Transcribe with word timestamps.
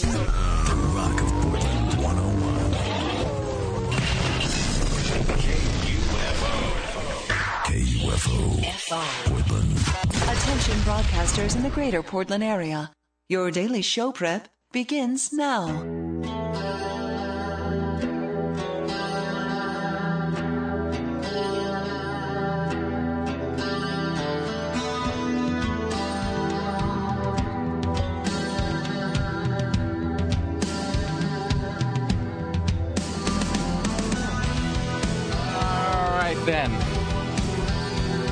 The 0.00 0.18
Rock 0.96 1.20
of 1.20 1.28
Portland 1.40 1.94
101. 2.02 2.54
KUFO. 5.84 6.50
KUFO 8.64 8.98
Portland. 9.26 9.70
Attention 10.36 10.74
broadcasters 10.80 11.54
in 11.54 11.62
the 11.62 11.70
greater 11.70 12.02
Portland 12.02 12.42
area. 12.42 12.90
Your 13.28 13.52
daily 13.52 13.82
show 13.82 14.10
prep 14.10 14.48
begins 14.72 15.32
now. 15.32 16.03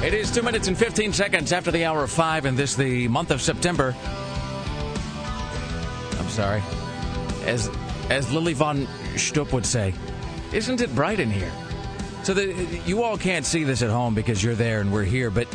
It 0.02 0.15
is 0.15 0.33
two 0.33 0.42
minutes 0.42 0.66
and 0.66 0.77
15 0.77 1.12
seconds 1.12 1.52
after 1.52 1.70
the 1.70 1.84
hour 1.84 2.02
of 2.02 2.11
five, 2.11 2.45
and 2.45 2.59
this 2.59 2.74
the 2.74 3.06
month 3.06 3.30
of 3.30 3.41
September. 3.41 3.95
I'm 6.19 6.28
sorry. 6.28 6.61
As 7.45 7.70
as 8.11 8.33
Lili 8.33 8.52
von 8.52 8.87
Shtupp 9.15 9.52
would 9.52 9.65
say, 9.65 9.95
isn't 10.52 10.80
it 10.80 10.92
bright 10.97 11.20
in 11.20 11.30
here? 11.30 11.52
So 12.25 12.34
the, 12.34 12.52
you 12.84 13.05
all 13.05 13.16
can't 13.16 13.47
see 13.47 13.62
this 13.62 13.80
at 13.80 13.91
home 13.91 14.12
because 14.12 14.42
you're 14.42 14.56
there 14.56 14.80
and 14.80 14.92
we're 14.92 15.05
here, 15.05 15.30
but 15.30 15.47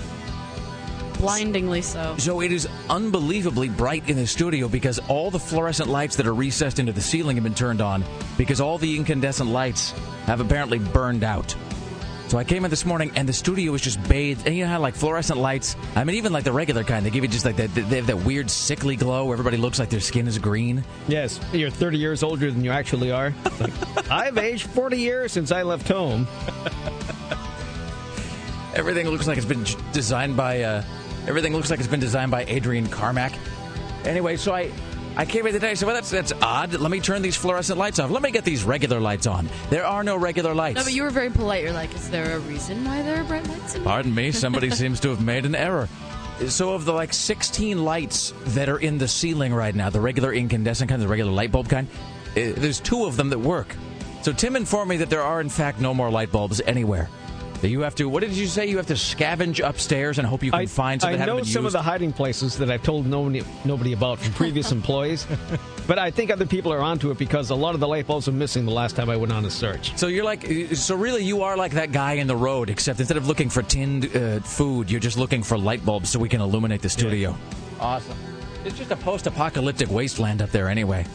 Blindingly 1.17 1.81
so. 1.81 2.15
so 2.17 2.39
it 2.39 2.53
is 2.53 2.70
unbelievably 2.89 3.70
bright 3.70 4.09
in 4.09 4.15
the 4.15 4.27
studio 4.27 4.70
because 4.70 4.99
all 5.09 5.29
the 5.29 5.39
fluorescent 5.39 5.89
lights 5.89 6.15
that 6.15 6.26
are 6.26 6.34
recessed 6.34 6.79
into 6.79 6.93
the 6.93 7.01
ceiling 7.01 7.35
have 7.35 7.43
been 7.43 7.54
turned 7.54 7.82
on 7.82 8.01
because 8.37 8.61
all 8.61 8.77
the 8.77 8.95
incandescent 8.95 9.49
lights 9.49 9.91
have 10.26 10.39
apparently 10.39 10.79
burned 10.79 11.26
out. 11.26 11.54
So 12.27 12.37
I 12.37 12.43
came 12.43 12.65
in 12.65 12.70
this 12.70 12.85
morning 12.85 13.11
and 13.15 13.27
the 13.27 13.31
studio 13.31 13.71
was 13.71 13.81
just 13.81 14.01
bathed. 14.09 14.45
And 14.45 14.55
you 14.55 14.65
know 14.65 14.70
how 14.70 14.81
like 14.81 14.95
fluorescent 14.95 15.39
lights? 15.39 15.77
I 15.95 16.03
mean, 16.03 16.17
even 16.17 16.33
like 16.33 16.43
the 16.43 16.51
regular 16.51 16.83
kind, 16.83 17.05
they 17.05 17.09
give 17.09 17.23
you 17.23 17.29
just 17.29 17.45
like 17.45 17.55
that. 17.55 17.73
They 17.73 17.95
have 17.95 18.07
that 18.07 18.25
weird 18.25 18.51
sickly 18.51 18.97
glow 18.97 19.25
where 19.25 19.33
everybody 19.33 19.55
looks 19.55 19.79
like 19.79 19.89
their 19.89 20.01
skin 20.01 20.27
is 20.27 20.37
green. 20.37 20.83
Yes, 21.07 21.39
you're 21.53 21.70
30 21.70 21.98
years 21.98 22.23
older 22.23 22.51
than 22.51 22.65
you 22.65 22.71
actually 22.71 23.11
are. 23.11 23.33
Like, 23.61 24.11
I've 24.11 24.37
aged 24.37 24.67
40 24.67 24.98
years 24.98 25.31
since 25.31 25.53
I 25.53 25.63
left 25.63 25.87
home. 25.87 26.27
Everything 28.75 29.07
looks 29.09 29.25
like 29.25 29.37
it's 29.37 29.45
been 29.45 29.65
designed 29.93 30.35
by. 30.35 30.63
Uh, 30.63 30.83
everything 31.27 31.53
looks 31.53 31.70
like 31.70 31.79
it's 31.79 31.87
been 31.87 31.99
designed 32.01 32.29
by 32.31 32.43
Adrian 32.45 32.87
Carmack. 32.87 33.33
Anyway, 34.03 34.35
so 34.35 34.53
I. 34.53 34.70
I 35.18 35.26
came 35.26 35.48
in 35.48 35.54
today. 35.54 35.73
Said, 35.73 35.87
"Well, 35.87 35.96
that's 35.96 36.12
that's 36.12 36.32
odd. 36.41 36.73
Let 36.73 36.91
me 36.91 36.99
turn 36.99 37.23
these 37.23 37.35
fluorescent 37.35 37.79
lights 37.79 37.98
off. 37.98 38.12
Let 38.12 38.21
me 38.21 38.29
get 38.29 38.46
these 38.46 38.63
regular 38.63 38.99
lights 38.99 39.26
on. 39.26 39.49
There 39.71 39.84
are 39.85 40.04
no 40.04 40.15
regular 40.15 40.54
lights." 40.54 40.77
No, 40.77 40.84
but 40.84 40.93
you 40.93 41.01
were 41.01 41.10
very 41.10 41.32
polite. 41.32 41.63
You're 41.63 41.73
like, 41.73 41.93
is 41.96 42.10
there 42.12 42.35
a 42.35 42.40
reason 42.41 42.85
why 42.85 43.01
there 43.01 43.20
are 43.20 43.23
bright 43.23 43.48
lights 43.48 43.73
in? 43.73 43.84
Pardon 43.84 44.13
me, 44.13 44.32
somebody 44.32 44.70
seems 44.82 44.99
to 44.99 45.10
have 45.10 45.21
made 45.21 45.45
an 45.45 45.55
error. 45.55 45.90
So, 46.49 46.73
of 46.73 46.85
the 46.85 46.93
like 46.93 47.13
16 47.13 47.84
lights 47.84 48.32
that 48.49 48.70
are 48.70 48.77
in 48.77 48.99
the 48.99 49.07
ceiling 49.07 49.55
right 49.55 49.73
now, 49.73 49.90
the 49.90 49.99
regular 49.99 50.32
incandescent 50.32 50.88
kind, 50.88 51.01
the 51.01 51.07
regular 51.07 51.32
light 51.32 51.51
bulb 51.51 51.68
kind, 51.68 51.88
uh, 51.88 52.54
there's 52.55 52.79
two 52.79 53.05
of 53.05 53.18
them 53.18 53.29
that 53.29 53.40
work. 53.40 53.76
So, 54.21 54.32
Tim 54.34 54.55
informed 54.55 54.90
me 54.90 54.98
that 54.98 55.10
there 55.10 55.23
are, 55.23 55.41
in 55.41 55.49
fact, 55.49 55.82
no 55.82 55.95
more 55.95 56.12
light 56.12 56.32
bulbs 56.32 56.62
anywhere. 56.62 57.10
That 57.62 57.70
you 57.70 57.82
have 57.82 57.96
to, 57.96 58.08
what 58.08 58.22
did 58.22 58.34
you 58.34 58.46
say? 58.46 58.68
You 58.68 58.77
have 58.77 58.88
to 58.88 58.94
scavenge 58.94 59.68
upstairs 59.68 60.20
and 60.20 60.27
hope 60.27 60.44
you 60.44 60.52
can 60.52 60.62
I, 60.62 60.66
find 60.68 61.02
some 61.02 61.13
I 61.13 61.26
know 61.26 61.38
some 61.40 61.46
used. 61.46 61.58
of 61.58 61.72
the 61.72 61.82
hiding 61.82 62.13
places 62.13 62.58
that 62.60 62.70
I've 62.70 62.84
told 62.84 63.08
nobody, 63.08 63.44
nobody 63.66 63.94
about 63.94 64.19
from 64.19 64.34
previous 64.34 64.72
employees, 64.80 65.25
but 65.88 65.97
I 65.97 66.12
think 66.12 66.30
other 66.30 66.46
people 66.46 66.72
are 66.72 66.81
onto 66.81 67.09
it 67.09 67.18
because 67.18 67.50
a 67.50 67.56
lot 67.56 67.74
of 67.74 67.80
the 67.80 67.88
light 67.88 68.06
bulbs 68.06 68.28
are 68.28 68.31
missing 68.31 68.66
the 68.66 68.72
last 68.72 68.96
time 68.96 69.09
I 69.09 69.16
went 69.18 69.31
on 69.34 69.44
a 69.46 69.50
search. 69.50 69.97
so 69.97 70.06
you're 70.08 70.23
like, 70.23 70.46
so 70.73 70.96
really, 70.96 71.23
you 71.23 71.41
are 71.41 71.57
like 71.57 71.72
that 71.72 71.91
guy 71.91 72.13
in 72.13 72.28
the 72.28 72.35
road, 72.35 72.69
except 72.69 73.00
instead 73.00 73.17
of 73.17 73.28
looking 73.28 73.50
for 73.50 73.63
tinned 73.63 74.16
uh, 74.16 74.40
food, 74.41 74.91
you're 74.91 75.00
just 75.00 75.17
looking 75.17 75.41
for 75.41 75.57
light 75.57 75.84
bulbs 75.84 76.09
so 76.09 76.19
we 76.19 76.29
can 76.29 76.41
illuminate 76.41 76.81
the 76.84 76.90
studio. 76.90 77.35
Awesome. 77.79 78.17
It's 78.66 78.78
just 78.78 78.91
a 78.91 78.97
post-apocalyptic 78.97 79.90
wasteland 79.90 80.41
up 80.41 80.51
there, 80.51 80.67
anyway. 80.69 81.06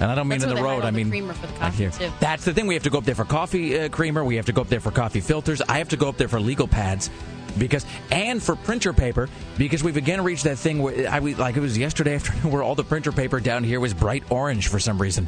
And 0.00 0.10
I 0.10 0.14
don't 0.14 0.28
mean 0.28 0.38
That's 0.40 0.50
in 0.50 0.56
the 0.56 0.62
road. 0.62 0.68
hide 0.76 0.80
all 0.80 0.86
I 0.86 0.90
the 0.90 0.96
mean 0.96 1.10
creamer 1.10 1.32
for 1.34 1.46
the 1.46 1.52
like 1.54 1.60
coffee, 1.60 1.76
here. 1.76 1.90
too. 1.90 2.10
That's 2.20 2.44
the 2.44 2.54
thing. 2.54 2.66
We 2.66 2.74
have 2.74 2.82
to 2.84 2.90
go 2.90 2.98
up 2.98 3.04
there 3.04 3.14
for 3.14 3.24
coffee 3.24 3.78
uh, 3.78 3.88
creamer. 3.88 4.24
We 4.24 4.36
have 4.36 4.46
to 4.46 4.52
go 4.52 4.62
up 4.62 4.68
there 4.68 4.80
for 4.80 4.90
coffee 4.90 5.20
filters. 5.20 5.60
I 5.62 5.78
have 5.78 5.88
to 5.90 5.96
go 5.96 6.08
up 6.08 6.16
there 6.16 6.28
for 6.28 6.40
legal 6.40 6.66
pads 6.68 7.10
because 7.58 7.84
and 8.12 8.40
for 8.42 8.54
printer 8.54 8.92
paper 8.92 9.28
because 9.58 9.82
we've 9.82 9.96
again 9.96 10.22
reached 10.22 10.44
that 10.44 10.56
thing 10.58 10.80
where 10.80 11.08
I 11.10 11.18
we- 11.20 11.34
like 11.34 11.56
it 11.56 11.60
was 11.60 11.76
yesterday 11.76 12.14
afternoon 12.16 12.52
where 12.52 12.62
all 12.62 12.74
the 12.74 12.84
printer 12.84 13.12
paper 13.12 13.40
down 13.40 13.64
here 13.64 13.80
was 13.80 13.92
bright 13.92 14.22
orange 14.30 14.68
for 14.68 14.78
some 14.78 15.00
reason, 15.00 15.26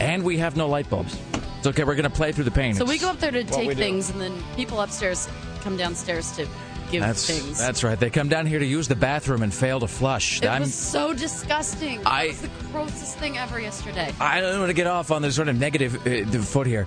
and 0.00 0.22
we 0.22 0.38
have 0.38 0.56
no 0.56 0.68
light 0.68 0.88
bulbs. 0.88 1.18
It's 1.58 1.66
okay. 1.66 1.82
We're 1.84 1.94
gonna 1.96 2.10
play 2.10 2.30
through 2.32 2.44
the 2.44 2.50
pain. 2.50 2.74
So 2.74 2.84
we 2.84 2.98
go 2.98 3.08
up 3.10 3.18
there 3.18 3.30
to 3.32 3.42
take 3.44 3.76
things, 3.76 4.10
and 4.10 4.20
then 4.20 4.32
people 4.54 4.80
upstairs 4.80 5.28
come 5.62 5.76
downstairs 5.76 6.30
to 6.36 6.46
give 6.90 7.02
That's 7.02 7.26
things. 7.26 7.58
that's 7.58 7.82
right. 7.84 7.98
They 7.98 8.10
come 8.10 8.28
down 8.28 8.46
here 8.46 8.58
to 8.58 8.64
use 8.66 8.88
the 8.88 8.96
bathroom 8.96 9.42
and 9.42 9.52
fail 9.52 9.80
to 9.80 9.88
flush. 9.88 10.40
it 10.42 10.46
I'm- 10.46 10.62
was 10.62 10.74
so 10.74 11.12
disgusting. 11.14 12.00
I- 12.06 12.24
it 12.24 12.28
was 12.28 12.40
the 12.42 12.50
grossest 12.72 13.18
thing 13.18 13.38
ever 13.38 13.60
yesterday. 13.60 14.12
I 14.20 14.40
don't 14.40 14.58
want 14.58 14.70
to 14.70 14.74
get 14.74 14.86
off 14.86 15.10
on 15.10 15.22
this 15.22 15.34
sort 15.36 15.48
of 15.48 15.58
negative 15.58 16.06
uh, 16.06 16.38
foot 16.42 16.66
here, 16.66 16.86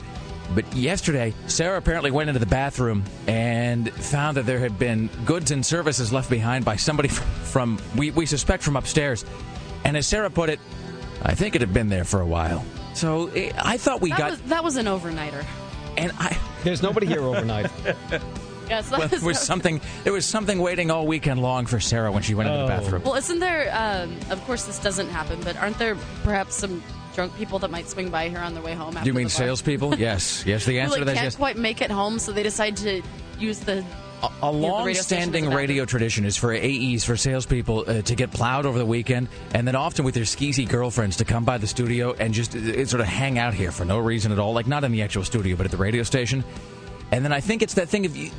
but 0.55 0.71
yesterday 0.75 1.33
Sarah 1.47 1.77
apparently 1.77 2.11
went 2.11 2.29
into 2.29 2.39
the 2.39 2.45
bathroom 2.45 3.03
and 3.27 3.91
found 3.93 4.37
that 4.37 4.45
there 4.45 4.59
had 4.59 4.77
been 4.79 5.09
goods 5.25 5.51
and 5.51 5.65
services 5.65 6.11
left 6.13 6.29
behind 6.29 6.63
by 6.65 6.75
somebody 6.75 7.09
from, 7.09 7.25
from 7.43 7.79
we, 7.95 8.11
we 8.11 8.25
suspect 8.25 8.63
from 8.63 8.75
upstairs. 8.75 9.25
And 9.83 9.95
as 9.97 10.05
Sarah 10.07 10.29
put 10.29 10.49
it, 10.49 10.59
I 11.23 11.33
think 11.35 11.55
it 11.55 11.61
had 11.61 11.73
been 11.73 11.89
there 11.89 12.03
for 12.03 12.21
a 12.21 12.25
while. 12.25 12.63
So 12.93 13.27
eh, 13.27 13.51
I 13.57 13.77
thought 13.77 14.01
we 14.01 14.09
that, 14.09 14.17
got 14.19 14.29
was, 14.31 14.41
that 14.43 14.63
was 14.63 14.75
an 14.77 14.85
overnighter. 14.85 15.45
and 15.97 16.11
I 16.19 16.37
There's 16.63 16.81
nobody 16.81 17.05
here 17.07 17.21
overnight. 17.21 17.69
Yes, 18.69 18.89
that 18.89 19.11
was, 19.11 19.23
was 19.23 19.39
something 19.39 19.81
there 20.03 20.13
was 20.13 20.25
something 20.25 20.59
waiting 20.59 20.91
all 20.91 21.07
weekend 21.07 21.41
long 21.41 21.65
for 21.65 21.79
Sarah 21.79 22.11
when 22.11 22.23
she 22.23 22.33
went 22.35 22.49
into 22.49 22.59
the 22.59 22.65
Oh. 22.65 22.67
bathroom. 22.67 23.03
Well, 23.03 23.15
isn't 23.15 23.39
there? 23.39 23.69
Um, 23.73 24.17
of 24.29 24.43
course, 24.45 24.65
this 24.65 24.79
doesn't 24.79 25.09
happen, 25.09 25.39
but 25.41 25.55
aren't 25.57 25.77
there 25.79 25.95
perhaps 26.23 26.55
some 26.55 26.83
drunk 27.15 27.35
people 27.37 27.57
that 27.59 27.71
might 27.71 27.89
swing 27.89 28.09
by 28.09 28.29
here 28.29 28.39
on 28.39 28.53
their 28.53 28.63
way 28.63 28.73
home? 28.73 28.89
After 28.95 29.03
Do 29.03 29.07
you 29.07 29.13
mean 29.13 29.25
the 29.25 29.29
salespeople? 29.31 29.95
yes, 29.99 30.45
yes. 30.45 30.65
The 30.65 30.73
Who 30.73 30.79
answer 30.79 30.91
like, 30.91 30.99
to 30.99 31.05
that 31.05 31.11
is 31.11 31.17
can't 31.17 31.25
yes. 31.25 31.35
quite 31.35 31.57
make 31.57 31.81
it 31.81 31.89
home, 31.91 32.19
so 32.19 32.31
they 32.31 32.43
decide 32.43 32.77
to 32.77 33.01
use 33.39 33.59
the. 33.59 33.83
A, 34.23 34.25
a 34.25 34.51
the 34.51 34.51
long-standing 34.51 35.45
as 35.45 35.53
a 35.53 35.55
radio 35.55 35.85
tradition 35.85 36.25
is 36.25 36.35
for 36.35 36.51
AEs, 36.51 37.03
for 37.03 37.15
salespeople, 37.15 37.85
uh, 37.87 38.01
to 38.01 38.15
get 38.15 38.31
plowed 38.31 38.65
over 38.65 38.79
the 38.79 38.85
weekend, 38.85 39.29
and 39.53 39.67
then 39.67 39.75
often 39.75 40.03
with 40.05 40.15
their 40.15 40.23
skeezy 40.23 40.67
girlfriends 40.67 41.17
to 41.17 41.25
come 41.25 41.45
by 41.45 41.59
the 41.59 41.67
studio 41.67 42.13
and 42.13 42.33
just 42.33 42.55
uh, 42.55 42.83
sort 42.87 42.99
of 43.01 43.05
hang 43.05 43.37
out 43.37 43.53
here 43.53 43.71
for 43.71 43.85
no 43.85 43.99
reason 43.99 44.31
at 44.31 44.39
all, 44.39 44.53
like 44.53 44.65
not 44.65 44.83
in 44.83 44.91
the 44.91 45.03
actual 45.03 45.23
studio, 45.23 45.55
but 45.55 45.65
at 45.67 45.71
the 45.71 45.77
radio 45.77 46.01
station. 46.01 46.43
And 47.11 47.23
then 47.23 47.31
I 47.31 47.39
think 47.41 47.61
it's 47.61 47.75
that 47.75 47.89
thing 47.89 48.07
of 48.07 48.17
you, 48.17 48.31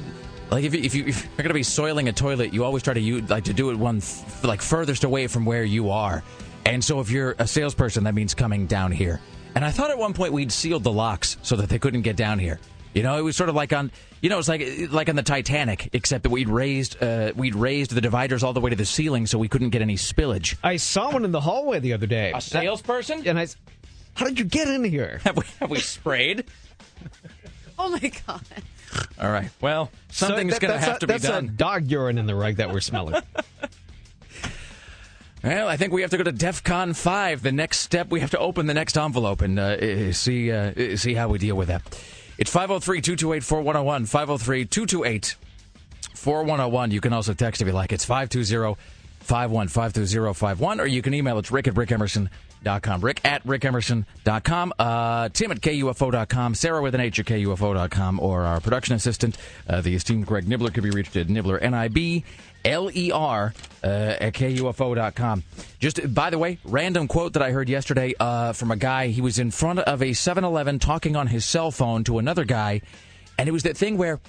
like 0.50 0.64
if 0.64 0.74
you, 0.74 0.80
if, 0.82 0.94
you, 0.94 1.04
if 1.06 1.24
you're 1.24 1.36
going 1.36 1.48
to 1.48 1.54
be 1.54 1.62
soiling 1.62 2.08
a 2.08 2.12
toilet, 2.12 2.52
you 2.54 2.64
always 2.64 2.82
try 2.82 2.94
to 2.94 3.00
you 3.00 3.20
like 3.22 3.44
to 3.44 3.52
do 3.52 3.70
it 3.70 3.76
one 3.76 3.98
f- 3.98 4.42
like 4.44 4.62
furthest 4.62 5.04
away 5.04 5.26
from 5.26 5.44
where 5.44 5.64
you 5.64 5.90
are. 5.90 6.22
And 6.64 6.82
so 6.84 7.00
if 7.00 7.10
you're 7.10 7.34
a 7.38 7.46
salesperson, 7.46 8.04
that 8.04 8.14
means 8.14 8.34
coming 8.34 8.66
down 8.66 8.92
here. 8.92 9.20
And 9.54 9.64
I 9.64 9.70
thought 9.70 9.90
at 9.90 9.98
one 9.98 10.12
point 10.14 10.32
we'd 10.32 10.52
sealed 10.52 10.84
the 10.84 10.92
locks 10.92 11.36
so 11.42 11.56
that 11.56 11.68
they 11.68 11.78
couldn't 11.78 12.02
get 12.02 12.16
down 12.16 12.38
here. 12.38 12.60
You 12.94 13.02
know, 13.02 13.18
it 13.18 13.22
was 13.22 13.36
sort 13.36 13.48
of 13.48 13.54
like 13.54 13.72
on, 13.72 13.90
you 14.22 14.30
know, 14.30 14.38
it's 14.38 14.48
like 14.48 14.62
like 14.90 15.08
on 15.08 15.16
the 15.16 15.22
Titanic, 15.22 15.90
except 15.92 16.22
that 16.24 16.30
we'd 16.30 16.48
raised 16.48 17.00
uh, 17.02 17.32
we'd 17.36 17.54
raised 17.54 17.90
the 17.92 18.00
dividers 18.00 18.42
all 18.42 18.52
the 18.52 18.60
way 18.60 18.70
to 18.70 18.76
the 18.76 18.84
ceiling 18.86 19.26
so 19.26 19.38
we 19.38 19.48
couldn't 19.48 19.70
get 19.70 19.82
any 19.82 19.96
spillage. 19.96 20.56
I 20.64 20.76
saw 20.76 21.12
one 21.12 21.24
in 21.24 21.30
the 21.32 21.40
hallway 21.40 21.78
the 21.80 21.92
other 21.92 22.06
day. 22.06 22.32
A 22.34 22.40
salesperson? 22.40 23.26
And 23.26 23.38
I, 23.38 23.42
s- 23.42 23.56
how 24.14 24.24
did 24.24 24.38
you 24.38 24.44
get 24.46 24.68
in 24.68 24.84
here? 24.84 25.20
Have 25.24 25.36
we, 25.36 25.44
have 25.60 25.70
we 25.70 25.78
sprayed? 25.80 26.44
Oh 27.80 27.90
my 27.90 28.10
god! 28.26 28.40
All 29.20 29.30
right. 29.30 29.50
Well, 29.60 29.90
So 30.10 30.26
something's 30.26 30.52
that- 30.54 30.60
going 30.60 30.72
to 30.74 30.78
have 30.80 30.96
a- 30.96 31.00
to 31.00 31.06
be 31.06 31.12
that's 31.14 31.24
done. 31.24 31.44
a 31.44 31.48
dog 31.48 31.90
urine 31.90 32.18
in 32.18 32.26
the 32.26 32.34
rug 32.34 32.56
that 32.56 32.70
we're 32.72 32.80
smelling. 32.80 33.20
Well, 35.42 35.68
I 35.68 35.76
think 35.76 35.92
we 35.92 36.02
have 36.02 36.10
to 36.10 36.16
go 36.16 36.24
to 36.24 36.32
DEF 36.32 36.64
CON 36.64 36.94
5. 36.94 37.42
The 37.44 37.52
next 37.52 37.78
step, 37.78 38.10
we 38.10 38.18
have 38.20 38.32
to 38.32 38.38
open 38.38 38.66
the 38.66 38.74
next 38.74 38.98
envelope 38.98 39.40
and 39.40 39.56
uh, 39.58 40.12
see 40.12 40.50
uh, 40.50 40.96
see 40.96 41.14
how 41.14 41.28
we 41.28 41.38
deal 41.38 41.54
with 41.56 41.68
that. 41.68 41.82
It's 42.38 42.50
503 42.50 43.00
228 43.00 43.44
4101. 43.44 44.06
503 44.06 44.64
228 44.64 45.36
4101. 46.14 46.90
You 46.90 47.00
can 47.00 47.12
also 47.12 47.34
text 47.34 47.62
if 47.62 47.68
you 47.68 47.72
like. 47.72 47.92
It's 47.92 48.04
520 48.04 48.76
5152051, 49.24 50.80
or 50.80 50.86
you 50.86 51.02
can 51.02 51.14
email 51.14 51.38
it's 51.38 51.52
rick 51.52 51.68
at 51.68 51.74
rickemerson.com. 51.74 52.28
Rick 52.64 53.20
at 53.24 53.44
rickemerson.com. 53.44 54.72
Uh, 54.78 55.28
Tim 55.30 55.52
at 55.52 55.60
KUFO.com. 55.60 56.54
Sarah 56.54 56.82
with 56.82 56.94
an 56.94 57.00
H 57.00 57.18
at 57.18 57.26
KUFO.com. 57.26 58.20
Or 58.20 58.42
our 58.42 58.60
production 58.60 58.94
assistant, 58.94 59.36
uh, 59.68 59.80
the 59.80 59.94
esteemed 59.94 60.26
Greg 60.26 60.46
Nibler, 60.46 60.72
could 60.72 60.82
be 60.82 60.90
reached 60.90 61.16
at 61.16 61.28
Nibler, 61.28 61.60
N 61.60 61.74
I 61.74 61.88
B 61.88 62.24
L 62.64 62.90
E 62.94 63.10
R, 63.12 63.54
uh, 63.82 63.86
at 63.86 64.34
KUFO.com. 64.34 65.44
Just, 65.78 66.14
by 66.14 66.30
the 66.30 66.38
way, 66.38 66.58
random 66.64 67.08
quote 67.08 67.34
that 67.34 67.42
I 67.42 67.50
heard 67.50 67.68
yesterday 67.68 68.14
uh, 68.18 68.52
from 68.52 68.70
a 68.70 68.76
guy. 68.76 69.08
He 69.08 69.20
was 69.20 69.38
in 69.38 69.50
front 69.50 69.80
of 69.80 70.02
a 70.02 70.12
7 70.12 70.44
Eleven 70.44 70.78
talking 70.78 71.16
on 71.16 71.28
his 71.28 71.44
cell 71.44 71.70
phone 71.70 72.04
to 72.04 72.18
another 72.18 72.44
guy, 72.44 72.82
and 73.38 73.48
it 73.48 73.52
was 73.52 73.62
that 73.62 73.76
thing 73.76 73.96
where 73.96 74.20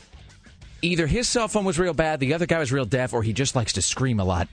either 0.82 1.08
his 1.08 1.28
cell 1.28 1.48
phone 1.48 1.66
was 1.66 1.80
real 1.80 1.94
bad, 1.94 2.20
the 2.20 2.34
other 2.34 2.46
guy 2.46 2.60
was 2.60 2.72
real 2.72 2.86
deaf, 2.86 3.14
or 3.14 3.24
he 3.24 3.34
just 3.34 3.56
likes 3.56 3.74
to 3.74 3.82
scream 3.82 4.20
a 4.20 4.24
lot. 4.24 4.48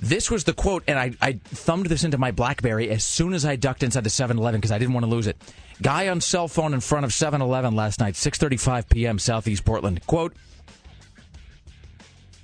This 0.00 0.30
was 0.30 0.44
the 0.44 0.54
quote, 0.54 0.84
and 0.88 0.98
I, 0.98 1.12
I 1.20 1.32
thumbed 1.44 1.86
this 1.86 2.04
into 2.04 2.16
my 2.16 2.30
BlackBerry 2.30 2.88
as 2.88 3.04
soon 3.04 3.34
as 3.34 3.44
I 3.44 3.56
ducked 3.56 3.82
inside 3.82 4.04
the 4.04 4.10
7-Eleven 4.10 4.58
because 4.58 4.72
I 4.72 4.78
didn't 4.78 4.94
want 4.94 5.04
to 5.04 5.10
lose 5.10 5.26
it. 5.26 5.36
Guy 5.82 6.08
on 6.08 6.22
cell 6.22 6.48
phone 6.48 6.72
in 6.72 6.80
front 6.80 7.04
of 7.04 7.10
7-Eleven 7.10 7.74
last 7.74 8.00
night, 8.00 8.14
6:35 8.14 8.88
p.m. 8.88 9.18
Southeast 9.18 9.64
Portland. 9.64 10.06
Quote: 10.06 10.34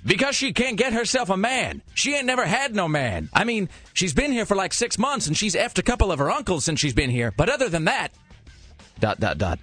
Because 0.05 0.35
she 0.35 0.53
can't 0.53 0.77
get 0.77 0.93
herself 0.93 1.29
a 1.29 1.37
man. 1.37 1.81
She 1.95 2.15
ain't 2.15 2.25
never 2.25 2.45
had 2.45 2.75
no 2.75 2.87
man. 2.87 3.29
I 3.33 3.43
mean, 3.43 3.69
she's 3.93 4.13
been 4.13 4.31
here 4.31 4.45
for 4.45 4.55
like 4.55 4.73
six 4.73 4.99
months 4.99 5.27
and 5.27 5.35
she's 5.35 5.55
effed 5.55 5.79
a 5.79 5.83
couple 5.83 6.11
of 6.11 6.19
her 6.19 6.29
uncles 6.29 6.63
since 6.63 6.79
she's 6.79 6.93
been 6.93 7.09
here. 7.09 7.33
But 7.35 7.49
other 7.49 7.69
than 7.69 7.85
that, 7.85 8.09
dot 8.99 9.19
dot 9.19 9.37
dot. 9.37 9.59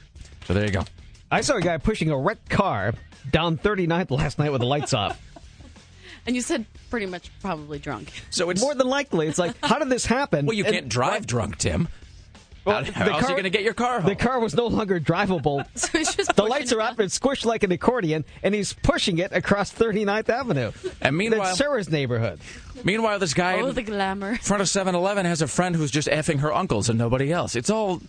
So 0.46 0.54
there 0.54 0.64
you 0.64 0.72
go. 0.72 0.84
I 1.30 1.40
saw 1.40 1.56
a 1.56 1.60
guy 1.60 1.78
pushing 1.78 2.10
a 2.10 2.18
wrecked 2.18 2.48
car 2.48 2.92
down 3.30 3.56
39th 3.56 4.10
last 4.10 4.38
night 4.38 4.52
with 4.52 4.60
the 4.60 4.66
lights 4.66 4.94
off. 4.94 5.20
And 6.26 6.34
you 6.34 6.42
said 6.42 6.64
pretty 6.90 7.06
much 7.06 7.30
probably 7.40 7.78
drunk. 7.78 8.10
So 8.30 8.50
it's 8.50 8.60
More 8.60 8.74
than 8.74 8.88
likely, 8.88 9.26
it's 9.28 9.38
like, 9.38 9.54
how 9.62 9.78
did 9.78 9.90
this 9.90 10.06
happen? 10.06 10.46
well, 10.46 10.54
you 10.56 10.64
And- 10.64 10.72
can't 10.74 10.88
drive 10.88 11.26
drunk, 11.26 11.58
Tim. 11.58 11.88
Well, 12.64 12.82
How, 12.82 12.92
how 12.92 13.10
else 13.16 13.24
are 13.24 13.28
you 13.28 13.34
going 13.34 13.42
to 13.44 13.50
get 13.50 13.62
your 13.62 13.74
car 13.74 14.00
home? 14.00 14.08
The 14.08 14.16
car 14.16 14.40
was 14.40 14.54
no 14.54 14.68
longer 14.68 14.98
drivable. 14.98 15.66
So 15.76 15.98
he's 15.98 16.14
just 16.14 16.34
The 16.34 16.44
lights 16.44 16.72
are 16.72 16.80
up. 16.80 16.96
down. 16.96 17.04
It's 17.04 17.18
squished 17.18 17.44
like 17.44 17.62
an 17.62 17.70
accordion, 17.72 18.24
and 18.42 18.54
he's 18.54 18.72
pushing 18.72 19.18
it 19.18 19.32
across 19.32 19.70
39th 19.70 20.30
Avenue. 20.30 20.72
And 21.02 21.14
meanwhile- 21.14 21.42
That's 21.42 21.58
Sarah's 21.58 21.90
neighborhood. 21.90 22.40
Meanwhile, 22.82 23.18
this 23.18 23.34
guy 23.34 23.60
Oh, 23.60 23.66
in 23.68 23.74
the 23.74 23.82
glamour. 23.82 24.36
front 24.38 24.62
of 24.62 24.68
7-Eleven 24.68 25.26
has 25.26 25.42
a 25.42 25.46
friend 25.46 25.76
who's 25.76 25.90
just 25.90 26.08
effing 26.08 26.38
her 26.40 26.54
uncles 26.54 26.88
and 26.88 26.98
nobody 26.98 27.30
else. 27.30 27.54
It's 27.54 27.68
all. 27.68 28.00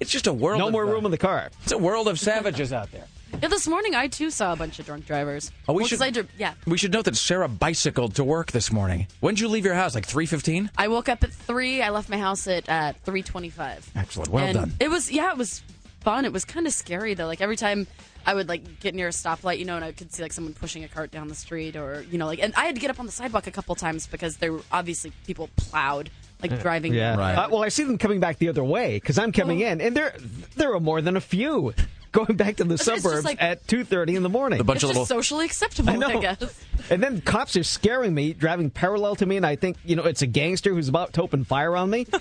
It's 0.00 0.10
just 0.10 0.26
a 0.26 0.32
world. 0.32 0.58
No 0.58 0.66
of, 0.66 0.72
more 0.72 0.84
uh, 0.84 0.90
room 0.90 1.04
in 1.04 1.12
the 1.12 1.18
car. 1.18 1.50
It's 1.62 1.70
a 1.70 1.78
world 1.78 2.08
of 2.08 2.18
savages 2.18 2.72
out 2.72 2.90
there. 2.90 3.06
Yeah, 3.40 3.48
this 3.48 3.66
morning 3.66 3.94
I 3.94 4.06
too 4.06 4.30
saw 4.30 4.52
a 4.52 4.56
bunch 4.56 4.78
of 4.78 4.86
drunk 4.86 5.06
drivers. 5.06 5.50
Oh, 5.66 5.72
we 5.72 5.78
Well, 5.78 5.82
'cause 5.84 5.88
should- 5.90 6.02
I 6.02 6.10
dri- 6.10 6.28
yeah. 6.38 6.54
We 6.66 6.78
should 6.78 6.92
note 6.92 7.06
that 7.06 7.16
Sarah 7.16 7.48
bicycled 7.48 8.14
to 8.16 8.24
work 8.24 8.52
this 8.52 8.70
morning. 8.70 9.08
When 9.20 9.34
did 9.34 9.40
you 9.40 9.48
leave 9.48 9.64
your 9.64 9.74
house? 9.74 9.94
Like 9.94 10.06
3:15? 10.06 10.70
I 10.78 10.86
woke 10.88 11.08
up 11.08 11.24
at 11.24 11.32
three. 11.32 11.82
I 11.82 11.90
left 11.90 12.08
my 12.08 12.18
house 12.18 12.46
at 12.46 12.68
uh, 12.68 12.92
three 13.04 13.22
twenty-five. 13.22 13.88
Excellent. 13.96 14.28
Well 14.30 14.44
and 14.44 14.54
done. 14.54 14.72
It 14.78 14.90
was 14.90 15.10
yeah, 15.10 15.30
it 15.32 15.38
was 15.38 15.62
fun. 16.00 16.24
It 16.24 16.32
was 16.32 16.44
kind 16.44 16.66
of 16.66 16.72
scary 16.72 17.14
though. 17.14 17.26
Like 17.26 17.40
every 17.40 17.56
time 17.56 17.88
I 18.24 18.34
would 18.34 18.48
like 18.48 18.78
get 18.80 18.94
near 18.94 19.08
a 19.08 19.12
stoplight, 19.12 19.58
you 19.58 19.64
know, 19.64 19.74
and 19.74 19.84
I 19.84 19.90
could 19.90 20.12
see 20.12 20.22
like 20.22 20.32
someone 20.32 20.54
pushing 20.54 20.84
a 20.84 20.88
cart 20.88 21.10
down 21.10 21.26
the 21.26 21.34
street, 21.34 21.74
or 21.74 22.04
you 22.10 22.18
know, 22.18 22.26
like, 22.26 22.38
and 22.40 22.54
I 22.54 22.66
had 22.66 22.76
to 22.76 22.80
get 22.80 22.90
up 22.90 23.00
on 23.00 23.06
the 23.06 23.12
sidewalk 23.12 23.48
a 23.48 23.50
couple 23.50 23.74
times 23.74 24.06
because 24.06 24.36
there 24.36 24.52
were 24.52 24.62
obviously 24.70 25.12
people 25.26 25.48
plowed 25.56 26.10
like 26.40 26.60
driving. 26.60 26.94
Yeah. 26.94 27.16
Right. 27.16 27.34
Uh, 27.34 27.48
well, 27.50 27.64
I 27.64 27.70
see 27.70 27.82
them 27.82 27.98
coming 27.98 28.20
back 28.20 28.38
the 28.38 28.48
other 28.48 28.62
way 28.62 28.96
because 28.98 29.18
I'm 29.18 29.32
coming 29.32 29.62
Oh. 29.64 29.66
in, 29.66 29.80
and 29.80 29.96
there 29.96 30.14
there 30.54 30.72
are 30.74 30.80
more 30.80 31.00
than 31.00 31.16
a 31.16 31.20
few 31.20 31.72
going 32.12 32.36
back 32.36 32.56
to 32.56 32.64
the 32.64 32.74
It's 32.74 32.84
suburbs 32.84 33.24
like- 33.24 33.42
at 33.42 33.66
2:30 33.66 34.14
in 34.16 34.22
the 34.22 34.28
morning. 34.28 34.60
A 34.60 34.64
bunch 34.64 34.76
It's 34.78 34.84
of 34.84 34.90
just 34.90 35.00
little. 35.00 35.06
socially 35.22 35.46
acceptable, 35.46 35.90
I 35.90 35.96
know. 35.96 36.08
I 36.08 36.20
guess. 36.20 36.64
And 36.90 37.02
then 37.02 37.20
cops 37.20 37.56
are 37.56 37.64
scaring 37.64 38.14
me, 38.14 38.32
driving 38.32 38.70
parallel 38.70 39.16
to 39.16 39.26
me, 39.26 39.36
and 39.36 39.46
I 39.46 39.56
think 39.56 39.76
you 39.84 39.96
know 39.96 40.04
it's 40.04 40.22
a 40.22 40.26
gangster 40.26 40.74
who's 40.74 40.88
about 40.88 41.12
to 41.14 41.22
open 41.22 41.44
fire 41.44 41.76
on 41.76 41.90
me. 41.90 42.06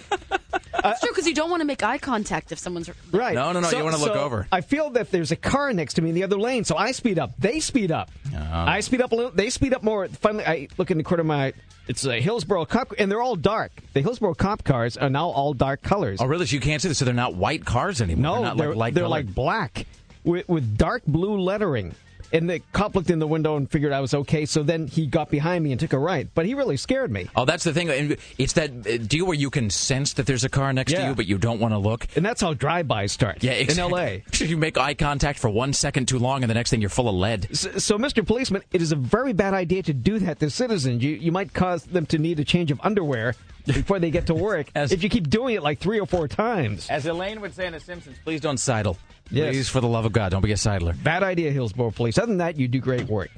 It's 0.84 1.00
true 1.00 1.10
because 1.10 1.28
you 1.28 1.36
don't 1.36 1.50
want 1.50 1.62
to 1.62 1.66
make 1.66 1.84
eye 1.84 1.98
contact 1.98 2.52
if 2.52 2.60
someone's 2.60 2.90
Right? 3.12 3.36
No, 3.36 3.52
no, 3.52 3.60
no, 3.60 3.70
you 3.70 3.84
wanna 3.84 3.98
look 3.98 4.16
over. 4.16 4.48
I 4.52 4.62
feel 4.62 4.92
that 4.92 5.12
there's 5.12 5.32
a 5.32 5.36
car 5.36 5.74
next 5.74 5.96
to 5.96 6.02
me 6.02 6.10
in 6.10 6.16
the 6.16 6.24
other 6.24 6.40
lane, 6.40 6.64
so 6.64 6.76
I 6.76 6.92
speed 6.92 7.20
up. 7.20 7.32
They 7.38 7.60
speed 7.60 7.92
up. 7.92 8.10
Uh-huh. 8.34 8.66
I 8.68 8.80
speed 8.80 9.02
up 9.02 9.12
a 9.12 9.16
little. 9.16 9.32
They 9.32 9.50
speed 9.50 9.74
up 9.74 9.84
more. 9.84 10.08
Finally, 10.08 10.46
I 10.46 10.68
look 10.78 10.92
in 10.92 10.98
the 10.98 11.04
corner 11.04 11.22
of 11.22 11.28
my. 11.28 11.54
It's 11.88 12.06
a 12.06 12.20
Hillsboro 12.20 12.66
cop, 12.66 12.94
and 12.98 13.12
they're 13.12 13.22
all 13.22 13.36
dark. 13.36 13.72
The 13.94 14.02
Hillsboro 14.02 14.36
cop 14.36 14.64
cars 14.64 14.98
are 14.98 15.10
now 15.10 15.30
all 15.30 15.54
dark 15.54 15.82
colors. 15.82 16.20
Oh, 16.22 16.26
really? 16.26 16.46
So 16.46 16.56
you 16.56 16.62
can't 16.62 16.82
see 16.82 16.88
this? 16.88 17.00
So 17.00 17.06
they're 17.06 17.14
not 17.14 17.36
white 17.36 17.66
cars 17.66 18.02
anymore? 18.02 18.24
No, 18.24 18.34
they're 18.34 18.44
not 18.44 18.58
they're, 18.58 18.76
like 18.76 18.94
they're 18.94 19.04
colored? 19.04 19.26
like 19.28 19.36
black 19.36 19.86
with, 20.24 20.48
with 20.48 20.78
dark 20.78 21.04
blue 21.06 21.40
lettering. 21.40 21.94
And 22.34 22.50
the 22.50 22.60
cop 22.72 22.96
looked 22.96 23.10
in 23.10 23.20
the 23.20 23.28
window 23.28 23.56
and 23.58 23.70
figured 23.70 23.92
I 23.92 24.00
was 24.00 24.14
okay, 24.14 24.46
so 24.46 24.64
then 24.64 24.88
he 24.88 25.06
got 25.06 25.30
behind 25.30 25.64
me 25.64 25.72
and 25.72 25.80
took 25.80 25.94
a 25.94 26.00
right. 26.00 26.28
But 26.34 26.46
he 26.46 26.54
really 26.54 26.78
scared 26.78 27.12
me. 27.12 27.28
Oh, 27.36 27.46
that's 27.46 27.64
the 27.64 27.74
thing. 27.74 28.16
It's 28.38 28.54
that 28.54 28.72
uh, 28.72 28.98
deal 28.98 29.26
where 29.26 29.36
you 29.36 29.50
can 29.50 29.70
sense 29.70 30.14
that 30.14 30.26
there's 30.26 30.44
a 30.44 30.50
car 30.50 30.72
next 30.74 30.94
to 30.94 31.08
you, 31.08 31.16
but 31.16 31.26
you 31.26 31.38
don't 31.38 31.60
want 31.60 31.74
to 31.74 31.78
look. 31.78 32.08
And 32.16 32.26
that's 32.26 32.42
how 32.42 32.54
drive-bys 32.54 33.12
start 33.12 33.44
Yeah, 33.44 33.54
in 33.54 33.64
exactly. 33.64 34.24
L.A. 34.42 34.46
You 34.52 34.58
make 34.58 34.78
eye 34.78 34.94
contact 34.94 35.40
for 35.40 35.50
one 35.50 35.74
second 35.74 36.08
too 36.08 36.20
long, 36.20 36.44
and 36.44 36.50
the 36.50 36.54
next 36.54 36.70
thing 36.72 36.82
you're 36.82 36.90
full 36.90 37.08
of 37.10 37.16
lead. 37.16 37.56
So, 37.56 37.78
so, 37.78 37.98
Mr. 37.98 38.26
Policeman, 38.26 38.64
it 38.72 38.82
is 38.82 38.92
a 38.92 38.96
very 38.96 39.34
bad 39.34 39.54
idea 39.54 39.84
to 39.84 39.94
do 39.94 40.20
that 40.20 40.40
to 40.40 40.50
citizens. 40.50 41.04
You, 41.04 41.12
you 41.12 41.32
might 41.32 41.54
cause 41.54 41.84
them 41.84 42.06
to 42.08 42.18
need 42.18 42.40
a 42.40 42.44
change 42.44 42.72
of 42.72 42.80
underwear 42.84 43.36
before 43.66 44.00
they 44.00 44.12
get 44.12 44.28
to 44.28 44.34
work 44.34 44.68
As- 44.76 44.92
if 44.92 45.04
you 45.04 45.10
keep 45.10 45.30
doing 45.30 45.56
it 45.56 45.64
like 45.64 45.80
three 45.80 46.00
or 46.00 46.06
four 46.06 46.28
times. 46.28 46.90
As 46.90 47.06
Elaine 47.06 47.42
would 47.42 47.54
say 47.54 47.68
in 47.68 47.74
The 47.74 47.80
Simpsons, 47.80 48.18
please 48.24 48.42
don't 48.42 48.58
sidle. 48.58 48.98
Yes. 49.30 49.54
Please, 49.54 49.70
for 49.70 49.80
the 49.80 49.88
love 49.88 50.06
of 50.06 50.12
God, 50.12 50.32
don't 50.32 50.42
be 50.42 50.52
a 50.52 50.56
sidler. 50.56 51.02
Bad 51.02 51.24
idea, 51.24 51.52
Hillsboro 51.52 51.92
Police. 51.92 52.18
Other 52.18 52.28
than 52.28 52.40
that, 52.40 52.58
you 52.58 52.68
do 52.68 52.80
great 52.80 53.08
work. 53.08 53.30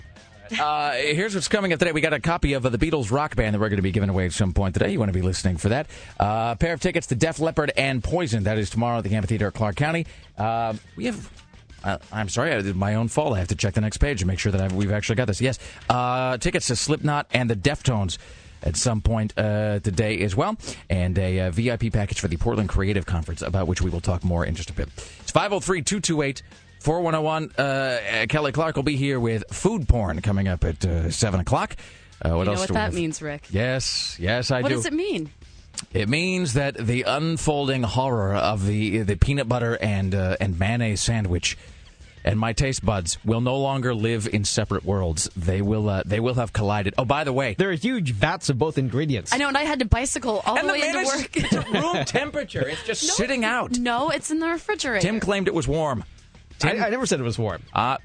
Uh, 0.60 0.92
here's 0.94 1.34
what's 1.36 1.48
coming 1.48 1.74
up 1.74 1.80
today. 1.80 1.92
We 1.92 2.02
got 2.02 2.14
a 2.14 2.20
copy 2.20 2.54
of 2.54 2.66
uh, 2.66 2.70
the 2.70 2.78
Beatles 2.78 3.12
rock 3.12 3.36
band 3.36 3.54
that 3.54 3.60
we're 3.60 3.70
going 3.70 3.78
to 3.78 3.84
be 3.84 3.92
giving 3.92 4.10
away 4.10 4.26
at 4.26 4.34
some 4.34 4.54
point 4.54 4.74
today. 4.74 4.92
You 4.92 5.00
want 5.00 5.10
to 5.10 5.14
be 5.14 5.22
listening 5.22 5.58
for 5.58 5.70
that. 5.70 5.88
Uh, 6.20 6.54
a 6.54 6.58
pair 6.60 6.74
of 6.74 6.82
tickets 6.82 7.08
to 7.08 7.16
Def 7.16 7.40
Leppard 7.40 7.72
and 7.78 8.04
Poison. 8.04 8.44
That 8.44 8.58
is 8.58 8.70
tomorrow 8.70 8.98
at 9.00 9.04
the 9.04 9.16
Amphitheater 9.16 9.48
at 9.48 9.54
Clark 9.54 9.76
County. 9.76 10.06
Uh, 10.38 10.74
we 10.96 11.06
have. 11.06 11.30
I'm 12.14 12.30
sorry, 12.30 12.54
I 12.54 12.62
did 12.62 12.78
my 12.78 12.96
own 12.96 13.10
fault. 13.10 13.34
I 13.36 13.40
have 13.40 13.50
to 13.50 13.56
check 13.56 13.74
the 13.74 13.82
next 13.82 13.98
page 13.98 14.22
and 14.22 14.28
make 14.28 14.40
sure 14.40 14.54
that 14.54 14.62
I've, 14.62 14.72
we've 14.74 14.92
actually 14.92 15.16
got 15.16 15.28
this. 15.28 15.42
Yes, 15.42 15.60
uh, 15.90 16.38
tickets 16.38 16.68
to 16.68 16.78
Slipknot 16.78 17.28
and 17.34 17.50
the 17.50 17.58
Deftones 17.58 18.18
at 18.64 18.76
some 18.78 19.02
point 19.02 19.34
uh, 19.38 19.80
today 19.80 20.20
as 20.22 20.36
well, 20.36 20.58
and 20.90 21.18
a 21.18 21.42
uh, 21.42 21.52
VIP 21.52 21.92
package 21.94 22.20
for 22.20 22.28
the 22.28 22.38
Portland 22.38 22.70
Creative 22.70 23.06
Conference, 23.06 23.42
about 23.42 23.68
which 23.68 23.82
we 23.82 23.90
will 23.90 24.02
talk 24.02 24.24
more 24.24 24.46
in 24.46 24.56
just 24.56 24.70
a 24.70 24.74
bit. 24.74 24.90
It's 25.22 25.32
503 25.32 25.82
228 25.84 26.42
4101. 26.80 27.52
Uh, 27.58 28.26
Kelly 28.28 28.52
Clark 28.52 28.76
will 28.76 28.84
be 28.84 28.96
here 28.96 29.20
with 29.20 29.44
food 29.52 29.88
porn 29.88 30.22
coming 30.22 30.48
up 30.48 30.64
at 30.64 30.84
uh, 30.86 31.10
7 31.12 31.40
o'clock. 31.40 31.76
Uh, 32.22 32.30
what 32.32 32.40
You 32.40 32.46
know 32.46 32.52
else 32.52 32.60
what 32.62 32.70
that 32.74 32.80
have? 32.80 32.94
means, 32.94 33.22
Rick? 33.22 33.48
Yes, 33.52 34.18
yes, 34.20 34.52
I 34.52 34.62
What 34.62 34.70
do. 34.70 34.76
What 34.76 34.84
does 34.84 34.86
it 34.88 34.94
mean? 34.94 35.30
It 35.94 36.08
means 36.08 36.54
that 36.54 36.76
the 36.76 37.04
unfolding 37.04 37.84
horror 37.84 38.36
of 38.36 38.66
the 38.66 39.00
the 39.00 39.16
peanut 39.18 39.50
butter 39.50 39.76
and 39.82 40.14
uh, 40.16 40.38
and 40.40 40.58
mayonnaise 40.60 41.02
sandwich 41.02 41.58
and 42.26 42.40
my 42.40 42.54
taste 42.54 42.86
buds 42.86 43.18
will 43.26 43.42
no 43.42 43.58
longer 43.58 43.94
live 43.94 44.28
in 44.32 44.44
separate 44.46 44.86
worlds. 44.86 45.30
They 45.36 45.62
will 45.62 45.90
uh, 45.90 46.04
they 46.06 46.20
will 46.20 46.36
have 46.36 46.54
collided. 46.54 46.94
Oh, 46.98 47.06
by 47.06 47.24
the 47.24 47.34
way, 47.34 47.56
There 47.58 47.70
are 47.70 47.74
huge 47.74 48.12
vats 48.12 48.50
of 48.50 48.58
both 48.58 48.78
ingredients. 48.78 49.34
I 49.34 49.38
know, 49.38 49.48
and 49.48 49.58
I 49.58 49.64
had 49.64 49.80
to 49.80 49.86
bicycle 49.86 50.42
all 50.46 50.58
and 50.58 50.68
the 50.70 50.74
the 50.74 50.80
way 50.80 50.88
into 50.88 51.00
mayonnaise 51.00 51.22
work. 51.22 51.38
is 51.38 51.44
it's 51.54 51.70
room 51.70 52.06
temperature. 52.06 52.68
It's 52.68 52.84
just 52.84 53.04
No, 53.08 53.14
sitting 53.14 53.44
out. 53.46 53.78
No, 53.78 54.10
it's 54.10 54.32
in 54.32 54.40
the 54.40 54.48
refrigerator. 54.48 55.02
Tim 55.02 55.20
claimed 55.20 55.48
it 55.48 55.54
was 55.54 55.68
warm. 55.68 56.04
I, 56.64 56.78
I 56.78 56.90
never 56.90 57.06
said 57.06 57.20
it 57.20 57.24
was 57.24 57.38
warm. 57.38 57.62
Uh, 57.74 57.98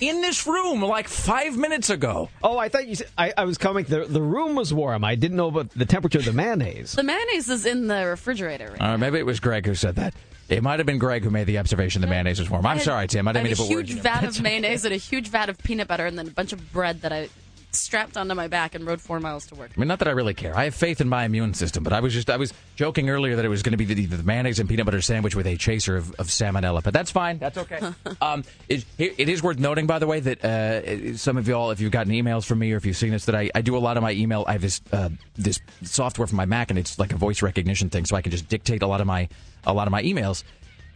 in 0.00 0.22
this 0.22 0.46
room 0.46 0.80
like 0.80 1.06
five 1.06 1.56
minutes 1.56 1.90
ago. 1.90 2.30
Oh, 2.42 2.56
I 2.56 2.68
thought 2.70 2.86
you 2.86 2.94
said 2.94 3.08
I, 3.18 3.34
I 3.36 3.44
was 3.44 3.58
coming. 3.58 3.84
The, 3.84 4.06
the 4.06 4.22
room 4.22 4.54
was 4.54 4.72
warm. 4.72 5.04
I 5.04 5.16
didn't 5.16 5.36
know 5.36 5.48
about 5.48 5.70
the 5.70 5.84
temperature 5.84 6.18
of 6.18 6.24
the 6.24 6.32
mayonnaise. 6.32 6.92
the 6.92 7.02
mayonnaise 7.02 7.48
is 7.50 7.66
in 7.66 7.86
the 7.86 8.06
refrigerator. 8.06 8.70
Right? 8.70 8.80
Uh, 8.80 8.96
maybe 8.98 9.18
it 9.18 9.26
was 9.26 9.38
Greg 9.40 9.66
who 9.66 9.74
said 9.74 9.96
that. 9.96 10.14
It 10.48 10.62
might 10.62 10.78
have 10.78 10.86
been 10.86 10.98
Greg 10.98 11.24
who 11.24 11.30
made 11.30 11.44
the 11.48 11.58
observation 11.58 12.00
the 12.02 12.06
mayonnaise 12.06 12.38
was 12.38 12.48
warm. 12.48 12.64
I'm 12.66 12.78
sorry, 12.78 13.08
Tim. 13.08 13.26
I 13.26 13.32
didn't 13.32 13.46
I 13.46 13.48
mean 13.48 13.56
to 13.56 13.62
put 13.62 13.68
words 13.68 13.88
huge 13.88 13.90
in 13.90 13.96
your 13.96 14.02
vat 14.04 14.22
mouth. 14.22 14.36
of 14.36 14.42
mayonnaise 14.42 14.84
and 14.84 14.94
a 14.94 14.98
huge 14.98 15.28
vat 15.28 15.48
of 15.48 15.58
peanut 15.58 15.88
butter, 15.88 16.06
and 16.06 16.16
then 16.18 16.28
a 16.28 16.30
bunch 16.30 16.52
of 16.52 16.72
bread 16.72 17.02
that 17.02 17.12
I 17.12 17.28
strapped 17.78 18.16
onto 18.16 18.34
my 18.34 18.48
back 18.48 18.74
and 18.74 18.86
rode 18.86 19.00
four 19.00 19.20
miles 19.20 19.46
to 19.46 19.54
work. 19.54 19.70
I 19.76 19.80
mean, 19.80 19.88
not 19.88 19.98
that 20.00 20.08
I 20.08 20.12
really 20.12 20.34
care. 20.34 20.56
I 20.56 20.64
have 20.64 20.74
faith 20.74 21.00
in 21.00 21.08
my 21.08 21.24
immune 21.24 21.54
system, 21.54 21.82
but 21.82 21.92
I 21.92 22.00
was 22.00 22.12
just 22.12 22.30
I 22.30 22.36
was 22.36 22.52
joking 22.76 23.10
earlier 23.10 23.36
that 23.36 23.44
it 23.44 23.48
was 23.48 23.62
going 23.62 23.72
to 23.72 23.76
be 23.76 23.84
the, 23.84 24.06
the 24.06 24.22
mayonnaise 24.22 24.58
and 24.58 24.68
peanut 24.68 24.86
butter 24.86 25.00
sandwich 25.00 25.34
with 25.34 25.46
a 25.46 25.56
chaser 25.56 25.96
of, 25.96 26.12
of 26.14 26.28
salmonella. 26.28 26.82
But 26.82 26.94
that's 26.94 27.10
fine. 27.10 27.38
That's 27.38 27.58
okay. 27.58 27.80
um, 28.20 28.44
it, 28.68 28.84
it 28.98 29.28
is 29.28 29.42
worth 29.42 29.58
noting, 29.58 29.86
by 29.86 29.98
the 29.98 30.06
way, 30.06 30.20
that 30.20 30.44
uh, 30.44 31.16
some 31.16 31.36
of 31.36 31.48
y'all, 31.48 31.70
if 31.70 31.80
you've 31.80 31.92
gotten 31.92 32.12
emails 32.12 32.44
from 32.44 32.58
me 32.58 32.72
or 32.72 32.76
if 32.76 32.86
you've 32.86 32.96
seen 32.96 33.10
this, 33.10 33.26
that 33.26 33.34
I, 33.34 33.50
I 33.54 33.60
do 33.60 33.76
a 33.76 33.78
lot 33.78 33.96
of 33.96 34.02
my 34.02 34.12
email. 34.12 34.44
I 34.46 34.52
have 34.52 34.62
this 34.62 34.80
uh, 34.92 35.10
this 35.36 35.60
software 35.82 36.26
for 36.26 36.36
my 36.36 36.46
Mac, 36.46 36.70
and 36.70 36.78
it's 36.78 36.98
like 36.98 37.12
a 37.12 37.16
voice 37.16 37.42
recognition 37.42 37.90
thing, 37.90 38.06
so 38.06 38.16
I 38.16 38.22
can 38.22 38.32
just 38.32 38.48
dictate 38.48 38.82
a 38.82 38.86
lot 38.86 39.00
of 39.00 39.06
my 39.06 39.28
a 39.64 39.72
lot 39.72 39.86
of 39.86 39.92
my 39.92 40.02
emails. 40.02 40.44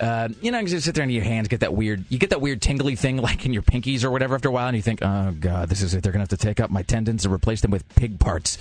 Uh, 0.01 0.29
you 0.41 0.51
know, 0.51 0.59
you 0.59 0.67
just 0.67 0.87
sit 0.87 0.95
there 0.95 1.03
and 1.03 1.13
your 1.13 1.23
hands 1.23 1.49
get 1.49 1.61
that 1.61 1.75
weird, 1.75 2.05
you 2.09 2.19
get 2.19 2.31
that 2.31 2.41
weird 2.41 2.63
tingly 2.63 2.97
thing 2.97 3.17
like 3.23 3.45
in 3.45 3.53
your 3.53 3.63
pinkies 3.63 4.03
or 4.03 4.11
whatever 4.11 4.35
after 4.35 4.49
a 4.49 4.53
while, 4.53 4.67
and 4.67 4.77
you 4.77 4.83
think, 4.83 5.03
oh 5.03 5.35
god, 5.39 5.69
this 5.69 5.83
is 5.83 5.95
it. 5.95 6.03
They're 6.03 6.13
gonna 6.13 6.23
have 6.23 6.31
to 6.31 6.37
take 6.37 6.59
up 6.61 6.71
my 6.71 6.83
tendons 6.83 7.25
and 7.25 7.35
replace 7.35 7.61
them 7.61 7.71
with 7.71 7.87
pig 7.95 8.19
parts. 8.19 8.59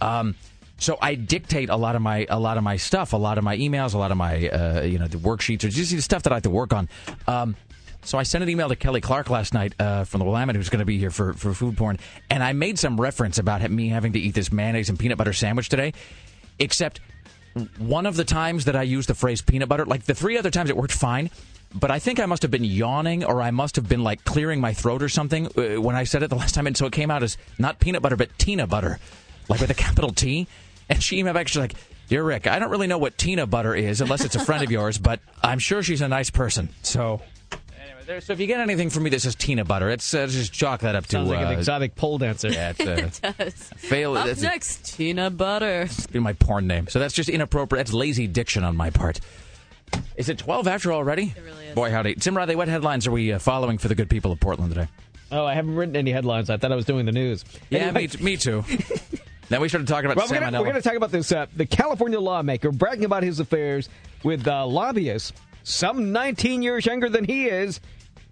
Um, 0.00 0.34
so 0.78 0.96
I 1.00 1.14
dictate 1.14 1.68
a 1.68 1.76
lot 1.76 1.94
of 1.94 2.02
my 2.02 2.26
a 2.28 2.40
lot 2.40 2.56
of 2.56 2.64
my 2.64 2.76
stuff, 2.76 3.12
a 3.12 3.16
lot 3.16 3.38
of 3.38 3.44
my 3.44 3.56
emails, 3.56 3.94
a 3.94 3.98
lot 3.98 4.10
of 4.10 4.16
my 4.16 4.48
uh, 4.48 4.82
you 4.82 4.98
know 4.98 5.06
the 5.06 5.18
worksheets 5.18 5.62
or 5.64 5.68
just 5.68 5.92
the 5.92 6.00
stuff 6.00 6.24
that 6.24 6.32
I 6.32 6.36
have 6.36 6.42
to 6.44 6.50
work 6.50 6.72
on. 6.72 6.88
Um, 7.28 7.54
so 8.02 8.16
I 8.16 8.22
sent 8.22 8.42
an 8.42 8.48
email 8.48 8.68
to 8.68 8.76
Kelly 8.76 9.02
Clark 9.02 9.28
last 9.28 9.52
night 9.52 9.74
uh, 9.78 10.04
from 10.04 10.20
the 10.20 10.24
Willamette, 10.24 10.56
who's 10.56 10.70
going 10.70 10.78
to 10.78 10.86
be 10.86 10.98
here 10.98 11.10
for, 11.10 11.34
for 11.34 11.52
food 11.52 11.76
porn, 11.76 11.98
and 12.30 12.42
I 12.42 12.54
made 12.54 12.78
some 12.78 12.98
reference 12.98 13.38
about 13.38 13.68
me 13.70 13.88
having 13.88 14.14
to 14.14 14.18
eat 14.18 14.34
this 14.34 14.50
mayonnaise 14.50 14.88
and 14.88 14.98
peanut 14.98 15.18
butter 15.18 15.34
sandwich 15.34 15.68
today, 15.68 15.92
except 16.58 17.00
one 17.78 18.06
of 18.06 18.16
the 18.16 18.24
times 18.24 18.64
that 18.66 18.76
I 18.76 18.82
used 18.82 19.08
the 19.08 19.14
phrase 19.14 19.42
peanut 19.42 19.68
butter, 19.68 19.84
like 19.84 20.04
the 20.04 20.14
three 20.14 20.38
other 20.38 20.50
times 20.50 20.70
it 20.70 20.76
worked 20.76 20.92
fine, 20.92 21.30
but 21.74 21.90
I 21.90 21.98
think 21.98 22.20
I 22.20 22.26
must 22.26 22.42
have 22.42 22.50
been 22.50 22.64
yawning 22.64 23.24
or 23.24 23.40
I 23.40 23.50
must 23.50 23.76
have 23.76 23.88
been 23.88 24.02
like 24.02 24.24
clearing 24.24 24.60
my 24.60 24.72
throat 24.72 25.02
or 25.02 25.08
something 25.08 25.46
uh, 25.46 25.80
when 25.80 25.96
I 25.96 26.04
said 26.04 26.22
it 26.22 26.30
the 26.30 26.36
last 26.36 26.54
time. 26.54 26.66
And 26.66 26.76
so 26.76 26.86
it 26.86 26.92
came 26.92 27.10
out 27.10 27.22
as 27.22 27.36
not 27.58 27.78
peanut 27.78 28.02
butter, 28.02 28.16
but 28.16 28.36
Tina 28.38 28.66
butter, 28.66 28.98
like 29.48 29.60
with 29.60 29.70
a 29.70 29.74
capital 29.74 30.10
T. 30.10 30.46
And 30.88 31.02
she 31.02 31.22
emailed 31.22 31.34
back, 31.34 31.48
she's 31.48 31.58
like, 31.58 31.74
Dear 32.08 32.24
Rick, 32.24 32.48
I 32.48 32.58
don't 32.58 32.70
really 32.70 32.88
know 32.88 32.98
what 32.98 33.16
Tina 33.16 33.46
butter 33.46 33.72
is 33.72 34.00
unless 34.00 34.24
it's 34.24 34.34
a 34.34 34.44
friend 34.44 34.64
of 34.64 34.70
yours, 34.72 34.98
but 34.98 35.20
I'm 35.44 35.60
sure 35.60 35.80
she's 35.80 36.00
a 36.00 36.08
nice 36.08 36.28
person. 36.28 36.70
So 36.82 37.22
there- 38.10 38.20
so 38.20 38.32
if 38.32 38.40
you 38.40 38.46
get 38.46 38.60
anything 38.60 38.90
from 38.90 39.04
me 39.04 39.10
that 39.10 39.20
says 39.20 39.34
Tina 39.34 39.64
Butter, 39.64 39.88
it's 39.90 40.12
uh, 40.12 40.26
just 40.26 40.52
chalk 40.52 40.80
that 40.80 40.94
up 40.94 41.04
to 41.06 41.12
Sounds 41.12 41.28
like 41.30 41.40
an 41.40 41.46
uh, 41.46 41.50
exotic 41.52 41.94
pole 41.94 42.18
dancer. 42.18 42.48
yeah, 42.48 42.72
it's, 42.76 43.20
uh, 43.22 43.32
Does. 43.38 43.54
fail. 43.76 44.16
Up 44.16 44.26
that's 44.26 44.42
next, 44.42 44.94
Tina 44.96 45.30
Butter. 45.30 45.88
be 46.12 46.18
my 46.18 46.32
porn 46.34 46.66
name. 46.66 46.88
So 46.88 46.98
that's 46.98 47.14
just 47.14 47.28
inappropriate. 47.28 47.86
That's 47.86 47.94
lazy 47.94 48.26
diction 48.26 48.64
on 48.64 48.76
my 48.76 48.90
part. 48.90 49.20
Is 50.16 50.28
it 50.28 50.38
12 50.38 50.66
after 50.68 50.92
already? 50.92 51.34
It 51.36 51.42
really 51.44 51.66
is. 51.66 51.74
Boy, 51.74 51.90
howdy. 51.90 52.14
Tim 52.16 52.36
Riley, 52.36 52.56
what 52.56 52.68
headlines 52.68 53.06
are 53.06 53.10
we 53.12 53.32
uh, 53.32 53.38
following 53.38 53.78
for 53.78 53.88
the 53.88 53.94
good 53.94 54.10
people 54.10 54.32
of 54.32 54.40
Portland 54.40 54.72
today? 54.74 54.88
Oh, 55.32 55.44
I 55.44 55.54
haven't 55.54 55.76
written 55.76 55.94
any 55.96 56.10
headlines. 56.10 56.50
I 56.50 56.56
thought 56.56 56.72
I 56.72 56.76
was 56.76 56.84
doing 56.84 57.06
the 57.06 57.12
news. 57.12 57.44
Yeah, 57.70 57.80
Anyway, 57.80 58.02
me, 58.02 58.06
t- 58.08 58.24
me 58.24 58.36
too. 58.36 58.64
then 59.48 59.60
we 59.60 59.68
started 59.68 59.86
talking 59.86 60.06
about 60.06 60.16
Well, 60.16 60.26
we're 60.28 60.40
gonna, 60.40 60.60
we're 60.60 60.66
gonna 60.66 60.82
talk 60.82 60.94
about 60.94 61.12
this. 61.12 61.30
Uh, 61.30 61.46
the 61.54 61.66
California 61.66 62.18
lawmaker 62.18 62.72
bragging 62.72 63.04
about 63.04 63.22
his 63.22 63.38
affairs 63.38 63.88
with 64.24 64.46
uh, 64.48 64.66
lobbyists, 64.66 65.32
some 65.62 66.10
19 66.12 66.62
years 66.62 66.84
younger 66.86 67.08
than 67.08 67.24
he 67.24 67.46
is. 67.46 67.80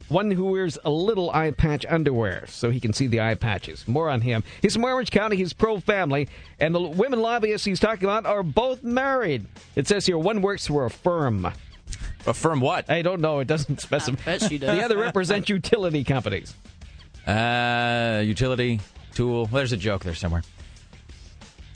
One 0.09 0.31
who 0.31 0.47
wears 0.47 0.79
a 0.85 0.91
little 0.91 1.31
eye 1.31 1.50
patch 1.50 1.85
underwear 1.88 2.47
so 2.49 2.71
he 2.71 2.81
can 2.81 2.93
see 2.93 3.07
the 3.07 3.21
eye 3.21 3.35
patches. 3.35 3.87
More 3.87 4.09
on 4.09 4.23
him. 4.23 4.43
He's 4.62 4.73
from 4.75 4.85
Orange 4.85 5.11
County. 5.11 5.37
He's 5.37 5.53
pro 5.53 5.81
family. 5.81 6.29
And 6.59 6.75
the 6.75 6.81
women 6.81 7.21
lobbyists 7.21 7.67
he's 7.67 7.79
talking 7.81 8.05
about 8.05 8.25
are 8.25 8.43
both 8.43 8.83
married. 8.83 9.47
It 9.77 9.87
says 9.87 10.07
here 10.07 10.17
one 10.19 10.41
works 10.41 10.67
for 10.67 10.87
a 10.87 10.91
firm. 10.91 11.47
A 12.27 12.35
firm 12.35 12.61
what? 12.61 12.88
I 12.91 13.03
don't 13.03 13.21
know. 13.21 13.41
It 13.41 13.47
doesn't 13.49 13.79
I 13.81 13.83
specify. 13.83 14.23
bet 14.25 14.43
she 14.43 14.59
does. 14.59 14.77
The 14.77 14.83
other 14.85 14.97
represent 14.99 15.49
utility 15.49 16.05
companies. 16.05 16.55
Uh, 17.27 18.23
utility, 18.25 18.81
tool. 19.15 19.43
Well, 19.45 19.59
there's 19.61 19.73
a 19.73 19.77
joke 19.77 20.05
there 20.05 20.15
somewhere. 20.15 20.43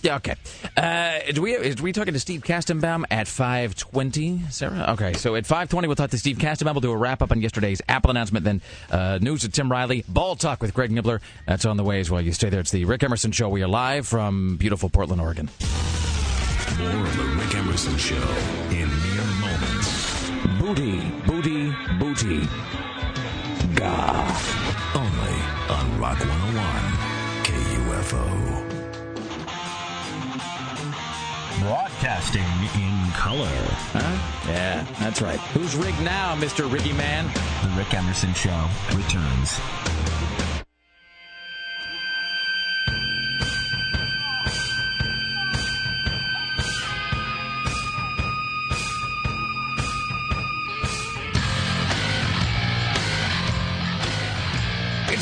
Yeah, 0.02 0.16
okay. 0.16 0.34
Uh, 0.76 1.20
do 1.32 1.42
we, 1.42 1.54
is, 1.54 1.80
we 1.80 1.92
talking 1.92 2.12
to 2.12 2.20
Steve 2.20 2.42
Kastenbaum 2.42 3.04
at 3.08 3.28
520, 3.28 4.42
Sarah? 4.50 4.86
Okay, 4.90 5.12
so 5.12 5.36
at 5.36 5.46
520, 5.46 5.86
we'll 5.86 5.94
talk 5.94 6.10
to 6.10 6.18
Steve 6.18 6.38
Kastenbaum. 6.38 6.74
We'll 6.74 6.80
do 6.80 6.90
a 6.90 6.96
wrap 6.96 7.22
up 7.22 7.30
on 7.30 7.40
yesterday's 7.40 7.80
Apple 7.88 8.10
announcement, 8.10 8.44
then 8.44 8.62
uh, 8.90 9.18
news 9.22 9.44
with 9.44 9.52
Tim 9.52 9.70
Riley, 9.70 10.04
Ball 10.08 10.34
Talk 10.34 10.60
with 10.60 10.74
Greg 10.74 10.90
Nibler. 10.90 11.20
That's 11.46 11.64
on 11.64 11.76
the 11.76 11.84
way 11.84 12.00
as 12.00 12.10
well. 12.10 12.20
You 12.20 12.32
stay 12.32 12.50
there. 12.50 12.58
It's 12.58 12.72
the 12.72 12.84
Rick 12.84 13.04
Emerson 13.04 13.30
Show. 13.30 13.48
We 13.48 13.62
are 13.62 13.68
live 13.68 14.08
from 14.08 14.56
beautiful 14.56 14.88
Portland, 14.90 15.22
Oregon. 15.22 15.48
More 16.78 17.06
of 17.06 17.16
the 17.16 17.24
Rick 17.38 17.54
Emerson 17.54 17.96
Show 17.96 18.16
in 18.70 18.88
mere 18.88 19.24
moments. 19.40 20.30
Booty, 20.58 21.00
booty, 21.26 21.72
booty. 22.00 22.48
Gah. 23.76 24.40
Only 24.96 25.36
on 25.70 26.00
Rock 26.00 26.18
101 26.18 26.64
KUFO. 27.44 28.61
Broadcasting 31.60 32.42
in 32.74 33.10
color. 33.12 33.46
Huh? 33.92 34.48
Yeah, 34.48 34.84
that's 34.98 35.20
right. 35.20 35.38
Who's 35.54 35.76
rigged 35.76 36.02
now, 36.02 36.34
Mr. 36.36 36.68
Riggy 36.68 36.96
Man? 36.96 37.26
The 37.62 37.76
Rick 37.78 37.94
Emerson 37.94 38.32
Show 38.34 38.68
returns. 38.94 39.60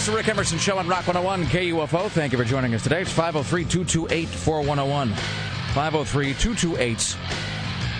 It's 0.00 0.06
the 0.06 0.12
Rick 0.12 0.28
Emerson 0.28 0.58
Show 0.58 0.78
on 0.78 0.88
Rock 0.88 1.06
101 1.06 1.44
KUFO. 1.44 2.08
Thank 2.08 2.32
you 2.32 2.38
for 2.38 2.44
joining 2.44 2.74
us 2.74 2.82
today. 2.82 3.02
It's 3.02 3.12
503 3.12 3.64
228 3.64 4.28
4101. 4.28 5.49
503 5.74 6.34
228 6.34 7.16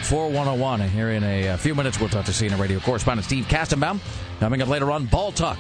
4101. 0.03 0.81
And 0.81 0.91
here 0.91 1.11
in 1.11 1.23
a, 1.23 1.57
few 1.57 1.75
minutes, 1.75 2.00
we'll 2.00 2.09
talk 2.09 2.25
to 2.25 2.33
CNN 2.33 2.59
radio 2.59 2.81
correspondent 2.81 3.25
Steve 3.25 3.47
Kastenbaum. 3.47 4.00
Coming 4.41 4.61
up 4.61 4.69
later 4.69 4.91
on, 4.91 5.07
Ball 5.07 5.31
Talk 5.31 5.59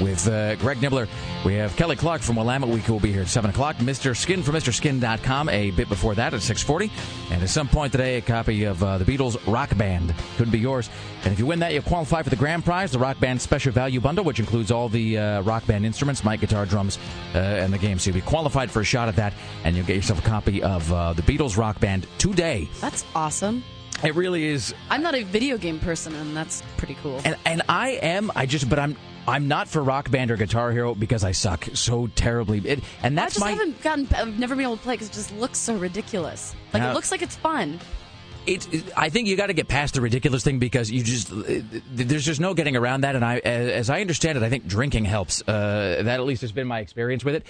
with 0.00 0.28
uh, 0.28 0.56
Greg 0.56 0.78
Nibler. 0.78 1.08
We 1.44 1.54
have 1.54 1.76
Kelly 1.76 1.96
Clark 1.96 2.22
from 2.22 2.36
Willamette 2.36 2.68
Week 2.68 2.84
who 2.84 2.92
will 2.94 3.00
be 3.00 3.12
here 3.12 3.22
at 3.22 3.28
7 3.28 3.50
o'clock. 3.50 3.76
Mr. 3.76 4.16
Skin 4.16 4.42
from 4.42 4.54
MrSkin.com 4.54 5.48
a 5.48 5.70
bit 5.72 5.88
before 5.88 6.14
that 6.14 6.34
at 6.34 6.42
640. 6.42 6.90
And 7.32 7.42
at 7.42 7.48
some 7.48 7.68
point 7.68 7.92
today, 7.92 8.16
a 8.16 8.20
copy 8.20 8.64
of 8.64 8.82
uh, 8.82 8.98
the 8.98 9.04
Beatles 9.04 9.38
Rock 9.52 9.76
Band 9.76 10.14
could 10.36 10.50
be 10.50 10.58
yours. 10.58 10.90
And 11.24 11.32
if 11.32 11.38
you 11.38 11.46
win 11.46 11.58
that, 11.60 11.72
you'll 11.72 11.82
qualify 11.82 12.22
for 12.22 12.30
the 12.30 12.36
grand 12.36 12.64
prize, 12.64 12.90
the 12.92 12.98
Rock 12.98 13.18
Band 13.20 13.40
Special 13.40 13.72
Value 13.72 14.00
Bundle, 14.00 14.24
which 14.24 14.40
includes 14.40 14.70
all 14.70 14.88
the 14.88 15.18
uh, 15.18 15.42
Rock 15.42 15.66
Band 15.66 15.84
instruments, 15.84 16.24
mic, 16.24 16.40
guitar, 16.40 16.64
drums, 16.66 16.98
uh, 17.34 17.38
and 17.38 17.72
the 17.72 17.78
game. 17.78 17.98
So 17.98 18.10
you'll 18.10 18.20
be 18.20 18.26
qualified 18.26 18.70
for 18.70 18.80
a 18.80 18.84
shot 18.84 19.08
at 19.08 19.16
that, 19.16 19.34
and 19.64 19.76
you'll 19.76 19.86
get 19.86 19.96
yourself 19.96 20.20
a 20.20 20.28
copy 20.28 20.62
of 20.62 20.92
uh, 20.92 21.12
the 21.12 21.22
Beatles 21.22 21.56
Rock 21.56 21.80
Band 21.80 22.06
today. 22.18 22.68
That's 22.80 23.04
awesome. 23.14 23.64
It 24.04 24.14
really 24.14 24.46
is 24.46 24.74
I'm 24.90 25.02
not 25.02 25.16
a 25.16 25.24
video 25.24 25.58
game 25.58 25.80
person, 25.80 26.14
and 26.14 26.36
that's 26.36 26.62
pretty 26.76 26.96
cool. 27.02 27.20
and 27.24 27.36
and 27.44 27.62
I 27.68 27.90
am 28.00 28.30
I 28.36 28.46
just 28.46 28.68
but 28.68 28.78
I'm 28.78 28.96
I'm 29.28 29.46
not 29.46 29.68
for 29.68 29.82
Rock 29.82 30.10
Band 30.10 30.30
or 30.30 30.36
Guitar 30.36 30.72
Hero 30.72 30.94
because 30.94 31.22
I 31.22 31.32
suck 31.32 31.68
so 31.74 32.06
terribly. 32.08 32.58
It, 32.64 32.80
and 33.02 33.18
I 33.18 33.22
that's 33.22 33.34
just 33.34 33.44
my 33.44 33.50
haven't 33.52 33.82
gotten. 33.82 34.08
I've 34.14 34.38
never 34.38 34.54
been 34.54 34.64
able 34.64 34.76
to 34.76 34.82
play 34.82 34.94
because 34.94 35.08
it 35.08 35.12
just 35.12 35.34
looks 35.36 35.58
so 35.58 35.76
ridiculous. 35.76 36.54
Like 36.72 36.82
it 36.82 36.94
looks 36.94 37.10
like 37.10 37.22
it's 37.22 37.36
fun. 37.36 37.78
it's 38.46 38.66
I 38.96 39.10
think 39.10 39.28
you 39.28 39.36
got 39.36 39.48
to 39.48 39.52
get 39.52 39.68
past 39.68 39.94
the 39.94 40.00
ridiculous 40.00 40.42
thing 40.42 40.58
because 40.58 40.90
you 40.90 41.02
just 41.02 41.30
there's 41.30 42.24
just 42.24 42.40
no 42.40 42.54
getting 42.54 42.76
around 42.76 43.02
that. 43.02 43.14
And 43.16 43.24
I 43.24 43.38
as 43.38 43.90
I 43.90 44.00
understand 44.00 44.38
it, 44.38 44.44
I 44.44 44.48
think 44.48 44.66
drinking 44.66 45.04
helps. 45.04 45.42
Uh, 45.46 46.00
that 46.02 46.20
at 46.20 46.24
least 46.26 46.40
has 46.40 46.52
been 46.52 46.66
my 46.66 46.80
experience 46.80 47.24
with 47.24 47.34
it. 47.34 47.46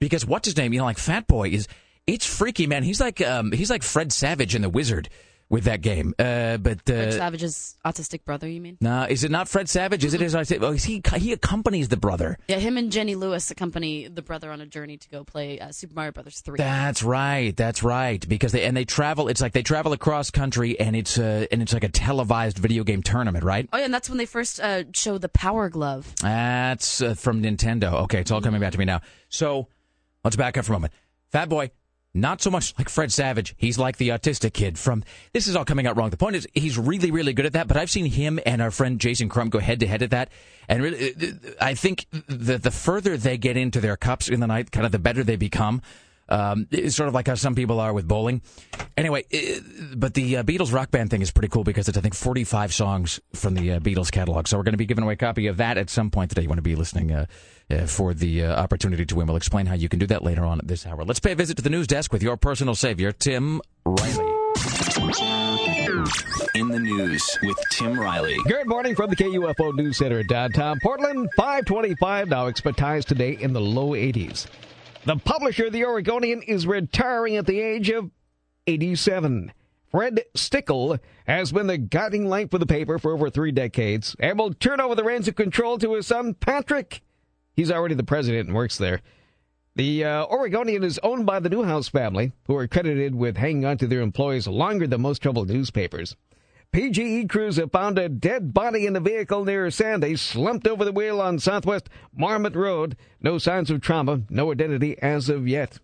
Because 0.00 0.26
what's 0.26 0.46
his 0.46 0.56
name? 0.56 0.72
You 0.72 0.80
know, 0.80 0.86
like 0.86 0.98
Fat 0.98 1.26
Boy 1.26 1.50
is 1.50 1.68
it's 2.06 2.26
freaky, 2.26 2.66
man. 2.66 2.82
He's 2.82 3.00
like 3.00 3.20
um, 3.20 3.52
he's 3.52 3.70
like 3.70 3.82
Fred 3.82 4.12
Savage 4.12 4.54
in 4.54 4.62
The 4.62 4.70
Wizard 4.70 5.08
with 5.50 5.64
that 5.64 5.82
game. 5.82 6.14
Uh, 6.18 6.56
but 6.56 6.78
uh, 6.88 6.94
Fred 6.94 7.12
Savage's 7.14 7.76
autistic 7.84 8.24
brother, 8.24 8.48
you 8.48 8.60
mean? 8.60 8.78
nah, 8.80 9.06
is 9.10 9.24
it 9.24 9.30
not 9.30 9.48
Fred 9.48 9.68
Savage? 9.68 10.04
Is 10.04 10.14
it 10.14 10.22
I 10.34 10.44
say? 10.44 10.58
Oh, 10.58 10.72
he 10.72 11.02
he 11.16 11.32
accompanies 11.32 11.88
the 11.88 11.96
brother. 11.96 12.38
Yeah, 12.48 12.58
him 12.58 12.78
and 12.78 12.90
Jenny 12.90 13.16
Lewis 13.16 13.50
accompany 13.50 14.08
the 14.08 14.22
brother 14.22 14.50
on 14.52 14.60
a 14.60 14.66
journey 14.66 14.96
to 14.96 15.08
go 15.10 15.24
play 15.24 15.58
uh, 15.58 15.72
Super 15.72 15.94
Mario 15.94 16.12
Brothers 16.12 16.40
three. 16.40 16.56
That's 16.56 17.02
right. 17.02 17.54
That's 17.56 17.82
right. 17.82 18.26
Because 18.26 18.52
they 18.52 18.64
and 18.64 18.76
they 18.76 18.84
travel. 18.84 19.28
It's 19.28 19.40
like 19.40 19.52
they 19.52 19.62
travel 19.62 19.92
across 19.92 20.30
country, 20.30 20.78
and 20.78 20.94
it's 20.94 21.18
uh, 21.18 21.46
and 21.50 21.60
it's 21.60 21.74
like 21.74 21.84
a 21.84 21.88
televised 21.88 22.58
video 22.58 22.84
game 22.84 23.02
tournament, 23.02 23.44
right? 23.44 23.68
Oh 23.72 23.78
yeah, 23.78 23.84
and 23.84 23.92
that's 23.92 24.08
when 24.08 24.18
they 24.18 24.26
first 24.26 24.60
uh, 24.60 24.84
show 24.94 25.18
the 25.18 25.28
Power 25.28 25.68
Glove. 25.68 26.14
That's 26.22 27.02
uh, 27.02 27.14
from 27.14 27.42
Nintendo. 27.42 28.04
Okay, 28.04 28.20
it's 28.20 28.30
all 28.30 28.40
coming 28.40 28.60
back 28.60 28.72
to 28.72 28.78
me 28.78 28.84
now. 28.84 29.00
So 29.28 29.66
let's 30.24 30.36
back 30.36 30.56
up 30.56 30.64
for 30.64 30.72
a 30.72 30.76
moment. 30.76 30.92
Fat 31.32 31.48
Boy, 31.48 31.70
not 32.14 32.42
so 32.42 32.50
much 32.50 32.74
like 32.78 32.88
Fred 32.88 33.12
Savage. 33.12 33.54
He's 33.56 33.78
like 33.78 33.96
the 33.96 34.08
autistic 34.08 34.52
kid 34.52 34.78
from. 34.78 35.04
This 35.32 35.46
is 35.46 35.56
all 35.56 35.64
coming 35.64 35.86
out 35.86 35.96
wrong. 35.96 36.10
The 36.10 36.16
point 36.16 36.36
is, 36.36 36.46
he's 36.54 36.76
really, 36.78 37.10
really 37.10 37.32
good 37.32 37.46
at 37.46 37.52
that. 37.52 37.68
But 37.68 37.76
I've 37.76 37.90
seen 37.90 38.06
him 38.06 38.40
and 38.44 38.60
our 38.60 38.70
friend 38.70 39.00
Jason 39.00 39.28
Crumb 39.28 39.48
go 39.48 39.58
head 39.58 39.80
to 39.80 39.86
head 39.86 40.02
at 40.02 40.10
that, 40.10 40.30
and 40.68 40.82
really, 40.82 41.14
uh, 41.14 41.50
I 41.60 41.74
think 41.74 42.06
the 42.10 42.58
the 42.58 42.70
further 42.70 43.16
they 43.16 43.36
get 43.36 43.56
into 43.56 43.80
their 43.80 43.96
cups 43.96 44.28
in 44.28 44.40
the 44.40 44.46
night, 44.46 44.72
kind 44.72 44.86
of 44.86 44.92
the 44.92 44.98
better 44.98 45.22
they 45.22 45.36
become. 45.36 45.82
Um, 46.30 46.66
it's 46.70 46.96
sort 46.96 47.08
of 47.08 47.14
like 47.14 47.26
how 47.26 47.34
some 47.34 47.54
people 47.54 47.80
are 47.80 47.92
with 47.92 48.06
bowling. 48.06 48.42
Anyway, 48.96 49.24
uh, 49.34 49.60
but 49.96 50.14
the 50.14 50.38
uh, 50.38 50.42
Beatles 50.42 50.72
rock 50.72 50.90
band 50.90 51.10
thing 51.10 51.22
is 51.22 51.30
pretty 51.30 51.48
cool 51.48 51.64
because 51.64 51.88
it's 51.88 51.98
I 51.98 52.00
think 52.00 52.14
45 52.14 52.72
songs 52.72 53.20
from 53.34 53.54
the 53.54 53.72
uh, 53.72 53.80
Beatles 53.80 54.10
catalog. 54.10 54.46
So 54.46 54.56
we're 54.56 54.62
going 54.64 54.74
to 54.74 54.78
be 54.78 54.86
giving 54.86 55.04
away 55.04 55.14
a 55.14 55.16
copy 55.16 55.46
of 55.48 55.56
that 55.58 55.78
at 55.78 55.90
some 55.90 56.10
point 56.10 56.30
today. 56.30 56.42
You 56.42 56.48
want 56.48 56.58
to 56.58 56.62
be 56.62 56.76
listening 56.76 57.12
uh, 57.12 57.26
uh, 57.70 57.86
for 57.86 58.14
the 58.14 58.44
uh, 58.44 58.62
opportunity 58.62 59.04
to 59.06 59.16
win. 59.16 59.26
We'll 59.26 59.36
explain 59.36 59.66
how 59.66 59.74
you 59.74 59.88
can 59.88 59.98
do 59.98 60.06
that 60.06 60.22
later 60.22 60.44
on 60.44 60.58
at 60.58 60.68
this 60.68 60.86
hour. 60.86 61.04
Let's 61.04 61.20
pay 61.20 61.32
a 61.32 61.36
visit 61.36 61.56
to 61.56 61.62
the 61.62 61.70
news 61.70 61.86
desk 61.86 62.12
with 62.12 62.22
your 62.22 62.36
personal 62.36 62.74
savior, 62.74 63.12
Tim 63.12 63.60
Riley. 63.84 64.36
In 66.54 66.68
the 66.68 66.78
news 66.80 67.38
with 67.42 67.56
Tim 67.70 67.98
Riley. 67.98 68.36
Good 68.46 68.66
morning 68.66 68.94
from 68.94 69.10
the 69.10 69.16
KUFO 69.16 69.74
News 69.74 69.98
Center 69.98 70.20
in 70.20 70.26
downtown 70.26 70.78
Portland. 70.82 71.30
525 71.36 72.28
now. 72.28 72.46
Expect 72.46 72.80
highs 72.80 73.04
today 73.04 73.36
in 73.40 73.52
the 73.52 73.60
low 73.60 73.90
80s. 73.90 74.46
The 75.04 75.16
publisher 75.16 75.66
of 75.66 75.72
the 75.72 75.86
Oregonian 75.86 76.42
is 76.42 76.66
retiring 76.66 77.36
at 77.36 77.46
the 77.46 77.58
age 77.58 77.88
of 77.88 78.10
87. 78.66 79.50
Fred 79.90 80.20
Stickel 80.34 80.98
has 81.26 81.52
been 81.52 81.66
the 81.66 81.78
guiding 81.78 82.28
light 82.28 82.50
for 82.50 82.58
the 82.58 82.66
paper 82.66 82.98
for 82.98 83.12
over 83.14 83.30
three 83.30 83.50
decades 83.50 84.14
and 84.20 84.38
will 84.38 84.52
turn 84.52 84.78
over 84.78 84.94
the 84.94 85.02
reins 85.02 85.26
of 85.26 85.36
control 85.36 85.78
to 85.78 85.94
his 85.94 86.06
son, 86.06 86.34
Patrick. 86.34 87.00
He's 87.56 87.70
already 87.70 87.94
the 87.94 88.04
president 88.04 88.48
and 88.48 88.54
works 88.54 88.76
there. 88.76 89.00
The 89.74 90.04
uh, 90.04 90.26
Oregonian 90.26 90.84
is 90.84 91.00
owned 91.02 91.24
by 91.24 91.40
the 91.40 91.48
Newhouse 91.48 91.88
family, 91.88 92.32
who 92.46 92.56
are 92.56 92.68
credited 92.68 93.14
with 93.14 93.38
hanging 93.38 93.64
on 93.64 93.78
to 93.78 93.86
their 93.86 94.02
employees 94.02 94.46
longer 94.46 94.86
than 94.86 95.00
most 95.00 95.22
troubled 95.22 95.48
newspapers. 95.48 96.14
PGE 96.72 97.28
crews 97.28 97.56
have 97.56 97.72
found 97.72 97.98
a 97.98 98.08
dead 98.08 98.54
body 98.54 98.86
in 98.86 98.94
a 98.94 99.00
vehicle 99.00 99.44
near 99.44 99.72
Sandy, 99.72 100.14
slumped 100.14 100.68
over 100.68 100.84
the 100.84 100.92
wheel 100.92 101.20
on 101.20 101.40
Southwest 101.40 101.88
Marmot 102.16 102.54
Road. 102.54 102.96
No 103.20 103.38
signs 103.38 103.72
of 103.72 103.80
trauma, 103.80 104.22
no 104.30 104.52
identity 104.52 104.96
as 105.02 105.28
of 105.28 105.48
yet. 105.48 105.80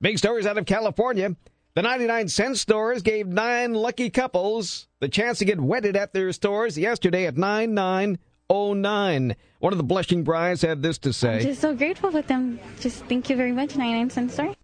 Big 0.00 0.18
stories 0.18 0.46
out 0.46 0.58
of 0.58 0.66
California. 0.66 1.34
The 1.74 1.82
99 1.82 2.28
cent 2.28 2.56
stores 2.56 3.02
gave 3.02 3.26
nine 3.26 3.74
lucky 3.74 4.08
couples 4.08 4.86
the 5.00 5.08
chance 5.08 5.38
to 5.38 5.44
get 5.44 5.60
wedded 5.60 5.96
at 5.96 6.12
their 6.12 6.32
stores 6.32 6.78
yesterday 6.78 7.26
at 7.26 7.36
9909. 7.36 9.36
One 9.58 9.72
of 9.72 9.76
the 9.76 9.82
blushing 9.82 10.22
brides 10.22 10.62
had 10.62 10.82
this 10.82 10.98
to 10.98 11.12
say. 11.12 11.38
I'm 11.38 11.42
just 11.42 11.60
so 11.60 11.74
grateful 11.74 12.10
with 12.10 12.28
them. 12.28 12.60
Just 12.78 13.04
thank 13.06 13.28
you 13.28 13.34
very 13.34 13.52
much, 13.52 13.74
99 13.74 14.10
cent 14.10 14.30
store. 14.30 14.54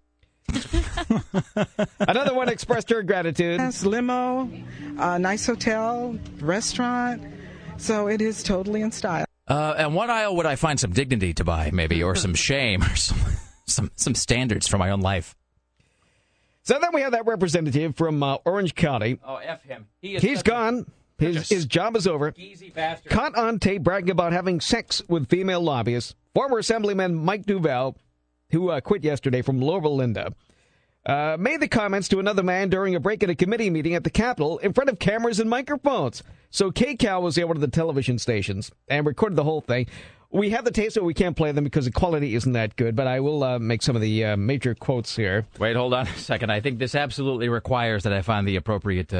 Another 2.00 2.34
one 2.34 2.48
expressed 2.48 2.90
her 2.90 3.02
gratitude. 3.02 3.58
Nice 3.58 3.84
limo, 3.84 4.50
uh, 4.98 5.18
nice 5.18 5.46
hotel, 5.46 6.18
restaurant. 6.40 7.22
So 7.78 8.08
it 8.08 8.20
is 8.20 8.42
totally 8.42 8.82
in 8.82 8.92
style. 8.92 9.24
Uh, 9.48 9.74
and 9.76 9.94
what 9.94 10.08
aisle 10.10 10.36
would 10.36 10.46
I 10.46 10.56
find 10.56 10.78
some 10.78 10.92
dignity 10.92 11.34
to 11.34 11.44
buy, 11.44 11.70
maybe, 11.72 12.02
or 12.02 12.14
some 12.14 12.34
shame, 12.48 12.82
or 12.82 12.96
some 12.96 13.18
some 13.66 13.90
some 13.96 14.14
standards 14.14 14.68
for 14.68 14.78
my 14.78 14.90
own 14.90 15.00
life? 15.00 15.34
So 16.62 16.78
then 16.80 16.90
we 16.94 17.00
have 17.00 17.12
that 17.12 17.26
representative 17.26 17.96
from 17.96 18.22
uh, 18.22 18.36
Orange 18.44 18.74
County. 18.74 19.18
Oh, 19.26 19.36
f 19.36 19.62
him. 19.64 19.88
He 20.00 20.14
is 20.14 20.22
He's 20.22 20.38
such 20.38 20.46
a 20.46 20.50
gone. 20.50 20.86
His, 21.18 21.48
his 21.48 21.66
job 21.66 21.96
is 21.96 22.06
over. 22.06 22.32
Geezy 22.32 22.72
bastard. 22.72 23.12
Caught 23.12 23.36
on 23.36 23.58
tape 23.58 23.82
bragging 23.82 24.10
about 24.10 24.32
having 24.32 24.60
sex 24.60 25.02
with 25.08 25.28
female 25.28 25.60
lobbyists. 25.60 26.14
Former 26.34 26.58
Assemblyman 26.58 27.14
Mike 27.14 27.46
Duvall, 27.46 27.96
who 28.52 28.70
uh, 28.70 28.80
quit 28.80 29.02
yesterday 29.02 29.42
from 29.42 29.60
Yorba 29.60 29.88
Linda, 29.88 30.32
uh, 31.06 31.36
made 31.38 31.60
the 31.60 31.68
comments 31.68 32.08
to 32.08 32.20
another 32.20 32.42
man 32.42 32.68
during 32.68 32.94
a 32.94 33.00
break 33.00 33.22
in 33.22 33.30
a 33.30 33.34
committee 33.34 33.70
meeting 33.70 33.94
at 33.94 34.04
the 34.04 34.10
Capitol 34.10 34.58
in 34.58 34.72
front 34.72 34.88
of 34.88 34.98
cameras 34.98 35.40
and 35.40 35.50
microphones. 35.50 36.22
So 36.50 36.70
KCAL 36.70 37.22
was 37.22 37.38
able 37.38 37.54
to 37.54 37.60
the 37.60 37.66
television 37.68 38.18
stations 38.18 38.70
and 38.88 39.06
recorded 39.06 39.36
the 39.36 39.44
whole 39.44 39.62
thing. 39.62 39.86
We 40.30 40.50
have 40.50 40.64
the 40.64 40.70
tapes, 40.70 40.94
but 40.94 41.04
we 41.04 41.12
can't 41.12 41.36
play 41.36 41.52
them 41.52 41.64
because 41.64 41.84
the 41.84 41.90
quality 41.90 42.34
isn't 42.34 42.52
that 42.52 42.76
good. 42.76 42.94
But 42.96 43.06
I 43.06 43.20
will 43.20 43.42
uh, 43.42 43.58
make 43.58 43.82
some 43.82 43.96
of 43.96 44.02
the 44.02 44.24
uh, 44.24 44.36
major 44.36 44.74
quotes 44.74 45.14
here. 45.16 45.46
Wait, 45.58 45.76
hold 45.76 45.92
on 45.92 46.06
a 46.06 46.16
second. 46.16 46.50
I 46.50 46.60
think 46.60 46.78
this 46.78 46.94
absolutely 46.94 47.48
requires 47.48 48.04
that 48.04 48.12
I 48.12 48.22
find 48.22 48.46
the 48.46 48.56
appropriate. 48.56 49.12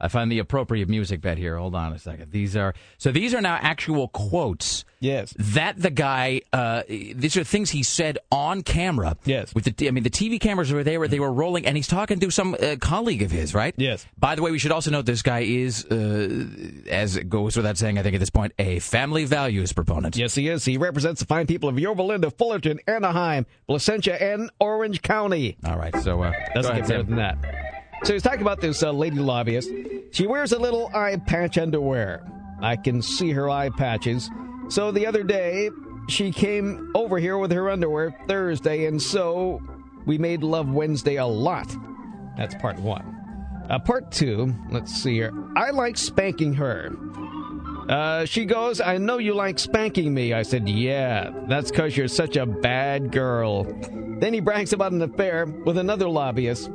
I 0.00 0.08
find 0.08 0.30
the 0.30 0.38
appropriate 0.38 0.88
music 0.88 1.20
bed 1.20 1.38
here. 1.38 1.56
Hold 1.58 1.74
on 1.74 1.92
a 1.92 1.98
second. 1.98 2.30
These 2.30 2.56
are 2.56 2.74
so. 2.98 3.10
These 3.10 3.34
are 3.34 3.40
now 3.40 3.58
actual 3.60 4.08
quotes. 4.08 4.84
Yes. 5.00 5.34
That 5.38 5.80
the 5.80 5.90
guy. 5.90 6.42
Uh, 6.52 6.82
these 6.88 7.36
are 7.36 7.42
things 7.44 7.70
he 7.70 7.82
said 7.82 8.18
on 8.30 8.62
camera. 8.62 9.16
Yes. 9.24 9.52
With 9.54 9.64
the. 9.76 9.88
I 9.88 9.90
mean, 9.90 10.04
the 10.04 10.10
TV 10.10 10.40
cameras 10.40 10.72
were 10.72 10.84
there. 10.84 11.06
They 11.08 11.18
were 11.18 11.32
rolling, 11.32 11.66
and 11.66 11.76
he's 11.76 11.88
talking 11.88 12.20
to 12.20 12.30
some 12.30 12.54
uh, 12.60 12.76
colleague 12.80 13.22
of 13.22 13.30
his. 13.32 13.54
Right. 13.54 13.74
Yes. 13.76 14.06
By 14.18 14.36
the 14.36 14.42
way, 14.42 14.52
we 14.52 14.58
should 14.60 14.70
also 14.72 14.90
note 14.92 15.04
this 15.04 15.22
guy 15.22 15.40
is, 15.40 15.84
uh, 15.86 16.46
as 16.88 17.16
it 17.16 17.28
goes 17.28 17.56
without 17.56 17.76
saying, 17.76 17.98
I 17.98 18.02
think 18.04 18.14
at 18.14 18.20
this 18.20 18.30
point, 18.30 18.52
a 18.58 18.78
family 18.78 19.24
values 19.24 19.72
proponent. 19.72 20.16
Yes, 20.16 20.34
he 20.34 20.48
is. 20.48 20.64
He 20.64 20.78
represents 20.78 21.20
the 21.20 21.26
fine 21.26 21.46
people 21.48 21.68
of 21.68 21.78
Yorba 21.78 22.02
Linda, 22.02 22.30
Fullerton, 22.30 22.78
Anaheim, 22.86 23.46
Placentia, 23.66 24.20
and 24.22 24.50
Orange 24.60 25.02
County. 25.02 25.56
All 25.64 25.76
right. 25.76 25.94
So 26.02 26.22
uh, 26.22 26.32
Doesn't 26.54 26.72
go 26.72 26.80
get 26.82 26.88
ahead, 26.88 26.88
better 26.88 26.98
Tim. 27.02 27.06
than 27.06 27.16
that. 27.16 27.57
So 28.04 28.12
he's 28.12 28.22
talking 28.22 28.42
about 28.42 28.60
this 28.60 28.82
uh, 28.82 28.92
lady 28.92 29.18
lobbyist. 29.18 29.70
She 30.12 30.26
wears 30.26 30.52
a 30.52 30.58
little 30.58 30.90
eye 30.94 31.16
patch 31.26 31.58
underwear. 31.58 32.24
I 32.60 32.76
can 32.76 33.02
see 33.02 33.30
her 33.32 33.50
eye 33.50 33.70
patches. 33.70 34.30
So 34.68 34.90
the 34.90 35.06
other 35.06 35.22
day, 35.22 35.70
she 36.08 36.32
came 36.32 36.90
over 36.94 37.18
here 37.18 37.38
with 37.38 37.52
her 37.52 37.68
underwear 37.70 38.14
Thursday, 38.26 38.86
and 38.86 39.00
so 39.00 39.60
we 40.06 40.16
made 40.18 40.42
love 40.42 40.70
Wednesday 40.70 41.16
a 41.16 41.26
lot. 41.26 41.74
That's 42.36 42.54
part 42.54 42.78
one. 42.78 43.14
Uh, 43.68 43.78
part 43.78 44.10
two, 44.10 44.54
let's 44.70 44.92
see 44.94 45.14
here. 45.14 45.32
I 45.56 45.70
like 45.70 45.98
spanking 45.98 46.54
her. 46.54 46.90
Uh, 47.88 48.24
she 48.24 48.44
goes, 48.44 48.80
I 48.80 48.98
know 48.98 49.18
you 49.18 49.34
like 49.34 49.58
spanking 49.58 50.12
me. 50.12 50.32
I 50.32 50.42
said, 50.42 50.68
Yeah, 50.68 51.30
that's 51.48 51.70
because 51.70 51.96
you're 51.96 52.08
such 52.08 52.36
a 52.36 52.46
bad 52.46 53.12
girl. 53.12 53.64
Then 54.20 54.32
he 54.34 54.40
brags 54.40 54.72
about 54.72 54.92
an 54.92 55.02
affair 55.02 55.46
with 55.46 55.78
another 55.78 56.08
lobbyist. 56.08 56.70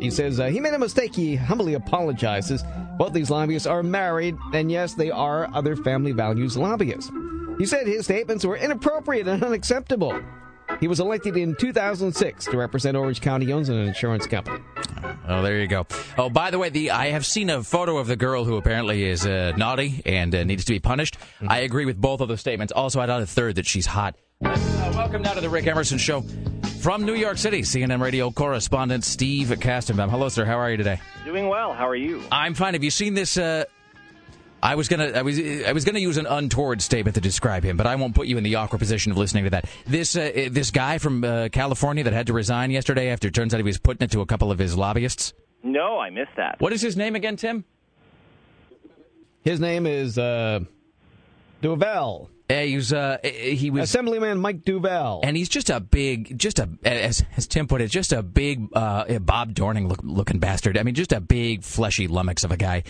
He 0.00 0.10
says 0.10 0.40
uh, 0.40 0.46
he 0.46 0.60
made 0.60 0.74
a 0.74 0.78
mistake. 0.78 1.14
He 1.14 1.36
humbly 1.36 1.74
apologizes. 1.74 2.64
Both 2.98 3.12
these 3.12 3.30
lobbyists 3.30 3.66
are 3.66 3.82
married, 3.82 4.36
and 4.52 4.70
yes, 4.70 4.94
they 4.94 5.10
are 5.10 5.48
other 5.54 5.76
family 5.76 6.12
values 6.12 6.56
lobbyists. 6.56 7.10
He 7.58 7.66
said 7.66 7.86
his 7.86 8.04
statements 8.06 8.44
were 8.44 8.56
inappropriate 8.56 9.28
and 9.28 9.44
unacceptable. 9.44 10.18
He 10.78 10.88
was 10.88 11.00
elected 11.00 11.36
in 11.36 11.54
2006 11.56 12.46
to 12.46 12.56
represent 12.56 12.96
Orange 12.96 13.20
County, 13.20 13.52
owns 13.52 13.68
an 13.68 13.76
insurance 13.76 14.26
company. 14.26 14.62
Oh, 15.28 15.42
there 15.42 15.58
you 15.58 15.66
go. 15.66 15.86
Oh, 16.16 16.30
by 16.30 16.50
the 16.50 16.58
way, 16.58 16.70
the 16.70 16.90
I 16.92 17.08
have 17.10 17.26
seen 17.26 17.50
a 17.50 17.62
photo 17.62 17.98
of 17.98 18.06
the 18.06 18.16
girl 18.16 18.44
who 18.44 18.56
apparently 18.56 19.04
is 19.04 19.26
uh, 19.26 19.52
naughty 19.56 20.00
and 20.06 20.34
uh, 20.34 20.44
needs 20.44 20.64
to 20.64 20.72
be 20.72 20.78
punished. 20.80 21.18
I 21.46 21.60
agree 21.60 21.84
with 21.84 22.00
both 22.00 22.20
of 22.20 22.28
those 22.28 22.40
statements. 22.40 22.72
Also, 22.72 23.00
I'd 23.00 23.10
add 23.10 23.20
a 23.20 23.26
third 23.26 23.56
that 23.56 23.66
she's 23.66 23.86
hot. 23.86 24.16
Uh, 24.42 24.92
welcome 24.94 25.20
now 25.20 25.34
to 25.34 25.40
the 25.40 25.50
Rick 25.50 25.66
Emerson 25.66 25.98
Show 25.98 26.24
from 26.80 27.04
New 27.04 27.14
York 27.14 27.36
City. 27.36 27.60
CNN 27.60 28.00
radio 28.00 28.30
correspondent 28.30 29.04
Steve 29.04 29.48
Kastenbaum. 29.48 30.08
Hello, 30.08 30.30
sir. 30.30 30.46
How 30.46 30.56
are 30.58 30.70
you 30.70 30.78
today? 30.78 30.98
Doing 31.26 31.48
well. 31.48 31.74
How 31.74 31.86
are 31.86 31.94
you? 31.96 32.22
I'm 32.32 32.54
fine. 32.54 32.72
Have 32.72 32.82
you 32.82 32.90
seen 32.90 33.12
this? 33.12 33.36
Uh, 33.36 33.64
I 34.62 34.76
was 34.76 34.88
gonna, 34.88 35.12
I 35.14 35.22
was, 35.22 35.38
I 35.38 35.72
was 35.72 35.84
gonna 35.84 35.98
use 35.98 36.16
an 36.16 36.24
untoward 36.26 36.80
statement 36.80 37.16
to 37.16 37.20
describe 37.20 37.64
him, 37.64 37.76
but 37.76 37.86
I 37.86 37.96
won't 37.96 38.14
put 38.14 38.28
you 38.28 38.38
in 38.38 38.44
the 38.44 38.54
awkward 38.54 38.78
position 38.78 39.12
of 39.12 39.18
listening 39.18 39.44
to 39.44 39.50
that. 39.50 39.66
This, 39.86 40.16
uh, 40.16 40.48
this 40.50 40.70
guy 40.70 40.96
from 40.98 41.22
uh, 41.22 41.48
California 41.52 42.04
that 42.04 42.12
had 42.14 42.26
to 42.28 42.32
resign 42.32 42.70
yesterday 42.70 43.08
after 43.10 43.28
it 43.28 43.34
turns 43.34 43.52
out 43.52 43.58
he 43.58 43.62
was 43.62 43.78
putting 43.78 44.04
it 44.04 44.10
to 44.12 44.22
a 44.22 44.26
couple 44.26 44.50
of 44.50 44.58
his 44.58 44.76
lobbyists. 44.76 45.34
No, 45.62 45.98
I 45.98 46.08
missed 46.08 46.36
that. 46.36 46.56
What 46.60 46.72
is 46.72 46.80
his 46.80 46.96
name 46.96 47.14
again, 47.14 47.36
Tim? 47.36 47.64
His 49.42 49.60
name 49.60 49.86
is 49.86 50.16
uh, 50.18 50.60
Duvall. 51.60 52.30
Uh, 52.50 52.62
he 52.62 52.74
was, 52.74 52.92
uh, 52.92 53.18
he 53.22 53.70
was 53.70 53.84
Assemblyman 53.84 54.38
Mike 54.38 54.64
Duvall. 54.64 55.20
and 55.22 55.36
he's 55.36 55.48
just 55.48 55.70
a 55.70 55.78
big, 55.78 56.36
just 56.36 56.58
a 56.58 56.68
as, 56.82 57.24
as 57.36 57.46
Tim 57.46 57.68
put 57.68 57.80
it, 57.80 57.90
just 57.90 58.12
a 58.12 58.22
big 58.22 58.68
uh, 58.72 59.20
Bob 59.20 59.54
Dorning 59.54 59.88
look, 59.88 60.00
looking 60.02 60.40
bastard. 60.40 60.76
I 60.76 60.82
mean, 60.82 60.96
just 60.96 61.12
a 61.12 61.20
big 61.20 61.62
fleshy 61.62 62.08
lummox 62.08 62.42
of 62.42 62.50
a 62.50 62.56
guy, 62.56 62.82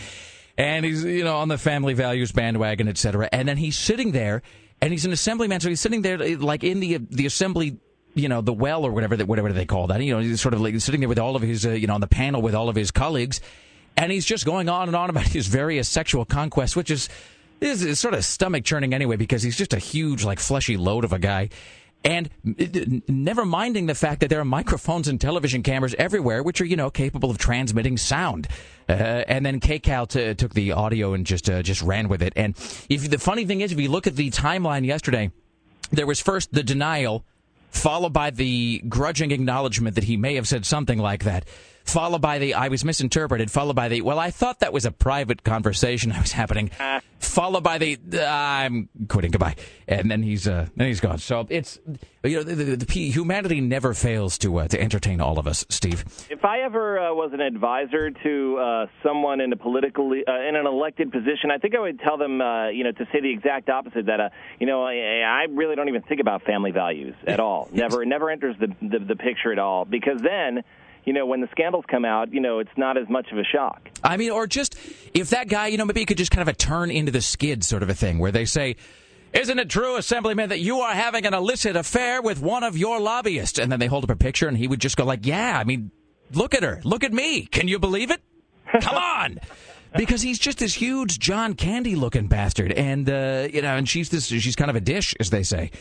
and 0.57 0.85
he's 0.85 1.05
you 1.05 1.25
know 1.25 1.37
on 1.37 1.49
the 1.49 1.59
family 1.59 1.93
values 1.93 2.33
bandwagon, 2.33 2.89
etc. 2.89 3.29
And 3.33 3.47
then 3.47 3.59
he's 3.59 3.77
sitting 3.77 4.13
there, 4.13 4.41
and 4.81 4.93
he's 4.93 5.05
an 5.05 5.13
assemblyman, 5.13 5.61
so 5.61 5.69
he's 5.69 5.81
sitting 5.81 6.01
there 6.01 6.17
like 6.39 6.65
in 6.65 6.81
the 6.81 6.97
the 6.97 7.27
assembly. 7.27 7.79
You 8.15 8.29
know 8.29 8.41
the 8.41 8.53
well 8.53 8.85
or 8.85 8.91
whatever 8.91 9.17
that 9.17 9.29
whatever 9.29 9.53
they 9.53 9.67
call 9.67 9.87
that. 9.87 10.03
You 10.03 10.15
know 10.15 10.21
he's 10.21 10.41
sort 10.41 10.53
of 10.53 10.61
like 10.61 10.81
sitting 10.81 11.01
there 11.01 11.09
with 11.09 11.21
all 11.21 11.37
of 11.37 11.43
his 11.43 11.65
uh, 11.65 11.71
you 11.71 11.87
know 11.87 11.95
on 11.95 12.01
the 12.01 12.09
panel 12.09 12.43
with 12.43 12.57
all 12.57 12.69
of 12.69 12.75
his 12.75 12.91
colleagues, 12.91 13.41
and 13.97 14.11
he's 14.11 14.25
just 14.25 14.45
going 14.45 14.69
on 14.69 14.89
and 14.89 14.97
on 14.97 15.11
about 15.11 15.27
his 15.29 15.47
various 15.47 15.89
sexual 15.89 16.25
conquests, 16.25 16.75
which 16.75 16.91
is 16.91 17.09
is, 17.61 17.83
is 17.83 18.01
sort 18.01 18.15
of 18.15 18.25
stomach 18.25 18.65
churning 18.65 18.95
anyway 18.95 19.17
because 19.17 19.43
he's 19.43 19.57
just 19.57 19.73
a 19.73 19.79
huge 19.79 20.25
like 20.25 20.39
fleshy 20.39 20.77
load 20.77 21.05
of 21.05 21.13
a 21.13 21.19
guy. 21.19 21.51
And 22.03 22.31
never 23.09 23.45
minding 23.45 23.85
the 23.85 23.95
fact 23.95 24.21
that 24.21 24.31
there 24.31 24.41
are 24.41 24.45
microphones 24.45 25.07
and 25.07 25.21
television 25.21 25.63
cameras 25.63 25.95
everywhere, 25.99 26.43
which 26.43 26.61
are 26.63 26.65
you 26.65 26.77
know 26.77 26.91
capable 26.91 27.31
of 27.31 27.37
transmitting 27.37 27.99
sound. 27.99 28.49
Uh, 28.89 28.93
and 29.29 29.45
then 29.45 29.61
KCAL 29.61 30.09
t- 30.09 30.35
took 30.35 30.55
the 30.55 30.73
audio 30.73 31.13
and 31.13 31.27
just 31.27 31.51
uh, 31.51 31.63
just 31.63 31.83
ran 31.83 32.09
with 32.09 32.23
it. 32.23 32.33
And 32.37 32.57
if 32.89 33.11
the 33.11 33.19
funny 33.19 33.45
thing 33.45 33.61
is, 33.61 33.73
if 33.73 33.79
you 33.79 33.91
look 33.91 34.07
at 34.07 34.17
the 34.17 34.31
timeline 34.31 34.87
yesterday, 34.87 35.31
there 35.91 36.07
was 36.07 36.21
first 36.21 36.53
the 36.55 36.63
denial, 36.63 37.25
followed 37.71 38.15
by 38.15 38.31
the 38.31 38.83
grudging 38.89 39.31
acknowledgement 39.31 39.95
that 39.97 40.05
he 40.05 40.17
may 40.17 40.37
have 40.37 40.49
said 40.49 40.65
something 40.65 40.99
like 40.99 41.25
that, 41.25 41.45
followed 41.93 42.21
by 42.21 42.39
the 42.39 42.55
I 42.55 42.69
was 42.69 42.85
misinterpreted, 42.85 43.51
followed 43.51 43.77
by 43.77 43.89
the 43.89 44.03
well, 44.03 44.19
I 44.19 44.31
thought 44.31 44.61
that 44.61 44.73
was 44.73 44.85
a 44.85 44.93
private 44.93 45.43
conversation 45.43 46.11
that 46.13 46.23
was 46.23 46.33
happening, 46.33 46.71
followed 47.19 47.65
by 47.65 47.79
the 47.79 47.99
"Uh, 48.15 48.27
I'm 48.31 48.89
quitting, 49.09 49.31
goodbye, 49.31 49.57
and 49.89 50.11
then 50.11 50.23
he's 50.23 50.47
uh, 50.47 50.67
then 50.77 50.89
he's 50.89 51.01
gone. 51.01 51.19
So 51.19 51.47
it's 51.49 51.79
you 52.23 52.37
know 52.37 52.43
the, 52.43 52.55
the, 52.55 52.77
the 52.77 53.11
humanity 53.11 53.61
never 53.61 53.95
fails 53.95 54.39
to 54.39 54.59
uh, 54.59 54.69
to 54.69 54.81
entertain 54.81 55.21
all 55.21 55.39
of 55.39 55.47
us, 55.47 55.65
Steve. 55.69 56.05
If 56.31 56.45
I 56.45 56.61
ever 56.61 56.99
uh, 56.99 57.15
was 57.15 57.33
an 57.33 57.41
advisor 57.41 58.11
to 58.11 58.59
uh, 58.59 58.87
someone 59.03 59.41
in 59.41 59.53
a 59.53 59.57
political 59.57 60.11
uh, 60.11 60.49
in 60.49 60.57
an 60.57 60.67
elected 60.67 61.11
position, 61.11 61.51
I 61.51 61.59
think 61.59 61.75
I 61.75 61.81
would 61.81 62.01
tell 62.01 62.19
them, 62.19 62.41
uh, 62.41 62.69
you 62.69 62.85
know, 62.85 62.93
to 62.93 63.05
say 63.13 63.21
the 63.21 63.33
exact 63.33 63.69
opposite. 63.69 64.07
That 64.07 64.21
uh, 64.21 64.29
you 64.59 64.67
know, 64.67 64.85
I, 64.85 65.21
I 65.25 65.47
really 65.51 65.77
don't 65.77 65.89
even 65.89 66.03
think 66.03 66.21
about 66.21 66.43
family 66.43 66.71
values 66.71 67.15
at 67.27 67.41
all. 67.41 67.69
Never, 67.73 68.05
never 68.05 68.31
enters 68.31 68.57
the, 68.59 68.69
the 68.81 68.99
the 68.99 69.17
picture 69.17 69.53
at 69.53 69.59
all. 69.59 69.85
Because 69.85 70.21
then, 70.21 70.63
you 71.05 71.13
know, 71.13 71.27
when 71.27 71.41
the 71.41 71.49
scandals 71.51 71.85
come 71.89 72.05
out, 72.05 72.33
you 72.33 72.41
know, 72.41 72.59
it's 72.59 72.71
not 72.77 72.97
as 72.97 73.09
much 73.09 73.31
of 73.33 73.39
a 73.39 73.45
shock. 73.45 73.89
I 74.05 74.17
mean, 74.17 74.31
or 74.31 74.47
just 74.47 74.77
if 75.15 75.31
that 75.31 75.49
guy, 75.49 75.69
you 75.69 75.79
know, 75.79 75.85
maybe 75.85 76.01
he 76.01 76.07
could 76.07 76.19
just 76.19 76.31
kind 76.31 76.43
of 76.43 76.49
a 76.49 76.57
turn 76.57 76.91
into 76.91 77.13
the 77.13 77.21
skid 77.21 77.65
sort 77.65 77.83
of 77.83 77.89
a 77.89 77.95
thing 77.95 78.19
where 78.19 78.33
they 78.33 78.45
say, 78.45 78.77
Isn't 79.33 79.59
it 79.59 79.69
true, 79.69 79.97
Assemblyman, 79.97 80.49
that 80.51 80.61
you 80.61 80.81
are 80.81 80.93
having 80.93 81.27
an 81.27 81.35
illicit 81.35 81.77
affair 81.77 82.21
with 82.23 82.41
one 82.41 82.63
of 82.63 82.77
your 82.77 83.01
lobbyists? 83.01 83.59
And 83.59 83.71
then 83.73 83.81
they 83.81 83.87
hold 83.87 84.05
up 84.05 84.11
a 84.11 84.17
picture 84.17 84.49
and 84.49 84.57
he 84.57 84.69
would 84.69 84.81
just 84.81 84.97
go 84.97 85.05
like, 85.05 85.25
Yeah, 85.27 85.59
I 85.59 85.65
mean, 85.65 85.91
look 86.33 86.55
at 86.55 86.63
her. 86.63 86.81
Look 86.85 87.05
at 87.05 87.13
me. 87.13 87.47
Can 87.47 87.69
you 87.69 87.79
believe 87.79 88.11
it? 88.11 88.21
Come 88.81 88.97
on. 88.97 89.41
Because 89.97 90.23
he's 90.23 90.39
just 90.39 90.59
this 90.59 90.75
huge 90.75 91.19
John 91.19 91.55
Candy 91.55 91.97
looking 91.97 92.29
bastard. 92.29 92.71
And, 92.71 93.11
uh, 93.11 93.49
you 93.53 93.61
know, 93.61 93.75
and 93.77 93.89
she's 93.89 94.09
this, 94.09 94.27
she's 94.27 94.55
kind 94.55 94.71
of 94.71 94.77
a 94.77 94.81
dish, 94.81 95.15
as 95.19 95.31
they 95.31 95.43
say. 95.43 95.73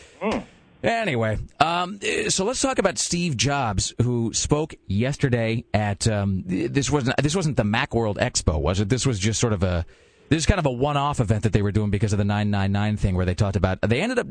Anyway, 0.82 1.38
um, 1.60 2.00
so 2.30 2.46
let's 2.46 2.62
talk 2.62 2.80
about 2.80 2.98
Steve 2.98 3.36
Jobs, 3.36 3.94
who 4.02 4.34
spoke 4.34 4.76
yesterday 4.88 5.65
at 5.74 6.08
um, 6.08 6.44
this 6.46 6.89
wasn't 6.89 7.18
this 7.22 7.36
wasn't 7.36 7.58
the 7.58 7.63
MacWorld 7.63 8.15
Expo, 8.18 8.60
was 8.60 8.80
it? 8.80 8.88
This 8.88 9.06
was 9.06 9.20
just 9.20 9.42
sort 9.42 9.52
of 9.52 9.62
a 9.62 9.86
this 10.30 10.38
is 10.38 10.46
kind 10.46 10.60
of 10.60 10.65
a 10.65 10.72
one-off 10.72 11.20
event 11.20 11.44
that 11.44 11.52
they 11.54 11.62
were 11.62 11.72
doing 11.74 11.89
because 11.89 12.13
of 12.13 12.18
the 12.20 12.24
999 12.24 12.96
thing, 12.98 13.15
where 13.15 13.26
they 13.26 13.34
talked 13.36 13.58
about 13.58 13.82
they 13.82 14.00
ended 14.02 14.20
up 14.20 14.28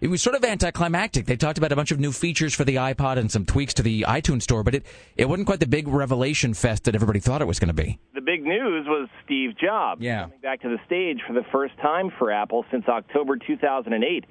it 0.00 0.08
was 0.08 0.22
sort 0.22 0.36
of 0.36 0.44
anticlimactic. 0.44 1.26
They 1.26 1.36
talked 1.36 1.58
about 1.58 1.72
a 1.72 1.76
bunch 1.76 1.90
of 1.90 1.98
new 1.98 2.12
features 2.12 2.54
for 2.54 2.62
the 2.64 2.76
iPod 2.76 3.16
and 3.16 3.32
some 3.32 3.44
tweaks 3.46 3.74
to 3.74 3.82
the 3.82 4.02
iTunes 4.06 4.42
store, 4.42 4.62
but 4.62 4.74
it 4.74 4.84
it 5.16 5.26
wasn't 5.26 5.46
quite 5.46 5.60
the 5.60 5.66
big 5.66 5.88
revelation 5.88 6.52
fest 6.52 6.84
that 6.84 6.94
everybody 6.96 7.18
thought 7.18 7.40
it 7.40 7.46
was 7.46 7.58
going 7.58 7.74
to 7.74 7.82
be. 7.82 7.98
The 8.14 8.20
big 8.20 8.42
news 8.44 8.86
was 8.86 9.08
Steve 9.24 9.56
Jobs 9.56 10.02
Yeah. 10.02 10.24
coming 10.24 10.38
back 10.40 10.60
to 10.62 10.68
the 10.68 10.78
stage 10.84 11.20
for 11.26 11.32
the 11.32 11.44
first 11.50 11.78
time 11.78 12.10
for 12.18 12.30
Apple 12.30 12.66
since 12.70 12.86
October 12.88 13.38
2008. 13.38 14.26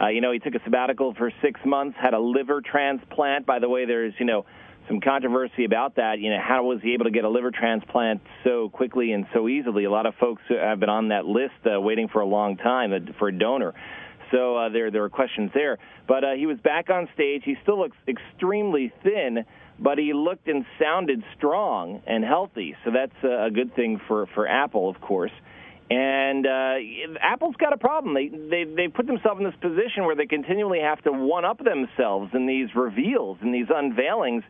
Uh, 0.00 0.08
you 0.08 0.20
know, 0.20 0.32
he 0.32 0.38
took 0.38 0.54
a 0.54 0.60
sabbatical 0.64 1.14
for 1.14 1.30
six 1.42 1.60
months, 1.64 1.96
had 2.00 2.14
a 2.14 2.18
liver 2.18 2.62
transplant. 2.62 3.44
By 3.44 3.58
the 3.58 3.68
way, 3.68 3.84
there's 3.84 4.14
you 4.18 4.26
know 4.26 4.46
some 4.88 5.00
controversy 5.00 5.64
about 5.64 5.96
that. 5.96 6.18
You 6.18 6.30
know, 6.30 6.40
how 6.40 6.64
was 6.64 6.80
he 6.82 6.94
able 6.94 7.04
to 7.04 7.10
get 7.10 7.24
a 7.24 7.28
liver 7.28 7.50
transplant 7.50 8.20
so 8.42 8.70
quickly 8.70 9.12
and 9.12 9.26
so 9.34 9.48
easily? 9.48 9.84
A 9.84 9.90
lot 9.90 10.06
of 10.06 10.14
folks 10.16 10.42
have 10.48 10.80
been 10.80 10.88
on 10.88 11.08
that 11.08 11.26
list 11.26 11.54
uh, 11.64 11.80
waiting 11.80 12.08
for 12.08 12.20
a 12.20 12.26
long 12.26 12.56
time 12.56 12.92
uh, 12.92 13.12
for 13.18 13.28
a 13.28 13.32
donor. 13.32 13.74
So 14.32 14.56
uh, 14.56 14.68
there, 14.68 14.90
there 14.90 15.04
are 15.04 15.10
questions 15.10 15.50
there. 15.54 15.78
But 16.06 16.24
uh, 16.24 16.32
he 16.36 16.46
was 16.46 16.58
back 16.58 16.88
on 16.88 17.08
stage. 17.14 17.42
He 17.44 17.56
still 17.62 17.78
looks 17.78 17.96
extremely 18.08 18.92
thin, 19.02 19.44
but 19.78 19.98
he 19.98 20.12
looked 20.12 20.48
and 20.48 20.64
sounded 20.80 21.22
strong 21.36 22.02
and 22.06 22.24
healthy. 22.24 22.76
So 22.84 22.90
that's 22.92 23.24
a 23.24 23.50
good 23.52 23.74
thing 23.74 24.00
for 24.08 24.26
for 24.34 24.46
Apple, 24.46 24.88
of 24.88 25.00
course. 25.00 25.32
And 25.90 26.46
uh, 26.46 26.74
Apple's 27.20 27.56
got 27.56 27.72
a 27.72 27.76
problem. 27.76 28.14
They 28.14 28.28
they 28.28 28.62
they 28.64 28.86
put 28.86 29.08
themselves 29.08 29.40
in 29.40 29.44
this 29.44 29.58
position 29.60 30.04
where 30.04 30.14
they 30.14 30.26
continually 30.26 30.78
have 30.80 31.02
to 31.02 31.10
one 31.10 31.44
up 31.44 31.58
themselves 31.58 32.30
in 32.32 32.46
these 32.46 32.68
reveals 32.76 33.38
and 33.40 33.52
these 33.52 33.66
unveilings, 33.66 34.44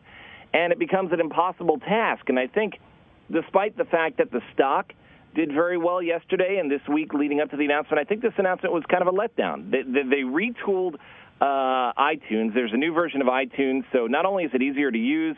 and 0.53 0.71
it 0.71 0.77
becomes 0.77 1.11
an 1.11 1.19
impossible 1.19 1.79
task. 1.79 2.29
And 2.29 2.37
I 2.37 2.45
think, 2.45 2.75
despite 3.31 3.75
the 3.75 3.85
fact 3.85 4.17
that 4.17 4.31
the 4.31 4.41
stock 4.53 4.93
did 5.33 5.51
very 5.51 5.79
well 5.79 5.99
yesterday 5.99 6.57
and 6.59 6.69
this 6.69 6.81
week 6.87 7.11
leading 7.13 7.39
up 7.41 7.49
to 7.49 7.57
the 7.57 7.65
announcement, 7.65 7.99
I 7.99 8.03
think 8.03 8.21
this 8.21 8.33
announcement 8.37 8.71
was 8.71 8.83
kind 8.87 9.01
of 9.01 9.07
a 9.07 9.17
letdown. 9.17 9.71
They, 9.71 9.81
they, 9.81 10.03
they 10.03 10.21
retooled 10.21 10.95
uh, 11.39 11.93
iTunes. 11.97 12.53
There's 12.53 12.73
a 12.73 12.77
new 12.77 12.93
version 12.93 13.21
of 13.21 13.27
iTunes, 13.27 13.83
so 13.91 14.05
not 14.05 14.25
only 14.25 14.43
is 14.43 14.51
it 14.53 14.61
easier 14.61 14.91
to 14.91 14.97
use, 14.97 15.37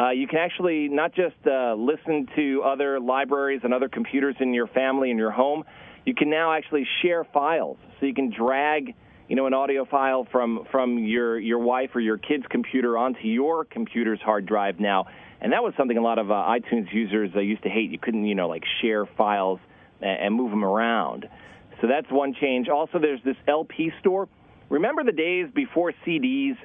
uh, 0.00 0.10
you 0.10 0.26
can 0.26 0.38
actually 0.38 0.88
not 0.88 1.14
just 1.14 1.36
uh, 1.46 1.74
listen 1.74 2.26
to 2.36 2.62
other 2.64 2.98
libraries 3.00 3.60
and 3.64 3.74
other 3.74 3.88
computers 3.88 4.36
in 4.40 4.54
your 4.54 4.66
family 4.68 5.10
and 5.10 5.18
your 5.18 5.30
home. 5.30 5.64
You 6.06 6.14
can 6.14 6.30
now 6.30 6.54
actually 6.54 6.86
share 7.02 7.24
files, 7.24 7.76
so 7.98 8.06
you 8.06 8.14
can 8.14 8.32
drag, 8.36 8.94
you 9.28 9.36
know, 9.36 9.46
an 9.46 9.54
audio 9.54 9.84
file 9.84 10.26
from 10.32 10.66
from 10.70 10.98
your 10.98 11.38
your 11.38 11.58
wife 11.58 11.90
or 11.94 12.00
your 12.00 12.16
kid's 12.16 12.44
computer 12.48 12.96
onto 12.96 13.26
your 13.26 13.64
computer's 13.64 14.20
hard 14.20 14.46
drive 14.46 14.80
now 14.80 15.06
and 15.40 15.52
that 15.52 15.62
was 15.62 15.72
something 15.76 15.96
a 15.96 16.02
lot 16.02 16.18
of 16.18 16.30
uh, 16.30 16.34
iTunes 16.34 16.92
users 16.92 17.30
uh, 17.34 17.40
used 17.40 17.62
to 17.62 17.70
hate. 17.70 17.90
You 17.90 17.98
couldn't, 17.98 18.26
you 18.26 18.34
know, 18.34 18.48
like 18.48 18.62
share 18.82 19.06
files 19.06 19.58
and, 20.00 20.26
and 20.26 20.34
move 20.34 20.50
them 20.50 20.64
around. 20.64 21.26
So 21.80 21.86
that's 21.86 22.10
one 22.10 22.34
change. 22.38 22.68
Also, 22.68 22.98
there's 22.98 23.22
this 23.24 23.36
LP 23.48 23.90
store. 24.00 24.28
Remember 24.68 25.02
the 25.02 25.12
days 25.12 25.46
before 25.54 25.92
CDs 26.06 26.56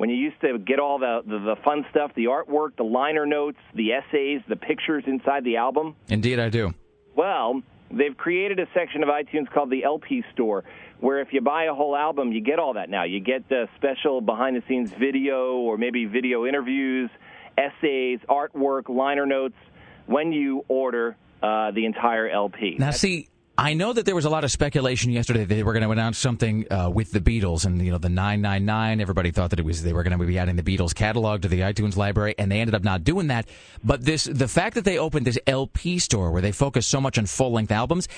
when 0.00 0.08
you 0.08 0.16
used 0.16 0.40
to 0.40 0.58
get 0.58 0.78
all 0.80 0.98
the, 0.98 1.20
the, 1.26 1.38
the 1.40 1.56
fun 1.62 1.84
stuff, 1.90 2.10
the 2.16 2.24
artwork, 2.24 2.74
the 2.78 2.82
liner 2.82 3.26
notes, 3.26 3.58
the 3.74 3.92
essays, 3.92 4.40
the 4.48 4.56
pictures 4.56 5.04
inside 5.06 5.44
the 5.44 5.58
album? 5.58 5.94
Indeed, 6.08 6.38
I 6.38 6.48
do. 6.48 6.72
Well, 7.14 7.60
they've 7.90 8.16
created 8.16 8.58
a 8.60 8.66
section 8.72 9.02
of 9.02 9.10
iTunes 9.10 9.52
called 9.52 9.68
the 9.68 9.84
LP 9.84 10.24
store 10.32 10.64
where 11.00 11.20
if 11.20 11.34
you 11.34 11.42
buy 11.42 11.64
a 11.64 11.74
whole 11.74 11.94
album, 11.94 12.32
you 12.32 12.40
get 12.40 12.58
all 12.58 12.72
that 12.74 12.88
now. 12.88 13.04
You 13.04 13.20
get 13.20 13.46
the 13.50 13.68
special 13.76 14.22
behind 14.22 14.56
the 14.56 14.62
scenes 14.66 14.90
video 14.90 15.56
or 15.56 15.76
maybe 15.76 16.06
video 16.06 16.46
interviews 16.46 17.10
essays, 17.58 18.20
artwork, 18.26 18.88
liner 18.88 19.26
notes 19.26 19.56
when 20.06 20.32
you 20.32 20.64
order 20.68 21.14
uh, 21.42 21.72
the 21.72 21.84
entire 21.84 22.26
LP. 22.26 22.76
Now, 22.78 22.86
That's- 22.86 23.00
see. 23.00 23.28
I 23.60 23.74
know 23.74 23.92
that 23.92 24.06
there 24.06 24.14
was 24.14 24.24
a 24.24 24.30
lot 24.30 24.42
of 24.42 24.50
speculation 24.50 25.12
yesterday 25.12 25.40
that 25.40 25.54
they 25.54 25.62
were 25.62 25.74
going 25.74 25.82
to 25.82 25.90
announce 25.90 26.16
something 26.16 26.64
uh, 26.72 26.88
with 26.88 27.12
the 27.12 27.20
Beatles 27.20 27.66
and 27.66 27.84
you 27.84 27.92
know 27.92 27.98
the 27.98 28.08
999. 28.08 29.02
Everybody 29.02 29.32
thought 29.32 29.50
that 29.50 29.58
it 29.58 29.66
was 29.66 29.82
they 29.82 29.92
were 29.92 30.02
going 30.02 30.18
to 30.18 30.24
be 30.24 30.38
adding 30.38 30.56
the 30.56 30.62
Beatles 30.62 30.94
catalog 30.94 31.42
to 31.42 31.48
the 31.48 31.60
iTunes 31.60 31.94
library, 31.94 32.34
and 32.38 32.50
they 32.50 32.60
ended 32.60 32.74
up 32.74 32.82
not 32.82 33.04
doing 33.04 33.26
that. 33.26 33.46
But 33.84 34.02
this, 34.02 34.24
the 34.24 34.48
fact 34.48 34.76
that 34.76 34.86
they 34.86 34.96
opened 34.96 35.26
this 35.26 35.38
LP 35.46 35.98
store 35.98 36.30
where 36.30 36.40
they 36.40 36.52
focus 36.52 36.86
so 36.86 37.02
much 37.02 37.18
on 37.18 37.26
full 37.26 37.52
length 37.52 37.70
albums, 37.70 38.08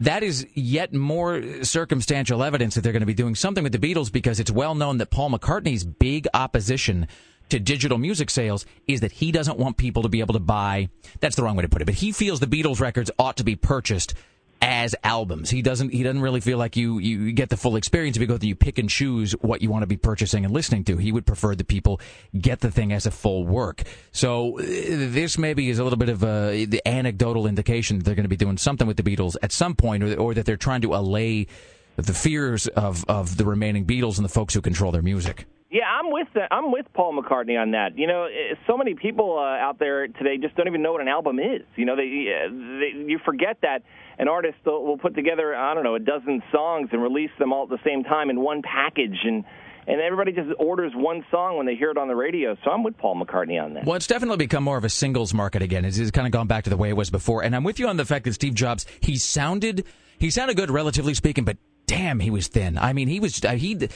that 0.00 0.24
is 0.24 0.48
yet 0.54 0.92
more 0.92 1.62
circumstantial 1.62 2.42
evidence 2.42 2.74
that 2.74 2.80
they're 2.80 2.92
going 2.92 2.98
to 2.98 3.06
be 3.06 3.14
doing 3.14 3.36
something 3.36 3.62
with 3.62 3.72
the 3.72 3.78
Beatles 3.78 4.10
because 4.10 4.40
it's 4.40 4.50
well 4.50 4.74
known 4.74 4.98
that 4.98 5.10
Paul 5.12 5.30
McCartney's 5.30 5.84
big 5.84 6.26
opposition 6.34 7.06
to 7.50 7.60
digital 7.60 7.98
music 7.98 8.30
sales 8.30 8.66
is 8.88 9.00
that 9.02 9.12
he 9.12 9.30
doesn't 9.30 9.60
want 9.60 9.76
people 9.76 10.02
to 10.02 10.08
be 10.08 10.18
able 10.18 10.34
to 10.34 10.40
buy. 10.40 10.88
That's 11.20 11.36
the 11.36 11.44
wrong 11.44 11.54
way 11.54 11.62
to 11.62 11.68
put 11.68 11.82
it, 11.82 11.84
but 11.84 11.94
he 11.94 12.10
feels 12.10 12.40
the 12.40 12.48
Beatles 12.48 12.80
records 12.80 13.12
ought 13.16 13.36
to 13.36 13.44
be 13.44 13.54
purchased 13.54 14.14
as 14.60 14.94
albums. 15.04 15.50
He 15.50 15.62
doesn't. 15.62 15.92
He 15.92 16.02
doesn't 16.02 16.20
really 16.20 16.40
feel 16.40 16.58
like 16.58 16.76
you 16.76 16.98
you 16.98 17.32
get 17.32 17.48
the 17.48 17.56
full 17.56 17.76
experience 17.76 18.18
there. 18.18 18.38
You 18.40 18.54
pick 18.54 18.78
and 18.78 18.88
choose 18.88 19.32
what 19.32 19.62
you 19.62 19.70
want 19.70 19.82
to 19.82 19.86
be 19.86 19.96
purchasing 19.96 20.44
and 20.44 20.52
listening 20.52 20.84
to. 20.84 20.96
He 20.96 21.12
would 21.12 21.26
prefer 21.26 21.54
that 21.54 21.68
people 21.68 22.00
get 22.38 22.60
the 22.60 22.70
thing 22.70 22.92
as 22.92 23.06
a 23.06 23.10
full 23.10 23.46
work. 23.46 23.82
So 24.12 24.58
uh, 24.58 24.62
this 24.62 25.38
maybe 25.38 25.70
is 25.70 25.78
a 25.78 25.84
little 25.84 25.98
bit 25.98 26.08
of 26.08 26.24
a, 26.24 26.64
the 26.64 26.86
anecdotal 26.86 27.46
indication 27.46 27.98
that 27.98 28.04
they're 28.04 28.14
going 28.14 28.24
to 28.24 28.28
be 28.28 28.36
doing 28.36 28.58
something 28.58 28.86
with 28.86 28.96
the 28.96 29.02
Beatles 29.02 29.36
at 29.42 29.52
some 29.52 29.74
point, 29.74 30.02
or, 30.02 30.14
or 30.16 30.34
that 30.34 30.46
they're 30.46 30.56
trying 30.56 30.82
to 30.82 30.94
allay 30.94 31.46
the 31.96 32.14
fears 32.14 32.66
of 32.68 33.04
of 33.08 33.36
the 33.36 33.44
remaining 33.44 33.84
Beatles 33.84 34.16
and 34.16 34.24
the 34.24 34.30
folks 34.30 34.54
who 34.54 34.60
control 34.60 34.92
their 34.92 35.02
music. 35.02 35.46
Yeah, 35.70 35.84
I'm 35.84 36.10
with 36.10 36.28
the, 36.32 36.48
I'm 36.50 36.72
with 36.72 36.86
Paul 36.94 37.20
McCartney 37.20 37.60
on 37.60 37.72
that. 37.72 37.98
You 37.98 38.06
know, 38.06 38.24
eh, 38.24 38.54
so 38.66 38.78
many 38.78 38.94
people 38.94 39.38
uh, 39.38 39.42
out 39.42 39.78
there 39.78 40.08
today 40.08 40.38
just 40.38 40.56
don't 40.56 40.66
even 40.66 40.80
know 40.80 40.92
what 40.92 41.02
an 41.02 41.08
album 41.08 41.38
is. 41.38 41.60
You 41.76 41.84
know, 41.84 41.94
they, 41.94 42.24
eh, 42.26 42.48
they 42.48 43.10
you 43.10 43.18
forget 43.22 43.58
that 43.60 43.82
an 44.18 44.28
artist 44.28 44.58
will 44.64 44.98
put 44.98 45.14
together 45.14 45.54
I 45.54 45.74
don't 45.74 45.84
know 45.84 45.94
a 45.94 46.00
dozen 46.00 46.42
songs 46.52 46.90
and 46.92 47.02
release 47.02 47.30
them 47.38 47.52
all 47.52 47.64
at 47.64 47.70
the 47.70 47.78
same 47.84 48.04
time 48.04 48.30
in 48.30 48.40
one 48.40 48.62
package 48.62 49.18
and 49.24 49.44
and 49.86 50.02
everybody 50.02 50.32
just 50.32 50.48
orders 50.58 50.92
one 50.94 51.24
song 51.30 51.56
when 51.56 51.64
they 51.64 51.74
hear 51.74 51.90
it 51.90 51.96
on 51.96 52.08
the 52.08 52.14
radio. 52.14 52.54
So 52.62 52.70
I'm 52.70 52.82
with 52.82 52.98
Paul 52.98 53.16
McCartney 53.16 53.58
on 53.62 53.72
that. 53.72 53.86
Well, 53.86 53.96
it's 53.96 54.06
definitely 54.06 54.36
become 54.36 54.62
more 54.62 54.76
of 54.76 54.84
a 54.84 54.90
singles 54.90 55.32
market 55.32 55.62
again. 55.62 55.86
It's, 55.86 55.96
it's 55.96 56.10
kind 56.10 56.26
of 56.26 56.30
gone 56.30 56.46
back 56.46 56.64
to 56.64 56.70
the 56.70 56.76
way 56.76 56.90
it 56.90 56.96
was 56.96 57.08
before. 57.08 57.42
And 57.42 57.56
I'm 57.56 57.64
with 57.64 57.78
you 57.78 57.88
on 57.88 57.96
the 57.96 58.04
fact 58.04 58.26
that 58.26 58.34
Steve 58.34 58.52
Jobs 58.52 58.84
he 59.00 59.16
sounded 59.16 59.86
he 60.18 60.30
sounded 60.30 60.56
good 60.56 60.70
relatively 60.70 61.14
speaking, 61.14 61.44
but 61.44 61.56
damn, 61.86 62.20
he 62.20 62.30
was 62.30 62.48
thin. 62.48 62.76
I 62.76 62.92
mean, 62.92 63.08
he 63.08 63.18
was 63.18 63.42
uh, 63.42 63.52
he 63.52 63.88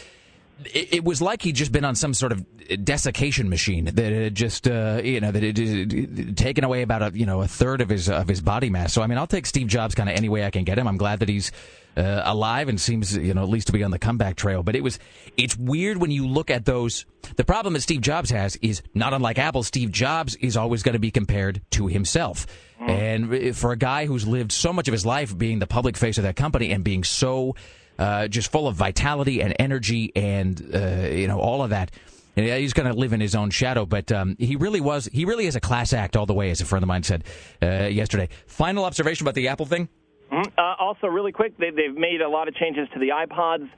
it, 0.64 0.94
it, 0.94 1.04
was 1.04 1.20
like 1.20 1.42
he'd 1.42 1.56
just 1.56 1.72
been 1.72 1.84
on 1.84 1.94
some 1.94 2.14
sort 2.14 2.32
of 2.32 2.44
desiccation 2.84 3.48
machine 3.48 3.86
that 3.86 3.98
had 3.98 4.34
just 4.34 4.68
uh, 4.68 5.00
you 5.02 5.20
know 5.20 5.30
that 5.30 5.42
had 5.42 6.36
taken 6.36 6.64
away 6.64 6.82
about 6.82 7.02
a 7.02 7.18
you 7.18 7.26
know 7.26 7.42
a 7.42 7.48
third 7.48 7.80
of 7.80 7.88
his 7.88 8.08
of 8.08 8.28
his 8.28 8.40
body 8.40 8.70
mass. 8.70 8.92
So 8.92 9.02
I 9.02 9.06
mean, 9.06 9.18
I'll 9.18 9.26
take 9.26 9.46
Steve 9.46 9.66
Jobs 9.66 9.94
kind 9.94 10.08
of 10.08 10.16
any 10.16 10.28
way 10.28 10.44
I 10.44 10.50
can 10.50 10.64
get 10.64 10.78
him. 10.78 10.86
I'm 10.86 10.96
glad 10.96 11.20
that 11.20 11.28
he's 11.28 11.52
uh, 11.96 12.22
alive 12.24 12.68
and 12.68 12.80
seems 12.80 13.16
you 13.16 13.34
know 13.34 13.42
at 13.42 13.48
least 13.48 13.68
to 13.68 13.72
be 13.72 13.82
on 13.82 13.90
the 13.90 13.98
comeback 13.98 14.36
trail. 14.36 14.62
But 14.62 14.76
it 14.76 14.82
was 14.82 14.98
it's 15.36 15.56
weird 15.56 15.98
when 15.98 16.10
you 16.10 16.26
look 16.26 16.50
at 16.50 16.64
those. 16.64 17.06
The 17.36 17.44
problem 17.44 17.74
that 17.74 17.80
Steve 17.82 18.00
Jobs 18.00 18.30
has 18.30 18.56
is 18.56 18.82
not 18.94 19.12
unlike 19.12 19.38
Apple. 19.38 19.62
Steve 19.62 19.90
Jobs 19.90 20.34
is 20.36 20.56
always 20.56 20.82
going 20.82 20.94
to 20.94 20.98
be 20.98 21.10
compared 21.10 21.60
to 21.72 21.86
himself. 21.86 22.46
Mm. 22.80 22.88
And 22.88 23.56
for 23.56 23.72
a 23.72 23.76
guy 23.76 24.06
who's 24.06 24.26
lived 24.26 24.52
so 24.52 24.72
much 24.72 24.88
of 24.88 24.92
his 24.92 25.06
life 25.06 25.36
being 25.36 25.60
the 25.60 25.66
public 25.66 25.96
face 25.96 26.18
of 26.18 26.24
that 26.24 26.36
company 26.36 26.72
and 26.72 26.82
being 26.82 27.04
so 27.04 27.54
uh, 27.98 28.28
just 28.28 28.50
full 28.50 28.68
of 28.68 28.76
vitality 28.76 29.42
and 29.42 29.54
energy 29.58 30.12
and 30.16 30.70
uh, 30.74 31.08
you 31.08 31.28
know 31.28 31.38
all 31.38 31.62
of 31.62 31.70
that. 31.70 31.90
And 32.34 32.46
he's 32.46 32.72
going 32.72 32.90
to 32.90 32.98
live 32.98 33.12
in 33.12 33.20
his 33.20 33.34
own 33.34 33.50
shadow, 33.50 33.84
but 33.84 34.10
um, 34.10 34.36
he 34.38 34.56
really 34.56 34.80
was. 34.80 35.06
He 35.12 35.26
really 35.26 35.46
is 35.46 35.54
a 35.54 35.60
class 35.60 35.92
act 35.92 36.16
all 36.16 36.24
the 36.24 36.32
way, 36.32 36.50
as 36.50 36.62
a 36.62 36.64
friend 36.64 36.82
of 36.82 36.88
mine 36.88 37.02
said 37.02 37.24
uh, 37.62 37.84
yesterday. 37.84 38.30
Final 38.46 38.84
observation 38.84 39.24
about 39.24 39.34
the 39.34 39.48
Apple 39.48 39.66
thing. 39.66 39.88
Mm-hmm. 40.32 40.48
Uh, 40.56 40.74
also, 40.78 41.08
really 41.08 41.32
quick, 41.32 41.58
they, 41.58 41.66
have 41.66 41.94
made 41.94 42.22
a 42.22 42.28
lot 42.28 42.48
of 42.48 42.54
changes 42.54 42.88
to 42.94 42.98
the 42.98 43.10
iPods. 43.10 43.68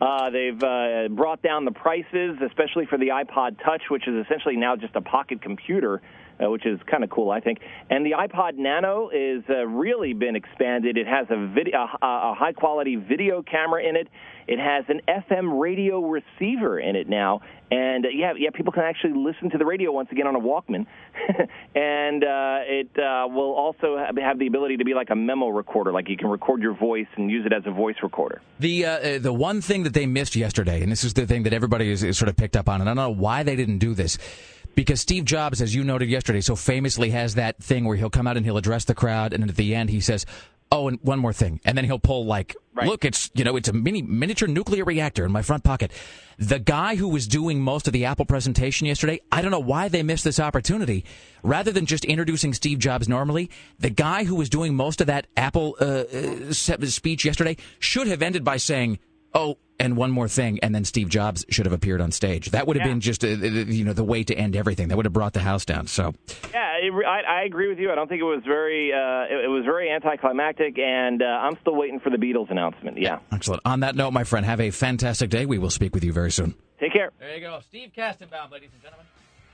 Uh, 0.00 0.30
they've 0.30 1.16
brought 1.16 1.42
down 1.42 1.64
the 1.64 1.72
prices, 1.72 2.38
especially 2.46 2.86
for 2.86 2.98
the 2.98 3.08
iPod 3.08 3.62
Touch, 3.64 3.82
which 3.90 4.06
is 4.06 4.24
essentially 4.24 4.56
now 4.56 4.76
just 4.76 4.94
a 4.94 5.00
pocket 5.00 5.42
computer 5.42 6.00
uh, 6.42 6.50
which 6.50 6.66
is 6.66 6.78
kind 6.90 7.04
of 7.04 7.10
cool, 7.10 7.30
I 7.30 7.40
think. 7.40 7.58
And 7.90 8.04
the 8.04 8.12
iPod 8.12 8.56
Nano 8.56 9.10
is 9.10 9.42
uh, 9.48 9.66
really 9.66 10.12
been 10.12 10.36
expanded. 10.36 10.96
It 10.96 11.06
has 11.06 11.26
a, 11.30 11.46
video, 11.48 11.78
a, 11.78 12.06
a 12.06 12.34
high 12.36 12.52
quality 12.52 12.96
video 12.96 13.42
camera 13.42 13.82
in 13.82 13.96
it. 13.96 14.08
It 14.46 14.58
has 14.58 14.84
an 14.88 15.00
FM 15.08 15.58
radio 15.58 16.00
receiver 16.00 16.78
in 16.78 16.96
it 16.96 17.08
now, 17.08 17.40
and 17.70 18.04
uh, 18.04 18.10
yeah, 18.10 18.34
yeah, 18.38 18.50
people 18.50 18.72
can 18.72 18.82
actually 18.82 19.14
listen 19.14 19.48
to 19.50 19.58
the 19.58 19.64
radio 19.64 19.90
once 19.90 20.10
again 20.12 20.26
on 20.26 20.36
a 20.36 20.38
Walkman, 20.38 20.86
and 21.74 22.22
uh, 22.22 22.58
it 22.66 22.90
uh, 22.98 23.26
will 23.26 23.54
also 23.54 23.96
have 23.96 24.38
the 24.38 24.46
ability 24.46 24.76
to 24.76 24.84
be 24.84 24.92
like 24.92 25.08
a 25.08 25.16
memo 25.16 25.48
recorder, 25.48 25.92
like 25.92 26.10
you 26.10 26.18
can 26.18 26.28
record 26.28 26.60
your 26.60 26.74
voice 26.74 27.06
and 27.16 27.30
use 27.30 27.46
it 27.46 27.54
as 27.54 27.62
a 27.64 27.70
voice 27.70 27.96
recorder. 28.02 28.42
The 28.58 28.84
uh, 28.84 28.90
uh, 28.90 29.18
the 29.18 29.32
one 29.32 29.62
thing 29.62 29.84
that 29.84 29.94
they 29.94 30.04
missed 30.04 30.36
yesterday, 30.36 30.82
and 30.82 30.92
this 30.92 31.04
is 31.04 31.14
the 31.14 31.26
thing 31.26 31.44
that 31.44 31.54
everybody 31.54 31.90
is, 31.90 32.02
is 32.02 32.18
sort 32.18 32.28
of 32.28 32.36
picked 32.36 32.56
up 32.56 32.68
on, 32.68 32.82
and 32.82 32.90
I 32.90 32.94
don't 32.94 33.14
know 33.14 33.22
why 33.22 33.44
they 33.44 33.56
didn't 33.56 33.78
do 33.78 33.94
this 33.94 34.18
because 34.74 35.00
Steve 35.00 35.24
Jobs, 35.24 35.60
as 35.60 35.74
you 35.74 35.84
noted 35.84 36.08
yesterday, 36.08 36.40
so 36.40 36.56
famously 36.56 37.10
has 37.10 37.34
that 37.34 37.62
thing 37.62 37.84
where 37.84 37.96
he'll 37.96 38.10
come 38.10 38.26
out 38.26 38.36
and 38.36 38.44
he'll 38.44 38.56
address 38.56 38.84
the 38.84 38.94
crowd, 38.94 39.32
and 39.32 39.48
at 39.48 39.56
the 39.56 39.74
end 39.74 39.90
he 39.90 40.00
says, 40.00 40.26
"Oh, 40.70 40.88
and 40.88 40.98
one 41.02 41.18
more 41.18 41.32
thing," 41.32 41.60
and 41.64 41.76
then 41.76 41.84
he'll 41.84 41.98
pull 41.98 42.26
like, 42.26 42.56
right. 42.74 42.86
"Look, 42.86 43.04
it's 43.04 43.30
you 43.34 43.44
know, 43.44 43.56
it's 43.56 43.68
a 43.68 43.72
mini 43.72 44.02
miniature 44.02 44.48
nuclear 44.48 44.84
reactor 44.84 45.24
in 45.24 45.32
my 45.32 45.42
front 45.42 45.64
pocket." 45.64 45.92
The 46.38 46.58
guy 46.58 46.96
who 46.96 47.08
was 47.08 47.28
doing 47.28 47.60
most 47.60 47.86
of 47.86 47.92
the 47.92 48.06
Apple 48.06 48.24
presentation 48.24 48.86
yesterday, 48.86 49.20
I 49.30 49.40
don't 49.40 49.52
know 49.52 49.60
why 49.60 49.88
they 49.88 50.02
missed 50.02 50.24
this 50.24 50.40
opportunity. 50.40 51.04
Rather 51.44 51.70
than 51.70 51.86
just 51.86 52.04
introducing 52.04 52.52
Steve 52.52 52.80
Jobs 52.80 53.08
normally, 53.08 53.50
the 53.78 53.90
guy 53.90 54.24
who 54.24 54.34
was 54.34 54.48
doing 54.48 54.74
most 54.74 55.00
of 55.00 55.06
that 55.06 55.28
Apple 55.36 55.76
uh, 55.80 55.84
uh, 55.84 56.52
speech 56.52 57.24
yesterday 57.24 57.56
should 57.78 58.08
have 58.08 58.22
ended 58.22 58.42
by 58.42 58.56
saying, 58.56 58.98
"Oh, 59.32 59.58
and 59.78 59.96
one 59.96 60.10
more 60.10 60.28
thing, 60.28 60.58
and 60.60 60.74
then 60.74 60.84
Steve 60.84 61.08
Jobs 61.08 61.44
should 61.48 61.66
have 61.66 61.72
appeared 61.72 62.00
on 62.00 62.12
stage. 62.12 62.50
That 62.50 62.66
would 62.66 62.76
have 62.76 62.86
yeah. 62.86 62.92
been 62.92 63.00
just, 63.00 63.24
a, 63.24 63.34
you 63.34 63.84
know, 63.84 63.92
the 63.92 64.04
way 64.04 64.22
to 64.24 64.34
end 64.34 64.56
everything. 64.56 64.88
That 64.88 64.96
would 64.96 65.06
have 65.06 65.12
brought 65.12 65.32
the 65.32 65.40
house 65.40 65.64
down. 65.64 65.86
So, 65.86 66.14
yeah, 66.52 66.76
it, 66.80 66.92
I, 67.06 67.40
I, 67.40 67.42
agree 67.44 67.68
with 67.68 67.78
you. 67.78 67.90
I 67.90 67.94
don't 67.94 68.08
think 68.08 68.20
it 68.20 68.24
was 68.24 68.42
very, 68.46 68.92
uh, 68.92 69.34
it, 69.34 69.44
it, 69.44 69.48
was 69.48 69.64
very 69.64 69.90
anticlimactic, 69.90 70.78
and 70.78 71.22
uh, 71.22 71.26
I'm 71.26 71.56
still 71.60 71.74
waiting 71.74 72.00
for 72.00 72.10
the 72.10 72.16
Beatles 72.16 72.50
announcement. 72.50 72.98
Yeah, 72.98 73.18
excellent. 73.32 73.62
On 73.64 73.80
that 73.80 73.96
note, 73.96 74.12
my 74.12 74.24
friend, 74.24 74.46
have 74.46 74.60
a 74.60 74.70
fantastic 74.70 75.30
day. 75.30 75.46
We 75.46 75.58
will 75.58 75.70
speak 75.70 75.94
with 75.94 76.04
you 76.04 76.12
very 76.12 76.30
soon. 76.30 76.54
Take 76.80 76.92
care. 76.92 77.10
There 77.18 77.34
you 77.34 77.40
go, 77.40 77.60
Steve 77.68 77.92
Kastenbaum, 77.96 78.50
ladies 78.50 78.70
and 78.72 78.82
gentlemen. 78.82 79.06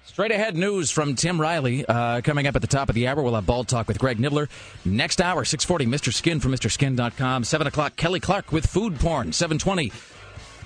Straight 0.05 0.33
ahead 0.33 0.57
news 0.57 0.91
from 0.91 1.15
Tim 1.15 1.41
Riley. 1.41 1.87
Uh, 1.87 2.21
coming 2.23 2.47
up 2.47 2.57
at 2.57 2.63
the 2.63 2.69
top 2.69 2.89
of 2.89 2.95
the 2.95 3.07
hour, 3.07 3.23
we'll 3.23 3.35
have 3.35 3.47
Ball 3.47 3.65
Talk 3.65 3.87
with 3.87 3.99
Greg 3.99 4.19
Nibler. 4.19 4.49
Next 4.85 5.21
hour, 5.21 5.45
640, 5.45 5.87
Mr. 5.87 6.13
Skin 6.13 6.41
from 6.41 6.53
MrSkin.com. 6.53 7.45
7 7.45 7.67
o'clock, 7.67 7.97
Kelly 7.97 8.19
Clark 8.21 8.51
with 8.51 8.67
Food 8.67 8.99
Porn. 8.99 9.33
720, 9.33 9.93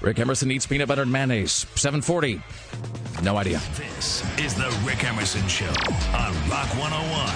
Rick 0.00 0.18
Emerson 0.18 0.50
eats 0.50 0.66
peanut 0.66 0.88
butter 0.88 1.02
and 1.02 1.12
mayonnaise. 1.12 1.66
740, 1.74 2.42
no 3.22 3.36
idea. 3.36 3.60
This 3.76 4.24
is 4.38 4.54
the 4.54 4.74
Rick 4.84 5.04
Emerson 5.04 5.46
Show 5.46 5.66
on 5.66 6.32
Rock 6.48 6.68
101 6.78 7.28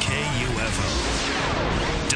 KUFO. 0.00 1.13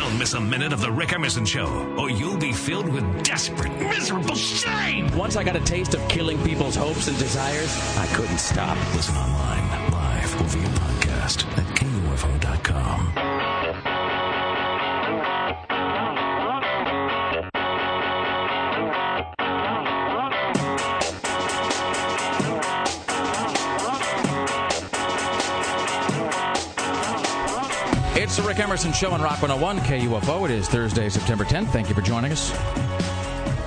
Don't 0.08 0.18
miss 0.18 0.32
a 0.32 0.40
minute 0.40 0.72
of 0.72 0.80
the 0.80 0.90
Rick 0.90 1.12
Emerson 1.12 1.44
Show, 1.44 1.68
or 1.98 2.08
you'll 2.08 2.38
be 2.38 2.50
filled 2.50 2.88
with 2.88 3.04
desperate, 3.22 3.70
miserable 3.78 4.34
shame. 4.34 5.14
Once 5.14 5.36
I 5.36 5.44
got 5.44 5.54
a 5.54 5.60
taste 5.60 5.92
of 5.92 6.00
killing 6.08 6.42
people's 6.42 6.76
hopes 6.76 7.08
and 7.08 7.18
desires, 7.18 7.76
I 7.98 8.06
couldn't 8.14 8.38
stop. 8.38 8.78
Listen 8.94 9.14
online, 9.16 9.92
live, 9.92 10.40
or 10.40 10.44
via 10.44 10.66
podcast 10.68 11.46
at 11.58 11.66
KUFO.com. 11.76 13.97
the 28.38 28.46
Rick 28.46 28.60
Emerson 28.60 28.92
Show 28.92 29.10
on 29.10 29.20
Rock 29.20 29.42
101 29.42 29.80
KUFO. 29.80 30.44
It 30.44 30.52
is 30.52 30.68
Thursday, 30.68 31.08
September 31.08 31.44
10th. 31.44 31.70
Thank 31.70 31.88
you 31.88 31.94
for 31.94 32.02
joining 32.02 32.30
us. 32.30 32.52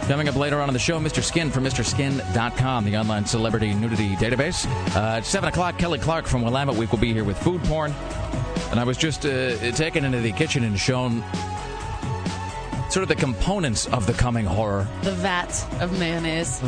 Coming 0.08 0.30
up 0.30 0.38
later 0.38 0.62
on 0.62 0.70
in 0.70 0.74
the 0.74 0.80
show, 0.80 0.98
Mr. 0.98 1.22
Skin 1.22 1.52
from 1.52 1.66
MrSkin.com, 1.66 2.86
the 2.86 2.96
online 2.96 3.26
celebrity 3.26 3.74
nudity 3.74 4.16
database. 4.16 4.66
Uh, 4.96 5.18
at 5.18 5.26
7 5.26 5.50
o'clock, 5.50 5.78
Kelly 5.78 6.00
Clark 6.00 6.26
from 6.26 6.42
Willamette 6.42 6.76
Week 6.76 6.90
will 6.90 7.00
be 7.00 7.12
here 7.12 7.26
with 7.26 7.38
food 7.38 7.62
porn. 7.66 7.94
And 8.72 8.80
I 8.80 8.86
was 8.86 8.96
just 8.96 9.26
uh, 9.26 9.72
taken 9.72 10.06
into 10.06 10.22
the 10.22 10.32
kitchen 10.32 10.64
and 10.64 10.80
shown 10.80 11.22
sort 12.90 13.04
of 13.04 13.10
the 13.10 13.16
components 13.16 13.88
of 13.88 14.08
the 14.08 14.14
coming 14.14 14.46
horror. 14.46 14.88
The 15.02 15.12
vat 15.12 15.66
of 15.82 16.00
mayonnaise. 16.00 16.62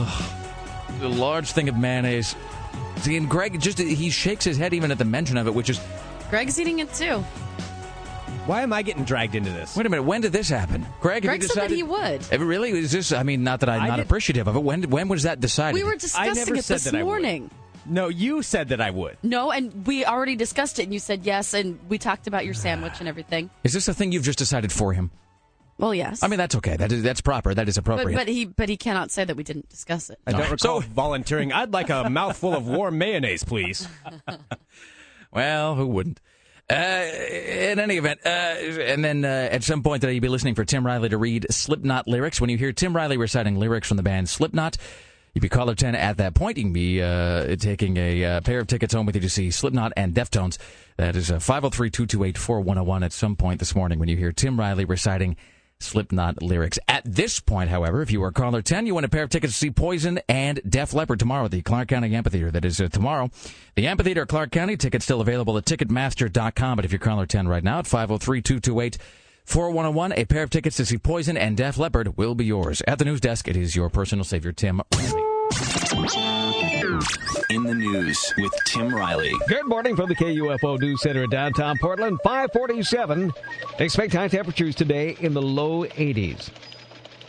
The 0.99 1.07
large 1.07 1.53
thing 1.53 1.69
of 1.69 1.77
mayonnaise. 1.77 2.35
See, 2.97 3.15
and 3.15 3.29
Greg 3.29 3.61
just, 3.61 3.77
he 3.77 4.09
shakes 4.09 4.43
his 4.43 4.57
head 4.57 4.73
even 4.73 4.91
at 4.91 4.97
the 4.97 5.05
mention 5.05 5.37
of 5.37 5.47
it, 5.47 5.53
which 5.53 5.69
is, 5.69 5.79
Greg's 6.29 6.59
eating 6.59 6.79
it 6.79 6.93
too. 6.93 7.23
Why 8.45 8.61
am 8.61 8.73
I 8.73 8.81
getting 8.81 9.05
dragged 9.05 9.35
into 9.35 9.49
this? 9.51 9.75
wait 9.75 9.85
a 9.85 9.89
minute, 9.89 10.03
when 10.03 10.19
did 10.19 10.33
this 10.33 10.49
happen? 10.49 10.85
Greg, 10.99 11.23
have 11.23 11.29
Greg 11.29 11.41
you 11.43 11.47
said 11.47 11.63
that 11.63 11.69
decided? 11.69 11.77
he 11.77 11.83
would. 11.83 12.41
Really? 12.41 12.71
Is 12.71 12.91
this? 12.91 13.13
I 13.13 13.23
mean, 13.23 13.43
not 13.43 13.61
that 13.61 13.69
I'm 13.69 13.81
I 13.83 13.87
not 13.87 13.95
did- 13.97 14.05
appreciative 14.05 14.47
of 14.47 14.55
it. 14.57 14.59
When 14.63 14.83
when 14.89 15.07
was 15.07 15.23
that 15.23 15.39
decided? 15.39 15.75
We 15.75 15.83
were 15.83 15.93
I 15.93 15.97
discussing 15.97 16.33
never 16.35 16.55
it 16.55 16.65
said 16.65 16.75
this 16.75 16.83
that 16.85 16.95
I 16.95 17.03
would. 17.03 17.05
morning. 17.07 17.49
No, 17.85 18.09
you 18.09 18.41
said 18.43 18.69
that 18.69 18.81
I 18.81 18.91
would. 18.91 19.17
No, 19.23 19.51
and 19.51 19.85
we 19.87 20.05
already 20.05 20.35
discussed 20.35 20.79
it, 20.79 20.83
and 20.83 20.93
you 20.93 20.99
said 20.99 21.25
yes, 21.25 21.53
and 21.53 21.79
we 21.89 21.97
talked 21.97 22.27
about 22.27 22.43
your 22.45 22.53
sandwich 22.53 22.93
and 22.99 23.07
everything. 23.09 23.49
Is 23.63 23.71
this 23.73 23.87
a 23.87 23.93
thing 23.93 24.11
you've 24.11 24.23
just 24.23 24.39
decided 24.39 24.71
for 24.71 24.93
him? 24.93 25.11
Well, 25.77 25.93
yes. 25.95 26.21
I 26.23 26.27
mean, 26.27 26.37
that's 26.37 26.55
okay. 26.55 26.75
That 26.77 26.91
is 26.91 27.01
that's 27.01 27.21
proper. 27.21 27.53
That 27.53 27.67
is 27.69 27.75
but, 27.77 27.81
appropriate. 27.93 28.15
but 28.17 28.27
he 28.27 28.43
but 28.45 28.67
he 28.67 28.75
cannot 28.75 29.09
say 29.11 29.23
that 29.23 29.37
we 29.37 29.43
didn't 29.43 29.69
discuss 29.69 30.09
it. 30.09 30.19
I 30.27 30.31
don't 30.33 30.41
recall 30.51 30.81
So- 30.81 30.87
volunteering. 30.89 31.53
I'd 31.53 31.71
like 31.71 31.89
a 31.89 32.09
mouthful 32.09 32.53
of 32.53 32.67
warm 32.67 32.97
mayonnaise, 32.97 33.43
please. 33.45 33.87
well, 35.31 35.75
who 35.75 35.87
wouldn't? 35.87 36.19
Uh, 36.73 37.05
in 37.71 37.79
any 37.79 37.97
event, 37.97 38.19
uh, 38.25 38.29
and 38.29 39.05
then 39.05 39.23
uh, 39.23 39.49
at 39.51 39.63
some 39.63 39.83
point 39.83 40.01
today, 40.01 40.13
you'll 40.13 40.21
be 40.21 40.27
listening 40.27 40.55
for 40.55 40.65
Tim 40.65 40.83
Riley 40.83 41.09
to 41.09 41.19
read 41.19 41.45
Slipknot 41.51 42.07
lyrics. 42.07 42.41
When 42.41 42.49
you 42.49 42.57
hear 42.57 42.71
Tim 42.73 42.95
Riley 42.95 43.15
reciting 43.15 43.59
lyrics 43.59 43.87
from 43.87 43.97
the 43.97 44.03
band 44.03 44.27
Slipknot, 44.27 44.77
you 45.35 45.41
be 45.41 45.49
caller 45.49 45.75
10 45.75 45.93
at 45.93 46.17
that 46.17 46.33
point. 46.33 46.57
You 46.57 46.63
can 46.63 46.73
be 46.73 46.99
uh, 46.99 47.55
taking 47.57 47.97
a 47.97 48.25
uh, 48.25 48.41
pair 48.41 48.59
of 48.59 48.65
tickets 48.65 48.93
home 48.93 49.05
with 49.05 49.13
you 49.13 49.21
to 49.21 49.29
see 49.29 49.51
Slipknot 49.51 49.93
and 49.95 50.15
Deftones. 50.15 50.57
That 50.97 51.15
is 51.15 51.29
uh, 51.29 51.39
503 51.39 51.91
228 51.91 52.37
4101 52.39 53.03
at 53.03 53.13
some 53.13 53.35
point 53.35 53.59
this 53.59 53.75
morning 53.75 53.99
when 53.99 54.09
you 54.09 54.17
hear 54.17 54.31
Tim 54.31 54.59
Riley 54.59 54.85
reciting 54.85 55.37
Slipknot 55.83 56.41
lyrics. 56.41 56.79
At 56.87 57.03
this 57.05 57.39
point, 57.39 57.69
however, 57.69 58.01
if 58.01 58.11
you 58.11 58.23
are 58.23 58.31
caller 58.31 58.61
10, 58.61 58.87
you 58.87 58.95
win 58.95 59.03
a 59.03 59.09
pair 59.09 59.23
of 59.23 59.29
tickets 59.29 59.53
to 59.53 59.59
see 59.59 59.71
Poison 59.71 60.19
and 60.27 60.61
Def 60.67 60.93
Leppard 60.93 61.19
tomorrow 61.19 61.45
at 61.45 61.51
the 61.51 61.61
Clark 61.61 61.89
County 61.89 62.15
Amphitheater. 62.15 62.51
That 62.51 62.65
is 62.65 62.81
uh, 62.81 62.87
tomorrow. 62.87 63.29
The 63.75 63.87
Amphitheater 63.87 64.23
at 64.23 64.27
Clark 64.27 64.51
County, 64.51 64.77
tickets 64.77 65.05
still 65.05 65.21
available 65.21 65.57
at 65.57 65.65
Ticketmaster.com. 65.65 66.75
But 66.75 66.85
if 66.85 66.91
you're 66.91 66.99
caller 66.99 67.25
10 67.25 67.47
right 67.47 67.63
now 67.63 67.79
at 67.79 67.87
503 67.87 68.41
228 68.41 68.97
4101, 69.45 70.13
a 70.13 70.25
pair 70.25 70.43
of 70.43 70.49
tickets 70.49 70.77
to 70.77 70.85
see 70.85 70.97
Poison 70.97 71.37
and 71.37 71.57
Def 71.57 71.77
Leppard 71.77 72.17
will 72.17 72.33
be 72.35 72.45
yours. 72.45 72.81
At 72.87 72.99
the 72.99 73.05
news 73.05 73.19
desk, 73.21 73.47
it 73.47 73.57
is 73.57 73.75
your 73.75 73.89
personal 73.89 74.23
savior, 74.23 74.53
Tim. 74.53 74.81
In 77.53 77.61
the 77.61 77.75
news 77.75 78.33
with 78.39 78.51
Tim 78.65 78.91
Riley. 78.91 79.31
Good 79.47 79.67
morning 79.67 79.95
from 79.95 80.09
the 80.09 80.15
KUFO 80.15 80.79
News 80.79 81.03
Center 81.03 81.25
in 81.25 81.29
downtown 81.29 81.77
Portland. 81.77 82.17
547. 82.23 83.31
Expect 83.77 84.13
high 84.13 84.27
temperatures 84.27 84.73
today 84.73 85.15
in 85.19 85.35
the 85.35 85.41
low 85.43 85.85
80s. 85.85 86.49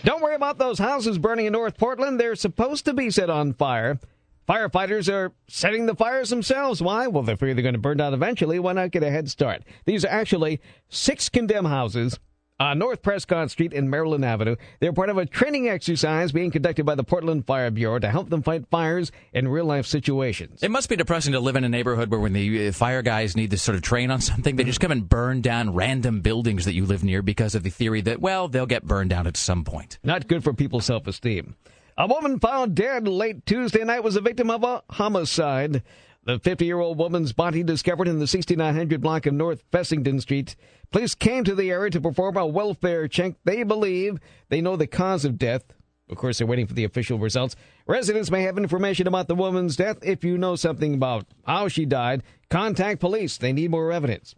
Don't 0.03 0.23
worry 0.23 0.35
about 0.35 0.57
those 0.57 0.79
houses 0.79 1.19
burning 1.19 1.45
in 1.45 1.53
North 1.53 1.77
Portland. 1.77 2.19
They're 2.19 2.37
supposed 2.37 2.87
to 2.87 2.95
be 2.95 3.11
set 3.11 3.29
on 3.29 3.53
fire. 3.53 4.01
Firefighters 4.49 5.13
are 5.13 5.35
setting 5.47 5.85
the 5.85 5.95
fires 5.95 6.31
themselves. 6.31 6.81
Why? 6.81 7.07
Well, 7.07 7.23
they 7.23 7.37
figure 7.37 7.53
they're 7.53 7.63
going 7.63 7.75
to 7.75 7.79
burn 7.79 7.99
down 7.99 8.15
eventually. 8.15 8.59
Why 8.59 8.73
not 8.73 8.93
get 8.93 9.03
a 9.03 9.11
head 9.11 9.29
start? 9.29 9.63
These 9.85 10.07
are 10.07 10.09
actually 10.09 10.59
six 10.89 11.29
condemned 11.29 11.69
houses 11.69 12.19
on 12.65 12.79
North 12.79 13.03
Prescott 13.03 13.51
Street 13.51 13.75
and 13.75 13.91
Maryland 13.91 14.25
Avenue. 14.25 14.57
They're 14.81 14.93
part 14.93 15.11
of 15.11 15.19
a 15.19 15.27
training 15.27 15.69
exercise 15.69 16.33
being 16.33 16.51
conducted 16.51 16.87
by 16.87 16.95
the 16.95 17.05
Portland 17.05 17.47
Fire 17.47 17.71
Bureau 17.71 17.99
to 17.99 18.11
help 18.11 18.31
them 18.31 18.43
fight 18.43 18.67
fires 18.71 19.13
in 19.33 19.49
real 19.49 19.67
life 19.67 19.87
situations. 19.87 20.63
It 20.63 20.71
must 20.71 20.89
be 20.89 20.97
depressing 20.97 21.33
to 21.33 21.41
live 21.41 21.57
in 21.57 21.65
a 21.65 21.69
neighborhood 21.69 22.11
where 22.11 22.21
when 22.21 22.33
the 22.33 22.69
uh, 22.69 22.73
fire 22.73 23.03
guys 23.03 23.37
need 23.37 23.51
to 23.51 23.59
sort 23.59 23.77
of 23.77 23.83
train 23.83 24.11
on 24.11 24.21
something, 24.23 24.57
they 24.57 24.65
just 24.65 24.81
come 24.81 24.93
and 24.93 25.07
burn 25.07 25.43
down 25.43 25.75
random 25.75 26.23
buildings 26.23 26.65
that 26.65 26.75
you 26.75 26.87
live 26.87 27.05
near 27.05 27.21
because 27.21 27.55
of 27.55 27.63
the 27.63 27.71
theory 27.71 28.01
that, 28.01 28.21
well, 28.21 28.49
they'll 28.49 28.67
get 28.67 28.85
burned 28.85 29.11
down 29.11 29.27
at 29.27 29.37
some 29.37 29.65
point. 29.65 29.99
Not 30.03 30.27
good 30.27 30.43
for 30.43 30.55
people's 30.55 30.87
self 30.87 31.07
esteem. 31.07 31.57
A 31.97 32.09
woman 32.09 32.41
found 32.41 32.75
dead 32.75 33.07
late 33.07 33.47
Tuesday 33.47 33.85
night 33.85 34.03
was 34.03 34.17
a 34.17 34.21
victim 34.21 34.51
of 34.51 34.65
a 34.65 34.83
homicide. 34.91 35.83
The 36.27 36.39
50 36.39 36.65
year 36.65 36.81
old 36.81 36.99
woman's 36.99 37.33
body 37.33 37.63
discovered 37.63 38.09
in 38.09 38.19
the 38.19 38.27
6900 38.27 39.01
block 39.01 39.27
of 39.27 39.35
North 39.35 39.63
Fessenden 39.71 40.21
Street. 40.21 40.57
Police 40.91 41.15
came 41.15 41.45
to 41.45 41.55
the 41.55 41.71
area 41.71 41.91
to 41.91 42.01
perform 42.01 42.37
a 42.37 42.47
welfare 42.47 43.09
check. 43.09 43.35
They 43.45 43.63
believe 43.63 44.19
they 44.49 44.61
know 44.61 44.77
the 44.77 44.87
cause 44.87 45.25
of 45.25 45.39
death. 45.39 45.65
Of 46.09 46.17
course, 46.19 46.39
they're 46.39 46.47
waiting 46.47 46.67
for 46.67 46.75
the 46.75 46.85
official 46.85 47.19
results. 47.19 47.57
Residents 47.87 48.31
may 48.31 48.43
have 48.43 48.59
information 48.59 49.07
about 49.07 49.27
the 49.29 49.35
woman's 49.35 49.77
death. 49.77 49.99
If 50.03 50.23
you 50.25 50.37
know 50.39 50.55
something 50.57 50.95
about 50.95 51.27
how 51.47 51.69
she 51.69 51.85
died, 51.87 52.23
contact 52.51 53.01
police. 53.01 53.39
They 53.39 53.53
need 53.53 53.71
more 53.71 53.91
evidence. 53.93 54.35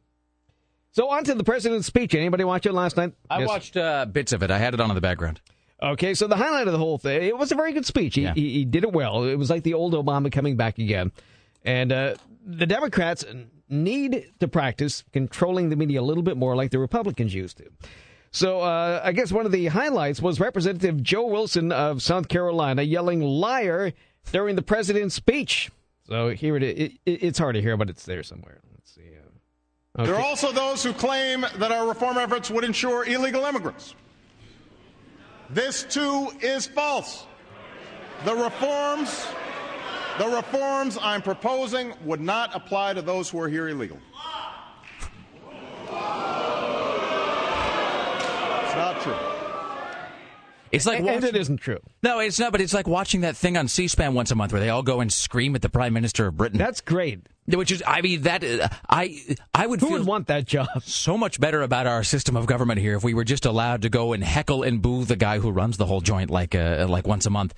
So, 0.92 1.10
on 1.10 1.24
to 1.24 1.34
the 1.34 1.44
president's 1.44 1.86
speech. 1.86 2.14
Anybody 2.14 2.44
watch 2.44 2.66
it 2.66 2.72
last 2.72 2.96
night? 2.96 3.12
I 3.28 3.40
Yes. 3.40 3.48
watched 3.48 3.76
uh, 3.76 4.06
bits 4.06 4.32
of 4.32 4.42
it. 4.42 4.50
I 4.50 4.58
had 4.58 4.74
it 4.74 4.80
on 4.80 4.90
in 4.90 4.94
the 4.94 5.00
background. 5.00 5.40
Okay, 5.82 6.14
so 6.14 6.26
the 6.26 6.36
highlight 6.36 6.66
of 6.68 6.72
the 6.72 6.78
whole 6.78 6.96
thing, 6.98 7.22
it 7.22 7.36
was 7.36 7.52
a 7.52 7.54
very 7.54 7.72
good 7.74 7.84
speech. 7.84 8.14
He, 8.14 8.22
Yeah. 8.22 8.32
he, 8.34 8.50
he 8.52 8.64
did 8.64 8.82
it 8.82 8.92
well. 8.92 9.24
It 9.24 9.34
was 9.36 9.50
like 9.50 9.62
the 9.62 9.74
old 9.74 9.92
Obama 9.92 10.32
coming 10.32 10.56
back 10.56 10.78
again. 10.78 11.12
And 11.66 11.92
uh, 11.92 12.14
the 12.44 12.66
Democrats 12.66 13.24
need 13.68 14.32
to 14.40 14.48
practice 14.48 15.04
controlling 15.12 15.68
the 15.68 15.76
media 15.76 16.00
a 16.00 16.02
little 16.02 16.22
bit 16.22 16.36
more 16.36 16.56
like 16.56 16.70
the 16.70 16.78
Republicans 16.78 17.34
used 17.34 17.58
to. 17.58 17.68
So 18.30 18.60
uh, 18.60 19.00
I 19.02 19.12
guess 19.12 19.32
one 19.32 19.46
of 19.46 19.52
the 19.52 19.66
highlights 19.66 20.22
was 20.22 20.38
Representative 20.38 21.02
Joe 21.02 21.26
Wilson 21.26 21.72
of 21.72 22.02
South 22.02 22.28
Carolina 22.28 22.82
yelling 22.82 23.20
liar 23.20 23.92
during 24.30 24.56
the 24.56 24.62
president's 24.62 25.14
speech. 25.14 25.70
So 26.06 26.30
here 26.30 26.56
it 26.56 26.62
is. 26.62 26.78
It, 26.78 26.92
it, 27.04 27.22
it's 27.24 27.38
hard 27.38 27.56
to 27.56 27.62
hear, 27.62 27.76
but 27.76 27.90
it's 27.90 28.04
there 28.04 28.22
somewhere. 28.22 28.60
Let's 28.72 28.94
see. 28.94 29.10
Uh, 29.98 30.04
There 30.04 30.14
are 30.14 30.24
also 30.24 30.52
those 30.52 30.84
who 30.84 30.92
claim 30.92 31.44
that 31.56 31.72
our 31.72 31.88
reform 31.88 32.18
efforts 32.18 32.50
would 32.50 32.62
ensure 32.62 33.04
illegal 33.04 33.44
immigrants. 33.44 33.94
This 35.50 35.84
too 35.84 36.30
is 36.40 36.66
false. 36.66 37.26
The 38.24 38.34
reforms, 38.34 39.26
the 40.18 40.26
reforms 40.28 40.98
I'm 41.00 41.22
proposing 41.22 41.92
would 42.04 42.20
not 42.20 42.54
apply 42.54 42.94
to 42.94 43.02
those 43.02 43.28
who 43.30 43.40
are 43.40 43.48
here 43.48 43.68
illegally. 43.68 44.00
It's 48.64 48.74
not 48.74 49.00
true. 49.02 49.16
It's 50.72 50.84
like 50.84 50.98
And, 50.98 51.08
and 51.08 51.16
watching- 51.22 51.36
it 51.36 51.40
isn't 51.40 51.58
true. 51.58 51.78
no, 52.02 52.18
it's 52.18 52.38
not. 52.38 52.52
But 52.52 52.60
it's 52.60 52.74
like 52.74 52.86
watching 52.88 53.20
that 53.22 53.36
thing 53.36 53.56
on 53.56 53.68
C-SPAN 53.68 54.14
once 54.14 54.30
a 54.30 54.34
month 54.34 54.52
where 54.52 54.60
they 54.60 54.68
all 54.68 54.82
go 54.82 55.00
and 55.00 55.12
scream 55.12 55.54
at 55.54 55.62
the 55.62 55.68
Prime 55.68 55.92
Minister 55.92 56.26
of 56.26 56.36
Britain. 56.36 56.58
That's 56.58 56.80
great. 56.80 57.20
Which 57.46 57.70
is, 57.70 57.82
I 57.86 58.00
mean, 58.02 58.22
that 58.22 58.42
uh, 58.42 58.68
I 58.90 59.20
I 59.54 59.68
would 59.68 59.80
Who 59.80 59.86
feel 59.86 59.98
would 59.98 60.06
want 60.06 60.26
that 60.26 60.46
job? 60.46 60.66
so 60.82 61.16
much 61.16 61.38
better 61.38 61.62
about 61.62 61.86
our 61.86 62.02
system 62.02 62.36
of 62.36 62.46
government 62.46 62.80
here 62.80 62.96
if 62.96 63.04
we 63.04 63.14
were 63.14 63.22
just 63.22 63.46
allowed 63.46 63.82
to 63.82 63.88
go 63.88 64.12
and 64.12 64.24
heckle 64.24 64.64
and 64.64 64.82
boo 64.82 65.04
the 65.04 65.14
guy 65.14 65.38
who 65.38 65.50
runs 65.52 65.76
the 65.76 65.86
whole 65.86 66.00
joint 66.00 66.28
like 66.28 66.56
uh, 66.56 66.86
like 66.88 67.06
once 67.06 67.24
a 67.24 67.30
month. 67.30 67.54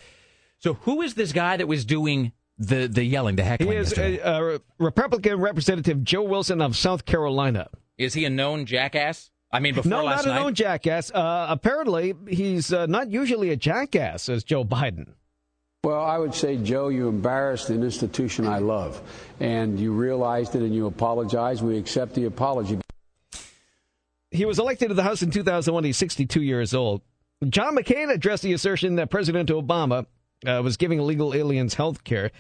So 0.59 0.75
who 0.75 1.01
is 1.01 1.15
this 1.15 1.33
guy 1.33 1.57
that 1.57 1.67
was 1.67 1.87
doing 1.87 2.33
the 2.59 2.87
the 2.89 3.05
yelling, 3.05 3.37
the 3.37 3.45
heckling. 3.45 3.71
He 3.73 3.77
is 3.77 3.91
yesterday? 3.91 4.21
uh, 4.21 4.41
uh, 4.55 4.59
Republican 4.79 5.41
Representative 5.41 6.03
Joe 6.05 6.23
Wilson 6.23 6.61
of 6.61 6.77
South 6.77 7.05
Carolina. 7.05 7.69
is 7.97 8.15
he 8.15 8.25
a 8.25 8.31
known 8.31 8.67
jackass? 8.67 9.31
I 9.51 9.61
mean, 9.61 9.75
before 9.75 9.89
No, 9.89 10.05
last 10.05 10.25
not 10.27 10.33
a 10.33 10.35
night. 10.35 10.43
known 10.43 10.55
jackass. 10.55 11.11
Uh, 11.11 11.47
apparently, 11.49 12.15
he's 12.29 12.73
uh, 12.73 12.85
not 12.87 13.11
usually 13.11 13.51
a 13.51 13.57
jackass, 13.57 14.25
says 14.25 14.45
Joe 14.45 14.63
Biden. 14.65 15.15
Well, 15.85 16.01
I 16.05 16.19
would 16.19 16.35
say, 16.35 16.57
Joe, 16.59 16.89
you 16.89 17.09
embarrassed 17.09 17.71
an 17.71 17.83
institution 17.83 18.47
I 18.47 18.59
love. 18.59 19.01
And 19.41 19.79
you 19.81 19.93
realized 19.93 20.55
it 20.55 20.63
and 20.63 20.75
you 20.75 20.87
apologized. 20.87 21.63
We 21.63 21.79
accept 21.79 22.15
the 22.15 22.25
apology. 22.27 22.79
He 24.31 24.45
was 24.45 24.59
elected 24.59 24.89
to 24.89 24.95
the 24.95 25.03
House 25.03 25.23
in 25.23 25.31
2001. 25.31 25.85
He's 25.85 25.97
62 25.97 26.43
years 26.43 26.75
old. 26.75 27.01
John 27.49 27.77
McCain 27.77 28.11
addressed 28.13 28.43
the 28.43 28.53
assertion 28.53 28.97
that 28.97 29.09
President 29.11 29.49
Obama 29.49 30.07
uh, 30.47 30.61
was 30.63 30.77
giving 30.77 30.99
illegal 30.99 31.35
aliens 31.35 31.75
health 31.75 32.05
care. 32.05 32.31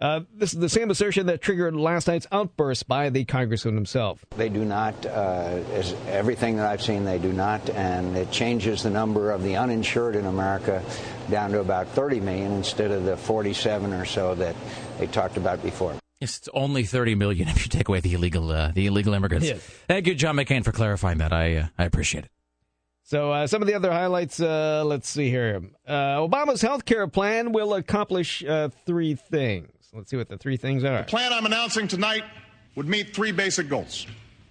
Uh, 0.00 0.20
this 0.34 0.52
is 0.52 0.58
the 0.58 0.68
same 0.68 0.90
assertion 0.90 1.26
that 1.26 1.40
triggered 1.40 1.74
last 1.74 2.08
night's 2.08 2.26
outburst 2.32 2.88
by 2.88 3.10
the 3.10 3.24
congressman 3.24 3.74
himself. 3.74 4.24
They 4.36 4.48
do 4.48 4.64
not, 4.64 5.06
uh, 5.06 5.08
as 5.08 5.94
everything 6.08 6.56
that 6.56 6.66
I've 6.66 6.82
seen, 6.82 7.04
they 7.04 7.18
do 7.18 7.32
not, 7.32 7.70
and 7.70 8.16
it 8.16 8.30
changes 8.32 8.82
the 8.82 8.90
number 8.90 9.30
of 9.30 9.44
the 9.44 9.56
uninsured 9.56 10.16
in 10.16 10.26
America 10.26 10.82
down 11.30 11.52
to 11.52 11.60
about 11.60 11.88
30 11.88 12.20
million 12.20 12.52
instead 12.52 12.90
of 12.90 13.04
the 13.04 13.16
47 13.16 13.92
or 13.92 14.04
so 14.04 14.34
that 14.34 14.56
they 14.98 15.06
talked 15.06 15.36
about 15.36 15.62
before. 15.62 15.94
It's 16.20 16.48
only 16.54 16.84
30 16.84 17.14
million 17.14 17.48
if 17.48 17.64
you 17.64 17.68
take 17.68 17.88
away 17.88 18.00
the 18.00 18.14
illegal 18.14 18.50
uh, 18.50 18.72
the 18.72 18.86
illegal 18.86 19.14
immigrants. 19.14 19.46
Yes. 19.46 19.60
Thank 19.88 20.06
you, 20.06 20.14
John 20.14 20.36
McCain, 20.36 20.64
for 20.64 20.72
clarifying 20.72 21.18
that. 21.18 21.32
I 21.32 21.56
uh, 21.56 21.66
I 21.78 21.84
appreciate 21.84 22.24
it. 22.24 22.30
So, 23.06 23.32
uh, 23.32 23.46
some 23.46 23.60
of 23.60 23.68
the 23.68 23.74
other 23.74 23.92
highlights, 23.92 24.40
uh, 24.40 24.82
let's 24.86 25.08
see 25.10 25.28
here. 25.28 25.60
Uh, 25.86 26.16
Obama's 26.26 26.62
health 26.62 26.86
care 26.86 27.06
plan 27.06 27.52
will 27.52 27.74
accomplish 27.74 28.42
uh, 28.42 28.70
three 28.86 29.14
things. 29.14 29.68
Let's 29.92 30.10
see 30.10 30.16
what 30.16 30.30
the 30.30 30.38
three 30.38 30.56
things 30.56 30.84
are. 30.84 31.02
The 31.02 31.04
plan 31.04 31.30
I'm 31.30 31.44
announcing 31.44 31.86
tonight 31.86 32.24
would 32.76 32.88
meet 32.88 33.14
three 33.14 33.30
basic 33.30 33.68
goals. 33.68 34.06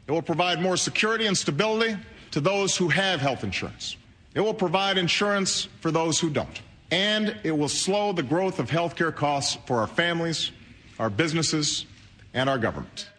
It 0.07 0.11
will 0.11 0.21
provide 0.21 0.61
more 0.61 0.77
security 0.77 1.25
and 1.25 1.35
stability 1.35 1.97
to 2.29 2.41
those 2.41 2.77
who 2.77 2.89
have 2.89 3.19
health 3.19 3.43
insurance. 3.43 3.97
It 4.35 4.41
will 4.41 4.53
provide 4.53 4.99
insurance 4.99 5.67
for 5.81 5.89
those 5.89 6.19
who 6.19 6.29
don't. 6.29 6.61
And 6.91 7.35
it 7.43 7.57
will 7.57 7.69
slow 7.69 8.13
the 8.13 8.21
growth 8.21 8.59
of 8.59 8.69
health 8.69 8.95
care 8.95 9.11
costs 9.11 9.57
for 9.65 9.79
our 9.79 9.87
families, 9.87 10.51
our 10.99 11.09
businesses, 11.09 11.87
and 12.35 12.47
our 12.47 12.59
government. 12.59 13.09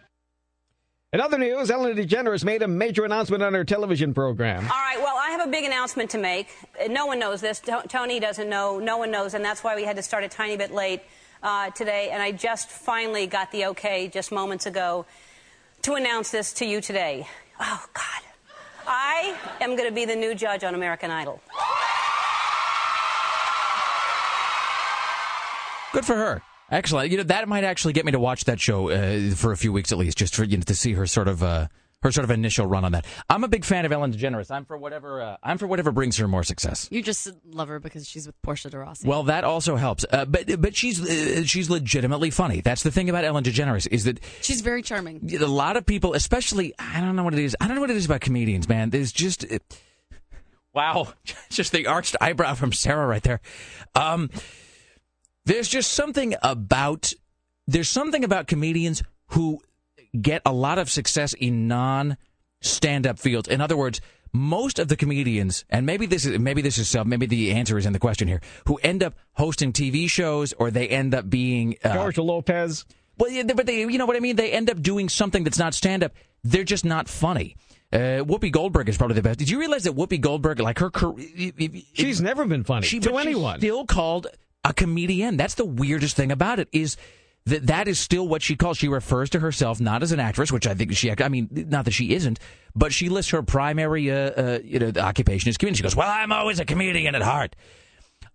In 1.15 1.21
other 1.21 1.37
news, 1.37 1.71
Ellen 1.71 1.95
DeGeneres 1.95 2.43
made 2.43 2.61
a 2.61 2.67
major 2.67 3.05
announcement 3.05 3.41
on 3.41 3.53
her 3.53 3.63
television 3.63 4.13
program. 4.13 4.63
All 4.63 4.67
right, 4.67 4.97
well, 4.97 5.15
I 5.15 5.29
have 5.29 5.47
a 5.47 5.49
big 5.49 5.63
announcement 5.63 6.09
to 6.09 6.17
make. 6.17 6.49
Uh, 6.77 6.89
No 6.89 7.05
one 7.05 7.19
knows 7.19 7.39
this. 7.39 7.61
To- 7.61 7.85
Tony 7.87 8.19
doesn't 8.19 8.49
know. 8.49 8.79
No 8.79 8.97
one 8.97 9.11
knows, 9.11 9.33
and 9.33 9.45
that's 9.45 9.63
why 9.63 9.77
we 9.77 9.85
had 9.85 9.95
to 9.95 10.01
start 10.01 10.25
a 10.25 10.27
tiny 10.27 10.57
bit 10.57 10.73
late 10.73 11.03
uh, 11.41 11.69
today. 11.69 12.09
And 12.11 12.21
I 12.21 12.33
just 12.33 12.69
finally 12.69 13.27
got 13.27 13.49
the 13.53 13.67
okay 13.67 14.09
just 14.09 14.33
moments 14.33 14.65
ago 14.65 15.05
to 15.83 15.93
announce 15.93 16.31
this 16.31 16.51
to 16.55 16.65
you 16.65 16.81
today. 16.81 17.25
Oh, 17.61 17.85
God. 17.93 18.21
I 18.85 19.37
am 19.61 19.77
going 19.77 19.87
to 19.87 19.95
be 19.95 20.03
the 20.03 20.17
new 20.17 20.35
judge 20.35 20.65
on 20.65 20.75
American 20.75 21.11
Idol. 21.11 21.39
Good 25.93 26.05
for 26.05 26.15
her. 26.17 26.41
Excellent. 26.71 27.11
You 27.11 27.17
know 27.17 27.23
that 27.23 27.47
might 27.47 27.63
actually 27.63 27.93
get 27.93 28.05
me 28.05 28.11
to 28.11 28.19
watch 28.19 28.45
that 28.45 28.59
show 28.59 28.89
uh, 28.89 29.35
for 29.35 29.51
a 29.51 29.57
few 29.57 29.71
weeks 29.71 29.91
at 29.91 29.97
least, 29.97 30.17
just 30.17 30.35
for 30.35 30.43
you 30.43 30.57
know 30.57 30.63
to 30.63 30.75
see 30.75 30.93
her 30.93 31.05
sort 31.05 31.27
of 31.27 31.43
uh, 31.43 31.67
her 32.01 32.11
sort 32.11 32.23
of 32.23 32.31
initial 32.31 32.65
run 32.65 32.85
on 32.85 32.91
that. 32.93 33.05
I'm 33.29 33.43
a 33.43 33.47
big 33.47 33.65
fan 33.65 33.85
of 33.85 33.91
Ellen 33.91 34.13
DeGeneres. 34.13 34.51
I'm 34.51 34.65
for 34.65 34.77
whatever 34.77 35.21
uh, 35.21 35.37
I'm 35.43 35.57
for 35.57 35.67
whatever 35.67 35.91
brings 35.91 36.17
her 36.17 36.27
more 36.27 36.43
success. 36.43 36.87
You 36.91 37.01
just 37.01 37.29
love 37.45 37.67
her 37.67 37.79
because 37.79 38.07
she's 38.07 38.27
with 38.27 38.39
Portia 38.41 38.69
de 38.69 38.77
Rossi. 38.79 39.07
Well, 39.07 39.23
that 39.23 39.43
also 39.43 39.75
helps. 39.75 40.05
Uh, 40.11 40.25
but 40.25 40.61
but 40.61 40.75
she's 40.75 41.01
uh, 41.01 41.43
she's 41.45 41.69
legitimately 41.69 42.31
funny. 42.31 42.61
That's 42.61 42.83
the 42.83 42.91
thing 42.91 43.09
about 43.09 43.25
Ellen 43.25 43.43
DeGeneres 43.43 43.87
is 43.91 44.05
that 44.05 44.19
she's 44.41 44.61
very 44.61 44.81
charming. 44.81 45.29
a 45.39 45.45
lot 45.45 45.77
of 45.77 45.85
people, 45.85 46.13
especially 46.13 46.73
I 46.79 47.01
don't 47.01 47.15
know 47.15 47.23
what 47.23 47.33
it 47.33 47.39
is. 47.39 47.55
I 47.59 47.67
don't 47.67 47.75
know 47.75 47.81
what 47.81 47.91
it 47.91 47.97
is 47.97 48.05
about 48.05 48.21
comedians, 48.21 48.67
man. 48.69 48.89
There's 48.89 49.11
just 49.11 49.43
it, 49.43 49.63
wow, 50.73 51.09
just 51.49 51.71
the 51.71 51.87
arched 51.87 52.15
eyebrow 52.21 52.53
from 52.55 52.71
Sarah 52.71 53.07
right 53.07 53.23
there. 53.23 53.41
Um, 53.95 54.29
there's 55.45 55.67
just 55.67 55.93
something 55.93 56.35
about 56.41 57.13
there's 57.67 57.89
something 57.89 58.23
about 58.23 58.47
comedians 58.47 59.03
who 59.29 59.59
get 60.19 60.41
a 60.45 60.53
lot 60.53 60.77
of 60.77 60.89
success 60.89 61.33
in 61.33 61.67
non 61.67 62.17
stand-up 62.61 63.19
fields. 63.19 63.47
In 63.47 63.61
other 63.61 63.77
words, 63.77 64.01
most 64.33 64.79
of 64.79 64.87
the 64.87 64.95
comedians, 64.95 65.65
and 65.69 65.85
maybe 65.85 66.05
this 66.05 66.25
is 66.25 66.39
maybe 66.39 66.61
this 66.61 66.77
is 66.77 66.87
self, 66.87 67.07
maybe 67.07 67.25
the 67.25 67.51
answer 67.51 67.77
is 67.77 67.85
in 67.85 67.93
the 67.93 67.99
question 67.99 68.27
here, 68.27 68.41
who 68.67 68.77
end 68.83 69.03
up 69.03 69.15
hosting 69.33 69.71
TV 69.71 70.09
shows 70.09 70.53
or 70.53 70.71
they 70.71 70.87
end 70.87 71.13
up 71.15 71.29
being 71.29 71.77
uh, 71.83 71.93
George 71.93 72.17
Lopez. 72.17 72.85
well, 73.17 73.29
yeah, 73.29 73.43
but 73.43 73.65
they, 73.65 73.79
you 73.79 73.97
know 73.97 74.05
what 74.05 74.17
I 74.17 74.19
mean. 74.19 74.35
They 74.35 74.51
end 74.51 74.69
up 74.69 74.81
doing 74.81 75.09
something 75.09 75.43
that's 75.43 75.59
not 75.59 75.73
stand-up. 75.73 76.13
They're 76.43 76.63
just 76.63 76.85
not 76.85 77.07
funny. 77.07 77.55
Uh, 77.93 78.23
Whoopi 78.25 78.51
Goldberg 78.51 78.89
is 78.89 78.97
probably 78.97 79.15
the 79.15 79.21
best. 79.21 79.39
Did 79.39 79.49
you 79.49 79.59
realize 79.59 79.83
that 79.83 79.95
Whoopi 79.95 80.19
Goldberg, 80.19 80.59
like 80.59 80.79
her 80.79 80.89
career, 80.89 81.51
She's 81.93 82.19
never 82.19 82.45
been 82.45 82.63
funny 82.63 82.85
she, 82.85 82.99
to 82.99 83.11
but 83.11 83.19
she's 83.19 83.27
anyone. 83.27 83.59
still 83.59 83.85
called 83.85 84.27
a 84.65 84.73
comedian. 84.73 85.37
That's 85.37 85.53
the 85.53 85.65
weirdest 85.65 86.15
thing 86.17 86.31
about 86.31 86.59
it 86.59 86.67
is 86.71 86.97
that 87.45 87.67
that 87.67 87.87
is 87.87 87.99
still 87.99 88.27
what 88.27 88.41
she 88.41 88.55
calls. 88.55 88.77
She 88.77 88.87
refers 88.87 89.29
to 89.29 89.39
herself 89.39 89.79
not 89.79 90.01
as 90.01 90.11
an 90.11 90.19
actress, 90.19 90.51
which 90.51 90.65
I 90.67 90.73
think 90.73 90.93
she. 90.93 91.11
I 91.11 91.29
mean, 91.29 91.47
not 91.69 91.85
that 91.85 91.91
she 91.91 92.13
isn't, 92.13 92.39
but 92.75 92.91
she 92.91 93.07
lists 93.07 93.31
her 93.31 93.43
primary 93.43 94.11
uh, 94.11 94.15
uh, 94.15 94.59
you 94.63 94.79
know 94.79 94.91
occupation 94.99 95.49
as 95.49 95.57
comedian. 95.57 95.75
She 95.75 95.83
goes, 95.83 95.95
"Well, 95.95 96.09
I'm 96.09 96.31
always 96.31 96.59
a 96.59 96.65
comedian 96.65 97.15
at 97.15 97.21
heart." 97.21 97.55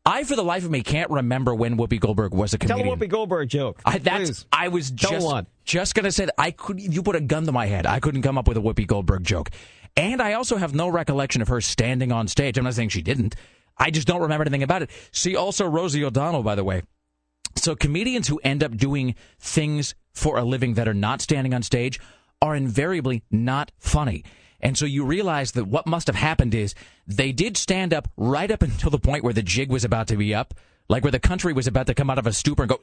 I, 0.07 0.25
for 0.25 0.35
the 0.35 0.45
life 0.45 0.65
of 0.65 0.71
me, 0.71 0.83
can't 0.83 1.11
remember 1.11 1.55
when 1.55 1.77
Whoopi 1.77 2.01
Goldberg 2.01 2.33
was 2.33 2.55
a 2.55 2.59
comedian. 2.59 2.87
Tell 2.87 2.95
a 2.95 2.97
Whoopi 2.97 3.11
Goldberg 3.11 3.51
joke. 3.51 3.83
I, 3.85 3.99
that's 3.99 4.31
Please. 4.31 4.47
I 4.51 4.69
was 4.69 4.91
just 4.91 5.27
one. 5.27 5.47
just 5.65 5.95
gonna 5.95 6.13
say 6.13 6.27
that 6.27 6.35
I 6.39 6.53
could. 6.53 6.81
You 6.81 7.03
put 7.03 7.17
a 7.17 7.21
gun 7.21 7.45
to 7.47 7.53
my 7.53 7.67
head. 7.67 7.87
I 7.87 7.99
couldn't 7.99 8.23
come 8.23 8.39
up 8.39 8.47
with 8.47 8.57
a 8.57 8.61
Whoopi 8.61 8.87
Goldberg 8.87 9.25
joke, 9.25 9.51
and 9.97 10.23
I 10.23 10.35
also 10.35 10.57
have 10.57 10.73
no 10.73 10.89
recollection 10.89 11.43
of 11.43 11.49
her 11.49 11.61
standing 11.61 12.13
on 12.13 12.29
stage. 12.29 12.57
I'm 12.57 12.65
not 12.65 12.75
saying 12.75 12.91
she 12.91 13.03
didn't. 13.03 13.35
I 13.81 13.91
just 13.91 14.07
don't 14.07 14.21
remember 14.21 14.43
anything 14.43 14.63
about 14.63 14.83
it. 14.83 14.91
See, 15.11 15.35
also 15.35 15.67
Rosie 15.67 16.05
O'Donnell, 16.05 16.43
by 16.43 16.55
the 16.55 16.63
way. 16.63 16.83
So 17.57 17.75
comedians 17.75 18.29
who 18.29 18.41
end 18.45 18.63
up 18.63 18.77
doing 18.77 19.15
things 19.39 19.95
for 20.13 20.39
a 20.39 20.45
living 20.45 20.75
that 20.75 20.87
are 20.87 20.95
not 20.95 21.21
standing 21.21 21.55
on 21.55 21.63
stage 21.63 21.99
are 22.43 22.55
invariably 22.55 23.23
not 23.31 23.73
funny. 23.79 24.23
And 24.61 24.77
so 24.77 24.85
you 24.85 25.05
realize 25.05 25.53
that 25.53 25.67
what 25.67 25.87
must 25.87 26.07
have 26.07 26.17
happened 26.17 26.55
is 26.55 26.75
they 27.07 27.33
did 27.33 27.57
stand 27.57 27.95
up 27.95 28.09
right 28.17 28.51
up 28.51 28.63
until 28.71 28.91
the 28.91 28.99
point 28.99 29.25
where 29.25 29.33
the 29.33 29.43
jig 29.43 29.71
was 29.71 29.85
about 29.85 30.09
to 30.09 30.17
be 30.17 30.35
up, 30.35 30.55
like 30.89 31.03
where 31.03 31.11
the 31.11 31.19
country 31.21 31.53
was 31.53 31.67
about 31.67 31.87
to 31.87 31.95
come 31.95 32.11
out 32.11 32.19
of 32.19 32.27
a 32.27 32.33
stupor 32.33 32.65
and 32.65 32.71
go, 32.71 32.81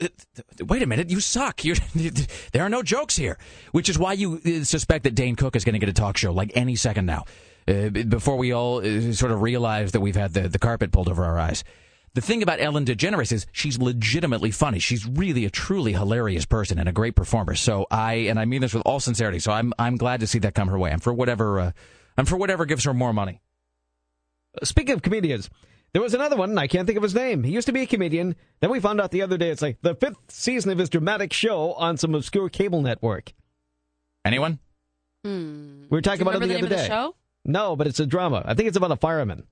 "Wait 0.65 0.81
a 0.81 0.87
minute, 0.87 1.09
you 1.09 1.19
suck. 1.19 1.63
You're, 1.63 1.75
there 2.53 2.63
are 2.63 2.69
no 2.69 2.81
jokes 2.81 3.17
here." 3.17 3.37
Which 3.71 3.89
is 3.89 3.99
why 3.99 4.13
you 4.13 4.41
uh, 4.45 4.63
suspect 4.63 5.03
that 5.03 5.13
Dane 5.13 5.35
Cook 5.35 5.55
is 5.55 5.65
going 5.65 5.73
to 5.73 5.79
get 5.79 5.89
a 5.89 5.93
talk 5.93 6.17
show 6.17 6.31
like 6.31 6.51
any 6.55 6.75
second 6.75 7.05
now, 7.05 7.25
uh, 7.67 7.89
before 7.89 8.37
we 8.37 8.51
all 8.51 8.79
uh, 8.79 9.11
sort 9.13 9.31
of 9.31 9.41
realize 9.41 9.91
that 9.91 9.99
we've 10.01 10.15
had 10.15 10.33
the, 10.33 10.47
the 10.47 10.59
carpet 10.59 10.91
pulled 10.91 11.09
over 11.09 11.23
our 11.23 11.37
eyes. 11.37 11.63
The 12.13 12.21
thing 12.21 12.41
about 12.41 12.59
Ellen 12.59 12.85
DeGeneres 12.85 13.31
is 13.31 13.45
she's 13.51 13.77
legitimately 13.77 14.49
funny. 14.51 14.79
She's 14.79 15.05
really 15.05 15.45
a 15.45 15.51
truly 15.51 15.93
hilarious 15.93 16.45
person 16.45 16.79
and 16.79 16.89
a 16.89 16.91
great 16.91 17.15
performer. 17.15 17.53
So 17.53 17.85
I 17.91 18.13
and 18.13 18.39
I 18.39 18.45
mean 18.45 18.61
this 18.61 18.73
with 18.73 18.83
all 18.85 18.99
sincerity. 18.99 19.39
So 19.39 19.51
I'm 19.51 19.71
I'm 19.77 19.97
glad 19.97 20.21
to 20.21 20.27
see 20.27 20.39
that 20.39 20.55
come 20.55 20.67
her 20.69 20.79
way. 20.79 20.91
I'm 20.91 20.99
for 20.99 21.13
whatever 21.13 21.59
uh, 21.59 21.71
I'm 22.17 22.25
for 22.25 22.37
whatever 22.37 22.65
gives 22.65 22.85
her 22.85 22.93
more 22.93 23.13
money. 23.13 23.39
Speaking 24.63 24.95
of 24.95 25.03
comedians, 25.03 25.51
there 25.93 26.01
was 26.01 26.15
another 26.15 26.35
one. 26.35 26.57
I 26.57 26.65
can't 26.65 26.87
think 26.87 26.97
of 26.97 27.03
his 27.03 27.13
name. 27.13 27.43
He 27.43 27.51
used 27.51 27.67
to 27.67 27.73
be 27.73 27.81
a 27.81 27.85
comedian. 27.85 28.35
Then 28.61 28.71
we 28.71 28.79
found 28.79 28.99
out 28.99 29.11
the 29.11 29.21
other 29.21 29.37
day 29.37 29.51
it's 29.51 29.61
like 29.61 29.77
the 29.81 29.93
fifth 29.93 30.17
season 30.29 30.71
of 30.71 30.79
his 30.79 30.89
dramatic 30.89 31.31
show 31.33 31.73
on 31.73 31.97
some 31.97 32.15
obscure 32.15 32.49
cable 32.49 32.81
network. 32.81 33.33
Anyone? 34.25 34.57
Hmm. 35.23 35.83
We 35.83 35.97
were 35.97 36.01
talking 36.01 36.23
about 36.23 36.35
it 36.35 36.39
the 36.39 36.47
remember 36.47 36.65
other 36.65 36.75
name 36.75 36.81
day. 36.81 36.87
the 36.87 36.87
show? 36.87 37.15
No, 37.47 37.75
but 37.75 37.87
it's 37.87 37.99
a 37.99 38.05
drama. 38.05 38.43
I 38.45 38.53
think 38.53 38.67
it's 38.67 38.77
about 38.77 38.91
a 38.91 38.97
fireman. 38.97 39.47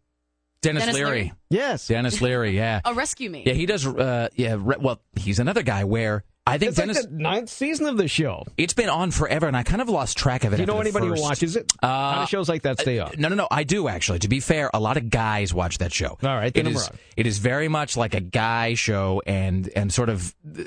Denis, 0.61 0.83
Denis 0.83 0.95
Leary. 0.95 1.09
Leary? 1.09 1.33
Yes. 1.49 1.87
Denis 1.87 2.21
Leary. 2.21 2.55
Yeah. 2.55 2.81
Oh, 2.85 2.93
Rescue 2.93 3.29
Me. 3.29 3.43
Yeah, 3.45 3.53
he 3.53 3.65
does. 3.65 3.85
Uh, 3.87 4.29
yeah. 4.35 4.55
Re- 4.59 4.77
well, 4.79 4.99
he's 5.15 5.39
another 5.39 5.61
guy 5.63 5.83
where 5.83 6.23
I 6.47 6.57
think 6.57 6.69
It's 6.69 6.77
Denis. 6.77 6.97
like 7.01 7.09
the 7.09 7.15
ninth 7.17 7.49
season 7.49 7.85
of 7.87 7.97
the 7.97 8.07
show. 8.07 8.45
it's 8.57 8.73
been 8.73 8.89
on 8.89 9.11
forever, 9.11 9.47
and 9.47 9.55
I 9.57 9.63
kind 9.63 9.81
of 9.81 9.89
lost 9.89 10.17
track 10.17 10.43
of 10.43 10.53
it. 10.53 10.57
Do 10.57 10.61
you 10.63 10.65
know 10.67 10.79
anybody 10.79 11.07
first- 11.09 11.21
who 11.21 11.27
watches 11.27 11.55
it? 11.55 11.71
Uh, 11.83 11.87
How 12.13 12.21
do 12.21 12.27
shows 12.27 12.49
like 12.49 12.63
that 12.63 12.79
stay 12.79 12.99
on? 12.99 13.11
No, 13.17 13.29
no, 13.29 13.35
no. 13.35 13.47
I 13.51 13.63
do 13.63 13.87
actually. 13.87 14.19
To 14.19 14.27
be 14.27 14.39
fair, 14.39 14.69
a 14.73 14.79
lot 14.79 14.97
of 14.97 15.09
guys 15.09 15.53
watch 15.53 15.77
that 15.79 15.93
show. 15.93 16.17
All 16.23 16.35
right, 16.35 16.47
it 16.47 16.53
then 16.55 16.67
I'm 16.67 16.75
is. 16.75 16.81
wrong. 16.81 16.99
It 17.17 17.27
is 17.27 17.37
very 17.39 17.67
much 17.67 17.95
like 17.97 18.13
a 18.15 18.21
guy 18.21 18.73
show, 18.75 19.21
and 19.27 19.69
and 19.75 19.93
sort 19.93 20.09
of 20.09 20.35
uh, 20.47 20.61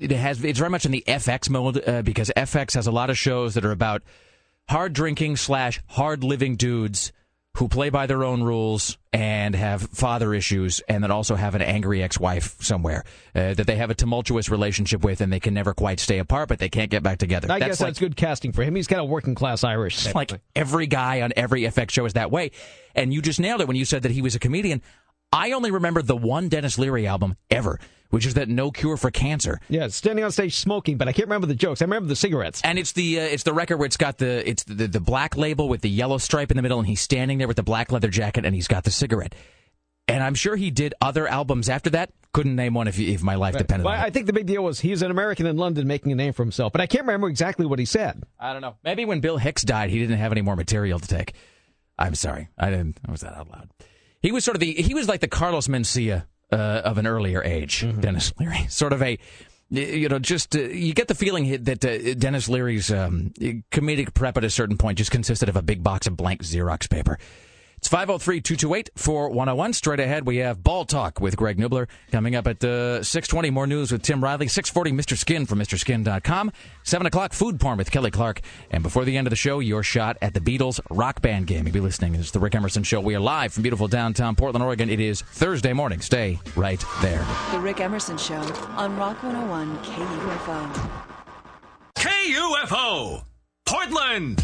it 0.00 0.10
has. 0.12 0.42
It's 0.44 0.58
very 0.58 0.70
much 0.70 0.84
in 0.86 0.92
the 0.92 1.04
FX 1.06 1.50
mode 1.50 1.82
uh, 1.86 2.02
because 2.02 2.30
FX 2.36 2.74
has 2.74 2.86
a 2.86 2.92
lot 2.92 3.10
of 3.10 3.18
shows 3.18 3.54
that 3.54 3.64
are 3.66 3.72
about 3.72 4.02
hard 4.68 4.92
drinking 4.92 5.36
slash 5.36 5.80
hard 5.86 6.24
living 6.24 6.56
dudes 6.56 7.12
who 7.56 7.68
play 7.68 7.88
by 7.88 8.06
their 8.06 8.22
own 8.22 8.42
rules 8.42 8.98
and 9.14 9.54
have 9.54 9.80
father 9.80 10.34
issues, 10.34 10.82
and 10.90 11.02
then 11.02 11.10
also 11.10 11.34
have 11.34 11.54
an 11.54 11.62
angry 11.62 12.02
ex-wife 12.02 12.56
somewhere 12.60 13.02
uh, 13.34 13.54
that 13.54 13.66
they 13.66 13.76
have 13.76 13.88
a 13.88 13.94
tumultuous 13.94 14.50
relationship 14.50 15.02
with, 15.02 15.22
and 15.22 15.32
they 15.32 15.40
can 15.40 15.54
never 15.54 15.72
quite 15.72 15.98
stay 15.98 16.18
apart, 16.18 16.50
but 16.50 16.58
they 16.58 16.68
can't 16.68 16.90
get 16.90 17.02
back 17.02 17.16
together. 17.16 17.50
I 17.50 17.58
guess 17.58 17.80
like, 17.80 17.88
that's 17.88 17.98
good 17.98 18.14
casting 18.14 18.52
for 18.52 18.62
him. 18.62 18.74
He's 18.74 18.86
kind 18.86 19.00
of 19.00 19.08
working 19.08 19.34
class 19.34 19.64
Irish. 19.64 20.04
type 20.04 20.14
like 20.14 20.32
every 20.54 20.86
guy 20.86 21.22
on 21.22 21.32
every 21.34 21.62
FX 21.62 21.92
show 21.92 22.04
is 22.04 22.12
that 22.12 22.30
way. 22.30 22.50
And 22.94 23.14
you 23.14 23.22
just 23.22 23.40
nailed 23.40 23.62
it 23.62 23.68
when 23.68 23.76
you 23.76 23.86
said 23.86 24.02
that 24.02 24.12
he 24.12 24.20
was 24.20 24.34
a 24.34 24.38
comedian. 24.38 24.82
I 25.32 25.52
only 25.52 25.70
remember 25.70 26.02
the 26.02 26.16
one 26.16 26.50
Denis 26.50 26.78
Leary 26.78 27.06
album 27.06 27.38
ever, 27.50 27.80
which 28.10 28.26
is 28.26 28.34
that 28.34 28.48
No 28.48 28.70
Cure 28.70 28.96
for 28.96 29.10
Cancer. 29.10 29.60
Yeah, 29.68 29.88
standing 29.88 30.24
on 30.24 30.30
stage 30.32 30.54
smoking, 30.56 30.96
but 30.96 31.08
I 31.08 31.12
can't 31.12 31.26
remember 31.28 31.46
the 31.46 31.54
jokes. 31.54 31.82
I 31.82 31.84
remember 31.84 32.08
the 32.08 32.16
cigarettes. 32.16 32.60
And 32.64 32.78
it's 32.78 32.92
the 32.92 33.20
uh, 33.20 33.22
it's 33.24 33.42
the 33.42 33.52
record 33.52 33.78
where 33.78 33.86
it's 33.86 33.96
got 33.96 34.18
the 34.18 34.48
it's 34.48 34.64
the, 34.64 34.86
the 34.88 35.00
black 35.00 35.36
label 35.36 35.68
with 35.68 35.80
the 35.80 35.90
yellow 35.90 36.18
stripe 36.18 36.50
in 36.50 36.56
the 36.56 36.62
middle, 36.62 36.78
and 36.78 36.86
he's 36.86 37.00
standing 37.00 37.38
there 37.38 37.48
with 37.48 37.56
the 37.56 37.62
black 37.62 37.92
leather 37.92 38.08
jacket, 38.08 38.44
and 38.44 38.54
he's 38.54 38.68
got 38.68 38.84
the 38.84 38.90
cigarette. 38.90 39.34
and 40.08 40.22
I'm 40.22 40.34
sure 40.34 40.56
he 40.56 40.70
did 40.70 40.94
other 41.00 41.26
albums 41.26 41.68
after 41.68 41.90
that. 41.90 42.10
Couldn't 42.32 42.54
name 42.54 42.74
one 42.74 42.86
if, 42.86 42.98
if 43.00 43.22
my 43.22 43.34
life 43.36 43.56
depended 43.56 43.86
Well, 43.86 43.94
on 43.94 44.00
it. 44.00 44.06
I 44.06 44.10
think 44.10 44.26
the 44.26 44.32
big 44.34 44.44
deal 44.46 44.62
was 44.62 44.78
he's 44.78 45.00
an 45.00 45.10
American 45.10 45.46
in 45.46 45.56
London 45.56 45.86
making 45.86 46.12
a 46.12 46.14
name 46.14 46.34
for 46.34 46.42
himself, 46.44 46.70
but 46.70 46.82
I 46.82 46.86
can't 46.86 47.04
remember 47.06 47.28
exactly 47.28 47.64
what 47.64 47.78
he 47.78 47.86
said. 47.86 48.22
I 48.38 48.52
don't 48.52 48.60
know. 48.60 48.76
Maybe 48.84 49.06
when 49.06 49.20
Bill 49.20 49.38
Hicks 49.38 49.62
died, 49.62 49.88
he 49.88 49.98
didn't 49.98 50.18
have 50.18 50.32
any 50.32 50.42
more 50.42 50.54
material 50.54 50.98
to 50.98 51.08
take. 51.08 51.32
I'm 51.98 52.14
sorry, 52.14 52.48
I 52.58 52.68
didn't. 52.68 53.00
I 53.08 53.10
was 53.10 53.22
that 53.22 53.34
out 53.34 53.48
loud. 53.48 53.70
He 54.20 54.32
was 54.32 54.44
sort 54.44 54.54
of 54.54 54.60
the. 54.60 54.70
He 54.74 54.92
was 54.92 55.08
like 55.08 55.20
the 55.20 55.28
Carlos 55.28 55.66
Mencia 55.66 56.24
uh, 56.52 56.82
of 56.84 56.98
an 56.98 57.06
earlier 57.06 57.42
age. 57.42 57.86
Denis 58.00 58.32
Leary, 58.38 58.66
sort 58.68 58.92
of 58.92 59.02
a. 59.02 59.18
You 59.68 60.08
know, 60.08 60.20
just 60.20 60.54
uh, 60.54 60.60
you 60.60 60.94
get 60.94 61.08
the 61.08 61.14
feeling 61.16 61.64
that 61.64 61.84
uh, 61.84 62.14
Denis 62.14 62.48
Leary's 62.48 62.92
um, 62.92 63.32
comedic 63.72 64.14
prep 64.14 64.36
at 64.36 64.44
a 64.44 64.50
certain 64.50 64.78
point 64.78 64.98
just 64.98 65.10
consisted 65.10 65.48
of 65.48 65.56
a 65.56 65.62
big 65.62 65.82
box 65.82 66.06
of 66.06 66.16
blank 66.16 66.44
Xerox 66.44 66.88
paper. 66.88 67.18
It's 67.78 67.88
503 67.88 68.40
228 68.40 68.90
4101. 68.96 69.72
Straight 69.74 70.00
ahead, 70.00 70.26
we 70.26 70.38
have 70.38 70.62
Ball 70.62 70.84
Talk 70.84 71.20
with 71.20 71.36
Greg 71.36 71.58
Nibler. 71.58 71.86
Coming 72.10 72.34
up 72.34 72.46
at 72.46 72.64
uh, 72.64 73.02
620, 73.02 73.50
more 73.50 73.66
news 73.66 73.92
with 73.92 74.02
Tim 74.02 74.24
Riley. 74.24 74.48
640, 74.48 74.92
Mr. 74.92 75.16
Skin 75.16 75.46
from 75.46 75.60
MrSkin.com. 75.60 76.52
7 76.82 77.06
o'clock, 77.06 77.32
Food 77.32 77.60
Porn 77.60 77.78
with 77.78 77.90
Kelly 77.90 78.10
Clark. 78.10 78.40
And 78.70 78.82
before 78.82 79.04
the 79.04 79.16
end 79.16 79.26
of 79.26 79.30
the 79.30 79.36
show, 79.36 79.60
your 79.60 79.82
shot 79.82 80.16
at 80.20 80.34
the 80.34 80.40
Beatles 80.40 80.80
rock 80.90 81.20
band 81.22 81.46
game. 81.46 81.66
You'll 81.66 81.74
be 81.74 81.80
listening. 81.80 82.14
It's 82.16 82.30
the 82.30 82.40
Rick 82.40 82.54
Emerson 82.54 82.82
Show. 82.82 83.00
We 83.00 83.14
are 83.14 83.20
live 83.20 83.52
from 83.52 83.62
beautiful 83.62 83.88
downtown 83.88 84.34
Portland, 84.34 84.64
Oregon. 84.64 84.90
It 84.90 84.98
is 85.00 85.20
Thursday 85.22 85.72
morning. 85.72 86.00
Stay 86.00 86.40
right 86.56 86.82
there. 87.02 87.24
The 87.52 87.60
Rick 87.60 87.80
Emerson 87.80 88.16
Show 88.18 88.40
on 88.76 88.96
Rock 88.96 89.22
101 89.22 89.78
KUFO. 89.84 90.90
KUFO, 91.96 93.24
Portland. 93.66 94.42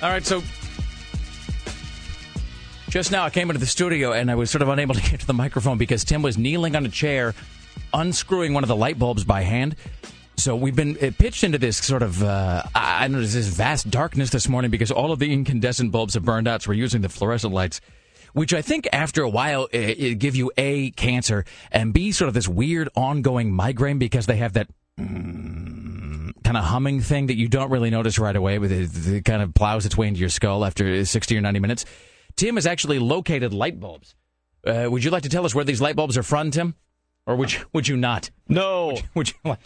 All 0.00 0.08
right, 0.10 0.24
so 0.24 0.42
just 2.88 3.10
now 3.10 3.24
I 3.24 3.30
came 3.30 3.50
into 3.50 3.58
the 3.58 3.66
studio 3.66 4.12
and 4.12 4.30
I 4.30 4.36
was 4.36 4.48
sort 4.48 4.62
of 4.62 4.68
unable 4.68 4.94
to 4.94 5.02
get 5.10 5.20
to 5.20 5.26
the 5.26 5.34
microphone 5.34 5.76
because 5.76 6.04
Tim 6.04 6.22
was 6.22 6.38
kneeling 6.38 6.76
on 6.76 6.86
a 6.86 6.88
chair, 6.88 7.34
unscrewing 7.92 8.54
one 8.54 8.62
of 8.62 8.68
the 8.68 8.76
light 8.76 8.98
bulbs 8.98 9.24
by 9.24 9.42
hand. 9.42 9.74
So 10.36 10.54
we've 10.54 10.76
been 10.76 10.96
uh, 11.02 11.10
pitched 11.18 11.42
into 11.42 11.58
this 11.58 11.78
sort 11.78 12.02
of 12.02 12.22
uh, 12.22 12.62
I 12.76 13.08
know 13.08 13.20
this 13.20 13.48
vast 13.48 13.90
darkness 13.90 14.30
this 14.30 14.48
morning 14.48 14.70
because 14.70 14.92
all 14.92 15.10
of 15.10 15.18
the 15.18 15.32
incandescent 15.32 15.90
bulbs 15.90 16.14
have 16.14 16.24
burned 16.24 16.46
out. 16.46 16.62
So 16.62 16.70
we're 16.70 16.74
using 16.74 17.00
the 17.00 17.08
fluorescent 17.08 17.52
lights, 17.52 17.80
which 18.34 18.54
I 18.54 18.62
think 18.62 18.86
after 18.92 19.22
a 19.22 19.28
while 19.28 19.68
it, 19.72 19.98
it 19.98 20.18
give 20.20 20.36
you 20.36 20.52
a 20.56 20.92
cancer 20.92 21.44
and 21.72 21.92
b 21.92 22.12
sort 22.12 22.28
of 22.28 22.34
this 22.34 22.46
weird 22.46 22.88
ongoing 22.94 23.50
migraine 23.50 23.98
because 23.98 24.26
they 24.26 24.36
have 24.36 24.52
that 24.52 24.68
kind 26.48 26.56
of 26.56 26.64
humming 26.64 27.02
thing 27.02 27.26
that 27.26 27.36
you 27.36 27.46
don't 27.46 27.70
really 27.70 27.90
notice 27.90 28.18
right 28.18 28.34
away, 28.34 28.56
but 28.56 28.72
it, 28.72 28.88
it 29.06 29.24
kind 29.26 29.42
of 29.42 29.52
plows 29.52 29.84
its 29.84 29.98
way 29.98 30.06
into 30.08 30.18
your 30.18 30.30
skull 30.30 30.64
after 30.64 31.04
60 31.04 31.36
or 31.36 31.42
90 31.42 31.60
minutes. 31.60 31.84
Tim 32.36 32.54
has 32.54 32.66
actually 32.66 32.98
located 32.98 33.52
light 33.52 33.78
bulbs. 33.78 34.14
Uh, 34.66 34.86
would 34.90 35.04
you 35.04 35.10
like 35.10 35.24
to 35.24 35.28
tell 35.28 35.44
us 35.44 35.54
where 35.54 35.62
these 35.66 35.82
light 35.82 35.94
bulbs 35.94 36.16
are 36.16 36.22
from, 36.22 36.50
Tim? 36.50 36.74
Or 37.26 37.36
would 37.36 37.52
you, 37.52 37.60
would 37.74 37.86
you 37.86 37.98
not? 37.98 38.30
No. 38.48 38.86
Would 38.88 38.98
you, 38.98 39.04
would 39.14 39.28
you 39.28 39.34
like? 39.44 39.58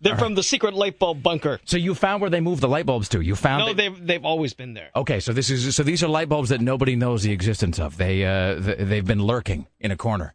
They're 0.00 0.16
from 0.16 0.36
the 0.36 0.44
secret 0.44 0.74
light 0.74 1.00
bulb 1.00 1.20
bunker. 1.20 1.58
So 1.64 1.76
you 1.76 1.96
found 1.96 2.20
where 2.20 2.30
they 2.30 2.38
moved 2.40 2.60
the 2.60 2.68
light 2.68 2.86
bulbs 2.86 3.08
to? 3.08 3.20
You 3.20 3.34
found 3.34 3.58
No, 3.60 3.66
that- 3.68 3.76
they've 3.76 4.06
they've 4.06 4.24
always 4.24 4.54
been 4.54 4.74
there. 4.74 4.90
Okay, 4.94 5.18
so 5.18 5.32
this 5.32 5.50
is 5.50 5.74
so 5.74 5.82
these 5.82 6.04
are 6.04 6.08
light 6.08 6.28
bulbs 6.28 6.50
that 6.50 6.60
nobody 6.60 6.94
knows 6.94 7.24
the 7.24 7.32
existence 7.32 7.80
of. 7.80 7.96
They 7.96 8.24
uh 8.24 8.60
th- 8.60 8.78
they've 8.78 9.04
been 9.06 9.22
lurking 9.22 9.66
in 9.80 9.90
a 9.90 9.96
corner. 9.96 10.34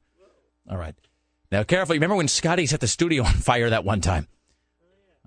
All 0.70 0.78
right. 0.78 0.95
Now 1.51 1.64
careful. 1.64 1.95
You 1.95 1.99
remember 1.99 2.16
when 2.18 2.28
Scotty 2.28 2.66
set 2.66 2.82
the 2.82 2.88
studio 2.88 3.24
on 3.24 3.34
fire 3.34 3.70
that 3.70 3.86
one 3.86 4.01
time? 4.01 4.28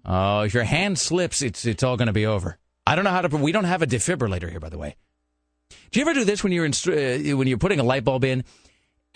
Oh, 0.06 0.42
if 0.42 0.54
your 0.54 0.62
hand 0.62 0.98
slips, 0.98 1.42
it's 1.42 1.64
it's 1.66 1.82
all 1.82 1.96
going 1.96 2.06
to 2.06 2.12
be 2.12 2.26
over. 2.26 2.58
I 2.86 2.94
don't 2.94 3.04
know 3.04 3.10
how 3.10 3.22
to. 3.22 3.36
We 3.36 3.50
don't 3.50 3.64
have 3.64 3.82
a 3.82 3.86
defibrillator 3.86 4.48
here, 4.48 4.60
by 4.60 4.68
the 4.68 4.78
way. 4.78 4.94
Do 5.90 5.98
you 5.98 6.06
ever 6.06 6.14
do 6.14 6.24
this 6.24 6.44
when 6.44 6.52
you're 6.52 6.64
in, 6.64 6.72
uh, 6.72 7.36
when 7.36 7.48
you're 7.48 7.58
putting 7.58 7.80
a 7.80 7.82
light 7.82 8.04
bulb 8.04 8.24
in, 8.24 8.44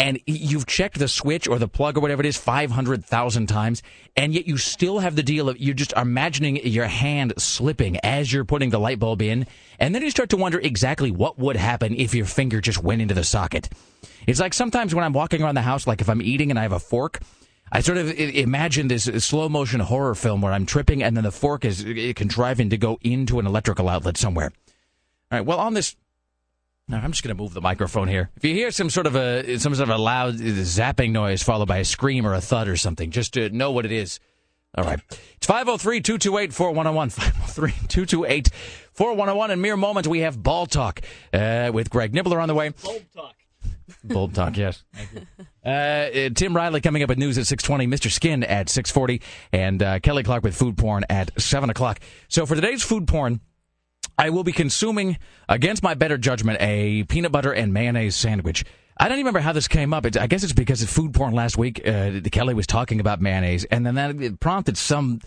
and 0.01 0.19
you've 0.27 0.67
checked 0.67 0.99
the 0.99 1.07
switch 1.07 1.47
or 1.47 1.61
the 1.61 1.69
plug 1.69 1.97
or 1.97 2.01
whatever 2.01 2.23
it 2.23 2.27
is 2.27 2.37
five 2.37 2.73
hundred 2.73 3.05
thousand 3.05 3.47
times, 3.47 3.85
and 4.17 4.35
yet 4.35 4.49
you 4.49 4.57
still 4.57 4.99
have 4.99 5.15
the 5.15 5.23
deal 5.23 5.49
of 5.49 5.59
you're 5.59 5.75
just 5.75 5.93
imagining 5.93 6.57
your 6.67 6.87
hand 6.87 7.35
slipping 7.39 7.99
as 7.99 8.33
you're 8.33 8.45
putting 8.45 8.71
the 8.71 8.81
light 8.81 8.99
bulb 8.99 9.23
in, 9.23 9.47
and 9.79 9.95
then 9.95 10.03
you 10.03 10.11
start 10.11 10.31
to 10.31 10.37
wonder 10.37 10.59
exactly 10.59 11.13
what 11.13 11.39
would 11.39 11.57
happen 11.57 11.95
if 11.95 12.17
your 12.17 12.27
finger 12.27 12.61
just 12.61 12.83
went 12.83 13.01
into 13.01 13.15
the 13.15 13.23
socket. 13.23 13.69
It's 14.27 14.41
like 14.41 14.55
sometimes 14.55 14.93
when 14.93 15.05
I'm 15.05 15.13
walking 15.13 15.41
around 15.41 15.55
the 15.55 15.63
house, 15.63 15.87
like 15.87 16.01
if 16.01 16.09
I'm 16.09 16.21
eating 16.21 16.51
and 16.51 16.59
I 16.59 16.63
have 16.63 16.73
a 16.73 16.81
fork. 16.81 17.21
I 17.73 17.81
sort 17.81 17.99
of 17.99 18.11
imagine 18.19 18.89
this 18.89 19.05
slow 19.25 19.49
motion 19.49 19.81
horror 19.81 20.15
film 20.15 20.41
where 20.41 20.53
I'm 20.53 20.67
tripping 20.67 21.03
and 21.03 21.17
then 21.17 21.25
the 21.25 21.31
fork 21.31 21.65
is 21.65 21.85
contriving 22.17 22.71
to 22.71 22.77
go 22.77 22.99
into 23.03 23.39
an 23.39 23.47
electrical 23.47 23.89
outlet 23.89 24.17
somewhere. 24.17 24.53
All 25.31 25.39
right. 25.39 25.47
Well, 25.47 25.61
on 25.61 25.75
this, 25.75 25.95
I'm 26.91 27.13
just 27.13 27.23
going 27.23 27.37
to 27.37 27.41
move 27.41 27.55
the 27.55 27.61
microphone 27.61 28.09
here. 28.09 28.31
If 28.37 28.45
you 28.45 28.55
hear 28.55 28.73
some 28.73 28.91
sort 28.91 29.07
of 29.07 29.15
a 29.15 29.59
some 29.59 29.75
sort 29.75 29.89
of 29.89 29.95
a 29.95 30.03
loud 30.03 30.35
zapping 30.35 31.13
noise 31.13 31.43
followed 31.43 31.69
by 31.69 31.79
a 31.79 31.85
scream 31.85 32.27
or 32.27 32.35
a 32.35 32.41
thud 32.41 32.67
or 32.67 32.77
something, 32.77 33.11
just 33.11 33.35
to 33.35 33.51
know 33.51 33.71
what 33.71 33.85
it 33.85 33.93
is. 33.93 34.19
All 34.77 34.85
right. 34.85 35.01
It's 35.37 35.47
503 35.47 36.01
228 36.01 36.53
4101. 36.53 37.11
503 37.11 37.71
228 37.89 38.51
4101. 38.93 39.51
In 39.51 39.61
mere 39.61 39.77
moments, 39.77 40.09
we 40.09 40.21
have 40.21 40.43
Ball 40.43 40.67
Talk 40.67 41.01
uh, 41.33 41.71
with 41.73 41.91
Greg 41.91 42.13
Nibler 42.13 42.41
on 42.41 42.49
the 42.49 42.55
way. 42.55 42.71
Bulb 42.71 43.03
talk. 43.15 43.35
Bulb 44.05 44.35
Talk, 44.35 44.57
yes. 44.57 44.85
Uh, 45.65 45.69
uh, 45.69 46.31
Tim 46.35 46.57
Riley 46.57 46.81
coming 46.81 47.03
up 47.03 47.09
with 47.09 47.19
news 47.19 47.37
at 47.37 47.47
620, 47.47 47.87
Mr. 47.87 48.11
Skin 48.11 48.43
at 48.43 48.69
640, 48.69 49.21
and 49.53 49.83
uh, 49.83 49.99
Kelly 50.01 50.23
Clark 50.23 50.43
with 50.43 50.57
food 50.57 50.77
porn 50.77 51.05
at 51.11 51.31
7 51.41 51.69
o'clock. 51.71 52.01
So 52.29 52.47
for 52.47 52.55
today's 52.55 52.83
food 52.83 53.07
porn, 53.07 53.41
I 54.19 54.31
will 54.31 54.45
be 54.45 54.53
consuming, 54.53 55.19
against 55.49 55.83
my 55.83 55.95
better 55.95 56.19
judgment, 56.19 56.59
a 56.61 57.05
peanut 57.05 57.33
butter 57.33 57.53
and 57.53 57.73
mayonnaise 57.73 58.17
sandwich. 58.17 58.65
I 58.99 59.05
don't 59.05 59.17
even 59.17 59.25
remember 59.25 59.41
how 59.41 59.53
this 59.53 59.67
came 59.67 59.95
up. 59.95 60.05
It, 60.05 60.19
I 60.19 60.27
guess 60.27 60.45
it's 60.45 60.53
because 60.53 60.83
of 60.83 60.91
food 60.91 61.15
porn 61.15 61.33
last 61.33 61.57
week. 61.57 61.87
Uh, 61.87 62.21
Kelly 62.31 62.53
was 62.53 62.67
talking 62.67 63.01
about 63.01 63.21
mayonnaise, 63.21 63.65
and 63.65 63.87
then 63.87 63.95
that 63.95 64.41
prompted 64.41 64.77
some 64.77 65.21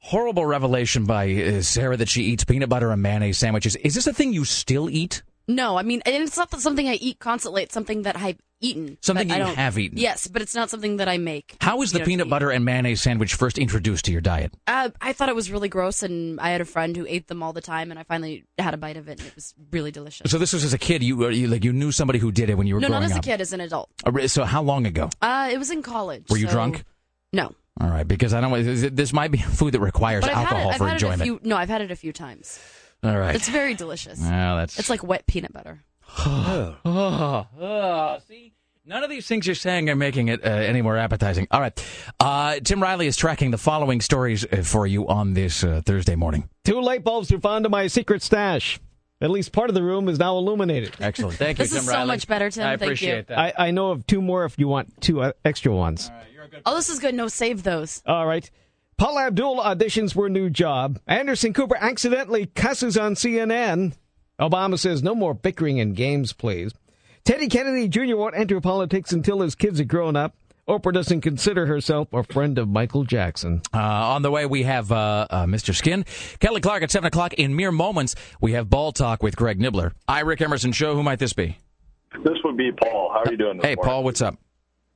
horrible 0.00 0.44
revelation 0.44 1.04
by 1.04 1.32
uh, 1.34 1.62
Sarah 1.62 1.96
that 1.96 2.08
she 2.08 2.24
eats 2.24 2.44
peanut 2.44 2.68
butter 2.68 2.90
and 2.90 3.02
mayonnaise 3.02 3.38
sandwiches. 3.38 3.76
Is 3.76 3.94
this 3.94 4.06
a 4.06 4.12
thing 4.12 4.32
you 4.32 4.44
still 4.44 4.90
eat? 4.90 5.22
No, 5.48 5.78
I 5.78 5.82
mean, 5.82 6.02
and 6.04 6.14
it's 6.14 6.36
not 6.36 6.50
something 6.60 6.86
I 6.88 6.94
eat 6.94 7.18
constantly. 7.18 7.62
It's 7.62 7.72
something 7.72 8.02
that 8.02 8.16
I've 8.16 8.36
eaten. 8.60 8.98
Something 9.00 9.30
you 9.30 9.36
don't- 9.38 9.54
have 9.56 9.78
eaten. 9.78 9.96
Yes, 9.96 10.26
but 10.26 10.42
it's 10.42 10.54
not 10.54 10.68
something 10.68 10.98
that 10.98 11.08
I 11.08 11.16
make. 11.16 11.56
How 11.62 11.78
was 11.78 11.92
the 11.92 12.00
peanut 12.00 12.28
butter 12.28 12.50
and 12.50 12.64
mayonnaise 12.66 13.00
sandwich 13.00 13.34
first 13.34 13.56
introduced 13.56 14.04
to 14.06 14.12
your 14.12 14.20
diet? 14.20 14.52
Uh, 14.66 14.90
I 15.00 15.14
thought 15.14 15.28
it 15.30 15.34
was 15.34 15.50
really 15.50 15.68
gross, 15.70 16.02
and 16.02 16.38
I 16.38 16.50
had 16.50 16.60
a 16.60 16.64
friend 16.66 16.94
who 16.96 17.06
ate 17.08 17.28
them 17.28 17.42
all 17.42 17.52
the 17.54 17.60
time, 17.62 17.90
and 17.90 17.98
I 17.98 18.02
finally 18.02 18.44
had 18.58 18.74
a 18.74 18.76
bite 18.76 18.98
of 18.98 19.08
it, 19.08 19.20
and 19.20 19.28
it 19.28 19.34
was 19.34 19.54
really 19.70 19.90
delicious. 19.90 20.30
So 20.30 20.36
this 20.36 20.52
was 20.52 20.64
as 20.64 20.74
a 20.74 20.78
kid. 20.78 21.02
You, 21.02 21.24
uh, 21.24 21.28
you 21.28 21.46
like 21.48 21.64
you 21.64 21.72
knew 21.72 21.92
somebody 21.92 22.18
who 22.18 22.30
did 22.30 22.50
it 22.50 22.58
when 22.58 22.66
you 22.66 22.74
were 22.74 22.80
no, 22.80 22.88
growing 22.88 23.02
not 23.04 23.10
as 23.12 23.16
a 23.16 23.20
kid, 23.20 23.40
as 23.40 23.52
an 23.54 23.60
adult. 23.60 23.88
Uh, 24.04 24.26
So 24.28 24.44
how 24.44 24.62
long 24.62 24.86
ago? 24.86 25.08
Uh, 25.22 25.48
it 25.50 25.56
was 25.58 25.70
in 25.70 25.80
college. 25.82 26.26
Were 26.28 26.36
you 26.36 26.46
so- 26.46 26.52
drunk? 26.52 26.84
No, 27.32 27.54
All 27.80 27.88
right, 27.88 28.06
because 28.08 28.34
I 28.34 28.40
don't. 28.40 28.94
This 28.96 29.12
might 29.12 29.30
be 29.30 29.38
food 29.58 29.72
that 29.72 29.80
requires 29.80 30.22
but 30.24 30.30
I've 30.30 30.36
had 30.36 30.44
alcohol 30.46 30.68
it. 30.70 30.72
I've 30.72 30.78
for 30.78 30.86
had 30.88 30.92
enjoyment. 30.94 31.20
it 31.20 31.22
a 31.22 31.24
few. 31.24 31.40
No, 31.42 31.56
I've 31.56 31.68
had 31.68 31.80
it 31.80 31.90
a 31.90 31.96
few 31.96 32.12
times. 32.12 32.58
All 33.02 33.16
right. 33.16 33.34
It's 33.34 33.48
very 33.48 33.74
delicious. 33.74 34.20
Well, 34.20 34.56
that's. 34.56 34.78
It's 34.78 34.90
like 34.90 35.02
wet 35.02 35.26
peanut 35.26 35.52
butter. 35.52 35.84
oh, 36.18 36.76
oh, 37.60 38.18
see, 38.28 38.52
none 38.84 39.04
of 39.04 39.10
these 39.10 39.26
things 39.26 39.46
you're 39.46 39.54
saying 39.54 39.88
are 39.88 39.96
making 39.96 40.28
it 40.28 40.44
uh, 40.44 40.48
any 40.48 40.82
more 40.82 40.96
appetizing. 40.96 41.46
All 41.50 41.60
right, 41.60 41.86
uh, 42.18 42.58
Tim 42.60 42.82
Riley 42.82 43.06
is 43.06 43.16
tracking 43.16 43.50
the 43.50 43.58
following 43.58 44.00
stories 44.00 44.44
uh, 44.44 44.62
for 44.64 44.86
you 44.86 45.06
on 45.06 45.34
this 45.34 45.62
uh, 45.62 45.82
Thursday 45.84 46.16
morning. 46.16 46.48
Two 46.64 46.80
light 46.80 47.04
bulbs 47.04 47.32
are 47.32 47.40
found 47.40 47.64
in 47.66 47.70
my 47.70 47.86
secret 47.86 48.22
stash. 48.22 48.80
At 49.20 49.30
least 49.30 49.50
part 49.52 49.68
of 49.68 49.74
the 49.74 49.82
room 49.82 50.08
is 50.08 50.18
now 50.18 50.38
illuminated. 50.38 50.94
Excellent. 51.00 51.36
Thank 51.38 51.58
you, 51.58 51.66
Tim 51.66 51.72
Riley. 51.74 51.80
This 51.80 51.86
Tim 51.86 51.94
is 51.94 52.02
so 52.02 52.06
much 52.06 52.28
better, 52.28 52.50
Tim. 52.50 52.64
I 52.64 52.76
Thank 52.76 52.80
you. 52.80 52.86
appreciate 52.86 53.26
that. 53.28 53.38
I, 53.38 53.52
I 53.58 53.70
know 53.72 53.90
of 53.90 54.06
two 54.06 54.22
more 54.22 54.44
if 54.44 54.56
you 54.58 54.68
want 54.68 55.00
two 55.00 55.20
uh, 55.22 55.32
extra 55.44 55.74
ones. 55.74 56.10
Oh, 56.64 56.76
this 56.76 56.88
is 56.88 57.00
good. 57.00 57.14
No, 57.14 57.26
save 57.28 57.62
those. 57.64 58.00
All 58.06 58.26
right. 58.26 58.48
Paula 58.98 59.26
Abdul 59.28 59.58
auditions 59.60 60.12
for 60.12 60.26
a 60.26 60.30
new 60.30 60.50
job. 60.50 60.98
Anderson 61.06 61.52
Cooper 61.52 61.76
accidentally 61.76 62.46
cusses 62.46 62.98
on 62.98 63.14
CNN. 63.14 63.94
Obama 64.40 64.76
says 64.78 65.04
no 65.04 65.14
more 65.14 65.34
bickering 65.34 65.78
in 65.78 65.94
games, 65.94 66.32
please. 66.32 66.72
Teddy 67.24 67.48
Kennedy 67.48 67.88
Jr. 67.88 68.16
won't 68.16 68.36
enter 68.36 68.60
politics 68.60 69.12
until 69.12 69.40
his 69.40 69.54
kids 69.54 69.78
are 69.80 69.84
grown 69.84 70.16
up. 70.16 70.34
Oprah 70.68 70.92
doesn't 70.92 71.20
consider 71.20 71.64
herself 71.66 72.12
a 72.12 72.22
friend 72.24 72.58
of 72.58 72.68
Michael 72.68 73.04
Jackson. 73.04 73.62
Uh, 73.72 73.78
on 73.78 74.22
the 74.22 74.30
way, 74.32 74.46
we 74.46 74.64
have 74.64 74.90
uh, 74.92 75.26
uh, 75.30 75.46
Mr. 75.46 75.74
Skin. 75.74 76.04
Kelly 76.40 76.60
Clark 76.60 76.82
at 76.82 76.90
7 76.90 77.06
o'clock. 77.06 77.34
In 77.34 77.54
mere 77.56 77.72
moments, 77.72 78.16
we 78.40 78.52
have 78.52 78.68
Ball 78.68 78.92
Talk 78.92 79.22
with 79.22 79.36
Greg 79.36 79.58
Nibler. 79.60 79.92
I, 80.08 80.20
Rick 80.20 80.40
Emerson 80.42 80.72
Show. 80.72 80.94
Who 80.94 81.02
might 81.02 81.20
this 81.20 81.32
be? 81.32 81.56
This 82.24 82.36
would 82.44 82.56
be 82.56 82.72
Paul. 82.72 83.10
How 83.14 83.20
are 83.20 83.30
you 83.30 83.38
doing 83.38 83.58
this 83.58 83.64
Hey, 83.64 83.76
morning? 83.76 83.90
Paul, 83.90 84.04
what's 84.04 84.20
up? 84.20 84.36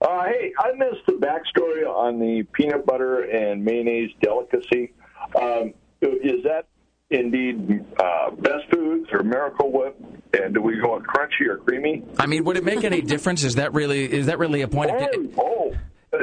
Uh, 0.03 0.25
hey, 0.25 0.53
I 0.59 0.73
missed 0.73 1.07
the 1.07 1.13
backstory 1.13 1.87
on 1.87 2.19
the 2.19 2.43
peanut 2.53 2.85
butter 2.85 3.23
and 3.23 3.65
mayonnaise 3.65 4.11
delicacy. 4.21 4.93
Um, 5.41 5.75
is 6.01 6.43
that 6.43 6.67
indeed 7.11 7.85
uh, 8.03 8.31
best 8.33 8.65
foods 8.73 9.09
or 9.13 9.23
Miracle 9.23 9.71
Whip? 9.71 9.97
And 10.35 10.55
do 10.55 10.61
we 10.61 10.81
go 10.81 10.97
with 10.97 11.05
crunchy 11.07 11.47
or 11.49 11.59
creamy? 11.59 12.03
I 12.19 12.27
mean, 12.27 12.43
would 12.45 12.57
it 12.57 12.65
make 12.65 12.85
any 12.85 13.01
difference? 13.01 13.45
Is 13.45 13.57
that 13.57 13.75
really 13.75 14.11
is 14.11 14.27
that 14.27 14.39
really 14.39 14.63
a 14.63 14.69
point 14.69 14.91
of? 14.91 15.09
Oh, 15.39 15.75
oh. 16.13 16.23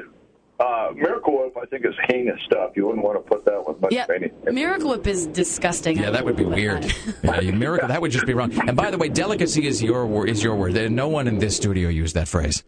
Uh, 0.59 0.91
Miracle 0.93 1.38
Whip, 1.39 1.55
I 1.55 1.65
think, 1.67 1.86
is 1.86 1.93
heinous 2.09 2.38
stuff. 2.45 2.71
You 2.75 2.86
wouldn't 2.88 3.05
want 3.05 3.15
to 3.15 3.21
put 3.21 3.45
that 3.45 3.65
with 3.65 3.80
much 3.80 3.93
Yeah, 3.93 4.05
mayonnaise. 4.09 4.32
Miracle 4.51 4.89
Whip 4.89 5.07
is 5.07 5.25
disgusting. 5.27 5.97
Yeah, 5.97 6.09
that 6.11 6.25
would 6.25 6.36
be 6.36 6.43
weird. 6.43 6.93
Yeah, 7.23 7.39
you 7.41 7.53
miracle 7.53 7.88
that 7.88 8.01
would 8.01 8.11
just 8.11 8.25
be 8.25 8.34
wrong. 8.34 8.51
And 8.67 8.75
by 8.75 8.91
the 8.91 8.97
way, 8.97 9.07
delicacy 9.07 9.65
is 9.65 9.82
your 9.82 10.27
is 10.27 10.43
your 10.43 10.55
word. 10.55 10.73
No 10.91 11.07
one 11.07 11.27
in 11.27 11.38
this 11.39 11.55
studio 11.55 11.88
used 11.88 12.15
that 12.15 12.27
phrase. 12.27 12.63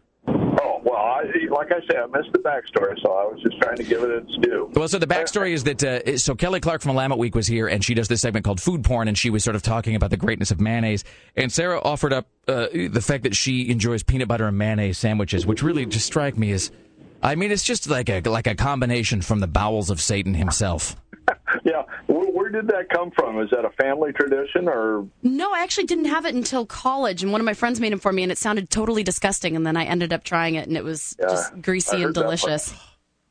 Like 1.72 1.84
I 1.84 1.88
said, 1.88 1.96
I 1.98 2.06
missed 2.08 2.34
the 2.34 2.40
backstory, 2.40 3.02
so 3.02 3.14
I 3.14 3.26
was 3.26 3.42
just 3.42 3.58
trying 3.62 3.78
to 3.78 3.84
give 3.84 4.04
it 4.04 4.10
its 4.10 4.36
due. 4.42 4.70
Well, 4.74 4.90
so 4.90 5.00
the 5.00 5.08
backstory 5.08 5.52
is 5.54 5.64
that 5.64 5.84
uh, 5.84 6.18
so 6.18 6.36
Kelly 6.36 6.60
Clark 6.60 6.82
from 6.82 6.96
Willamette 6.96 7.18
Week 7.18 7.34
was 7.34 7.48
here, 7.48 7.68
and 7.68 7.84
she 7.84 7.94
does 7.94 8.10
this 8.10 8.22
segment 8.22 8.44
called 8.44 8.60
Food 8.62 8.84
Porn, 8.84 9.08
and 9.08 9.18
she 9.18 9.30
was 9.30 9.44
sort 9.44 9.56
of 9.56 9.62
talking 9.62 9.96
about 9.96 10.10
the 10.10 10.18
greatness 10.18 10.52
of 10.52 10.60
mayonnaise. 10.60 11.06
And 11.36 11.52
Sarah 11.52 11.80
offered 11.82 12.12
up 12.12 12.28
uh, 12.48 12.68
the 12.74 13.02
fact 13.02 13.24
that 13.24 13.36
she 13.38 13.70
enjoys 13.70 14.04
peanut 14.04 14.28
butter 14.28 14.48
and 14.48 14.58
mayonnaise 14.58 14.98
sandwiches, 14.98 15.46
which 15.46 15.64
really 15.64 15.86
just 15.86 16.06
strike 16.06 16.38
me 16.38 16.52
as, 16.52 16.72
I 17.24 17.36
mean, 17.36 17.52
it's 17.52 17.64
just 17.64 17.88
like 17.90 18.10
a 18.10 18.20
like 18.22 18.48
a 18.48 18.56
combination 18.56 19.22
from 19.22 19.40
the 19.40 19.48
bowels 19.48 19.90
of 19.90 20.02
Satan 20.02 20.34
himself. 20.34 20.98
Yeah, 21.64 21.84
did 22.52 22.68
that 22.68 22.89
come 22.89 23.12
from? 23.12 23.41
Is 23.41 23.49
that 23.52 23.66
a 23.66 23.70
family 23.72 24.12
tradition 24.14 24.68
or? 24.68 25.08
No, 25.24 25.52
I 25.54 25.62
actually 25.64 25.86
didn't 25.86 26.06
have 26.06 26.26
it 26.26 26.36
until 26.36 26.66
college, 26.66 27.24
and 27.24 27.32
one 27.32 27.41
of 27.41 27.45
my 27.45 27.54
friends 27.54 27.80
made 27.80 27.93
it 27.93 28.02
for 28.02 28.12
me, 28.12 28.24
and 28.24 28.32
it 28.32 28.38
sounded 28.38 28.70
totally 28.70 29.04
disgusting. 29.04 29.56
And 29.56 29.66
then 29.66 29.76
I 29.78 29.86
ended 29.86 30.14
up 30.14 30.24
trying 30.24 30.56
it, 30.56 30.68
and 30.68 30.78
it 30.78 30.84
was 30.84 31.16
Yeah, 31.20 31.30
just 31.30 31.62
greasy 31.62 32.04
and 32.04 32.14
delicious. 32.14 32.74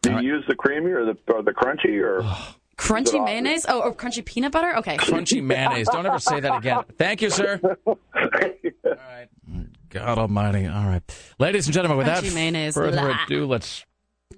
Do 0.03 0.13
you 0.13 0.21
use 0.21 0.45
the 0.49 0.55
creamy 0.55 0.91
or 0.93 1.05
the 1.05 1.17
or 1.33 1.43
the 1.43 1.53
crunchy 1.53 2.01
or? 2.03 2.23
Crunchy 2.79 3.23
mayonnaise? 3.23 3.67
Oh, 3.69 3.81
or 3.83 3.95
crunchy 3.95 4.25
peanut 4.25 4.53
butter? 4.53 4.75
Okay. 4.79 4.97
Crunchy 4.97 5.43
mayonnaise. 5.45 5.87
Don't 5.89 6.07
ever 6.07 6.19
say 6.19 6.41
that 6.41 6.57
again. 6.57 6.85
Thank 6.97 7.21
you, 7.21 7.29
sir. 7.29 7.61
All 7.87 7.99
right. 8.85 9.29
God 9.91 10.19
Almighty. 10.19 10.67
All 10.67 10.87
right, 10.87 11.03
ladies 11.39 11.67
and 11.67 11.75
gentlemen. 11.75 11.99
Without 11.99 12.23
Crunchy 12.25 12.35
mayonnaise. 12.35 12.75
further 12.75 12.97
Blah. 12.97 13.25
ado, 13.27 13.47
let's 13.47 13.85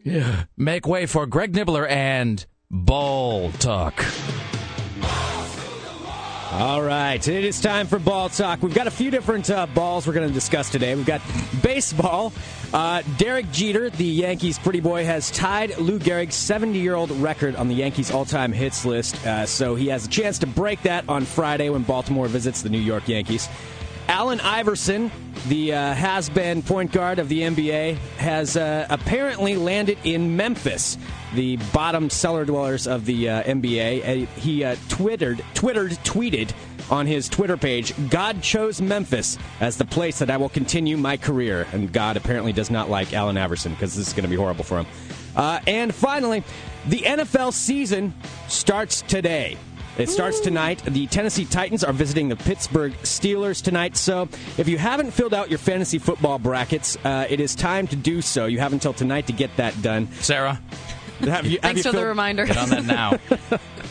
yeah, 0.03 0.45
make 0.57 0.87
way 0.89 1.07
for 1.07 1.26
Greg 1.26 1.53
Nibler 1.53 1.89
and 1.89 2.45
Ball 2.70 3.53
Talk. 3.53 4.03
All 6.53 6.83
right, 6.83 7.27
it 7.27 7.45
is 7.45 7.63
time 7.63 7.87
for 7.87 7.99
ball 7.99 8.29
talk. 8.29 8.63
We've 8.63 8.75
got 8.75 8.87
a 8.87 8.91
few 8.91 9.11
different 9.11 9.49
uh, 9.49 9.67
balls 9.67 10.07
we're 10.07 10.13
going 10.13 10.29
to 10.29 10.35
discuss 10.35 10.69
today. 10.69 10.95
We've 10.95 11.07
got 11.07 11.23
baseball. 11.63 12.31
Uh, 12.75 13.03
Derek 13.17 13.51
Jeter, 13.53 13.89
the 13.89 14.05
Yankees 14.05 14.59
pretty 14.59 14.81
boy, 14.81 15.07
has 15.07 15.31
tied 15.31 15.79
Lou 15.79 15.99
Gehrig's 15.99 16.37
70-year-old 16.37 17.11
record 17.11 17.57
on 17.57 17.69
the 17.69 17.75
Yankees 17.75 18.11
all-time 18.11 18.53
hits 18.53 18.85
list. 18.85 19.17
Uh, 19.27 19.47
so 19.47 19.75
he 19.75 19.89
has 19.89 20.05
a 20.07 20.09
chance 20.11 20.39
to 20.41 20.47
break 20.47 20.83
that 20.83 21.09
on 21.09 21.25
Friday 21.25 21.71
when 21.71 21.85
Baltimore 21.85 22.29
visits 22.29 22.61
the 22.61 22.69
New 22.69 22.81
York 22.81 23.09
Yankees. 23.09 23.49
Allen 24.09 24.41
Iverson, 24.41 25.11
the 25.49 25.73
uh, 25.73 25.95
has 25.95 26.29
been 26.29 26.63
point 26.63 26.93
guard 26.93 27.19
of 27.19 27.31
the 27.31 27.41
NBA, 27.41 27.97
has 28.19 28.59
uh, 28.59 28.87
apparently 28.91 29.57
landed 29.57 29.97
in 30.05 30.37
Memphis, 30.37 30.99
the 31.35 31.57
bottom 31.72 32.11
cellar 32.11 32.45
dwellers 32.45 32.87
of 32.87 33.05
the 33.05 33.28
uh, 33.28 33.43
NBA. 33.43 34.24
Uh, 34.24 34.26
he 34.41 34.64
uh, 34.64 34.76
twittered, 34.89 35.45
twittered, 35.55 35.93
tweeted 36.05 36.53
on 36.91 37.07
his 37.07 37.28
Twitter 37.28 37.57
page, 37.57 37.95
God 38.11 38.43
chose 38.43 38.80
Memphis 38.80 39.39
as 39.61 39.76
the 39.76 39.85
place 39.85 40.18
that 40.18 40.30
I 40.30 40.37
will 40.37 40.49
continue 40.49 40.97
my 40.97 41.16
career. 41.16 41.66
And 41.72 41.93
God 41.93 42.16
apparently 42.16 42.53
does 42.53 42.70
not 42.70 42.91
like 42.91 43.12
Allen 43.14 43.39
Iverson 43.39 43.72
because 43.72 43.97
this 43.97 44.09
is 44.09 44.12
going 44.12 44.24
to 44.24 44.30
be 44.30 44.37
horrible 44.37 44.64
for 44.64 44.78
him. 44.78 44.87
Uh, 45.35 45.61
and 45.66 45.95
finally, 45.95 46.45
the 46.87 46.99
NFL 47.01 47.53
season 47.53 48.12
starts 48.49 49.03
today. 49.03 49.57
It 49.99 50.09
starts 50.09 50.41
tonight. 50.41 50.83
The 50.87 51.07
Tennessee 51.07 51.45
Titans 51.45 51.85
are 51.85 51.93
visiting 51.93 52.30
the 52.30 52.37
Pittsburgh 52.37 52.95
Steelers 53.03 53.62
tonight. 53.62 53.95
So, 53.99 54.26
if 54.57 54.66
you 54.66 54.78
haven't 54.78 55.11
filled 55.11 55.35
out 55.35 55.51
your 55.51 55.59
fantasy 55.59 55.99
football 55.99 56.39
brackets, 56.39 56.97
uh, 57.05 57.26
it 57.28 57.41
is 57.41 57.55
time 57.55 57.87
to 57.89 57.97
do 57.97 58.22
so. 58.22 58.47
You 58.47 58.59
have 58.61 58.72
until 58.72 58.95
tonight 58.95 59.26
to 59.26 59.35
get 59.35 59.55
that 59.59 59.80
done. 59.83 60.09
Sarah, 60.12 60.59
have 61.29 61.47
you, 61.47 61.53
have 61.53 61.62
Thanks 61.62 61.85
you 61.85 61.91
for 61.93 61.97
the 61.99 62.07
reminder. 62.07 62.47
get 62.47 62.57
on 62.57 62.70
that 62.70 62.85
now. 62.85 63.18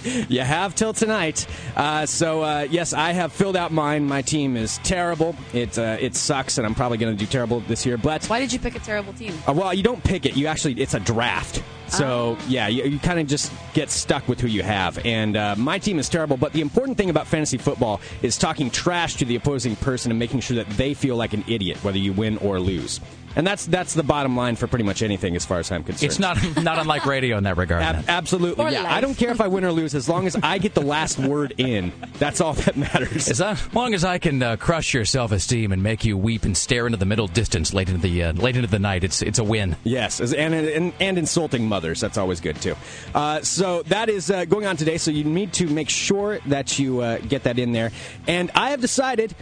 you 0.29 0.41
have 0.41 0.75
till 0.75 0.93
tonight. 0.93 1.47
Uh, 1.75 2.05
so 2.05 2.41
uh, 2.41 2.67
yes, 2.69 2.93
I 2.93 3.11
have 3.11 3.31
filled 3.33 3.55
out 3.55 3.71
mine. 3.71 4.07
My 4.07 4.21
team 4.21 4.57
is 4.57 4.77
terrible. 4.79 5.35
It 5.53 5.77
uh, 5.77 5.97
it 5.99 6.15
sucks, 6.15 6.57
and 6.57 6.65
I'm 6.67 6.75
probably 6.75 6.97
going 6.97 7.15
to 7.15 7.19
do 7.19 7.29
terrible 7.29 7.61
this 7.61 7.85
year. 7.85 7.97
But 7.97 8.25
Why 8.27 8.39
did 8.39 8.51
you 8.53 8.59
pick 8.59 8.75
a 8.75 8.79
terrible 8.79 9.13
team? 9.13 9.33
uh, 9.47 9.53
well, 9.53 9.73
you 9.73 9.83
don't 9.83 10.03
pick 10.03 10.25
it. 10.25 10.35
You 10.35 10.47
actually, 10.47 10.73
it's 10.81 10.93
a 10.93 10.99
draft. 10.99 11.63
So 11.91 12.37
yeah, 12.47 12.67
you, 12.67 12.83
you 12.83 12.99
kind 12.99 13.19
of 13.19 13.27
just 13.27 13.51
get 13.73 13.89
stuck 13.89 14.27
with 14.27 14.39
who 14.39 14.47
you 14.47 14.63
have. 14.63 15.05
And 15.05 15.35
uh, 15.35 15.55
my 15.57 15.77
team 15.77 15.99
is 15.99 16.09
terrible. 16.09 16.37
But 16.37 16.53
the 16.53 16.61
important 16.61 16.97
thing 16.97 17.09
about 17.09 17.27
fantasy 17.27 17.57
football 17.57 18.01
is 18.21 18.37
talking 18.37 18.69
trash 18.69 19.15
to 19.15 19.25
the 19.25 19.35
opposing 19.35 19.75
person 19.75 20.11
and 20.11 20.17
making 20.19 20.39
sure 20.39 20.55
that 20.55 20.69
they 20.71 20.93
feel 20.93 21.15
like 21.15 21.33
an 21.33 21.43
idiot, 21.47 21.83
whether 21.83 21.97
you 21.97 22.13
win 22.13 22.37
or 22.37 22.59
lose. 22.59 22.99
And 23.33 23.47
that's 23.47 23.65
that's 23.65 23.93
the 23.93 24.03
bottom 24.03 24.35
line 24.35 24.57
for 24.57 24.67
pretty 24.67 24.83
much 24.83 25.01
anything, 25.01 25.37
as 25.37 25.45
far 25.45 25.59
as 25.59 25.71
I'm 25.71 25.85
concerned. 25.85 26.11
It's 26.11 26.19
not 26.19 26.37
not 26.61 26.79
unlike 26.79 27.05
radio 27.05 27.37
in 27.37 27.45
that 27.45 27.55
regard. 27.55 27.81
Ab- 27.81 28.03
absolutely, 28.09 28.61
Or 28.61 28.69
yeah. 28.69 28.83
life. 28.83 28.91
I 28.91 28.99
don't 28.99 29.15
care 29.15 29.31
if 29.31 29.39
I 29.39 29.47
win 29.47 29.63
or 29.63 29.71
lose, 29.71 29.95
as 29.95 30.09
long 30.09 30.27
as 30.27 30.35
I 30.43 30.57
get 30.57 30.73
the 30.73 30.81
last 30.81 31.17
word 31.17 31.53
in. 31.57 31.93
That's 32.19 32.41
all 32.41 32.53
that 32.55 32.75
matters. 32.75 33.29
As 33.29 33.73
long 33.73 33.93
as 33.93 34.03
I 34.03 34.17
can 34.17 34.43
uh, 34.43 34.57
crush 34.57 34.93
your 34.93 35.05
self-esteem 35.05 35.71
and 35.71 35.81
make 35.81 36.03
you 36.03 36.17
weep 36.17 36.43
and 36.43 36.57
stare 36.57 36.85
into 36.85 36.97
the 36.97 37.05
middle 37.05 37.27
distance 37.27 37.73
late 37.73 37.87
into 37.87 38.01
the 38.01 38.21
uh, 38.21 38.33
late 38.33 38.57
into 38.57 38.67
the 38.67 38.79
night, 38.79 39.05
it's 39.05 39.21
it's 39.21 39.39
a 39.39 39.45
win. 39.45 39.77
Yes, 39.85 40.19
and, 40.19 40.53
and 40.53 40.91
and 40.99 41.17
insulting 41.17 41.69
mothers. 41.81 41.99
That's 41.99 42.17
always 42.17 42.39
good 42.39 42.61
too. 42.61 42.75
Uh, 43.15 43.41
so 43.41 43.81
that 43.83 44.07
is 44.07 44.29
uh, 44.29 44.45
going 44.45 44.67
on 44.67 44.77
today. 44.77 44.97
So 44.97 45.09
you 45.09 45.23
need 45.23 45.53
to 45.53 45.67
make 45.67 45.89
sure 45.89 46.39
that 46.45 46.77
you 46.77 47.01
uh, 47.01 47.17
get 47.17 47.43
that 47.43 47.57
in 47.57 47.71
there. 47.71 47.91
And 48.27 48.51
I 48.53 48.69
have 48.69 48.81
decided 48.81 49.33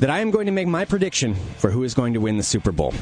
that 0.00 0.10
I 0.10 0.18
am 0.18 0.32
going 0.32 0.46
to 0.46 0.52
make 0.52 0.66
my 0.66 0.84
prediction 0.84 1.36
for 1.58 1.70
who 1.70 1.84
is 1.84 1.94
going 1.94 2.14
to 2.14 2.20
win 2.20 2.36
the 2.36 2.42
Super 2.42 2.72
Bowl. 2.72 2.92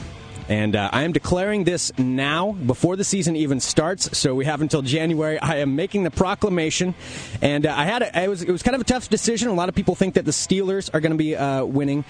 And 0.49 0.77
uh, 0.77 0.91
I 0.93 1.03
am 1.03 1.12
declaring 1.12 1.64
this 1.64 1.91
now 1.99 2.53
before 2.53 2.97
the 2.97 3.03
season 3.03 3.35
even 3.35 3.61
starts. 3.61 4.16
So 4.16 4.35
we 4.35 4.45
have 4.45 4.61
until 4.61 4.83
January. 4.83 5.39
I 5.41 5.57
am 5.57 5.74
making 5.74 6.05
the 6.05 6.11
proclamation, 6.11 6.95
and 7.43 7.66
uh, 7.66 7.74
I 7.74 7.85
had 7.85 8.03
a, 8.03 8.22
it 8.22 8.29
was 8.29 8.43
it 8.43 8.53
was 8.53 8.62
kind 8.62 8.77
of 8.77 8.81
a 8.81 8.85
tough 8.85 9.09
decision. 9.09 9.49
A 9.49 9.55
lot 9.55 9.68
of 9.68 9.74
people 9.74 9.97
think 9.97 10.14
that 10.14 10.24
the 10.24 10.31
Steelers 10.31 10.89
are 10.95 11.01
going 11.01 11.11
to 11.11 11.18
be 11.18 11.35
uh, 11.35 11.64
winning, 11.64 12.05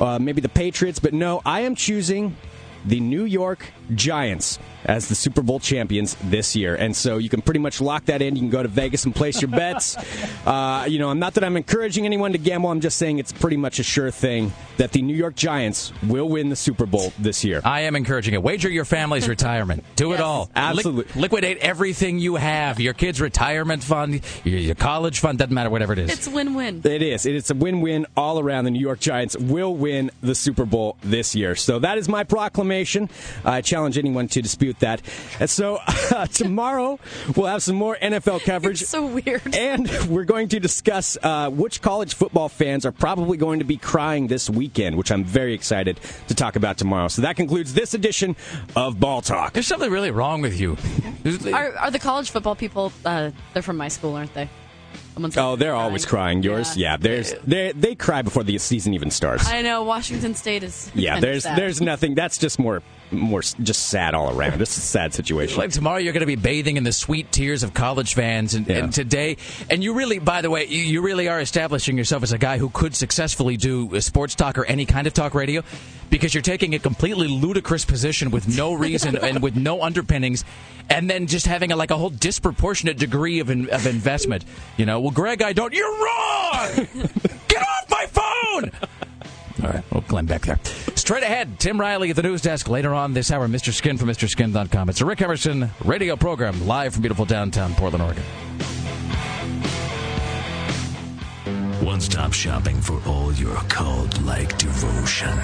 uh, 0.00 0.18
maybe 0.18 0.40
the 0.40 0.48
Patriots, 0.48 1.00
but 1.00 1.12
no, 1.12 1.42
I 1.44 1.62
am 1.62 1.74
choosing 1.74 2.34
the 2.84 3.00
New 3.00 3.24
York 3.24 3.72
Giants 3.92 4.58
as 4.84 5.08
the 5.08 5.14
Super 5.14 5.42
Bowl 5.42 5.60
champions 5.60 6.16
this 6.24 6.56
year. 6.56 6.74
And 6.74 6.94
so 6.96 7.18
you 7.18 7.28
can 7.28 7.40
pretty 7.40 7.60
much 7.60 7.80
lock 7.80 8.06
that 8.06 8.20
in. 8.20 8.34
You 8.34 8.42
can 8.42 8.50
go 8.50 8.62
to 8.62 8.68
Vegas 8.68 9.04
and 9.04 9.14
place 9.14 9.40
your 9.40 9.50
bets. 9.52 9.96
Uh, 10.44 10.86
you 10.88 10.98
know, 10.98 11.08
I'm 11.08 11.20
not 11.20 11.34
that 11.34 11.44
I'm 11.44 11.56
encouraging 11.56 12.04
anyone 12.04 12.32
to 12.32 12.38
gamble. 12.38 12.70
I'm 12.70 12.80
just 12.80 12.98
saying 12.98 13.18
it's 13.18 13.32
pretty 13.32 13.56
much 13.56 13.78
a 13.78 13.84
sure 13.84 14.10
thing 14.10 14.52
that 14.78 14.90
the 14.92 15.02
New 15.02 15.14
York 15.14 15.36
Giants 15.36 15.92
will 16.08 16.28
win 16.28 16.48
the 16.48 16.56
Super 16.56 16.86
Bowl 16.86 17.12
this 17.18 17.44
year. 17.44 17.60
I 17.64 17.82
am 17.82 17.94
encouraging 17.94 18.34
it. 18.34 18.42
Wager 18.42 18.68
your 18.68 18.84
family's 18.84 19.28
retirement. 19.36 19.84
Do 19.94 20.12
it 20.12 20.20
all. 20.20 20.50
Absolutely. 20.56 21.04
Liq- 21.04 21.20
liquidate 21.20 21.58
everything 21.58 22.18
you 22.18 22.34
have. 22.36 22.80
Your 22.80 22.94
kids' 22.94 23.20
retirement 23.20 23.84
fund, 23.84 24.20
your, 24.44 24.58
your 24.58 24.74
college 24.74 25.20
fund, 25.20 25.38
doesn't 25.38 25.54
matter, 25.54 25.70
whatever 25.70 25.92
it 25.92 26.00
is. 26.00 26.10
It's 26.10 26.28
win-win. 26.28 26.82
It 26.84 27.02
is. 27.02 27.24
It's 27.26 27.50
a 27.50 27.54
win-win 27.54 28.06
all 28.16 28.40
around. 28.40 28.64
The 28.64 28.70
New 28.72 28.80
York 28.80 28.98
Giants 28.98 29.36
will 29.36 29.76
win 29.76 30.10
the 30.22 30.34
Super 30.34 30.64
Bowl 30.64 30.96
this 31.02 31.36
year. 31.36 31.54
So 31.54 31.78
that 31.78 31.98
is 31.98 32.08
my 32.08 32.24
proclamation. 32.24 33.08
I 33.44 33.60
challenge 33.60 33.81
anyone 33.90 34.28
to 34.28 34.42
dispute 34.42 34.78
that. 34.80 35.02
And 35.40 35.48
so 35.48 35.76
uh, 36.10 36.26
tomorrow 36.26 36.98
we'll 37.36 37.46
have 37.46 37.62
some 37.62 37.76
more 37.76 37.96
NFL 38.00 38.44
coverage. 38.44 38.82
It's 38.82 38.90
so 38.90 39.06
weird. 39.06 39.54
And 39.54 39.90
we're 40.08 40.24
going 40.24 40.48
to 40.48 40.60
discuss 40.60 41.16
uh, 41.22 41.50
which 41.50 41.82
college 41.82 42.14
football 42.14 42.48
fans 42.48 42.86
are 42.86 42.92
probably 42.92 43.36
going 43.36 43.58
to 43.58 43.64
be 43.64 43.76
crying 43.76 44.26
this 44.26 44.48
weekend, 44.48 44.96
which 44.96 45.10
I'm 45.10 45.24
very 45.24 45.54
excited 45.54 46.00
to 46.28 46.34
talk 46.34 46.56
about 46.56 46.78
tomorrow. 46.78 47.08
So 47.08 47.22
that 47.22 47.36
concludes 47.36 47.74
this 47.74 47.94
edition 47.94 48.36
of 48.76 48.98
Ball 49.00 49.22
Talk. 49.22 49.52
There's 49.52 49.66
something 49.66 49.90
really 49.90 50.10
wrong 50.10 50.42
with 50.42 50.58
you. 50.58 50.76
Are, 51.52 51.76
are 51.76 51.90
the 51.90 51.98
college 51.98 52.30
football 52.30 52.54
people? 52.54 52.92
Uh, 53.04 53.30
they're 53.52 53.62
from 53.62 53.76
my 53.76 53.88
school, 53.88 54.14
aren't 54.14 54.34
they? 54.34 54.48
Someone's 55.14 55.36
Oh, 55.36 55.56
they're 55.56 55.74
always 55.74 56.06
crying. 56.06 56.42
Yours, 56.42 56.76
yeah. 56.76 56.96
there's 56.96 57.34
they 57.44 57.72
they 57.72 57.94
cry 57.94 58.22
before 58.22 58.44
the 58.44 58.56
season 58.58 58.94
even 58.94 59.10
starts. 59.10 59.46
I 59.46 59.62
know 59.62 59.82
Washington 59.84 60.34
State 60.34 60.62
is. 60.62 60.90
Yeah, 60.94 61.12
kind 61.12 61.24
of 61.24 61.30
there's 61.30 61.42
sad. 61.42 61.58
there's 61.58 61.80
nothing. 61.80 62.14
That's 62.14 62.38
just 62.38 62.58
more 62.58 62.82
more 63.10 63.42
just 63.42 63.88
sad 63.88 64.14
all 64.14 64.34
around. 64.36 64.60
It's 64.62 64.76
a 64.76 64.80
sad 64.80 65.12
situation. 65.12 65.58
Like 65.58 65.70
tomorrow, 65.70 65.98
you're 65.98 66.14
going 66.14 66.20
to 66.22 66.26
be 66.26 66.36
bathing 66.36 66.78
in 66.78 66.84
the 66.84 66.92
sweet 66.92 67.30
tears 67.30 67.62
of 67.62 67.74
college 67.74 68.14
fans, 68.14 68.54
and, 68.54 68.66
and 68.70 68.90
today, 68.92 69.36
and 69.68 69.84
you 69.84 69.92
really, 69.92 70.18
by 70.18 70.40
the 70.40 70.48
way, 70.48 70.66
you, 70.66 70.78
you 70.82 71.02
really 71.02 71.28
are 71.28 71.40
establishing 71.40 71.98
yourself 71.98 72.22
as 72.22 72.32
a 72.32 72.38
guy 72.38 72.56
who 72.56 72.70
could 72.70 72.94
successfully 72.94 73.58
do 73.58 73.94
a 73.94 74.00
sports 74.00 74.34
talk 74.34 74.56
or 74.56 74.64
any 74.64 74.86
kind 74.86 75.06
of 75.06 75.12
talk 75.12 75.34
radio, 75.34 75.62
because 76.12 76.34
you're 76.34 76.42
taking 76.42 76.74
a 76.74 76.78
completely 76.78 77.26
ludicrous 77.26 77.86
position 77.86 78.30
with 78.30 78.46
no 78.46 78.72
reason 78.86 79.16
and 79.16 79.42
with 79.42 79.56
no 79.56 79.82
underpinnings, 79.82 80.44
and 80.90 81.08
then 81.10 81.26
just 81.26 81.46
having 81.46 81.72
a, 81.72 81.76
like 81.76 81.90
a 81.90 81.96
whole 81.96 82.10
disproportionate 82.10 82.98
degree 82.98 83.40
of 83.40 83.50
in, 83.50 83.68
of 83.70 83.86
investment. 83.86 84.44
You 84.76 84.86
know, 84.86 85.00
well, 85.00 85.10
Greg, 85.10 85.42
I 85.42 85.52
don't. 85.54 85.72
You're 85.72 85.90
wrong. 85.90 86.68
Get 87.48 87.62
off 87.62 87.90
my 87.90 88.06
phone. 88.06 88.70
All 89.64 89.70
right, 89.70 89.84
well, 89.90 90.04
Glenn 90.06 90.26
back 90.26 90.42
there. 90.42 90.58
Straight 90.96 91.22
ahead, 91.22 91.58
Tim 91.58 91.80
Riley 91.80 92.10
at 92.10 92.16
the 92.16 92.22
news 92.22 92.42
desk 92.42 92.68
later 92.68 92.92
on 92.92 93.14
this 93.14 93.30
hour. 93.30 93.48
Mr. 93.48 93.72
Skin 93.72 93.96
from 93.96 94.08
MrSkin.com. 94.08 94.88
It's 94.90 95.00
a 95.00 95.06
Rick 95.06 95.22
Emerson 95.22 95.70
radio 95.84 96.16
program 96.16 96.66
live 96.66 96.92
from 96.92 97.02
beautiful 97.02 97.24
downtown 97.24 97.74
Portland, 97.74 98.02
Oregon. 98.02 98.24
One 101.82 102.00
stop 102.00 102.32
shopping 102.32 102.80
for 102.80 103.02
all 103.08 103.32
your 103.32 103.56
cult 103.68 104.22
like 104.22 104.56
devotion. 104.56 105.36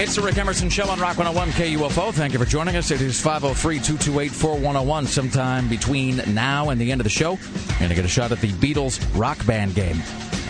It's 0.00 0.14
the 0.14 0.22
Rick 0.22 0.38
Emerson 0.38 0.70
Show 0.70 0.88
on 0.88 1.00
Rock 1.00 1.18
101 1.18 1.48
KUFO. 1.50 2.14
Thank 2.14 2.32
you 2.32 2.38
for 2.38 2.44
joining 2.44 2.76
us. 2.76 2.92
It 2.92 3.00
is 3.00 3.20
503 3.20 3.80
228 3.80 4.30
4101. 4.30 5.06
Sometime 5.06 5.68
between 5.68 6.22
now 6.32 6.70
and 6.70 6.80
the 6.80 6.92
end 6.92 7.00
of 7.00 7.04
the 7.04 7.10
show, 7.10 7.32
you're 7.32 7.78
going 7.78 7.88
to 7.88 7.96
get 7.96 8.04
a 8.04 8.08
shot 8.08 8.30
at 8.30 8.40
the 8.40 8.52
Beatles 8.52 9.04
rock 9.18 9.44
band 9.44 9.74
game. 9.74 10.00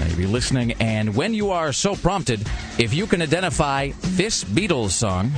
You'll 0.06 0.18
be 0.18 0.26
listening, 0.26 0.72
and 0.80 1.16
when 1.16 1.32
you 1.32 1.50
are 1.50 1.72
so 1.72 1.96
prompted, 1.96 2.46
if 2.78 2.92
you 2.92 3.06
can 3.06 3.22
identify 3.22 3.92
this 4.02 4.44
Beatles 4.44 4.90
song. 4.90 5.32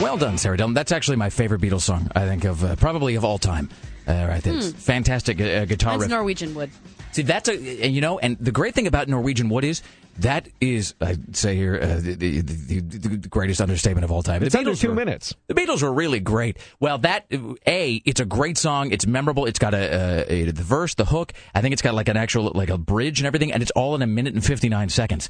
Well 0.00 0.16
done, 0.16 0.38
Sarah 0.38 0.56
Dillon. 0.56 0.72
That's 0.72 0.92
actually 0.92 1.18
my 1.18 1.28
favorite 1.28 1.60
Beatles 1.60 1.82
song, 1.82 2.10
I 2.16 2.26
think, 2.26 2.44
of 2.44 2.64
uh, 2.64 2.76
probably 2.76 3.16
of 3.16 3.24
all 3.26 3.36
time. 3.36 3.68
Uh, 4.08 4.26
right, 4.28 4.44
it's 4.46 4.70
Hmm. 4.70 4.76
fantastic 4.76 5.40
uh, 5.40 5.64
guitar 5.66 5.92
Mine's 5.92 6.02
riff. 6.02 6.10
Norwegian 6.10 6.54
Wood. 6.54 6.70
See, 7.12 7.22
that's 7.22 7.48
a 7.48 7.56
you 7.88 8.00
know, 8.00 8.18
and 8.18 8.36
the 8.38 8.52
great 8.52 8.74
thing 8.74 8.86
about 8.86 9.08
Norwegian 9.08 9.48
Wood 9.48 9.64
is 9.64 9.82
that 10.18 10.48
is, 10.60 10.94
I'd 11.00 11.34
say 11.36 11.56
here, 11.56 11.78
uh, 11.80 11.96
the, 12.00 12.14
the, 12.14 12.40
the, 12.40 12.80
the 12.80 13.28
greatest 13.28 13.60
understatement 13.60 14.04
of 14.04 14.10
all 14.12 14.22
time. 14.22 14.42
It's 14.42 14.52
The 14.52 14.58
under 14.58 14.72
Beatles 14.72 14.80
two 14.80 14.88
were- 14.90 14.94
minutes. 14.94 15.34
The 15.46 15.54
Beatles 15.54 15.82
were 15.82 15.92
really 15.92 16.20
great. 16.20 16.58
Well, 16.78 16.98
that 16.98 17.26
a, 17.66 17.94
it's 18.04 18.20
a 18.20 18.24
great 18.24 18.58
song. 18.58 18.90
It's 18.92 19.06
memorable. 19.06 19.46
It's 19.46 19.58
got 19.58 19.72
a, 19.74 20.26
a, 20.30 20.42
a 20.48 20.50
the 20.50 20.62
verse, 20.62 20.94
the 20.94 21.04
hook. 21.06 21.32
I 21.54 21.60
think 21.62 21.72
it's 21.72 21.82
got 21.82 21.94
like 21.94 22.08
an 22.08 22.16
actual 22.16 22.52
like 22.54 22.70
a 22.70 22.78
bridge 22.78 23.20
and 23.20 23.26
everything, 23.26 23.52
and 23.52 23.62
it's 23.62 23.72
all 23.72 23.94
in 23.94 24.02
a 24.02 24.06
minute 24.06 24.34
and 24.34 24.44
fifty 24.44 24.68
nine 24.68 24.88
seconds. 24.88 25.28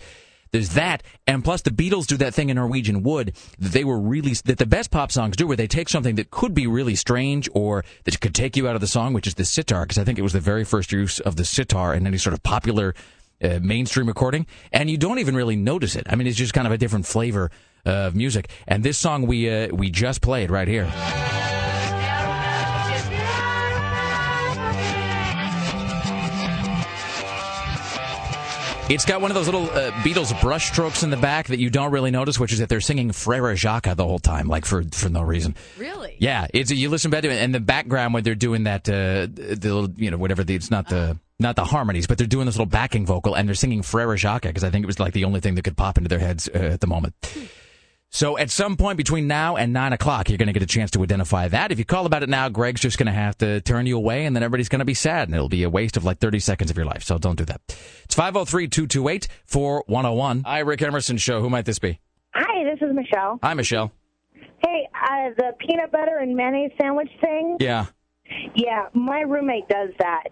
There's 0.53 0.70
that, 0.70 1.03
and 1.26 1.44
plus 1.44 1.62
the 1.62 1.70
Beatles 1.70 2.07
do 2.07 2.16
that 2.16 2.34
thing 2.34 2.51
in 2.51 2.57
Norwegian 2.57 3.03
Wood 3.03 3.36
that 3.59 3.72
they 3.72 3.84
were 3.84 3.98
really 3.98 4.34
that 4.44 4.59
the 4.59 4.66
best 4.66 4.90
pop 4.90 5.12
songs 5.12 5.36
do, 5.36 5.46
where 5.46 5.57
they 5.57 5.66
take 5.66 5.88
something 5.88 6.16
that 6.16 6.30
could 6.30 6.55
be 6.55 6.66
really 6.66 6.96
strange 6.96 7.48
or 7.53 7.84
that 8.05 8.20
could 8.20 8.34
take 8.34 8.57
you 8.57 8.66
out 8.68 8.74
of 8.74 8.80
the 8.80 8.86
song, 8.86 9.12
which 9.12 9.26
is 9.26 9.34
the 9.34 9.44
sitar, 9.44 9.82
because 9.82 9.98
I 9.98 10.05
think 10.05 10.18
it 10.18 10.22
was 10.22 10.32
the 10.32 10.40
very 10.40 10.64
first 10.64 10.92
use 10.92 11.20
of 11.20 11.36
the 11.36 11.44
sitar 11.44 11.94
in 11.94 12.07
any 12.07 12.18
sort 12.18 12.34
of 12.34 12.42
popular 12.42 12.94
uh, 13.42 13.59
mainstream 13.62 14.07
recording, 14.07 14.46
and 14.72 14.90
you 14.90 14.98
don't 14.98 15.18
even 15.18 15.34
really 15.34 15.57
notice 15.57 15.94
it. 15.96 16.07
I 16.11 16.16
mean, 16.16 16.26
it's 16.26 16.36
just 16.36 16.53
kind 16.53 16.66
of 16.66 16.72
a 16.72 16.78
different 16.78 17.07
flavor 17.07 17.51
of 17.84 18.14
music. 18.14 18.51
And 18.66 18.82
this 18.82 18.98
song 18.98 19.26
we 19.26 19.48
uh, 19.48 19.68
we 19.74 19.90
just 19.90 20.20
played 20.20 20.51
right 20.51 20.68
here. 20.68 21.59
It's 28.91 29.05
got 29.05 29.20
one 29.20 29.30
of 29.30 29.36
those 29.36 29.47
little 29.47 29.70
uh, 29.70 29.93
Beatles 30.03 30.32
brushstrokes 30.41 31.05
in 31.05 31.11
the 31.11 31.16
back 31.16 31.47
that 31.47 31.61
you 31.61 31.70
don't 31.70 31.93
really 31.93 32.11
notice, 32.11 32.41
which 32.41 32.53
is 32.53 32.59
that 32.59 32.68
they're 32.68 32.80
singing 32.80 33.12
Frere 33.12 33.55
Jacques 33.55 33.95
the 33.95 34.05
whole 34.05 34.18
time, 34.18 34.49
like 34.49 34.64
for 34.64 34.82
for 34.91 35.09
no 35.09 35.22
reason. 35.22 35.55
Really? 35.78 36.16
Yeah, 36.18 36.49
it's 36.53 36.72
you 36.72 36.88
listen 36.88 37.09
back 37.09 37.22
to 37.22 37.30
it, 37.30 37.41
and 37.41 37.55
the 37.55 37.61
background 37.61 38.14
when 38.14 38.24
they're 38.24 38.34
doing 38.34 38.64
that, 38.64 38.88
uh, 38.88 39.28
the 39.32 39.59
little, 39.62 39.91
you 39.97 40.11
know, 40.11 40.16
whatever. 40.16 40.43
The, 40.43 40.57
it's 40.57 40.72
not 40.72 40.88
the 40.88 41.16
not 41.38 41.55
the 41.55 41.64
harmonies, 41.64 42.09
but 42.09 42.18
they're 42.18 42.26
doing 42.26 42.47
this 42.47 42.57
little 42.57 42.66
backing 42.66 43.07
vocal, 43.07 43.36
and 43.36 43.47
they're 43.47 43.55
singing 43.55 43.82
Frere 43.82 44.16
Jacques 44.16 44.43
because 44.43 44.64
I 44.64 44.70
think 44.70 44.82
it 44.82 44.88
was 44.88 44.99
like 44.99 45.12
the 45.12 45.24
only 45.24 45.38
thing 45.38 45.55
that 45.55 45.62
could 45.62 45.76
pop 45.76 45.97
into 45.97 46.09
their 46.09 46.18
heads 46.18 46.49
uh, 46.53 46.59
at 46.59 46.80
the 46.80 46.88
moment. 46.88 47.14
So 48.12 48.36
at 48.36 48.50
some 48.50 48.76
point 48.76 48.96
between 48.96 49.28
now 49.28 49.56
and 49.56 49.72
nine 49.72 49.92
o'clock, 49.92 50.28
you're 50.28 50.36
going 50.38 50.48
to 50.48 50.52
get 50.52 50.62
a 50.62 50.66
chance 50.66 50.90
to 50.92 51.02
identify 51.02 51.46
that. 51.46 51.70
If 51.70 51.78
you 51.78 51.84
call 51.84 52.06
about 52.06 52.24
it 52.24 52.28
now, 52.28 52.48
Greg's 52.48 52.80
just 52.80 52.98
going 52.98 53.06
to 53.06 53.12
have 53.12 53.38
to 53.38 53.61
turn 53.61 53.86
you 53.86 53.96
away, 53.96 54.26
and 54.26 54.34
then 54.34 54.42
everybody's 54.42 54.68
going 54.68 54.80
to 54.80 54.84
be 54.84 54.94
sad, 54.94 55.28
and 55.28 55.34
it'll 55.34 55.48
be 55.48 55.62
a 55.62 55.70
waste 55.70 55.96
of 55.96 56.04
like 56.04 56.18
30 56.18 56.40
seconds 56.40 56.70
of 56.72 56.76
your 56.76 56.86
life. 56.86 57.04
So 57.04 57.18
don't 57.18 57.36
do 57.36 57.44
that. 57.44 57.61
It's 58.04 58.16
503 58.16 58.66
228 58.66 59.28
4101. 59.46 60.42
Hi, 60.44 60.58
Rick 60.58 60.82
Emerson 60.82 61.18
Show. 61.18 61.40
Who 61.40 61.48
might 61.48 61.64
this 61.66 61.78
be? 61.78 62.00
Hi, 62.34 62.64
this 62.64 62.80
is 62.82 62.94
Michelle. 62.94 63.38
Hi, 63.44 63.54
Michelle. 63.54 63.92
Hey, 64.34 64.88
uh, 64.92 65.30
the 65.36 65.52
peanut 65.61 65.92
butter 65.92 66.18
and 66.18 66.34
mayonnaise 66.34 66.72
sandwich 66.80 67.11
thing. 67.20 67.58
Yeah. 67.61 67.86
Yeah, 68.56 68.86
my 68.92 69.20
roommate 69.20 69.68
does 69.68 69.90
that. 69.98 70.24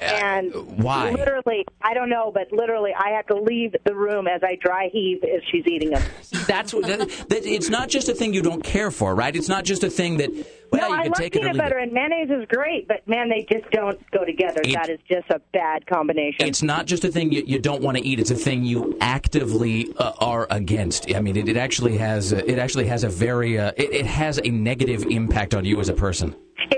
And 0.00 0.52
why? 0.82 1.10
Literally, 1.10 1.64
I 1.80 1.94
don't 1.94 2.10
know, 2.10 2.30
but 2.32 2.52
literally, 2.52 2.92
I 2.94 3.10
have 3.10 3.26
to 3.28 3.34
leave 3.36 3.74
the 3.84 3.94
room 3.94 4.26
as 4.28 4.42
I 4.42 4.56
dry 4.60 4.88
heave 4.92 5.20
if 5.22 5.42
she's 5.50 5.66
eating 5.66 5.90
them. 5.90 6.02
That's 6.46 6.74
what, 6.74 6.86
that, 6.86 6.98
that, 7.28 7.46
it's 7.46 7.70
not 7.70 7.88
just 7.88 8.08
a 8.08 8.14
thing 8.14 8.34
you 8.34 8.42
don't 8.42 8.62
care 8.62 8.90
for, 8.90 9.14
right? 9.14 9.34
It's 9.34 9.48
not 9.48 9.64
just 9.64 9.82
a 9.84 9.90
thing 9.90 10.18
that, 10.18 10.30
well, 10.70 10.82
no, 10.82 10.88
you 10.88 10.94
I 10.94 11.02
can 11.04 11.12
love 11.12 11.18
take 11.18 11.34
it 11.36 11.38
or 11.38 11.40
peanut 11.40 11.54
leave 11.54 11.62
butter 11.62 11.78
it. 11.78 11.84
and 11.84 11.92
mayonnaise 11.92 12.30
is 12.30 12.46
great, 12.48 12.86
but 12.86 13.06
man, 13.08 13.30
they 13.30 13.46
just 13.50 13.70
don't 13.72 13.98
go 14.10 14.24
together. 14.24 14.60
It- 14.64 14.74
that 14.74 14.90
is 14.90 14.98
just 15.08 15.30
a 15.30 15.40
bad 15.52 15.86
combination. 15.86 16.46
It's 16.46 16.62
not 16.62 16.86
just 16.86 17.04
a 17.04 17.08
thing 17.08 17.32
you, 17.32 17.42
you 17.46 17.58
don't 17.58 17.80
want 17.82 17.96
to 17.96 18.04
eat. 18.04 18.20
It's 18.20 18.30
a 18.30 18.34
thing 18.36 18.64
you 18.64 18.98
actively 19.00 19.94
uh, 19.96 20.12
are 20.18 20.46
against. 20.50 21.14
I 21.14 21.20
mean, 21.20 21.36
it, 21.36 21.48
it 21.48 21.56
actually 21.56 21.96
has 21.96 22.32
a, 22.32 22.48
it 22.50 22.58
actually 22.58 22.86
has 22.88 23.02
a 23.04 23.08
very 23.08 23.58
uh, 23.58 23.72
it, 23.76 23.92
it 23.92 24.06
has 24.06 24.38
a 24.44 24.50
negative 24.50 25.04
impact 25.08 25.54
on 25.54 25.64
you 25.64 25.80
as 25.80 25.88
a 25.88 25.94
person. 25.94 26.36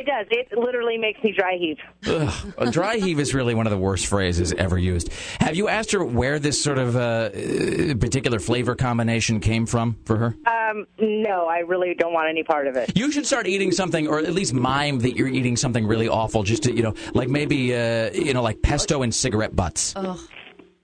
It 0.09 0.29
does. 0.31 0.39
It 0.53 0.59
literally 0.59 0.97
makes 0.97 1.23
me 1.23 1.33
dry 1.33 1.57
heave. 1.59 1.77
Ugh. 2.07 2.55
A 2.59 2.71
dry 2.71 2.97
heave 2.97 3.19
is 3.21 3.35
really 3.35 3.55
one 3.55 3.67
of 3.67 3.71
the 3.71 3.79
worst 3.79 4.07
phrases 4.07 4.53
ever 4.55 4.79
used. 4.79 5.13
Have 5.41 5.55
you 5.57 5.69
asked 5.69 5.93
her 5.93 6.05
where 6.05 6.39
this 6.39 6.63
sort 6.63 6.79
of 6.79 6.97
uh, 6.97 6.99
uh, 7.01 7.95
particular 7.95 8.39
flavor 8.39 8.75
combination 8.75 9.41
came 9.41 9.67
from 9.67 9.97
for 10.05 10.17
her? 10.17 10.37
Um, 10.47 10.87
no, 10.99 11.47
I 11.47 11.59
really 11.59 11.95
don't 11.95 12.13
want 12.13 12.29
any 12.29 12.43
part 12.43 12.67
of 12.67 12.77
it. 12.77 12.97
You 12.97 13.13
should 13.13 13.27
start 13.27 13.47
eating 13.47 13.71
something, 13.73 14.09
or 14.09 14.19
at 14.19 14.33
least 14.33 14.55
mime 14.55 15.01
that 15.01 15.17
you're 15.17 15.29
eating 15.29 15.57
something 15.57 15.87
really 15.87 16.09
awful, 16.09 16.43
just 16.43 16.63
to 16.65 16.75
you 16.75 16.83
know, 16.83 16.95
like 17.13 17.29
maybe 17.29 17.75
uh, 17.75 18.11
you 18.13 18.33
know, 18.33 18.43
like 18.43 18.63
pesto 18.63 19.03
and 19.03 19.15
cigarette 19.15 19.55
butts. 19.55 19.93
Oh. 19.97 20.23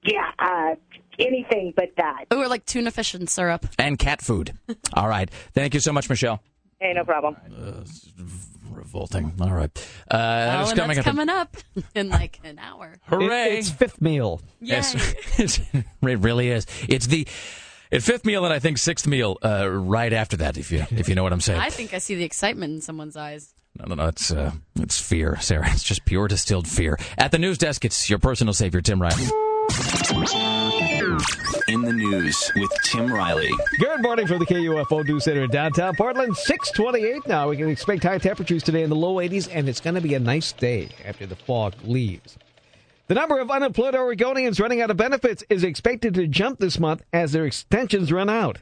Yeah, 0.02 0.30
uh, 0.38 0.74
anything 1.18 1.72
but 1.74 1.90
that. 1.96 2.26
Or 2.30 2.46
like 2.48 2.66
tuna 2.66 2.90
fish 2.90 3.14
and 3.14 3.28
syrup. 3.28 3.66
and 3.78 3.98
cat 3.98 4.20
food. 4.20 4.52
All 4.92 5.08
right. 5.08 5.30
Thank 5.54 5.72
you 5.74 5.80
so 5.80 5.92
much, 5.92 6.10
Michelle. 6.10 6.40
Hey, 6.84 6.92
no 6.92 7.02
problem. 7.02 7.34
Revolting. 8.70 9.32
All 9.40 9.54
right. 9.54 9.70
Uh, 10.10 10.18
that 10.18 10.66
oh, 10.66 10.68
and 10.68 10.78
coming 10.78 10.96
that's 10.96 10.98
up. 10.98 11.04
coming 11.14 11.28
up 11.30 11.56
in 11.94 12.10
like 12.10 12.40
an 12.44 12.58
hour. 12.58 12.98
Hooray! 13.06 13.56
it's 13.56 13.70
fifth 13.70 14.02
meal. 14.02 14.42
Yes, 14.60 14.94
it 15.38 15.82
really 16.02 16.50
is. 16.50 16.66
It's 16.86 17.06
the 17.06 17.26
it's 17.90 18.04
fifth 18.04 18.26
meal 18.26 18.44
and 18.44 18.52
I 18.52 18.58
think 18.58 18.76
sixth 18.76 19.06
meal 19.06 19.38
uh, 19.42 19.66
right 19.66 20.12
after 20.12 20.36
that. 20.36 20.58
If 20.58 20.70
you 20.70 20.84
if 20.90 21.08
you 21.08 21.14
know 21.14 21.22
what 21.22 21.32
I'm 21.32 21.40
saying. 21.40 21.58
I 21.58 21.70
think 21.70 21.94
I 21.94 21.98
see 21.98 22.16
the 22.16 22.24
excitement 22.24 22.74
in 22.74 22.80
someone's 22.82 23.16
eyes. 23.16 23.54
No, 23.78 23.86
no, 23.86 23.94
no. 23.94 24.08
It's 24.08 24.30
uh, 24.30 24.52
it's 24.76 25.00
fear, 25.00 25.38
Sarah. 25.40 25.70
It's 25.72 25.84
just 25.84 26.04
pure 26.04 26.28
distilled 26.28 26.68
fear. 26.68 26.98
At 27.16 27.30
the 27.30 27.38
news 27.38 27.56
desk, 27.56 27.86
it's 27.86 28.10
your 28.10 28.18
personal 28.18 28.52
savior, 28.52 28.82
Tim 28.82 29.00
Riley. 29.00 29.24
In 31.66 31.82
the 31.82 31.92
news 31.92 32.52
with 32.54 32.70
Tim 32.84 33.12
Riley. 33.12 33.50
Good 33.80 34.02
morning 34.02 34.28
from 34.28 34.38
the 34.38 34.46
KUFO 34.46 35.04
News 35.04 35.24
Center 35.24 35.42
in 35.42 35.50
downtown 35.50 35.96
Portland. 35.96 36.36
628 36.36 37.26
now. 37.26 37.48
We 37.48 37.56
can 37.56 37.68
expect 37.68 38.04
high 38.04 38.18
temperatures 38.18 38.62
today 38.62 38.84
in 38.84 38.90
the 38.90 38.94
low 38.94 39.16
80s, 39.16 39.48
and 39.52 39.68
it's 39.68 39.80
going 39.80 39.96
to 39.96 40.00
be 40.00 40.14
a 40.14 40.20
nice 40.20 40.52
day 40.52 40.90
after 41.04 41.26
the 41.26 41.34
fog 41.34 41.74
leaves. 41.82 42.38
The 43.08 43.14
number 43.14 43.40
of 43.40 43.50
unemployed 43.50 43.94
Oregonians 43.94 44.60
running 44.60 44.80
out 44.80 44.92
of 44.92 44.96
benefits 44.96 45.42
is 45.50 45.64
expected 45.64 46.14
to 46.14 46.28
jump 46.28 46.60
this 46.60 46.78
month 46.78 47.02
as 47.12 47.32
their 47.32 47.44
extensions 47.44 48.12
run 48.12 48.30
out. 48.30 48.58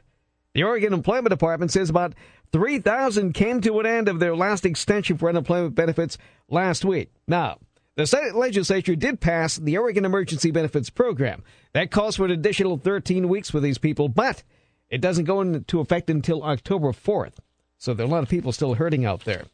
The 0.55 0.63
Oregon 0.63 0.93
Employment 0.93 1.29
Department 1.29 1.71
says 1.71 1.91
about 1.91 2.15
3,000 2.53 3.33
came 3.33 3.61
to 3.61 3.79
an 3.79 3.85
end 3.85 4.07
of 4.07 4.19
their 4.19 4.35
last 4.35 4.65
extension 4.65 5.19
for 5.19 5.29
unemployment 5.29 5.75
benefits 5.75 6.17
last 6.49 6.83
week. 6.83 7.11
Now, 7.27 7.59
the 7.95 8.07
Senate 8.07 8.35
legislature 8.35 8.95
did 8.95 9.19
pass 9.19 9.57
the 9.57 9.77
Oregon 9.77 10.05
Emergency 10.05 10.51
Benefits 10.51 10.89
Program. 10.89 11.43
That 11.73 11.91
calls 11.91 12.15
for 12.15 12.25
an 12.25 12.31
additional 12.31 12.77
13 12.77 13.27
weeks 13.29 13.49
for 13.49 13.59
these 13.59 13.77
people, 13.77 14.09
but 14.09 14.43
it 14.89 15.01
doesn't 15.01 15.25
go 15.25 15.41
into 15.41 15.79
effect 15.79 16.09
until 16.09 16.43
October 16.43 16.91
4th. 16.91 17.33
So 17.77 17.93
there 17.93 18.05
are 18.05 18.09
a 18.09 18.11
lot 18.11 18.23
of 18.23 18.29
people 18.29 18.51
still 18.51 18.75
hurting 18.75 19.05
out 19.05 19.25
there. 19.25 19.45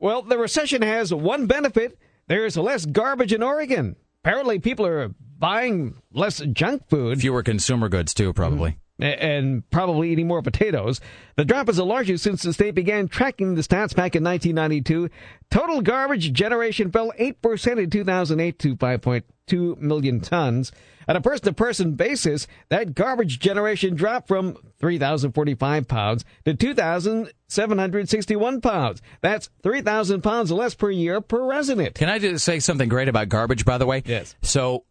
Well, 0.00 0.22
the 0.22 0.38
recession 0.38 0.82
has 0.82 1.12
one 1.12 1.46
benefit. 1.46 1.98
There's 2.28 2.56
less 2.56 2.86
garbage 2.86 3.32
in 3.32 3.42
Oregon. 3.42 3.96
Apparently, 4.22 4.58
people 4.58 4.86
are 4.86 5.08
buying 5.38 5.94
less 6.12 6.40
junk 6.52 6.88
food. 6.88 7.20
Fewer 7.20 7.42
consumer 7.42 7.88
goods, 7.88 8.12
too, 8.14 8.32
probably. 8.32 8.70
a- 8.70 8.87
And 9.00 9.68
probably 9.70 10.10
eating 10.10 10.26
more 10.26 10.42
potatoes. 10.42 11.00
The 11.36 11.44
drop 11.44 11.68
is 11.68 11.76
the 11.76 11.86
largest 11.86 12.24
since 12.24 12.42
the 12.42 12.52
state 12.52 12.74
began 12.74 13.06
tracking 13.06 13.54
the 13.54 13.62
stats 13.62 13.94
back 13.94 14.16
in 14.16 14.24
1992. 14.24 15.08
Total 15.50 15.80
garbage 15.82 16.32
generation 16.32 16.90
fell 16.90 17.12
8% 17.12 17.82
in 17.82 17.90
2008 17.90 18.58
to 18.58 18.76
5.2 18.76 19.78
million 19.78 20.20
tons. 20.20 20.72
On 21.08 21.16
a 21.16 21.20
person 21.22 21.46
to 21.46 21.54
person 21.54 21.94
basis, 21.94 22.46
that 22.68 22.94
garbage 22.94 23.38
generation 23.38 23.94
dropped 23.94 24.28
from 24.28 24.58
3,045 24.78 25.88
pounds 25.88 26.26
to 26.44 26.52
2,761 26.54 28.60
pounds. 28.60 29.00
That's 29.22 29.48
3,000 29.62 30.20
pounds 30.20 30.52
less 30.52 30.74
per 30.74 30.90
year 30.90 31.22
per 31.22 31.46
resident. 31.46 31.94
Can 31.94 32.10
I 32.10 32.18
just 32.18 32.44
say 32.44 32.60
something 32.60 32.90
great 32.90 33.08
about 33.08 33.30
garbage, 33.30 33.64
by 33.64 33.78
the 33.78 33.86
way? 33.86 34.02
Yes. 34.04 34.34
So, 34.42 34.84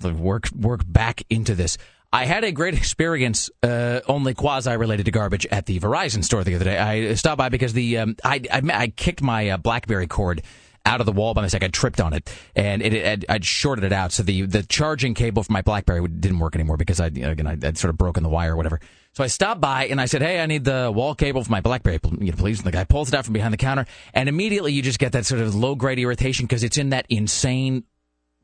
work 0.00 0.48
work 0.52 0.82
back 0.86 1.24
into 1.28 1.56
this. 1.56 1.76
I 2.16 2.24
had 2.24 2.44
a 2.44 2.52
great 2.52 2.72
experience, 2.74 3.50
uh, 3.62 4.00
only 4.08 4.32
quasi 4.32 4.74
related 4.74 5.04
to 5.04 5.12
garbage, 5.12 5.44
at 5.50 5.66
the 5.66 5.78
Verizon 5.78 6.24
store 6.24 6.44
the 6.44 6.54
other 6.54 6.64
day. 6.64 6.78
I 6.78 7.12
stopped 7.12 7.36
by 7.36 7.50
because 7.50 7.74
the 7.74 7.98
um, 7.98 8.16
I, 8.24 8.40
I 8.50 8.62
I 8.72 8.88
kicked 8.88 9.20
my 9.20 9.50
uh, 9.50 9.58
BlackBerry 9.58 10.06
cord 10.06 10.40
out 10.86 11.00
of 11.00 11.04
the 11.04 11.12
wall 11.12 11.34
by 11.34 11.42
mistake. 11.42 11.62
I 11.62 11.68
tripped 11.68 12.00
on 12.00 12.14
it, 12.14 12.34
and 12.54 12.80
it, 12.80 12.94
it 12.94 13.24
I'd 13.28 13.44
shorted 13.44 13.84
it 13.84 13.92
out. 13.92 14.12
So 14.12 14.22
the 14.22 14.46
the 14.46 14.62
charging 14.62 15.12
cable 15.12 15.42
for 15.42 15.52
my 15.52 15.60
BlackBerry 15.60 16.08
didn't 16.08 16.38
work 16.38 16.54
anymore 16.54 16.78
because 16.78 17.00
I 17.00 17.08
again 17.08 17.46
I, 17.46 17.54
would 17.54 17.76
sort 17.76 17.90
of 17.90 17.98
broken 17.98 18.22
the 18.22 18.30
wire 18.30 18.54
or 18.54 18.56
whatever. 18.56 18.80
So 19.12 19.22
I 19.22 19.26
stopped 19.26 19.60
by 19.60 19.88
and 19.88 20.00
I 20.00 20.06
said, 20.06 20.22
"Hey, 20.22 20.40
I 20.40 20.46
need 20.46 20.64
the 20.64 20.90
wall 20.94 21.14
cable 21.14 21.44
for 21.44 21.50
my 21.50 21.60
BlackBerry, 21.60 21.98
please." 21.98 22.60
And 22.60 22.66
the 22.66 22.72
guy 22.72 22.84
pulls 22.84 23.08
it 23.08 23.14
out 23.14 23.26
from 23.26 23.34
behind 23.34 23.52
the 23.52 23.58
counter, 23.58 23.84
and 24.14 24.26
immediately 24.26 24.72
you 24.72 24.80
just 24.80 24.98
get 24.98 25.12
that 25.12 25.26
sort 25.26 25.42
of 25.42 25.54
low 25.54 25.74
grade 25.74 25.98
irritation 25.98 26.46
because 26.46 26.64
it's 26.64 26.78
in 26.78 26.90
that 26.90 27.04
insane, 27.10 27.84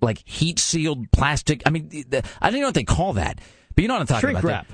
like 0.03 0.21
heat 0.29 0.59
sealed 0.59 1.11
plastic. 1.11 1.63
I 1.65 1.71
mean, 1.71 1.89
I 2.13 2.51
don't 2.51 2.51
even 2.51 2.61
know 2.61 2.67
what 2.67 2.75
they 2.75 2.85
call 2.85 3.15
that, 3.15 3.41
but 3.75 3.83
you 3.83 3.89
know 3.89 3.95
what 3.95 4.01
I'm 4.01 4.07
talking 4.07 4.21
Shrink 4.21 4.39
about. 4.41 4.49
wrap. 4.49 4.67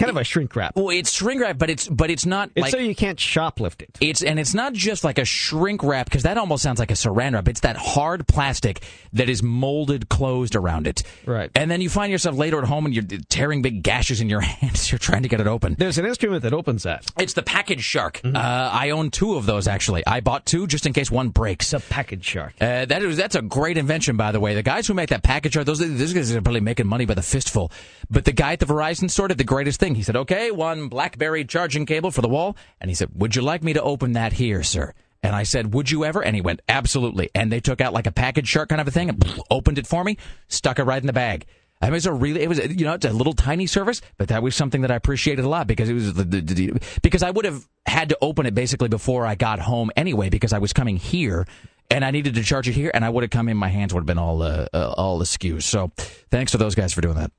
Kind 0.00 0.10
of 0.10 0.16
a 0.16 0.24
shrink 0.24 0.54
wrap. 0.56 0.74
Well, 0.76 0.90
it's 0.90 1.12
shrink 1.12 1.40
wrap, 1.40 1.58
but 1.58 1.70
it's 1.70 1.86
but 1.88 2.10
it's 2.10 2.26
not 2.26 2.50
It's 2.54 2.62
like 2.62 2.70
so 2.72 2.78
you 2.78 2.94
can't 2.94 3.18
shoplift 3.18 3.82
it. 3.82 3.96
it's 4.00 4.22
and 4.22 4.38
it's 4.40 4.54
not 4.54 4.72
just 4.72 5.04
like 5.04 5.18
a 5.18 5.24
shrink 5.24 5.82
wrap 5.82 6.06
because 6.06 6.22
that 6.24 6.38
almost 6.38 6.62
sounds 6.62 6.78
like 6.78 6.90
a 6.90 6.94
saran 6.94 7.34
wrap. 7.34 7.48
It's 7.48 7.60
that 7.60 7.76
hard 7.76 8.26
plastic 8.26 8.82
that 9.12 9.28
is 9.28 9.42
molded 9.42 10.08
closed 10.08 10.56
around 10.56 10.86
it. 10.86 11.02
Right. 11.26 11.50
And 11.54 11.70
then 11.70 11.80
you 11.80 11.88
find 11.90 12.10
yourself 12.10 12.36
later 12.36 12.58
at 12.58 12.64
home 12.64 12.86
and 12.86 12.94
you're 12.94 13.04
tearing 13.28 13.62
big 13.62 13.82
gashes 13.82 14.20
in 14.20 14.28
your 14.28 14.40
hands. 14.50 14.90
You're 14.90 14.98
trying 14.98 15.22
to 15.22 15.28
get 15.28 15.40
it 15.40 15.46
open. 15.46 15.76
There's 15.78 15.98
an 15.98 16.06
instrument 16.06 16.42
that 16.42 16.52
opens 16.52 16.82
that. 16.84 17.04
It's 17.18 17.34
the 17.34 17.42
package 17.42 17.82
shark. 17.82 18.20
Uh, 18.24 18.30
I 18.36 18.90
own 18.90 19.10
two 19.10 19.34
of 19.34 19.46
those 19.46 19.68
actually. 19.68 20.06
I 20.06 20.20
bought 20.20 20.46
two 20.46 20.66
just 20.66 20.86
in 20.86 20.92
case 20.92 21.10
one 21.10 21.28
breaks. 21.28 21.70
The 21.70 21.80
package 21.80 22.24
shark. 22.24 22.54
Uh, 22.60 22.84
that 22.86 23.02
is 23.02 23.16
that's 23.16 23.34
a 23.34 23.42
great 23.42 23.76
invention, 23.76 24.16
by 24.16 24.32
the 24.32 24.40
way. 24.40 24.54
The 24.54 24.62
guys 24.62 24.86
who 24.86 24.94
make 24.94 25.10
that 25.10 25.22
package 25.22 25.52
shark, 25.54 25.66
those 25.66 25.78
those 25.78 26.12
guys 26.12 26.32
are 26.34 26.40
probably 26.40 26.60
making 26.60 26.86
money 26.86 27.04
by 27.04 27.14
the 27.14 27.22
fistful. 27.22 27.70
But 28.10 28.24
the 28.24 28.32
guy 28.32 28.52
at 28.54 28.60
the 28.60 28.66
Verizon 28.66 29.10
store 29.10 29.28
did 29.28 29.38
the 29.38 29.44
greatest 29.44 29.78
thing. 29.80 29.89
He 29.94 30.02
said, 30.02 30.16
"Okay, 30.16 30.50
one 30.50 30.88
BlackBerry 30.88 31.44
charging 31.44 31.86
cable 31.86 32.10
for 32.10 32.22
the 32.22 32.28
wall," 32.28 32.56
and 32.80 32.90
he 32.90 32.94
said, 32.94 33.10
"Would 33.14 33.36
you 33.36 33.42
like 33.42 33.62
me 33.62 33.72
to 33.72 33.82
open 33.82 34.12
that 34.12 34.34
here, 34.34 34.62
sir?" 34.62 34.94
And 35.22 35.36
I 35.36 35.42
said, 35.42 35.74
"Would 35.74 35.90
you 35.90 36.04
ever?" 36.04 36.22
And 36.22 36.34
he 36.34 36.42
went, 36.42 36.60
"Absolutely." 36.68 37.30
And 37.34 37.52
they 37.52 37.60
took 37.60 37.80
out 37.80 37.92
like 37.92 38.06
a 38.06 38.12
package 38.12 38.48
shark 38.48 38.68
kind 38.70 38.80
of 38.80 38.88
a 38.88 38.90
thing 38.90 39.08
and 39.08 39.40
opened 39.50 39.78
it 39.78 39.86
for 39.86 40.04
me, 40.04 40.16
stuck 40.48 40.78
it 40.78 40.84
right 40.84 41.02
in 41.02 41.06
the 41.06 41.12
bag. 41.12 41.46
I 41.82 41.86
mean, 41.86 41.94
it 41.94 41.96
was 41.96 42.06
a 42.06 42.12
really, 42.12 42.42
it 42.42 42.48
was, 42.48 42.58
you 42.58 42.84
know, 42.84 42.92
it's 42.92 43.06
a 43.06 43.12
little 43.12 43.32
tiny 43.32 43.66
service, 43.66 44.02
but 44.18 44.28
that 44.28 44.42
was 44.42 44.54
something 44.54 44.82
that 44.82 44.90
I 44.90 44.96
appreciated 44.96 45.46
a 45.46 45.48
lot 45.48 45.66
because 45.66 45.88
it 45.88 45.94
was 45.94 46.12
the, 46.12 46.24
the, 46.24 46.40
the 46.42 46.72
because 47.02 47.22
I 47.22 47.30
would 47.30 47.46
have 47.46 47.66
had 47.86 48.10
to 48.10 48.18
open 48.20 48.44
it 48.44 48.54
basically 48.54 48.88
before 48.88 49.24
I 49.24 49.34
got 49.34 49.60
home 49.60 49.90
anyway 49.96 50.28
because 50.28 50.52
I 50.52 50.58
was 50.58 50.74
coming 50.74 50.96
here 50.96 51.46
and 51.90 52.04
I 52.04 52.10
needed 52.10 52.34
to 52.34 52.42
charge 52.42 52.68
it 52.68 52.72
here, 52.72 52.90
and 52.94 53.04
I 53.04 53.08
would 53.08 53.24
have 53.24 53.30
come 53.30 53.48
in, 53.48 53.56
my 53.56 53.68
hands 53.68 53.92
would 53.92 54.00
have 54.00 54.06
been 54.06 54.18
all 54.18 54.42
uh, 54.42 54.66
uh, 54.72 54.94
all 54.96 55.20
askew. 55.20 55.60
So, 55.60 55.90
thanks 56.30 56.52
to 56.52 56.58
those 56.58 56.74
guys 56.74 56.92
for 56.92 57.00
doing 57.00 57.16
that. 57.16 57.32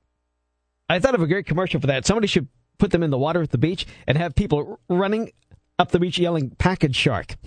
I 0.91 0.99
thought 0.99 1.15
of 1.15 1.21
a 1.21 1.27
great 1.27 1.45
commercial 1.45 1.79
for 1.79 1.87
that. 1.87 2.05
Somebody 2.05 2.27
should 2.27 2.47
put 2.77 2.91
them 2.91 3.01
in 3.03 3.09
the 3.11 3.17
water 3.17 3.41
at 3.41 3.51
the 3.51 3.57
beach 3.57 3.87
and 4.07 4.17
have 4.17 4.35
people 4.35 4.79
running 4.89 5.31
up 5.79 5.91
the 5.91 5.99
beach 5.99 6.19
yelling 6.19 6.49
"package 6.49 6.95
shark." 6.95 7.37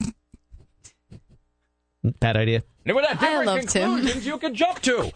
Bad 2.20 2.36
idea. 2.36 2.62
With 2.86 2.96
that 2.96 3.20
I 3.22 3.42
different 3.42 3.46
love 3.46 3.66
Tim. 3.66 4.22
you 4.22 4.38
can 4.38 4.54
jump 4.54 4.80
to. 4.82 5.12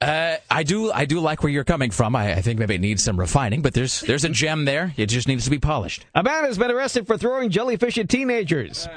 Uh, 0.00 0.36
I 0.50 0.62
do, 0.62 0.90
I 0.90 1.04
do 1.04 1.20
like 1.20 1.42
where 1.42 1.52
you're 1.52 1.62
coming 1.62 1.90
from. 1.90 2.16
I, 2.16 2.32
I 2.32 2.40
think 2.40 2.58
maybe 2.58 2.74
it 2.76 2.80
needs 2.80 3.04
some 3.04 3.20
refining, 3.20 3.60
but 3.60 3.74
there's 3.74 4.00
there's 4.00 4.24
a 4.24 4.30
gem 4.30 4.64
there. 4.64 4.94
It 4.96 5.06
just 5.06 5.28
needs 5.28 5.44
to 5.44 5.50
be 5.50 5.58
polished. 5.58 6.06
A 6.14 6.22
man 6.22 6.44
has 6.44 6.56
been 6.56 6.70
arrested 6.70 7.06
for 7.06 7.18
throwing 7.18 7.50
jellyfish 7.50 7.98
at 7.98 8.08
teenagers. 8.08 8.88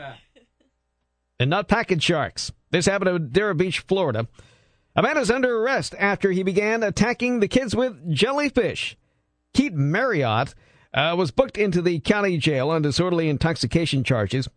And 1.40 1.50
not 1.50 1.68
package 1.68 2.04
sharks. 2.04 2.54
This 2.72 2.86
happened 2.86 3.10
at 3.10 3.34
Dara 3.34 3.54
Beach, 3.54 3.80
Florida. 3.80 4.28
A 4.96 5.02
man 5.02 5.18
is 5.18 5.32
under 5.32 5.58
arrest 5.58 5.96
after 5.98 6.32
he 6.32 6.44
began 6.44 6.84
attacking 6.84 7.40
the 7.40 7.48
kids 7.48 7.76
with 7.76 8.14
jellyfish. 8.14 8.96
Keith 9.54 9.74
Marriott 9.74 10.54
uh, 10.94 11.16
was 11.18 11.32
booked 11.32 11.58
into 11.58 11.82
the 11.82 12.00
county 12.00 12.38
jail 12.38 12.70
on 12.70 12.84
disorderly 12.84 13.28
intoxication 13.28 14.04
charges. 14.04 14.48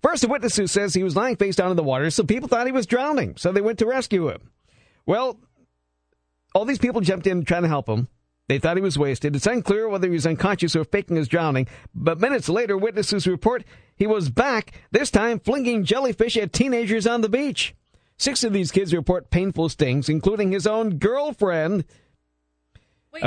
First, 0.00 0.24
a 0.24 0.28
witness 0.28 0.56
who 0.56 0.66
says 0.66 0.94
he 0.94 1.02
was 1.02 1.16
lying 1.16 1.36
face 1.36 1.56
down 1.56 1.70
in 1.70 1.76
the 1.76 1.82
water, 1.82 2.10
so 2.10 2.24
people 2.24 2.48
thought 2.48 2.66
he 2.66 2.72
was 2.72 2.86
drowning, 2.86 3.36
so 3.36 3.52
they 3.52 3.60
went 3.60 3.78
to 3.80 3.86
rescue 3.86 4.28
him. 4.28 4.50
Well, 5.06 5.40
all 6.54 6.64
these 6.64 6.78
people 6.78 7.00
jumped 7.00 7.26
in 7.26 7.44
trying 7.44 7.62
to 7.62 7.68
help 7.68 7.88
him. 7.88 8.08
They 8.48 8.58
thought 8.58 8.76
he 8.76 8.82
was 8.82 8.98
wasted. 8.98 9.34
It's 9.34 9.46
unclear 9.46 9.88
whether 9.88 10.08
he 10.08 10.14
was 10.14 10.26
unconscious 10.26 10.76
or 10.76 10.84
faking 10.84 11.16
his 11.16 11.28
drowning, 11.28 11.68
but 11.94 12.20
minutes 12.20 12.48
later, 12.48 12.76
witnesses 12.76 13.26
report 13.26 13.64
he 13.96 14.06
was 14.06 14.30
back, 14.30 14.72
this 14.90 15.10
time 15.10 15.40
flinging 15.40 15.84
jellyfish 15.84 16.36
at 16.36 16.52
teenagers 16.52 17.06
on 17.06 17.20
the 17.20 17.28
beach. 17.28 17.74
Six 18.22 18.44
of 18.44 18.52
these 18.52 18.70
kids 18.70 18.94
report 18.94 19.30
painful 19.30 19.68
stings, 19.68 20.08
including 20.08 20.52
his 20.52 20.64
own 20.64 20.98
girlfriend. 20.98 21.84
Wait, 23.12 23.24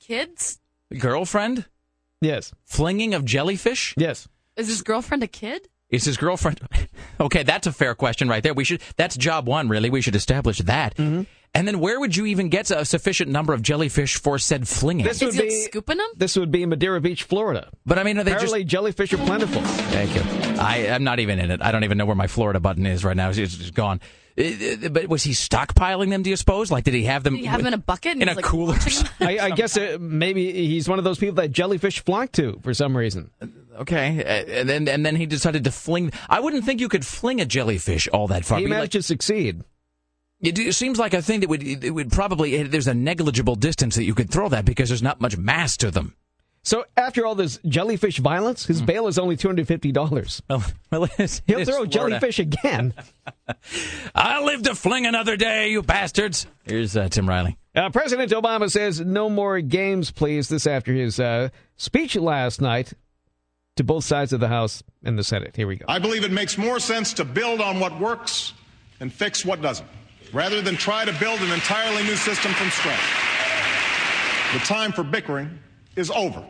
kids? 0.00 0.58
Girlfriend 0.98 1.66
Yes. 2.20 2.52
flinging 2.64 3.14
of 3.14 3.24
jellyfish. 3.24 3.94
Yes. 3.96 4.26
Is 4.56 4.66
his 4.66 4.82
girlfriend 4.82 5.22
a 5.22 5.28
kid? 5.28 5.68
Is 5.90 6.04
his 6.06 6.16
girlfriend? 6.16 6.60
Okay, 7.20 7.44
that's 7.44 7.68
a 7.68 7.72
fair 7.72 7.94
question 7.94 8.28
right 8.28 8.42
there. 8.42 8.52
We 8.52 8.64
should. 8.64 8.80
That's 8.96 9.16
job 9.16 9.46
one, 9.46 9.68
really. 9.68 9.90
We 9.90 10.00
should 10.00 10.16
establish 10.16 10.58
that. 10.58 10.96
Mm-hmm. 10.96 11.22
And 11.54 11.68
then, 11.68 11.80
where 11.80 12.00
would 12.00 12.16
you 12.16 12.24
even 12.26 12.48
get 12.48 12.70
a 12.70 12.82
sufficient 12.86 13.30
number 13.30 13.52
of 13.52 13.60
jellyfish 13.60 14.16
for 14.16 14.38
said 14.38 14.66
flinging? 14.66 15.04
This 15.04 15.20
would 15.20 15.30
Is 15.30 15.36
be 15.36 15.42
like 15.42 15.50
scooping 15.70 15.98
them? 15.98 16.08
this 16.16 16.34
would 16.36 16.50
be 16.50 16.64
Madeira 16.64 16.98
Beach, 17.00 17.24
Florida. 17.24 17.68
but 17.84 17.98
I 17.98 18.04
mean, 18.04 18.16
are 18.16 18.24
they 18.24 18.30
just? 18.32 18.44
Apparently, 18.44 18.64
jellyfish 18.64 19.12
are 19.12 19.18
plentiful. 19.18 19.60
Thank 19.62 20.14
you. 20.14 20.22
I, 20.58 20.88
I'm 20.88 21.04
not 21.04 21.20
even 21.20 21.38
in 21.38 21.50
it. 21.50 21.60
I 21.60 21.70
don't 21.70 21.84
even 21.84 21.98
know 21.98 22.06
where 22.06 22.16
my 22.16 22.26
Florida 22.26 22.58
button 22.58 22.86
is 22.86 23.04
right 23.04 23.16
now. 23.16 23.28
It's 23.28 23.36
just 23.36 23.74
gone. 23.74 24.00
Uh, 24.38 24.44
uh, 24.44 24.88
But 24.88 25.08
was 25.08 25.24
he 25.24 25.32
stockpiling 25.32 26.08
them? 26.08 26.22
Do 26.22 26.30
you 26.30 26.36
suppose? 26.36 26.70
Like, 26.70 26.84
did 26.84 26.94
he 26.94 27.04
have 27.04 27.22
them? 27.22 27.34
Did 27.34 27.40
he 27.40 27.46
have 27.48 27.58
them 27.58 27.66
in 27.66 27.74
a 27.74 27.78
bucket? 27.78 28.16
In 28.16 28.30
a 28.30 28.32
like, 28.32 28.46
cooler? 28.46 28.78
I, 29.20 29.38
I 29.38 29.50
guess 29.50 29.76
uh, 29.76 29.98
maybe 30.00 30.50
he's 30.52 30.88
one 30.88 30.98
of 30.98 31.04
those 31.04 31.18
people 31.18 31.34
that 31.34 31.50
jellyfish 31.52 32.02
flock 32.02 32.32
to 32.32 32.60
for 32.62 32.72
some 32.72 32.96
reason. 32.96 33.30
Okay, 33.78 34.24
and 34.48 34.66
then 34.68 34.88
and 34.88 35.04
then 35.04 35.16
he 35.16 35.26
decided 35.26 35.64
to 35.64 35.70
fling. 35.70 36.12
I 36.30 36.40
wouldn't 36.40 36.64
think 36.64 36.80
you 36.80 36.88
could 36.88 37.04
fling 37.04 37.42
a 37.42 37.44
jellyfish 37.44 38.08
all 38.08 38.28
that 38.28 38.46
far. 38.46 38.56
He 38.58 38.64
Be 38.64 38.70
like- 38.70 38.76
managed 38.78 38.92
to 38.92 39.02
succeed. 39.02 39.64
It, 40.42 40.58
it 40.58 40.74
seems 40.74 40.98
like 40.98 41.14
a 41.14 41.22
thing 41.22 41.40
that 41.40 41.48
would 41.48 41.62
it 41.62 41.90
would 41.90 42.10
probably 42.10 42.62
there's 42.64 42.88
a 42.88 42.94
negligible 42.94 43.54
distance 43.54 43.94
that 43.94 44.04
you 44.04 44.14
could 44.14 44.30
throw 44.30 44.48
that 44.48 44.64
because 44.64 44.88
there's 44.88 45.02
not 45.02 45.20
much 45.20 45.36
mass 45.36 45.76
to 45.78 45.90
them. 45.90 46.14
So 46.64 46.84
after 46.96 47.26
all 47.26 47.34
this 47.34 47.58
jellyfish 47.66 48.18
violence, 48.18 48.66
his 48.66 48.82
bail 48.82 49.08
is 49.08 49.18
only 49.18 49.36
two 49.36 49.48
hundred 49.48 49.66
fifty 49.68 49.92
dollars. 49.92 50.42
Well, 50.48 50.62
well 50.90 51.08
it's, 51.18 51.42
He'll 51.46 51.58
it 51.58 51.62
is 51.62 51.68
throw 51.68 51.84
Florida. 51.86 51.92
jellyfish 51.92 52.38
again. 52.38 52.94
I'll 54.14 54.44
live 54.44 54.62
to 54.62 54.74
fling 54.74 55.06
another 55.06 55.36
day, 55.36 55.70
you 55.70 55.82
bastards. 55.82 56.46
Here's 56.64 56.96
uh, 56.96 57.08
Tim 57.08 57.28
Riley. 57.28 57.56
Uh, 57.74 57.90
President 57.90 58.30
Obama 58.32 58.70
says 58.70 59.00
no 59.00 59.30
more 59.30 59.60
games, 59.60 60.10
please. 60.10 60.48
This 60.48 60.66
after 60.66 60.92
his 60.92 61.18
uh, 61.18 61.48
speech 61.76 62.16
last 62.16 62.60
night 62.60 62.92
to 63.76 63.84
both 63.84 64.04
sides 64.04 64.32
of 64.32 64.40
the 64.40 64.48
House 64.48 64.82
and 65.02 65.18
the 65.18 65.24
Senate. 65.24 65.56
Here 65.56 65.66
we 65.66 65.76
go. 65.76 65.86
I 65.88 65.98
believe 65.98 66.24
it 66.24 66.30
makes 66.32 66.58
more 66.58 66.78
sense 66.78 67.12
to 67.14 67.24
build 67.24 67.60
on 67.60 67.80
what 67.80 67.98
works 67.98 68.52
and 69.00 69.12
fix 69.12 69.44
what 69.44 69.62
doesn't, 69.62 69.88
rather 70.32 70.62
than 70.62 70.76
try 70.76 71.04
to 71.04 71.12
build 71.18 71.40
an 71.40 71.52
entirely 71.52 72.02
new 72.04 72.16
system 72.16 72.52
from 72.52 72.70
scratch. 72.70 72.98
The 74.52 74.60
time 74.60 74.92
for 74.92 75.02
bickering 75.02 75.58
is 75.96 76.10
over. 76.10 76.44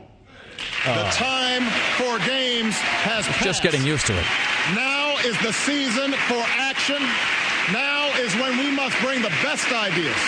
The 0.85 1.07
ah. 1.07 1.11
time 1.15 1.63
for 1.99 2.19
games 2.27 2.75
has 3.07 3.27
passed. 3.27 3.45
Just 3.45 3.63
getting 3.63 3.85
used 3.85 4.07
to 4.07 4.13
it. 4.13 4.27
Now 4.75 5.15
is 5.25 5.39
the 5.41 5.53
season 5.53 6.13
for 6.27 6.43
action. 6.59 6.99
Now 7.73 8.11
is 8.19 8.35
when 8.37 8.59
we 8.59 8.71
must 8.75 8.99
bring 9.01 9.23
the 9.23 9.33
best 9.43 9.71
ideas 9.73 10.19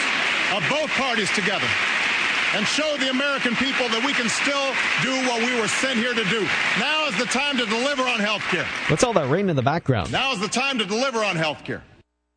of 0.54 0.62
both 0.70 0.90
parties 0.90 1.30
together 1.34 1.66
and 2.54 2.66
show 2.66 2.96
the 2.98 3.10
American 3.10 3.56
people 3.56 3.88
that 3.88 4.02
we 4.06 4.12
can 4.12 4.28
still 4.28 4.70
do 5.02 5.10
what 5.26 5.42
we 5.42 5.58
were 5.60 5.66
sent 5.66 5.98
here 5.98 6.14
to 6.14 6.24
do. 6.30 6.46
Now 6.78 7.08
is 7.08 7.18
the 7.18 7.26
time 7.26 7.58
to 7.58 7.66
deliver 7.66 8.02
on 8.02 8.20
health 8.20 8.42
care. 8.42 8.66
What's 8.86 9.02
all 9.02 9.12
that 9.14 9.28
rain 9.28 9.50
in 9.50 9.56
the 9.56 9.62
background? 9.62 10.12
Now 10.12 10.32
is 10.32 10.38
the 10.38 10.48
time 10.48 10.78
to 10.78 10.84
deliver 10.84 11.24
on 11.24 11.34
health 11.34 11.64
care. 11.64 11.82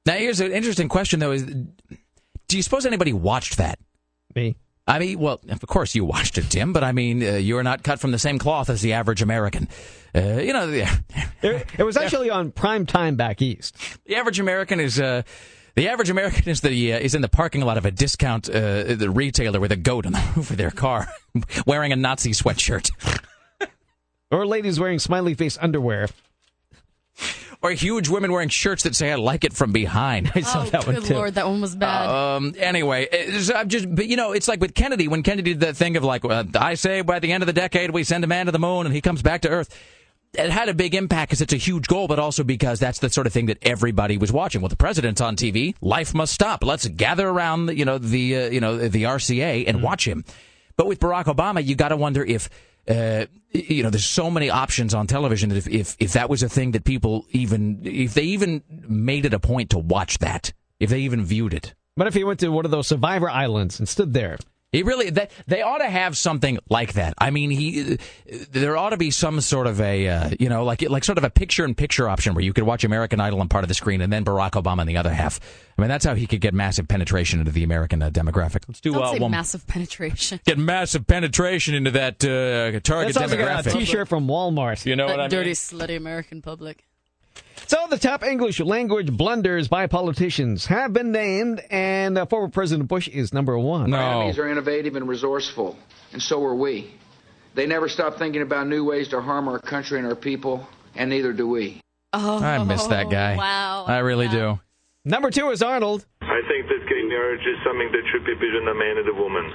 Now, 0.07 0.13
here's 0.13 0.39
an 0.39 0.53
interesting 0.53 0.87
question, 0.87 1.19
though: 1.19 1.33
Is 1.33 1.43
do 1.43 2.55
you 2.55 2.63
suppose 2.63 2.85
anybody 2.85 3.11
watched 3.11 3.57
that? 3.57 3.77
Me. 4.33 4.55
I 4.87 4.99
mean, 4.99 5.19
well, 5.19 5.41
of 5.49 5.59
course 5.67 5.93
you 5.95 6.05
watched 6.05 6.37
it, 6.37 6.49
Tim, 6.49 6.71
but 6.71 6.81
I 6.81 6.93
mean, 6.93 7.21
uh, 7.21 7.31
you 7.33 7.57
are 7.57 7.63
not 7.63 7.83
cut 7.83 7.99
from 7.99 8.11
the 8.11 8.19
same 8.19 8.39
cloth 8.39 8.69
as 8.69 8.81
the 8.81 8.93
average 8.93 9.21
American. 9.21 9.67
Uh, 10.15 10.39
you 10.39 10.53
know, 10.53 10.65
the, 10.71 10.83
It, 11.41 11.65
it 11.77 11.83
was 11.83 11.97
actually 11.97 12.29
on 12.29 12.51
prime 12.51 12.85
time 12.85 13.17
back 13.17 13.41
east. 13.41 13.75
the 14.05 14.15
average 14.15 14.39
American 14.39 14.79
is. 14.79 14.99
Uh, 14.99 15.23
the 15.75 15.89
average 15.89 16.09
American 16.09 16.47
is 16.47 16.61
the 16.61 16.93
uh, 16.93 16.99
is 16.99 17.13
in 17.13 17.21
the 17.21 17.27
parking 17.27 17.61
lot 17.61 17.77
of 17.77 17.85
a 17.85 17.91
discount 17.91 18.49
uh, 18.49 18.95
the 18.95 19.11
retailer 19.13 19.59
with 19.59 19.73
a 19.73 19.75
goat 19.75 20.05
on 20.05 20.13
the 20.13 20.23
roof 20.37 20.49
of 20.51 20.57
their 20.57 20.71
car, 20.71 21.07
wearing 21.67 21.91
a 21.91 21.97
Nazi 21.97 22.31
sweatshirt, 22.31 22.89
Or 24.31 24.47
ladies 24.47 24.79
wearing 24.79 24.99
smiley 24.99 25.33
face 25.35 25.57
underwear. 25.61 26.07
Or 27.61 27.71
huge 27.71 28.09
women 28.09 28.31
wearing 28.31 28.49
shirts 28.49 28.83
that 28.83 28.95
say 28.95 29.11
"I 29.11 29.15
like 29.15 29.43
it 29.43 29.53
from 29.53 29.71
behind." 29.71 30.31
I 30.35 30.41
saw 30.41 30.61
oh, 30.61 30.65
that 30.65 30.85
one 30.85 30.95
good 30.95 31.05
too. 31.05 31.13
lord, 31.15 31.35
that 31.35 31.47
one 31.47 31.61
was 31.61 31.75
bad. 31.75 32.09
Um. 32.09 32.53
Anyway, 32.57 33.07
it's, 33.11 33.51
I'm 33.51 33.69
just, 33.69 33.93
but 33.93 34.07
you 34.07 34.15
know, 34.15 34.31
it's 34.31 34.47
like 34.47 34.61
with 34.61 34.73
Kennedy 34.73 35.07
when 35.07 35.23
Kennedy 35.23 35.53
did 35.53 35.61
that 35.61 35.77
thing 35.77 35.97
of 35.97 36.03
like, 36.03 36.25
uh, 36.25 36.43
I 36.55 36.75
say 36.75 37.01
by 37.01 37.19
the 37.19 37.31
end 37.31 37.43
of 37.43 37.47
the 37.47 37.53
decade 37.53 37.91
we 37.91 38.03
send 38.03 38.23
a 38.23 38.27
man 38.27 38.45
to 38.47 38.51
the 38.51 38.59
moon 38.59 38.85
and 38.85 38.93
he 38.93 39.01
comes 39.01 39.21
back 39.21 39.41
to 39.41 39.49
Earth. 39.49 39.75
It 40.33 40.49
had 40.51 40.69
a 40.69 40.73
big 40.73 40.93
impact 40.93 41.29
because 41.29 41.41
it's 41.41 41.53
a 41.53 41.57
huge 41.57 41.87
goal, 41.87 42.07
but 42.07 42.19
also 42.19 42.43
because 42.43 42.79
that's 42.79 42.99
the 42.99 43.09
sort 43.09 43.27
of 43.27 43.33
thing 43.33 43.47
that 43.47 43.57
everybody 43.61 44.17
was 44.17 44.31
watching. 44.31 44.61
Well, 44.61 44.69
the 44.69 44.75
president's 44.75 45.21
on 45.21 45.35
TV. 45.35 45.73
Life 45.81 46.13
must 46.13 46.33
stop. 46.33 46.63
Let's 46.63 46.85
gather 46.87 47.27
around, 47.27 47.75
you 47.75 47.85
know, 47.85 47.97
the 47.97 48.35
uh, 48.35 48.49
you 48.49 48.59
know 48.59 48.77
the 48.77 49.03
RCA 49.03 49.63
and 49.67 49.81
watch 49.81 50.07
him. 50.07 50.25
But 50.75 50.85
with 50.85 50.99
Barack 50.99 51.25
Obama, 51.25 51.65
you 51.65 51.75
got 51.75 51.89
to 51.89 51.97
wonder 51.97 52.23
if. 52.23 52.49
Uh, 52.87 53.25
you 53.51 53.83
know, 53.83 53.89
there's 53.89 54.05
so 54.05 54.29
many 54.29 54.49
options 54.49 54.93
on 54.93 55.07
television 55.07 55.49
that 55.49 55.57
if, 55.57 55.67
if 55.67 55.95
if 55.99 56.13
that 56.13 56.29
was 56.29 56.43
a 56.43 56.49
thing 56.49 56.71
that 56.71 56.83
people 56.83 57.25
even 57.31 57.81
if 57.83 58.13
they 58.13 58.23
even 58.23 58.63
made 58.69 59.25
it 59.25 59.33
a 59.33 59.39
point 59.39 59.71
to 59.71 59.79
watch 59.79 60.19
that, 60.19 60.53
if 60.79 60.89
they 60.89 60.99
even 60.99 61.23
viewed 61.25 61.53
it, 61.53 61.73
But 61.95 62.07
if 62.07 62.13
he 62.13 62.23
went 62.23 62.39
to 62.41 62.49
one 62.49 62.65
of 62.65 62.71
those 62.71 62.87
survivor 62.87 63.29
islands 63.29 63.79
and 63.79 63.89
stood 63.89 64.13
there, 64.13 64.37
he 64.71 64.83
really 64.83 65.09
they, 65.09 65.29
they 65.47 65.61
ought 65.61 65.77
to 65.77 65.89
have 65.89 66.17
something 66.17 66.59
like 66.69 66.93
that. 66.93 67.13
I 67.17 67.31
mean, 67.31 67.51
he 67.51 67.97
there 68.51 68.75
ought 68.75 68.89
to 68.89 68.97
be 68.97 69.11
some 69.11 69.39
sort 69.41 69.65
of 69.67 69.79
a 69.79 70.07
uh, 70.07 70.29
you 70.39 70.49
know 70.49 70.63
like 70.65 70.81
like 70.89 71.03
sort 71.03 71.17
of 71.17 71.23
a 71.23 71.29
picture 71.29 71.63
in 71.63 71.73
picture 71.75 72.09
option 72.09 72.33
where 72.33 72.43
you 72.43 72.53
could 72.53 72.65
watch 72.65 72.83
American 72.83 73.19
Idol 73.21 73.39
on 73.39 73.47
part 73.47 73.63
of 73.63 73.69
the 73.69 73.73
screen 73.73 74.01
and 74.01 74.11
then 74.11 74.25
Barack 74.25 74.51
Obama 74.51 74.79
on 74.79 74.87
the 74.87 74.97
other 74.97 75.13
half. 75.13 75.39
I 75.77 75.81
mean, 75.81 75.89
that's 75.89 76.05
how 76.05 76.15
he 76.15 76.25
could 76.27 76.41
get 76.41 76.53
massive 76.53 76.87
penetration 76.87 77.39
into 77.39 77.51
the 77.51 77.63
American 77.63 78.01
uh, 78.01 78.09
demographic. 78.09 78.63
Let's 78.67 78.81
do 78.81 78.93
Don't 78.93 79.03
uh, 79.03 79.11
say 79.13 79.19
one 79.19 79.31
massive 79.31 79.67
penetration. 79.67 80.39
get 80.45 80.57
massive 80.57 81.05
penetration 81.05 81.75
into 81.75 81.91
that 81.91 82.23
uh, 82.25 82.79
target 82.81 83.13
that 83.13 83.19
sounds 83.19 83.31
like 83.31 83.39
a 83.39 83.43
demographic. 83.43 83.73
T-shirt 83.73 84.07
from 84.07 84.27
Walmart. 84.27 84.85
you 84.85 84.95
know 84.95 85.05
what 85.05 85.19
I 85.19 85.27
dirty, 85.27 85.49
mean? 85.49 85.55
Dirty, 85.55 85.93
slutty 85.93 85.97
American 85.97 86.41
public. 86.41 86.86
So 87.67 87.85
the 87.89 87.97
top 87.97 88.23
English 88.23 88.61
language 88.61 89.11
blunders 89.11 89.67
by 89.67 89.87
politicians 89.87 90.67
have 90.67 90.93
been 90.93 91.11
named, 91.11 91.61
and 91.69 92.17
uh, 92.17 92.25
former 92.25 92.47
President 92.47 92.87
Bush 92.87 93.09
is 93.09 93.33
number 93.33 93.59
one. 93.59 93.89
No. 93.89 93.97
Our 93.97 94.13
enemies 94.21 94.39
are 94.39 94.47
innovative 94.47 94.95
and 94.95 95.05
resourceful, 95.05 95.77
and 96.13 96.21
so 96.21 96.41
are 96.45 96.55
we. 96.55 96.93
They 97.55 97.65
never 97.65 97.89
stop 97.89 98.17
thinking 98.17 98.41
about 98.41 98.67
new 98.67 98.85
ways 98.85 99.09
to 99.09 99.19
harm 99.19 99.49
our 99.49 99.59
country 99.59 99.99
and 99.99 100.07
our 100.07 100.15
people, 100.15 100.65
and 100.95 101.09
neither 101.09 101.33
do 101.33 101.45
we. 101.49 101.81
Oh, 102.13 102.41
I 102.41 102.63
miss 102.63 102.87
that 102.87 103.09
guy. 103.09 103.35
Wow. 103.35 103.83
I 103.85 103.97
really 103.97 104.29
do. 104.29 104.61
Number 105.03 105.29
two 105.29 105.49
is 105.49 105.61
Arnold. 105.61 106.05
I 106.21 106.39
think 106.47 106.67
that 106.67 106.87
gay 106.87 107.03
marriage 107.03 107.41
is 107.41 107.57
something 107.65 107.91
that 107.91 108.03
should 108.13 108.25
be 108.25 108.33
between 108.33 108.67
a 108.67 108.73
man 108.73 108.97
and 108.97 109.09
a 109.09 109.13
woman. 109.13 109.53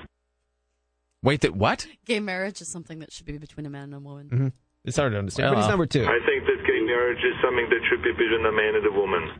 Wait, 1.23 1.41
that 1.43 1.57
what? 1.57 1.87
Gay 2.05 2.21
marriage 2.21 2.61
is 2.61 2.69
something 2.69 2.99
that 2.99 3.11
should 3.11 3.25
be 3.27 3.39
between 3.39 3.65
a 3.65 3.71
man 3.71 3.85
and 3.85 3.95
a 3.95 4.01
woman. 4.01 4.29
Mm-hmm. 4.29 4.49
It's 4.85 4.97
hard 4.97 5.13
to 5.13 5.19
understand, 5.19 5.47
Well, 5.47 5.55
but 5.55 5.61
he's 5.63 5.71
number 5.71 5.87
two. 5.87 6.05
I 6.05 6.19
think 6.27 6.45
that 6.45 6.67
gay 6.87 6.93
marriage 6.93 7.19
is 7.19 7.35
something 7.43 7.69
that 7.71 7.81
should 7.89 8.03
be 8.03 8.13
between 8.13 8.45
a 8.47 8.53
man 8.53 8.75
and 8.77 8.87
a 8.87 8.93
woman. 8.93 9.31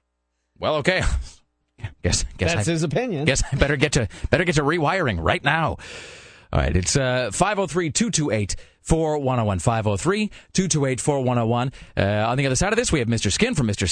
Well, 0.59 0.77
okay. 0.77 1.03
Guess 2.03 2.25
guess 2.37 2.55
That's 2.55 2.69
I, 2.69 2.73
his 2.73 2.83
opinion. 2.85 3.25
Guess 3.25 3.43
I 3.53 3.57
better 3.57 3.77
get 3.77 3.93
to 3.93 4.09
better 4.31 4.45
get 4.45 4.55
to 4.57 4.63
rewiring 4.63 5.19
right 5.21 5.43
now. 5.43 5.79
All 6.53 6.61
right, 6.61 6.77
it's 6.77 6.97
uh 6.97 7.31
503-228 7.33 8.55
4101 8.83 9.59
503 9.59 10.31
228 10.53 11.01
4101. 11.01 11.73
Uh, 11.97 12.29
on 12.29 12.39
the 12.39 12.47
other 12.47 12.57
side 12.57 12.73
of 12.73 12.77
this, 12.77 12.93
we 12.93 12.99
have 12.99 13.09
Mr. 13.09 13.31
Skin 13.31 13.55
from 13.55 13.69
mr. 13.69 13.83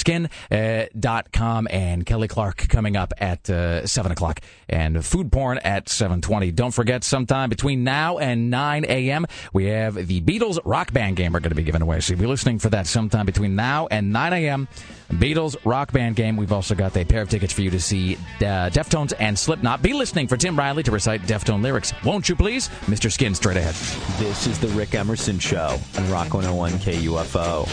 MrSkin.com 0.51 1.67
and 1.69 2.05
Kelly 2.05 2.27
Clark 2.27 2.67
coming 2.69 2.95
up 2.95 3.13
at 3.17 3.49
uh, 3.49 3.85
7 3.85 4.11
o'clock 4.11 4.41
and 4.69 5.03
food 5.05 5.31
porn 5.31 5.57
at 5.59 5.89
720. 5.89 6.51
Don't 6.51 6.73
forget, 6.73 7.03
sometime 7.03 7.49
between 7.49 7.83
now 7.83 8.17
and 8.17 8.49
9 8.49 8.85
a.m., 8.85 9.25
we 9.53 9.65
have 9.65 9.95
the 9.95 10.21
Beatles 10.21 10.59
rock 10.65 10.93
band 10.93 11.15
game 11.15 11.33
we're 11.33 11.39
going 11.39 11.49
to 11.49 11.55
be 11.55 11.63
giving 11.63 11.81
away. 11.81 11.99
So 11.99 12.13
you'll 12.13 12.21
be 12.21 12.27
listening 12.27 12.59
for 12.59 12.69
that 12.69 12.87
sometime 12.87 13.25
between 13.25 13.55
now 13.55 13.87
and 13.89 14.11
9 14.11 14.33
a.m. 14.33 14.67
Beatles 15.11 15.57
rock 15.65 15.91
band 15.91 16.15
game. 16.15 16.37
We've 16.37 16.51
also 16.51 16.75
got 16.75 16.95
a 16.95 17.03
pair 17.03 17.21
of 17.21 17.29
tickets 17.29 17.53
for 17.53 17.61
you 17.61 17.69
to 17.71 17.79
see 17.79 18.15
uh, 18.15 18.69
Deftones 18.69 19.13
and 19.19 19.37
Slipknot. 19.37 19.81
Be 19.81 19.93
listening 19.93 20.27
for 20.27 20.37
Tim 20.37 20.57
Riley 20.57 20.83
to 20.83 20.91
recite 20.91 21.21
Deftone 21.23 21.61
lyrics. 21.61 21.93
Won't 22.05 22.29
you 22.29 22.35
please? 22.35 22.69
Mr. 22.85 23.11
Skin 23.11 23.35
straight 23.35 23.57
ahead. 23.57 23.75
This 24.19 24.47
is 24.47 24.59
the 24.59 24.67
Rick 24.81 24.95
Emerson 24.95 25.37
Show 25.37 25.77
on 25.95 26.09
Rock 26.09 26.33
101 26.33 26.71
KUFO. 26.79 27.69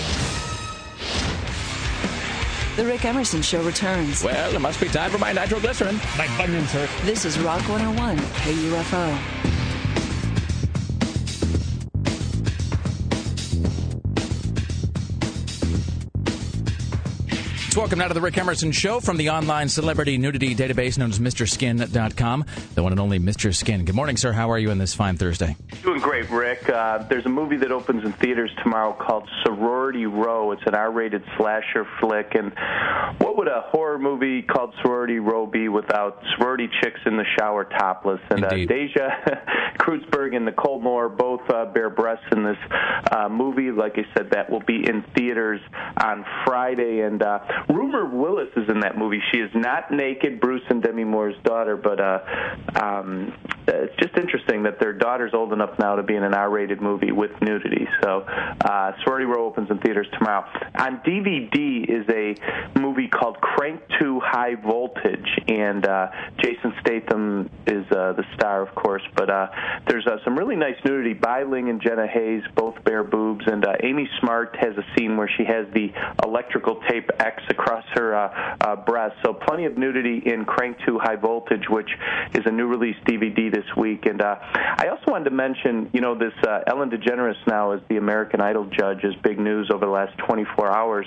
The 2.77 2.85
Rick 2.85 3.07
Emerson 3.07 3.41
Show 3.41 3.63
returns. 3.63 4.23
Well, 4.23 4.55
it 4.55 4.59
must 4.59 4.79
be 4.79 4.89
time 4.89 5.11
for 5.11 5.17
my 5.17 5.33
nitroglycerin. 5.33 5.97
My 6.19 6.27
bunions 6.37 6.71
hurt. 6.71 6.91
This 7.07 7.25
is 7.25 7.39
Rock 7.39 7.67
101 7.67 8.19
KUFO. 8.19 9.58
Welcome 17.79 18.01
now 18.01 18.09
to 18.09 18.14
the 18.14 18.20
Rick 18.20 18.37
Emerson 18.37 18.72
Show 18.72 18.99
from 18.99 19.18
the 19.18 19.31
online 19.31 19.68
celebrity 19.68 20.18
nudity 20.18 20.53
database 20.53 20.99
known 20.99 21.11
as 21.11 21.20
MrSkin.com. 21.20 22.45
The 22.74 22.83
one 22.83 22.93
and 22.93 23.01
only 23.01 23.20
Mr. 23.20 23.55
Skin. 23.55 23.85
Good 23.85 23.95
morning, 23.95 24.16
sir. 24.16 24.33
How 24.33 24.51
are 24.51 24.59
you 24.59 24.72
on 24.72 24.79
this 24.79 24.95
fine 24.95 25.16
Thursday? 25.16 25.55
Doing 25.85 26.01
great, 26.01 26.29
Rick. 26.29 26.68
Uh, 26.68 27.05
there's 27.09 27.24
a 27.24 27.29
movie 27.29 27.57
that 27.59 27.70
opens 27.70 28.05
in 28.05 28.12
theaters 28.14 28.51
tomorrow 28.64 28.95
called 28.95 29.29
Sorority 29.45 30.07
Row. 30.07 30.51
It's 30.51 30.62
an 30.66 30.74
R-rated 30.74 31.22
slasher 31.37 31.87
flick, 32.01 32.35
and 32.35 32.53
what 33.18 33.37
would 33.37 33.47
a 33.47 33.61
horror 33.68 34.01
movie 34.01 34.43
called 34.43 34.74
Sorority 34.83 35.20
Row 35.20 35.47
be 35.47 35.68
without 35.68 36.20
sorority 36.37 36.68
chicks 36.83 36.99
in 37.07 37.16
the 37.16 37.26
shower 37.39 37.62
topless? 37.62 38.20
And 38.31 38.45
uh, 38.45 38.49
Deja 38.49 39.09
Kreutzberg 39.79 40.35
and 40.35 40.47
Nicole 40.47 40.81
Moore 40.81 41.09
both 41.09 41.49
uh, 41.49 41.66
bear 41.66 41.91
breasts 41.91 42.26
in 42.33 42.43
this 42.43 42.59
uh, 43.12 43.29
movie. 43.29 43.70
Like 43.70 43.95
I 43.97 44.05
said, 44.16 44.33
that 44.33 44.51
will 44.51 44.64
be 44.66 44.85
in 44.85 45.05
theaters 45.14 45.61
on 46.05 46.24
Friday, 46.45 47.03
and 47.03 47.22
uh, 47.22 47.39
Rumor 47.69 48.07
Willis 48.07 48.49
is 48.57 48.69
in 48.69 48.81
that 48.81 48.97
movie. 48.97 49.21
She 49.33 49.39
is 49.39 49.51
not 49.55 49.91
naked, 49.91 50.41
Bruce 50.41 50.62
and 50.71 50.83
Demi 50.83 51.05
Moore's 51.05 51.37
daughter, 51.45 51.77
but 51.77 52.01
uh, 52.01 52.21
um, 52.81 53.35
it's 53.66 53.95
just 53.97 54.16
interesting 54.16 54.62
that 54.62 54.81
their 54.81 54.93
daughter's 54.93 55.35
old 55.35 55.53
enough 55.53 55.79
now 55.79 55.97
to 55.97 56.03
be 56.03 56.14
in 56.14 56.23
an 56.23 56.35
R-rated 56.35 56.81
movie 56.81 57.12
with 57.12 57.31
nudity. 57.43 57.87
So, 58.03 58.21
uh, 58.21 58.93
Sorority 59.05 59.27
Row 59.27 59.47
opens 59.47 59.71
in 59.71 59.79
theaters 59.79 60.07
tomorrow. 60.19 60.47
On 60.79 60.99
DVD 60.99 61.85
is 61.89 62.07
a 62.09 62.79
movie 62.79 63.09
called 63.09 63.41
Crank 63.41 63.83
2 64.01 64.21
High 64.25 64.55
Voltage, 64.55 65.29
and 65.49 65.87
uh, 65.87 66.09
Jason 66.43 66.75
Statham 66.81 67.51
is 67.66 67.85
uh, 67.91 68.14
the 68.14 68.25
star, 68.35 68.62
of 68.62 68.75
course. 68.75 69.03
But 69.14 69.29
uh, 69.29 69.49
there's 69.87 70.07
uh, 70.07 70.16
some 70.25 70.39
really 70.39 70.57
nice 70.57 70.77
nudity. 70.85 71.12
Bai 71.12 71.43
Ling 71.43 71.69
and 71.69 71.83
Jenna 71.83 72.07
Haze 72.07 72.45
both 72.55 72.83
bare 72.85 73.05
boobs, 73.05 73.45
and 73.47 73.66
uh, 73.66 73.75
Amy 73.83 74.09
Smart 74.21 74.57
has 74.59 74.75
a 74.77 74.85
scene 74.97 75.16
where 75.16 75.31
she 75.37 75.45
has 75.45 75.66
the 75.75 75.93
electrical 76.25 76.81
tape 76.89 77.11
X 77.19 77.43
across 77.59 77.85
her 77.95 78.15
uh, 78.15 78.57
uh, 78.61 78.77
breast. 78.77 79.17
So 79.25 79.35
plenty 79.35 79.65
of 79.65 79.77
nudity 79.77 80.23
in 80.25 80.45
Crank 80.45 80.79
2 80.87 80.99
High 80.99 81.17
Voltage, 81.17 81.69
which 81.69 81.91
is 82.35 82.43
a 82.47 82.51
new 82.51 82.67
release 82.67 82.97
DVD 83.05 83.53
this 83.53 83.65
week. 83.77 84.07
And 84.07 84.23
uh, 84.23 84.37
I 84.41 84.89
also 84.89 85.11
wanted 85.11 85.25
to 85.25 85.31
mention, 85.31 85.91
you 85.93 86.01
know, 86.01 86.17
this 86.17 86.33
uh, 86.47 86.61
Ellen 86.67 86.91
DeGeneres 86.91 87.35
now 87.47 87.73
as 87.73 87.81
the 87.89 87.97
American 87.97 88.41
Idol 88.41 88.67
judge 88.67 89.03
is 89.03 89.15
big 89.23 89.39
news 89.39 89.71
over 89.73 89.85
the 89.85 89.93
last 89.93 90.17
24 90.19 90.71
hours. 90.71 91.07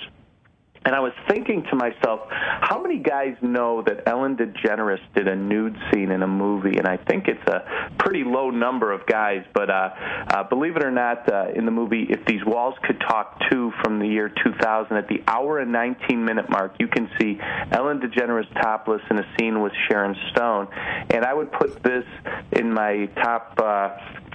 And 0.84 0.94
I 0.96 1.00
was 1.00 1.12
thinking 1.28 1.64
to 1.70 1.76
myself, 1.76 2.20
how 2.28 2.82
many 2.82 2.98
guys 2.98 3.36
know 3.40 3.82
that 3.86 4.08
Ellen 4.08 4.36
DeGeneres 4.36 5.00
did 5.14 5.28
a 5.28 5.36
nude 5.36 5.76
scene 5.90 6.10
in 6.10 6.22
a 6.22 6.26
movie? 6.26 6.76
And 6.76 6.86
I 6.86 6.96
think 6.96 7.28
it's 7.28 7.46
a 7.46 7.92
pretty 7.98 8.24
low 8.24 8.50
number 8.50 8.92
of 8.92 9.06
guys. 9.06 9.44
But 9.54 9.70
uh, 9.70 9.90
uh, 10.28 10.42
believe 10.48 10.76
it 10.76 10.84
or 10.84 10.90
not, 10.90 11.32
uh, 11.32 11.50
in 11.54 11.66
the 11.66 11.70
movie 11.70 12.06
If 12.10 12.24
These 12.26 12.44
Walls 12.44 12.74
Could 12.82 13.00
Talk 13.00 13.38
2 13.50 13.72
from 13.82 14.00
the 14.00 14.06
year 14.06 14.28
2000, 14.28 14.96
at 14.96 15.08
the 15.08 15.22
hour 15.28 15.60
and 15.60 15.70
19 15.72 16.24
minute 16.24 16.50
mark, 16.50 16.74
you 16.80 16.88
can 16.88 17.08
see 17.20 17.38
Ellen 17.70 18.00
DeGeneres 18.00 18.52
topless 18.60 19.02
in 19.10 19.18
a 19.18 19.26
scene 19.38 19.62
with 19.62 19.72
Sharon 19.88 20.16
Stone. 20.32 20.68
And 21.10 21.24
I 21.24 21.32
would 21.32 21.52
put 21.52 21.82
this 21.82 22.04
in 22.52 22.72
my 22.72 23.06
top 23.22 23.58
uh, 23.62 23.90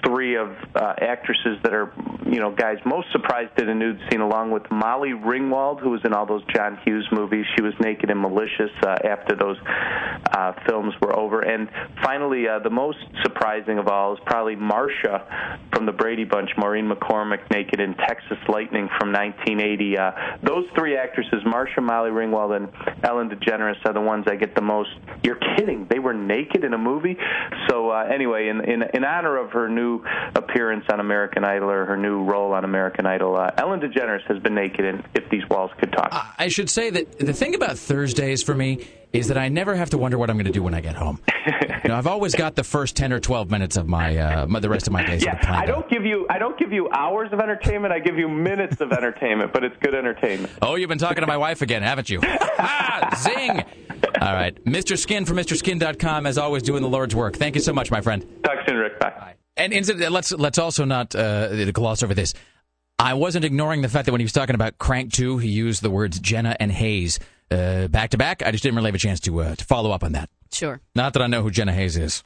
three 0.05 0.35
of 0.35 0.49
uh, 0.75 0.93
actresses 1.01 1.57
that 1.63 1.73
are, 1.73 1.93
you 2.25 2.39
know, 2.39 2.53
guys 2.53 2.77
most 2.85 3.07
surprised 3.11 3.51
at 3.57 3.67
a 3.67 3.75
nude 3.75 3.99
scene, 4.09 4.21
along 4.21 4.51
with 4.51 4.63
Molly 4.71 5.09
Ringwald, 5.09 5.81
who 5.81 5.89
was 5.89 6.01
in 6.05 6.13
all 6.13 6.25
those 6.25 6.36
John 6.53 6.77
Hughes 6.85 7.07
movies. 7.11 7.45
She 7.55 7.61
was 7.61 7.73
naked 7.79 8.09
and 8.09 8.19
malicious 8.19 8.71
uh, 8.83 8.95
after 9.03 9.35
those 9.35 9.57
uh, 10.31 10.53
films 10.67 10.93
were 11.01 11.17
over. 11.17 11.41
And 11.41 11.69
finally, 12.03 12.47
uh, 12.47 12.59
the 12.59 12.69
most 12.69 12.99
surprising 13.23 13.77
of 13.77 13.87
all 13.87 14.13
is 14.13 14.19
probably 14.25 14.55
Marsha 14.55 15.25
from 15.73 15.85
the 15.85 15.91
Brady 15.91 16.23
Bunch, 16.23 16.49
Maureen 16.57 16.89
McCormick, 16.89 17.49
naked 17.51 17.79
in 17.79 17.93
Texas 17.95 18.37
Lightning 18.47 18.89
from 18.99 19.11
1980. 19.11 19.97
Uh, 19.97 20.11
those 20.43 20.65
three 20.75 20.97
actresses, 20.97 21.43
Marsha, 21.45 21.81
Molly 21.81 22.09
Ringwald, 22.09 22.55
and 22.55 22.69
Ellen 23.03 23.29
DeGeneres, 23.29 23.77
are 23.85 23.93
the 23.93 24.01
ones 24.01 24.25
I 24.27 24.35
get 24.35 24.55
the 24.55 24.61
most. 24.61 24.89
You're 25.23 25.39
kidding? 25.57 25.87
They 25.89 25.99
were 25.99 26.13
naked 26.13 26.63
in 26.63 26.73
a 26.73 26.77
movie? 26.77 27.17
So 27.69 27.89
uh, 27.91 28.03
anyway, 28.03 28.49
in, 28.49 28.61
in 28.63 28.83
in 28.93 29.03
honor 29.03 29.37
of 29.37 29.51
her 29.51 29.69
new 29.69 30.03
appearance 30.35 30.85
on 30.91 30.99
American 30.99 31.43
Idol 31.43 31.69
or 31.69 31.85
her 31.85 31.97
new 31.97 32.23
role 32.23 32.53
on 32.53 32.63
American 32.63 33.05
Idol, 33.05 33.35
uh, 33.35 33.51
Ellen 33.57 33.79
DeGeneres 33.79 34.23
has 34.27 34.39
been 34.39 34.55
naked 34.55 34.85
in 34.85 35.03
If 35.13 35.29
These 35.29 35.47
Walls 35.49 35.71
Could 35.79 35.91
Talk. 35.91 36.26
I 36.37 36.47
should 36.49 36.69
say 36.69 36.89
that 36.89 37.19
the 37.19 37.33
thing 37.33 37.55
about 37.55 37.77
Thursdays 37.77 38.43
for 38.43 38.53
me 38.53 38.87
is 39.13 39.29
that 39.29 39.37
I 39.37 39.49
never 39.49 39.75
have 39.75 39.89
to 39.91 39.97
wonder 39.97 40.17
what 40.17 40.29
I'm 40.29 40.35
going 40.35 40.45
to 40.45 40.51
do 40.51 40.61
when 40.61 40.73
I 40.73 40.81
get 40.81 40.95
home. 40.95 41.19
you 41.47 41.89
know, 41.89 41.95
I've 41.95 42.07
always 42.07 42.35
got 42.35 42.55
the 42.55 42.63
first 42.63 42.95
ten 42.95 43.13
or 43.13 43.19
twelve 43.19 43.49
minutes 43.49 43.77
of 43.77 43.87
my, 43.87 44.17
uh, 44.17 44.47
my 44.47 44.59
the 44.59 44.69
rest 44.69 44.87
of 44.87 44.93
my 44.93 45.05
day. 45.05 45.17
Yeah, 45.17 45.39
I 45.47 45.65
don't 45.65 45.89
give 45.89 46.05
you 46.05 46.27
I 46.29 46.37
don't 46.37 46.57
give 46.59 46.71
you 46.73 46.89
hours 46.91 47.29
of 47.31 47.39
entertainment. 47.39 47.93
I 47.93 47.99
give 47.99 48.17
you 48.17 48.27
minutes 48.27 48.81
of 48.81 48.91
entertainment, 48.91 49.53
but 49.53 49.63
it's 49.63 49.75
good 49.81 49.95
entertainment. 49.95 50.51
Oh, 50.61 50.75
you've 50.75 50.89
been 50.89 50.97
talking 50.97 51.21
to 51.21 51.27
my 51.27 51.37
wife 51.37 51.61
again, 51.61 51.83
haven't 51.83 52.09
you? 52.09 52.19
ah, 52.23 53.15
zing! 53.17 53.63
All 54.21 54.33
right, 54.33 54.63
Mr. 54.65 54.97
Skin 54.97 55.25
from 55.25 55.37
MrSkin.com, 55.37 56.25
as 56.25 56.37
always, 56.37 56.63
doing 56.63 56.81
the 56.81 56.89
Lord's 56.89 57.15
work. 57.15 57.37
Thank 57.37 57.55
you 57.55 57.61
so 57.61 57.73
much, 57.73 57.91
my 57.91 58.01
friend. 58.01 58.25
Talk 58.43 58.57
soon, 58.67 58.77
Rick. 58.77 58.99
Bye. 58.99 59.35
And 59.55 59.73
incident, 59.73 60.11
let's 60.11 60.31
let's 60.31 60.59
also 60.59 60.85
not 60.85 61.15
uh, 61.15 61.71
gloss 61.71 62.03
over 62.03 62.13
this. 62.13 62.33
I 62.99 63.13
wasn't 63.13 63.45
ignoring 63.45 63.81
the 63.81 63.89
fact 63.89 64.05
that 64.05 64.11
when 64.11 64.21
he 64.21 64.25
was 64.25 64.33
talking 64.33 64.55
about 64.55 64.77
Crank 64.79 65.13
2, 65.13 65.37
he 65.37 65.49
used 65.49 65.81
the 65.81 65.89
words 65.91 66.19
Jenna 66.19 66.55
and 66.59 66.71
Haze 66.71 67.19
uh, 67.51 67.87
back 67.87 68.09
to 68.11 68.17
back. 68.17 68.41
I 68.43 68.51
just 68.51 68.63
didn't 68.63 68.75
really 68.75 68.87
have 68.87 68.95
a 68.95 68.99
chance 68.99 69.19
to 69.21 69.41
uh, 69.41 69.55
to 69.55 69.65
follow 69.65 69.91
up 69.91 70.03
on 70.03 70.13
that. 70.13 70.29
Sure. 70.51 70.81
Not 70.95 71.13
that 71.13 71.21
I 71.21 71.27
know 71.27 71.43
who 71.43 71.51
Jenna 71.51 71.73
Haze 71.73 71.97
is 71.97 72.23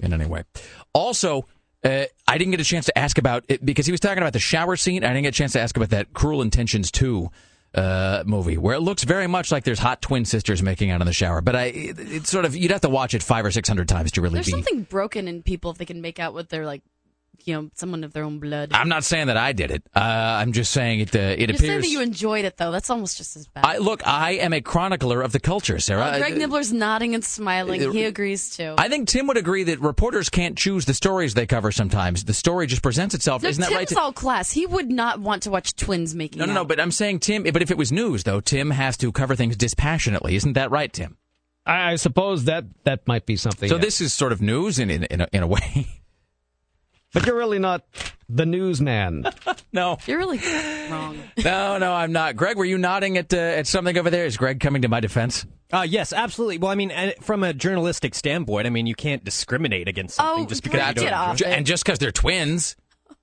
in 0.00 0.12
any 0.12 0.26
way. 0.26 0.44
Also, 0.92 1.46
uh, 1.84 2.04
I 2.26 2.38
didn't 2.38 2.50
get 2.50 2.60
a 2.60 2.64
chance 2.64 2.86
to 2.86 2.98
ask 2.98 3.18
about 3.18 3.44
it 3.48 3.64
because 3.64 3.86
he 3.86 3.92
was 3.92 4.00
talking 4.00 4.18
about 4.18 4.32
the 4.32 4.38
shower 4.40 4.76
scene. 4.76 5.04
I 5.04 5.08
didn't 5.08 5.22
get 5.22 5.34
a 5.34 5.38
chance 5.38 5.52
to 5.52 5.60
ask 5.60 5.76
about 5.76 5.90
that 5.90 6.12
Cruel 6.12 6.42
Intentions 6.42 6.90
2 6.90 7.30
uh, 7.74 8.24
movie 8.26 8.58
where 8.58 8.74
it 8.74 8.80
looks 8.80 9.04
very 9.04 9.28
much 9.28 9.52
like 9.52 9.64
there's 9.64 9.78
hot 9.78 10.02
twin 10.02 10.24
sisters 10.24 10.62
making 10.62 10.90
out 10.90 11.00
in 11.00 11.06
the 11.06 11.12
shower. 11.12 11.40
But 11.40 11.54
I, 11.56 11.64
it, 11.66 11.96
it's 11.98 12.30
sort 12.30 12.44
of 12.44 12.56
you'd 12.56 12.72
have 12.72 12.80
to 12.80 12.88
watch 12.88 13.14
it 13.14 13.22
five 13.22 13.44
or 13.44 13.50
six 13.50 13.68
hundred 13.68 13.88
times 13.88 14.10
to 14.12 14.20
really 14.20 14.34
There's 14.34 14.46
be. 14.46 14.52
something 14.52 14.82
broken 14.82 15.28
in 15.28 15.42
people 15.42 15.70
if 15.70 15.78
they 15.78 15.84
can 15.86 16.00
make 16.00 16.18
out 16.18 16.34
with 16.34 16.48
their 16.48 16.66
like, 16.66 16.82
you 17.46 17.54
know, 17.54 17.70
someone 17.74 18.04
of 18.04 18.12
their 18.12 18.24
own 18.24 18.38
blood. 18.38 18.70
I'm 18.72 18.88
not 18.88 19.04
saying 19.04 19.28
that 19.28 19.36
I 19.36 19.52
did 19.52 19.70
it. 19.70 19.82
Uh, 19.94 20.00
I'm 20.00 20.52
just 20.52 20.70
saying 20.72 21.00
it. 21.00 21.14
Uh, 21.14 21.18
it 21.18 21.48
You're 21.48 21.58
saying 21.58 21.70
appears. 21.70 21.82
that 21.84 21.90
you 21.90 22.00
enjoyed 22.00 22.44
it 22.44 22.56
though. 22.56 22.70
That's 22.70 22.90
almost 22.90 23.16
just 23.16 23.36
as 23.36 23.46
bad. 23.48 23.64
I, 23.64 23.78
look, 23.78 24.06
I 24.06 24.32
am 24.32 24.52
a 24.52 24.60
chronicler 24.60 25.22
of 25.22 25.32
the 25.32 25.40
culture, 25.40 25.78
Sarah. 25.78 26.12
Oh, 26.14 26.18
Greg 26.18 26.34
I- 26.34 26.36
Nibler's 26.36 26.72
nodding 26.72 27.14
and 27.14 27.24
smiling. 27.24 27.84
Uh, 27.84 27.90
He 27.92 28.04
agrees 28.04 28.56
too. 28.56 28.74
I 28.78 28.88
think 28.88 29.08
Tim 29.08 29.26
would 29.26 29.36
agree 29.36 29.64
that 29.64 29.80
reporters 29.80 30.28
can't 30.28 30.56
choose 30.56 30.84
the 30.84 30.94
stories 30.94 31.34
they 31.34 31.46
cover 31.46 31.72
sometimes. 31.72 32.24
The 32.24 32.34
story 32.34 32.66
just 32.66 32.82
presents 32.82 33.14
itself. 33.14 33.42
no, 33.42 33.48
Isn't 33.48 33.62
that 33.62 33.72
right? 33.72 33.88
Tim? 33.88 33.98
all 33.98 34.12
class. 34.12 34.50
He 34.50 34.66
would 34.66 34.90
not 34.90 35.20
want 35.20 35.42
to 35.44 35.50
watch 35.50 35.74
twins 35.76 36.14
making 36.14 36.38
No, 36.40 36.44
no, 36.46 36.52
out. 36.52 36.54
no. 36.54 36.64
But 36.64 36.80
I'm 36.80 36.90
saying 36.90 37.20
Tim. 37.20 37.42
But 37.44 37.62
if 37.62 37.70
it 37.70 37.76
was 37.78 37.90
news, 37.92 38.24
though, 38.24 38.40
Tim 38.40 38.70
has 38.70 38.96
to 38.98 39.10
cover 39.12 39.34
things 39.34 39.56
dispassionately. 39.56 40.36
Isn't 40.36 40.52
that 40.54 40.70
right, 40.70 40.92
Tim? 40.92 41.16
I 41.66 41.96
suppose 41.96 42.44
that 42.44 42.64
that 42.84 43.06
might 43.06 43.26
be 43.26 43.36
something. 43.36 43.68
So 43.68 43.76
yeah. 43.76 43.80
this 43.82 44.00
is 44.00 44.12
sort 44.12 44.32
of 44.32 44.40
news 44.40 44.78
in 44.78 44.90
in, 44.90 45.04
in, 45.04 45.20
a, 45.20 45.28
in 45.32 45.42
a 45.42 45.46
way. 45.46 45.88
but 47.12 47.26
you're 47.26 47.36
really 47.36 47.58
not 47.58 47.84
the 48.28 48.46
newsman. 48.46 49.24
no, 49.72 49.98
You're 50.06 50.18
really 50.18 50.38
wrong. 50.90 51.18
no, 51.44 51.78
no, 51.78 51.92
I'm 51.92 52.12
not. 52.12 52.36
Greg, 52.36 52.56
were 52.56 52.64
you 52.64 52.78
nodding 52.78 53.16
at 53.18 53.32
uh, 53.34 53.36
at 53.36 53.66
something 53.66 53.96
over 53.98 54.10
there? 54.10 54.24
Is 54.26 54.36
Greg 54.36 54.60
coming 54.60 54.82
to 54.82 54.88
my 54.88 55.00
defense? 55.00 55.46
Uh, 55.72 55.86
yes, 55.88 56.12
absolutely. 56.12 56.58
Well, 56.58 56.70
I 56.70 56.74
mean, 56.74 56.92
from 57.20 57.42
a 57.44 57.52
journalistic 57.52 58.14
standpoint, 58.14 58.66
I 58.66 58.70
mean, 58.70 58.86
you 58.86 58.94
can't 58.94 59.22
discriminate 59.24 59.86
against 59.88 60.16
something 60.16 60.44
Oh, 60.44 60.48
just 60.48 60.62
because 60.64 60.88
you 60.88 60.94
don't 61.02 61.12
off. 61.12 61.40
And 61.42 61.64
just 61.64 61.84
because 61.84 61.98
they're 62.00 62.10
twins 62.10 62.74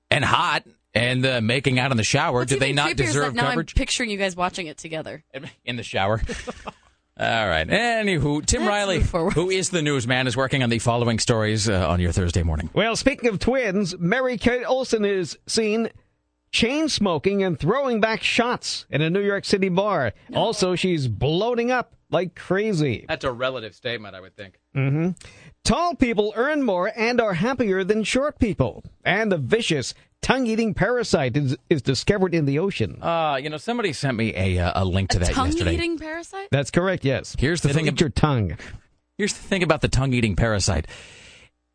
and 0.10 0.24
hot 0.24 0.64
and 0.94 1.26
uh, 1.26 1.42
making 1.42 1.78
out 1.78 1.92
in 1.92 1.98
the 1.98 2.04
shower, 2.06 2.40
What's 2.40 2.54
do 2.54 2.60
they 2.60 2.72
not 2.72 2.96
deserve 2.96 3.34
that 3.34 3.42
now 3.42 3.50
coverage 3.50 3.74
I'm 3.76 3.78
picturing 3.78 4.10
you 4.10 4.18
guys 4.18 4.36
watching 4.36 4.68
it 4.68 4.78
together. 4.78 5.24
in 5.66 5.76
the 5.76 5.84
shower? 5.84 6.22
All 7.20 7.48
right. 7.48 7.68
Anywho, 7.68 8.46
Tim 8.46 8.62
Let's 8.62 8.70
Riley, 8.70 9.00
who 9.34 9.50
is 9.50 9.72
the 9.72 9.82
newsman, 9.82 10.28
is 10.28 10.38
working 10.38 10.62
on 10.62 10.70
the 10.70 10.78
following 10.78 11.18
stories 11.18 11.68
uh, 11.68 11.90
on 11.90 12.00
your 12.00 12.12
Thursday 12.12 12.44
morning. 12.44 12.70
Well, 12.74 12.96
speaking 12.96 13.28
of 13.30 13.40
twins, 13.40 13.98
Mary 13.98 14.38
Kate 14.38 14.64
Olsen 14.66 15.04
is 15.04 15.36
seen 15.48 15.90
chain 16.52 16.90
smoking 16.90 17.44
and 17.44 17.60
throwing 17.60 18.00
back 18.00 18.22
shots 18.22 18.86
in 18.92 19.02
a 19.02 19.10
New 19.10 19.22
York 19.22 19.46
City 19.46 19.70
bar. 19.70 20.14
Also, 20.36 20.76
she's 20.76 21.08
bloating 21.08 21.72
up 21.72 21.96
like 22.12 22.36
crazy. 22.36 23.06
That's 23.08 23.26
a 23.26 23.32
relative 23.32 23.74
statement, 23.74 24.16
I 24.16 24.22
would 24.22 24.36
think. 24.36 24.60
hmm 24.74 25.10
Tall 25.64 25.96
people 25.96 26.32
earn 26.38 26.64
more 26.64 26.92
and 26.96 27.20
are 27.20 27.34
happier 27.34 27.84
than 27.84 28.04
short 28.06 28.40
people. 28.40 28.86
And 29.04 29.30
the 29.32 29.38
vicious 29.38 29.94
tongue-eating 30.22 30.74
parasite 30.74 31.38
is, 31.38 31.56
is 31.70 31.82
discovered 31.82 32.34
in 32.34 32.46
the 32.46 32.60
ocean. 32.60 33.02
Uh, 33.02 33.38
you 33.42 33.50
know, 33.50 33.58
somebody 33.58 33.94
sent 33.94 34.18
me 34.18 34.34
a 34.36 34.60
uh, 34.60 34.84
a 34.84 34.86
link 34.86 35.10
to 35.12 35.20
that 35.20 35.36
yesterday. 35.36 35.64
Tongue-eating 35.64 35.98
parasite? 35.98 36.48
That's 36.52 36.72
correct. 36.72 37.06
Yes. 37.06 37.36
Here's 37.38 37.62
the 37.62 37.70
It'll 37.70 37.80
thing 37.80 37.88
eat 37.88 38.02
your 38.02 38.10
tongue. 38.10 38.58
Here's 39.18 39.34
the 39.34 39.44
thing 39.44 39.64
about 39.64 39.82
the 39.82 39.88
tongue 39.88 40.14
eating 40.14 40.36
parasite 40.36 40.88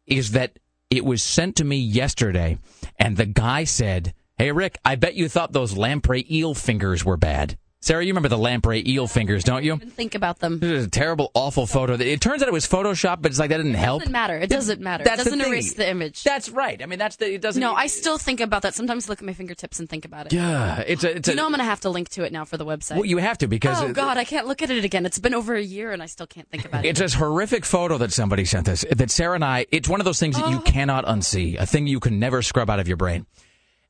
is 0.06 0.32
that 0.32 0.58
it 0.90 1.04
was 1.04 1.22
sent 1.22 1.56
to 1.56 1.64
me 1.64 1.76
yesterday, 1.76 2.58
and 2.98 3.16
the 3.16 3.26
guy 3.26 3.64
said, 3.64 4.14
Hey, 4.36 4.52
Rick, 4.52 4.78
I 4.84 4.96
bet 4.96 5.14
you 5.14 5.28
thought 5.28 5.52
those 5.52 5.76
lamprey 5.76 6.26
eel 6.30 6.54
fingers 6.54 7.04
were 7.04 7.16
bad. 7.16 7.56
Sarah, 7.84 8.04
you 8.04 8.12
remember 8.12 8.28
the 8.28 8.38
lamprey 8.38 8.80
eel 8.88 9.08
fingers, 9.08 9.42
don't 9.42 9.64
you? 9.64 9.76
Think 9.76 10.14
about 10.14 10.38
them. 10.38 10.60
This 10.60 10.70
is 10.70 10.86
a 10.86 10.90
terrible, 10.90 11.32
awful 11.34 11.66
photo. 11.66 11.94
It 11.94 12.20
turns 12.20 12.40
out 12.40 12.46
it 12.46 12.52
was 12.52 12.64
Photoshop, 12.64 13.20
but 13.20 13.32
it's 13.32 13.40
like 13.40 13.50
that 13.50 13.56
didn't 13.56 13.74
help. 13.74 14.02
It 14.02 14.04
doesn't 14.04 14.12
matter. 14.12 14.38
It 14.38 14.48
doesn't 14.50 14.80
matter. 14.80 15.02
That's 15.02 15.22
it 15.22 15.24
the 15.24 15.30
doesn't 15.30 15.40
thing. 15.40 15.52
erase 15.52 15.74
the 15.74 15.88
image. 15.90 16.22
That's 16.22 16.48
right. 16.48 16.80
I 16.80 16.86
mean, 16.86 17.00
that's 17.00 17.16
the. 17.16 17.34
It 17.34 17.40
doesn't. 17.40 17.60
No, 17.60 17.74
I 17.74 17.88
still 17.88 18.18
think 18.18 18.38
about 18.38 18.62
that. 18.62 18.74
Sometimes 18.76 19.08
I 19.08 19.10
look 19.10 19.18
at 19.18 19.24
my 19.26 19.32
fingertips 19.32 19.80
and 19.80 19.88
think 19.88 20.04
about 20.04 20.26
it. 20.26 20.32
Yeah, 20.32 20.78
it's 20.86 21.02
a. 21.02 21.16
It's 21.16 21.26
you 21.26 21.34
a 21.34 21.36
know 21.36 21.44
I'm 21.44 21.50
going 21.50 21.58
to 21.58 21.64
have 21.64 21.80
to 21.80 21.90
link 21.90 22.08
to 22.10 22.22
it 22.22 22.32
now 22.32 22.44
for 22.44 22.56
the 22.56 22.64
website. 22.64 22.94
well, 22.94 23.04
you 23.04 23.18
have 23.18 23.36
to 23.38 23.48
because 23.48 23.82
oh 23.82 23.92
God, 23.92 24.16
I 24.16 24.22
can't 24.24 24.46
look 24.46 24.62
at 24.62 24.70
it 24.70 24.84
again. 24.84 25.04
It's 25.04 25.18
been 25.18 25.34
over 25.34 25.56
a 25.56 25.60
year 25.60 25.90
and 25.90 26.00
I 26.00 26.06
still 26.06 26.28
can't 26.28 26.48
think 26.48 26.64
about 26.64 26.84
it. 26.84 26.88
It's 26.90 27.00
this 27.00 27.14
horrific 27.14 27.64
photo 27.64 27.98
that 27.98 28.12
somebody 28.12 28.44
sent 28.44 28.68
us 28.68 28.84
that 28.92 29.10
Sarah 29.10 29.34
and 29.34 29.44
I, 29.44 29.66
it's 29.72 29.88
one 29.88 30.00
of 30.00 30.04
those 30.04 30.20
things 30.20 30.36
that 30.36 30.48
you 30.50 30.58
Oh. 30.58 30.60
cannot 30.60 31.04
unsee, 31.06 31.58
a 31.58 31.66
thing 31.66 31.88
you 31.88 31.98
can 31.98 32.20
never 32.20 32.42
scrub 32.42 32.70
out 32.70 32.78
of 32.78 32.86
your 32.86 32.96
brain. 32.96 33.26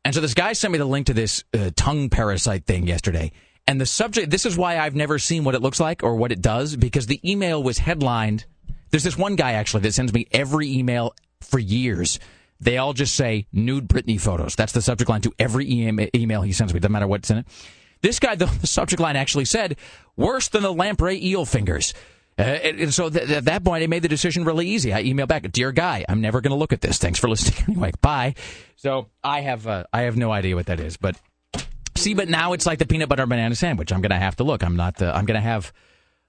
And 0.03 0.14
so 0.14 0.22
this 0.22 0.32
guy 0.32 0.55
sent 0.55 0.72
me 0.72 0.78
the 0.78 0.86
link 0.86 1.07
to 1.09 1.14
this 1.14 1.45
uh, 1.53 1.70
tongue 1.76 2.09
parasite 2.09 2.64
thing 2.64 2.86
yesterday. 2.86 3.32
And 3.66 3.80
the 3.80 3.86
subject, 3.86 4.30
this 4.30 4.44
is 4.44 4.56
why 4.56 4.78
I've 4.78 4.94
never 4.94 5.18
seen 5.18 5.44
what 5.44 5.54
it 5.54 5.62
looks 5.62 5.80
like 5.80 6.02
or 6.02 6.16
what 6.16 6.32
it 6.32 6.42
does, 6.42 6.76
because 6.76 7.06
the 7.06 7.20
email 7.28 7.62
was 7.62 7.78
headlined. 7.78 8.44
There's 8.90 9.04
this 9.04 9.16
one 9.16 9.36
guy 9.36 9.52
actually 9.52 9.82
that 9.82 9.94
sends 9.94 10.12
me 10.12 10.26
every 10.32 10.70
email 10.70 11.14
for 11.40 11.58
years. 11.58 12.18
They 12.60 12.78
all 12.78 12.92
just 12.92 13.14
say 13.14 13.46
nude 13.52 13.88
Britney 13.88 14.20
photos. 14.20 14.54
That's 14.54 14.72
the 14.72 14.82
subject 14.82 15.08
line 15.08 15.22
to 15.22 15.32
every 15.38 15.66
email 15.70 16.42
he 16.42 16.52
sends 16.52 16.74
me, 16.74 16.80
doesn't 16.80 16.92
matter 16.92 17.06
what's 17.06 17.30
in 17.30 17.38
it. 17.38 17.46
This 18.02 18.18
guy, 18.18 18.34
the, 18.34 18.46
the 18.46 18.66
subject 18.66 19.00
line 19.00 19.16
actually 19.16 19.44
said, 19.44 19.76
worse 20.16 20.48
than 20.48 20.62
the 20.62 20.72
lamprey 20.72 21.24
eel 21.24 21.44
fingers. 21.44 21.94
Uh, 22.38 22.42
and, 22.42 22.80
and 22.80 22.94
so 22.94 23.10
th- 23.10 23.30
at 23.30 23.44
that 23.44 23.62
point, 23.64 23.84
I 23.84 23.86
made 23.86 24.02
the 24.02 24.08
decision 24.08 24.44
really 24.44 24.66
easy. 24.66 24.92
I 24.92 25.04
emailed 25.04 25.28
back, 25.28 25.50
"Dear 25.52 25.70
guy, 25.70 26.04
I'm 26.08 26.20
never 26.20 26.40
going 26.40 26.50
to 26.50 26.56
look 26.56 26.72
at 26.72 26.80
this. 26.80 26.98
Thanks 26.98 27.18
for 27.18 27.28
listening 27.28 27.62
anyway. 27.68 27.92
Bye." 28.00 28.34
So 28.76 29.08
I 29.22 29.42
have 29.42 29.66
uh, 29.66 29.84
I 29.92 30.02
have 30.02 30.16
no 30.16 30.32
idea 30.32 30.56
what 30.56 30.66
that 30.66 30.80
is, 30.80 30.96
but 30.96 31.16
see, 32.03 32.14
but 32.14 32.28
now 32.28 32.53
it's 32.53 32.66
like 32.66 32.78
the 32.78 32.86
peanut 32.86 33.09
butter 33.09 33.26
banana 33.26 33.55
sandwich. 33.55 33.92
I'm 33.92 34.00
going 34.00 34.11
to 34.11 34.16
have 34.18 34.36
to 34.36 34.44
look. 34.44 34.62
I'm 34.62 34.76
not. 34.76 35.00
Uh, 35.00 35.12
I'm 35.14 35.24
going 35.24 35.36
to 35.36 35.40
have. 35.40 35.72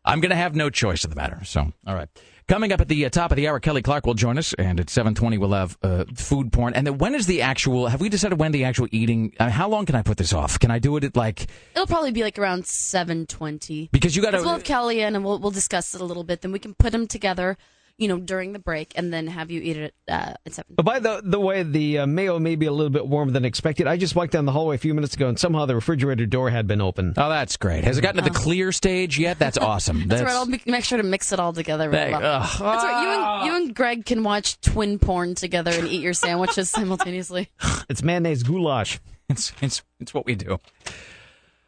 I'm 0.05 0.19
going 0.19 0.32
to 0.32 0.36
have 0.36 0.53
no 0.55 0.69
choice 0.69 1.03
in 1.05 1.09
the 1.09 1.15
matter. 1.15 1.41
So, 1.45 1.71
all 1.88 1.95
right. 1.95 2.09
Coming 2.49 2.74
up 2.74 2.82
at 2.82 2.89
the 2.89 3.05
uh, 3.05 3.09
top 3.09 3.32
of 3.32 3.38
the 3.38 3.47
hour, 3.47 3.61
Kelly 3.61 3.82
Clark 3.82 4.05
will 4.05 4.15
join 4.15 4.38
us, 4.38 4.53
and 4.55 4.78
at 4.78 4.88
7:20 4.88 5.39
we'll 5.39 5.53
have 5.53 5.78
uh, 5.82 6.03
food 6.13 6.51
porn. 6.51 6.74
And 6.74 6.86
then 6.86 6.97
when 6.97 7.15
is 7.15 7.26
the 7.26 7.41
actual? 7.41 7.88
Have 7.88 8.01
we 8.01 8.09
decided 8.09 8.38
when 8.38 8.51
the 8.51 8.65
actual 8.65 8.88
eating? 8.91 9.34
Uh, 9.39 9.49
how 9.49 9.69
long 9.69 9.86
can 9.86 9.95
I 9.95 10.01
put 10.01 10.17
this 10.17 10.34
off? 10.34 10.59
Can 10.59 10.69
I 10.69 10.80
do 10.80 10.97
it 10.97 11.05
at 11.05 11.15
like? 11.15 11.47
It'll 11.74 11.88
probably 11.88 12.11
be 12.11 12.21
like 12.21 12.38
around 12.38 12.65
seven 12.67 13.26
twenty. 13.28 13.88
Because 13.93 14.13
you 14.17 14.21
gotta- 14.21 14.39
We'll 14.39 14.49
have 14.49 14.65
Kelly 14.65 14.99
in, 14.99 15.15
and 15.15 15.24
we'll 15.24 15.39
we'll 15.39 15.51
discuss 15.51 15.95
it 15.95 16.01
a 16.01 16.05
little 16.05 16.26
bit. 16.26 16.41
Then 16.41 16.51
we 16.51 16.59
can 16.59 16.74
put 16.74 16.91
them 16.91 17.07
together, 17.07 17.57
you 17.97 18.07
know, 18.07 18.17
during 18.17 18.53
the 18.53 18.59
break, 18.59 18.93
and 18.95 19.13
then 19.13 19.27
have 19.27 19.51
you 19.51 19.61
eat 19.61 19.77
it 19.77 19.93
uh, 20.09 20.33
at 20.45 20.53
seven. 20.53 20.73
But 20.75 20.83
by 20.85 20.99
the 20.99 21.21
the 21.23 21.39
way, 21.39 21.63
the 21.63 21.99
uh, 21.99 22.05
mayo 22.07 22.39
may 22.39 22.55
be 22.55 22.65
a 22.65 22.71
little 22.71 22.89
bit 22.89 23.07
warmer 23.07 23.31
than 23.31 23.45
expected. 23.45 23.85
I 23.87 23.97
just 23.97 24.15
walked 24.15 24.31
down 24.33 24.45
the 24.45 24.51
hallway 24.51 24.75
a 24.75 24.79
few 24.79 24.93
minutes 24.93 25.15
ago, 25.15 25.27
and 25.29 25.39
somehow 25.39 25.65
the 25.65 25.75
refrigerator 25.75 26.25
door 26.25 26.49
had 26.49 26.65
been 26.67 26.81
open. 26.81 27.13
Oh, 27.17 27.29
that's 27.29 27.55
great. 27.57 27.83
Has 27.83 27.97
it 27.97 28.01
gotten 28.01 28.23
to 28.23 28.29
the 28.29 28.35
clear 28.35 28.71
stage 28.71 29.19
yet? 29.19 29.37
That's 29.39 29.57
awesome. 29.59 30.07
That's, 30.07 30.23
right. 30.23 30.31
I'll 30.31 30.45
be, 30.47 30.61
make 30.65 30.83
sure 30.85 30.97
to 30.97 31.03
mix 31.03 31.31
it 31.31 31.39
all 31.39 31.53
together. 31.53 31.89
real 31.89 31.99
That- 31.99 32.21
well. 32.21 32.39
That's 32.41 32.59
right. 32.59 33.03
You 33.03 33.09
and 33.09 33.45
you 33.45 33.55
and 33.67 33.75
Greg 33.75 34.05
can 34.05 34.23
watch 34.23 34.59
twin 34.61 34.97
porn 34.99 35.35
together 35.35 35.71
and 35.71 35.87
eat 35.87 36.01
your 36.01 36.13
sandwiches 36.13 36.69
simultaneously. 36.71 37.49
It's 37.89 38.01
mayonnaise 38.03 38.43
goulash. 38.43 38.99
It's 39.29 39.53
it's 39.61 39.81
it's 40.01 40.13
what 40.13 40.25
we 40.25 40.35
do. 40.35 40.59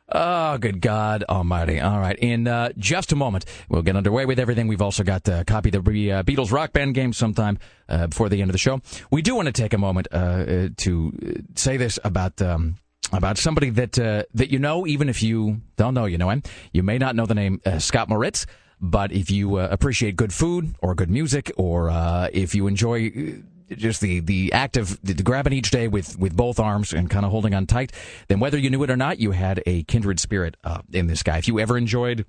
Oh, 0.08 0.60
good 0.60 0.82
God 0.82 1.24
Almighty! 1.28 1.80
All 1.80 2.00
right, 2.00 2.18
in 2.20 2.48
uh, 2.48 2.70
just 2.78 3.12
a 3.12 3.16
moment 3.16 3.44
we'll 3.70 3.82
get 3.82 3.96
underway 3.96 4.26
with 4.26 4.40
everything. 4.40 4.68
We've 4.68 4.82
also 4.82 5.04
got 5.04 5.28
a 5.28 5.44
copy 5.46 5.76
of 5.76 5.84
the 5.84 6.12
uh, 6.12 6.24
Beatles 6.24 6.52
rock 6.52 6.74
band 6.74 6.94
game 6.94 7.12
sometime 7.12 7.58
uh, 7.90 8.06
before 8.08 8.30
the 8.30 8.40
end 8.40 8.52
of 8.52 8.54
the 8.54 8.60
show. 8.60 8.82
We 9.10 9.24
do 9.24 9.36
want 9.36 9.48
to 9.48 9.52
take 9.52 9.74
a 9.74 9.80
moment 9.80 10.08
uh, 10.12 10.18
uh, 10.18 10.70
to 10.78 11.44
say 11.56 11.78
this 11.78 11.98
about. 12.04 12.42
Um, 12.42 12.78
about 13.14 13.38
somebody 13.38 13.70
that 13.70 14.00
uh, 14.00 14.24
that 14.34 14.52
you 14.52 14.58
know, 14.58 14.88
even 14.88 15.10
if 15.10 15.22
you 15.22 15.62
don't 15.78 15.94
know, 15.94 16.06
you 16.06 16.18
know 16.18 16.32
him. 16.32 16.42
You 16.74 16.82
may 16.82 16.98
not 16.98 17.16
know 17.16 17.28
the 17.28 17.36
name 17.36 17.62
Scott 17.78 18.10
Moritz, 18.10 18.48
but 18.82 19.12
if 19.12 19.30
you 19.30 19.60
appreciate 19.60 20.16
good 20.16 20.34
food 20.34 20.74
or 20.82 20.96
good 20.96 21.12
music, 21.12 21.52
or 21.56 21.92
if 22.34 22.56
you 22.56 22.66
enjoy 22.66 23.44
just 23.70 24.02
the 24.02 24.20
the 24.20 24.54
act 24.54 24.78
of 24.78 25.00
the, 25.02 25.14
grabbing 25.14 25.54
each 25.54 25.72
day 25.72 25.88
with 25.88 26.18
with 26.20 26.36
both 26.36 26.60
arms 26.60 26.94
and 26.94 27.10
kind 27.10 27.26
of 27.26 27.32
holding 27.32 27.54
on 27.54 27.66
tight, 27.66 27.92
then 28.28 28.40
whether 28.40 28.58
you 28.58 28.70
knew 28.70 28.84
it 28.84 28.90
or 28.90 28.98
not, 28.98 29.20
you 29.20 29.32
had 29.32 29.62
a 29.66 29.84
kindred 29.84 30.20
spirit 30.20 30.58
uh, 30.64 30.82
in 30.92 31.08
this 31.08 31.24
guy. 31.24 31.38
If 31.38 31.48
you 31.48 31.60
ever 31.60 31.78
enjoyed 31.78 32.26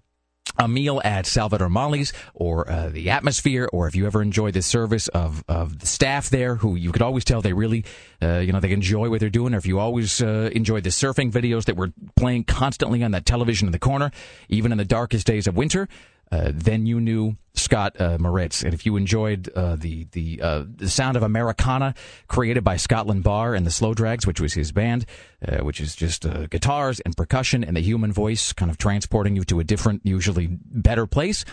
a 0.58 0.68
meal 0.68 1.00
at 1.04 1.26
Salvador 1.26 1.68
Molly's 1.68 2.12
or 2.34 2.70
uh, 2.70 2.88
the 2.88 3.10
atmosphere, 3.10 3.68
or 3.72 3.88
if 3.88 3.96
you 3.96 4.06
ever 4.06 4.22
enjoy 4.22 4.50
the 4.50 4.62
service 4.62 5.08
of, 5.08 5.44
of 5.48 5.80
the 5.80 5.86
staff 5.86 6.30
there, 6.30 6.56
who 6.56 6.76
you 6.76 6.92
could 6.92 7.02
always 7.02 7.24
tell 7.24 7.42
they 7.42 7.52
really, 7.52 7.84
uh, 8.22 8.38
you 8.38 8.52
know, 8.52 8.60
they 8.60 8.72
enjoy 8.72 9.10
what 9.10 9.20
they're 9.20 9.28
doing, 9.28 9.54
or 9.54 9.58
if 9.58 9.66
you 9.66 9.78
always 9.78 10.22
uh, 10.22 10.50
enjoyed 10.52 10.84
the 10.84 10.90
surfing 10.90 11.30
videos 11.30 11.64
that 11.64 11.76
were 11.76 11.92
playing 12.14 12.44
constantly 12.44 13.02
on 13.02 13.10
that 13.10 13.26
television 13.26 13.66
in 13.68 13.72
the 13.72 13.78
corner, 13.78 14.10
even 14.48 14.72
in 14.72 14.78
the 14.78 14.84
darkest 14.84 15.26
days 15.26 15.46
of 15.46 15.56
winter, 15.56 15.88
uh, 16.30 16.50
then 16.54 16.86
you 16.86 17.00
knew 17.00 17.36
Scott 17.54 18.00
uh, 18.00 18.18
Moritz. 18.18 18.62
And 18.62 18.74
if 18.74 18.84
you 18.84 18.96
enjoyed 18.96 19.48
uh, 19.54 19.76
the 19.76 20.06
the 20.12 20.40
uh, 20.42 20.64
the 20.66 20.88
sound 20.88 21.16
of 21.16 21.22
Americana 21.22 21.94
created 22.28 22.64
by 22.64 22.76
Scotland 22.76 23.22
Barr 23.22 23.54
and 23.54 23.66
the 23.66 23.70
Slow 23.70 23.94
Drags, 23.94 24.26
which 24.26 24.40
was 24.40 24.54
his 24.54 24.72
band, 24.72 25.06
uh, 25.46 25.58
which 25.58 25.80
is 25.80 25.94
just 25.94 26.26
uh, 26.26 26.46
guitars 26.46 27.00
and 27.00 27.16
percussion 27.16 27.64
and 27.64 27.76
the 27.76 27.80
human 27.80 28.12
voice, 28.12 28.52
kind 28.52 28.70
of 28.70 28.78
transporting 28.78 29.36
you 29.36 29.44
to 29.44 29.60
a 29.60 29.64
different, 29.64 30.02
usually 30.04 30.48
better 30.50 31.06
place. 31.06 31.44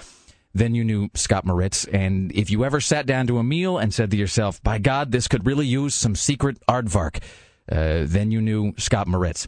Then 0.55 0.75
you 0.75 0.83
knew 0.83 1.09
Scott 1.15 1.45
Moritz. 1.45 1.85
And 1.85 2.31
if 2.31 2.51
you 2.51 2.63
ever 2.63 2.79
sat 2.79 3.07
down 3.07 3.25
to 3.27 3.39
a 3.39 3.43
meal 3.43 3.77
and 3.77 3.93
said 3.93 4.11
to 4.11 4.17
yourself, 4.17 4.61
"By 4.61 4.77
God, 4.77 5.11
this 5.11 5.27
could 5.27 5.45
really 5.45 5.65
use 5.65 5.95
some 5.95 6.15
secret 6.15 6.57
aardvark," 6.67 7.21
then 7.67 8.31
you 8.31 8.41
knew 8.41 8.73
Scott 8.77 9.07
Moritz. 9.07 9.47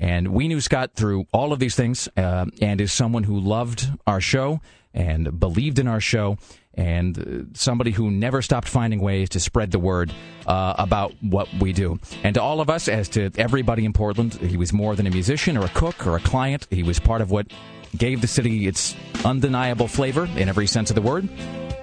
And 0.00 0.28
we 0.28 0.48
knew 0.48 0.62
Scott 0.62 0.92
through 0.94 1.26
all 1.30 1.52
of 1.52 1.58
these 1.58 1.76
things 1.76 2.08
uh, 2.16 2.46
and 2.60 2.80
is 2.80 2.90
someone 2.90 3.22
who 3.22 3.38
loved 3.38 3.86
our 4.06 4.20
show 4.20 4.60
and 4.94 5.38
believed 5.38 5.78
in 5.78 5.86
our 5.86 6.00
show 6.00 6.38
and 6.74 7.18
uh, 7.18 7.44
somebody 7.52 7.90
who 7.90 8.10
never 8.10 8.40
stopped 8.40 8.66
finding 8.66 9.00
ways 9.00 9.28
to 9.28 9.40
spread 9.40 9.70
the 9.70 9.78
word 9.78 10.10
uh, 10.46 10.74
about 10.78 11.12
what 11.20 11.48
we 11.60 11.74
do. 11.74 12.00
And 12.24 12.34
to 12.34 12.42
all 12.42 12.62
of 12.62 12.70
us, 12.70 12.88
as 12.88 13.10
to 13.10 13.30
everybody 13.36 13.84
in 13.84 13.92
Portland, 13.92 14.34
he 14.34 14.56
was 14.56 14.72
more 14.72 14.96
than 14.96 15.06
a 15.06 15.10
musician 15.10 15.58
or 15.58 15.66
a 15.66 15.68
cook 15.68 16.06
or 16.06 16.16
a 16.16 16.20
client. 16.20 16.66
He 16.70 16.82
was 16.82 16.98
part 16.98 17.20
of 17.20 17.30
what 17.30 17.52
gave 17.96 18.22
the 18.22 18.26
city 18.26 18.66
its 18.66 18.96
undeniable 19.24 19.86
flavor 19.86 20.24
in 20.36 20.48
every 20.48 20.66
sense 20.66 20.90
of 20.90 20.94
the 20.94 21.02
word. 21.02 21.28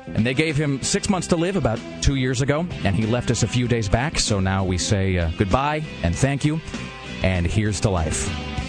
And 0.07 0.25
they 0.25 0.33
gave 0.33 0.57
him 0.57 0.81
six 0.81 1.09
months 1.09 1.27
to 1.27 1.35
live 1.35 1.55
about 1.55 1.79
two 2.01 2.15
years 2.15 2.41
ago, 2.41 2.65
and 2.83 2.95
he 2.95 3.05
left 3.05 3.29
us 3.29 3.43
a 3.43 3.47
few 3.47 3.67
days 3.67 3.87
back. 3.87 4.17
So 4.17 4.39
now 4.39 4.63
we 4.63 4.77
say 4.77 5.17
uh, 5.17 5.29
goodbye 5.37 5.83
and 6.01 6.15
thank 6.15 6.45
you 6.45 6.59
and 7.23 7.45
here's 7.45 7.79
to 7.81 7.89
life. 7.89 8.66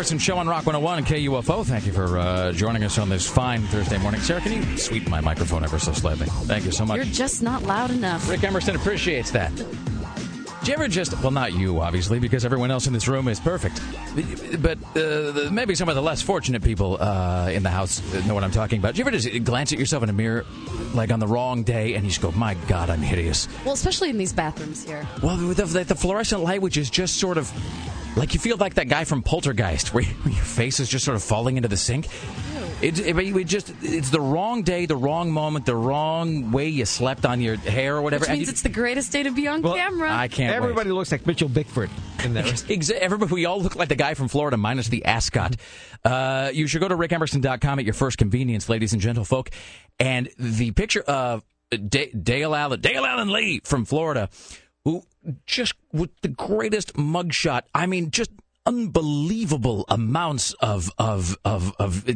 Emerson 0.00 0.18
Show 0.18 0.38
on 0.38 0.48
Rock 0.48 0.64
101 0.64 0.96
and 0.96 1.06
KUFO. 1.06 1.62
Thank 1.66 1.84
you 1.84 1.92
for 1.92 2.16
uh, 2.16 2.52
joining 2.52 2.84
us 2.84 2.96
on 2.96 3.10
this 3.10 3.28
fine 3.28 3.60
Thursday 3.64 3.98
morning. 3.98 4.18
Sarah, 4.22 4.40
can 4.40 4.52
you 4.52 4.78
sweeten 4.78 5.10
my 5.10 5.20
microphone 5.20 5.62
ever 5.62 5.78
so 5.78 5.92
slightly? 5.92 6.24
Thank 6.26 6.64
you 6.64 6.72
so 6.72 6.86
much. 6.86 6.96
You're 6.96 7.04
just 7.04 7.42
not 7.42 7.64
loud 7.64 7.90
enough. 7.90 8.26
Rick 8.26 8.42
Emerson 8.42 8.76
appreciates 8.76 9.30
that. 9.32 9.54
Do 9.54 9.64
you 10.64 10.72
ever 10.72 10.88
just, 10.88 11.20
well, 11.20 11.30
not 11.30 11.52
you, 11.52 11.82
obviously, 11.82 12.18
because 12.18 12.46
everyone 12.46 12.70
else 12.70 12.86
in 12.86 12.94
this 12.94 13.08
room 13.08 13.28
is 13.28 13.38
perfect, 13.38 13.82
but 14.62 14.78
uh, 14.96 15.50
maybe 15.50 15.74
some 15.74 15.90
of 15.90 15.96
the 15.96 16.02
less 16.02 16.22
fortunate 16.22 16.62
people 16.62 16.96
uh, 16.98 17.50
in 17.52 17.62
the 17.62 17.68
house 17.68 18.00
know 18.24 18.32
what 18.32 18.42
I'm 18.42 18.52
talking 18.52 18.78
about. 18.78 18.94
Do 18.94 19.00
you 19.00 19.04
ever 19.06 19.10
just 19.10 19.44
glance 19.44 19.70
at 19.74 19.78
yourself 19.78 20.02
in 20.02 20.08
a 20.08 20.14
mirror, 20.14 20.46
like 20.94 21.12
on 21.12 21.20
the 21.20 21.26
wrong 21.26 21.62
day, 21.62 21.92
and 21.92 22.04
you 22.04 22.10
just 22.10 22.22
go, 22.22 22.30
my 22.30 22.54
God, 22.68 22.88
I'm 22.88 23.02
hideous? 23.02 23.48
Well, 23.66 23.74
especially 23.74 24.08
in 24.08 24.16
these 24.16 24.32
bathrooms 24.32 24.82
here. 24.82 25.06
Well, 25.22 25.36
the, 25.36 25.66
the, 25.66 25.84
the 25.84 25.94
fluorescent 25.94 26.42
light, 26.42 26.62
which 26.62 26.78
is 26.78 26.88
just 26.88 27.18
sort 27.18 27.36
of 27.36 27.52
like 28.16 28.34
you 28.34 28.40
feel 28.40 28.56
like 28.56 28.74
that 28.74 28.88
guy 28.88 29.04
from 29.04 29.22
Poltergeist, 29.22 29.94
where 29.94 30.04
your 30.24 30.32
face 30.32 30.80
is 30.80 30.88
just 30.88 31.04
sort 31.04 31.16
of 31.16 31.22
falling 31.22 31.56
into 31.56 31.68
the 31.68 31.76
sink. 31.76 32.08
It, 32.82 32.98
it, 32.98 33.16
it, 33.18 33.44
just 33.44 33.74
it's 33.82 34.08
the 34.08 34.22
wrong 34.22 34.62
day, 34.62 34.86
the 34.86 34.96
wrong 34.96 35.30
moment, 35.30 35.66
the 35.66 35.76
wrong 35.76 36.50
way 36.50 36.68
you 36.68 36.86
slept 36.86 37.26
on 37.26 37.42
your 37.42 37.56
hair 37.56 37.96
or 37.96 38.02
whatever. 38.02 38.22
Which 38.22 38.30
means 38.30 38.48
you, 38.48 38.52
it's 38.52 38.62
the 38.62 38.70
greatest 38.70 39.12
day 39.12 39.22
to 39.22 39.30
be 39.30 39.46
on 39.48 39.60
well, 39.60 39.74
camera. 39.74 40.10
I 40.10 40.28
can't. 40.28 40.54
Everybody 40.54 40.88
wait. 40.88 40.96
looks 40.96 41.12
like 41.12 41.26
Mitchell 41.26 41.50
Bickford 41.50 41.90
in 42.24 42.32
that. 42.34 42.70
Everybody, 43.00 43.34
we 43.34 43.44
all 43.44 43.60
look 43.60 43.76
like 43.76 43.90
the 43.90 43.96
guy 43.96 44.14
from 44.14 44.28
Florida, 44.28 44.56
minus 44.56 44.88
the 44.88 45.04
ascot. 45.04 45.56
Uh, 46.06 46.50
you 46.54 46.66
should 46.66 46.80
go 46.80 46.88
to 46.88 46.96
rickemerson.com 46.96 47.78
at 47.78 47.84
your 47.84 47.92
first 47.92 48.16
convenience, 48.16 48.70
ladies 48.70 48.94
and 48.94 49.02
gentlefolk. 49.02 49.52
And 49.98 50.30
the 50.38 50.70
picture 50.70 51.02
of 51.02 51.44
D- 51.70 52.10
Dale 52.12 52.54
Allen, 52.54 52.80
Dale 52.80 53.04
Allen 53.04 53.30
Lee 53.30 53.60
from 53.62 53.84
Florida, 53.84 54.30
who 54.30 54.69
just 55.46 55.74
with 55.92 56.10
the 56.22 56.28
greatest 56.28 56.94
mugshot. 56.94 57.62
I 57.74 57.86
mean, 57.86 58.10
just 58.10 58.30
unbelievable 58.66 59.84
amounts 59.88 60.52
of 60.54 60.90
of 60.98 61.36
of 61.44 61.74
of 61.78 62.06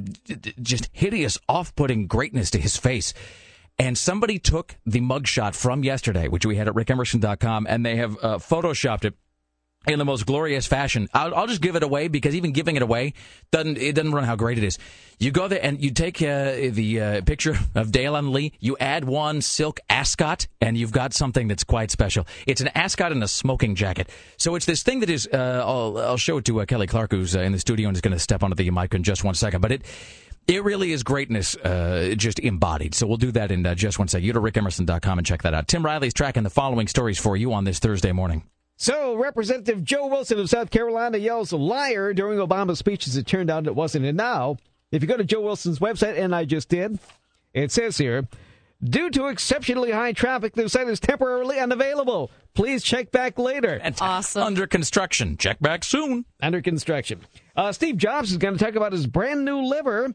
just 0.62 0.88
hideous, 0.92 1.38
off-putting 1.48 2.06
greatness 2.06 2.50
to 2.50 2.58
his 2.58 2.76
face. 2.76 3.14
And 3.76 3.98
somebody 3.98 4.38
took 4.38 4.76
the 4.86 5.00
mugshot 5.00 5.56
from 5.56 5.82
yesterday, 5.82 6.28
which 6.28 6.46
we 6.46 6.54
had 6.56 6.68
at 6.68 6.74
rickemerson.com, 6.74 7.66
and 7.68 7.84
they 7.84 7.96
have 7.96 8.12
uh, 8.22 8.38
photoshopped 8.38 9.04
it 9.04 9.14
in 9.86 9.98
the 9.98 10.04
most 10.04 10.26
glorious 10.26 10.66
fashion. 10.66 11.08
I'll, 11.12 11.34
I'll, 11.34 11.46
just 11.46 11.60
give 11.60 11.76
it 11.76 11.82
away 11.82 12.08
because 12.08 12.34
even 12.34 12.52
giving 12.52 12.76
it 12.76 12.82
away 12.82 13.12
doesn't 13.50 13.78
it 13.78 13.94
doesn't 13.94 14.12
run 14.12 14.24
how 14.24 14.36
great 14.36 14.58
it 14.58 14.64
is. 14.64 14.78
You 15.18 15.30
go 15.30 15.46
there 15.46 15.60
and 15.62 15.82
you 15.82 15.90
take 15.90 16.20
uh, 16.22 16.54
the 16.70 17.00
uh, 17.00 17.20
picture 17.22 17.56
of 17.74 17.92
Dale 17.92 18.16
and 18.16 18.30
Lee. 18.30 18.52
You 18.60 18.76
add 18.78 19.04
one 19.04 19.42
silk 19.42 19.80
ascot, 19.88 20.46
and 20.60 20.76
you've 20.76 20.92
got 20.92 21.12
something 21.12 21.48
that's 21.48 21.64
quite 21.64 21.90
special. 21.90 22.26
It's 22.46 22.60
an 22.60 22.68
ascot 22.74 23.12
and 23.12 23.22
a 23.22 23.28
smoking 23.28 23.74
jacket. 23.74 24.08
So 24.38 24.54
it's 24.54 24.66
this 24.66 24.82
thing 24.82 25.00
that 25.00 25.10
is. 25.10 25.28
Uh, 25.32 25.62
I'll, 25.64 25.98
I'll 25.98 26.16
show 26.16 26.38
it 26.38 26.44
to 26.46 26.60
uh, 26.60 26.64
Kelly 26.64 26.86
Clark, 26.86 27.12
who's 27.12 27.36
uh, 27.36 27.40
in 27.40 27.52
the 27.52 27.58
studio 27.58 27.88
and 27.88 27.96
is 27.96 28.00
going 28.00 28.12
to 28.12 28.18
step 28.18 28.42
onto 28.42 28.56
the 28.56 28.70
mic 28.70 28.94
in 28.94 29.02
just 29.02 29.24
one 29.24 29.34
second. 29.34 29.60
But 29.60 29.72
it. 29.72 29.82
It 30.46 30.62
really 30.62 30.92
is 30.92 31.02
greatness 31.02 31.56
uh, 31.56 32.12
just 32.18 32.38
embodied. 32.38 32.94
So 32.94 33.06
we'll 33.06 33.16
do 33.16 33.32
that 33.32 33.50
in 33.50 33.64
uh, 33.64 33.74
just 33.74 33.98
one 33.98 34.08
second. 34.08 34.26
You 34.26 34.34
go 34.34 34.44
to 34.44 34.52
rickemerson.com 34.52 35.16
and 35.16 35.26
check 35.26 35.40
that 35.40 35.54
out. 35.54 35.68
Tim 35.68 35.82
Riley's 35.82 36.12
tracking 36.12 36.42
the 36.42 36.50
following 36.50 36.86
stories 36.86 37.18
for 37.18 37.34
you 37.34 37.54
on 37.54 37.64
this 37.64 37.78
Thursday 37.78 38.12
morning. 38.12 38.44
So, 38.76 39.14
Representative 39.14 39.84
Joe 39.84 40.08
Wilson 40.08 40.38
of 40.40 40.50
South 40.50 40.70
Carolina 40.70 41.18
yells 41.18 41.52
liar 41.52 42.12
during 42.12 42.38
Obama's 42.38 42.80
speech 42.80 43.06
as 43.06 43.16
it 43.16 43.26
turned 43.26 43.50
out 43.50 43.66
it 43.66 43.74
wasn't. 43.74 44.04
And 44.04 44.16
now, 44.16 44.56
if 44.90 45.02
you 45.02 45.08
go 45.08 45.16
to 45.16 45.24
Joe 45.24 45.40
Wilson's 45.40 45.78
website, 45.78 46.18
and 46.18 46.34
I 46.34 46.44
just 46.44 46.68
did, 46.68 46.98
it 47.52 47.70
says 47.70 47.96
here 47.98 48.26
Due 48.82 49.08
to 49.10 49.28
exceptionally 49.28 49.92
high 49.92 50.12
traffic, 50.12 50.54
the 50.54 50.68
site 50.68 50.88
is 50.88 51.00
temporarily 51.00 51.58
unavailable. 51.58 52.30
Please 52.52 52.82
check 52.82 53.10
back 53.10 53.38
later. 53.38 53.80
That's 53.82 54.02
awesome. 54.02 54.42
Under 54.42 54.66
construction. 54.66 55.36
Check 55.38 55.58
back 55.60 55.84
soon. 55.84 56.26
Under 56.42 56.60
construction. 56.60 57.20
Uh, 57.56 57.72
Steve 57.72 57.96
Jobs 57.96 58.30
is 58.30 58.36
going 58.36 58.58
to 58.58 58.62
talk 58.62 58.74
about 58.74 58.92
his 58.92 59.06
brand 59.06 59.44
new 59.44 59.62
liver, 59.62 60.12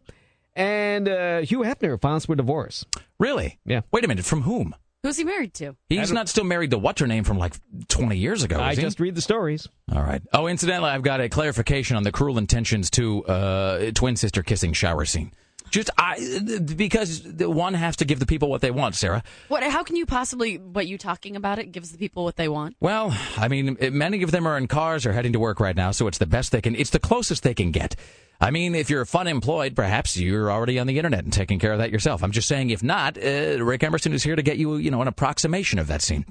and 0.56 1.07
uh, 1.07 1.40
Hugh 1.40 1.60
Hefner 1.60 1.99
files 1.99 2.27
for 2.27 2.36
divorce. 2.36 2.86
Really? 3.18 3.57
Yeah. 3.65 3.81
Wait 3.91 4.06
a 4.06 4.07
minute. 4.07 4.26
From 4.26 4.44
whom? 4.44 4.76
Who's 5.03 5.15
he 5.15 5.23
married 5.23 5.53
to? 5.55 5.77
He's 5.88 6.11
not 6.11 6.27
still 6.27 6.43
married 6.43 6.71
to 6.71 6.77
what's 6.77 6.99
her 6.99 7.07
name 7.07 7.23
from 7.23 7.38
like 7.38 7.53
20 7.88 8.17
years 8.17 8.43
ago. 8.43 8.59
I 8.59 8.76
he? 8.76 8.81
just 8.81 8.99
read 8.99 9.15
the 9.15 9.21
stories. 9.21 9.67
All 9.93 10.03
right. 10.03 10.21
Oh, 10.34 10.47
incidentally, 10.47 10.89
I've 10.89 11.03
got 11.03 11.21
a 11.21 11.30
clarification 11.30 11.95
on 11.95 12.03
the 12.03 12.11
cruel 12.11 12.38
intentions 12.38 12.89
to 12.91 13.23
uh, 13.26 13.91
twin 13.91 14.17
sister 14.17 14.43
kissing 14.43 14.73
shower 14.73 15.05
scene. 15.05 15.31
Just 15.71 15.89
I 15.97 16.39
because 16.75 17.23
one 17.23 17.73
has 17.73 17.97
to 17.97 18.05
give 18.05 18.19
the 18.19 18.25
people 18.25 18.49
what 18.49 18.61
they 18.61 18.71
want, 18.71 18.95
Sarah. 18.95 19.23
What? 19.47 19.63
How 19.63 19.83
can 19.83 19.95
you 19.95 20.05
possibly? 20.05 20.57
What 20.57 20.87
you 20.87 20.97
talking 20.97 21.35
about? 21.35 21.59
It 21.59 21.71
gives 21.71 21.91
the 21.91 21.97
people 21.97 22.23
what 22.23 22.35
they 22.35 22.47
want. 22.47 22.75
Well, 22.79 23.15
I 23.37 23.47
mean, 23.47 23.77
many 23.91 24.23
of 24.23 24.31
them 24.31 24.47
are 24.47 24.57
in 24.57 24.67
cars 24.67 25.05
or 25.05 25.13
heading 25.13 25.33
to 25.33 25.39
work 25.39 25.59
right 25.59 25.75
now, 25.75 25.91
so 25.91 26.07
it's 26.07 26.17
the 26.17 26.25
best 26.25 26.51
they 26.51 26.61
can. 26.61 26.75
It's 26.75 26.89
the 26.89 26.99
closest 26.99 27.43
they 27.43 27.53
can 27.53 27.71
get. 27.71 27.95
I 28.41 28.51
mean, 28.51 28.73
if 28.73 28.89
you're 28.89 29.03
fun 29.05 29.27
employed, 29.27 29.75
perhaps 29.75 30.15
you're 30.15 30.49
already 30.49 30.79
on 30.79 30.87
the 30.87 30.97
internet 30.97 31.25
and 31.25 31.33
taking 31.33 31.59
care 31.59 31.73
of 31.73 31.79
that 31.79 31.91
yourself. 31.91 32.23
I'm 32.23 32.31
just 32.31 32.47
saying, 32.47 32.69
if 32.69 32.81
not, 32.81 33.17
uh, 33.17 33.61
Rick 33.61 33.83
Emerson 33.83 34.13
is 34.13 34.23
here 34.23 34.37
to 34.37 34.41
get 34.41 34.57
you, 34.57 34.77
you 34.77 34.91
know, 34.91 35.01
an 35.01 35.09
approximation 35.09 35.77
of 35.77 35.87
that 35.87 36.01
scene. 36.01 36.25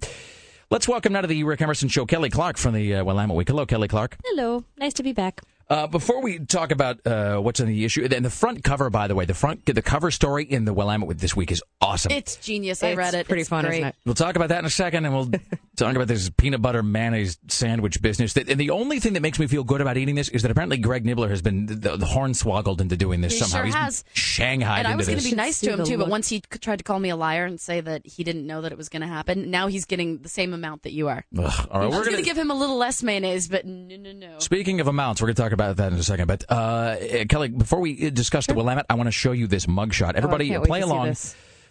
Let's 0.71 0.89
welcome 0.89 1.13
now 1.13 1.21
to 1.21 1.27
the 1.27 1.45
Rick 1.45 1.61
Emerson 1.61 1.89
Show, 1.89 2.07
Kelly 2.07 2.31
Clark 2.31 2.57
from 2.57 2.75
the 2.75 2.97
uh, 2.97 3.05
Willamette 3.05 3.37
Week. 3.37 3.49
Hello, 3.49 3.67
Kelly 3.67 3.89
Clark. 3.89 4.17
Hello. 4.25 4.65
Nice 4.79 4.95
to 4.95 5.03
be 5.03 5.13
back. 5.13 5.43
Uh, 5.71 5.87
before 5.87 6.23
we 6.23 6.39
talk 6.39 6.71
about 6.71 7.07
uh, 7.07 7.37
what's 7.39 7.61
in 7.61 7.67
the 7.69 7.85
issue, 7.85 8.07
and 8.11 8.25
the 8.25 8.31
front 8.31 8.65
cover, 8.65 8.89
by 8.89 9.07
the 9.07 9.15
way, 9.15 9.27
the 9.27 9.35
front, 9.35 9.67
the 9.67 9.83
cover 9.83 10.11
story 10.11 10.45
in 10.45 10.65
the 10.65 10.73
Willamette 10.73 11.07
with 11.07 11.21
this 11.21 11.37
week 11.37 11.53
is 11.53 11.63
awesome. 11.81 12.11
It's 12.11 12.37
genius. 12.37 12.83
I 12.83 12.89
It's 12.89 12.97
read 12.97 13.13
it. 13.15 13.27
pretty 13.27 13.43
It's 13.43 13.51
fun, 13.51 13.65
great. 13.67 13.75
isn't 13.75 13.89
it? 13.89 13.95
We'll 14.07 14.15
talk 14.15 14.37
about 14.37 14.49
that 14.49 14.61
in 14.61 14.65
a 14.65 14.71
second, 14.71 15.05
and 15.05 15.15
we'll 15.15 15.31
talk 15.77 15.95
about 15.95 16.09
this 16.09 16.31
peanut 16.31 16.63
butter 16.63 16.83
mayonnaise 16.83 17.39
sandwich 17.49 18.01
business. 18.01 18.33
That, 18.33 18.49
and 18.49 18.59
the 18.59 18.71
only 18.71 18.99
thing 18.99 19.13
that 19.13 19.21
makes 19.21 19.39
me 19.39 19.47
feel 19.47 19.63
good 19.63 19.83
about 19.83 19.99
eating 19.99 20.15
this 20.15 20.31
is 20.31 20.41
that 20.41 20.51
apparently 20.51 20.79
Greg 20.79 21.05
Nibler 21.05 21.29
has 21.29 21.43
been 21.43 21.67
the, 21.67 21.75
the 21.99 22.07
hornswoggled 22.07 22.81
into 22.81 22.97
doing 22.97 23.21
this 23.21 23.35
He 23.35 23.41
somehow. 23.41 23.57
sure 23.59 23.65
He's 23.67 23.75
been 23.75 23.83
has. 23.83 24.05
shanghaied 24.15 24.79
And 24.79 24.87
I 24.89 24.97
was 24.97 25.07
going 25.07 25.19
to 25.19 25.25
be 25.29 25.37
nice 25.37 25.61
to 25.61 25.73
him 25.73 25.79
the 25.81 25.85
too, 25.85 25.99
but 25.99 26.09
once 26.09 26.31
he 26.31 26.41
tried 26.41 26.79
to 26.79 26.85
call 26.85 26.99
me 26.99 27.11
a 27.11 27.17
liar 27.17 27.45
and 27.45 27.61
say 27.61 27.83
that 27.83 28.07
he 28.07 28.25
didn't 28.25 28.47
know 28.47 28.63
that 28.63 28.73
it 28.73 28.79
was 28.79 28.89
going 28.89 29.03
to 29.03 29.07
happen, 29.09 29.51
now 29.51 29.67
he's 29.67 29.85
getting 29.85 30.23
the 30.23 30.31
same 30.31 30.55
amount 30.55 30.85
that 30.85 30.93
you 30.93 31.09
are. 31.09 31.27
Ugh. 31.39 31.69
All 31.71 31.81
right, 31.81 31.85
I 31.85 31.87
was 31.89 31.95
we're 31.95 32.05
going 32.05 32.05
gonna 32.13 32.17
to 32.19 32.23
give 32.23 32.39
him 32.39 32.51
a 32.51 32.55
little 32.55 32.79
less 32.79 33.03
mayonnaise, 33.03 33.49
but 33.49 33.67
no, 33.67 33.97
no, 33.99 34.13
no. 34.13 34.39
Speaking 34.39 34.81
of 34.81 34.89
amounts, 34.89 35.21
we're 35.21 35.27
going 35.27 35.37
to 35.37 35.43
talk 35.43 35.53
about 35.53 35.58
that 35.59 35.93
in 35.93 35.99
a 35.99 36.03
second. 36.03 36.27
But 36.27 36.45
uh, 36.49 36.55
uh, 36.55 37.25
Kelly, 37.29 37.49
before 37.49 37.81
we 37.81 38.11
discuss 38.11 38.47
the 38.47 38.55
Willamette, 38.55 38.87
I 38.89 38.95
want 38.95 39.09
to 39.09 39.13
show 39.13 39.33
you 39.33 39.47
this 39.47 39.67
mugshot. 39.67 40.15
Everybody, 40.15 40.57
Oh, 40.57 40.63
play 40.63 40.81
along. 40.81 41.15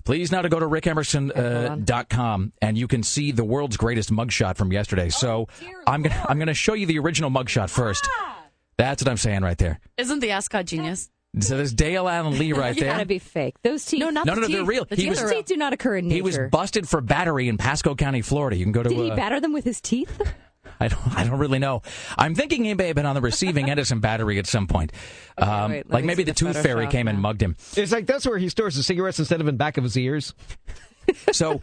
Please 0.05 0.31
now 0.31 0.41
to 0.41 0.47
go 0.49 0.59
to 0.59 0.65
rickemerson.com 0.65 1.31
uh, 1.35 1.75
dot 1.83 2.07
com, 2.07 2.53
and 2.61 2.77
you 2.77 2.87
can 2.87 3.03
see 3.03 3.31
the 3.33 3.43
world's 3.43 3.75
greatest 3.75 4.09
mugshot 4.11 4.55
from 4.55 4.71
yesterday. 4.71 5.09
So 5.09 5.47
I'm 5.85 6.01
gonna 6.03 6.25
I'm 6.29 6.39
gonna 6.39 6.53
show 6.53 6.73
you 6.75 6.85
the 6.85 6.97
original 6.99 7.29
mugshot 7.29 7.69
first. 7.69 8.07
That's 8.77 9.03
what 9.03 9.09
I'm 9.09 9.17
saying 9.17 9.41
right 9.41 9.57
there. 9.57 9.79
Isn't 9.97 10.19
the 10.19 10.31
ascot 10.31 10.65
genius? 10.65 11.09
So 11.41 11.57
there's 11.57 11.73
Dale 11.73 12.07
Allen 12.07 12.39
Lee 12.39 12.53
right 12.53 12.73
there. 12.77 12.91
gotta 12.93 13.05
be 13.05 13.19
fake. 13.19 13.55
Those 13.63 13.83
teeth. 13.85 13.99
No, 13.99 14.09
not 14.09 14.25
No, 14.25 14.35
the 14.35 14.41
no, 14.41 14.47
no, 14.47 14.53
they're 14.53 14.65
real. 14.65 14.85
The 14.85 14.95
He 14.95 15.01
teeth 15.03 15.09
was- 15.09 15.21
are 15.23 15.25
real. 15.27 15.35
teeth 15.39 15.45
do 15.47 15.57
not 15.57 15.73
occur 15.73 15.97
in 15.97 16.07
nature. 16.07 16.15
He 16.15 16.21
was 16.21 16.39
busted 16.51 16.87
for 16.87 17.01
battery 17.01 17.49
in 17.49 17.57
Pasco 17.57 17.93
County, 17.93 18.21
Florida. 18.21 18.55
You 18.55 18.63
can 18.63 18.71
go 18.71 18.83
to. 18.83 18.89
Did 18.89 18.97
he 18.97 19.11
uh, 19.11 19.15
batter 19.15 19.39
them 19.41 19.51
with 19.51 19.65
his 19.65 19.81
teeth? 19.81 20.21
I 20.79 20.87
don't. 20.87 21.15
I 21.17 21.23
don't 21.23 21.39
really 21.39 21.59
know. 21.59 21.81
I'm 22.17 22.35
thinking 22.35 22.63
he 22.65 22.73
may 22.73 22.87
have 22.87 22.95
been 22.95 23.05
on 23.05 23.15
the 23.15 23.21
receiving 23.21 23.69
end 23.69 23.79
of 23.79 23.87
some 23.87 23.99
battery 23.99 24.37
at 24.39 24.47
some 24.47 24.67
point. 24.67 24.91
Um, 25.37 25.71
wait, 25.71 25.89
like 25.89 26.05
maybe 26.05 26.23
the 26.23 26.31
the 26.31 26.35
tooth 26.39 26.61
fairy 26.61 26.85
Photoshop 26.85 26.91
came 26.91 27.07
and 27.07 27.21
mugged 27.21 27.41
him. 27.41 27.55
It's 27.75 27.91
like 27.91 28.05
that's 28.05 28.25
where 28.25 28.37
he 28.37 28.49
stores 28.49 28.75
his 28.75 28.85
cigarettes 28.85 29.19
instead 29.19 29.41
of 29.41 29.47
in 29.47 29.57
back 29.57 29.77
of 29.77 29.83
his 29.83 29.97
ears. 29.97 30.33
So 31.31 31.61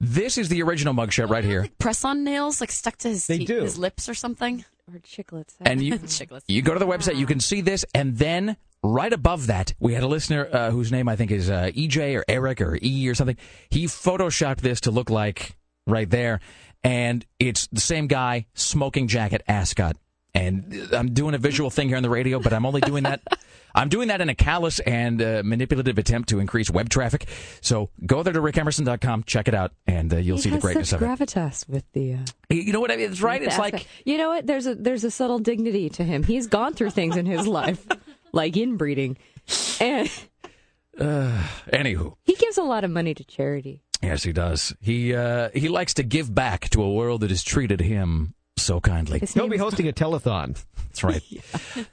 this 0.00 0.38
is 0.38 0.48
the 0.48 0.62
original 0.62 0.94
mugshot 0.94 1.28
right 1.28 1.44
here. 1.44 1.68
Press 1.78 2.04
on 2.06 2.24
nails, 2.24 2.60
like 2.60 2.70
stuck 2.70 2.96
to 2.98 3.08
his 3.08 3.26
They 3.26 3.38
teeth, 3.38 3.48
do. 3.48 3.60
his 3.60 3.78
lips 3.78 4.08
or 4.08 4.14
something. 4.14 4.64
Or 4.90 4.98
chiclets? 5.00 5.54
And 5.60 5.82
you 5.82 5.98
Chiclets. 5.98 6.44
you 6.48 6.62
go 6.62 6.72
to 6.72 6.78
the 6.80 6.86
website, 6.86 7.16
you 7.16 7.26
can 7.26 7.40
see 7.40 7.60
this, 7.60 7.84
and 7.94 8.16
then 8.16 8.56
right 8.82 9.12
above 9.12 9.48
that, 9.48 9.74
we 9.78 9.92
had 9.92 10.02
a 10.02 10.06
listener 10.06 10.48
uh, 10.50 10.70
whose 10.70 10.90
name 10.90 11.06
I 11.08 11.16
think 11.16 11.30
is 11.30 11.50
uh, 11.50 11.70
EJ 11.74 12.16
or 12.18 12.24
Eric 12.28 12.62
or 12.62 12.78
E 12.80 13.06
or 13.08 13.14
something. 13.14 13.36
He 13.68 13.84
photoshopped 13.84 14.62
this 14.62 14.80
to 14.82 14.90
look 14.90 15.10
like 15.10 15.56
right 15.86 16.08
there, 16.08 16.40
and 16.84 17.24
it's 17.38 17.66
the 17.68 17.80
same 17.80 18.06
guy, 18.06 18.46
smoking 18.54 19.08
jacket, 19.08 19.42
ascot. 19.48 19.96
And 20.34 20.88
I'm 20.92 21.14
doing 21.14 21.34
a 21.34 21.38
visual 21.38 21.70
thing 21.70 21.88
here 21.88 21.96
on 21.96 22.02
the 22.02 22.10
radio, 22.10 22.38
but 22.38 22.52
I'm 22.52 22.64
only 22.66 22.80
doing 22.80 23.02
that. 23.04 23.22
I'm 23.74 23.88
doing 23.88 24.08
that 24.08 24.20
in 24.20 24.28
a 24.28 24.34
callous 24.34 24.78
and 24.80 25.20
uh, 25.20 25.42
manipulative 25.44 25.98
attempt 25.98 26.28
to 26.30 26.38
increase 26.38 26.70
web 26.70 26.88
traffic. 26.88 27.26
So 27.60 27.90
go 28.06 28.22
there 28.22 28.32
to 28.32 28.40
rickemerson.com, 28.40 29.24
check 29.24 29.48
it 29.48 29.54
out, 29.54 29.72
and 29.86 30.12
uh, 30.12 30.16
you'll 30.18 30.36
he 30.36 30.44
see 30.44 30.50
the 30.50 30.58
greatness 30.58 30.92
of 30.92 31.02
it. 31.02 31.04
gravitas 31.06 31.68
with 31.68 31.84
the. 31.92 32.14
Uh, 32.14 32.18
You 32.50 32.72
know 32.72 32.80
what 32.80 32.90
I 32.90 32.96
mean? 32.96 33.10
It's 33.10 33.20
right. 33.20 33.42
It's 33.42 33.58
like 33.58 33.86
you 34.04 34.16
know 34.16 34.28
what? 34.30 34.46
There's 34.46 34.66
a 34.66 34.74
there's 34.74 35.04
a 35.04 35.10
subtle 35.10 35.38
dignity 35.38 35.88
to 35.90 36.04
him. 36.04 36.22
He's 36.22 36.46
gone 36.46 36.74
through 36.74 36.90
things 36.90 37.16
in 37.16 37.26
his 37.26 37.46
life, 37.46 37.86
like 38.32 38.56
inbreeding, 38.56 39.16
and 39.80 40.10
anywho. 40.98 42.14
he 42.22 42.34
gives 42.34 42.58
a 42.58 42.62
lot 42.62 42.84
of 42.84 42.90
money 42.90 43.14
to 43.14 43.24
charity. 43.24 43.82
Yes, 44.02 44.22
he 44.22 44.32
does. 44.32 44.74
He 44.80 45.14
uh, 45.14 45.50
he 45.54 45.68
likes 45.68 45.94
to 45.94 46.02
give 46.02 46.34
back 46.34 46.68
to 46.70 46.82
a 46.82 46.92
world 46.92 47.22
that 47.22 47.30
has 47.30 47.42
treated 47.42 47.80
him 47.80 48.34
so 48.56 48.80
kindly. 48.80 49.20
His 49.20 49.34
He'll 49.34 49.48
be 49.48 49.56
hosting 49.56 49.88
a 49.88 49.92
telethon. 49.92 50.62
That's 50.88 51.04
right. 51.04 51.22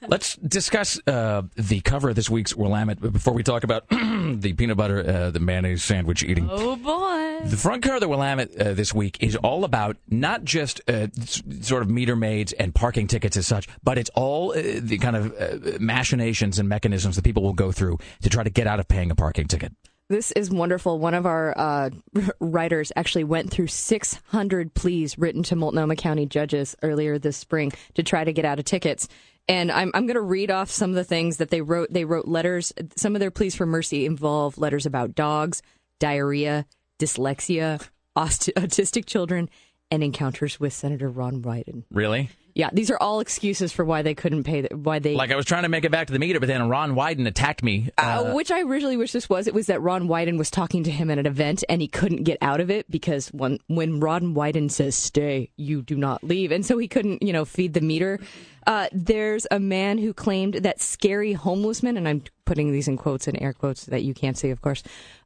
Let's 0.07 0.35
discuss 0.37 0.99
uh, 1.07 1.43
the 1.55 1.81
cover 1.81 2.09
of 2.09 2.15
this 2.15 2.29
week's 2.29 2.55
Willamette 2.55 2.99
before 2.99 3.33
we 3.33 3.43
talk 3.43 3.63
about 3.63 3.87
the 3.89 4.53
peanut 4.57 4.77
butter, 4.77 5.07
uh, 5.07 5.31
the 5.31 5.39
mayonnaise 5.39 5.83
sandwich 5.83 6.23
eating. 6.23 6.47
Oh 6.51 6.75
boy. 6.75 7.47
The 7.47 7.57
front 7.57 7.83
cover 7.83 7.95
of 7.95 8.01
the 8.01 8.07
Willamette 8.07 8.59
uh, 8.59 8.73
this 8.73 8.93
week 8.93 9.17
is 9.21 9.35
all 9.35 9.63
about 9.63 9.97
not 10.09 10.43
just 10.43 10.81
uh, 10.87 11.07
s- 11.19 11.43
sort 11.61 11.83
of 11.83 11.89
meter 11.89 12.15
maids 12.15 12.53
and 12.53 12.73
parking 12.73 13.05
tickets 13.07 13.37
as 13.37 13.45
such, 13.45 13.67
but 13.83 13.97
it's 13.99 14.09
all 14.15 14.51
uh, 14.51 14.61
the 14.79 14.97
kind 14.97 15.15
of 15.15 15.35
uh, 15.39 15.77
machinations 15.79 16.57
and 16.57 16.67
mechanisms 16.69 17.15
that 17.15 17.23
people 17.23 17.43
will 17.43 17.53
go 17.53 17.71
through 17.71 17.99
to 18.21 18.29
try 18.29 18.43
to 18.43 18.49
get 18.49 18.65
out 18.65 18.79
of 18.79 18.87
paying 18.87 19.11
a 19.11 19.15
parking 19.15 19.47
ticket. 19.47 19.73
This 20.07 20.31
is 20.33 20.51
wonderful. 20.51 20.99
One 20.99 21.15
of 21.15 21.25
our 21.25 21.57
uh, 21.57 21.89
writers 22.39 22.91
actually 22.95 23.23
went 23.23 23.49
through 23.49 23.67
600 23.67 24.73
pleas 24.73 25.17
written 25.17 25.41
to 25.43 25.55
Multnomah 25.55 25.95
County 25.95 26.27
judges 26.27 26.75
earlier 26.83 27.17
this 27.17 27.37
spring 27.37 27.71
to 27.95 28.03
try 28.03 28.23
to 28.23 28.31
get 28.31 28.45
out 28.45 28.59
of 28.59 28.65
tickets. 28.65 29.07
And 29.47 29.71
I'm, 29.71 29.91
I'm 29.93 30.05
going 30.05 30.15
to 30.15 30.21
read 30.21 30.51
off 30.51 30.69
some 30.69 30.91
of 30.91 30.95
the 30.95 31.03
things 31.03 31.37
that 31.37 31.49
they 31.49 31.61
wrote. 31.61 31.91
They 31.91 32.05
wrote 32.05 32.27
letters. 32.27 32.71
Some 32.95 33.15
of 33.15 33.19
their 33.19 33.31
pleas 33.31 33.55
for 33.55 33.65
mercy 33.65 34.05
involve 34.05 34.57
letters 34.57 34.85
about 34.85 35.15
dogs, 35.15 35.61
diarrhea, 35.99 36.65
dyslexia, 36.99 37.87
aust- 38.15 38.51
autistic 38.55 39.05
children, 39.05 39.49
and 39.89 40.03
encounters 40.03 40.59
with 40.59 40.73
Senator 40.73 41.09
Ron 41.09 41.41
Wyden. 41.41 41.83
Really? 41.91 42.29
Yeah, 42.55 42.69
these 42.71 42.89
are 42.89 42.97
all 43.01 43.19
excuses 43.19 43.73
for 43.73 43.83
why 43.83 44.01
they 44.01 44.15
couldn't 44.15 44.45
pay. 44.45 44.61
The, 44.61 44.77
why 44.77 44.99
they 44.99 45.13
Like 45.13 45.29
I 45.29 45.35
was 45.35 45.45
trying 45.45 45.63
to 45.63 45.69
make 45.69 45.83
it 45.83 45.91
back 45.91 46.07
to 46.07 46.13
the 46.13 46.19
meter, 46.19 46.39
but 46.39 46.47
then 46.47 46.69
Ron 46.69 46.95
Wyden 46.95 47.27
attacked 47.27 47.61
me. 47.61 47.89
Uh, 47.97 48.31
which 48.31 48.49
I 48.49 48.61
originally 48.61 48.95
wish 48.95 49.11
this 49.11 49.27
was. 49.27 49.45
It 49.45 49.53
was 49.53 49.67
that 49.67 49.81
Ron 49.81 50.07
Wyden 50.07 50.37
was 50.37 50.49
talking 50.49 50.85
to 50.85 50.91
him 50.91 51.11
at 51.11 51.19
an 51.19 51.25
event 51.25 51.65
and 51.67 51.81
he 51.81 51.89
couldn't 51.89 52.23
get 52.23 52.37
out 52.41 52.61
of 52.61 52.71
it 52.71 52.89
because 52.89 53.27
when 53.27 53.59
when 53.67 53.99
Ron 53.99 54.33
Wyden 54.33 54.71
says 54.71 54.95
stay, 54.95 55.51
you 55.57 55.81
do 55.81 55.97
not 55.97 56.23
leave, 56.23 56.53
and 56.53 56.65
so 56.65 56.77
he 56.77 56.87
couldn't, 56.87 57.21
you 57.21 57.33
know, 57.33 57.43
feed 57.43 57.73
the 57.73 57.81
meter. 57.81 58.21
Uh, 58.65 58.87
there's 58.93 59.45
a 59.51 59.59
man 59.59 59.97
who 59.97 60.13
claimed 60.13 60.55
that 60.55 60.81
scary 60.81 61.33
homeless 61.33 61.83
men, 61.83 61.97
and 61.97 62.07
I'm 62.07 62.23
putting 62.45 62.71
these 62.71 62.87
in 62.87 62.95
quotes 62.95 63.27
and 63.27 63.39
air 63.41 63.51
quotes 63.51 63.85
that 63.87 64.03
you 64.03 64.13
can't 64.13 64.37
see, 64.37 64.49
of 64.49 64.61
course. 64.61 64.81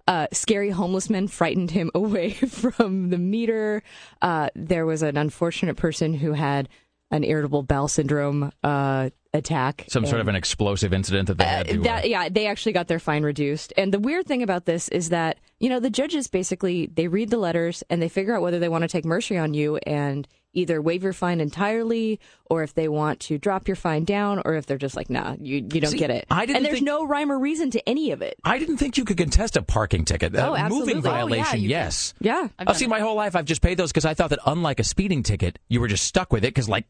Uh, 0.07 0.26
scary 0.34 0.72
homeless 0.72 1.10
men 1.10 1.27
frightened 1.27 1.69
him 1.69 1.91
away 1.95 2.31
from 2.31 3.10
the 3.10 3.19
meter. 3.19 3.84
Uh, 4.19 4.49
there 4.56 4.88
was 4.88 5.03
an 5.03 5.15
unfortunate 5.15 5.77
person 5.77 6.15
who 6.15 6.34
had 6.34 6.68
an 7.11 7.23
irritable 7.23 7.64
bowel 7.64 7.88
syndrome 7.88 8.52
uh, 8.64 9.10
attack. 9.34 9.86
Some 9.88 10.06
sort 10.06 10.22
of 10.22 10.27
an 10.27 10.36
explosive 10.36 10.94
incident 10.94 11.27
that 11.27 11.38
they 11.38 11.44
had 11.45 11.68
to. 11.68 11.80
uh, 11.80 11.84
that 11.84 12.10
yeah, 12.10 12.30
they 12.30 12.48
actually 12.48 12.73
got 12.73 12.88
their 12.88 12.99
fine 12.99 13.23
reduced. 13.23 13.73
And 13.77 13.94
the 13.94 13.99
weird 13.99 14.26
thing 14.27 14.44
about 14.44 14.65
this 14.65 14.88
is 14.90 15.10
that 15.10 15.38
you 15.60 15.69
know 15.69 15.80
the 15.80 15.90
judges 15.90 16.27
basically 16.27 16.88
they 16.88 17.07
read 17.07 17.30
the 17.30 17.38
letters 17.38 17.84
and 17.90 18.02
they 18.02 18.10
figure 18.10 18.36
out 18.36 18.41
whether 18.41 18.60
they 18.60 18.69
want 18.69 18.84
to 18.84 18.88
take 18.88 19.06
mercy 19.06 19.38
on 19.38 19.53
you 19.53 19.77
and 19.86 20.27
either 20.53 20.81
waive 20.81 21.03
your 21.03 21.14
fine 21.14 21.40
entirely 21.40 22.19
or 22.49 22.64
if 22.64 22.73
they 22.73 22.88
want 22.88 23.19
to 23.19 23.38
drop 23.38 23.68
your 23.68 23.76
fine 23.76 24.03
down 24.03 24.41
or 24.45 24.56
if 24.56 24.65
they're 24.65 24.80
just 24.80 24.95
like 24.95 25.07
nah 25.07 25.36
you 25.40 25.57
you 25.57 25.80
don't 25.81 25.91
See, 25.91 25.98
get 25.99 26.10
it. 26.10 26.26
I 26.31 26.45
didn't 26.48 26.57
and 26.57 26.65
there's 26.65 26.76
think- 26.76 26.86
no 26.88 27.06
rhyme 27.06 27.31
or 27.31 27.38
reason 27.38 27.69
to 27.72 27.88
any 27.90 28.11
of 28.11 28.23
it. 28.23 28.36
I 28.44 28.57
didn't 28.57 28.77
think 28.77 28.98
you 28.98 29.06
could 29.06 29.18
contest 29.18 29.57
a 29.57 29.61
parking 29.61 30.06
ticket. 30.06 30.36
Oh, 30.36 30.56
a 30.56 30.57
absolutely. 30.57 30.95
moving 30.95 31.11
Oh, 31.11 31.14
yeah, 31.14 31.18
violation, 31.19 31.60
can. 31.60 31.69
yes. 31.69 32.14
Yeah. 32.19 32.48
I've 32.57 32.77
seen 32.77 32.90
my 32.90 32.99
whole 32.99 33.15
life. 33.15 33.36
I've 33.36 33.45
just 33.45 33.61
paid 33.61 33.77
those 33.77 33.91
because 33.91 34.06
I 34.06 34.15
thought 34.15 34.31
that 34.31 34.40
unlike 34.48 34.80
a 34.80 34.84
speeding 34.84 35.22
ticket, 35.22 35.60
you 35.68 35.80
were 35.81 35.88
just 35.88 36.06
stuck 36.06 36.34
with 36.34 36.44
it 36.44 36.48
because, 36.48 36.68
like, 36.68 36.86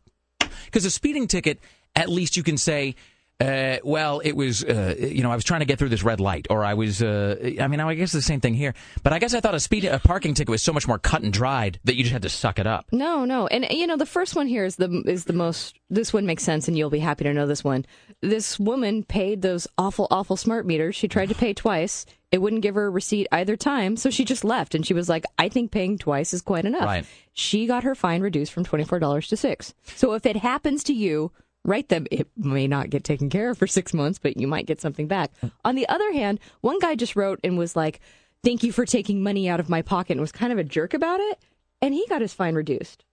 because 0.69 0.85
a 0.85 0.91
speeding 0.91 1.27
ticket, 1.27 1.59
at 1.95 2.09
least 2.09 2.37
you 2.37 2.43
can 2.43 2.57
say, 2.57 2.95
Uh, 3.39 3.77
well, 3.85 4.19
it 4.19 4.33
was, 4.35 4.65
uh, 4.65 4.95
you 4.99 5.23
know, 5.23 5.31
I 5.31 5.35
was 5.35 5.45
trying 5.45 5.61
to 5.61 5.65
get 5.65 5.79
through 5.79 5.87
this 5.87 6.03
red 6.03 6.19
light, 6.19 6.47
or 6.49 6.65
I 6.65 6.73
was, 6.73 7.01
uh, 7.01 7.37
I 7.61 7.69
mean, 7.69 7.79
I 7.79 7.93
guess 7.93 8.07
it's 8.07 8.13
the 8.13 8.21
same 8.21 8.41
thing 8.41 8.53
here. 8.53 8.73
But 9.01 9.13
I 9.13 9.19
guess 9.19 9.33
I 9.33 9.39
thought 9.39 9.55
a 9.55 9.61
speed, 9.61 9.85
a 9.85 9.97
parking 9.97 10.33
ticket 10.33 10.49
was 10.49 10.61
so 10.61 10.73
much 10.73 10.89
more 10.89 10.99
cut 10.99 11.21
and 11.21 11.31
dried 11.31 11.79
that 11.85 11.95
you 11.95 12.03
just 12.03 12.11
had 12.11 12.23
to 12.23 12.29
suck 12.29 12.59
it 12.59 12.67
up. 12.67 12.87
No, 12.91 13.23
no, 13.23 13.47
and 13.47 13.65
you 13.71 13.87
know 13.87 13.95
the 13.95 14.05
first 14.05 14.35
one 14.35 14.47
here 14.47 14.65
is 14.65 14.75
the 14.75 15.03
is 15.05 15.23
the 15.23 15.33
most. 15.33 15.79
This 15.89 16.11
one 16.11 16.25
makes 16.25 16.43
sense, 16.43 16.67
and 16.67 16.77
you'll 16.77 16.89
be 16.89 16.99
happy 16.99 17.23
to 17.23 17.33
know 17.33 17.47
this 17.47 17.63
one. 17.63 17.85
This 18.21 18.59
woman 18.59 19.03
paid 19.03 19.41
those 19.41 19.67
awful, 19.77 20.07
awful 20.11 20.35
smart 20.35 20.65
meters. 20.65 20.97
She 20.97 21.07
tried 21.07 21.29
to 21.29 21.35
pay 21.35 21.53
twice. 21.53 22.05
It 22.31 22.41
wouldn't 22.41 22.61
give 22.61 22.75
her 22.75 22.87
a 22.87 22.89
receipt 22.91 23.27
either 23.31 23.55
time, 23.55 23.95
so 23.95 24.09
she 24.09 24.25
just 24.25 24.43
left. 24.43 24.75
And 24.75 24.85
she 24.85 24.93
was 24.93 25.07
like, 25.07 25.25
"I 25.37 25.47
think 25.47 25.71
paying 25.71 25.97
twice 25.97 26.33
is 26.33 26.41
quite 26.41 26.65
enough." 26.65 26.85
Right. 26.85 27.05
She 27.33 27.67
got 27.67 27.85
her 27.85 27.95
fine 27.95 28.21
reduced 28.21 28.51
from 28.51 28.65
twenty 28.65 28.83
four 28.83 28.99
dollars 28.99 29.29
to 29.29 29.37
six. 29.37 29.73
So 29.95 30.11
if 30.13 30.25
it 30.25 30.35
happens 30.35 30.83
to 30.83 30.93
you, 30.93 31.31
write 31.65 31.90
them. 31.90 32.07
It 32.11 32.27
may 32.36 32.68
not 32.68 32.90
get 32.90 33.03
taken 33.03 33.30
care 33.30 33.49
of 33.52 33.57
for 33.57 33.68
six 33.68 33.94
months, 33.94 34.19
but 34.19 34.38
you 34.38 34.48
might 34.48 34.65
get 34.65 34.81
something 34.81 35.07
back. 35.07 35.31
On 35.64 35.76
the 35.76 35.88
other 35.88 36.11
hand, 36.14 36.40
one 36.61 36.80
guy 36.80 36.95
just 36.95 37.15
wrote 37.15 37.40
and 37.44 37.57
was 37.57 37.76
like, 37.76 37.99
"Thank 38.44 38.64
you 38.64 38.72
for 38.72 38.86
taking 38.86 39.23
money 39.23 39.49
out 39.49 39.60
of 39.60 39.69
my 39.69 39.81
pocket," 39.81 40.14
and 40.14 40.22
was 40.22 40.31
kind 40.31 40.52
of 40.52 40.57
a 40.57 40.64
jerk 40.64 40.94
about 40.94 41.19
it, 41.19 41.40
and 41.81 41.94
he 41.94 42.06
got 42.07 42.22
his 42.22 42.34
fine 42.34 42.56
reduced. 42.56 43.03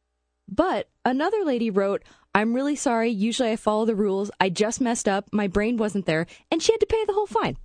But 0.49 0.89
another 1.05 1.45
lady 1.45 1.71
wrote, 1.71 2.05
I'm 2.37 2.53
really 2.53 2.77
sorry. 2.77 3.09
Usually 3.09 3.51
I 3.51 3.57
follow 3.57 3.87
the 3.87 3.95
rules. 3.95 4.31
I 4.39 4.51
just 4.51 4.79
messed 4.79 5.09
up. 5.09 5.27
My 5.33 5.47
brain 5.47 5.79
wasn't 5.79 6.05
there. 6.05 6.27
And 6.51 6.63
she 6.63 6.71
had 6.71 6.81
to 6.81 6.87
pay 6.87 7.03
the 7.07 7.15
whole 7.15 7.27
fine. 7.27 7.57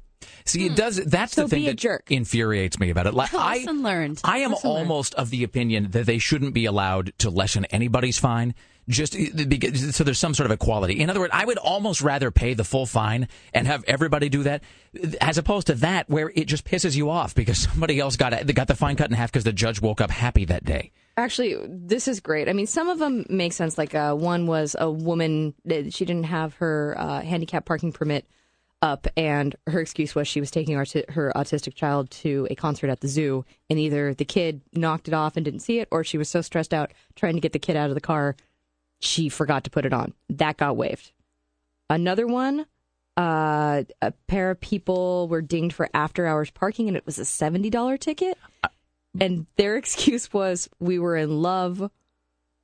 See, 0.45 0.65
it 0.65 0.69
hmm. 0.69 0.75
does. 0.75 0.95
That's 0.95 1.33
So 1.33 1.43
the 1.43 1.49
thing 1.49 1.65
that 1.65 1.75
jerk. 1.75 2.09
infuriates 2.09 2.79
me 2.79 2.89
about 2.89 3.05
it. 3.05 3.13
Like, 3.13 3.33
I, 3.33 3.57
Lesson 3.57 3.83
learned. 3.83 4.21
I 4.23 4.39
am 4.39 4.51
Lesson 4.51 4.69
learned. 4.69 4.79
almost 4.79 5.13
of 5.15 5.29
the 5.29 5.43
opinion 5.43 5.91
that 5.91 6.05
they 6.05 6.19
shouldn't 6.19 6.53
be 6.53 6.65
allowed 6.65 7.11
to 7.19 7.29
lessen 7.29 7.65
anybody's 7.65 8.17
fine. 8.17 8.55
Just 8.89 9.15
because, 9.35 9.95
so 9.95 10.03
there's 10.03 10.17
some 10.17 10.33
sort 10.33 10.45
of 10.45 10.51
equality. 10.51 10.99
In 10.99 11.09
other 11.09 11.19
words, 11.19 11.31
I 11.33 11.45
would 11.45 11.57
almost 11.57 12.01
rather 12.01 12.31
pay 12.31 12.55
the 12.55 12.63
full 12.63 12.85
fine 12.85 13.27
and 13.53 13.67
have 13.67 13.83
everybody 13.85 14.27
do 14.27 14.43
that, 14.43 14.63
as 15.21 15.37
opposed 15.37 15.67
to 15.67 15.75
that 15.75 16.09
where 16.09 16.31
it 16.35 16.45
just 16.45 16.65
pisses 16.65 16.95
you 16.95 17.09
off 17.09 17.35
because 17.35 17.59
somebody 17.71 17.99
else 17.99 18.17
got 18.17 18.31
got 18.53 18.67
the 18.67 18.75
fine 18.75 18.95
cut 18.95 19.09
in 19.09 19.15
half 19.15 19.31
because 19.31 19.43
the 19.43 19.53
judge 19.53 19.81
woke 19.81 20.01
up 20.01 20.09
happy 20.09 20.45
that 20.45 20.65
day. 20.65 20.91
Actually, 21.17 21.57
this 21.67 22.07
is 22.07 22.19
great. 22.19 22.49
I 22.49 22.53
mean, 22.53 22.67
some 22.67 22.89
of 22.89 22.97
them 22.97 23.25
make 23.29 23.53
sense. 23.53 23.77
Like 23.77 23.93
uh, 23.93 24.13
one 24.15 24.47
was 24.47 24.75
a 24.79 24.89
woman 24.89 25.53
that 25.65 25.93
she 25.93 26.05
didn't 26.05 26.25
have 26.25 26.55
her 26.55 26.95
uh, 26.97 27.21
handicap 27.21 27.65
parking 27.65 27.91
permit 27.91 28.25
up, 28.81 29.07
and 29.15 29.55
her 29.67 29.79
excuse 29.79 30.15
was 30.15 30.27
she 30.27 30.39
was 30.39 30.49
taking 30.49 30.75
her, 30.75 30.85
her 31.09 31.31
autistic 31.35 31.75
child 31.75 32.09
to 32.09 32.47
a 32.49 32.55
concert 32.55 32.89
at 32.89 33.01
the 33.01 33.07
zoo, 33.07 33.45
and 33.69 33.79
either 33.79 34.13
the 34.13 34.25
kid 34.25 34.61
knocked 34.73 35.07
it 35.07 35.13
off 35.13 35.37
and 35.37 35.45
didn't 35.45 35.59
see 35.59 35.79
it, 35.79 35.87
or 35.91 36.03
she 36.03 36.17
was 36.17 36.29
so 36.29 36.41
stressed 36.41 36.73
out 36.73 36.91
trying 37.15 37.35
to 37.35 37.41
get 37.41 37.53
the 37.53 37.59
kid 37.59 37.75
out 37.75 37.89
of 37.89 37.95
the 37.95 38.01
car, 38.01 38.35
she 39.01 39.29
forgot 39.29 39.65
to 39.65 39.69
put 39.69 39.85
it 39.85 39.93
on. 39.93 40.13
That 40.29 40.57
got 40.57 40.77
waived. 40.77 41.11
Another 41.89 42.25
one, 42.25 42.65
uh, 43.17 43.83
a 44.01 44.11
pair 44.27 44.51
of 44.51 44.61
people 44.61 45.27
were 45.27 45.41
dinged 45.41 45.75
for 45.75 45.89
after 45.93 46.25
hours 46.25 46.49
parking, 46.51 46.87
and 46.87 46.95
it 46.95 47.05
was 47.05 47.19
a 47.19 47.25
seventy 47.25 47.69
dollar 47.69 47.97
ticket. 47.97 48.37
And 49.19 49.45
their 49.57 49.75
excuse 49.77 50.31
was 50.31 50.69
we 50.79 50.99
were 50.99 51.17
in 51.17 51.41
love. 51.41 51.91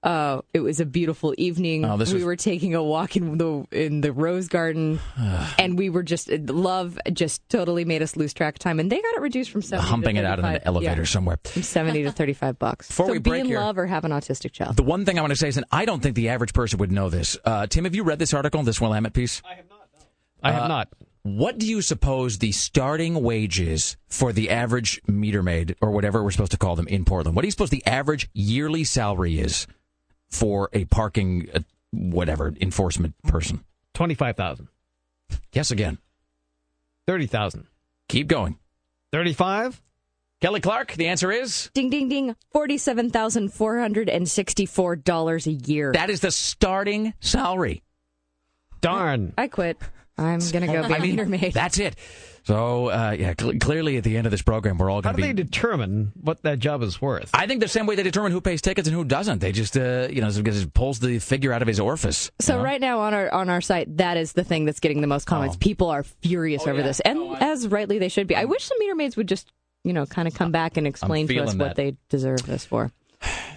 Uh, 0.04 0.42
it 0.54 0.60
was 0.60 0.80
a 0.80 0.86
beautiful 0.86 1.34
evening. 1.40 1.84
Oh, 1.84 1.98
this 1.98 2.10
we 2.10 2.16
was- 2.16 2.24
were 2.26 2.36
taking 2.36 2.76
a 2.76 2.84
walk 2.84 3.16
in 3.16 3.38
the 3.40 3.66
in 3.72 4.02
the 4.02 4.14
rose 4.14 4.48
garden, 4.48 5.00
and 5.58 5.78
we 5.78 5.90
were 5.90 6.04
just 6.04 6.30
love 6.30 7.00
just 7.14 7.48
totally 7.50 7.84
made 7.84 8.02
us 8.04 8.16
lose 8.16 8.32
track 8.34 8.56
of 8.56 8.60
time. 8.60 8.80
And 8.80 8.92
they 8.92 9.02
got 9.02 9.16
it 9.16 9.22
reduced 9.22 9.50
from 9.50 9.64
seventy 9.64 9.90
Humping 9.90 10.16
to 10.16 10.22
it 10.22 10.26
out 10.26 10.38
in 10.40 10.46
an 10.46 10.52
35 10.54 10.68
elevator 10.68 11.02
yeah, 11.02 11.06
somewhere. 11.08 11.40
from 11.44 11.64
seventy 11.64 12.04
to 12.04 12.12
thirty 12.12 12.34
five 12.34 12.60
bucks. 12.60 12.88
Before 12.88 13.08
so 13.08 13.12
we 13.14 13.18
be 13.18 13.30
break 13.32 13.42
in 13.42 13.48
here- 13.48 13.60
love 13.60 13.78
or 13.78 13.88
have 13.88 14.06
an 14.06 14.12
autistic 14.12 14.52
child. 14.52 14.76
The 14.78 14.84
one 14.84 15.04
thing 15.04 15.18
I 15.18 15.22
want 15.22 15.32
to 15.32 15.38
say 15.38 15.48
is 15.48 15.56
that 15.56 15.66
I 15.72 15.86
don't 15.86 16.02
think 16.02 16.16
the 16.16 16.30
average 16.30 16.54
person 16.54 16.78
would 16.80 16.92
know 16.92 17.10
this. 17.10 17.36
Uh, 17.44 17.66
Tim, 17.66 17.86
have 17.86 17.96
you 17.96 18.04
read 18.04 18.20
this 18.20 18.34
article, 18.36 18.62
this 18.64 18.80
Willamette 18.80 19.14
piece? 19.14 19.42
I 19.50 19.56
have 19.56 19.66
not. 19.70 19.90
I 20.44 20.52
have 20.52 20.68
not. 20.70 20.90
What 21.24 21.58
do 21.58 21.66
you 21.68 21.82
suppose 21.82 22.38
the 22.38 22.54
starting 22.54 23.22
wages 23.22 23.98
for 24.08 24.32
the 24.32 24.50
average 24.52 25.02
meter 25.08 25.44
maid, 25.44 25.76
or 25.82 25.92
whatever 25.92 26.24
we're 26.24 26.32
supposed 26.32 26.52
to 26.52 26.58
call 26.58 26.76
them 26.78 26.88
in 26.88 27.04
Portland? 27.04 27.36
What 27.36 27.42
do 27.42 27.48
you 27.48 27.52
suppose 27.52 27.72
the 27.72 27.86
average 27.86 28.30
yearly 28.34 28.84
salary 28.86 29.40
is 29.40 29.68
for 30.30 30.70
a 30.74 30.86
parking, 30.86 31.50
uh, 31.54 31.60
whatever, 31.92 32.54
enforcement 32.60 33.16
person? 33.24 33.64
25,000. 33.94 34.68
Guess 35.52 35.72
again. 35.72 35.98
30,000. 37.08 37.68
Keep 38.10 38.28
going. 38.28 38.58
35? 39.12 39.82
Kelly 40.40 40.60
Clark, 40.62 40.94
the 40.94 41.08
answer 41.08 41.32
is? 41.32 41.72
Ding 41.74 41.90
ding 41.90 42.10
ding! 42.10 42.36
Forty 42.52 42.78
seven 42.78 43.10
thousand 43.10 43.52
four 43.52 43.80
hundred 43.80 44.08
and 44.08 44.30
sixty 44.30 44.68
four 44.68 44.96
dollars 44.96 45.48
a 45.48 45.52
year. 45.52 45.94
That 45.94 46.12
is 46.12 46.20
the 46.20 46.30
starting 46.30 47.16
salary. 47.20 47.82
Darn. 48.80 49.34
I 49.36 49.48
quit. 49.48 49.80
I'm 50.16 50.40
gonna 50.52 50.68
go 50.68 50.88
be 50.88 50.94
I 50.94 50.98
a 50.98 51.02
meter 51.02 51.26
mean, 51.26 51.42
maid. 51.42 51.54
that's 51.54 51.80
it. 51.80 51.96
So, 52.48 52.88
uh, 52.88 53.14
yeah, 53.20 53.34
cl- 53.38 53.60
clearly 53.60 53.98
at 53.98 54.06
the 54.06 54.16
end 54.16 54.26
of 54.26 54.32
this 54.32 54.42
program, 54.42 54.78
we're 54.78 54.90
all 54.90 55.02
going 55.02 55.14
to 55.14 55.18
be. 55.18 55.22
How 55.22 55.34
do 55.34 55.36
they 55.36 55.44
determine 55.44 56.14
what 56.16 56.44
that 56.44 56.60
job 56.60 56.82
is 56.82 57.02
worth? 57.02 57.30
I 57.34 57.46
think 57.46 57.60
the 57.60 57.68
same 57.68 57.86
way 57.86 57.96
they 57.96 58.04
determine 58.04 58.32
who 58.32 58.40
pays 58.40 58.62
tickets 58.62 58.88
and 58.88 58.96
who 58.96 59.04
doesn't. 59.04 59.40
They 59.40 59.52
just, 59.52 59.76
uh, 59.76 60.08
you 60.10 60.22
know, 60.22 60.30
just 60.30 60.74
pulls 60.74 61.02
the 61.02 61.20
figure 61.20 61.52
out 61.52 61.62
of 61.62 61.68
his 61.68 61.78
orifice. 61.78 62.32
So 62.40 62.54
you 62.54 62.60
know? 62.60 62.64
right 62.64 62.80
now 62.80 63.00
on 63.02 63.14
our 63.14 63.30
on 63.34 63.50
our 63.50 63.60
site, 63.60 63.98
that 63.98 64.16
is 64.16 64.32
the 64.32 64.46
thing 64.46 64.64
that's 64.64 64.80
getting 64.80 65.02
the 65.02 65.08
most 65.08 65.26
comments. 65.26 65.58
Oh. 65.58 65.60
People 65.60 65.90
are 65.90 66.04
furious 66.04 66.66
over 66.66 66.82
this, 66.82 67.02
and 67.02 67.36
as 67.42 67.68
rightly 67.68 68.00
they 68.00 68.08
should 68.08 68.28
be. 68.28 68.36
I 68.38 68.46
wish 68.46 68.64
some 68.64 68.78
meter 68.80 68.96
maids 68.96 69.18
would 69.18 69.28
just, 69.28 69.52
you 69.84 69.92
know, 69.92 70.06
kind 70.06 70.26
of 70.26 70.34
come 70.34 70.54
back 70.54 70.78
and 70.78 70.88
explain 70.88 71.28
to 71.28 71.38
us 71.40 71.52
feeling 71.52 71.58
what 71.58 71.76
they 71.76 71.98
deserve 72.08 72.44
this 72.44 72.64
for. 72.64 72.94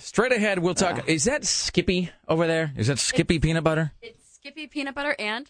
Straight 0.00 0.32
ahead, 0.32 0.58
we'll 0.58 0.74
talk. 0.74 1.08
Is 1.08 1.26
that 1.26 1.44
Skippy 1.44 2.10
over 2.26 2.48
there? 2.48 2.72
Is 2.76 2.88
that 2.88 2.98
Skippy 2.98 3.38
peanut 3.38 3.62
butter? 3.62 3.92
It's 4.02 4.34
Skippy 4.34 4.66
peanut 4.66 4.96
butter 4.96 5.14
and 5.16 5.48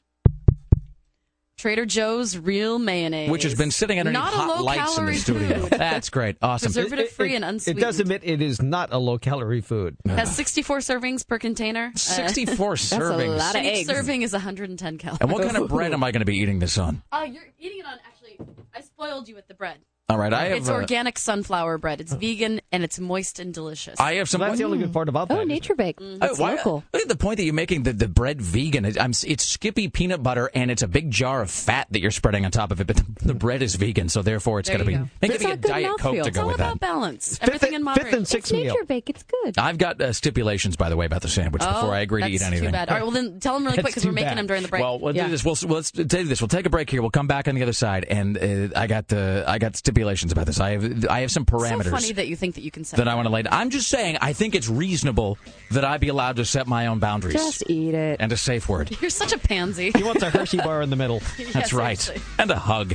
Trader 1.60 1.84
Joe's 1.84 2.38
real 2.38 2.78
mayonnaise, 2.78 3.30
Which 3.30 3.42
has 3.42 3.54
been 3.54 3.70
sitting 3.70 3.98
underneath 3.98 4.18
Not 4.20 4.32
hot 4.32 4.62
lights 4.62 4.96
in 4.96 5.04
the 5.06 5.14
studio. 5.14 5.60
food. 5.60 5.70
That's 5.72 6.08
great. 6.08 6.36
Awesome. 6.40 6.72
Preservative 6.72 7.10
free 7.10 7.34
and 7.36 7.44
unsweetened. 7.44 7.78
It 7.82 7.86
does 7.86 8.00
admit 8.00 8.22
it 8.24 8.40
is 8.40 8.62
not 8.62 8.92
a 8.92 8.98
low 8.98 9.18
calorie 9.18 9.60
food. 9.60 9.96
Has 10.06 10.34
64 10.34 10.78
servings 10.78 11.26
per 11.26 11.38
container. 11.38 11.92
Uh, 11.94 11.98
64 11.98 12.70
That's 12.76 12.92
a 12.92 12.96
servings. 12.96 13.36
lot 13.36 13.50
of 13.54 13.56
and 13.56 13.66
each 13.66 13.76
eggs. 13.80 13.88
serving 13.88 14.22
is 14.22 14.32
110 14.32 14.96
calories. 14.98 15.20
And 15.20 15.30
what 15.30 15.42
kind 15.44 15.56
of 15.58 15.68
bread 15.68 15.92
am 15.92 16.02
I 16.02 16.12
going 16.12 16.20
to 16.20 16.26
be 16.26 16.38
eating 16.38 16.60
this 16.60 16.78
on? 16.78 17.02
Oh, 17.12 17.24
you're 17.24 17.42
eating 17.58 17.80
it 17.80 17.86
on. 17.86 17.98
Actually, 18.06 18.38
I 18.74 18.80
spoiled 18.80 19.28
you 19.28 19.34
with 19.34 19.46
the 19.46 19.54
bread. 19.54 19.78
All 20.10 20.18
right, 20.18 20.32
I 20.32 20.44
have. 20.46 20.56
it's 20.58 20.68
uh, 20.68 20.74
organic 20.74 21.18
sunflower 21.18 21.78
bread. 21.78 22.00
It's 22.00 22.12
vegan 22.12 22.60
and 22.72 22.82
it's 22.84 22.98
moist 22.98 23.38
and 23.38 23.52
delicious. 23.54 23.98
I 24.00 24.14
have 24.14 24.28
some. 24.28 24.40
That's 24.40 24.58
the 24.58 24.64
only 24.64 24.78
good 24.78 24.92
part 24.92 25.08
about 25.08 25.28
that. 25.28 25.38
Oh, 25.38 25.44
Nature 25.44 25.74
Bake. 25.74 25.98
Oh, 26.00 26.18
That's 26.18 26.38
why- 26.38 26.54
local. 26.56 26.84
Look 26.92 27.02
at 27.02 27.08
the 27.08 27.16
point 27.16 27.36
that 27.38 27.44
you're 27.44 27.54
making. 27.54 27.84
The, 27.84 27.92
the 27.92 28.08
bread 28.08 28.40
vegan. 28.40 28.84
It- 28.84 29.00
I'm, 29.00 29.12
it's 29.24 29.44
Skippy 29.44 29.88
peanut 29.88 30.22
butter, 30.22 30.50
and 30.54 30.70
it's 30.70 30.82
a 30.82 30.88
big 30.88 31.10
jar 31.10 31.42
of 31.42 31.50
fat 31.50 31.86
that 31.90 32.00
you're 32.00 32.10
spreading 32.10 32.44
on 32.44 32.50
top 32.50 32.70
of 32.72 32.80
it. 32.80 32.86
But 32.86 32.96
the, 32.96 33.06
the 33.26 33.34
bread 33.34 33.62
is 33.62 33.74
vegan, 33.76 34.08
so 34.08 34.22
therefore 34.22 34.60
it's 34.60 34.68
There 34.68 34.78
going 34.78 34.86
to 34.90 34.92
be. 34.98 34.98
go. 35.04 35.08
Think 35.20 35.34
It's 35.34 35.44
of 35.44 35.50
a 35.50 35.56
good 35.56 35.68
diet 35.68 35.86
coke 35.98 36.14
mouthfeel. 36.14 36.22
to 36.22 36.28
It's 36.28 36.36
go 36.36 36.42
all 36.42 36.46
with 36.48 36.56
about 36.56 36.74
that. 36.74 36.80
balance. 36.80 37.38
Fifth 37.38 37.42
Everything 37.48 37.74
in 37.74 37.82
moderation. 37.84 38.06
fifth 38.10 38.14
and 38.14 38.22
It's 38.22 38.30
sixth 38.30 38.52
meal. 38.52 38.64
Nature 38.74 38.84
Bake. 38.84 39.10
It's 39.10 39.22
good. 39.22 39.58
I've 39.58 39.78
got 39.78 40.00
uh, 40.00 40.12
stipulations, 40.12 40.76
by 40.76 40.88
the 40.88 40.96
way, 40.96 41.06
about 41.06 41.22
the 41.22 41.28
sandwich 41.28 41.62
Oh, 41.64 41.72
before 41.72 41.94
I 41.94 42.00
agree 42.00 42.22
to 42.22 42.28
eat 42.28 42.42
anything. 42.42 42.66
Too 42.66 42.72
bad. 42.72 42.88
All 42.88 42.96
right, 42.96 43.02
well 43.02 43.12
then 43.12 43.38
tell 43.40 43.54
them 43.54 43.64
really 43.64 43.76
quick 43.78 43.86
because 43.86 44.04
we're 44.04 44.12
making 44.12 44.36
them 44.36 44.46
during 44.46 44.62
the 44.62 44.68
break. 44.68 44.82
Well, 44.82 44.98
we'll 44.98 45.12
do 45.12 45.28
this. 45.28 45.44
We'll, 45.44 45.56
well, 45.66 45.76
let's 45.76 45.90
do 45.92 46.04
this. 46.04 46.40
We'll 46.40 46.48
take 46.48 46.66
a 46.66 46.70
break 46.70 46.90
here. 46.90 47.00
We'll 47.00 47.10
come 47.10 47.26
back 47.28 47.46
on 47.48 47.54
the 47.54 47.62
other 47.62 47.72
side, 47.72 48.04
and 48.08 48.36
uh, 48.36 48.78
I 48.78 48.86
got 48.86 49.12
uh, 49.12 49.44
I 49.46 49.58
got 49.58 49.76
stipulations 49.76 49.99
about 50.02 50.46
this. 50.46 50.60
I 50.60 50.70
have 50.72 51.06
I 51.08 51.20
have 51.20 51.30
some 51.30 51.44
parameters 51.44 51.84
so 51.84 51.90
funny 51.90 52.12
that 52.12 52.28
you 52.28 52.36
think 52.36 52.54
that 52.56 52.62
you 52.62 52.70
can 52.70 52.84
say 52.84 52.96
that 52.96 53.08
I 53.08 53.14
want 53.14 53.26
to 53.26 53.32
lay. 53.32 53.42
down. 53.42 53.52
I'm 53.52 53.70
just 53.70 53.88
saying. 53.88 54.18
I 54.20 54.32
think 54.32 54.54
it's 54.54 54.68
reasonable 54.68 55.38
that 55.70 55.84
I 55.84 55.98
be 55.98 56.08
allowed 56.08 56.36
to 56.36 56.44
set 56.44 56.66
my 56.66 56.86
own 56.88 56.98
boundaries 56.98 57.34
Just 57.34 57.62
eat 57.68 57.94
it. 57.94 58.18
and 58.20 58.32
a 58.32 58.36
safe 58.36 58.68
word. 58.68 58.96
You're 59.00 59.10
such 59.10 59.32
a 59.32 59.38
pansy. 59.38 59.92
He 59.96 60.02
wants 60.02 60.22
a 60.22 60.30
Hershey 60.30 60.58
bar 60.58 60.82
in 60.82 60.90
the 60.90 60.96
middle. 60.96 61.20
That's 61.52 61.72
right. 61.72 62.10
And 62.38 62.50
a 62.50 62.56
hug. 62.58 62.94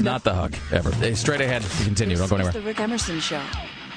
Not 0.00 0.24
the 0.24 0.34
hug 0.34 0.54
ever. 0.72 0.90
Hey, 0.92 1.14
straight 1.14 1.40
ahead. 1.40 1.62
We 1.78 1.84
continue. 1.84 2.16
Don't 2.16 2.28
go 2.28 2.36
It's 2.36 2.46
anywhere. 2.46 2.52
the 2.62 2.66
Rick 2.66 2.80
Emerson 2.80 3.20
Show 3.20 3.42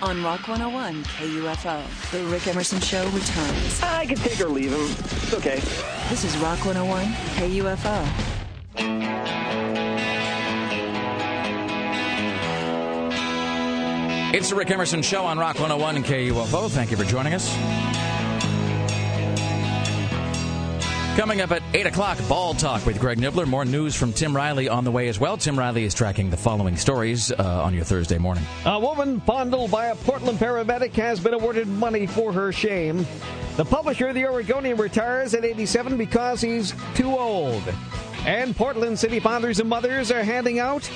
on 0.02 0.24
Rock 0.24 0.48
101 0.48 1.03
KUFO. 1.06 2.11
The 2.11 2.24
Rick 2.26 2.48
Emerson 2.48 2.80
Show 2.80 3.03
returns. 3.10 3.82
I 3.82 4.06
can 4.06 4.15
take 4.18 4.40
or 4.40 4.48
leave 4.49 4.72
him. 4.72 4.82
It's 4.82 5.34
okay. 5.34 5.60
This 6.10 6.24
is 6.24 6.38
Rock 6.38 6.64
101 6.65 7.06
KUFO. 7.38 8.34
It's 14.34 14.49
the 14.49 14.56
Rick 14.56 14.72
Emerson 14.72 15.02
Show 15.02 15.24
on 15.24 15.40
Rock 15.40 15.56
101 15.56 15.95
and 15.95 16.06
KUFO. 16.06 16.70
Thank 16.70 16.91
you 16.91 16.98
for 16.98 17.06
joining 17.06 17.34
us. 17.34 17.48
Coming 21.18 21.40
up 21.40 21.52
at 21.52 21.64
8 21.74 21.88
o'clock, 21.88 22.18
Ball 22.28 22.54
Talk 22.54 22.86
with 22.86 22.99
Greg 22.99 23.20
Nibler. 23.20 23.48
More 23.48 23.64
news 23.64 23.95
from 23.95 24.12
Tim 24.12 24.36
Riley 24.36 24.68
on 24.68 24.84
the 24.84 24.91
way 24.91 25.08
as 25.08 25.18
well. 25.18 25.38
Tim 25.38 25.58
Riley 25.58 25.86
is 25.86 25.94
tracking 25.94 26.30
the 26.30 26.36
following 26.36 26.76
stories 26.76 27.32
uh, 27.32 27.64
on 27.64 27.74
your 27.74 27.86
Thursday 27.86 28.18
morning. 28.18 28.44
A 28.66 28.78
woman 28.78 29.22
fondled 29.22 29.72
by 29.72 29.88
a 29.88 29.95
Portland 29.95 30.40
paramedic 30.40 30.91
has 30.95 31.22
been 31.22 31.34
awarded 31.34 31.70
money 31.70 32.06
for 32.06 32.34
her 32.34 32.52
shame. 32.52 33.08
The 33.56 33.64
publisher 33.64 34.10
of 34.10 34.16
the 34.16 34.26
Oregonian 34.26 34.76
retires 34.76 35.34
at 35.36 35.45
87 35.45 35.95
because 35.98 36.41
he's 36.41 36.74
too 36.95 37.18
old. 37.18 37.64
And 38.26 38.54
Portland 38.54 38.99
city 38.99 39.22
fathers 39.22 39.62
and 39.62 39.70
mothers 39.70 40.12
are 40.12 40.22
handing 40.22 40.60
out 40.60 40.88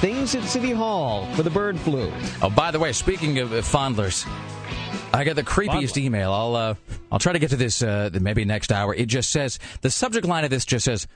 things 0.00 0.34
at 0.34 0.44
City 0.44 0.72
Hall 0.72 1.26
for 1.34 1.42
the 1.42 1.50
bird 1.50 1.78
flu. 1.78 2.10
Oh, 2.42 2.50
by 2.50 2.70
the 2.70 2.78
way, 2.78 2.92
speaking 2.92 3.38
of 3.38 3.52
uh, 3.52 3.56
fondlers, 3.56 4.26
I 5.12 5.24
got 5.24 5.36
the 5.36 5.42
creepiest 5.42 5.98
email. 5.98 6.32
I'll 6.32 6.56
uh, 6.56 6.74
I'll 7.12 7.18
try 7.18 7.34
to 7.34 7.38
get 7.38 7.50
to 7.50 7.56
this 7.56 7.82
uh, 7.82 8.10
maybe 8.20 8.44
next 8.44 8.72
hour. 8.72 8.94
It 8.94 9.06
just 9.06 9.30
says 9.30 9.58
the 9.82 9.90
subject 9.90 10.26
line 10.26 10.44
of 10.44 10.50
this 10.50 10.64
just 10.64 10.86
says 10.86 11.06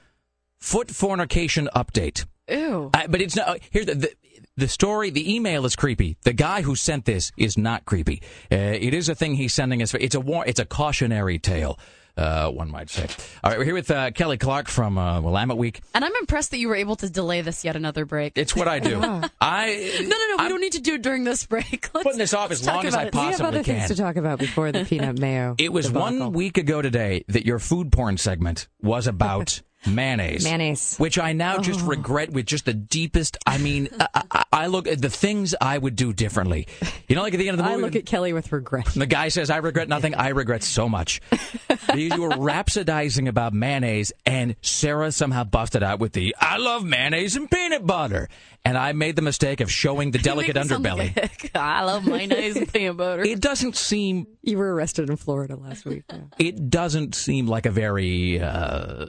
foot 0.58 0.90
fornication 0.90 1.68
update. 1.74 2.26
Ew. 2.48 2.90
I, 2.92 3.06
but 3.06 3.22
it's 3.22 3.34
not. 3.34 3.58
Here's 3.70 3.86
the, 3.86 3.94
the 3.94 4.14
the 4.56 4.68
story. 4.68 5.08
The 5.10 5.34
email 5.34 5.64
is 5.64 5.76
creepy. 5.76 6.16
The 6.22 6.34
guy 6.34 6.60
who 6.62 6.76
sent 6.76 7.06
this 7.06 7.32
is 7.38 7.56
not 7.56 7.86
creepy. 7.86 8.20
Uh, 8.52 8.56
it 8.56 8.92
is 8.92 9.08
a 9.08 9.14
thing 9.14 9.36
he's 9.36 9.54
sending 9.54 9.80
us. 9.80 9.94
It's 9.94 10.14
a 10.14 10.20
war. 10.20 10.44
It's 10.46 10.60
a 10.60 10.66
cautionary 10.66 11.38
tale. 11.38 11.78
Uh, 12.16 12.48
one 12.48 12.70
might 12.70 12.88
say. 12.90 13.08
All 13.42 13.50
right, 13.50 13.58
we're 13.58 13.64
here 13.64 13.74
with 13.74 13.90
uh, 13.90 14.12
Kelly 14.12 14.38
Clark 14.38 14.68
from 14.68 14.98
uh, 14.98 15.20
Willamette 15.20 15.56
Week. 15.56 15.80
And 15.94 16.04
I'm 16.04 16.14
impressed 16.16 16.52
that 16.52 16.58
you 16.58 16.68
were 16.68 16.76
able 16.76 16.94
to 16.96 17.10
delay 17.10 17.40
this 17.40 17.64
yet 17.64 17.74
another 17.74 18.04
break. 18.04 18.34
It's 18.36 18.54
what 18.54 18.68
I 18.68 18.78
do. 18.78 19.00
I 19.40 19.98
no, 20.00 20.08
no, 20.08 20.36
no. 20.36 20.44
We 20.44 20.48
don't 20.48 20.60
need 20.60 20.72
to 20.72 20.80
do 20.80 20.94
it 20.94 21.02
during 21.02 21.24
this 21.24 21.44
break. 21.44 21.90
Let's, 21.94 22.04
putting 22.04 22.18
this 22.18 22.32
off 22.32 22.52
as 22.52 22.64
long 22.64 22.86
as 22.86 22.94
I 22.94 23.06
it. 23.06 23.14
We 23.14 23.18
have 23.20 23.30
possibly 23.30 23.46
other 23.46 23.62
things 23.64 23.88
to 23.88 23.96
talk 23.96 24.14
about 24.16 24.38
before 24.38 24.70
the 24.70 24.84
peanut 24.84 25.18
mayo. 25.18 25.56
It 25.64 25.72
was 25.72 25.86
debacle. 25.86 26.18
one 26.20 26.32
week 26.32 26.58
ago 26.58 26.82
today 26.82 27.24
that 27.28 27.46
your 27.46 27.58
food 27.58 27.90
porn 27.90 28.16
segment 28.18 28.68
was 28.82 29.06
about 29.06 29.62
mayonnaise. 29.86 30.44
Mayonnaise. 30.44 30.96
Which 30.98 31.18
I 31.18 31.32
now 31.32 31.58
just 31.58 31.80
Oh. 31.82 31.86
regret 31.86 32.30
with 32.30 32.46
just 32.46 32.64
the 32.64 32.74
deepest. 32.74 33.36
I 33.46 33.58
mean, 33.58 33.88
I, 34.00 34.22
I, 34.30 34.44
I 34.52 34.66
look 34.68 34.86
at 34.86 35.00
the 35.02 35.10
things 35.10 35.54
I 35.60 35.76
would 35.78 35.96
do 35.96 36.12
differently. 36.12 36.66
You 37.08 37.16
know, 37.16 37.22
like 37.22 37.34
at 37.34 37.38
the 37.38 37.48
end 37.48 37.58
of 37.58 37.64
the 37.64 37.70
movie. 37.70 37.82
I 37.82 37.86
look 37.86 37.96
at 37.96 38.06
Kelly 38.06 38.32
with 38.32 38.52
regret. 38.52 38.86
the 38.94 39.06
guy 39.06 39.28
says, 39.28 39.50
I 39.50 39.58
regret 39.58 39.88
nothing. 39.88 40.14
I 40.14 40.28
regret 40.28 40.62
so 40.62 40.88
much. 40.88 41.20
you 41.94 42.08
were 42.20 42.30
rhapsodizing 42.30 43.28
about 43.28 43.52
mayonnaise, 43.52 44.12
and 44.24 44.56
Sarah 44.62 45.12
somehow 45.12 45.44
busted 45.44 45.82
out 45.82 45.98
with 45.98 46.12
the, 46.12 46.34
I 46.40 46.56
love 46.56 46.84
mayonnaise 46.84 47.36
and 47.36 47.50
peanut 47.50 47.86
butter. 47.86 48.28
And 48.66 48.78
I 48.78 48.92
made 48.92 49.14
the 49.16 49.22
mistake 49.22 49.60
of 49.60 49.70
showing 49.70 50.10
the 50.12 50.18
delicate 50.18 50.56
You 50.56 50.62
make 50.62 50.70
me 50.70 50.86
sound 50.86 50.86
underbelly. 51.00 51.16
like 51.22 51.50
I 51.54 51.84
love 51.84 52.06
mayonnaise 52.06 52.56
and 52.56 52.72
peanut 52.72 52.96
butter. 52.96 53.22
It 53.22 53.40
doesn't 53.40 53.76
seem 53.76 54.26
You 54.42 54.56
were 54.56 54.72
arrested 54.74 55.10
in 55.10 55.16
Florida 55.16 55.56
last 55.56 55.84
week. 55.84 56.04
yeah. 56.08 56.20
it 56.38 56.70
doesn't 56.70 57.14
seem 57.14 57.46
like 57.46 57.66
a 57.66 57.70
very 57.70 58.40
uh, 58.40 59.04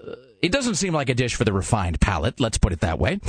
it 0.46 0.52
doesn't 0.52 0.76
seem 0.76 0.94
like 0.94 1.10
a 1.10 1.14
dish 1.14 1.36
for 1.36 1.44
the 1.44 1.54
refined 1.54 2.00
palate 2.00 2.40
let's 2.40 2.58
put 2.58 2.72
it 2.72 2.82
that 2.82 3.00
way 3.00 3.20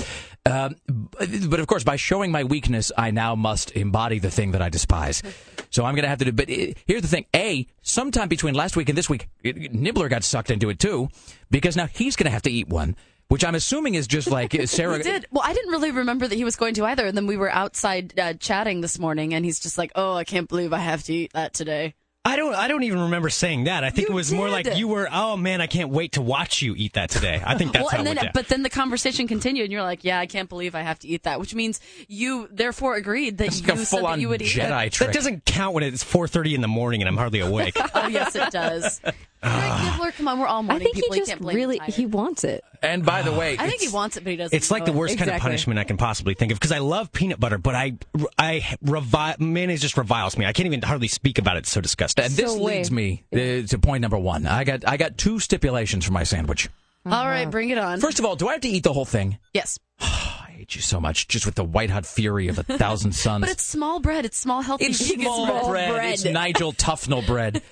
um, 0.45 0.77
but, 0.89 1.61
of 1.61 1.67
course 1.67 1.85
by 1.85 1.97
showing 1.97 2.31
my 2.31 2.45
weakness 2.45 2.93
i 2.97 3.11
now 3.11 3.35
must 3.35 3.71
embody 3.73 4.19
the 4.19 4.31
thing 4.31 4.53
that 4.53 4.63
i 4.63 4.69
despise 4.69 5.23
so 5.71 5.85
i'm 5.85 5.95
gonna 5.95 6.09
have 6.09 6.19
to 6.19 6.27
do 6.27 6.33
but 6.33 6.51
uh, 6.51 6.73
here's 6.87 7.03
the 7.03 7.09
thing 7.09 7.25
a 7.35 7.67
sometime 7.83 8.29
between 8.29 8.55
last 8.55 8.77
week 8.77 8.89
and 8.89 8.99
this 8.99 9.09
week 9.09 9.29
it, 9.43 9.57
nibler 9.73 10.09
got 10.09 10.23
sucked 10.25 10.51
into 10.51 10.69
it 10.69 10.79
too 10.79 11.09
because 11.51 11.77
now 11.77 11.87
he's 11.87 12.17
gonna 12.17 12.31
have 12.31 12.43
to 12.43 12.51
eat 12.51 12.69
one 12.69 12.95
which 13.29 13.45
i'm 13.45 13.55
assuming 13.55 13.95
is 13.95 14.07
just 14.07 14.31
like 14.31 14.55
uh, 14.59 14.67
sarah 14.67 14.99
He 14.99 15.03
did. 15.03 15.27
Well, 15.31 15.43
I 15.45 15.53
didn't 15.53 15.73
really 15.73 15.91
remember 15.91 16.29
that 16.29 16.37
he 16.37 16.45
was 16.45 16.57
going 16.57 16.75
to 16.75 16.85
either. 16.85 17.07
And 17.07 17.17
then 17.17 17.27
we 17.27 17.37
were 17.37 17.51
outside 17.51 18.19
uh, 18.19 18.35
chatting 18.35 18.81
this 18.83 18.99
morning, 18.99 19.35
and 19.35 19.45
he's 19.45 19.59
just 19.59 19.77
like, 19.79 19.91
"Oh, 19.97 20.15
I 20.15 20.25
can't 20.25 20.49
believe 20.49 20.73
I 20.73 20.79
have 20.79 21.03
to 21.05 21.13
eat 21.13 21.33
that 21.33 21.53
today." 21.53 21.95
I 22.27 22.35
don't. 22.35 22.55
I 22.55 22.67
don't 22.67 22.83
even 22.83 23.01
remember 23.03 23.31
saying 23.31 23.65
that. 23.65 23.85
I 23.85 23.91
think 23.91 24.09
You 24.09 24.15
it 24.15 24.17
was 24.17 24.33
more 24.33 24.49
like 24.51 24.77
you 24.77 24.89
were. 24.89 25.09
Oh 25.11 25.37
man, 25.37 25.61
I 25.61 25.69
can't 25.69 25.91
wait 25.91 26.13
to 26.13 26.23
watch 26.23 26.61
you 26.61 26.75
eat 26.77 26.95
that 26.95 27.09
today. 27.09 27.41
I 27.45 27.57
think 27.57 27.73
that's 27.73 27.85
well, 27.85 27.91
how 27.91 27.99
and 27.99 28.07
it 28.07 28.11
then, 28.11 28.17
went 28.17 28.25
down. 28.27 28.31
but 28.35 28.49
then 28.49 28.63
the 28.65 28.71
conversation 28.71 29.29
continued, 29.29 29.63
and 29.65 29.73
you're 29.73 29.83
like, 29.83 30.03
"Yeah, 30.03 30.19
I 30.19 30.27
can't 30.27 30.49
believe 30.49 30.75
I 30.75 30.81
have 30.83 30.99
to 31.01 31.09
eat 31.09 31.23
that," 31.23 31.39
which 31.39 31.55
means 31.55 31.81
you 32.09 32.49
therefore 32.51 32.97
agreed 32.97 33.39
that 33.39 33.47
It's 33.49 33.61
you 33.61 33.69
like 33.69 33.79
a 33.79 33.87
said 33.87 34.03
that 34.05 34.19
you 34.19 34.29
would 34.29 34.43
eat 34.43 34.49
Jedi 34.49 34.87
it. 34.87 34.93
trick. 34.93 35.09
That 35.11 35.15
doesn't 35.15 35.45
count 35.45 35.75
when 35.75 35.85
it's 35.85 36.03
4:30 36.03 36.55
in 36.57 36.61
the 36.63 36.69
morning 36.69 37.01
and 37.01 37.09
I'm 37.09 37.17
hardly 37.17 37.41
awake. 37.41 37.77
Oh 37.95 38.09
yes, 38.09 38.35
it 38.37 38.51
does. 38.51 39.01
Greg 39.43 39.53
Nibler, 39.71 40.17
come 40.17 40.29
on, 40.29 40.39
we're 40.41 40.47
all 40.47 40.61
I 40.61 40.63
morning 40.63 40.85
think 40.85 40.97
people. 40.97 41.15
he 41.15 41.21
just 41.21 41.31
can't 41.31 41.43
really 41.43 41.79
he 41.89 42.07
wants 42.07 42.43
it. 42.45 42.65
and 42.83 43.05
by 43.05 43.23
the 43.23 43.33
way 43.33 43.57
I 43.59 43.69
think 43.69 43.81
he 43.83 43.89
wants 43.89 44.17
it, 44.17 44.25
but 44.25 44.31
he 44.31 44.37
doesn't. 44.37 44.57
It's 44.57 44.71
like 44.71 44.85
the 44.85 44.91
know 44.93 44.97
it. 44.97 45.01
worst 45.01 45.19
kind 45.19 45.29
of 45.31 45.35
Exactly. 45.35 45.49
punishment 45.51 45.79
I 45.79 45.85
can 45.85 45.97
possibly 45.97 46.35
think 46.35 46.53
of 46.53 46.59
because 46.59 46.73
I 46.73 46.79
love 46.79 47.13
peanut 47.13 47.39
butter, 47.39 47.59
but 47.59 47.75
I, 47.75 47.95
I 48.39 48.61
revi- 48.85 49.39
mayonnaise 49.39 49.81
just 49.83 49.97
reviles 49.97 50.37
me. 50.37 50.47
I 50.47 50.53
can't 50.53 50.67
even 50.67 50.83
hardly 50.83 51.09
speak 51.09 51.39
about 51.39 51.57
it. 51.57 51.61
It's 51.61 51.71
so 51.71 51.81
disgusting. 51.81 52.25
and 52.25 52.33
this 52.35 52.53
So 52.55 52.61
leads 52.63 52.91
wait. 52.91 53.23
me 53.33 53.63
uh, 53.63 53.67
to 53.69 53.79
point 53.79 54.03
number 54.03 54.19
one 54.19 54.47
i 54.47 54.65
got 54.65 54.87
i 54.89 54.97
got 54.97 55.17
two 55.19 55.39
stipulations 55.39 56.05
for 56.05 56.13
my 56.13 56.25
sandwich 56.25 56.69
All 57.05 57.27
right, 57.27 57.49
bring 57.51 57.71
it 57.71 57.79
on. 57.79 58.01
first 58.01 58.19
of 58.19 58.25
all 58.25 58.37
do 58.37 58.49
i 58.49 58.53
have 58.53 58.61
to 58.63 58.69
eat 58.69 58.83
the 58.85 58.93
whole 58.93 59.05
thing 59.05 59.39
yes, 59.55 59.79
I 60.01 60.36
hate 60.67 60.75
you 60.75 60.83
so 60.83 61.01
much, 61.01 61.29
just 61.29 61.47
with 61.47 61.55
the 61.55 61.63
white 61.63 61.91
hot 61.91 62.05
fury 62.05 62.49
of 62.49 62.59
a 62.59 62.63
thousand 62.65 63.13
suns. 63.15 63.43
but 63.43 63.51
it's 63.51 63.65
small 63.65 64.01
bread. 64.01 64.25
It's 64.25 64.37
small, 64.37 64.63
healthy. 64.63 64.87
It's 64.87 65.01
vegan 65.01 65.23
small 65.23 65.69
bread. 65.69 66.13
It's 66.13 66.25
Nigel 66.25 66.73
Tufnell 66.85 67.25
bread. 67.25 67.63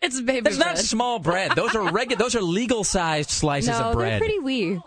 It's 0.00 0.20
baby 0.20 0.40
bread. 0.40 0.46
It's 0.46 0.58
not 0.58 0.78
small 0.78 1.18
bread. 1.18 1.52
Those 1.54 1.74
are 1.74 1.90
regular. 1.92 2.18
Those 2.18 2.34
are 2.36 2.40
legal 2.42 2.84
sized 2.84 3.30
slices 3.30 3.70
no, 3.78 3.90
of 3.90 3.94
bread. 3.94 4.12
they're 4.12 4.18
pretty 4.20 4.38
wee. 4.38 4.80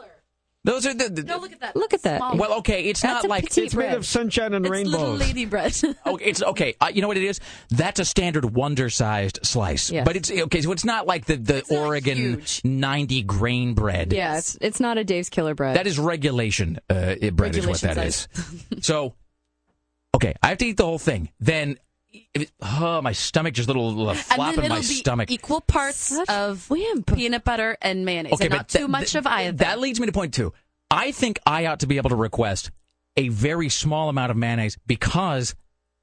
Those 0.64 0.86
are 0.86 0.94
the. 0.94 1.10
the 1.10 1.24
No, 1.24 1.38
look 1.38 1.52
at 1.54 1.60
that. 1.62 1.76
Look 1.76 1.94
at 1.94 2.04
that. 2.04 2.18
Small. 2.18 2.38
well, 2.38 2.54
okay, 2.60 2.84
it's 2.86 3.02
That's 3.02 3.24
not 3.24 3.26
a 3.26 3.28
like 3.28 3.46
petite 3.46 3.66
It's 3.66 3.76
made 3.76 3.94
of 3.94 4.06
sunshine 4.06 4.54
and 4.54 4.64
it's 4.66 4.90
little 4.90 5.16
lady 5.16 5.46
bread. 5.46 5.76
Okay, 6.06 6.26
it's 6.26 6.44
okay. 6.44 6.76
Uh, 6.80 6.92
you 6.94 7.02
know 7.02 7.08
what 7.08 7.18
it 7.18 7.24
is? 7.24 7.40
That's 7.70 8.00
a 8.00 8.06
standard 8.06 8.46
wonder-sized 8.46 9.40
slice. 9.44 9.90
Yes. 9.92 10.06
But 10.06 10.16
it's 10.18 10.30
okay. 10.32 10.62
So 10.62 10.72
it's 10.72 10.86
not 10.86 11.08
like 11.08 11.26
the 11.26 11.38
the 11.38 11.64
not 11.70 11.72
Oregon 11.72 12.44
ninety 12.64 13.24
grain 13.24 13.74
bread. 13.74 14.14
Yeah, 14.14 14.38
it's 14.38 14.58
it's 14.62 14.80
not 14.80 14.98
a 14.98 15.04
Dave's 15.04 15.30
Killer 15.30 15.56
bread. 15.56 15.76
That 15.76 15.88
is 15.88 15.98
regulation 15.98 16.80
uh, 16.90 17.16
it- 17.20 17.36
bread 17.36 17.56
is 17.56 17.66
what 17.66 17.82
Regulation 17.82 17.96
that 17.96 18.06
is. 18.06 18.28
so, 18.86 19.16
okay, 20.16 20.36
I 20.44 20.50
have 20.50 20.58
to 20.60 20.66
eat 20.66 20.78
the 20.78 20.86
whole 20.86 21.00
thing. 21.00 21.30
Then, 21.40 21.72
if 21.72 21.78
it, 22.34 22.52
oh, 22.62 23.02
my 23.02 23.12
stomach 23.14 23.54
just 23.54 23.68
little 23.68 24.10
and 24.10 24.20
flop 24.20 24.56
then 24.56 24.60
in 24.60 24.66
it'll 24.66 24.76
my 24.78 24.82
be 24.82 24.86
stomach. 24.88 25.32
equal 25.32 25.62
parts 25.62 25.98
Such 25.98 26.30
of 26.30 26.70
wimp. 26.70 27.14
peanut 27.14 27.44
butter 27.44 27.78
and 27.82 28.06
mayonnaise, 28.06 28.40
and 28.42 28.50
not 28.50 28.58
but 28.60 28.68
too 28.70 28.80
that- 28.80 28.90
much 28.90 29.16
of 29.16 29.26
either. 29.28 29.58
That 29.58 29.80
leads 29.80 30.00
me 30.00 30.06
to 30.08 30.12
point 30.12 30.34
two. 30.34 30.54
I 30.90 31.12
think 31.12 31.40
I 31.46 31.68
ought 31.68 31.80
to 31.82 31.88
be 31.88 31.98
able 31.98 32.10
to 32.10 32.16
request 32.16 32.72
a 33.16 33.30
very 33.30 33.70
small 33.70 34.10
amount 34.10 34.32
of 34.32 34.38
mayonnaise 34.38 34.78
because 34.88 35.56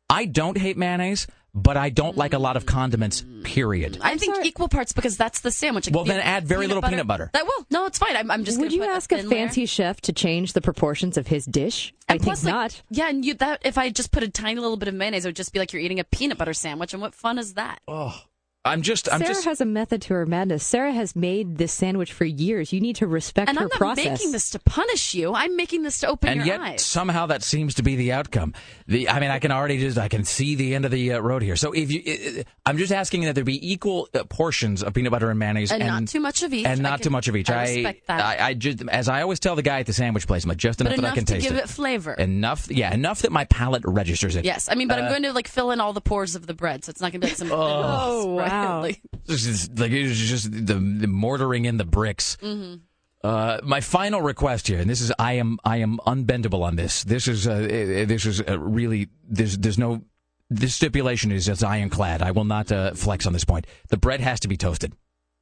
I 0.09 0.25
don't 0.25 0.57
hate 0.57 0.77
mayonnaise, 0.79 1.27
but 1.55 1.77
I 1.77 1.91
don't 1.91 2.17
like 2.17 2.33
a 2.35 2.39
lot 2.39 2.57
of 2.57 2.65
mm. 2.65 2.69
condiments. 2.69 3.25
Period. 3.45 3.99
I 4.03 4.17
think 4.17 4.45
equal 4.45 4.69
parts 4.69 4.93
because 4.93 5.17
that's 5.17 5.41
the 5.41 5.51
sandwich. 5.51 5.87
It 5.89 5.95
Well, 5.95 6.05
could 6.05 6.11
be 6.11 6.17
then 6.17 6.23
add 6.27 6.47
very 6.47 6.67
little 6.67 6.81
butter. 6.83 6.93
peanut 6.93 7.07
butter. 7.07 7.31
That 7.33 7.47
will. 7.47 7.67
No, 7.71 7.87
it's 7.87 7.99
fine. 7.99 8.17
I'm, 8.17 8.31
I'm 8.31 8.45
just. 8.45 8.59
Would 8.59 8.67
gonna 8.71 8.75
you 8.75 8.81
put 8.83 8.91
ask 8.91 9.11
a 9.13 9.17
thin 9.17 9.29
layer. 9.29 9.47
fancy 9.47 9.67
chef 9.67 10.01
to 10.03 10.13
change 10.13 10.53
the 10.53 10.61
proportions 10.61 11.17
of 11.17 11.27
his 11.29 11.45
dish? 11.47 11.95
I 12.09 12.15
And 12.15 12.21
think 12.21 12.27
plus, 12.29 12.45
like, 12.45 12.53
not. 12.55 12.83
Yeah, 12.91 13.09
and 13.09 13.25
you 13.25 13.35
that 13.35 13.61
if 13.65 13.79
I 13.79 13.91
just 13.91 14.11
put 14.13 14.23
a 14.23 14.29
tiny 14.29 14.61
little 14.61 14.77
bit 14.77 14.89
of 14.89 14.95
mayonnaise, 14.95 15.25
it 15.25 15.29
would 15.29 15.37
just 15.37 15.53
be 15.53 15.59
like 15.59 15.73
you're 15.73 15.83
eating 15.83 16.01
a 16.01 16.05
peanut 16.05 16.37
butter 16.39 16.53
sandwich. 16.53 16.93
And 16.93 17.01
what 17.03 17.15
fun 17.15 17.39
is 17.39 17.55
that? 17.55 17.81
Oh, 17.89 18.21
I'm 18.69 18.83
just. 18.83 19.11
I'm 19.13 19.21
Sarah 19.21 19.35
just. 19.35 19.45
has 19.47 19.61
a 19.61 19.65
method 19.65 20.03
to 20.03 20.15
her 20.15 20.27
madness. 20.27 20.65
Sarah 20.65 20.93
has 20.93 21.17
made 21.17 21.59
this 21.59 21.73
sandwich 21.73 22.13
for 22.13 22.25
years. 22.25 22.73
You 22.73 22.81
need 22.81 22.97
to 22.97 23.07
respect 23.07 23.49
and 23.49 23.59
her 23.59 23.65
I'm 23.65 23.69
not 23.69 23.79
process. 23.79 24.05
making 24.07 24.33
this 24.33 24.51
to 24.51 24.59
punish 24.61 25.15
you. 25.15 25.35
I'm 25.35 25.57
making 25.57 25.83
this 25.83 26.01
to 26.01 26.09
open 26.09 26.29
and 26.31 26.39
your 26.39 26.47
yet 26.47 26.61
eyes. 26.61 26.85
somehow 26.85 27.27
that 27.27 27.43
seems 27.43 27.75
to 27.77 27.83
be 27.83 27.97
the 27.97 28.13
outcome. 28.13 28.55
The, 28.87 29.09
I 29.09 29.21
mean, 29.21 29.31
I 29.31 29.39
can 29.39 29.51
already 29.53 29.79
just 29.79 29.99
I 29.99 30.09
can 30.09 30.25
see 30.25 30.55
the 30.55 30.75
end 30.75 30.85
of 30.85 30.91
the 30.91 31.15
uh, 31.15 31.19
road 31.21 31.43
here. 31.43 31.57
So 31.57 31.73
if 31.73 31.91
you, 31.91 32.41
uh, 32.41 32.43
I'm 32.67 32.79
just 32.79 32.93
asking 32.93 33.23
that 33.23 33.35
there 33.35 33.45
be 33.45 33.73
equal 33.73 34.09
uh, 34.15 34.25
portions 34.25 34.83
of 34.83 34.95
peanut 34.95 35.13
butter 35.13 35.31
and 35.31 35.39
mayonnaise, 35.39 35.73
And 35.73 35.85
not 35.87 36.07
too 36.09 36.21
much 36.21 36.43
of 36.43 36.53
each. 36.55 36.67
and 36.67 36.81
I 36.87 36.91
not 36.91 36.99
can- 37.01 37.05
too 37.05 37.11
much 37.11 37.29
of 37.29 37.37
each. 37.37 37.51
I 37.51 37.63
respect 37.63 38.07
that. 38.07 38.21
I, 38.41 38.49
I 38.49 38.55
just, 38.55 38.83
as 38.89 39.09
I 39.09 39.23
always 39.23 39.41
tell 39.41 39.57
the 39.57 39.63
guy 39.63 39.81
at 39.81 39.87
the 39.87 39.93
sandwich 39.93 40.27
place, 40.27 40.45
I'm 40.45 40.49
like 40.51 40.59
just 40.59 40.81
enough 40.81 40.93
but 40.93 40.97
that 41.01 41.05
I 41.05 41.09
enough 41.09 41.15
can 41.17 41.25
to 41.27 41.33
taste 41.35 41.47
give 41.49 41.57
it. 41.57 41.65
it 41.65 41.69
flavor. 41.69 42.13
Enough, 42.15 42.71
yeah, 42.71 42.93
enough 42.93 43.23
that 43.23 43.33
my 43.33 43.45
palate 43.47 43.83
registers 43.87 44.37
it. 44.37 44.45
yes, 44.45 44.69
I 44.71 44.75
mean, 44.75 44.89
but 44.89 44.99
Uh, 44.99 45.03
I'm 45.03 45.09
going 45.11 45.23
to 45.23 45.33
like 45.33 45.49
fill 45.49 45.71
in 45.71 45.81
all 45.81 45.93
the 45.93 46.01
pores 46.01 46.35
of 46.37 46.47
the 46.47 46.55
bread, 46.55 46.85
so 46.85 46.91
it's 46.91 47.01
not 47.01 47.13
going 47.13 47.21
to 47.21 47.27
be 47.27 47.31
like 47.31 47.37
some. 47.39 47.49
Oh, 47.59 48.37
right? 48.39 48.51
wow. 48.51 48.58
Like, 48.81 49.01
This 49.27 49.47
is 49.47 49.71
like 49.79 49.93
it's 49.93 50.19
just 50.19 50.51
the, 50.53 50.75
the 50.75 51.07
mortaring 51.07 51.65
in 51.67 51.77
the 51.77 51.85
bricks. 51.85 52.37
mhm. 52.43 52.81
Uh, 53.25 53.59
my 53.65 53.81
final 53.81 54.23
request 54.23 54.69
here, 54.69 54.79
and 54.79 54.89
this 54.89 55.01
is 55.01 55.13
I 55.19 55.33
am 55.35 55.59
I 55.65 55.79
am 55.79 55.99
unbendable 56.07 56.63
on 56.63 56.77
this. 56.77 57.03
This 57.03 57.27
is 57.27 57.49
uh, 57.49 57.53
uh, 57.53 58.07
this 58.07 58.25
is 58.27 58.41
uh, 58.41 58.59
really 58.61 59.09
there's 59.29 59.59
there's 59.59 59.77
no 59.77 60.03
this 60.51 60.75
stipulation 60.77 61.33
is 61.33 61.49
as 61.49 61.65
ironclad. 61.65 62.23
I 62.23 62.31
will 62.31 62.45
not 62.45 62.71
uh, 62.71 62.95
flex 62.95 63.27
on 63.27 63.33
this 63.33 63.45
point. 63.45 63.67
The 63.89 63.97
bread 63.97 64.21
has 64.21 64.39
to 64.41 64.49
be 64.49 64.57
toasted, 64.57 64.93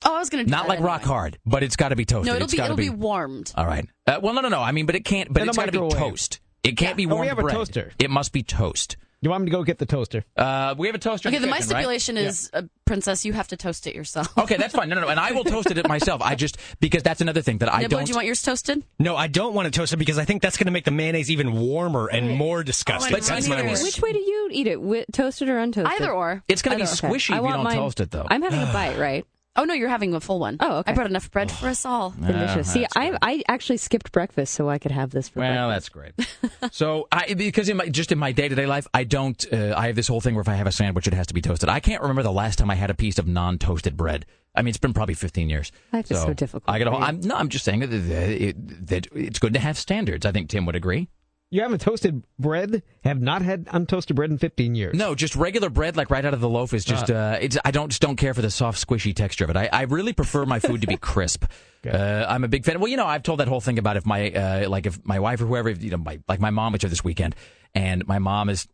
Oh, 0.04 0.16
I 0.16 0.18
was 0.20 0.30
going 0.30 0.46
to. 0.46 0.50
not 0.50 0.68
like 0.68 0.80
rock 0.80 1.02
hard, 1.02 1.38
but 1.44 1.62
it's 1.62 1.76
got 1.76 1.90
to 1.90 1.96
be 1.96 2.06
toasted. 2.06 2.26
No, 2.28 2.36
it'll 2.36 2.44
It's 2.46 2.52
be 2.54 2.56
gotta 2.56 2.72
it'll 2.72 2.76
be 2.76 2.88
warmed. 2.90 3.52
all 3.54 3.66
right. 3.66 3.86
Uh, 4.06 4.20
well, 4.22 4.32
no, 4.32 4.40
no, 4.40 4.48
no. 4.48 4.62
I 4.62 4.72
mean, 4.72 4.86
but 4.86 4.94
it 4.96 5.04
can't. 5.04 5.30
But 5.32 5.42
In 5.42 5.48
a 5.48 5.50
it's 5.50 5.58
got 5.58 5.66
to 5.66 5.72
be 5.72 5.78
microwave. 5.78 5.98
toast. 6.12 6.40
It 6.64 6.76
can't 6.78 6.96
be 6.96 7.04
Oh, 7.04 7.10
we 7.10 7.14
warm 7.14 7.28
have 7.28 7.38
a 7.38 7.42
toaster. 7.50 7.92
It 7.98 8.10
must 8.10 8.32
be 8.32 8.42
toast. 8.42 8.96
You 9.26 9.30
want 9.30 9.42
me 9.42 9.50
to 9.50 9.56
go 9.56 9.64
get 9.64 9.78
the 9.78 9.86
toaster? 9.86 10.24
Uh, 10.36 10.76
we 10.78 10.86
have 10.86 10.94
a 10.94 11.00
toaster. 11.00 11.28
in 11.28 11.34
Okay, 11.34 11.40
the 11.40 11.46
then 11.46 11.50
my 11.50 11.56
kitchen, 11.56 11.70
right? 11.72 11.78
stipulation 11.80 12.16
is, 12.16 12.48
uh, 12.54 12.62
Princess, 12.84 13.24
you 13.24 13.32
have 13.32 13.48
to 13.48 13.56
toast 13.56 13.88
it 13.88 13.94
yourself. 13.96 14.28
Okay, 14.38 14.56
that's 14.56 14.72
fine. 14.72 14.88
No, 14.88 14.94
no, 14.94 15.00
no. 15.00 15.08
And 15.08 15.18
I 15.18 15.32
will 15.32 15.42
toast 15.42 15.68
it 15.68 15.88
myself. 15.88 16.22
I 16.22 16.36
just 16.36 16.58
because 16.78 17.02
that's 17.02 17.20
another 17.20 17.42
thing 17.42 17.58
that 17.58 17.74
I 17.74 17.82
Nibler, 17.82 17.88
don't. 17.88 18.04
do 18.04 18.10
you 18.10 18.14
want 18.14 18.26
yours 18.28 18.40
toasted? 18.42 18.84
No, 19.00 19.16
I 19.16 19.26
don't 19.26 19.52
want 19.52 19.66
to 19.66 19.76
toast 19.76 19.92
it 19.92 19.96
because 19.96 20.16
I 20.16 20.24
think 20.24 20.42
that's 20.42 20.56
going 20.56 20.66
to 20.66 20.70
make 20.70 20.84
the 20.84 20.92
mayonnaise 20.92 21.28
even 21.28 21.54
warmer 21.58 22.06
and 22.06 22.30
more 22.36 22.62
disgusting. 22.62 23.10
But 23.12 23.24
that's 23.24 23.48
my 23.48 23.58
it 23.58 23.64
worry. 23.66 23.82
Which 23.82 24.00
way 24.00 24.12
do 24.12 24.20
you 24.20 24.48
eat 24.52 24.68
it? 24.68 24.74
Wi- 24.76 25.06
toasted 25.12 25.48
or 25.48 25.56
untoasted? 25.58 25.86
Either 25.88 26.12
or. 26.12 26.44
It's 26.46 26.62
going 26.62 26.78
to 26.78 26.84
be 26.84 26.88
Either, 26.88 27.06
okay. 27.08 27.08
squishy 27.16 27.30
I 27.32 27.38
if 27.38 27.38
you 27.38 27.42
want 27.42 27.54
don't 27.56 27.64
mine- 27.64 27.76
toast 27.78 27.98
it, 27.98 28.12
though. 28.12 28.26
I'm 28.30 28.42
having 28.42 28.62
a 28.62 28.66
bite, 28.72 28.96
right? 29.00 29.26
Oh 29.56 29.64
no, 29.64 29.74
you're 29.74 29.88
having 29.88 30.14
a 30.14 30.20
full 30.20 30.38
one. 30.38 30.56
Oh, 30.60 30.78
okay. 30.78 30.92
I 30.92 30.94
brought 30.94 31.08
enough 31.08 31.30
bread 31.30 31.50
for 31.50 31.68
us 31.68 31.84
all. 31.84 32.10
Delicious. 32.10 32.72
See, 32.72 32.86
I 32.94 33.16
I 33.22 33.42
actually 33.48 33.78
skipped 33.78 34.12
breakfast 34.12 34.54
so 34.54 34.68
I 34.68 34.78
could 34.78 34.92
have 34.92 35.10
this 35.10 35.28
for 35.30 35.40
Well, 35.40 35.68
breakfast. 35.68 35.92
that's 35.94 36.48
great. 36.60 36.72
so, 36.74 37.08
I 37.10 37.34
because 37.34 37.68
in 37.68 37.76
my 37.78 37.88
just 37.88 38.12
in 38.12 38.18
my 38.18 38.32
day 38.32 38.48
to 38.48 38.54
day 38.54 38.66
life, 38.66 38.86
I 38.94 39.04
don't. 39.04 39.44
Uh, 39.52 39.74
I 39.76 39.86
have 39.88 39.96
this 39.96 40.08
whole 40.08 40.20
thing 40.20 40.34
where 40.34 40.42
if 40.42 40.48
I 40.48 40.54
have 40.54 40.66
a 40.66 40.72
sandwich, 40.72 41.06
it 41.06 41.14
has 41.14 41.26
to 41.28 41.34
be 41.34 41.40
toasted. 41.42 41.68
I 41.68 41.80
can't 41.80 42.02
remember 42.02 42.22
the 42.22 42.32
last 42.32 42.58
time 42.58 42.70
I 42.70 42.74
had 42.74 42.90
a 42.90 42.94
piece 42.94 43.18
of 43.18 43.26
non 43.26 43.58
toasted 43.58 43.96
bread. 43.96 44.26
I 44.54 44.62
mean, 44.62 44.68
it's 44.70 44.78
been 44.78 44.94
probably 44.94 45.14
15 45.14 45.50
years. 45.50 45.70
Life 45.92 46.10
is 46.10 46.18
so 46.22 46.32
difficult 46.32 46.64
I 46.68 46.78
got. 46.78 46.90
for 46.90 46.98
you. 46.98 47.04
I'm 47.04 47.20
no. 47.20 47.36
I'm 47.36 47.48
just 47.50 47.64
saying 47.64 47.80
that, 47.80 47.88
that, 47.88 48.28
it, 48.30 48.86
that 48.86 49.06
it's 49.14 49.38
good 49.38 49.52
to 49.54 49.60
have 49.60 49.76
standards. 49.76 50.24
I 50.24 50.32
think 50.32 50.48
Tim 50.48 50.64
would 50.66 50.76
agree. 50.76 51.08
You 51.50 51.62
haven't 51.62 51.80
toasted 51.80 52.24
bread? 52.40 52.82
Have 53.04 53.20
not 53.20 53.40
had 53.40 53.66
untoasted 53.66 54.16
bread 54.16 54.30
in 54.30 54.38
15 54.38 54.74
years. 54.74 54.94
No, 54.96 55.14
just 55.14 55.36
regular 55.36 55.70
bread, 55.70 55.96
like 55.96 56.10
right 56.10 56.24
out 56.24 56.34
of 56.34 56.40
the 56.40 56.48
loaf, 56.48 56.74
is 56.74 56.84
just. 56.84 57.08
Uh, 57.08 57.38
it's. 57.40 57.56
I 57.64 57.70
don't 57.70 57.88
just 57.88 58.02
don't 58.02 58.16
care 58.16 58.34
for 58.34 58.42
the 58.42 58.50
soft, 58.50 58.84
squishy 58.84 59.14
texture 59.14 59.44
of 59.44 59.50
it. 59.50 59.56
I, 59.56 59.68
I 59.72 59.82
really 59.82 60.12
prefer 60.12 60.44
my 60.44 60.58
food 60.58 60.80
to 60.80 60.88
be 60.88 60.96
crisp. 61.00 61.44
Uh, 61.88 62.26
I'm 62.28 62.42
a 62.42 62.48
big 62.48 62.64
fan. 62.64 62.80
Well, 62.80 62.88
you 62.88 62.96
know, 62.96 63.06
I've 63.06 63.22
told 63.22 63.38
that 63.38 63.46
whole 63.46 63.60
thing 63.60 63.78
about 63.78 63.96
if 63.96 64.04
my 64.04 64.30
uh, 64.32 64.68
like 64.68 64.86
if 64.86 65.04
my 65.04 65.20
wife 65.20 65.40
or 65.40 65.46
whoever, 65.46 65.70
you 65.70 65.90
know, 65.90 65.98
my, 65.98 66.18
like 66.28 66.40
my 66.40 66.50
mom 66.50 66.72
was 66.72 66.82
here 66.82 66.90
this 66.90 67.04
weekend, 67.04 67.36
and 67.76 68.04
my 68.08 68.18
mom 68.18 68.48
is, 68.48 68.66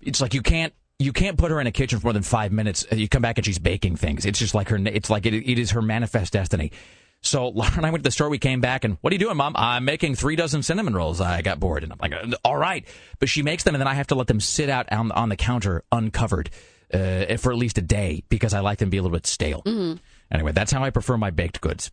it's 0.00 0.20
like 0.20 0.34
you 0.34 0.42
can't 0.42 0.72
you 0.98 1.12
can't 1.12 1.38
put 1.38 1.52
her 1.52 1.60
in 1.60 1.68
a 1.68 1.72
kitchen 1.72 2.00
for 2.00 2.08
more 2.08 2.12
than 2.12 2.24
five 2.24 2.50
minutes. 2.50 2.84
You 2.90 3.08
come 3.08 3.22
back 3.22 3.38
and 3.38 3.44
she's 3.44 3.60
baking 3.60 3.96
things. 3.96 4.26
It's 4.26 4.38
just 4.38 4.54
like 4.54 4.68
her. 4.70 4.76
It's 4.76 5.10
like 5.10 5.26
it, 5.26 5.34
it 5.34 5.58
is 5.60 5.70
her 5.70 5.82
manifest 5.82 6.32
destiny. 6.32 6.72
So 7.22 7.48
Laura 7.54 7.72
and 7.76 7.86
I 7.86 7.90
went 7.90 8.02
to 8.02 8.08
the 8.08 8.12
store. 8.12 8.28
We 8.28 8.38
came 8.38 8.60
back 8.60 8.84
and 8.84 8.96
what 9.00 9.12
are 9.12 9.14
you 9.14 9.20
doing, 9.20 9.36
Mom? 9.36 9.54
I'm 9.56 9.84
making 9.84 10.14
three 10.14 10.36
dozen 10.36 10.62
cinnamon 10.62 10.94
rolls. 10.94 11.20
I 11.20 11.42
got 11.42 11.60
bored 11.60 11.82
and 11.82 11.92
I'm 11.92 11.98
like, 12.00 12.14
all 12.44 12.56
right. 12.56 12.86
But 13.18 13.28
she 13.28 13.42
makes 13.42 13.64
them 13.64 13.74
and 13.74 13.80
then 13.80 13.88
I 13.88 13.94
have 13.94 14.08
to 14.08 14.14
let 14.14 14.26
them 14.26 14.40
sit 14.40 14.68
out 14.68 14.90
on, 14.92 15.12
on 15.12 15.28
the 15.28 15.36
counter 15.36 15.84
uncovered 15.92 16.50
uh, 16.92 17.36
for 17.36 17.52
at 17.52 17.58
least 17.58 17.78
a 17.78 17.82
day 17.82 18.22
because 18.28 18.54
I 18.54 18.60
like 18.60 18.78
them 18.78 18.88
to 18.88 18.90
be 18.90 18.96
a 18.96 19.02
little 19.02 19.16
bit 19.16 19.26
stale. 19.26 19.62
Mm-hmm. 19.64 19.96
Anyway, 20.30 20.52
that's 20.52 20.72
how 20.72 20.82
I 20.82 20.90
prefer 20.90 21.16
my 21.16 21.30
baked 21.30 21.60
goods. 21.60 21.90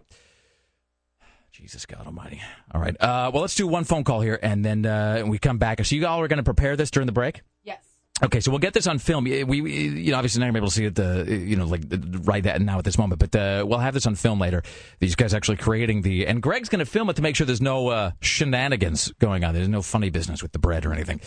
Jesus 1.52 1.86
God 1.86 2.06
Almighty! 2.06 2.42
All 2.74 2.82
right. 2.82 2.96
Uh, 3.00 3.32
well, 3.34 3.42
let's 3.42 3.56
do 3.56 3.68
one 3.68 3.84
phone 3.84 4.04
call 4.04 4.22
here, 4.22 4.40
and 4.42 4.64
then 4.64 4.86
uh, 4.86 5.24
we 5.26 5.40
come 5.40 5.58
back. 5.58 5.84
So 5.84 5.96
you 5.96 6.06
all 6.06 6.22
are 6.22 6.28
going 6.28 6.38
to 6.38 6.44
prepare 6.44 6.76
this 6.76 6.92
during 6.92 7.08
the 7.08 7.12
break. 7.14 7.42
Okay, 8.24 8.40
so 8.40 8.50
we'll 8.50 8.60
get 8.60 8.74
this 8.74 8.88
on 8.88 8.98
film. 8.98 9.26
We, 9.26 9.44
we 9.44 9.72
you 9.88 10.12
know, 10.12 10.18
obviously 10.18 10.40
not 10.40 10.46
gonna 10.46 10.54
be 10.54 10.60
able 10.60 10.70
to 10.70 10.74
see 10.74 10.86
it, 10.86 10.96
the, 10.96 11.26
you 11.28 11.56
know, 11.56 11.66
like 11.66 11.84
right 12.24 12.44
that 12.44 12.60
now 12.62 12.80
at 12.80 12.84
this 12.84 12.98
moment, 12.98 13.20
but 13.20 13.36
uh, 13.36 13.64
we'll 13.68 13.78
have 13.78 13.94
this 13.94 14.08
on 14.08 14.16
film 14.16 14.40
later. 14.40 14.64
These 15.00 15.16
guys 15.16 15.36
actually 15.36 15.58
creating 15.58 16.02
the, 16.02 16.26
and 16.26 16.42
Greg's 16.42 16.68
gonna 16.68 16.86
film 16.86 17.10
it 17.12 17.16
to 17.18 17.22
make 17.22 17.36
sure 17.36 17.46
there's 17.46 17.62
no 17.62 17.90
uh, 17.90 18.12
shenanigans 18.22 19.12
going 19.20 19.44
on. 19.44 19.54
There's 19.54 19.68
no 19.68 19.84
funny 19.84 20.10
business 20.10 20.42
with 20.42 20.52
the 20.52 20.60
bread 20.60 20.86
or 20.86 20.94
anything. 20.94 21.22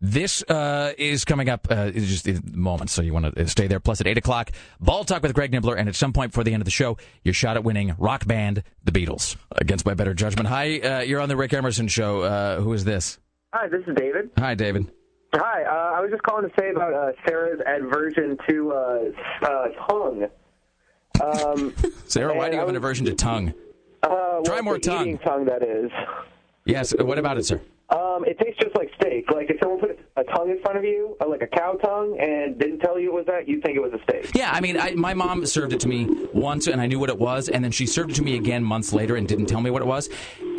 This 0.00 0.42
uh, 0.42 0.92
is 0.98 1.24
coming 1.24 1.48
up 1.48 1.68
uh, 1.70 1.90
just 1.90 2.26
in 2.26 2.42
moments, 2.52 2.92
so 2.92 3.00
you 3.00 3.14
want 3.14 3.32
to 3.32 3.48
stay 3.48 3.68
there. 3.68 3.78
Plus, 3.78 4.00
at 4.00 4.06
8 4.08 4.18
o'clock, 4.18 4.50
Ball 4.80 5.04
Talk 5.04 5.22
with 5.22 5.32
Greg 5.34 5.52
Nibler, 5.52 5.78
and 5.78 5.88
at 5.88 5.94
some 5.94 6.12
point 6.12 6.32
before 6.32 6.44
the 6.44 6.52
end 6.52 6.60
of 6.60 6.64
the 6.64 6.72
show, 6.72 6.98
your 7.22 7.32
shot 7.32 7.56
at 7.56 7.64
winning 7.64 7.94
rock 7.96 8.26
band 8.26 8.64
The 8.82 8.92
Beatles, 8.92 9.36
against 9.52 9.86
my 9.86 9.94
better 9.94 10.12
judgment. 10.12 10.48
Hi, 10.48 10.78
uh, 10.80 11.00
you're 11.02 11.20
on 11.20 11.28
the 11.28 11.36
Rick 11.36 11.54
Emerson 11.54 11.88
Show. 11.88 12.22
Uh, 12.22 12.60
who 12.60 12.72
is 12.72 12.84
this? 12.84 13.18
Hi, 13.54 13.68
this 13.68 13.82
is 13.86 13.94
David. 13.94 14.30
Hi, 14.36 14.54
David. 14.54 14.90
Hi, 15.36 15.64
uh, 15.64 15.96
I 15.96 16.00
was 16.00 16.10
just 16.12 16.22
calling 16.22 16.48
to 16.48 16.54
say 16.56 16.70
about 16.70 16.94
uh, 16.94 17.10
Sarah's 17.26 17.60
aversion 17.66 18.38
to 18.48 18.72
uh, 18.72 18.98
uh, 19.42 19.68
tongue. 19.88 20.26
Um, 21.20 21.74
Sarah, 22.06 22.36
why 22.36 22.48
do 22.48 22.54
you 22.54 22.60
have 22.60 22.68
an 22.68 22.76
aversion 22.76 23.04
to 23.06 23.14
tongue? 23.14 23.52
uh, 24.04 24.42
Try 24.44 24.60
more 24.60 24.78
tongue. 24.78 25.02
Eating 25.02 25.18
tongue, 25.18 25.44
that 25.46 25.62
is. 25.64 25.90
Yes, 26.66 26.94
what 26.98 27.18
about 27.18 27.36
it, 27.38 27.46
sir? 27.46 27.60
Um, 27.90 28.24
it 28.26 28.38
tastes 28.38 28.60
just 28.62 28.76
like 28.76 28.90
steak. 29.00 29.28
Like 29.30 29.50
if 29.50 29.56
someone 29.60 29.80
put 29.80 29.98
a 30.16 30.22
tongue 30.24 30.48
in 30.48 30.60
front 30.60 30.78
of 30.78 30.84
you, 30.84 31.16
uh, 31.20 31.28
like 31.28 31.42
a 31.42 31.46
cow 31.46 31.72
tongue, 31.72 32.16
and 32.20 32.56
didn't 32.56 32.78
tell 32.78 33.00
you 33.00 33.10
it 33.10 33.14
was 33.14 33.26
that, 33.26 33.48
you'd 33.48 33.62
think 33.64 33.76
it 33.76 33.80
was 33.80 33.92
a 33.92 34.02
steak. 34.04 34.30
Yeah, 34.32 34.50
I 34.52 34.60
mean, 34.60 34.78
I, 34.78 34.94
my 34.94 35.12
mom 35.12 35.44
served 35.44 35.72
it 35.72 35.80
to 35.80 35.88
me 35.88 36.06
once, 36.32 36.68
and 36.68 36.80
I 36.80 36.86
knew 36.86 37.00
what 37.00 37.08
it 37.08 37.18
was, 37.18 37.48
and 37.48 37.64
then 37.64 37.72
she 37.72 37.86
served 37.86 38.12
it 38.12 38.14
to 38.14 38.22
me 38.22 38.36
again 38.36 38.62
months 38.62 38.92
later 38.92 39.16
and 39.16 39.26
didn't 39.26 39.46
tell 39.46 39.60
me 39.60 39.70
what 39.70 39.82
it 39.82 39.86
was. 39.88 40.08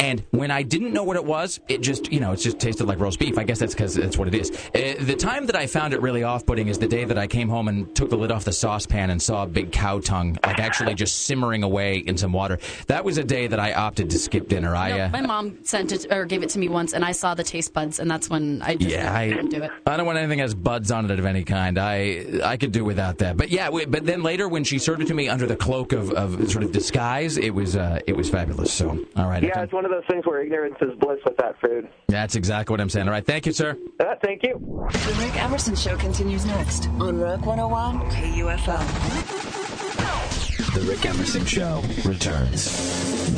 And 0.01 0.25
when 0.31 0.51
I 0.51 0.61
didn't 0.63 0.91
know 0.91 1.05
what 1.05 1.15
it 1.15 1.23
was, 1.23 1.61
it 1.69 1.79
just, 1.79 2.11
you 2.11 2.19
know, 2.19 2.33
it 2.33 2.37
just 2.37 2.59
tasted 2.59 2.85
like 2.85 2.99
roast 2.99 3.17
beef. 3.17 3.37
I 3.37 3.45
guess 3.45 3.59
that's 3.59 3.73
because 3.73 3.95
that's 3.95 4.17
what 4.17 4.27
it 4.27 4.35
is. 4.35 4.51
Uh, 4.75 4.95
the 4.99 5.15
time 5.15 5.45
that 5.45 5.55
I 5.55 5.67
found 5.67 5.93
it 5.93 6.01
really 6.01 6.23
off-putting 6.23 6.67
is 6.67 6.77
the 6.77 6.87
day 6.87 7.05
that 7.05 7.17
I 7.17 7.27
came 7.27 7.47
home 7.47 7.69
and 7.69 7.95
took 7.95 8.09
the 8.09 8.17
lid 8.17 8.31
off 8.33 8.43
the 8.43 8.51
saucepan 8.51 9.09
and 9.09 9.21
saw 9.21 9.43
a 9.43 9.47
big 9.47 9.71
cow 9.71 10.01
tongue, 10.01 10.37
like 10.45 10.59
actually 10.59 10.95
just 10.95 11.21
simmering 11.21 11.63
away 11.63 11.99
in 11.99 12.17
some 12.17 12.33
water. 12.33 12.59
That 12.87 13.05
was 13.05 13.17
a 13.17 13.23
day 13.23 13.47
that 13.47 13.59
I 13.59 13.71
opted 13.73 14.09
to 14.09 14.19
skip 14.19 14.49
dinner. 14.49 14.75
I, 14.75 14.99
uh, 14.99 15.09
My 15.09 15.21
mom 15.21 15.63
sent 15.63 15.93
it 15.93 16.11
or 16.11 16.25
gave 16.25 16.43
it 16.43 16.49
to 16.49 16.59
me 16.59 16.67
once, 16.67 16.91
and 16.91 17.05
I 17.05 17.13
saw 17.13 17.35
the 17.35 17.43
taste 17.43 17.71
buds, 17.71 17.99
and 17.99 18.11
that's 18.11 18.29
when 18.29 18.61
I 18.61 18.75
just 18.75 18.89
Yeah, 18.89 19.13
I 19.13 19.44
couldn't 19.49 19.59
do 19.59 19.65
it. 19.65 19.71
I 19.85 19.97
don't 19.97 20.05
want 20.05 20.17
anything 20.17 20.37
that 20.39 20.43
has 20.43 20.53
buds 20.55 20.91
on 20.91 21.09
it 21.09 21.19
of 21.19 21.25
any 21.25 21.43
kind. 21.43 21.77
I 21.77 22.25
I 22.43 22.57
could 22.57 22.71
do 22.71 22.83
without 22.83 23.19
that. 23.19 23.37
But 23.37 23.49
yeah, 23.49 23.69
we- 23.69 23.85
but 23.85 24.05
then 24.05 24.23
later 24.23 24.47
when 24.47 24.63
she 24.63 24.79
served 24.79 25.01
it 25.01 25.07
to 25.07 25.13
me 25.13 25.29
under 25.29 25.45
the 25.45 25.55
cloak 25.55 25.93
of, 25.93 26.11
of 26.11 26.49
sort 26.51 26.63
of 26.63 26.71
disguise, 26.71 27.37
it 27.37 27.51
was 27.51 27.75
uh, 27.75 27.99
it 28.07 28.15
was 28.15 28.29
fabulous. 28.29 28.71
So 28.73 28.89
all 29.15 29.27
right, 29.27 29.43
Yeah, 29.43 29.61
it's 29.61 29.73
one 29.73 29.85
of 29.85 29.91
those 29.91 30.03
things 30.09 30.25
where 30.25 30.41
ignorance 30.41 30.75
is 30.81 30.91
bliss 30.99 31.19
with 31.25 31.37
that 31.37 31.59
food. 31.61 31.87
that's 32.07 32.35
exactly 32.35 32.73
what 32.73 32.81
I'm 32.81 32.89
saying. 32.89 33.07
All 33.07 33.13
right, 33.13 33.25
thank 33.25 33.45
you, 33.45 33.51
sir. 33.51 33.77
Uh, 33.99 34.15
thank 34.23 34.43
you. 34.43 34.87
The 34.91 35.15
Rick 35.19 35.35
Emerson 35.41 35.75
Show 35.75 35.95
continues 35.97 36.45
next 36.45 36.87
on 36.99 37.17
Rock 37.19 37.45
101 37.45 37.99
KUFO. 38.11 38.79
The 40.73 40.81
Rick 40.81 41.05
Emerson 41.05 41.45
Show 41.45 41.81
returns. 42.03 42.65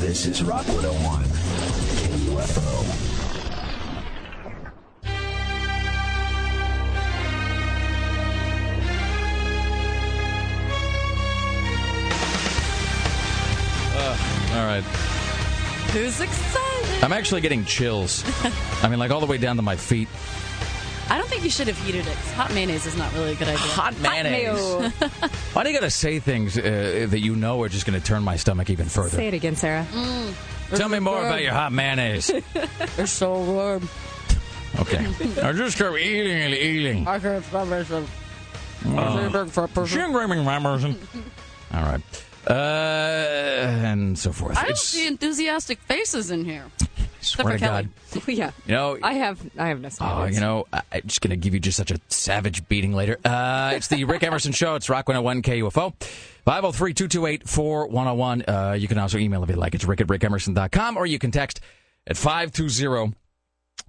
This 0.02 0.26
is 0.26 0.44
Rock 0.44 0.66
101 0.68 1.24
KUFO. 1.24 3.17
All 13.98 14.66
right, 14.66 14.84
Who's 15.94 16.20
excited? 16.22 17.04
I'm 17.04 17.12
actually 17.14 17.42
getting 17.42 17.66
chills. 17.66 18.24
I 18.84 18.88
mean, 18.90 19.00
like 19.00 19.12
all 19.12 19.20
the 19.20 19.26
way 19.26 19.38
down 19.38 19.56
to 19.56 19.62
my 19.62 19.76
feet. 19.76 20.08
I 21.10 21.18
don't 21.18 21.30
think 21.30 21.44
you 21.44 21.50
should 21.50 21.68
have 21.68 21.78
heated 21.80 22.06
it. 22.06 22.14
'cause 22.16 22.32
Hot 22.34 22.54
mayonnaise 22.54 22.86
is 22.86 22.98
not 22.98 23.14
really 23.14 23.32
a 23.32 23.36
good 23.36 23.48
idea. 23.48 23.60
Hot 23.60 23.98
mayonnaise. 24.00 24.60
Why 25.54 25.64
do 25.64 25.70
you 25.70 25.76
gotta 25.76 25.90
say 25.90 26.20
things 26.20 26.58
uh, 26.58 27.08
that 27.10 27.20
you 27.22 27.36
know 27.36 27.62
are 27.64 27.70
just 27.70 27.86
going 27.86 28.00
to 28.00 28.06
turn 28.06 28.24
my 28.24 28.36
stomach 28.36 28.70
even 28.70 28.88
further? 28.88 29.16
Say 29.16 29.28
it 29.30 29.34
again, 29.34 29.56
Sarah. 29.56 29.88
Tell 30.76 30.90
me 30.90 31.00
more 31.00 31.26
about 31.26 31.42
your 31.42 31.54
hot 31.54 31.72
mayonnaise. 31.72 32.30
It's 32.98 33.12
so 33.12 33.44
good. 33.80 33.88
Okay, 34.82 35.08
I 35.42 35.54
just 35.54 35.78
kept 35.78 35.98
eating 35.98 36.42
and 36.42 36.54
eating. 36.54 37.08
I 37.08 37.20
can't 37.20 37.44
stop 37.46 37.68
myself. 37.68 38.10
All 41.74 41.82
right. 41.84 42.02
Uh, 42.50 42.54
and 42.54 44.18
so 44.18 44.32
forth. 44.32 44.58
I 44.58 44.62
don't 44.62 44.72
It's- 44.72 44.84
see 44.84 45.08
enthusiastic 45.08 45.80
faces 45.82 46.32
in 46.32 46.46
here. 46.46 46.66
Swear 47.20 47.54
to 47.54 47.60
Kelly. 47.60 47.90
God. 48.14 48.28
yeah. 48.28 48.52
You 48.66 48.74
know, 48.74 48.98
I 49.04 49.14
have 49.16 49.42
I 49.58 49.68
have 49.68 49.82
no 49.82 49.90
Oh, 50.00 50.26
you 50.26 50.40
know, 50.40 50.66
I- 50.72 50.82
I'm 50.94 51.02
just 51.06 51.20
going 51.20 51.32
to 51.32 51.36
give 51.36 51.54
you 51.54 51.60
just 51.60 51.76
such 51.76 51.92
a 51.92 52.00
savage 52.08 52.68
beating 52.70 52.94
later. 52.94 53.18
Uh, 53.26 53.74
it's 53.76 53.88
the 53.88 54.04
Rick 54.06 54.24
Emerson 54.24 54.54
Show. 54.54 54.76
It's 54.76 54.90
Rock 54.90 55.08
101 55.10 55.42
KUFO. 55.42 55.94
503 56.46 56.94
228 56.94 57.50
4101. 57.50 58.44
Uh, 58.48 58.74
You 58.80 58.88
can 58.88 58.98
also 58.98 59.18
email 59.18 59.44
if 59.44 59.50
you 59.50 59.56
like. 59.58 59.76
It's 59.76 59.84
rick 59.84 60.00
at 60.00 60.08
rickemerson.com 60.08 60.96
or 60.96 61.06
you 61.06 61.20
can 61.20 61.32
text 61.32 61.60
at 62.06 62.16
520 62.16 63.14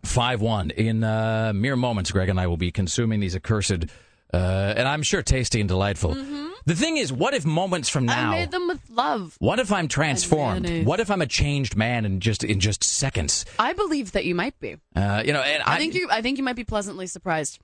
51. 0.05 0.71
In 0.71 1.05
uh, 1.05 1.53
mere 1.55 1.77
moments, 1.77 2.11
Greg 2.11 2.29
and 2.29 2.41
I 2.41 2.47
will 2.47 2.57
be 2.57 2.71
consuming 2.73 3.21
these 3.21 3.37
accursed, 3.37 3.85
uh, 4.33 4.75
and 4.77 4.87
I'm 4.89 5.03
sure 5.03 5.23
tasty 5.23 5.61
and 5.61 5.69
delightful. 5.69 6.15
The 6.67 6.75
thing 6.75 6.99
is, 6.99 7.11
what 7.13 7.33
if 7.33 7.47
moments 7.47 7.89
from 7.89 8.07
Mm-hmm. 8.07 8.19
I 8.19 8.23
now. 8.23 8.31
made 8.33 8.51
them 8.51 8.69
with 8.69 8.81
love. 8.91 9.37
What 9.39 9.59
if 9.59 9.73
I'm 9.73 9.89
transformed? 9.89 10.85
What 10.87 11.01
if 11.01 11.11
I'm 11.11 11.23
a 11.23 11.27
changed 11.27 11.77
man 11.77 12.05
in 12.05 12.21
just 12.21 12.45
in 12.45 12.61
just 12.61 12.85
seconds? 12.85 13.45
I 13.59 13.73
believe 13.73 14.13
that 14.13 14.25
you 14.25 14.35
might 14.35 14.59
be. 14.61 14.77
Uh, 14.95 15.23
you 15.25 15.33
know, 15.33 15.41
and 15.41 15.63
I, 15.63 15.75
I, 15.75 15.79
think 15.79 15.95
you. 15.95 16.09
I 16.11 16.21
think 16.23 16.37
you 16.39 16.45
might 16.45 16.57
be 16.57 16.65
pleasantly 16.65 17.07
surprised. 17.07 17.59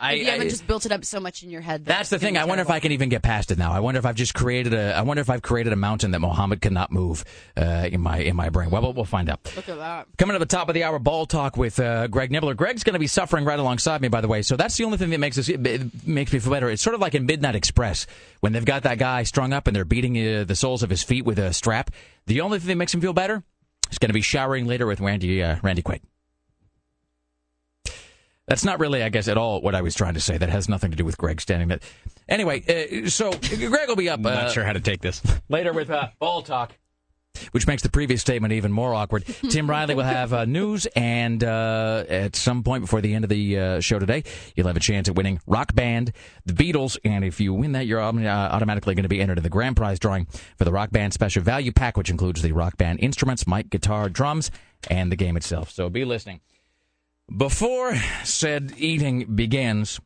I- 0.00 0.12
you 0.12 0.24
haven't 0.26 0.46
I- 0.46 0.50
just 0.50 0.66
built 0.66 0.86
it 0.86 0.92
up 0.92 1.04
so 1.04 1.20
much 1.20 1.42
in 1.42 1.50
your 1.50 1.60
head. 1.60 1.84
that 1.84 1.96
That's 1.98 2.10
the 2.10 2.18
thing. 2.18 2.36
I 2.36 2.44
wonder 2.44 2.62
if. 2.62 2.70
I 2.70 2.80
can 2.80 2.92
even 2.92 3.08
get 3.08 3.22
past 3.22 3.50
it 3.50 3.58
now. 3.58 3.72
I 3.72 3.80
wonder 3.80 3.98
if 3.98 4.06
I've 4.06 4.14
just 4.14 4.34
created 4.34 4.74
a. 4.74 4.96
I 4.96 5.02
wonder 5.02 5.20
if 5.20 5.30
I've 5.30 5.42
created 5.42 5.72
a 5.72 5.76
mountain 5.76 6.10
that 6.10 6.20
Mohammed 6.20 6.60
cannot 6.60 6.92
move 6.92 7.24
uh, 7.56 7.88
in 7.90 8.00
my 8.00 8.18
in 8.18 8.36
my 8.36 8.50
brain. 8.50 8.70
Well, 8.70 8.82
we'll, 8.82 8.92
we'll 8.92 9.04
find 9.04 9.30
out. 9.30 9.40
Look 9.56 9.68
at 9.68 9.78
that. 9.78 10.06
Coming 10.18 10.34
at 10.34 10.40
the 10.40 10.46
top 10.46 10.68
of 10.68 10.74
the 10.74 10.84
hour, 10.84 10.98
ball 10.98 11.26
talk 11.26 11.56
with 11.56 11.80
uh, 11.80 12.06
Greg 12.08 12.30
Nibler. 12.30 12.56
Greg's 12.56 12.84
going 12.84 12.94
to 12.94 12.98
be 12.98 13.06
suffering 13.06 13.44
right 13.44 13.58
alongside 13.58 14.00
me, 14.02 14.08
by 14.08 14.20
the 14.20 14.28
way. 14.28 14.42
So 14.42 14.56
that's 14.56 14.76
the 14.76 14.84
only 14.84 14.98
thing 14.98 15.10
that 15.10 15.18
makes 15.18 15.38
us 15.38 15.48
makes 16.06 16.32
me 16.32 16.38
feel 16.38 16.52
better. 16.52 16.68
It's 16.70 16.82
sort 16.82 16.94
of 16.94 17.00
like 17.00 17.14
in 17.14 17.26
Midnight 17.26 17.54
Express 17.54 18.06
when 18.40 18.52
they've 18.52 18.64
got 18.64 18.82
that 18.82 18.98
guy 18.98 19.22
strung 19.22 19.52
up 19.52 19.66
and 19.66 19.74
they're 19.74 19.84
beating 19.84 20.16
uh, 20.16 20.44
the 20.44 20.54
soles 20.56 20.82
of 20.82 20.90
his 20.90 21.02
feet 21.02 21.24
with 21.24 21.38
a 21.38 21.52
strap. 21.52 21.90
The 22.26 22.40
only 22.42 22.58
thing 22.58 22.68
that 22.68 22.76
makes 22.76 22.92
him 22.92 23.00
feel 23.00 23.12
better 23.12 23.42
is 23.90 23.98
going 23.98 24.10
to 24.10 24.14
be 24.14 24.20
showering 24.20 24.66
later 24.66 24.86
with 24.86 25.00
Randy 25.00 25.42
uh, 25.42 25.56
Randy 25.62 25.82
Quaid. 25.82 26.00
That's 28.48 28.64
not 28.64 28.80
really, 28.80 29.02
I 29.02 29.10
guess, 29.10 29.28
at 29.28 29.36
all 29.36 29.60
what 29.60 29.74
I 29.74 29.82
was 29.82 29.94
trying 29.94 30.14
to 30.14 30.20
say. 30.20 30.38
That 30.38 30.48
has 30.48 30.68
nothing 30.68 30.90
to 30.90 30.96
do 30.96 31.04
with 31.04 31.18
Greg 31.18 31.40
standing 31.40 31.68
there. 31.68 31.80
Anyway, 32.28 32.64
uh, 32.66 33.08
so 33.08 33.30
Greg 33.32 33.88
will 33.88 33.96
be 33.96 34.08
up. 34.08 34.20
Not 34.20 34.32
uh, 34.32 34.50
sure 34.50 34.64
how 34.64 34.72
to 34.72 34.80
take 34.80 35.02
this. 35.02 35.22
later 35.48 35.72
with 35.72 35.90
uh, 35.90 36.08
ball 36.18 36.42
talk. 36.42 36.72
Which 37.52 37.68
makes 37.68 37.82
the 37.82 37.88
previous 37.88 38.20
statement 38.20 38.52
even 38.54 38.72
more 38.72 38.94
awkward. 38.94 39.24
Tim 39.50 39.70
Riley 39.70 39.94
will 39.94 40.02
have 40.02 40.32
uh, 40.32 40.44
news, 40.44 40.86
and 40.96 41.44
uh, 41.44 42.04
at 42.08 42.34
some 42.34 42.64
point 42.64 42.82
before 42.82 43.00
the 43.00 43.14
end 43.14 43.24
of 43.24 43.28
the 43.28 43.58
uh, 43.58 43.80
show 43.80 44.00
today, 44.00 44.24
you'll 44.56 44.66
have 44.66 44.76
a 44.76 44.80
chance 44.80 45.08
at 45.08 45.14
winning 45.14 45.40
Rock 45.46 45.72
Band, 45.72 46.10
the 46.46 46.52
Beatles, 46.52 46.98
and 47.04 47.24
if 47.24 47.38
you 47.38 47.54
win 47.54 47.72
that, 47.72 47.86
you're 47.86 48.00
um, 48.00 48.26
uh, 48.26 48.28
automatically 48.28 48.96
going 48.96 49.04
to 49.04 49.08
be 49.08 49.20
entered 49.20 49.38
in 49.38 49.44
the 49.44 49.50
grand 49.50 49.76
prize 49.76 50.00
drawing 50.00 50.24
for 50.56 50.64
the 50.64 50.72
Rock 50.72 50.90
Band 50.90 51.12
Special 51.12 51.42
Value 51.42 51.70
Pack, 51.70 51.96
which 51.96 52.10
includes 52.10 52.42
the 52.42 52.50
Rock 52.50 52.76
Band 52.76 52.98
instruments, 53.00 53.46
mic, 53.46 53.70
guitar, 53.70 54.08
drums, 54.08 54.50
and 54.90 55.12
the 55.12 55.16
game 55.16 55.36
itself. 55.36 55.70
So 55.70 55.88
be 55.88 56.04
listening. 56.04 56.40
Before 57.36 57.94
said 58.24 58.72
eating 58.78 59.26
begins, 59.34 60.00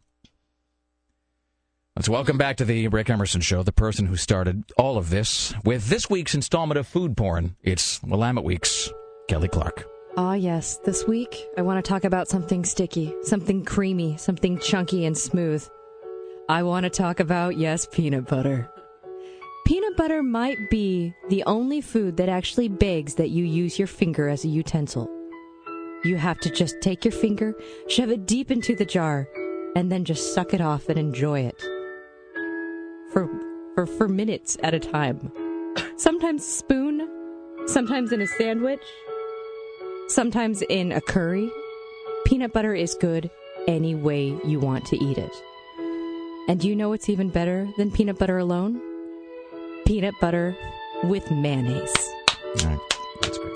let's 1.94 2.08
welcome 2.08 2.36
back 2.36 2.56
to 2.56 2.64
the 2.64 2.88
Rick 2.88 3.10
Emerson 3.10 3.40
Show 3.40 3.62
the 3.62 3.70
person 3.70 4.06
who 4.06 4.16
started 4.16 4.64
all 4.76 4.98
of 4.98 5.08
this 5.08 5.54
with 5.64 5.86
this 5.86 6.10
week's 6.10 6.34
installment 6.34 6.78
of 6.78 6.88
Food 6.88 7.16
Porn. 7.16 7.54
It's 7.62 8.02
Willamette 8.02 8.42
Week's 8.42 8.90
Kelly 9.28 9.46
Clark. 9.46 9.88
Ah, 10.16 10.34
yes. 10.34 10.78
This 10.78 11.06
week, 11.06 11.46
I 11.56 11.62
want 11.62 11.82
to 11.82 11.88
talk 11.88 12.02
about 12.02 12.26
something 12.26 12.64
sticky, 12.64 13.14
something 13.22 13.64
creamy, 13.64 14.16
something 14.16 14.58
chunky 14.58 15.06
and 15.06 15.16
smooth. 15.16 15.64
I 16.48 16.64
want 16.64 16.84
to 16.84 16.90
talk 16.90 17.20
about, 17.20 17.56
yes, 17.56 17.86
peanut 17.86 18.26
butter. 18.26 18.68
Peanut 19.64 19.96
butter 19.96 20.24
might 20.24 20.58
be 20.70 21.14
the 21.28 21.44
only 21.44 21.82
food 21.82 22.16
that 22.16 22.28
actually 22.28 22.66
begs 22.66 23.14
that 23.14 23.30
you 23.30 23.44
use 23.44 23.78
your 23.78 23.86
finger 23.86 24.28
as 24.28 24.44
a 24.44 24.48
utensil. 24.48 25.08
You 26.04 26.16
have 26.16 26.40
to 26.40 26.50
just 26.50 26.80
take 26.80 27.04
your 27.04 27.12
finger, 27.12 27.54
shove 27.88 28.10
it 28.10 28.26
deep 28.26 28.50
into 28.50 28.74
the 28.74 28.84
jar, 28.84 29.28
and 29.76 29.90
then 29.90 30.04
just 30.04 30.34
suck 30.34 30.52
it 30.52 30.60
off 30.60 30.88
and 30.88 30.98
enjoy 30.98 31.40
it. 31.40 31.60
For, 33.12 33.28
for, 33.74 33.86
for 33.86 34.08
minutes 34.08 34.56
at 34.62 34.74
a 34.74 34.80
time. 34.80 35.30
Sometimes 35.96 36.44
spoon, 36.44 37.08
sometimes 37.66 38.10
in 38.12 38.20
a 38.20 38.26
sandwich, 38.26 38.82
sometimes 40.08 40.62
in 40.62 40.90
a 40.92 41.00
curry. 41.00 41.50
Peanut 42.24 42.52
butter 42.52 42.74
is 42.74 42.94
good 42.94 43.30
any 43.68 43.94
way 43.94 44.36
you 44.44 44.58
want 44.58 44.84
to 44.86 44.96
eat 44.96 45.18
it. 45.18 45.32
And 46.48 46.58
do 46.58 46.68
you 46.68 46.74
know 46.74 46.88
what's 46.88 47.08
even 47.08 47.28
better 47.28 47.68
than 47.76 47.92
peanut 47.92 48.18
butter 48.18 48.38
alone? 48.38 48.80
Peanut 49.86 50.14
butter 50.20 50.56
with 51.04 51.30
mayonnaise. 51.30 51.94
All 52.60 52.66
right, 52.66 53.51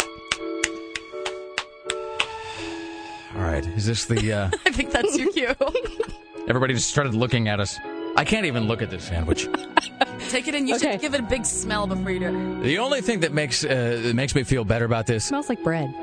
is 3.54 3.86
this 3.86 4.04
the? 4.06 4.32
Uh, 4.32 4.50
I 4.66 4.70
think 4.70 4.90
that's 4.90 5.16
your 5.16 5.32
cue. 5.32 5.54
everybody 6.48 6.74
just 6.74 6.90
started 6.90 7.14
looking 7.14 7.48
at 7.48 7.60
us. 7.60 7.78
I 8.16 8.24
can't 8.24 8.46
even 8.46 8.66
look 8.66 8.82
at 8.82 8.90
this 8.90 9.04
sandwich. 9.04 9.48
Take 10.28 10.48
it 10.48 10.54
in. 10.54 10.66
You 10.66 10.78
should 10.78 11.00
give 11.00 11.14
it 11.14 11.20
a 11.20 11.24
big 11.24 11.44
smell 11.44 11.86
before 11.86 12.10
you 12.10 12.20
do 12.20 12.26
it. 12.26 12.62
The 12.62 12.78
only 12.78 13.00
thing 13.00 13.20
that 13.20 13.32
makes 13.32 13.64
uh, 13.64 14.00
that 14.02 14.14
makes 14.14 14.34
me 14.34 14.42
feel 14.42 14.64
better 14.64 14.84
about 14.84 15.06
this 15.06 15.24
smells 15.24 15.48
like 15.48 15.62
bread. 15.62 15.94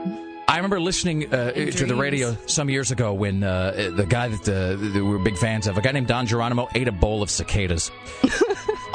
I 0.48 0.58
remember 0.58 0.80
listening 0.80 1.34
uh, 1.34 1.52
to 1.52 1.86
the 1.86 1.96
radio 1.96 2.36
some 2.46 2.70
years 2.70 2.92
ago 2.92 3.14
when 3.14 3.44
uh, 3.44 3.92
the 3.96 4.06
guy 4.06 4.28
that, 4.28 4.42
uh, 4.48 4.76
that 4.76 4.94
we 4.94 5.02
were 5.02 5.18
big 5.18 5.38
fans 5.38 5.68
of, 5.68 5.78
a 5.78 5.82
guy 5.82 5.92
named 5.92 6.08
Don 6.08 6.28
Geronimo, 6.28 6.68
ate 6.76 6.88
a 6.88 6.92
bowl 6.92 7.24
of 7.24 7.30
cicadas. 7.32 7.90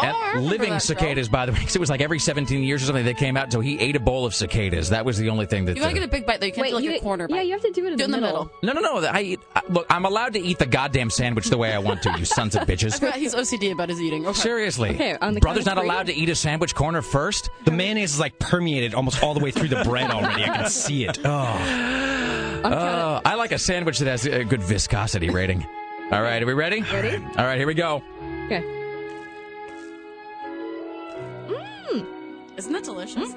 And 0.01 0.47
living 0.47 0.71
that 0.71 0.83
show. 0.83 0.95
cicadas, 0.95 1.29
by 1.29 1.47
the 1.47 1.53
way, 1.53 1.59
because 1.59 1.75
it 1.77 1.81
was 1.81 1.91
like 1.91 2.01
every 2.01 2.19
17 2.19 2.63
years 2.63 2.83
or 2.83 2.87
something 2.87 3.05
they 3.05 3.15
came 3.15 3.37
out. 3.37 3.53
So 3.53 3.61
he 3.61 3.79
ate 3.79 3.97
a 3.97 4.01
bowl 4.01 4.27
of 4.27 4.35
cicadas. 4.35 4.91
That 4.91 5.05
was 5.05 5.19
the 5.19 5.29
only 5.31 5.47
thing 5.47 5.65
that. 5.67 5.77
You 5.77 5.83
gotta 5.83 5.93
uh, 5.93 5.95
get 6.01 6.05
a 6.05 6.09
big 6.09 6.27
bite 6.27 6.41
though. 6.41 6.47
You 6.47 6.53
can't 6.53 6.63
Wait, 6.63 6.71
do 6.71 6.75
like 6.77 6.85
you- 6.85 6.97
a 6.97 7.01
corner 7.01 7.27
bite. 7.29 7.37
yeah, 7.37 7.43
you 7.43 7.53
have 7.53 7.63
to 7.63 7.71
do 7.73 7.87
it 7.87 7.93
in 7.93 7.99
do 7.99 7.99
the 7.99 8.05
in 8.05 8.11
the 8.13 8.21
middle. 8.21 8.51
middle. 8.63 8.81
no, 8.81 8.81
no, 8.81 9.01
no. 9.01 9.07
I 9.09 9.21
eat. 9.23 9.41
I, 9.55 9.63
look, 9.69 9.87
I'm 9.91 10.05
allowed 10.05 10.35
to 10.35 10.41
eat 10.41 10.59
the 10.59 10.67
goddamn 10.67 11.11
sandwich 11.11 11.49
the 11.49 11.59
way 11.59 11.73
I 11.73 11.79
want 11.79 12.03
to. 12.03 12.15
You 12.19 12.25
sons 12.25 12.55
of 12.57 12.63
bitches. 12.69 12.95
forgot 13.01 13.15
he's 13.19 13.35
OCD 13.35 13.73
about 13.73 13.89
his 13.89 14.01
eating. 14.01 14.27
Okay. 14.27 14.39
Seriously, 14.39 14.91
Okay, 14.91 15.17
on 15.21 15.35
the 15.35 15.41
brother's 15.41 15.67
not 15.67 15.77
three? 15.79 15.87
allowed 15.87 16.07
to 16.07 16.15
eat 16.15 16.29
a 16.29 16.35
sandwich 16.35 16.75
corner 16.75 17.03
first. 17.03 17.51
The 17.65 17.71
mayonnaise 17.73 18.15
is 18.15 18.21
like 18.21 18.39
permeated 18.39 18.95
almost 18.95 19.23
all 19.23 19.35
the 19.35 19.41
way 19.41 19.51
through 19.51 19.69
the 19.69 19.83
bread 19.85 20.11
already. 20.11 20.45
I 20.45 20.57
can 20.57 20.71
see 20.71 21.05
it. 21.05 21.19
Oh. 22.61 22.61
Uh, 22.65 23.21
I 23.25 23.35
like 23.37 23.53
a 23.53 23.59
sandwich 23.59 23.99
that 24.01 24.09
has 24.09 24.27
a 24.27 24.45
good 24.45 24.63
viscosity 24.63 25.31
rating. 25.31 25.65
All 26.11 26.21
right, 26.23 26.43
are 26.43 26.47
we 26.47 26.55
ready? 26.55 26.83
Ready? 26.83 27.17
All 27.37 27.45
right, 27.45 27.57
here 27.57 27.67
we 27.69 27.75
go. 27.75 28.03
Okay. 28.47 28.63
Isn't 32.59 32.73
that 32.73 32.85
delicious? 32.85 33.35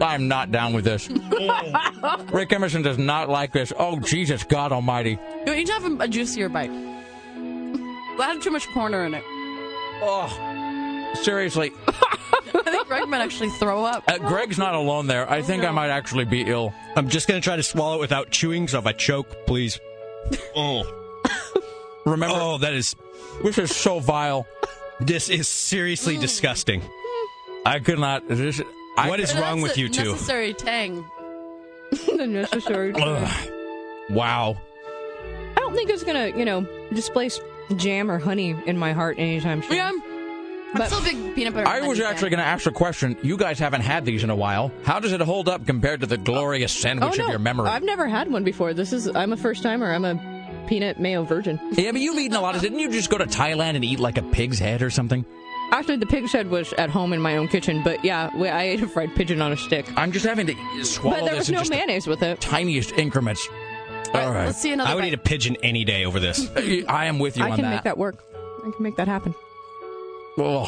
I'm 0.00 0.26
not 0.28 0.50
down 0.50 0.72
with 0.72 0.84
this. 0.84 1.08
Rick 2.32 2.52
Emerson 2.52 2.82
does 2.82 2.98
not 2.98 3.28
like 3.28 3.52
this. 3.52 3.72
Oh, 3.78 4.00
Jesus, 4.00 4.42
God 4.44 4.72
Almighty. 4.72 5.18
You 5.46 5.54
need 5.54 5.66
to 5.68 5.72
have 5.72 5.84
a, 5.84 5.96
a 6.04 6.08
juicier 6.08 6.48
bite. 6.48 6.70
That 8.16 8.34
had 8.34 8.42
too 8.42 8.52
much 8.52 8.68
corner 8.68 9.04
in 9.06 9.12
it. 9.14 9.24
Oh, 10.00 11.12
seriously. 11.22 11.72
I 11.88 12.62
think 12.62 12.86
Greg 12.86 13.08
might 13.08 13.20
actually 13.20 13.50
throw 13.50 13.84
up. 13.84 14.04
Uh, 14.06 14.18
Greg's 14.18 14.56
not 14.56 14.74
alone 14.76 15.08
there. 15.08 15.28
I 15.28 15.42
think 15.42 15.64
I 15.64 15.72
might 15.72 15.90
actually 15.90 16.24
be 16.24 16.42
ill. 16.42 16.72
I'm 16.94 17.08
just 17.08 17.26
going 17.26 17.40
to 17.40 17.44
try 17.44 17.56
to 17.56 17.62
swallow 17.64 17.96
it 17.96 18.00
without 18.00 18.30
chewing, 18.30 18.68
so 18.68 18.78
if 18.78 18.86
I 18.86 18.92
choke, 18.92 19.46
please. 19.48 19.80
Oh. 20.54 20.84
Remember, 22.06 22.36
Oh, 22.38 22.58
that 22.58 22.72
is. 22.72 22.94
this 23.42 23.58
is 23.58 23.74
so 23.74 23.98
vile. 23.98 24.46
This 25.00 25.28
is 25.28 25.48
seriously 25.48 26.16
disgusting. 26.16 26.82
I 27.64 27.78
could 27.80 27.98
not. 27.98 28.28
This, 28.28 28.60
I, 28.96 29.08
What 29.08 29.20
is 29.20 29.32
But 29.32 29.42
wrong 29.42 29.60
with 29.60 29.78
you 29.78 29.88
two? 29.88 30.12
Necessary 30.12 30.54
tang. 30.54 31.04
the 31.90 32.26
necessary. 32.26 32.92
Ugh. 32.94 33.50
Wow. 34.10 34.56
I 35.56 35.60
don't 35.60 35.74
think 35.74 35.90
it's 35.90 36.04
gonna, 36.04 36.28
you 36.28 36.44
know, 36.44 36.66
displace 36.92 37.40
jam 37.76 38.10
or 38.10 38.18
honey 38.18 38.54
in 38.66 38.78
my 38.78 38.92
heart 38.92 39.18
anytime 39.18 39.62
soon. 39.62 39.76
Yeah. 39.76 39.90
I'm 39.90 40.78
But- 40.78 40.86
still 40.88 40.98
a 40.98 41.02
big 41.02 41.34
peanut 41.34 41.54
butter. 41.54 41.68
I 41.68 41.80
was 41.86 42.00
actually 42.00 42.30
fan. 42.30 42.30
going 42.30 42.44
to 42.44 42.46
ask 42.46 42.66
a 42.66 42.72
question. 42.72 43.16
You 43.22 43.36
guys 43.36 43.60
haven't 43.60 43.82
had 43.82 44.04
these 44.04 44.24
in 44.24 44.30
a 44.30 44.34
while. 44.34 44.72
How 44.84 44.98
does 44.98 45.12
it 45.12 45.20
hold 45.20 45.48
up 45.48 45.66
compared 45.66 46.00
to 46.00 46.06
the 46.06 46.16
glorious 46.16 46.76
oh. 46.76 46.80
sandwich 46.80 47.12
oh 47.14 47.16
no, 47.16 47.24
of 47.26 47.30
your 47.30 47.38
memory? 47.38 47.68
I've 47.68 47.84
never 47.84 48.08
had 48.08 48.28
one 48.30 48.42
before. 48.42 48.74
This 48.74 48.92
is 48.92 49.06
I'm 49.14 49.32
a 49.32 49.36
first 49.36 49.62
timer. 49.62 49.92
I'm 49.92 50.04
a 50.04 50.64
peanut 50.66 50.98
mayo 50.98 51.22
virgin. 51.22 51.60
Yeah, 51.72 51.92
but 51.92 52.00
you've 52.00 52.18
eaten 52.18 52.36
a 52.36 52.40
lot 52.40 52.56
of. 52.56 52.60
Didn't 52.60 52.80
you 52.80 52.90
just 52.90 53.08
go 53.08 53.18
to 53.18 53.26
Thailand 53.26 53.76
and 53.76 53.84
eat 53.84 54.00
like 54.00 54.18
a 54.18 54.22
pig's 54.22 54.58
head 54.58 54.82
or 54.82 54.90
something? 54.90 55.24
Actually, 55.74 55.96
the 55.96 56.06
pig's 56.06 56.30
head 56.32 56.50
was 56.50 56.72
at 56.74 56.88
home 56.88 57.12
in 57.12 57.20
my 57.20 57.36
own 57.36 57.48
kitchen, 57.48 57.82
but 57.82 58.04
yeah, 58.04 58.30
we- 58.36 58.48
I 58.48 58.62
ate 58.62 58.82
a 58.82 58.86
fried 58.88 59.14
pigeon 59.16 59.42
on 59.42 59.50
a 59.52 59.56
stick. 59.56 59.86
I'm 59.96 60.12
just 60.12 60.24
having 60.24 60.46
to 60.46 60.54
swallow 60.84 61.16
But 61.18 61.24
there 61.24 61.30
this 61.34 61.38
was 61.40 61.48
in 61.48 61.54
no 61.56 61.60
just 61.62 61.70
the 61.72 61.76
mayonnaise 61.76 62.06
with 62.06 62.22
it. 62.22 62.40
tiniest 62.40 62.92
increments. 62.92 63.46
All 64.14 64.30
right, 64.32 64.46
Let's 64.46 64.60
see 64.62 64.72
another. 64.72 64.90
I 64.90 64.94
would 64.94 65.00
bite. 65.02 65.08
eat 65.08 65.14
a 65.14 65.18
pigeon 65.18 65.56
any 65.64 65.84
day 65.84 66.04
over 66.04 66.20
this. 66.20 66.48
I 66.88 67.06
am 67.06 67.18
with 67.18 67.36
you 67.36 67.44
I 67.44 67.50
on 67.50 67.56
can 67.58 67.68
make 67.70 67.82
that 67.82 67.98
work. 67.98 68.22
I 68.64 68.70
can 68.70 68.82
make 68.82 68.94
that 68.96 69.08
happen. 69.08 69.34
Oh, 70.38 70.66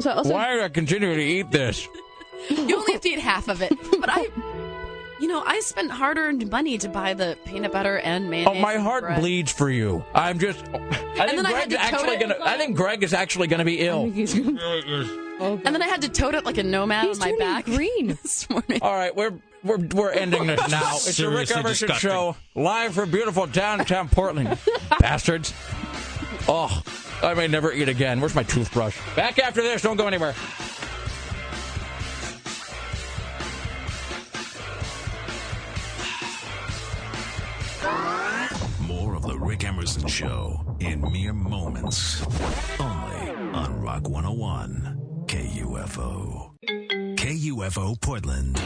So 0.00 0.10
also, 0.12 0.32
why 0.32 0.52
do 0.54 0.62
I 0.62 0.68
continue 0.68 1.14
to 1.14 1.20
eat 1.22 1.50
this? 1.50 1.88
You 2.50 2.76
only 2.76 2.92
have 2.94 3.00
to 3.02 3.08
eat 3.08 3.20
half 3.20 3.46
of 3.46 3.62
it. 3.62 3.72
But 4.00 4.08
I, 4.10 4.26
you 5.22 5.28
know, 5.28 5.40
I 5.46 5.60
spent 5.60 5.92
hard-earned 5.92 6.50
money 6.50 6.78
to 6.78 6.88
buy 6.88 7.14
the 7.14 7.38
peanut 7.44 7.70
butter 7.70 7.96
and 7.98 8.28
mayonnaise. 8.28 8.56
Oh, 8.58 8.60
my 8.60 8.74
heart 8.74 9.04
bread. 9.04 9.20
bleeds 9.20 9.52
for 9.52 9.70
you. 9.70 10.04
I'm 10.16 10.40
just. 10.40 10.58
I 10.74 11.28
think 11.28 11.36
then 11.36 11.46
I 11.46 11.52
had 11.52 11.68
Greg's 11.68 11.74
to 11.74 11.80
actually 11.80 12.16
gonna. 12.16 12.36
I 12.42 12.58
think 12.58 12.76
Greg 12.76 13.04
is 13.04 13.14
actually 13.14 13.46
gonna 13.46 13.64
be 13.64 13.78
ill. 13.86 14.10
think 14.10 14.58
And 14.58 15.64
then 15.64 15.80
I 15.80 15.86
had 15.86 16.02
to 16.02 16.08
tote 16.08 16.34
it 16.34 16.44
like 16.44 16.58
a 16.58 16.64
nomad 16.64 17.06
he's 17.06 17.20
on 17.20 17.30
my 17.30 17.36
back 17.38 17.66
green. 17.66 18.08
this 18.22 18.50
morning. 18.50 18.80
All 18.82 18.92
right, 18.92 19.14
we're 19.14 19.34
we're 19.62 19.78
we're 19.94 20.10
ending 20.10 20.48
this 20.48 20.60
now. 20.70 20.96
It's 20.96 21.16
the 21.16 21.28
Rick 21.28 21.46
Seriously 21.48 21.56
Emerson 21.56 21.88
disgusting. 21.88 22.10
show 22.10 22.36
live 22.56 22.94
from 22.94 23.12
beautiful 23.12 23.46
downtown 23.46 24.08
Portland. 24.08 24.58
Bastards. 24.98 25.54
Oh, 26.48 26.82
I 27.22 27.34
may 27.34 27.46
never 27.46 27.72
eat 27.72 27.88
again. 27.88 28.20
Where's 28.20 28.34
my 28.34 28.42
toothbrush? 28.42 28.98
Back 29.14 29.38
after 29.38 29.62
this. 29.62 29.82
Don't 29.82 29.96
go 29.96 30.08
anywhere. 30.08 30.34
More 37.82 39.14
of 39.14 39.22
the 39.22 39.36
Rick 39.38 39.64
Emerson 39.64 40.06
Show 40.06 40.76
in 40.78 41.00
mere 41.12 41.32
moments. 41.32 42.24
Only 42.78 43.30
on 43.52 43.80
Rock 43.80 44.08
101 44.08 45.24
KUFO. 45.26 46.52
KUFO 47.16 48.00
Portland. 48.00 48.60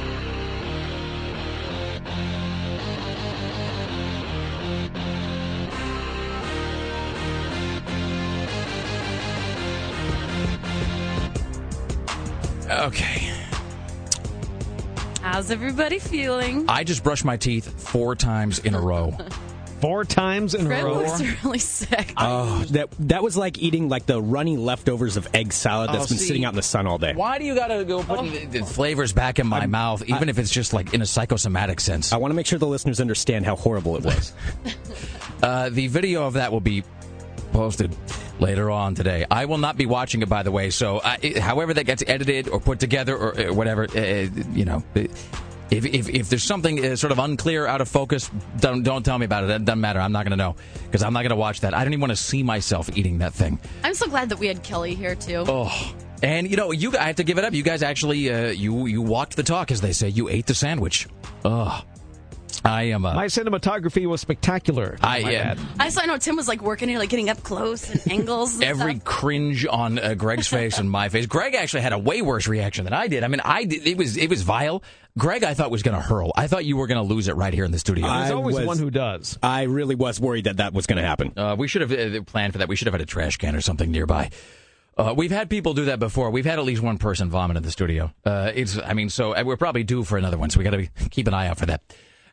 Okay. 12.68 13.32
How's 15.26 15.50
everybody 15.50 15.98
feeling? 15.98 16.66
I 16.68 16.84
just 16.84 17.02
brushed 17.02 17.24
my 17.24 17.36
teeth 17.36 17.82
four 17.82 18.14
times 18.14 18.60
in 18.60 18.74
a 18.74 18.80
row. 18.80 19.12
Four 19.80 20.04
times 20.04 20.54
in 20.54 20.62
a 20.62 20.64
Greg 20.64 20.84
row. 20.84 20.94
looks 21.00 21.20
really 21.44 21.58
sick. 21.58 22.14
Oh, 22.16 22.64
that 22.70 22.88
that 23.00 23.22
was 23.22 23.36
like 23.36 23.58
eating 23.58 23.90
like 23.90 24.06
the 24.06 24.22
runny 24.22 24.56
leftovers 24.56 25.18
of 25.18 25.28
egg 25.34 25.52
salad 25.52 25.90
that's 25.90 26.04
Oh, 26.04 26.08
been 26.08 26.16
see. 26.16 26.26
sitting 26.28 26.44
out 26.46 26.52
in 26.52 26.56
the 26.56 26.62
sun 26.62 26.86
all 26.86 26.96
day. 26.96 27.12
Why 27.14 27.38
do 27.38 27.44
you 27.44 27.54
gotta 27.54 27.84
go 27.84 28.02
putting 28.02 28.32
the, 28.32 28.60
the 28.60 28.64
flavors 28.64 29.12
back 29.12 29.38
in 29.38 29.46
my 29.46 29.66
mouth, 29.66 30.02
even 30.08 30.30
if 30.30 30.38
it's 30.38 30.50
just 30.50 30.72
like 30.72 30.94
in 30.94 31.02
a 31.02 31.06
psychosomatic 31.06 31.80
sense? 31.80 32.12
I 32.14 32.16
want 32.16 32.30
to 32.30 32.34
make 32.36 32.46
sure 32.46 32.58
the 32.58 32.66
listeners 32.66 33.00
understand 33.02 33.44
how 33.44 33.54
horrible 33.56 33.96
it 33.96 34.04
was. 34.04 34.32
Uh, 35.42 35.68
the 35.68 35.86
video 35.88 36.26
of 36.26 36.32
that 36.32 36.50
will 36.50 36.60
be 36.62 36.82
posted 37.52 37.94
later 38.38 38.70
on 38.70 38.94
today. 38.94 39.24
I 39.30 39.44
will 39.46 39.58
not 39.58 39.76
be 39.76 39.86
watching 39.86 40.22
it, 40.22 40.28
by 40.28 40.42
the 40.42 40.50
way. 40.50 40.70
So, 40.70 40.98
uh, 40.98 41.16
it- 41.22 41.38
however 41.38 41.74
that 41.74 41.84
gets 41.84 42.02
edited 42.06 42.48
or 42.48 42.60
put 42.60 42.78
together 42.80 43.16
or 43.16 43.38
uh, 43.40 43.52
whatever, 43.54 43.84
uh, 43.84 44.28
you 44.52 44.64
know. 44.64 44.82
If, 45.68 45.84
if, 45.84 46.08
if 46.08 46.28
there's 46.28 46.44
something 46.44 46.84
uh, 46.84 46.94
sort 46.94 47.10
of 47.10 47.18
unclear, 47.18 47.66
out 47.66 47.80
of 47.80 47.88
focus, 47.88 48.30
don't 48.60 48.84
don't 48.84 49.02
tell 49.02 49.18
me 49.18 49.24
about 49.24 49.42
it. 49.42 49.50
It 49.50 49.64
doesn't 49.64 49.80
matter. 49.80 49.98
I'm 50.00 50.12
not 50.12 50.22
going 50.24 50.30
to 50.30 50.36
know 50.36 50.54
because 50.84 51.02
I'm 51.02 51.12
not 51.12 51.22
going 51.22 51.30
to 51.30 51.36
watch 51.36 51.62
that. 51.62 51.74
I 51.74 51.82
don't 51.82 51.92
even 51.92 52.02
want 52.02 52.12
to 52.12 52.16
see 52.16 52.44
myself 52.44 52.88
eating 52.96 53.18
that 53.18 53.32
thing. 53.34 53.58
I'm 53.82 53.94
so 53.94 54.06
glad 54.06 54.28
that 54.28 54.38
we 54.38 54.46
had 54.46 54.62
Kelly 54.62 54.94
here 54.94 55.16
too. 55.16 55.44
Oh, 55.48 55.94
and 56.22 56.48
you 56.48 56.56
know, 56.56 56.70
you 56.70 56.96
I 56.96 57.08
have 57.08 57.16
to 57.16 57.24
give 57.24 57.38
it 57.38 57.44
up. 57.44 57.52
You 57.52 57.64
guys 57.64 57.82
actually 57.82 58.32
uh, 58.32 58.50
you 58.50 58.86
you 58.86 59.02
walked 59.02 59.34
the 59.34 59.42
talk, 59.42 59.72
as 59.72 59.80
they 59.80 59.92
say. 59.92 60.08
You 60.08 60.28
ate 60.28 60.46
the 60.46 60.54
sandwich. 60.54 61.08
Oh, 61.44 61.82
I 62.64 62.84
am. 62.84 63.04
Uh, 63.06 63.14
My 63.14 63.26
cinematography 63.26 64.06
was 64.06 64.20
spectacular. 64.20 64.96
I 65.02 65.22
might 65.22 65.32
yeah. 65.32 65.54
I 65.78 65.88
saw. 65.90 66.02
I 66.02 66.06
know 66.06 66.16
Tim 66.18 66.36
was 66.36 66.48
like 66.48 66.62
working 66.62 66.88
here, 66.88 66.98
like 66.98 67.10
getting 67.10 67.30
up 67.30 67.42
close 67.42 67.88
and 67.88 68.00
angles. 68.12 68.54
And 68.54 68.64
every 68.64 68.94
stuff. 68.96 69.04
cringe 69.04 69.66
on 69.66 69.98
uh, 69.98 70.14
Greg's 70.14 70.48
face 70.48 70.78
and 70.78 70.90
my 70.90 71.08
face. 71.08 71.26
Greg 71.26 71.54
actually 71.54 71.82
had 71.82 71.92
a 71.92 71.98
way 71.98 72.22
worse 72.22 72.48
reaction 72.48 72.84
than 72.84 72.92
I 72.92 73.08
did. 73.08 73.24
I 73.24 73.28
mean, 73.28 73.40
I 73.44 73.64
did, 73.64 73.86
it 73.86 73.96
was 73.96 74.16
it 74.16 74.28
was 74.30 74.42
vile. 74.42 74.82
Greg, 75.18 75.44
I 75.44 75.54
thought 75.54 75.70
was 75.70 75.82
going 75.82 75.94
to 75.96 76.02
hurl. 76.02 76.32
I 76.36 76.46
thought 76.46 76.64
you 76.64 76.76
were 76.76 76.86
going 76.86 76.98
to 77.06 77.14
lose 77.14 77.28
it 77.28 77.36
right 77.36 77.54
here 77.54 77.64
in 77.64 77.70
the 77.72 77.78
studio. 77.78 78.06
There's 78.06 78.30
I 78.30 78.34
always 78.34 78.56
was- 78.56 78.66
one 78.66 78.78
who 78.78 78.90
does. 78.90 79.38
I 79.42 79.62
really 79.62 79.94
was 79.94 80.20
worried 80.20 80.44
that 80.44 80.58
that 80.58 80.72
was 80.74 80.86
going 80.86 81.00
to 81.00 81.06
happen. 81.06 81.32
Uh, 81.36 81.56
we 81.58 81.68
should 81.68 81.82
have 81.82 81.92
uh, 81.92 82.22
planned 82.22 82.52
for 82.52 82.58
that. 82.58 82.68
We 82.68 82.76
should 82.76 82.86
have 82.86 82.94
had 82.94 83.00
a 83.00 83.06
trash 83.06 83.36
can 83.38 83.56
or 83.56 83.60
something 83.60 83.90
nearby. 83.90 84.30
Uh, 84.98 85.12
we've 85.16 85.30
had 85.30 85.48
people 85.50 85.74
do 85.74 85.86
that 85.86 85.98
before. 85.98 86.30
We've 86.30 86.44
had 86.46 86.58
at 86.58 86.64
least 86.64 86.82
one 86.82 86.96
person 86.98 87.28
vomit 87.30 87.56
in 87.58 87.62
the 87.62 87.70
studio. 87.70 88.12
Uh, 88.24 88.50
it's, 88.54 88.78
I 88.78 88.94
mean, 88.94 89.10
so 89.10 89.34
uh, 89.34 89.42
we're 89.44 89.58
probably 89.58 89.84
due 89.84 90.04
for 90.04 90.16
another 90.16 90.38
one. 90.38 90.48
So 90.50 90.58
we 90.58 90.64
got 90.64 90.70
to 90.70 90.86
keep 91.10 91.26
an 91.28 91.34
eye 91.34 91.48
out 91.48 91.58
for 91.58 91.66
that. 91.66 91.82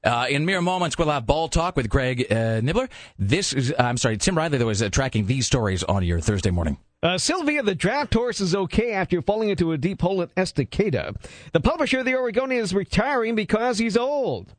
Uh, 0.03 0.25
in 0.29 0.45
mere 0.45 0.61
moments, 0.61 0.97
we'll 0.97 1.09
have 1.09 1.25
ball 1.25 1.47
talk 1.47 1.75
with 1.75 1.89
Greg 1.89 2.27
uh, 2.29 2.59
Nibler. 2.61 2.89
This 3.17 3.53
is, 3.53 3.73
I'm 3.79 3.97
sorry, 3.97 4.17
Tim 4.17 4.37
Riley, 4.37 4.57
that 4.57 4.65
was 4.65 4.81
uh, 4.81 4.89
tracking 4.89 5.25
these 5.27 5.45
stories 5.45 5.83
on 5.83 6.03
your 6.03 6.19
Thursday 6.19 6.51
morning. 6.51 6.77
Uh, 7.01 7.17
Sylvia, 7.17 7.63
the 7.63 7.75
draft 7.75 8.13
horse, 8.13 8.39
is 8.39 8.55
okay 8.55 8.91
after 8.93 9.21
falling 9.21 9.49
into 9.49 9.71
a 9.71 9.77
deep 9.77 10.01
hole 10.01 10.21
at 10.21 10.33
Estacada. 10.35 11.15
The 11.51 11.59
publisher 11.59 11.99
of 11.99 12.05
the 12.05 12.15
Oregonian 12.15 12.61
is 12.61 12.73
retiring 12.73 13.35
because 13.35 13.77
he's 13.77 13.97
old. 13.97 14.53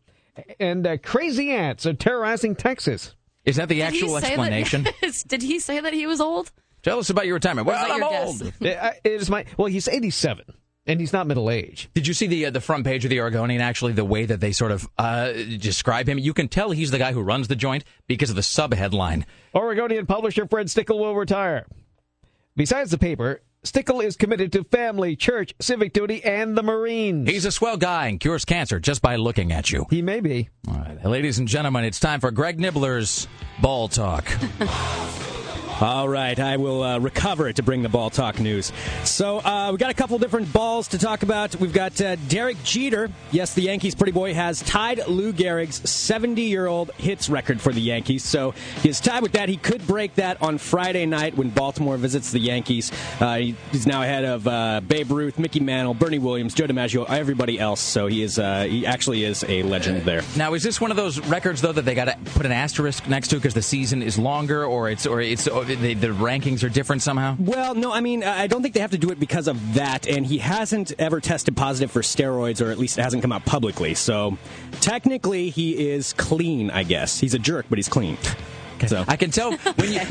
And 0.59 0.87
uh, 0.87 0.97
crazy 0.99 1.51
ants 1.51 1.87
are 1.87 1.95
terrorizing 1.95 2.57
Texas. 2.57 3.15
Is 3.45 3.57
that 3.57 3.69
the 3.69 3.77
Did 3.77 3.93
he 3.93 4.01
actual 4.01 4.21
say 4.21 4.29
explanation? 4.29 4.85
That, 5.01 5.25
did 5.27 5.43
he 5.43 5.59
say 5.59 5.81
that 5.81 5.93
he 5.93 6.07
was 6.07 6.21
old? 6.21 6.51
Tell 6.83 6.99
us 6.99 7.09
about 7.09 7.27
your 7.27 7.35
retirement. 7.35 7.67
Well, 7.67 7.77
that 7.77 7.91
I'm 7.93 8.01
your 8.01 8.15
old. 8.15 8.41
guess? 8.41 8.53
Uh, 8.83 8.93
it 9.05 9.13
is 9.13 9.31
my 9.31 9.45
well, 9.57 9.69
he's 9.69 9.89
87, 9.89 10.45
and 10.87 11.01
he's 11.01 11.13
not 11.13 11.27
middle 11.27 11.51
age. 11.51 11.89
Did 11.95 12.07
you 12.07 12.15
see 12.15 12.27
the 12.27 12.47
uh, 12.47 12.51
the 12.51 12.61
front 12.61 12.85
page 12.85 13.05
of 13.05 13.11
the 13.11 13.21
Oregonian? 13.21 13.61
Actually, 13.61 13.93
the 13.93 14.05
way 14.05 14.25
that 14.27 14.41
they 14.41 14.53
sort 14.53 14.73
of 14.73 14.89
uh, 14.99 15.33
describe 15.33 16.09
him, 16.09 16.19
you 16.19 16.35
can 16.35 16.49
tell 16.49 16.71
he's 16.71 16.91
the 16.91 16.99
guy 16.99 17.13
who 17.13 17.23
runs 17.23 17.49
the 17.49 17.57
joint 17.57 17.85
because 18.07 18.31
of 18.31 18.37
the 18.37 18.43
sub 18.43 18.75
headline. 18.75 19.27
Oregonian 19.55 20.07
publisher 20.07 20.47
Fred 20.47 20.67
Stickel 20.67 20.99
will 20.99 21.15
retire. 21.15 21.67
Besides 22.57 22.91
the 22.91 22.99
paper, 22.99 23.43
Stickel 23.65 24.05
is 24.05 24.17
committed 24.17 24.53
to 24.53 24.65
family, 24.65 25.17
church, 25.17 25.55
civic 25.59 25.93
duty, 25.93 26.23
and 26.23 26.57
the 26.57 26.63
Marines. 26.63 27.29
He's 27.29 27.47
a 27.47 27.51
swell 27.51 27.79
guy 27.79 28.09
and 28.09 28.21
cures 28.21 28.45
cancer 28.45 28.79
just 28.79 29.01
by 29.01 29.17
looking 29.17 29.53
at 29.53 29.73
you. 29.73 29.87
He 29.91 30.03
may 30.03 30.21
be. 30.21 30.51
All 30.69 30.75
right, 30.75 31.03
ladies 31.05 31.39
and 31.39 31.49
gentlemen, 31.49 31.85
it's 31.85 31.99
time 31.99 32.21
for 32.21 32.31
Greg 32.31 32.61
Nibler's 32.61 33.27
ball 33.61 33.89
talk. 33.89 34.27
All 35.81 36.09
right, 36.09 36.39
I 36.39 36.57
will 36.57 36.83
uh, 36.85 36.99
recover 37.01 37.49
it 37.49 37.57
to 37.57 37.63
bring 37.65 37.83
the 37.83 37.89
ball 37.89 38.09
talk 38.09 38.39
news. 38.39 38.73
So 39.03 39.39
uh, 39.41 39.71
we 39.73 39.77
got 39.77 39.91
a 39.91 39.95
couple 39.95 40.17
different 40.19 40.53
balls 40.53 40.87
to 40.89 40.99
talk 40.99 41.25
about. 41.25 41.57
We've 41.57 41.73
got 41.73 42.01
uh, 42.01 42.15
Derek 42.29 42.63
Jeter. 42.63 43.11
Yes, 43.33 43.55
the 43.55 43.63
Yankees 43.63 43.95
pretty 43.97 44.13
boy 44.13 44.35
has 44.35 44.63
tied 44.63 45.05
Lou 45.09 45.33
Gehrig's 45.33 45.81
70-year-old 45.81 46.93
hits 46.93 47.29
record 47.29 47.61
for 47.61 47.73
the 47.73 47.81
Yankees. 47.81 48.23
So 48.23 48.53
he's 48.83 49.01
tied 49.01 49.23
with 49.25 49.33
that. 49.33 49.49
He 49.49 49.57
could 49.57 49.85
break 49.85 50.15
that 50.15 50.41
on 50.41 50.59
Friday 50.59 51.07
night 51.07 51.37
when 51.37 51.51
Baltimore 51.51 51.97
visits 51.97 52.31
the 52.31 52.39
Yankees. 52.41 52.93
Uh, 53.21 53.37
he- 53.39 53.57
he's 53.73 53.87
now 53.87 54.03
ahead 54.03 54.25
of 54.25 54.47
uh, 54.47 54.81
Babe 54.81 55.11
Ruth, 55.11 55.41
Mickey 55.41 55.59
Mantle, 55.61 55.95
Bernie 55.95 56.21
Williams, 56.21 56.55
Joe 56.55 56.67
DiMaggio, 56.67 57.05
everybody 57.11 57.59
else. 57.59 57.81
So 57.81 58.07
he 58.07 58.23
is 58.23 58.39
uh, 58.39 58.63
he 58.65 58.87
actually 58.87 59.25
is 59.25 59.45
a 59.49 59.65
legend 59.65 60.03
there. 60.03 60.23
Now, 60.37 60.55
is 60.55 60.63
this 60.63 60.81
one 60.81 60.93
of 60.93 60.97
those 60.97 61.19
records 61.27 61.61
though 61.61 61.73
that 61.73 61.83
they 61.85 61.95
got 61.97 62.05
to 62.07 62.17
put 62.33 62.47
an 62.47 62.53
asterisk 62.53 63.09
next 63.09 63.29
to 63.29 63.37
because 63.37 63.55
the 63.55 63.63
season 63.63 64.03
is 64.03 64.19
longer, 64.19 64.65
or 64.65 64.89
it's 64.89 65.05
or 65.05 65.21
it's 65.21 65.49
the 65.65 66.09
rankings 66.09 66.63
are 66.63 66.69
different 66.69 67.03
somehow? 67.03 67.37
Well, 67.39 67.75
no, 67.75 67.93
I 67.93 68.01
mean, 68.01 68.23
I 68.25 68.47
don't 68.47 68.63
think 68.63 68.75
they 68.75 68.81
have 68.81 68.93
to 68.93 68.99
do 68.99 69.11
it 69.11 69.19
because 69.19 69.49
of 69.49 69.75
that, 69.75 70.07
and 70.07 70.25
he 70.25 70.39
hasn't 70.39 70.93
ever 70.99 71.21
tested 71.21 71.57
positive 71.57 71.91
for 71.91 72.03
steroids, 72.03 72.65
or 72.65 72.71
at 72.71 72.79
least 72.79 72.99
it 72.99 73.03
hasn't 73.03 73.23
come 73.23 73.33
out 73.33 73.45
publicly. 73.45 73.95
So 73.95 74.39
technically, 74.81 75.51
he 75.51 75.91
is 75.91 76.13
clean, 76.13 76.71
I 76.71 76.83
guess. 76.83 77.19
He's 77.19 77.35
a 77.35 77.39
jerk, 77.39 77.67
but 77.69 77.79
he's 77.79 77.89
clean. 77.89 78.17
So 78.87 79.05
I 79.09 79.17
can 79.17 79.31
tell 79.31 79.53
when 79.57 79.89
you. 79.89 79.95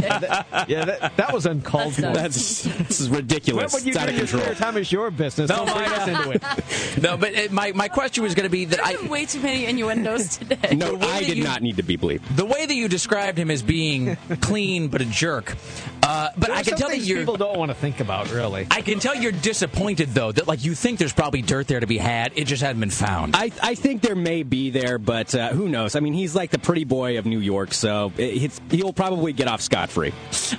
yeah, 0.68 0.85
that, 0.85 1.14
that 1.18 1.34
was 1.34 1.45
uncalled 1.45 1.95
for. 1.95 2.02
That's 2.02 2.64
this 2.64 2.99
is 3.02 3.10
ridiculous. 3.10 3.73
What 3.73 3.81
would 3.81 3.85
you 3.85 3.91
it's 3.91 3.98
out 3.99 4.10
of 4.10 4.15
control. 4.15 4.41
spare 4.41 4.56
time 4.56 4.77
is 4.77 4.91
your 4.91 5.11
business. 5.11 5.49
No, 5.49 5.57
Don't 5.65 5.76
bring 5.77 5.90
my- 5.90 5.95
us 5.98 6.07
into 6.07 6.31
it. 6.31 7.02
no, 7.03 7.18
but 7.18 7.35
uh, 7.38 7.41
my 7.52 7.72
my 7.73 7.88
question 7.88 8.23
was 8.23 8.34
going 8.35 8.45
to 8.45 8.49
be 8.52 8.65
that 8.65 8.80
I. 8.84 8.94
Way 9.07 9.26
too 9.26 9.41
many 9.41 9.65
innuendos 9.65 10.38
today. 10.38 10.76
No, 10.76 10.98
I 10.99 11.23
did 11.23 11.38
you- 11.38 11.44
not 11.44 11.61
need 11.61 11.77
to 11.77 11.84
be 11.84 11.95
believed. 11.98 12.35
The 12.35 12.45
way 12.45 12.65
that 12.65 12.73
you 12.73 12.88
described 12.88 13.38
him 13.38 13.52
as 13.52 13.61
being 13.61 14.15
clean 14.41 14.88
but 14.88 15.02
a 15.02 15.06
jerk, 15.06 15.56
uh, 16.02 16.30
but 16.38 16.48
There 16.48 16.56
I 16.56 16.64
can 16.64 16.72
some 16.72 16.80
tell 16.80 16.90
that 16.90 16.99
you're. 16.99 17.19
people 17.19 17.38
don't 17.38 17.57
want 17.57 17.69
to 17.69 17.76
think 17.76 17.99
about, 17.99 18.31
really. 18.31 18.68
I 18.72 18.81
can 18.81 18.99
tell 18.99 19.15
you're 19.15 19.31
disappointed 19.31 20.10
though 20.10 20.31
that 20.31 20.48
like 20.48 20.64
you 20.64 20.73
think 20.73 20.99
there's 20.99 21.14
probably 21.14 21.41
dirt 21.41 21.68
there 21.68 21.80
to 21.80 21.88
be 21.88 21.98
had. 21.98 22.34
It 22.35 22.45
just 22.45 22.61
hadn't 22.64 22.80
been 22.80 22.90
found. 22.90 23.35
I, 23.35 23.52
I 23.61 23.76
think 23.76 24.02
there 24.02 24.15
may 24.15 24.44
be 24.44 24.69
there, 24.69 24.98
but 24.98 25.35
uh, 25.35 25.49
who 25.49 25.68
knows? 25.69 25.95
I 25.95 25.99
mean, 25.99 26.14
he's 26.14 26.34
like 26.35 26.52
the 26.52 26.60
pretty 26.60 26.84
boy 26.85 27.18
of 27.18 27.26
New 27.26 27.40
York, 27.40 27.73
so 27.73 28.11
it, 28.18 28.53
he'll 28.70 28.94
probably 28.94 29.34
get 29.34 29.48
off 29.48 29.62
scot 29.62 29.90
free. 29.90 30.14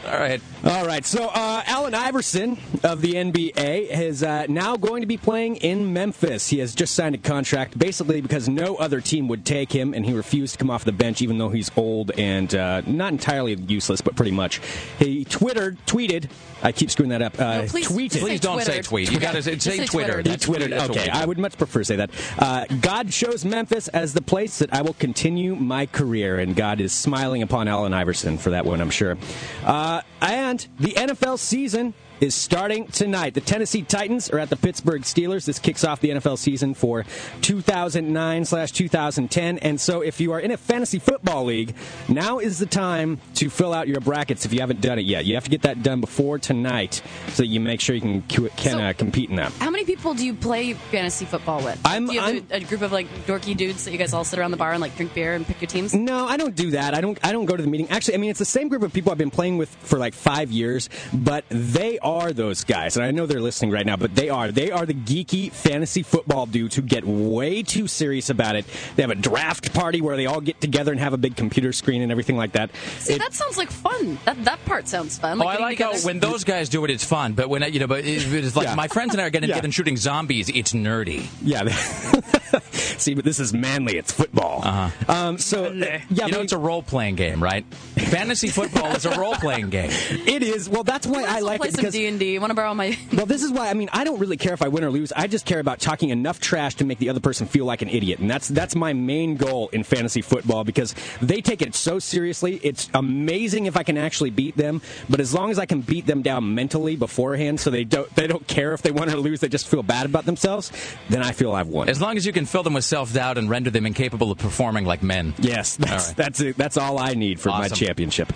All 0.06 0.18
right. 0.18 0.40
All 0.64 0.86
right. 0.86 1.04
So, 1.04 1.28
uh, 1.28 1.62
Allen 1.66 1.94
Iverson 1.94 2.58
of 2.82 3.00
the 3.00 3.14
NBA 3.14 3.90
is 3.90 4.22
uh, 4.22 4.46
now 4.48 4.76
going 4.76 5.02
to 5.02 5.06
be 5.06 5.16
playing 5.16 5.56
in 5.56 5.92
Memphis. 5.92 6.48
He 6.48 6.58
has 6.58 6.74
just 6.74 6.94
signed 6.94 7.14
a 7.14 7.18
contract 7.18 7.78
basically 7.78 8.20
because 8.20 8.48
no 8.48 8.76
other 8.76 9.00
team 9.00 9.28
would 9.28 9.44
take 9.44 9.72
him, 9.72 9.94
and 9.94 10.04
he 10.04 10.12
refused 10.12 10.54
to 10.54 10.58
come 10.58 10.70
off 10.70 10.84
the 10.84 10.92
bench, 10.92 11.22
even 11.22 11.38
though 11.38 11.50
he's 11.50 11.70
old 11.76 12.10
and 12.18 12.54
uh, 12.54 12.82
not 12.86 13.12
entirely 13.12 13.54
useless, 13.54 14.00
but 14.00 14.16
pretty 14.16 14.30
much. 14.30 14.60
He 14.98 15.24
twittered, 15.24 15.78
tweeted. 15.86 16.30
I 16.64 16.72
keep 16.72 16.90
screwing 16.90 17.10
that 17.10 17.22
up. 17.22 17.38
Uh, 17.38 17.62
No, 17.62 17.66
please- 17.66 17.86
tweeted. 17.88 18.20
Please 18.20 18.40
don't 18.40 18.60
say 18.62 18.80
tweet. 18.82 19.12
You 19.12 19.20
got 19.20 19.32
to 19.34 19.42
say, 19.42 19.58
say 19.58 19.76
Twitter. 19.86 19.86
Twitter. 19.86 20.16
He 20.18 20.22
That's- 20.22 20.40
twittered. 20.46 20.72
Okay. 20.72 21.08
I 21.10 21.24
would 21.24 21.38
much 21.38 21.56
prefer 21.58 21.80
to 21.80 21.84
say 21.84 21.96
that. 21.96 22.10
Uh, 22.38 22.64
God 22.80 23.10
chose 23.10 23.44
Memphis 23.44 23.88
as 23.88 24.14
the 24.14 24.22
place 24.22 24.58
that 24.58 24.72
I 24.74 24.82
will 24.82 24.94
continue 24.94 25.54
my 25.54 25.86
career, 25.86 26.38
and 26.38 26.56
God 26.56 26.80
is 26.80 26.92
smiling 26.92 27.42
upon 27.42 27.68
Allen 27.68 27.92
Iverson 27.92 28.38
for 28.38 28.50
that 28.50 28.64
one, 28.64 28.80
I'm 28.80 28.90
sure. 28.90 29.16
Uh, 29.64 30.00
and 30.22 30.66
the 30.80 30.92
NFL 30.96 31.38
season 31.38 31.92
is 32.20 32.34
starting 32.34 32.86
tonight. 32.88 33.34
The 33.34 33.40
Tennessee 33.40 33.82
Titans 33.82 34.30
are 34.30 34.38
at 34.38 34.50
the 34.50 34.56
Pittsburgh 34.56 35.02
Steelers. 35.02 35.44
This 35.44 35.58
kicks 35.58 35.84
off 35.84 36.00
the 36.00 36.10
NFL 36.10 36.38
season 36.38 36.74
for 36.74 37.04
2009 37.42 38.44
slash 38.44 38.72
2010. 38.72 39.58
And 39.58 39.80
so, 39.80 40.00
if 40.00 40.20
you 40.20 40.32
are 40.32 40.40
in 40.40 40.50
a 40.50 40.56
fantasy 40.56 40.98
football 40.98 41.44
league, 41.44 41.74
now 42.08 42.38
is 42.38 42.58
the 42.58 42.66
time 42.66 43.20
to 43.34 43.50
fill 43.50 43.72
out 43.72 43.88
your 43.88 44.00
brackets 44.00 44.44
if 44.44 44.52
you 44.52 44.60
haven't 44.60 44.80
done 44.80 44.98
it 44.98 45.04
yet. 45.04 45.24
You 45.24 45.34
have 45.34 45.44
to 45.44 45.50
get 45.50 45.62
that 45.62 45.82
done 45.82 46.00
before 46.00 46.38
tonight 46.38 47.02
so 47.28 47.42
that 47.42 47.46
you 47.48 47.60
make 47.60 47.80
sure 47.80 47.94
you 47.94 48.00
can 48.00 48.22
can 48.22 48.48
So- 48.72 48.78
uh, 48.80 48.92
compete 48.92 49.30
in 49.30 49.36
that. 49.36 49.52
How 49.54 49.70
many 49.70 49.84
people 49.84 50.14
do 50.14 50.24
you 50.24 50.34
play 50.34 50.74
fantasy 50.74 51.24
football 51.24 51.62
with? 51.62 51.78
I'm- 51.84 52.06
do 52.06 52.14
you 52.14 52.20
have 52.20 52.42
a 52.50 52.60
group 52.60 52.82
of 52.82 52.92
like 52.92 53.06
dorky 53.26 53.56
dudes 53.56 53.84
that 53.84 53.92
you 53.92 53.98
guys 53.98 54.12
all 54.12 54.24
sit 54.24 54.38
around 54.38 54.50
the 54.52 54.56
bar 54.56 54.72
and 54.72 54.80
like 54.80 54.96
drink 54.96 55.14
beer 55.14 55.34
and 55.34 55.46
pick 55.46 55.60
your 55.60 55.68
teams? 55.68 55.94
No, 55.94 56.26
I 56.26 56.36
don't 56.36 56.54
do 56.54 56.72
that. 56.72 56.94
I 56.94 57.00
don't. 57.00 57.18
I 57.22 57.32
don't 57.32 57.46
go 57.46 57.56
to 57.56 57.62
the 57.62 57.68
meeting. 57.68 57.88
Actually, 57.90 58.14
I 58.14 58.16
mean, 58.18 58.30
it's 58.30 58.38
the 58.38 58.44
same 58.44 58.68
group 58.68 58.82
of 58.82 58.92
people 58.92 59.12
I've 59.12 59.18
been 59.18 59.30
playing 59.30 59.58
with 59.58 59.68
for 59.80 59.98
like 59.98 60.14
five 60.14 60.50
years. 60.50 60.88
But 61.12 61.44
they 61.48 61.98
are 62.04 62.32
those 62.32 62.62
guys, 62.64 62.96
and 62.96 63.04
I 63.04 63.10
know 63.10 63.26
they're 63.26 63.40
listening 63.40 63.70
right 63.70 63.84
now. 63.86 63.96
But 63.96 64.14
they 64.14 64.28
are. 64.28 64.52
They 64.52 64.70
are 64.70 64.86
the 64.86 64.94
geeky 64.94 65.50
fantasy 65.50 66.02
football 66.02 66.46
dudes 66.46 66.76
who 66.76 66.82
get 66.82 67.04
way 67.04 67.62
too 67.62 67.86
serious 67.88 68.30
about 68.30 68.56
it. 68.56 68.66
They 68.96 69.02
have 69.02 69.10
a 69.10 69.14
draft 69.16 69.72
party 69.74 70.00
where 70.00 70.16
they 70.16 70.26
all 70.26 70.40
get 70.40 70.60
together 70.60 70.92
and 70.92 71.00
have 71.00 71.12
a 71.14 71.18
big 71.18 71.36
computer 71.36 71.72
screen 71.72 72.02
and 72.02 72.12
everything 72.12 72.36
like 72.36 72.52
that. 72.52 72.70
See, 72.98 73.14
It- 73.14 73.18
that 73.18 73.32
sounds 73.34 73.56
like 73.56 73.70
fun. 73.70 74.18
That 74.26 74.44
that 74.44 74.64
part 74.66 74.86
sounds 74.86 75.18
fun. 75.18 75.40
Oh, 75.40 75.46
I 75.46 75.52
getting 75.54 75.66
like 75.66 75.78
how 75.78 76.06
when 76.06 76.20
those 76.20 76.44
guys 76.44 76.68
do 76.68 76.84
it, 76.84 76.90
it's 76.90 77.04
fun. 77.04 77.32
But 77.32 77.48
when 77.48 77.62
I- 77.62 77.68
you 77.68 77.80
know, 77.80 77.86
but 77.86 78.00
it- 78.04 78.32
it's 78.32 78.54
like 78.56 78.66
Yeah. 78.68 78.74
my 78.74 78.88
friends 78.88 79.14
and 79.14 79.20
I 79.20 79.24
are 79.24 79.30
getting 79.30 79.48
Yeah. 79.48 79.56
together 79.56 79.72
shooting 79.72 79.96
zombies. 79.96 80.48
It's 80.50 80.72
nerdy. 80.74 81.24
yeah. 81.42 81.64
See, 82.70 83.14
but 83.14 83.24
this 83.24 83.40
is 83.40 83.52
manly. 83.52 83.96
It's 83.96 84.12
football. 84.12 84.60
Uh-huh. 84.64 85.12
Um, 85.12 85.38
so, 85.38 85.64
uh, 85.66 85.70
yeah, 85.72 86.00
you 86.08 86.16
know, 86.16 86.28
but- 86.28 86.40
it's 86.42 86.52
a 86.52 86.58
role 86.58 86.82
playing 86.82 87.16
game, 87.16 87.42
right? 87.42 87.64
Fantasy 87.96 88.48
football 88.48 88.94
is 88.94 89.04
a 89.06 89.18
role 89.18 89.34
playing 89.34 89.70
game. 89.70 89.90
it 90.10 90.42
is. 90.42 90.68
Well, 90.68 90.84
that's 90.84 91.06
why 91.06 91.24
I 91.24 91.40
like 91.40 91.64
it 91.64 91.72
because 91.76 91.93
D 91.94 92.06
and 92.06 92.18
D. 92.18 92.38
Want 92.38 92.50
to 92.50 92.54
borrow 92.54 92.74
my? 92.74 92.98
Well, 93.14 93.26
this 93.26 93.42
is 93.44 93.52
why 93.52 93.70
I 93.70 93.74
mean 93.74 93.88
I 93.92 94.02
don't 94.04 94.18
really 94.18 94.36
care 94.36 94.52
if 94.54 94.60
I 94.62 94.68
win 94.68 94.82
or 94.84 94.90
lose. 94.90 95.12
I 95.12 95.28
just 95.28 95.46
care 95.46 95.60
about 95.60 95.78
talking 95.78 96.10
enough 96.10 96.40
trash 96.40 96.74
to 96.76 96.84
make 96.84 96.98
the 96.98 97.08
other 97.08 97.20
person 97.20 97.46
feel 97.46 97.64
like 97.64 97.80
an 97.80 97.88
idiot, 97.88 98.18
and 98.18 98.28
that's 98.28 98.48
that's 98.48 98.74
my 98.74 98.92
main 98.92 99.36
goal 99.36 99.68
in 99.68 99.84
fantasy 99.84 100.20
football 100.20 100.64
because 100.64 100.94
they 101.22 101.40
take 101.40 101.62
it 101.62 101.74
so 101.74 101.98
seriously. 102.00 102.58
It's 102.62 102.90
amazing 102.92 103.66
if 103.66 103.76
I 103.76 103.82
can 103.84 103.96
actually 103.96 104.30
beat 104.30 104.56
them, 104.56 104.82
but 105.08 105.20
as 105.20 105.32
long 105.32 105.50
as 105.52 105.58
I 105.58 105.66
can 105.66 105.80
beat 105.80 106.06
them 106.06 106.22
down 106.22 106.54
mentally 106.54 106.96
beforehand, 106.96 107.60
so 107.60 107.70
they 107.70 107.84
don't 107.84 108.12
they 108.16 108.26
don't 108.26 108.46
care 108.48 108.74
if 108.74 108.82
they 108.82 108.90
win 108.90 109.08
or 109.08 109.16
lose, 109.16 109.40
they 109.40 109.48
just 109.48 109.68
feel 109.68 109.82
bad 109.84 110.04
about 110.06 110.24
themselves, 110.26 110.72
then 111.08 111.22
I 111.22 111.30
feel 111.32 111.52
I've 111.52 111.68
won. 111.68 111.88
As 111.88 112.00
long 112.00 112.16
as 112.16 112.26
you 112.26 112.32
can 112.32 112.44
fill 112.46 112.64
them 112.64 112.74
with 112.74 112.84
self 112.84 113.12
doubt 113.12 113.38
and 113.38 113.48
render 113.48 113.70
them 113.70 113.86
incapable 113.86 114.32
of 114.32 114.38
performing 114.38 114.84
like 114.84 115.02
men. 115.04 115.32
Yes, 115.38 115.76
that's 115.76 115.90
All 115.92 116.08
right. 116.08 116.16
that's 116.16 116.40
it. 116.40 116.56
That's 116.56 116.76
all 116.76 116.98
I 116.98 117.14
need 117.14 117.38
for 117.38 117.50
my 117.50 117.66
Awesome. 117.66 117.76
championship. 117.76 118.32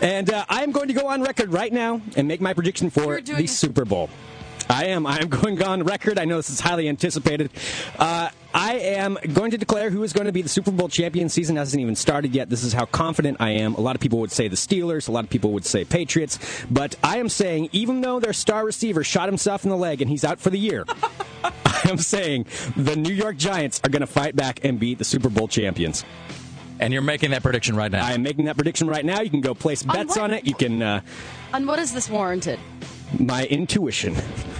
And 0.00 0.30
uh, 0.30 0.46
I 0.48 0.62
am 0.62 0.72
going 0.72 0.88
to 0.88 0.94
go 0.94 1.08
on 1.08 1.20
record 1.22 1.52
right 1.52 1.72
now 1.72 2.00
and 2.16 2.26
make 2.26 2.40
my 2.40 2.54
prediction 2.54 2.90
for 2.94 3.20
the. 3.20 3.46
Super 3.46 3.84
Bowl. 3.84 4.08
I 4.68 4.86
am. 4.86 5.06
I 5.06 5.18
am 5.18 5.28
going 5.28 5.62
on 5.62 5.82
record. 5.82 6.18
I 6.18 6.24
know 6.24 6.36
this 6.36 6.50
is 6.50 6.60
highly 6.60 6.88
anticipated. 6.88 7.50
Uh, 7.98 8.30
I 8.54 8.74
am 8.74 9.18
going 9.32 9.50
to 9.50 9.58
declare 9.58 9.90
who 9.90 10.04
is 10.04 10.12
going 10.12 10.26
to 10.26 10.32
be 10.32 10.40
the 10.40 10.48
Super 10.48 10.70
Bowl 10.70 10.88
champion. 10.88 11.28
Season 11.28 11.56
hasn't 11.56 11.80
even 11.80 11.96
started 11.96 12.34
yet. 12.34 12.48
This 12.48 12.62
is 12.62 12.72
how 12.72 12.86
confident 12.86 13.38
I 13.40 13.50
am. 13.50 13.74
A 13.74 13.80
lot 13.80 13.96
of 13.96 14.00
people 14.00 14.20
would 14.20 14.30
say 14.30 14.48
the 14.48 14.56
Steelers. 14.56 15.08
A 15.08 15.12
lot 15.12 15.24
of 15.24 15.30
people 15.30 15.52
would 15.52 15.64
say 15.64 15.84
Patriots. 15.84 16.38
But 16.70 16.96
I 17.02 17.18
am 17.18 17.28
saying, 17.28 17.70
even 17.72 18.00
though 18.00 18.20
their 18.20 18.32
star 18.32 18.64
receiver 18.64 19.02
shot 19.04 19.28
himself 19.28 19.64
in 19.64 19.70
the 19.70 19.76
leg 19.76 20.00
and 20.00 20.08
he's 20.08 20.24
out 20.24 20.40
for 20.40 20.50
the 20.50 20.58
year, 20.58 20.84
I 21.44 21.80
am 21.90 21.98
saying 21.98 22.46
the 22.76 22.96
New 22.96 23.12
York 23.12 23.36
Giants 23.36 23.80
are 23.84 23.90
going 23.90 24.00
to 24.00 24.06
fight 24.06 24.36
back 24.36 24.64
and 24.64 24.78
beat 24.78 24.98
the 24.98 25.04
Super 25.04 25.28
Bowl 25.28 25.48
champions. 25.48 26.04
And 26.80 26.92
you're 26.92 27.02
making 27.02 27.30
that 27.30 27.42
prediction 27.42 27.76
right 27.76 27.90
now. 27.90 28.04
I 28.04 28.12
am 28.12 28.22
making 28.22 28.46
that 28.46 28.56
prediction 28.56 28.88
right 28.88 29.04
now. 29.04 29.20
You 29.20 29.30
can 29.30 29.40
go 29.40 29.54
place 29.54 29.82
bets 29.82 30.16
what? 30.16 30.18
on 30.18 30.32
it. 30.32 30.46
You 30.46 30.54
can 30.54 30.82
uh, 30.82 31.00
On 31.52 31.66
what 31.66 31.78
is 31.78 31.92
this 31.92 32.10
warranted? 32.10 32.58
My 33.18 33.44
intuition. 33.46 34.16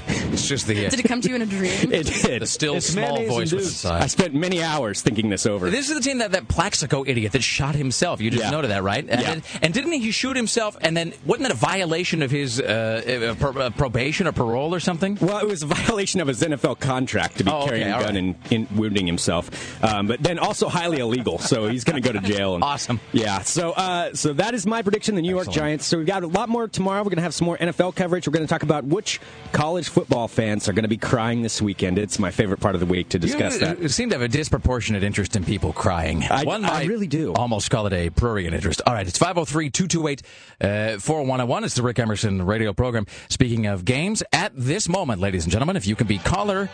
It's 0.07 0.47
just 0.49 0.66
the. 0.66 0.75
Did 0.75 0.99
it 1.01 1.05
come 1.05 1.21
to 1.21 1.29
you 1.29 1.37
in 1.37 1.43
a 1.43 1.47
dream? 1.47 1.93
It 1.93 2.07
did. 2.07 2.43
The 2.43 2.47
still 2.47 2.77
It's 2.77 2.87
small 2.87 3.16
voice 3.25 3.53
was 3.53 3.66
inside. 3.69 4.03
I 4.03 4.07
spent 4.09 4.35
many 4.35 4.62
hours 4.62 5.01
thinking 5.01 5.31
this 5.31 5.47
over. 5.47 5.71
This 5.71 5.89
is 5.89 5.95
the 5.95 6.01
team 6.01 6.19
that 6.19 6.33
that 6.33 6.49
Plaxico 6.49 7.05
idiot 7.07 7.33
that 7.33 7.43
shot 7.43 7.75
himself. 7.75 8.21
You 8.21 8.31
just 8.31 8.43
Yeah. 8.43 8.51
noted 8.51 8.69
that, 8.71 8.83
right? 8.83 9.05
And, 9.09 9.21
Yeah. 9.21 9.33
and, 9.33 9.43
and 9.62 9.73
didn't 9.75 9.93
he 9.93 10.11
shoot 10.11 10.37
himself? 10.37 10.77
And 10.81 10.97
then 10.97 11.12
wasn't 11.25 11.49
that 11.49 11.53
a 11.53 11.59
violation 11.59 12.23
of 12.23 12.31
his 12.31 12.61
uh, 12.61 13.31
uh, 13.31 13.35
pro- 13.37 13.62
uh, 13.62 13.71
probation 13.71 14.27
or 14.27 14.33
parole 14.33 14.75
or 14.75 14.81
something? 14.81 15.16
Well, 15.21 15.39
it 15.39 15.47
was 15.47 15.62
a 15.62 15.66
violation 15.66 16.21
of 16.21 16.27
his 16.29 16.43
NFL 16.43 16.81
contract 16.81 17.39
to 17.39 17.45
be 17.45 17.51
Oh, 17.51 17.59
okay, 17.61 17.69
carrying 17.69 17.89
a 17.89 17.91
gun 17.93 18.03
right. 18.05 18.15
and, 18.16 18.35
and 18.51 18.71
wounding 18.73 19.07
himself, 19.07 19.51
um, 19.85 20.07
but 20.09 20.23
then 20.23 20.39
also 20.39 20.69
highly 20.69 20.99
illegal. 20.99 21.39
So 21.39 21.69
he's 21.69 21.85
going 21.85 22.03
to 22.03 22.12
go 22.12 22.19
to 22.19 22.27
jail. 22.27 22.55
And, 22.57 22.65
awesome. 22.65 23.01
Yeah. 23.12 23.41
So 23.43 23.71
uh, 23.73 24.15
so 24.15 24.33
that 24.35 24.55
is 24.55 24.66
my 24.66 24.83
prediction. 24.83 25.15
The 25.15 25.23
New 25.23 25.31
York 25.35 25.49
Giants. 25.51 25.87
So 25.87 25.97
we've 25.99 26.07
got 26.07 26.23
a 26.25 26.27
lot 26.27 26.49
more 26.49 26.66
tomorrow. 26.69 26.99
We're 27.01 27.11
going 27.11 27.16
to 27.16 27.23
have 27.23 27.35
some 27.35 27.47
more 27.47 27.57
NFL 27.59 27.95
coverage. 27.95 28.27
We're 28.27 28.33
going 28.33 28.44
to 28.44 28.44
talk 28.49 28.62
about 28.62 28.85
which 28.85 29.21
college 29.53 29.89
football 29.89 30.29
fans 30.29 30.69
are 30.69 30.73
going 30.73 30.85
to 30.85 30.89
be 30.89 30.97
crying 30.97 31.43
this 31.43 31.61
weekend. 31.62 31.99
It's 31.99 32.19
my 32.19 32.31
favorite 32.31 32.61
part 32.61 32.75
of 32.75 32.81
the 32.81 32.87
week 32.87 33.11
to 33.11 33.19
discuss 33.19 33.55
you, 33.55 33.61
that. 33.61 33.81
You 33.81 33.89
seem 33.89 34.11
to 34.11 34.15
have 34.15 34.23
a 34.23 34.29
disproportionate 34.29 35.03
interest 35.03 35.37
in 35.37 35.45
people 35.45 35.73
crying. 35.73 36.25
I- 36.25 36.45
One 36.45 36.65
I 36.65 36.85
really 36.85 37.07
do. 37.07 37.33
Almost 37.35 37.71
call 37.71 37.87
it 37.87 37.93
a 37.93 38.11
prurient 38.11 38.55
interest. 38.55 38.83
All 38.87 38.95
right, 38.95 39.07
it's 39.07 39.19
503 39.19 39.71
228 39.71 40.23
uh, 40.61 40.99
4101. 40.99 41.65
It's 41.65 41.75
the 41.75 41.83
Rick 41.83 41.99
Emerson 41.99 42.43
radio 42.45 42.73
program. 42.73 43.07
Speaking 43.29 43.66
of 43.66 43.85
games, 43.85 44.23
at 44.33 44.53
this 44.55 44.89
moment, 44.89 45.21
ladies 45.21 45.45
and 45.45 45.53
gentlemen, 45.53 45.77
if 45.77 45.87
you 45.87 45.97
can 45.97 46.07
be 46.07 46.19
caller 46.19 46.69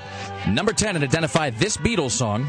number 0.49 0.73
10 0.73 0.97
and 0.97 1.05
identify 1.05 1.51
this 1.51 1.77
Beatles 1.77 2.13
song. 2.13 2.49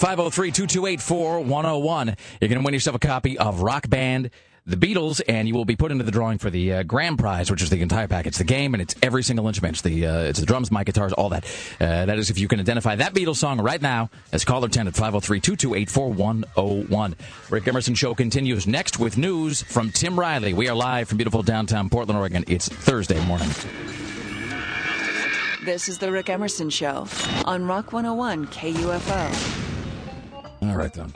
503 0.00 0.50
228 0.50 1.00
4101, 1.02 2.16
you're 2.40 2.48
going 2.48 2.58
to 2.58 2.64
win 2.64 2.72
yourself 2.72 2.96
a 2.96 2.98
copy 2.98 3.36
of 3.36 3.60
Rock 3.60 3.90
Band. 3.90 4.30
The 4.64 4.76
Beatles, 4.76 5.20
and 5.28 5.46
you 5.46 5.52
will 5.54 5.66
be 5.66 5.76
put 5.76 5.92
into 5.92 6.04
the 6.04 6.10
drawing 6.10 6.38
for 6.38 6.48
the 6.48 6.72
uh, 6.72 6.82
grand 6.84 7.18
prize, 7.18 7.50
which 7.50 7.60
is 7.60 7.68
the 7.68 7.82
entire 7.82 8.08
package, 8.08 8.38
the 8.38 8.44
game, 8.44 8.72
and 8.72 8.80
it's 8.80 8.94
every 9.02 9.22
single 9.22 9.46
instrument. 9.46 9.74
It's 9.74 9.82
the 9.82 10.06
uh, 10.06 10.20
it's 10.20 10.40
the 10.40 10.46
drums, 10.46 10.70
my 10.70 10.84
guitars, 10.84 11.12
all 11.12 11.28
that. 11.30 11.44
Uh, 11.78 12.06
that 12.06 12.18
is 12.18 12.30
if 12.30 12.38
you 12.38 12.48
can 12.48 12.60
identify 12.60 12.96
that 12.96 13.12
Beatles 13.12 13.36
song 13.36 13.60
right 13.60 13.82
now 13.82 14.08
as 14.32 14.42
caller 14.44 14.68
10 14.68 14.88
at 14.88 14.94
503-228-4101. 14.94 17.14
Rick 17.50 17.68
Emerson 17.68 17.94
Show 17.94 18.14
continues 18.14 18.66
next 18.66 18.98
with 18.98 19.18
news 19.18 19.60
from 19.62 19.90
Tim 19.90 20.18
Riley. 20.18 20.54
We 20.54 20.70
are 20.70 20.74
live 20.74 21.08
from 21.08 21.18
beautiful 21.18 21.42
downtown 21.42 21.90
Portland, 21.90 22.18
Oregon. 22.18 22.42
It's 22.48 22.70
Thursday 22.70 23.22
morning. 23.26 23.50
This 25.64 25.90
is 25.90 25.98
the 25.98 26.10
Rick 26.10 26.30
Emerson 26.30 26.70
Show 26.70 27.06
on 27.44 27.66
Rock 27.66 27.92
101 27.92 28.46
KUFO. 28.46 29.69
All 30.62 30.76
right, 30.76 30.92
then. 30.92 31.12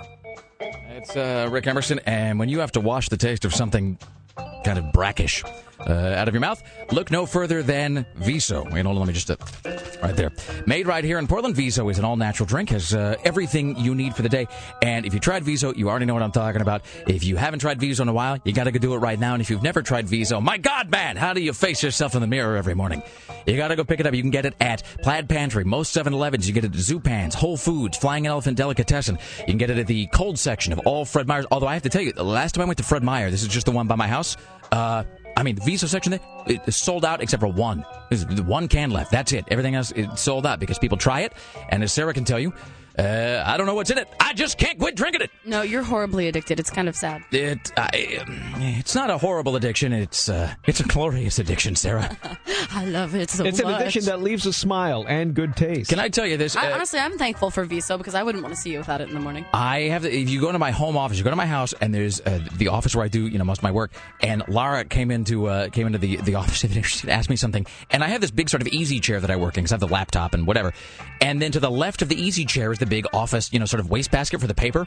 It's 0.61 1.17
uh, 1.17 1.49
Rick 1.51 1.67
Emerson, 1.67 2.01
and 2.07 2.39
when 2.39 2.49
you 2.49 2.61
have 2.61 2.73
to 2.73 2.81
wash 2.81 3.09
the 3.09 3.17
taste 3.17 3.45
of 3.45 3.55
something 3.55 3.99
kind 4.65 4.79
of 4.79 4.93
brackish 4.93 5.45
uh, 5.81 5.93
out 5.93 6.29
of 6.29 6.35
your 6.35 6.41
mouth, 6.41 6.63
look 6.93 7.11
no 7.11 7.27
further 7.27 7.63
than 7.63 8.07
Viso. 8.17 8.65
Wait, 8.71 8.85
hold 8.85 8.97
on, 8.97 9.07
let 9.07 9.09
me 9.09 9.13
just 9.13 9.31
uh, 9.31 9.37
right 10.03 10.17
there. 10.17 10.33
Made 10.67 10.87
right 10.87 11.05
here 11.05 11.19
in 11.19 11.27
Portland, 11.27 11.55
Viso 11.55 11.89
is 11.89 11.99
an 11.99 12.05
all-natural 12.05 12.47
drink, 12.47 12.71
has 12.71 12.95
uh, 12.95 13.17
everything 13.25 13.77
you 13.77 13.95
need 13.95 14.15
for 14.15 14.23
the 14.23 14.29
day. 14.29 14.47
And 14.83 15.05
if 15.05 15.15
you 15.15 15.21
tried 15.21 15.45
Viso, 15.45 15.75
you 15.75 15.89
already 15.89 16.07
know 16.07 16.15
what 16.15 16.23
I'm 16.23 16.33
talking 16.33 16.61
about. 16.61 16.83
If 17.07 17.25
you 17.25 17.37
haven't 17.37 17.61
tried 17.61 17.81
Viso 17.81 18.03
in 18.03 18.09
a 18.09 18.13
while, 18.13 18.39
you 18.45 18.53
got 18.53 18.65
to 18.65 18.73
go 18.73 18.79
do 18.79 18.95
it 18.95 18.99
right 18.99 19.19
now. 19.19 19.35
And 19.35 19.43
if 19.43 19.51
you've 19.51 19.63
never 19.63 19.83
tried 19.83 20.07
Viso, 20.09 20.41
my 20.41 20.59
God, 20.59 20.91
man, 20.91 21.17
how 21.17 21.33
do 21.33 21.41
you 21.41 21.53
face 21.53 21.83
yourself 21.83 22.15
in 22.15 22.21
the 22.21 22.27
mirror 22.27 22.57
every 22.57 22.75
morning? 22.75 23.03
You 23.47 23.57
got 23.57 23.69
to 23.69 23.77
go 23.77 23.85
pick 23.85 24.01
it 24.01 24.07
up. 24.07 24.15
You 24.15 24.23
can 24.23 24.31
get 24.31 24.47
it 24.47 24.55
at 24.61 24.83
Plaid 25.03 25.29
Pantry, 25.29 25.65
most 25.65 25.95
7-Elevens. 25.95 26.49
You 26.49 26.55
get 26.55 26.65
it 26.65 26.75
at 26.75 26.81
Zupan's, 26.81 27.35
Whole 27.35 27.57
Foods, 27.57 27.99
Flying 27.99 28.27
Elephant 28.27 28.57
Delicatessen. 28.57 29.19
You 29.41 29.47
can 29.47 29.59
get 29.59 29.71
it 29.71 29.79
at 29.79 29.87
the 29.87 30.07
cold 30.07 30.39
section 30.39 30.73
of 30.73 30.79
all 30.81 31.05
Fred 31.05 31.27
Meyer's. 31.27 31.47
Although 31.51 31.67
I 31.67 31.75
have 31.75 31.83
to 31.83 31.91
tell 31.91 32.03
you, 32.03 32.13
the 32.13 32.25
last 32.25 32.55
time 32.55 32.63
I 32.63 32.65
went 32.67 32.79
to 32.79 32.85
Fred 32.85 33.03
Meyer, 33.03 33.31
this 33.31 33.43
is 33.43 33.49
just 33.49 33.67
the 33.67 33.73
one 33.73 33.87
by 33.87 33.97
my 33.97 34.09
house. 34.09 34.37
Uh, 34.75 35.05
I 35.37 35.45
mean, 35.45 35.55
the 35.55 35.63
Viso 35.63 35.87
section 35.87 36.11
there 36.11 36.21
it 36.47 36.75
sold 36.75 37.05
out 37.05 37.23
except 37.23 37.41
for 37.41 37.47
one. 37.47 37.85
There's 38.11 38.25
one 38.43 38.67
can 38.67 38.91
left. 38.91 39.13
That's 39.13 39.33
it. 39.33 39.45
Everything 39.49 39.77
else 39.77 39.93
is 39.93 40.09
sold 40.19 40.47
out 40.47 40.59
because 40.59 40.81
people 40.81 40.99
try 40.99 41.21
it, 41.21 41.33
and 41.69 41.85
as 41.85 41.93
Sarah 41.93 42.13
can 42.13 42.25
tell 42.25 42.41
you, 42.41 42.53
uh, 42.99 43.43
I 43.45 43.57
don't 43.57 43.67
know 43.67 43.75
what's 43.75 43.91
in 43.91 43.99
it. 43.99 44.09
I 44.21 44.33
just 44.35 44.57
can't 44.59 44.79
quit 44.79 44.95
drinking 44.95 45.23
it. 45.23 45.31
No, 45.45 45.63
you're 45.63 45.83
horribly 45.83 46.29
addicted. 46.29 46.61
It's 46.61 46.71
kind 46.71 46.89
of 46.89 46.95
sad. 46.97 47.23
It 47.33 47.73
I, 47.77 48.21
um, 48.21 48.41
it's 48.57 48.95
not 48.95 49.11
a 49.11 49.19
horrible 49.19 49.57
addiction. 49.57 49.93
It's 49.93 50.29
uh, 50.29 50.55
it's 50.67 50.81
a 50.81 50.85
glorious 50.85 51.39
addiction, 51.39 51.75
Sarah. 51.77 52.17
I 52.71 52.85
love 52.85 53.15
it 53.15 53.31
so 53.31 53.45
It's 53.45 53.59
an 53.61 53.69
addiction 53.69 54.05
that 54.05 54.23
leaves 54.23 54.47
a 54.47 54.53
smile 54.53 55.05
and 55.09 55.35
good 55.35 55.57
taste. 55.57 55.91
Can 55.91 55.99
I 55.99 56.09
tell 56.09 56.27
you 56.27 56.37
this? 56.37 56.57
I, 56.57 56.71
Uh, 56.71 56.75
honestly, 56.75 57.01
I'm 57.01 57.19
thankful 57.19 57.51
for 57.51 57.65
Viso 57.65 57.99
because 57.99 58.15
I 58.15 58.23
wouldn't 58.23 58.43
want 58.43 58.55
to 58.55 58.61
see 58.61 58.71
you 58.71 58.79
without 58.79 59.01
it 59.01 59.09
in 59.09 59.15
the 59.15 59.21
morning. 59.21 59.45
I 59.53 59.81
have 59.83 60.05
if 60.05 60.29
you 60.31 60.41
go 60.41 60.53
to 60.53 60.59
my 60.59 60.71
home 60.71 60.97
office, 60.97 61.19
you 61.19 61.25
go 61.25 61.31
to 61.31 61.37
my 61.37 61.47
house, 61.47 61.75
and 61.81 61.93
there's 61.95 62.21
uh, 62.21 62.41
the 62.57 62.69
office 62.69 62.95
where 62.95 63.05
I 63.05 63.09
do 63.09 63.27
you 63.27 63.39
know 63.39 63.45
most 63.45 63.59
of 63.59 63.65
my 63.65 63.73
work. 63.73 63.93
And 64.21 64.43
Lara 64.49 64.85
came 64.85 65.11
into 65.11 65.47
uh, 65.47 65.69
came 65.71 65.87
into 65.87 65.99
the 65.99 66.17
the 66.17 66.37
office 66.37 66.63
and 66.65 66.85
she 66.87 67.11
asked 67.11 67.31
me 67.31 67.37
something, 67.37 67.67
and 67.91 68.05
I 68.05 68.09
have 68.09 68.21
this 68.21 68.31
big 68.31 68.49
sort 68.49 68.63
of 68.63 68.69
easy 68.69 69.01
chair 69.01 69.21
that 69.21 69.31
I 69.31 69.37
work 69.37 69.57
in 69.57 69.65
because 69.65 69.73
I 69.73 69.75
have 69.75 69.81
the 69.81 69.89
laptop 69.89 70.35
and 70.35 70.47
whatever. 70.47 70.73
And 71.21 71.41
then 71.41 71.53
to 71.53 71.61
the 71.61 71.71
left 71.71 72.03
of 72.03 72.09
the 72.09 72.21
easy 72.21 72.45
chair 72.45 72.73
is 72.73 72.79
the 72.85 72.91
big 72.91 73.07
office 73.13 73.53
you 73.53 73.59
know 73.59 73.65
sort 73.67 73.81
of 73.81 73.91
wastebasket 73.91 74.41
for 74.41 74.47
the 74.47 74.55
paper, 74.55 74.87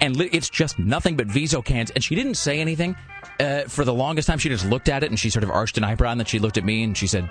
and 0.00 0.16
li- 0.16 0.30
it's 0.32 0.48
just 0.48 0.78
nothing 0.78 1.16
but 1.16 1.26
Viso 1.26 1.62
cans. 1.62 1.90
And 1.90 2.02
she 2.02 2.14
didn't 2.14 2.34
say 2.34 2.60
anything 2.60 2.96
uh, 3.40 3.62
for 3.62 3.84
the 3.84 3.94
longest 3.94 4.28
time. 4.28 4.38
She 4.38 4.48
just 4.48 4.66
looked 4.66 4.88
at 4.88 5.02
it 5.02 5.10
and 5.10 5.18
she 5.18 5.30
sort 5.30 5.44
of 5.44 5.50
arched 5.50 5.78
an 5.78 5.84
eyebrow, 5.84 6.10
and 6.10 6.20
then 6.20 6.26
she 6.26 6.38
looked 6.38 6.58
at 6.58 6.64
me 6.64 6.82
and 6.82 6.96
she 6.96 7.06
said. 7.06 7.28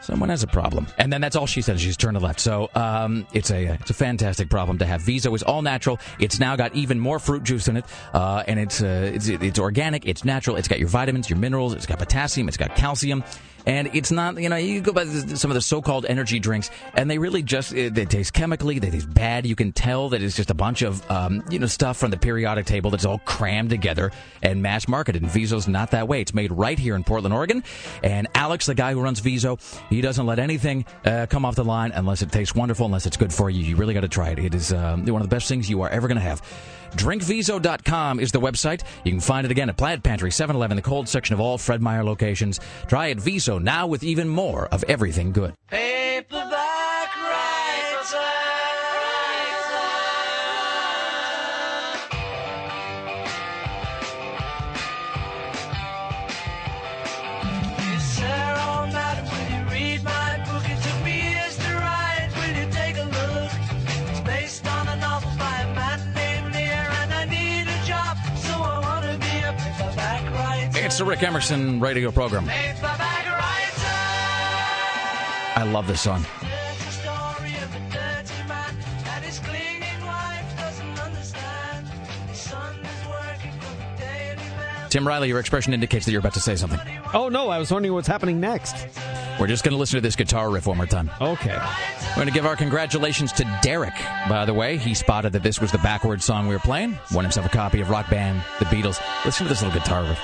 Someone 0.00 0.28
has 0.28 0.44
a 0.44 0.46
problem, 0.46 0.86
and 0.96 1.12
then 1.12 1.20
that's 1.20 1.34
all 1.34 1.46
she 1.46 1.60
said. 1.60 1.78
She's 1.80 1.96
turned 1.96 2.16
to 2.16 2.24
left. 2.24 2.38
So 2.38 2.70
um, 2.76 3.26
it's 3.32 3.50
a 3.50 3.74
it's 3.74 3.90
a 3.90 3.94
fantastic 3.94 4.48
problem 4.48 4.78
to 4.78 4.86
have. 4.86 5.02
Viso 5.02 5.34
is 5.34 5.42
all 5.42 5.60
natural. 5.60 5.98
It's 6.20 6.38
now 6.38 6.54
got 6.54 6.72
even 6.74 7.00
more 7.00 7.18
fruit 7.18 7.42
juice 7.42 7.66
in 7.66 7.76
it, 7.76 7.84
uh, 8.14 8.44
and 8.46 8.60
it's 8.60 8.80
uh, 8.80 9.10
it's 9.12 9.26
it's 9.26 9.58
organic. 9.58 10.06
It's 10.06 10.24
natural. 10.24 10.54
It's 10.56 10.68
got 10.68 10.78
your 10.78 10.88
vitamins, 10.88 11.28
your 11.28 11.38
minerals. 11.38 11.74
It's 11.74 11.84
got 11.84 11.98
potassium. 11.98 12.46
It's 12.46 12.56
got 12.56 12.76
calcium, 12.76 13.24
and 13.68 13.90
it's 13.94 14.10
not 14.10 14.40
you 14.40 14.48
know 14.48 14.56
you 14.56 14.80
go 14.80 14.92
by 14.92 15.04
some 15.04 15.50
of 15.50 15.54
the 15.54 15.60
so-called 15.60 16.06
energy 16.06 16.40
drinks, 16.40 16.70
and 16.94 17.08
they 17.08 17.18
really 17.18 17.42
just 17.42 17.72
uh, 17.72 17.90
they 17.92 18.06
taste 18.06 18.32
chemically. 18.32 18.78
They 18.78 18.90
taste 18.90 19.12
bad. 19.12 19.46
You 19.46 19.54
can 19.54 19.72
tell 19.72 20.08
that 20.08 20.22
it's 20.22 20.34
just 20.34 20.50
a 20.50 20.54
bunch 20.54 20.82
of 20.82 21.08
um, 21.10 21.44
you 21.50 21.58
know 21.58 21.66
stuff 21.66 21.98
from 21.98 22.10
the 22.10 22.16
periodic 22.16 22.66
table 22.66 22.90
that's 22.90 23.04
all 23.04 23.18
crammed 23.20 23.70
together 23.70 24.10
and 24.42 24.62
mass 24.62 24.88
marketed. 24.88 25.22
And 25.22 25.30
Viso's 25.30 25.68
not 25.68 25.90
that 25.90 26.08
way. 26.08 26.22
It's 26.22 26.34
made 26.34 26.50
right 26.50 26.78
here 26.78 26.96
in 26.96 27.04
Portland, 27.04 27.34
Oregon, 27.34 27.62
and 28.02 28.26
Alex, 28.34 28.66
the 28.66 28.74
guy 28.74 28.94
who 28.94 29.02
runs 29.02 29.20
Viso, 29.20 29.58
he 29.90 30.00
doesn't 30.00 30.24
let 30.24 30.38
anything 30.38 30.86
uh, 31.04 31.26
come 31.28 31.44
off 31.44 31.54
the 31.54 31.64
line 31.64 31.92
unless 31.92 32.22
it 32.22 32.32
tastes 32.32 32.54
wonderful, 32.54 32.86
unless 32.86 33.04
it's 33.04 33.18
good 33.18 33.32
for 33.32 33.50
you. 33.50 33.62
You 33.62 33.76
really 33.76 33.94
got 33.94 34.00
to 34.00 34.08
try 34.08 34.30
it. 34.30 34.38
It 34.38 34.54
is 34.54 34.72
um, 34.72 35.04
one 35.04 35.20
of 35.20 35.28
the 35.28 35.34
best 35.34 35.46
things 35.46 35.68
you 35.68 35.82
are 35.82 35.90
ever 35.90 36.08
going 36.08 36.16
to 36.16 36.22
have. 36.24 36.40
DrinkViso.com 36.92 38.20
is 38.20 38.32
the 38.32 38.40
website. 38.40 38.82
You 39.04 39.12
can 39.12 39.20
find 39.20 39.44
it 39.44 39.50
again 39.50 39.68
at 39.68 39.76
Plaid 39.76 40.02
Pantry, 40.02 40.30
7-Eleven, 40.30 40.76
the 40.76 40.82
cold 40.82 41.08
section 41.08 41.34
of 41.34 41.40
all 41.40 41.58
Fred 41.58 41.82
Meyer 41.82 42.04
locations. 42.04 42.60
Try 42.86 43.08
it 43.08 43.18
Viso 43.18 43.58
now 43.58 43.86
with 43.86 44.02
even 44.02 44.28
more 44.28 44.66
of 44.68 44.84
everything 44.84 45.32
good. 45.32 45.54
Paperback 45.70 46.47
It's 70.98 71.04
the 71.04 71.08
Rick 71.08 71.22
Emerson 71.22 71.78
radio 71.78 72.10
program. 72.10 72.48
I 75.54 75.62
love 75.72 75.86
this 75.86 76.00
song. 76.00 76.26
There's 76.40 76.80
a 76.88 76.90
story 76.90 77.54
of 77.62 77.72
a 77.72 77.78
dirty 77.88 78.34
man 78.48 78.76
that 79.04 79.22
his 79.22 79.38
clinging 79.38 80.04
wife 80.04 80.56
doesn't 80.58 80.98
understand. 80.98 81.86
His 82.28 82.38
son 82.38 82.80
is 82.80 83.06
working 83.06 83.52
for 83.60 83.76
the 83.76 83.84
Daily 83.96 84.34
Mail. 84.34 84.88
Tim 84.88 85.06
Riley, 85.06 85.28
your 85.28 85.38
expression 85.38 85.72
indicates 85.72 86.04
that 86.04 86.10
you're 86.10 86.18
about 86.18 86.34
to 86.34 86.40
say 86.40 86.56
something. 86.56 86.80
Oh 87.14 87.28
no, 87.28 87.48
I 87.48 87.58
was 87.58 87.70
wondering 87.70 87.94
what's 87.94 88.08
happening 88.08 88.40
next. 88.40 88.88
We're 89.38 89.46
just 89.46 89.62
going 89.62 89.74
to 89.74 89.78
listen 89.78 89.98
to 89.98 90.00
this 90.00 90.16
guitar 90.16 90.50
riff 90.50 90.66
one 90.66 90.78
more 90.78 90.86
time. 90.86 91.12
Okay. 91.20 91.56
We're 92.08 92.14
going 92.16 92.26
to 92.26 92.34
give 92.34 92.44
our 92.44 92.56
congratulations 92.56 93.30
to 93.34 93.44
Derek, 93.62 93.94
by 94.28 94.44
the 94.46 94.52
way. 94.52 94.78
He 94.78 94.94
spotted 94.94 95.32
that 95.34 95.44
this 95.44 95.60
was 95.60 95.70
the 95.70 95.78
backward 95.78 96.24
song 96.24 96.48
we 96.48 96.56
were 96.56 96.60
playing, 96.60 96.98
won 97.12 97.24
himself 97.24 97.46
a 97.46 97.50
copy 97.50 97.80
of 97.80 97.88
Rock 97.88 98.10
Band, 98.10 98.42
The 98.58 98.64
Beatles. 98.64 99.00
Listen 99.24 99.46
to 99.46 99.48
this 99.48 99.62
little 99.62 99.78
guitar 99.78 100.02
riff. 100.02 100.18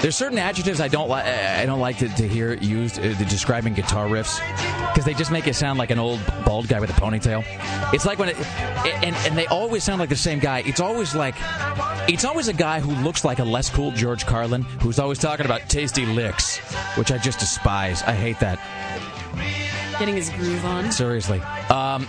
There's 0.00 0.16
certain 0.16 0.38
adjectives 0.38 0.80
I 0.80 0.86
don't 0.86 1.08
like. 1.08 1.24
I 1.24 1.66
don't 1.66 1.80
like 1.80 1.98
to, 1.98 2.08
to 2.08 2.28
hear 2.28 2.54
used 2.54 3.00
uh, 3.00 3.18
describing 3.24 3.74
guitar 3.74 4.06
riffs 4.06 4.38
because 4.92 5.04
they 5.04 5.14
just 5.14 5.32
make 5.32 5.48
it 5.48 5.54
sound 5.54 5.76
like 5.78 5.90
an 5.90 5.98
old 5.98 6.20
bald 6.44 6.68
guy 6.68 6.78
with 6.78 6.90
a 6.90 6.92
ponytail. 6.92 7.44
It's 7.92 8.06
like 8.06 8.18
when 8.20 8.28
it, 8.28 8.36
and 9.02 9.16
and 9.16 9.36
they 9.36 9.46
always 9.46 9.82
sound 9.82 9.98
like 9.98 10.08
the 10.08 10.16
same 10.16 10.38
guy. 10.38 10.62
It's 10.66 10.78
always 10.80 11.16
like, 11.16 11.34
it's 12.08 12.24
always 12.24 12.46
a 12.46 12.52
guy 12.52 12.78
who 12.78 12.92
looks 13.04 13.24
like 13.24 13.40
a 13.40 13.44
less 13.44 13.70
cool 13.70 13.90
George 13.90 14.24
Carlin 14.24 14.62
who's 14.62 15.00
always 15.00 15.18
talking 15.18 15.46
about 15.46 15.68
tasty 15.68 16.06
licks, 16.06 16.58
which 16.96 17.10
I 17.10 17.18
just 17.18 17.40
despise. 17.40 18.02
I 18.02 18.12
hate 18.12 18.38
that. 18.38 19.67
Getting 19.98 20.16
his 20.16 20.30
groove 20.30 20.64
on. 20.64 20.92
Seriously. 20.92 21.40
Um, 21.70 22.06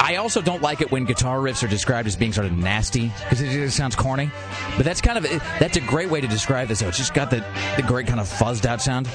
I 0.00 0.16
also 0.20 0.40
don't 0.40 0.62
like 0.62 0.80
it 0.80 0.90
when 0.90 1.04
guitar 1.04 1.38
riffs 1.38 1.64
are 1.64 1.68
described 1.68 2.06
as 2.06 2.14
being 2.14 2.32
sort 2.32 2.46
of 2.46 2.52
nasty 2.52 3.12
because 3.24 3.40
it 3.40 3.50
just 3.50 3.76
sounds 3.76 3.96
corny. 3.96 4.30
But 4.76 4.84
that's 4.84 5.00
kind 5.00 5.18
of 5.18 5.24
that's 5.58 5.76
a 5.76 5.80
great 5.80 6.10
way 6.10 6.20
to 6.20 6.28
describe 6.28 6.68
this. 6.68 6.80
though. 6.80 6.88
It's 6.88 6.98
just 6.98 7.14
got 7.14 7.30
the, 7.30 7.44
the 7.76 7.82
great 7.82 8.06
kind 8.06 8.20
of 8.20 8.28
fuzzed 8.28 8.66
out 8.66 8.80
sound. 8.80 9.08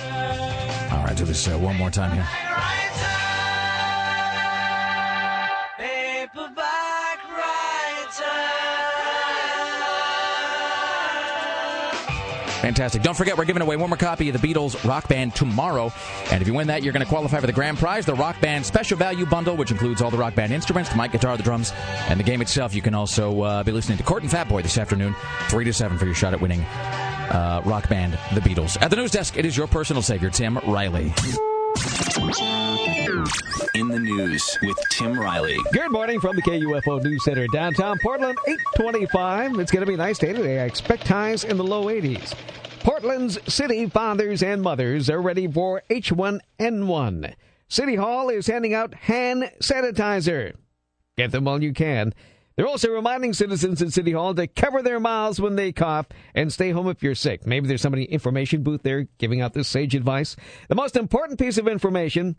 All 0.92 1.04
right, 1.04 1.16
do 1.16 1.26
this 1.26 1.48
uh, 1.48 1.58
one 1.58 1.78
more 1.78 1.90
time 1.90 2.12
here. 2.14 3.23
Fantastic. 12.64 13.02
Don't 13.02 13.18
forget, 13.18 13.38
we're 13.38 13.44
giving 13.44 13.62
away 13.62 13.76
one 13.76 13.90
more 13.90 13.98
copy 13.98 14.30
of 14.30 14.42
the 14.42 14.48
Beatles 14.48 14.88
Rock 14.88 15.10
Band 15.10 15.36
tomorrow. 15.36 15.92
And 16.32 16.42
if 16.42 16.48
you 16.48 16.54
win 16.54 16.68
that, 16.68 16.82
you're 16.82 16.94
going 16.94 17.04
to 17.06 17.10
qualify 17.10 17.42
for 17.42 17.46
the 17.46 17.52
grand 17.52 17.78
prize, 17.78 18.06
the 18.06 18.14
Rock 18.16 18.40
Band 18.40 18.66
Special 18.66 18.98
Value 18.98 19.26
Bundle, 19.26 19.58
which 19.58 19.70
includes 19.70 20.02
all 20.02 20.10
the 20.10 20.18
Rock 20.18 20.34
Band 20.34 20.54
instruments, 20.54 20.90
the 20.90 20.96
mic, 20.96 21.12
guitar, 21.12 21.36
the 21.36 21.44
drums, 21.44 21.74
and 22.08 22.18
the 22.18 22.24
game 22.24 22.42
itself. 22.42 22.74
You 22.74 22.82
can 22.82 22.94
also 22.94 23.42
uh, 23.42 23.64
be 23.64 23.74
listening 23.74 23.98
to 23.98 24.04
Court 24.06 24.24
and 24.24 24.32
Fat 24.32 24.48
Boy 24.48 24.62
this 24.62 24.78
afternoon, 24.78 25.14
3 25.50 25.66
to 25.66 25.74
7 25.74 25.98
for 25.98 26.06
your 26.06 26.16
shot 26.16 26.32
at 26.32 26.40
winning 26.40 26.62
uh, 26.62 27.62
Rock 27.66 27.90
Band 27.90 28.18
The 28.34 28.40
Beatles. 28.40 28.82
At 28.82 28.92
the 28.92 28.96
news 28.96 29.12
desk, 29.12 29.38
it 29.38 29.46
is 29.46 29.58
your 29.58 29.68
personal 29.68 30.02
savior, 30.02 30.30
Tim 30.30 30.58
Riley. 30.60 31.12
In 33.76 33.88
the 33.88 34.00
news 34.00 34.58
with 34.62 34.78
Tim 34.92 35.20
Riley. 35.20 35.58
Good 35.72 35.92
morning 35.92 36.20
from 36.20 36.36
the 36.36 36.42
KUFO 36.44 37.04
News 37.04 37.24
Center, 37.24 37.48
downtown 37.48 37.98
Portland, 38.04 38.38
825. 38.48 39.60
It's 39.60 39.72
going 39.72 39.82
to 39.82 39.88
be 39.88 39.96
a 39.96 39.98
nice 39.98 40.20
day 40.20 40.34
today. 40.34 40.60
I 40.60 40.66
expect 40.66 41.08
highs 41.08 41.44
in 41.44 41.58
the 41.58 41.64
low 41.64 41.86
80s. 41.86 42.36
Portland's 42.82 43.40
city 43.52 43.88
fathers 43.88 44.44
and 44.44 44.62
mothers 44.62 45.10
are 45.10 45.22
ready 45.22 45.48
for 45.48 45.82
H1N1. 45.90 47.34
City 47.68 47.96
Hall 47.96 48.30
is 48.30 48.46
handing 48.46 48.74
out 48.74 48.94
hand 48.94 49.50
sanitizer. 49.60 50.54
Get 51.18 51.32
them 51.32 51.46
while 51.46 51.64
you 51.64 51.74
can. 51.74 52.14
They're 52.56 52.68
also 52.68 52.92
reminding 52.92 53.34
citizens 53.34 53.82
in 53.82 53.90
City 53.90 54.12
Hall 54.12 54.36
to 54.36 54.48
cover 54.48 54.82
their 54.82 55.00
mouths 55.00 55.42
when 55.42 55.56
they 55.56 55.72
cough 55.72 56.08
and 56.36 56.54
stay 56.54 56.72
home 56.72 56.88
if 56.88 57.02
you're 57.02 57.16
sick. 57.16 57.48
Maybe 57.48 57.68
there's 57.68 57.82
somebody 57.82 58.04
information 58.06 58.62
booth 58.62 58.84
there 58.84 59.08
giving 59.18 59.42
out 59.42 59.54
this 59.54 59.68
sage 59.68 59.96
advice. 59.96 60.36
The 60.70 60.76
most 60.76 60.96
important 60.96 61.40
piece 61.40 61.58
of 61.58 61.68
information 61.68 62.36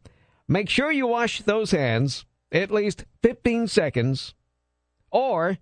make 0.47 0.69
sure 0.69 0.93
you 0.93 1.07
wash 1.09 1.43
those 1.43 1.73
hands 1.73 2.25
at 2.53 2.71
least 2.71 3.05
15 3.23 3.67
seconds, 3.67 4.35
or, 5.11 5.59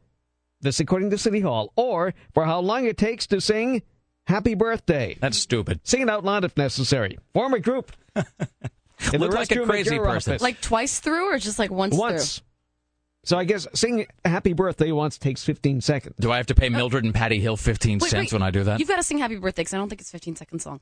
this 0.61 0.81
according 0.81 1.11
to 1.11 1.19
City 1.19 1.41
Hall, 1.41 1.73
or 1.74 2.12
for 2.35 2.45
how 2.45 2.61
long 2.61 2.85
it 2.85 2.99
takes 2.99 3.27
to 3.29 3.41
sing 3.41 3.83
Happy 4.27 4.55
Birthday. 4.55 5.16
That's 5.20 5.39
stupid. 5.39 5.81
Sing 5.85 6.03
it 6.03 6.11
out 6.11 6.24
loud 6.24 6.45
if 6.45 6.57
necessary. 6.57 7.19
Form 7.33 7.55
a 7.55 7.61
group. 7.61 7.93
In 8.15 8.24
the 9.12 9.19
Look 9.19 9.33
like 9.35 9.51
a 9.51 9.65
crazy 9.65 9.99
person. 9.99 10.35
office. 10.35 10.43
Like 10.43 10.61
twice 10.61 11.01
through 11.01 11.33
or 11.35 11.39
just 11.39 11.59
like 11.59 11.70
once, 11.70 11.97
Once. 11.97 12.43
So 13.24 13.39
I 13.39 13.44
guess 13.44 13.66
sing 13.74 14.07
Happy 14.24 14.53
Birthday 14.53 14.90
once 14.90 15.16
takes 15.16 15.44
15 15.44 15.81
seconds. 15.81 16.16
Do 16.19 16.32
I 16.32 16.39
have 16.39 16.47
to 16.47 16.55
pay 16.55 16.69
Mildred 16.69 17.05
and 17.05 17.15
Patty 17.15 17.39
Hill 17.39 17.57
15? 17.57 17.99
Wait, 18.01 18.11
cents 18.11 18.32
wait. 18.32 18.32
when 18.32 18.43
I 18.43 18.51
do 18.51 18.65
that? 18.65 18.81
You've 18.81 18.89
got 18.89 18.97
to 18.97 19.03
sing 19.03 19.19
happy 19.19 19.36
birthday 19.36 19.62
because 19.62 19.74
I 19.74 19.77
don't 19.78 19.89
think 19.89 20.01
it's 20.01 20.11
15 20.11 20.36
seconds 20.36 20.66
long. 20.66 20.81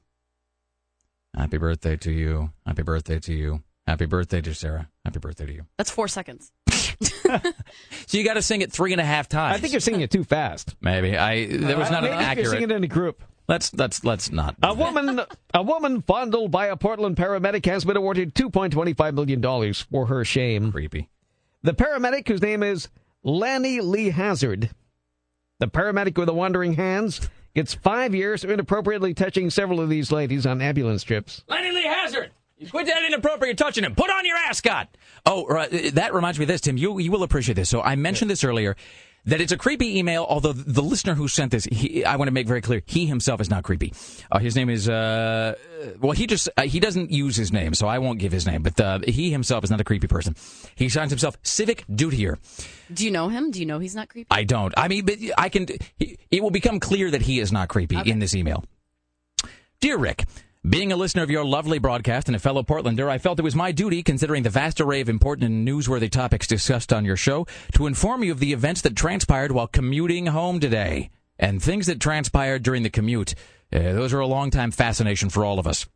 Happy 1.37 1.59
birthday 1.59 1.97
to 1.99 2.11
you. 2.11 2.51
Happy 2.67 2.83
birthday 2.83 3.19
to 3.21 3.35
you. 3.35 3.63
Happy 3.87 4.07
birthday 4.07 4.41
to 4.41 4.55
Sarah. 4.55 4.89
Happy 5.05 5.19
birthday 5.19 5.47
to 5.47 5.53
you. 5.53 5.67
That's 5.77 5.91
four 5.91 6.09
seconds. 6.09 6.51
So 8.07 8.19
you 8.19 8.25
got 8.25 8.35
to 8.35 8.43
sing 8.43 8.61
it 8.61 8.73
three 8.73 8.91
and 8.93 9.01
a 9.01 9.05
half 9.05 9.29
times. 9.29 9.57
I 9.57 9.61
think 9.61 9.73
you're 9.73 9.81
singing 9.81 10.01
it 10.01 10.11
too 10.11 10.25
fast. 10.25 10.75
Maybe 10.81 11.17
I. 11.17 11.47
There 11.47 11.77
was 11.79 11.89
Uh, 11.89 11.93
not 11.93 12.03
maybe 12.03 12.15
an 12.15 12.33
if 12.33 12.39
you're 12.39 12.47
singing 12.47 12.71
it 12.71 12.75
in 12.77 12.83
a 12.83 12.89
group. 12.89 13.23
Let's 13.47 13.73
let's 13.75 14.05
let's 14.05 14.33
not. 14.33 14.57
A 14.63 14.75
woman, 14.75 15.21
a 15.55 15.63
woman 15.63 16.03
fondled 16.03 16.51
by 16.51 16.67
a 16.67 16.77
Portland 16.77 17.17
paramedic 17.17 17.65
has 17.67 17.85
been 17.85 17.97
awarded 17.97 18.35
2.25 18.35 19.15
million 19.15 19.41
dollars 19.41 19.83
for 19.93 20.07
her 20.07 20.25
shame. 20.25 20.73
Creepy. 20.73 21.09
The 21.63 21.75
paramedic, 21.75 22.27
whose 22.27 22.43
name 22.43 22.63
is 22.63 22.89
Lanny 23.23 23.81
Lee 23.81 24.11
Hazard, 24.11 24.71
the 25.59 25.69
paramedic 25.69 26.17
with 26.17 26.27
the 26.27 26.35
wandering 26.35 26.75
hands, 26.75 27.29
gets 27.55 27.75
five 27.75 28.15
years 28.15 28.43
for 28.43 28.53
inappropriately 28.53 29.13
touching 29.13 29.51
several 29.51 29.81
of 29.81 29.89
these 29.89 30.11
ladies 30.11 30.47
on 30.47 30.63
ambulance 30.63 31.03
trips. 31.03 31.45
Lanny 31.49 31.71
Lee 31.71 31.85
Hazard. 31.85 32.31
You 32.57 32.69
quit 32.69 32.87
that 32.87 33.03
inappropriate 33.07 33.57
touching 33.57 33.85
him. 33.85 33.95
Put 33.95 34.11
on 34.11 34.27
your 34.27 34.37
ascot. 34.37 34.95
Oh, 35.25 35.47
right, 35.47 35.95
that 35.95 36.13
reminds 36.13 36.39
me 36.39 36.45
of 36.45 36.49
this, 36.49 36.61
Tim. 36.61 36.77
You 36.77 36.99
you 36.99 37.11
will 37.11 37.23
appreciate 37.23 37.55
this. 37.55 37.71
So 37.71 37.81
I 37.81 37.97
mentioned 37.97 38.31
this 38.31 38.45
earlier. 38.45 38.77
That 39.27 39.41
it's 39.41 39.53
a 39.53 39.59
creepy 39.59 39.99
email, 39.99 40.25
although 40.29 40.53
the 40.53 40.83
listener 40.83 41.15
who 41.15 41.29
sent 41.29 41.53
this, 41.53 41.65
he, 41.65 42.05
I 42.05 42.17
want 42.17 42.29
to 42.29 42.33
make 42.33 42.47
very 42.47 42.63
clear, 42.63 42.83
he 42.87 43.05
himself 43.05 43.41
is 43.41 43.51
not 43.51 43.65
creepy. 43.65 43.93
Uh, 44.33 44.39
his 44.39 44.57
name 44.57 44.71
is, 44.71 44.89
uh, 44.89 45.55
well, 46.01 46.13
he 46.13 46.27
just, 46.27 46.49
uh, 46.57 46.63
he 46.63 46.81
doesn't 46.81 47.11
use 47.11 47.37
his 47.37 47.53
name, 47.53 47.75
so 47.75 47.87
I 47.87 47.99
won't 47.99 48.19
give 48.19 48.33
his 48.33 48.47
name, 48.47 48.63
but 48.63 48.81
uh, 48.81 49.01
he 49.07 49.31
himself 49.31 49.63
is 49.63 49.71
not 49.71 49.81
a 49.81 49.85
creepy 49.85 50.07
person. 50.07 50.35
He 50.75 50.89
signs 50.89 51.11
himself 51.11 51.37
Civic 51.43 51.85
Dutier. 51.87 52.39
Do 52.93 53.05
you 53.05 53.11
know 53.11 53.29
him? 53.29 53.51
Do 53.51 53.61
you 53.61 53.67
know 53.67 53.79
he's 53.79 53.95
not 53.95 54.09
creepy? 54.09 54.29
I 54.31 54.45
don't. 54.45 54.73
I 54.77 54.89
mean, 54.89 55.05
but 55.05 55.19
I 55.37 55.51
can. 55.51 55.67
It 55.99 56.43
will 56.43 56.51
become 56.51 56.81
clear 56.81 57.11
that 57.11 57.23
he 57.23 57.41
is 57.41 57.53
not 57.53 57.69
creepy 57.69 57.99
in 58.07 58.21
this 58.21 58.35
email. 58.35 58.65
Dear 59.81 59.99
Rick, 59.99 60.25
being 60.69 60.93
a 60.93 60.97
listener 60.97 61.23
of 61.23 61.31
your 61.31 61.45
lovely 61.45 61.79
broadcast 61.79 62.29
and 62.29 62.37
a 62.37 62.39
fellow 62.39 62.63
Portlander, 62.63 63.09
I 63.09 63.17
felt 63.17 63.39
it 63.39 63.43
was 63.43 63.55
my 63.55 63.73
duty, 63.73 64.03
considering 64.03 64.43
the 64.43 64.51
vast 64.51 64.79
array 64.79 65.01
of 65.01 65.09
important 65.09 65.47
and 65.47 65.67
newsworthy 65.67 66.11
topics 66.11 66.47
discussed 66.47 66.93
on 66.93 67.07
your 67.07 67.17
show, 67.17 67.47
to 67.75 67.87
inform 67.87 68.23
you 68.23 68.33
of 68.33 68.41
the 68.41 68.53
events 68.53 68.83
that 68.83 68.95
transpired 68.95 69.53
while 69.53 69.67
commuting 69.67 70.27
home 70.27 70.61
today. 70.61 71.11
And 71.39 71.63
things 71.63 71.87
that 71.87 71.99
transpired 71.99 72.63
during 72.63 72.83
the 72.83 72.91
commute. 72.91 73.35
Uh, 73.73 73.79
those 73.79 74.13
are 74.13 74.21
a 74.21 74.27
long-time 74.27 74.71
fascination 74.71 75.31
for 75.31 75.47
all 75.47 75.59
of 75.59 75.67
us. 75.67 75.87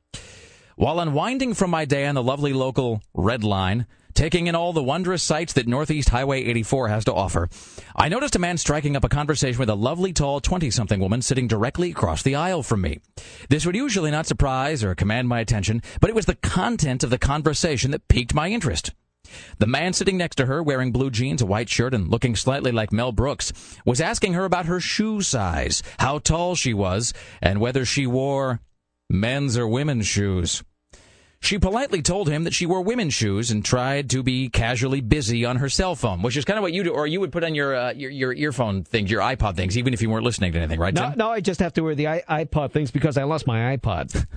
While 0.76 0.98
unwinding 0.98 1.52
from 1.52 1.70
my 1.70 1.84
day 1.84 2.06
on 2.06 2.14
the 2.14 2.22
lovely 2.22 2.54
local 2.54 3.02
Red 3.12 3.44
Line, 3.44 3.86
taking 4.14 4.46
in 4.46 4.54
all 4.54 4.72
the 4.72 4.82
wondrous 4.82 5.22
sights 5.22 5.52
that 5.54 5.66
Northeast 5.66 6.08
Highway 6.08 6.44
84 6.44 6.88
has 6.88 7.04
to 7.04 7.14
offer, 7.14 7.48
I 7.96 8.08
noticed 8.08 8.36
a 8.36 8.38
man 8.38 8.56
striking 8.56 8.96
up 8.96 9.04
a 9.04 9.08
conversation 9.08 9.58
with 9.58 9.68
a 9.68 9.74
lovely 9.74 10.12
tall 10.12 10.40
20-something 10.40 11.00
woman 11.00 11.22
sitting 11.22 11.48
directly 11.48 11.90
across 11.90 12.22
the 12.22 12.34
aisle 12.34 12.62
from 12.62 12.80
me. 12.80 13.00
This 13.48 13.66
would 13.66 13.76
usually 13.76 14.10
not 14.10 14.26
surprise 14.26 14.82
or 14.82 14.94
command 14.94 15.28
my 15.28 15.40
attention, 15.40 15.82
but 16.00 16.10
it 16.10 16.16
was 16.16 16.26
the 16.26 16.36
content 16.36 17.02
of 17.02 17.10
the 17.10 17.18
conversation 17.18 17.90
that 17.90 18.08
piqued 18.08 18.34
my 18.34 18.48
interest. 18.48 18.92
The 19.58 19.66
man 19.66 19.92
sitting 19.92 20.16
next 20.16 20.36
to 20.36 20.46
her, 20.46 20.62
wearing 20.62 20.92
blue 20.92 21.10
jeans, 21.10 21.42
a 21.42 21.46
white 21.46 21.68
shirt, 21.68 21.94
and 21.94 22.08
looking 22.08 22.36
slightly 22.36 22.72
like 22.72 22.92
Mel 22.92 23.12
Brooks, 23.12 23.52
was 23.84 24.00
asking 24.00 24.34
her 24.34 24.44
about 24.44 24.66
her 24.66 24.80
shoe 24.80 25.22
size, 25.22 25.82
how 25.98 26.18
tall 26.18 26.54
she 26.54 26.74
was, 26.74 27.12
and 27.42 27.60
whether 27.60 27.84
she 27.84 28.06
wore 28.06 28.60
men's 29.10 29.56
or 29.56 29.66
women's 29.66 30.06
shoes. 30.06 30.62
She 31.44 31.58
politely 31.58 32.00
told 32.00 32.28
him 32.28 32.44
that 32.44 32.54
she 32.54 32.64
wore 32.64 32.80
women's 32.80 33.12
shoes 33.12 33.50
and 33.50 33.62
tried 33.64 34.08
to 34.10 34.22
be 34.22 34.48
casually 34.48 35.02
busy 35.02 35.44
on 35.44 35.56
her 35.56 35.68
cell 35.68 35.94
phone, 35.94 36.22
which 36.22 36.36
is 36.38 36.44
kind 36.46 36.58
of 36.58 36.62
what 36.62 36.72
you 36.72 36.82
do, 36.84 36.90
or 36.90 37.06
you 37.06 37.20
would 37.20 37.32
put 37.32 37.44
on 37.44 37.54
your 37.54 37.74
uh, 37.76 37.92
your, 37.92 38.10
your 38.10 38.32
earphone 38.32 38.82
things, 38.82 39.10
your 39.10 39.20
iPod 39.20 39.54
things, 39.54 39.76
even 39.76 39.92
if 39.92 40.00
you 40.00 40.08
weren't 40.08 40.24
listening 40.24 40.52
to 40.52 40.58
anything, 40.58 40.80
right? 40.80 40.94
No, 40.94 41.10
Tim? 41.10 41.18
no, 41.18 41.30
I 41.30 41.40
just 41.40 41.60
have 41.60 41.74
to 41.74 41.82
wear 41.82 41.94
the 41.94 42.08
i- 42.08 42.22
iPod 42.44 42.72
things 42.72 42.90
because 42.90 43.18
I 43.18 43.24
lost 43.24 43.46
my 43.46 43.76
iPod. 43.76 44.26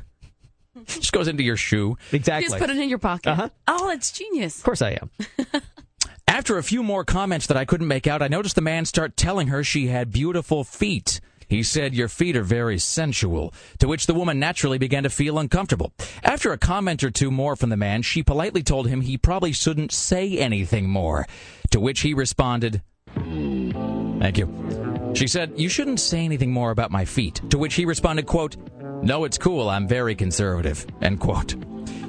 Just 0.86 1.12
goes 1.12 1.28
into 1.28 1.42
your 1.42 1.58
shoe. 1.58 1.98
You 2.12 2.16
Exactly. 2.18 2.50
just 2.50 2.60
put 2.60 2.70
it 2.70 2.78
in 2.78 2.88
your 2.88 3.00
pocket. 3.00 3.32
Uh-huh. 3.32 3.50
Oh, 3.68 3.90
it's 3.90 4.12
genius. 4.12 4.60
Of 4.60 4.64
course 4.64 4.82
I 4.84 4.92
am. 5.02 5.10
After 6.28 6.58
a 6.60 6.64
few 6.64 6.84
more 6.84 7.04
comments 7.04 7.48
that 7.48 7.58
I 7.58 7.66
couldn't 7.66 7.88
make 7.88 8.06
out, 8.06 8.22
I 8.22 8.28
noticed 8.28 8.54
the 8.56 8.62
man 8.62 8.86
start 8.86 9.18
telling 9.18 9.48
her 9.48 9.64
she 9.64 9.88
had 9.88 10.12
beautiful 10.12 10.64
feet. 10.64 11.20
He 11.48 11.64
said, 11.64 11.94
Your 11.94 12.10
feet 12.10 12.36
are 12.36 12.44
very 12.44 12.78
sensual, 12.78 13.53
to 13.80 13.88
which 13.88 14.06
the 14.06 14.14
woman 14.14 14.40
naturally 14.40 14.78
began 14.78 15.03
to 15.03 15.10
feel 15.10 15.40
uncomfortable. 15.40 15.94
After 16.24 16.52
a 16.52 16.57
comment 16.57 17.03
or 17.03 17.11
two 17.11 17.32
more 17.32 17.56
from 17.56 17.69
the 17.69 17.78
man, 17.78 18.02
she 18.02 18.22
politely 18.22 18.64
told 18.64 18.88
him 18.88 19.02
he 19.02 19.18
probably 19.18 19.53
shouldn't 19.53 19.91
say 19.91 20.38
anything 20.38 20.90
more, 20.90 21.26
to 21.72 21.80
which 21.80 22.02
he 22.02 22.14
responded, 22.14 22.82
Thank 23.15 24.38
you. 24.38 25.11
She 25.15 25.28
said, 25.28 25.53
You 25.56 25.69
shouldn't 25.69 25.99
say 25.99 26.19
anything 26.19 26.52
more 26.52 26.72
about 26.72 26.91
my 26.91 27.06
feet, 27.06 27.41
to 27.49 27.57
which 27.57 27.76
he 27.76 27.86
responded, 27.86 28.26
quote, 28.26 28.57
No, 29.02 29.24
it's 29.24 29.38
cool, 29.38 29.69
I'm 29.69 29.88
very 29.88 30.15
conservative, 30.15 30.86
end 31.02 31.19
quote. 31.19 31.56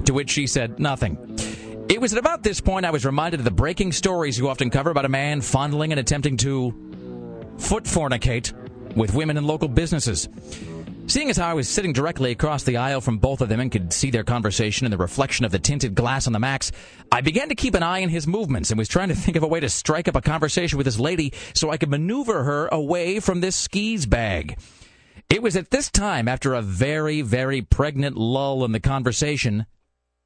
To 0.05 0.13
which 0.13 0.29
she 0.31 0.47
said, 0.47 0.79
Nothing. 0.79 1.17
It 1.87 1.99
was 1.99 2.13
at 2.13 2.19
about 2.19 2.43
this 2.43 2.61
point 2.61 2.85
I 2.85 2.91
was 2.91 3.05
reminded 3.05 3.39
of 3.39 3.45
the 3.45 3.51
breaking 3.51 3.93
stories 3.93 4.37
you 4.37 4.49
often 4.49 4.69
cover 4.69 4.91
about 4.91 5.05
a 5.05 5.09
man 5.09 5.41
fondling 5.41 5.91
and 5.91 5.99
attempting 5.99 6.37
to 6.37 6.71
foot 7.57 7.85
fornicate 7.85 8.53
with 8.95 9.13
women 9.13 9.37
in 9.37 9.45
local 9.45 9.67
businesses. 9.67 10.29
Seeing 11.07 11.31
as 11.31 11.37
how 11.37 11.49
I 11.49 11.55
was 11.55 11.67
sitting 11.67 11.91
directly 11.91 12.31
across 12.31 12.63
the 12.63 12.77
aisle 12.77 13.01
from 13.01 13.17
both 13.17 13.41
of 13.41 13.49
them 13.49 13.59
and 13.59 13.71
could 13.71 13.91
see 13.91 14.11
their 14.11 14.23
conversation 14.23 14.85
in 14.85 14.91
the 14.91 14.97
reflection 14.97 15.43
of 15.43 15.51
the 15.51 15.57
tinted 15.57 15.95
glass 15.95 16.27
on 16.27 16.33
the 16.33 16.39
Max, 16.39 16.71
I 17.11 17.21
began 17.21 17.49
to 17.49 17.55
keep 17.55 17.73
an 17.73 17.81
eye 17.81 18.03
on 18.03 18.09
his 18.09 18.27
movements 18.27 18.69
and 18.69 18.77
was 18.77 18.87
trying 18.87 19.09
to 19.09 19.15
think 19.15 19.35
of 19.35 19.41
a 19.41 19.47
way 19.47 19.59
to 19.59 19.69
strike 19.69 20.07
up 20.07 20.15
a 20.15 20.21
conversation 20.21 20.77
with 20.77 20.85
this 20.85 20.99
lady 20.99 21.33
so 21.55 21.71
I 21.71 21.77
could 21.77 21.89
maneuver 21.89 22.43
her 22.43 22.67
away 22.67 23.19
from 23.19 23.41
this 23.41 23.55
skis 23.55 24.05
bag. 24.05 24.59
It 25.31 25.41
was 25.41 25.55
at 25.55 25.71
this 25.71 25.89
time, 25.89 26.27
after 26.27 26.53
a 26.53 26.61
very, 26.61 27.21
very 27.21 27.63
pregnant 27.63 28.15
lull 28.15 28.63
in 28.63 28.71
the 28.71 28.79
conversation, 28.79 29.65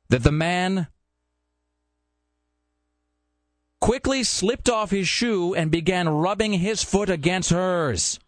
that 0.10 0.24
the 0.24 0.32
man 0.32 0.88
quickly 3.80 4.24
slipped 4.24 4.70
off 4.70 4.92
his 4.92 5.08
shoe 5.08 5.54
and 5.54 5.72
began 5.72 6.08
rubbing 6.08 6.54
his 6.54 6.84
foot 6.84 7.10
against 7.10 7.52
hers. 7.52 8.20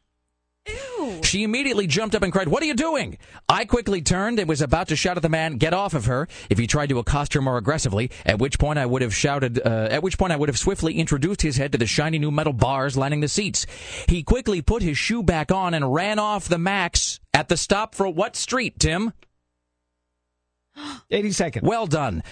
Ew. 0.67 1.21
She 1.23 1.43
immediately 1.43 1.85
jumped 1.85 2.15
up 2.15 2.23
and 2.23 2.31
cried, 2.31 2.47
What 2.47 2.63
are 2.63 2.65
you 2.65 2.73
doing? 2.73 3.17
I 3.47 3.65
quickly 3.65 4.01
turned 4.01 4.39
and 4.39 4.49
was 4.49 4.61
about 4.61 4.87
to 4.87 4.95
shout 4.95 5.17
at 5.17 5.23
the 5.23 5.29
man, 5.29 5.57
Get 5.57 5.73
off 5.73 5.93
of 5.93 6.05
her, 6.05 6.27
if 6.49 6.57
he 6.57 6.65
tried 6.65 6.89
to 6.89 6.99
accost 6.99 7.33
her 7.33 7.41
more 7.41 7.57
aggressively, 7.57 8.09
at 8.25 8.39
which 8.39 8.57
point 8.57 8.79
I 8.79 8.85
would 8.85 9.01
have 9.01 9.13
shouted, 9.13 9.59
uh, 9.63 9.87
at 9.91 10.01
which 10.01 10.17
point 10.17 10.33
I 10.33 10.37
would 10.37 10.49
have 10.49 10.57
swiftly 10.57 10.95
introduced 10.95 11.41
his 11.41 11.57
head 11.57 11.71
to 11.73 11.77
the 11.77 11.85
shiny 11.85 12.17
new 12.17 12.31
metal 12.31 12.53
bars 12.53 12.97
lining 12.97 13.19
the 13.19 13.27
seats. 13.27 13.65
He 14.07 14.23
quickly 14.23 14.61
put 14.61 14.81
his 14.81 14.97
shoe 14.97 15.21
back 15.21 15.51
on 15.51 15.73
and 15.73 15.93
ran 15.93 16.19
off 16.19 16.47
the 16.47 16.57
max 16.57 17.19
at 17.33 17.49
the 17.49 17.57
stop 17.57 17.93
for 17.93 18.09
what 18.09 18.35
street, 18.35 18.79
Tim? 18.79 19.13
80 21.11 21.31
seconds. 21.31 21.67
Well 21.67 21.85
done. 21.87 22.23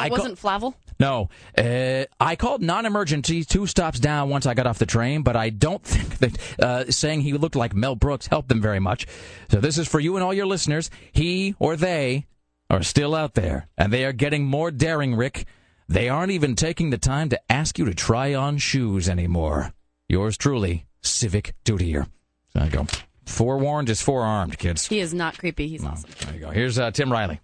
It 0.00 0.10
wasn't 0.10 0.38
Flavel? 0.38 0.74
No, 1.00 1.28
uh, 1.56 2.04
I 2.18 2.34
called 2.34 2.60
non-emergency 2.60 3.44
two 3.44 3.66
stops 3.66 4.00
down 4.00 4.30
once 4.30 4.46
I 4.46 4.54
got 4.54 4.66
off 4.66 4.78
the 4.78 4.86
train, 4.86 5.22
but 5.22 5.36
I 5.36 5.50
don't 5.50 5.82
think 5.82 6.18
that 6.18 6.58
uh, 6.60 6.90
saying 6.90 7.20
he 7.20 7.34
looked 7.34 7.54
like 7.54 7.72
Mel 7.74 7.94
Brooks 7.94 8.26
helped 8.26 8.48
them 8.48 8.60
very 8.60 8.80
much. 8.80 9.06
So 9.48 9.60
this 9.60 9.78
is 9.78 9.86
for 9.86 10.00
you 10.00 10.16
and 10.16 10.24
all 10.24 10.34
your 10.34 10.46
listeners. 10.46 10.90
He 11.12 11.54
or 11.60 11.76
they 11.76 12.26
are 12.68 12.82
still 12.82 13.14
out 13.14 13.34
there, 13.34 13.68
and 13.78 13.92
they 13.92 14.04
are 14.04 14.12
getting 14.12 14.44
more 14.44 14.70
daring, 14.70 15.14
Rick. 15.14 15.46
They 15.88 16.08
aren't 16.08 16.32
even 16.32 16.54
taking 16.54 16.90
the 16.90 16.98
time 16.98 17.28
to 17.30 17.40
ask 17.50 17.78
you 17.78 17.84
to 17.86 17.94
try 17.94 18.34
on 18.34 18.58
shoes 18.58 19.08
anymore. 19.08 19.72
Yours 20.08 20.36
truly, 20.36 20.84
Civic 21.00 21.54
Dutier. 21.64 22.08
There 22.54 22.64
you 22.64 22.70
go. 22.70 22.86
Forewarned 23.24 23.88
is 23.88 24.02
forearmed, 24.02 24.58
kids. 24.58 24.86
He 24.86 25.00
is 25.00 25.14
not 25.14 25.38
creepy. 25.38 25.68
He's 25.68 25.84
awesome. 25.84 26.10
There 26.26 26.34
you 26.34 26.40
go. 26.40 26.50
Here's 26.50 26.78
uh, 26.78 26.90
Tim 26.90 27.12
Riley. 27.12 27.40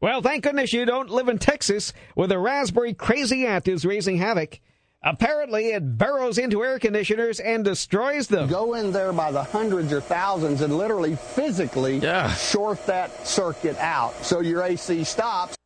Well, 0.00 0.20
thank 0.20 0.44
goodness 0.44 0.72
you 0.72 0.84
don't 0.84 1.10
live 1.10 1.28
in 1.28 1.38
Texas, 1.38 1.92
where 2.14 2.28
the 2.28 2.38
raspberry 2.38 2.92
crazy 2.92 3.46
ant 3.46 3.66
is 3.66 3.84
raising 3.86 4.18
havoc. 4.18 4.60
Apparently, 5.02 5.68
it 5.68 5.96
burrows 5.96 6.36
into 6.36 6.64
air 6.64 6.78
conditioners 6.78 7.38
and 7.38 7.64
destroys 7.64 8.26
them. 8.26 8.48
Go 8.48 8.74
in 8.74 8.92
there 8.92 9.12
by 9.12 9.30
the 9.30 9.42
hundreds 9.42 9.92
or 9.92 10.00
thousands 10.00 10.60
and 10.60 10.76
literally 10.76 11.14
physically 11.14 12.00
short 12.36 12.84
that 12.86 13.26
circuit 13.26 13.76
out 13.78 14.14
so 14.24 14.40
your 14.40 14.62
AC 14.62 15.04
stops. 15.04 15.56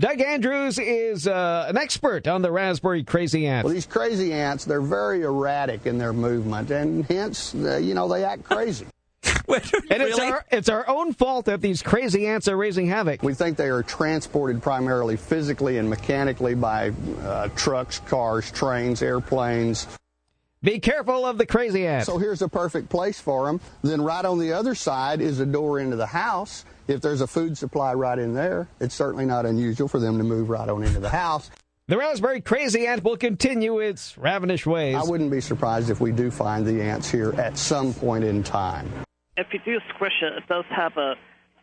Doug 0.00 0.20
Andrews 0.20 0.78
is 0.78 1.26
uh, 1.26 1.66
an 1.68 1.76
expert 1.76 2.28
on 2.28 2.40
the 2.40 2.52
raspberry 2.52 3.02
crazy 3.02 3.46
ant. 3.46 3.64
Well, 3.64 3.74
these 3.74 3.86
crazy 3.86 4.32
ants, 4.32 4.64
they're 4.64 4.80
very 4.80 5.22
erratic 5.22 5.86
in 5.86 5.98
their 5.98 6.12
movement, 6.12 6.70
and 6.70 7.04
hence, 7.06 7.52
uh, 7.54 7.78
you 7.78 7.94
know, 7.94 8.08
they 8.08 8.24
act 8.24 8.44
crazy. 8.44 8.86
And 9.48 10.02
it's 10.02 10.18
our, 10.18 10.44
it's 10.50 10.68
our 10.68 10.88
own 10.88 11.12
fault 11.12 11.46
that 11.46 11.60
these 11.60 11.82
crazy 11.82 12.26
ants 12.26 12.48
are 12.48 12.56
raising 12.56 12.86
havoc. 12.86 13.22
We 13.22 13.34
think 13.34 13.56
they 13.56 13.68
are 13.68 13.82
transported 13.82 14.62
primarily 14.62 15.16
physically 15.16 15.78
and 15.78 15.88
mechanically 15.88 16.54
by 16.54 16.92
uh, 17.22 17.48
trucks, 17.56 18.00
cars, 18.00 18.50
trains, 18.50 19.02
airplanes. 19.02 19.86
Be 20.62 20.80
careful 20.80 21.24
of 21.24 21.38
the 21.38 21.46
crazy 21.46 21.86
ants. 21.86 22.06
So 22.06 22.18
here's 22.18 22.42
a 22.42 22.48
perfect 22.48 22.88
place 22.88 23.20
for 23.20 23.46
them. 23.46 23.60
Then 23.82 24.02
right 24.02 24.24
on 24.24 24.38
the 24.38 24.52
other 24.52 24.74
side 24.74 25.20
is 25.20 25.38
a 25.38 25.46
door 25.46 25.78
into 25.78 25.96
the 25.96 26.06
house. 26.06 26.64
If 26.88 27.00
there's 27.00 27.20
a 27.20 27.26
food 27.26 27.56
supply 27.56 27.94
right 27.94 28.18
in 28.18 28.34
there, 28.34 28.66
it's 28.80 28.94
certainly 28.94 29.24
not 29.24 29.46
unusual 29.46 29.86
for 29.86 30.00
them 30.00 30.18
to 30.18 30.24
move 30.24 30.50
right 30.50 30.68
on 30.68 30.82
into 30.82 30.98
the 31.00 31.10
house. 31.10 31.50
The 31.86 31.96
raspberry 31.96 32.40
crazy 32.40 32.86
ant 32.86 33.04
will 33.04 33.16
continue 33.16 33.78
its 33.78 34.18
ravenous 34.18 34.66
ways. 34.66 34.96
I 34.96 35.04
wouldn't 35.04 35.30
be 35.30 35.40
surprised 35.40 35.90
if 35.90 36.00
we 36.00 36.12
do 36.12 36.30
find 36.30 36.66
the 36.66 36.82
ants 36.82 37.08
here 37.10 37.32
at 37.38 37.56
some 37.56 37.94
point 37.94 38.24
in 38.24 38.42
time. 38.42 38.90
If 39.38 39.46
you 39.52 39.60
do 39.64 39.78
squish 39.94 40.20
it, 40.22 40.32
it 40.34 40.46
does 40.48 40.64
have 40.68 40.96
a 40.96 41.14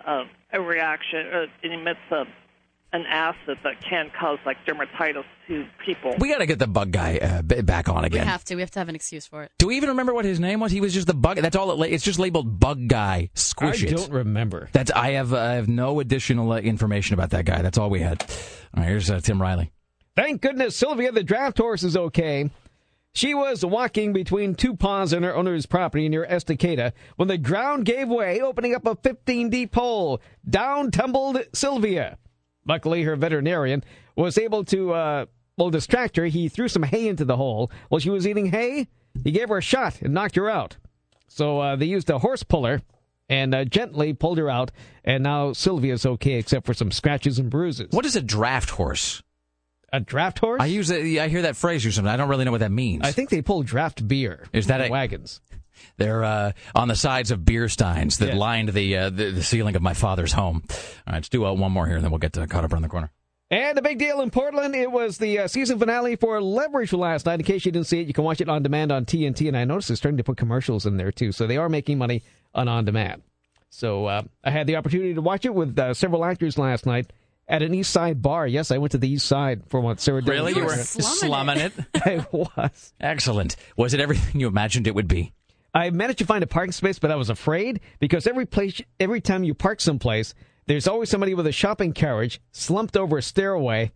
a, 0.05 0.23
a 0.53 0.61
reaction. 0.61 1.27
Uh, 1.33 1.45
it 1.61 1.71
emits 1.71 1.99
a, 2.11 2.25
an 2.93 3.05
acid 3.09 3.57
that 3.63 3.81
can 3.81 4.11
cause 4.19 4.37
like 4.45 4.57
dermatitis 4.65 5.23
to 5.47 5.65
people. 5.85 6.15
We 6.19 6.29
got 6.29 6.37
to 6.39 6.45
get 6.45 6.59
the 6.59 6.67
bug 6.67 6.91
guy 6.91 7.17
uh, 7.17 7.41
back 7.41 7.89
on 7.89 8.05
again. 8.05 8.21
We 8.21 8.27
have 8.27 8.43
to. 8.45 8.55
We 8.55 8.61
have 8.61 8.71
to 8.71 8.79
have 8.79 8.89
an 8.89 8.95
excuse 8.95 9.25
for 9.27 9.43
it. 9.43 9.51
Do 9.57 9.67
we 9.67 9.77
even 9.77 9.89
remember 9.89 10.13
what 10.13 10.25
his 10.25 10.39
name 10.39 10.59
was? 10.59 10.71
He 10.71 10.81
was 10.81 10.93
just 10.93 11.07
the 11.07 11.13
bug. 11.13 11.37
That's 11.37 11.55
all. 11.55 11.83
It, 11.83 11.91
it's 11.91 12.03
just 12.03 12.19
labeled 12.19 12.59
bug 12.59 12.87
guy. 12.87 13.29
Squish 13.33 13.83
I 13.83 13.87
it. 13.87 13.97
don't 13.97 14.11
remember. 14.11 14.69
That's. 14.71 14.91
I 14.91 15.11
have. 15.11 15.33
I 15.33 15.53
have 15.53 15.67
no 15.67 15.99
additional 15.99 16.51
uh, 16.51 16.59
information 16.59 17.13
about 17.13 17.31
that 17.31 17.45
guy. 17.45 17.61
That's 17.61 17.77
all 17.77 17.89
we 17.89 17.99
had. 17.99 18.21
All 18.73 18.81
right. 18.83 18.89
Here's 18.89 19.09
uh, 19.09 19.19
Tim 19.19 19.41
Riley. 19.41 19.71
Thank 20.15 20.41
goodness 20.41 20.77
Sylvia 20.77 21.11
the 21.11 21.23
draft 21.23 21.57
horse 21.57 21.83
is 21.83 21.97
okay. 21.97 22.49
She 23.15 23.33
was 23.33 23.63
walking 23.63 24.11
between 24.11 24.55
two 24.55 24.75
ponds 24.75 25.13
on 25.13 25.23
her 25.23 25.33
owner's 25.33 25.65
property 25.65 26.09
near 26.09 26.27
Estacada 26.29 26.91
when 27.15 27.29
the 27.29 27.37
ground 27.37 27.85
gave 27.85 28.09
way, 28.09 28.41
opening 28.41 28.75
up 28.75 28.85
a 28.85 28.95
15 28.95 29.49
deep 29.49 29.73
hole. 29.73 30.19
Down 30.47 30.91
tumbled 30.91 31.39
Sylvia. 31.53 32.17
Luckily, 32.67 33.03
her 33.03 33.15
veterinarian 33.15 33.85
was 34.17 34.37
able 34.37 34.65
to, 34.65 34.93
uh, 34.93 35.25
well, 35.57 35.69
distract 35.69 36.17
her. 36.17 36.25
He 36.25 36.49
threw 36.49 36.67
some 36.67 36.83
hay 36.83 37.07
into 37.07 37.23
the 37.23 37.37
hole. 37.37 37.71
While 37.87 37.99
she 37.99 38.09
was 38.09 38.27
eating 38.27 38.47
hay, 38.47 38.89
he 39.23 39.31
gave 39.31 39.47
her 39.47 39.59
a 39.59 39.61
shot 39.61 40.01
and 40.01 40.13
knocked 40.13 40.35
her 40.35 40.49
out. 40.49 40.75
So 41.29 41.61
uh, 41.61 41.75
they 41.77 41.85
used 41.85 42.09
a 42.09 42.19
horse 42.19 42.43
puller 42.43 42.81
and 43.29 43.55
uh, 43.55 43.63
gently 43.63 44.13
pulled 44.13 44.39
her 44.39 44.49
out. 44.49 44.71
And 45.05 45.23
now 45.23 45.53
Sylvia's 45.53 46.05
okay, 46.05 46.33
except 46.33 46.65
for 46.65 46.73
some 46.73 46.91
scratches 46.91 47.39
and 47.39 47.49
bruises. 47.49 47.87
What 47.91 48.05
is 48.05 48.17
a 48.17 48.21
draft 48.21 48.71
horse? 48.71 49.23
A 49.95 49.99
draft 50.01 50.39
horse? 50.39 50.61
I 50.61 50.65
use. 50.65 50.89
it. 50.89 51.19
I 51.19 51.27
hear 51.29 51.43
that 51.43 51.55
phrase 51.55 51.85
or 51.85 51.91
something. 51.91 52.11
I 52.11 52.17
don't 52.17 52.27
really 52.29 52.43
know 52.45 52.51
what 52.51 52.59
that 52.59 52.71
means. 52.71 53.03
I 53.03 53.11
think 53.11 53.29
they 53.29 53.41
pull 53.41 53.63
draft 53.63 54.05
beer. 54.07 54.45
Is 54.51 54.67
that 54.67 54.81
in 54.81 54.87
a- 54.87 54.91
wagons? 54.91 55.39
They're 55.97 56.23
uh, 56.23 56.51
on 56.73 56.87
the 56.87 56.95
sides 56.95 57.31
of 57.31 57.45
beer 57.45 57.69
steins 57.69 58.17
that 58.17 58.29
Yeah. 58.29 58.35
lined 58.35 58.69
the, 58.69 58.97
uh, 58.97 59.09
the 59.09 59.31
the 59.31 59.43
ceiling 59.43 59.75
of 59.75 59.81
my 59.81 59.93
father's 59.93 60.31
home. 60.33 60.63
All 60.69 60.75
right, 61.07 61.15
let's 61.15 61.29
do 61.29 61.45
uh, 61.45 61.53
one 61.53 61.71
more 61.71 61.85
here, 61.85 61.95
and 61.95 62.03
then 62.03 62.11
we'll 62.11 62.19
get 62.19 62.33
to 62.33 62.45
caught 62.47 62.63
up 62.65 62.73
around 62.73 62.81
the 62.81 62.89
corner. 62.89 63.11
And 63.51 63.77
a 63.77 63.81
big 63.81 63.99
deal 63.99 64.21
in 64.21 64.31
Portland. 64.31 64.73
It 64.75 64.91
was 64.91 65.17
the 65.17 65.39
uh, 65.39 65.47
season 65.47 65.77
finale 65.79 66.15
for 66.15 66.41
Leverage 66.41 66.91
last 66.93 67.25
night. 67.25 67.39
In 67.39 67.45
case 67.45 67.65
you 67.65 67.71
didn't 67.71 67.87
see 67.87 68.01
it, 68.01 68.07
you 68.07 68.13
can 68.13 68.23
watch 68.23 68.41
it 68.41 68.49
on 68.49 68.63
demand 68.63 68.91
on 68.91 69.05
TNT. 69.05 69.47
And 69.47 69.55
I 69.55 69.63
noticed 69.65 69.87
they're 69.89 69.97
starting 69.97 70.17
to 70.17 70.23
put 70.23 70.35
commercials 70.37 70.85
in 70.85 70.97
there 70.97 71.11
too, 71.11 71.31
so 71.31 71.45
they 71.47 71.57
are 71.57 71.69
making 71.69 71.97
money 71.97 72.23
on 72.53 72.67
on 72.67 72.83
demand. 72.85 73.21
So 73.69 74.05
uh, 74.07 74.23
I 74.43 74.51
had 74.51 74.67
the 74.67 74.77
opportunity 74.77 75.13
to 75.13 75.21
watch 75.21 75.45
it 75.45 75.53
with 75.53 75.77
uh, 75.77 75.93
several 75.93 76.25
actors 76.25 76.57
last 76.57 76.85
night 76.85 77.11
at 77.47 77.61
an 77.61 77.73
East 77.73 77.91
Side 77.91 78.21
bar. 78.21 78.47
Yes, 78.47 78.71
I 78.71 78.77
went 78.77 78.91
to 78.91 78.97
the 78.97 79.09
East 79.09 79.27
Side 79.27 79.63
for 79.67 79.79
what 79.79 79.99
Sarah. 79.99 80.21
Really, 80.21 80.53
you 80.53 80.65
were 80.65 80.75
slumming 80.75 81.57
it. 81.57 81.73
I 81.95 82.25
was. 82.31 82.93
Excellent. 82.99 83.55
Was 83.77 83.93
it 83.93 83.99
everything 83.99 84.41
you 84.41 84.47
imagined 84.47 84.87
it 84.87 84.95
would 84.95 85.07
be? 85.07 85.33
I 85.73 85.89
managed 85.89 86.19
to 86.19 86.25
find 86.25 86.43
a 86.43 86.47
parking 86.47 86.71
space, 86.71 86.99
but 86.99 87.11
I 87.11 87.15
was 87.15 87.29
afraid 87.29 87.81
because 87.99 88.27
every 88.27 88.45
place, 88.45 88.81
every 88.99 89.19
time 89.19 89.43
you 89.43 89.53
park 89.53 89.81
someplace, 89.81 90.33
there's 90.67 90.87
always 90.87 91.09
somebody 91.09 91.33
with 91.33 91.47
a 91.47 91.51
shopping 91.51 91.91
carriage 91.91 92.39
slumped 92.51 92.95
over 92.95 93.17
a 93.17 93.21
stairway 93.21 93.91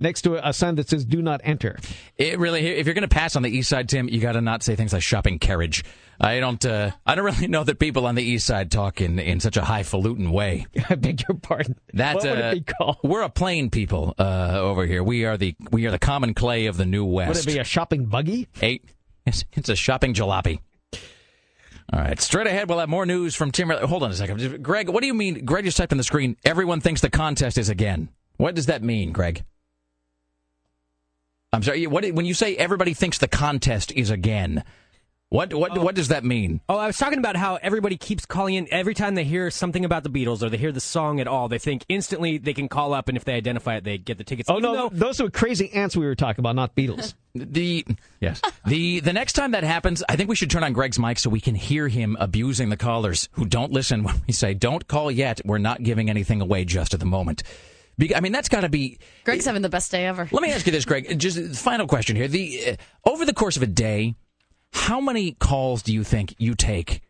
next 0.00 0.22
to 0.22 0.46
a, 0.46 0.52
sign 0.52 0.76
that 0.76 0.88
says 0.88 1.04
"Do 1.04 1.22
not 1.22 1.40
enter." 1.44 1.78
It 2.16 2.38
really. 2.38 2.66
If 2.66 2.86
you're 2.86 2.94
going 2.94 3.08
to 3.08 3.14
pass 3.14 3.36
on 3.36 3.42
the 3.42 3.50
east 3.50 3.68
side, 3.68 3.88
Tim, 3.88 4.08
you 4.08 4.20
got 4.20 4.32
to 4.32 4.40
not 4.40 4.62
say 4.62 4.76
things 4.76 4.92
like 4.92 5.02
shopping 5.02 5.38
carriage. 5.38 5.84
I 6.20 6.40
don't. 6.40 6.64
Uh, 6.64 6.92
I 7.04 7.14
don't 7.14 7.24
really 7.24 7.48
know 7.48 7.64
that 7.64 7.78
people 7.78 8.06
on 8.06 8.14
the 8.14 8.22
east 8.22 8.46
side 8.46 8.70
talk 8.70 9.00
in, 9.00 9.18
in 9.18 9.40
such 9.40 9.56
a 9.56 9.62
highfalutin 9.64 10.30
way. 10.30 10.66
I 10.90 10.94
beg 10.94 11.22
your 11.28 11.38
pardon. 11.38 11.76
That 11.94 12.16
What 12.16 12.24
would 12.24 12.38
uh, 12.38 12.46
it 12.46 12.66
be 12.66 12.72
called? 12.72 12.98
we're 13.02 13.22
a 13.22 13.30
plain 13.30 13.70
people 13.70 14.14
uh, 14.18 14.58
over 14.60 14.86
here. 14.86 15.02
We 15.02 15.24
are 15.24 15.36
the 15.36 15.54
we 15.70 15.86
are 15.86 15.90
the 15.90 15.98
common 15.98 16.34
clay 16.34 16.66
of 16.66 16.76
the 16.76 16.86
new 16.86 17.04
west. 17.04 17.28
Would 17.28 17.38
it 17.38 17.54
be 17.54 17.58
a 17.58 17.64
shopping 17.64 18.06
buggy? 18.06 18.48
Eight. 18.62 18.84
It's, 19.26 19.44
it's 19.52 19.68
a 19.68 19.76
shopping 19.76 20.14
jalopy. 20.14 20.60
All 21.92 22.00
right, 22.00 22.20
straight 22.20 22.48
ahead, 22.48 22.68
we'll 22.68 22.80
have 22.80 22.88
more 22.88 23.06
news 23.06 23.36
from 23.36 23.52
Tim. 23.52 23.70
Hold 23.70 24.02
on 24.02 24.10
a 24.10 24.14
second, 24.14 24.62
Greg. 24.62 24.88
What 24.88 25.02
do 25.02 25.06
you 25.06 25.14
mean? 25.14 25.44
Greg 25.44 25.64
just 25.64 25.76
typed 25.76 25.92
on 25.92 25.98
the 25.98 26.04
screen. 26.04 26.36
Everyone 26.44 26.80
thinks 26.80 27.00
the 27.00 27.10
contest 27.10 27.58
is 27.58 27.68
again. 27.68 28.08
What 28.38 28.56
does 28.56 28.66
that 28.66 28.82
mean, 28.82 29.12
Greg? 29.12 29.44
I'm 31.56 31.62
sorry. 31.62 31.86
What 31.86 32.06
when 32.12 32.26
you 32.26 32.34
say 32.34 32.56
everybody 32.56 32.94
thinks 32.94 33.18
the 33.18 33.28
contest 33.28 33.90
is 33.92 34.10
again? 34.10 34.62
What 35.28 35.52
what 35.54 35.76
oh. 35.76 35.82
what 35.82 35.96
does 35.96 36.08
that 36.08 36.22
mean? 36.22 36.60
Oh, 36.68 36.76
I 36.76 36.86
was 36.86 36.98
talking 36.98 37.18
about 37.18 37.34
how 37.34 37.56
everybody 37.56 37.96
keeps 37.96 38.24
calling 38.24 38.54
in 38.54 38.68
every 38.70 38.94
time 38.94 39.16
they 39.16 39.24
hear 39.24 39.50
something 39.50 39.84
about 39.84 40.04
the 40.04 40.10
Beatles 40.10 40.40
or 40.40 40.50
they 40.50 40.56
hear 40.56 40.70
the 40.70 40.80
song 40.80 41.18
at 41.18 41.26
all. 41.26 41.48
They 41.48 41.58
think 41.58 41.84
instantly 41.88 42.38
they 42.38 42.54
can 42.54 42.68
call 42.68 42.94
up, 42.94 43.08
and 43.08 43.16
if 43.16 43.24
they 43.24 43.34
identify 43.34 43.76
it, 43.76 43.84
they 43.84 43.98
get 43.98 44.18
the 44.18 44.24
tickets. 44.24 44.48
Oh 44.48 44.58
Even 44.58 44.62
no, 44.62 44.88
though- 44.88 44.96
those 44.96 45.20
are 45.20 45.28
crazy 45.28 45.72
ants 45.72 45.96
we 45.96 46.06
were 46.06 46.14
talking 46.14 46.40
about, 46.40 46.54
not 46.54 46.74
Beatles. 46.74 47.14
The 47.38 47.84
yes, 48.18 48.40
the 48.64 49.00
the 49.00 49.12
next 49.12 49.34
time 49.34 49.50
that 49.50 49.62
happens, 49.62 50.02
I 50.08 50.16
think 50.16 50.30
we 50.30 50.36
should 50.36 50.50
turn 50.50 50.64
on 50.64 50.72
Greg's 50.72 50.98
mic 50.98 51.18
so 51.18 51.28
we 51.28 51.38
can 51.38 51.54
hear 51.54 51.86
him 51.86 52.16
abusing 52.18 52.70
the 52.70 52.78
callers 52.78 53.28
who 53.32 53.44
don't 53.44 53.72
listen 53.72 54.02
when 54.04 54.22
we 54.26 54.32
say 54.32 54.54
"Don't 54.54 54.88
call 54.88 55.10
yet." 55.10 55.42
We're 55.44 55.58
not 55.58 55.82
giving 55.82 56.08
anything 56.08 56.40
away 56.40 56.64
just 56.64 56.94
at 56.94 57.00
the 57.00 57.04
moment. 57.04 57.42
Be- 57.98 58.14
I 58.14 58.20
mean, 58.20 58.32
that's 58.32 58.48
got 58.48 58.60
to 58.60 58.68
be. 58.68 58.98
Greg's 59.24 59.46
having 59.46 59.62
the 59.62 59.68
best 59.68 59.90
day 59.90 60.06
ever. 60.06 60.28
Let 60.30 60.42
me 60.42 60.52
ask 60.52 60.66
you 60.66 60.72
this, 60.72 60.84
Greg. 60.84 61.18
Just 61.18 61.56
final 61.56 61.86
question 61.86 62.16
here. 62.16 62.28
The 62.28 62.70
uh, 62.70 63.08
over 63.08 63.24
the 63.24 63.34
course 63.34 63.56
of 63.56 63.62
a 63.62 63.66
day, 63.66 64.14
how 64.72 65.00
many 65.00 65.32
calls 65.32 65.82
do 65.82 65.92
you 65.92 66.04
think 66.04 66.34
you 66.38 66.54
take 66.54 67.00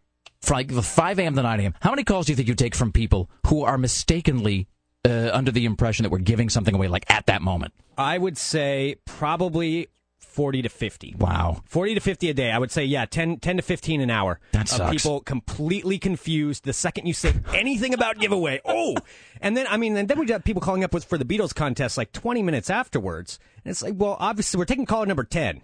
from 0.41 0.57
like 0.57 0.69
the 0.69 0.83
5 0.83 1.19
a.m. 1.19 1.35
to 1.35 1.43
9 1.43 1.61
a.m.? 1.61 1.75
How 1.81 1.91
many 1.91 2.05
calls 2.05 2.27
do 2.27 2.33
you 2.33 2.37
think 2.37 2.49
you 2.49 2.55
take 2.55 2.75
from 2.75 2.93
people 2.93 3.31
who 3.49 3.65
are 3.65 3.77
mistakenly 3.79 4.69
uh, 5.05 5.31
under 5.33 5.51
the 5.51 5.65
impression 5.65 6.05
that 6.05 6.11
we're 6.11 6.19
giving 6.19 6.49
something 6.49 6.75
away, 6.75 6.89
like 6.89 7.11
at 7.11 7.27
that 7.27 7.43
moment? 7.43 7.75
I 7.99 8.19
would 8.19 8.39
say 8.39 8.97
probably 9.05 9.89
40 10.37 10.63
to 10.63 10.69
50. 10.69 11.15
Wow. 11.19 11.63
40 11.65 11.95
to 11.95 12.01
50 12.01 12.29
a 12.29 12.35
day. 12.35 12.51
I 12.53 12.59
would 12.59 12.71
say, 12.71 12.85
yeah, 12.85 13.07
10, 13.07 13.39
10 13.39 13.57
to 13.57 13.63
15 13.63 14.03
an 14.03 14.11
hour. 14.11 14.39
That 14.53 14.65
of 14.65 14.69
sucks. 14.69 14.91
people 14.93 15.21
completely 15.21 15.99
confused 15.99 16.65
the 16.65 16.75
second 16.75 17.07
you 17.07 17.15
say 17.15 17.33
anything 17.55 17.95
about 17.95 18.19
giveaway. 18.19 18.61
Oh! 18.69 18.95
And 19.41 19.57
then, 19.57 19.67
I 19.69 19.79
mean, 19.79 19.97
and 19.97 20.09
then 20.09 20.19
we 20.19 20.27
got 20.27 20.45
people 20.45 20.61
calling 20.61 20.85
up 20.85 20.93
with, 20.93 21.05
for 21.07 21.17
the 21.17 21.25
Beatles 21.25 21.55
contest 21.55 21.97
like 21.97 22.13
20 22.13 22.43
minutes 22.43 22.69
afterwards. 22.69 23.39
And 23.65 23.71
it's 23.71 23.83
like, 23.83 23.95
well, 23.97 24.17
obviously, 24.21 24.59
we're 24.59 24.67
taking 24.67 24.85
caller 24.85 25.07
number 25.07 25.25
10. 25.25 25.63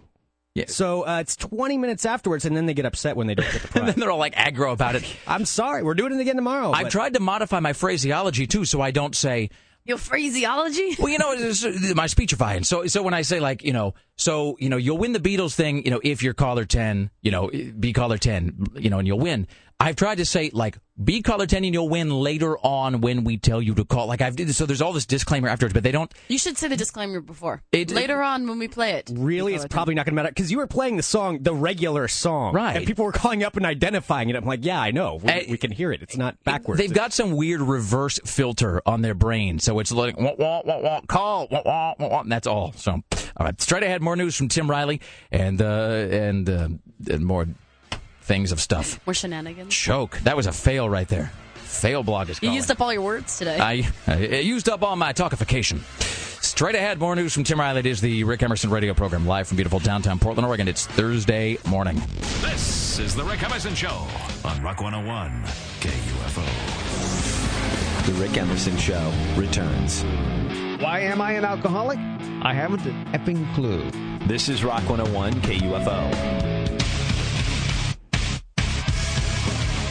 Yeah. 0.55 0.65
So 0.67 1.05
uh, 1.05 1.19
it's 1.19 1.35
20 1.35 1.77
minutes 1.77 2.05
afterwards, 2.05 2.45
and 2.45 2.55
then 2.57 2.65
they 2.65 2.73
get 2.73 2.85
upset 2.85 3.15
when 3.15 3.27
they 3.27 3.35
don't 3.35 3.51
get 3.51 3.61
the 3.61 3.67
prize. 3.67 3.75
and 3.81 3.87
then 3.87 3.99
they're 3.99 4.11
all 4.11 4.17
like 4.17 4.35
aggro 4.35 4.71
about 4.73 4.95
it. 4.95 5.03
I'm 5.27 5.45
sorry, 5.45 5.83
we're 5.83 5.93
doing 5.93 6.13
it 6.13 6.19
again 6.19 6.35
tomorrow. 6.35 6.71
I've 6.71 6.85
but- 6.85 6.91
tried 6.91 7.13
to 7.13 7.19
modify 7.19 7.59
my 7.59 7.73
phraseology 7.73 8.47
too, 8.47 8.65
so 8.65 8.81
I 8.81 8.89
don't 8.91 9.15
say. 9.15 9.49
Your 9.85 9.97
phraseology? 9.97 10.95
Well, 10.97 11.09
you 11.09 11.17
know, 11.17 11.33
uh, 11.33 11.93
my 11.93 12.07
speechifying. 12.07 12.63
So, 12.63 12.87
so 12.87 13.03
when 13.03 13.13
I 13.13 13.21
say 13.21 13.41
like, 13.41 13.63
you 13.63 13.73
know, 13.73 13.95
so 14.15 14.55
you 14.59 14.69
know, 14.69 14.77
you'll 14.77 14.97
win 14.97 15.11
the 15.11 15.19
Beatles 15.19 15.55
thing, 15.55 15.83
you 15.83 15.91
know, 15.91 15.99
if 16.03 16.23
you're 16.23 16.33
caller 16.33 16.63
ten, 16.65 17.09
you 17.21 17.31
know, 17.31 17.49
be 17.79 17.91
caller 17.91 18.17
ten, 18.17 18.65
you 18.75 18.89
know, 18.89 18.99
and 18.99 19.07
you'll 19.07 19.19
win. 19.19 19.47
I've 19.79 19.95
tried 19.95 20.15
to 20.19 20.25
say 20.25 20.49
like, 20.53 20.77
be 21.03 21.21
caller 21.23 21.45
ten 21.47 21.63
and 21.65 21.73
you'll 21.73 21.89
win 21.89 22.09
later 22.11 22.55
on 22.59 23.01
when 23.01 23.23
we 23.23 23.37
tell 23.37 23.61
you 23.61 23.73
to 23.75 23.83
call. 23.83 24.07
Like 24.07 24.21
I've 24.21 24.35
did 24.35 24.53
so. 24.53 24.65
There's 24.65 24.81
all 24.81 24.93
this 24.93 25.05
disclaimer 25.07 25.49
afterwards, 25.49 25.73
but 25.73 25.81
they 25.83 25.91
don't. 25.91 26.13
You 26.29 26.37
should 26.37 26.57
say 26.57 26.67
the 26.67 26.77
disclaimer 26.77 27.19
before. 27.19 27.63
It- 27.71 27.91
Later 27.91 28.21
on 28.21 28.47
when 28.47 28.59
we 28.59 28.67
play 28.67 28.91
it. 28.93 29.09
Really, 29.13 29.55
it's 29.55 29.65
probably 29.67 29.95
not 29.95 30.05
going 30.05 30.13
to 30.13 30.15
matter 30.15 30.29
because 30.29 30.51
you 30.51 30.57
were 30.59 30.67
playing 30.67 30.97
the 30.97 31.03
song, 31.03 31.39
the 31.41 31.53
regular 31.53 32.07
song, 32.07 32.53
Right. 32.53 32.77
And 32.77 32.85
people 32.85 33.05
were 33.05 33.11
calling 33.11 33.43
up 33.43 33.57
and 33.57 33.65
identifying 33.65 34.29
it. 34.29 34.35
I'm 34.35 34.45
like, 34.45 34.63
yeah, 34.63 34.79
I 34.79 34.91
know, 34.91 35.15
we, 35.15 35.47
we 35.49 35.57
can 35.57 35.71
hear 35.71 35.91
it. 35.91 36.01
It's 36.03 36.15
not 36.17 36.41
backwards. 36.43 36.79
They've 36.79 36.93
got 36.93 37.11
some 37.11 37.31
weird 37.31 37.61
reverse 37.61 38.19
filter 38.25 38.81
on 38.85 39.01
their 39.01 39.15
brain, 39.15 39.59
so 39.59 39.79
it's 39.79 39.91
like 39.91 40.17
wah, 40.17 40.35
wah, 40.37 40.61
wah, 40.63 40.79
wah, 40.79 41.01
call, 41.07 41.47
wah, 41.51 41.61
wah, 41.65 41.95
wah, 41.99 42.07
wah, 42.07 42.21
and 42.21 42.31
that's 42.31 42.47
all. 42.47 42.71
So, 42.73 42.91
all 42.91 43.45
right, 43.45 43.59
straight 43.59 43.83
ahead, 43.83 44.01
more 44.01 44.15
news 44.15 44.35
from 44.35 44.47
Tim 44.47 44.69
Riley 44.69 45.01
and 45.31 45.61
uh, 45.61 45.65
and 46.11 46.49
uh, 46.49 46.69
and 47.09 47.25
more 47.25 47.47
things 48.23 48.51
of 48.51 48.59
stuff. 48.59 48.99
More 49.07 49.13
shenanigans. 49.13 49.73
Choke. 49.73 50.17
That 50.19 50.35
was 50.35 50.47
a 50.47 50.51
fail 50.51 50.89
right 50.89 51.07
there. 51.07 51.31
Fail 51.55 52.03
blog 52.03 52.29
is 52.29 52.37
You 52.37 52.41
calling. 52.47 52.55
used 52.55 52.71
up 52.71 52.81
all 52.81 52.93
your 52.93 53.01
words 53.01 53.37
today. 53.37 53.59
I, 53.59 53.87
I 54.07 54.17
used 54.39 54.69
up 54.69 54.83
all 54.83 54.95
my 54.95 55.13
talkification. 55.13 55.79
Straight 56.43 56.75
ahead, 56.75 56.99
more 56.99 57.15
news 57.15 57.33
from 57.33 57.43
Tim 57.45 57.59
Riley. 57.59 57.79
It 57.79 57.85
is 57.87 57.99
the 58.01 58.23
Rick 58.25 58.43
Emerson 58.43 58.69
radio 58.69 58.93
program 58.93 59.25
live 59.25 59.47
from 59.47 59.55
beautiful 59.57 59.79
downtown 59.79 60.19
Portland, 60.19 60.45
Oregon. 60.45 60.67
It's 60.67 60.85
Thursday 60.85 61.57
morning. 61.67 61.99
This 62.41 62.99
is 62.99 63.15
the 63.15 63.23
Rick 63.23 63.41
Emerson 63.43 63.73
Show 63.73 64.05
on 64.45 64.61
Rock 64.61 64.81
101 64.81 65.43
KUFO. 65.79 66.45
The 68.05 68.13
Rick 68.13 68.37
Emerson 68.37 68.77
Show 68.77 69.11
returns. 69.35 70.03
Why 70.81 70.99
am 70.99 71.21
I 71.21 71.31
an 71.31 71.45
alcoholic? 71.45 71.97
I 72.43 72.53
haven't 72.53 72.85
an 72.85 73.07
epping 73.15 73.47
clue. 73.53 73.89
This 74.27 74.47
is 74.49 74.63
Rock 74.63 74.87
101 74.89 75.33
KUFO. 75.41 76.72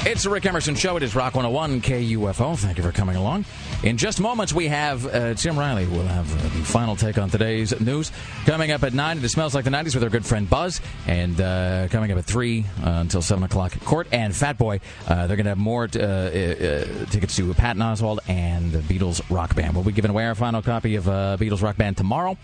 It's 0.04 0.24
the 0.24 0.30
Rick 0.30 0.46
Emerson 0.46 0.74
Show. 0.74 0.96
It 0.96 1.04
is 1.04 1.14
Rock 1.14 1.36
101 1.36 1.80
KUFO. 1.80 2.58
Thank 2.58 2.76
you 2.76 2.82
for 2.82 2.90
coming 2.90 3.14
along. 3.14 3.44
In 3.84 3.96
just 3.96 4.20
moments, 4.20 4.52
we 4.52 4.66
have 4.66 5.06
uh, 5.06 5.34
Tim 5.34 5.56
Riley. 5.56 5.86
We'll 5.86 6.02
have 6.02 6.28
uh, 6.32 6.42
the 6.42 6.64
final 6.64 6.96
take 6.96 7.18
on 7.18 7.30
today's 7.30 7.80
news. 7.80 8.10
Coming 8.44 8.72
up 8.72 8.82
at 8.82 8.94
9, 8.94 9.18
it 9.18 9.28
smells 9.28 9.54
like 9.54 9.64
the 9.64 9.70
90s 9.70 9.94
with 9.94 10.02
our 10.02 10.10
good 10.10 10.26
friend 10.26 10.50
Buzz. 10.50 10.80
And 11.06 11.40
uh, 11.40 11.86
coming 11.88 12.10
up 12.10 12.18
at 12.18 12.24
3 12.24 12.64
uh, 12.64 12.64
until 12.84 13.22
7 13.22 13.44
o'clock, 13.44 13.78
Court 13.84 14.08
and 14.10 14.34
Fat 14.34 14.58
Boy. 14.58 14.80
Uh, 15.06 15.28
they're 15.28 15.36
going 15.36 15.44
to 15.44 15.50
have 15.50 15.58
more 15.58 15.84
uh, 15.84 15.98
uh, 16.00 17.06
tickets 17.06 17.36
to 17.36 17.54
Patton 17.54 17.80
Oswalt 17.80 18.18
and 18.28 18.72
the 18.72 18.80
Beatles 18.80 19.22
Rock 19.30 19.54
Band. 19.54 19.76
We'll 19.76 19.84
be 19.84 19.92
giving 19.92 20.10
away 20.10 20.26
our 20.26 20.34
final 20.34 20.62
copy 20.62 20.96
of 20.96 21.04
Beatles 21.04 21.62
Rock 21.62 21.76
Band 21.76 21.96
tomorrow. 21.96 22.36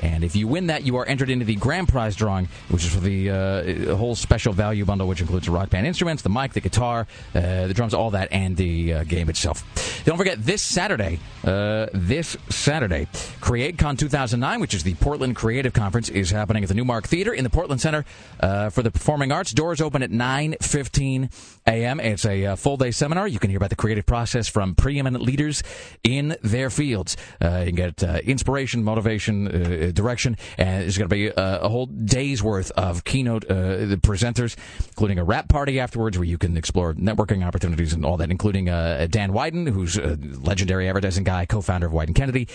And 0.00 0.24
if 0.24 0.36
you 0.36 0.48
win 0.48 0.66
that, 0.68 0.84
you 0.84 0.96
are 0.96 1.06
entered 1.06 1.30
into 1.30 1.44
the 1.44 1.56
grand 1.56 1.88
prize 1.88 2.16
drawing, 2.16 2.48
which 2.68 2.84
is 2.84 2.94
for 2.94 3.00
the 3.00 3.30
uh, 3.30 3.96
whole 3.96 4.14
special 4.14 4.52
value 4.52 4.84
bundle, 4.84 5.08
which 5.08 5.20
includes 5.20 5.46
the 5.46 5.52
rock 5.52 5.70
band 5.70 5.86
instruments, 5.86 6.22
the 6.22 6.28
mic, 6.28 6.52
the 6.52 6.60
guitar, 6.60 7.06
uh, 7.34 7.66
the 7.66 7.74
drums, 7.74 7.94
all 7.94 8.10
that, 8.10 8.28
and 8.32 8.56
the 8.56 8.94
uh, 8.94 9.04
game 9.04 9.28
itself. 9.28 9.64
Don't 10.04 10.16
forget 10.16 10.44
this 10.44 10.62
Saturday, 10.62 11.18
uh, 11.44 11.86
this 11.92 12.36
Saturday, 12.48 13.06
CreateCon 13.40 13.98
2009, 13.98 14.60
which 14.60 14.74
is 14.74 14.82
the 14.82 14.94
Portland 14.94 15.36
Creative 15.36 15.72
Conference, 15.72 16.08
is 16.08 16.30
happening 16.30 16.62
at 16.62 16.68
the 16.68 16.74
Newmark 16.74 17.06
Theater 17.06 17.32
in 17.32 17.44
the 17.44 17.50
Portland 17.50 17.80
Center 17.80 18.04
uh, 18.40 18.70
for 18.70 18.82
the 18.82 18.90
Performing 18.90 19.32
Arts. 19.32 19.52
Doors 19.52 19.80
open 19.80 20.02
at 20.02 20.10
9:15 20.10 21.30
a.m. 21.66 22.00
It's 22.00 22.24
a 22.24 22.46
uh, 22.46 22.56
full 22.56 22.76
day 22.76 22.90
seminar. 22.90 23.28
You 23.28 23.38
can 23.38 23.50
hear 23.50 23.58
about 23.58 23.70
the 23.70 23.76
creative 23.76 24.06
process 24.06 24.48
from 24.48 24.74
preeminent 24.74 25.22
leaders 25.22 25.62
in 26.04 26.36
their 26.42 26.70
fields. 26.70 27.16
You 27.40 27.48
can 27.48 27.74
get 27.74 28.02
inspiration, 28.24 28.84
motivation, 28.84 29.87
direction, 29.92 30.36
and 30.56 30.82
there's 30.82 30.98
going 30.98 31.08
to 31.08 31.14
be 31.14 31.30
uh, 31.30 31.60
a 31.60 31.68
whole 31.68 31.86
day's 31.86 32.42
worth 32.42 32.70
of 32.72 33.04
keynote 33.04 33.44
uh, 33.50 33.96
presenters, 33.96 34.56
including 34.88 35.18
a 35.18 35.24
rap 35.24 35.48
party 35.48 35.80
afterwards 35.80 36.18
where 36.18 36.26
you 36.26 36.38
can 36.38 36.56
explore 36.56 36.94
networking 36.94 37.46
opportunities 37.46 37.92
and 37.92 38.04
all 38.04 38.16
that, 38.16 38.30
including 38.30 38.68
uh, 38.68 39.06
Dan 39.10 39.32
Wieden, 39.32 39.68
who's 39.68 39.96
a 39.96 40.18
legendary 40.40 40.88
advertising 40.88 41.24
guy, 41.24 41.46
co-founder 41.46 41.86
of 41.86 41.92
Wieden 41.92 42.14
Kennedy, 42.14 42.48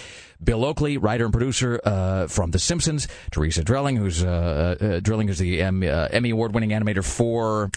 Bill 0.43 0.65
Oakley, 0.65 0.97
writer 0.97 1.25
and 1.25 1.33
producer 1.33 1.79
from 2.29 2.51
The 2.51 2.59
Simpsons, 2.59 3.07
Teresa 3.31 3.63
Drilling, 3.63 3.95
who's 3.95 4.21
Drilling, 4.21 5.27
who's 5.27 5.39
the 5.39 5.61
Emmy 5.61 6.29
award-winning 6.29 6.71
animator 6.71 7.03
for. 7.03 7.71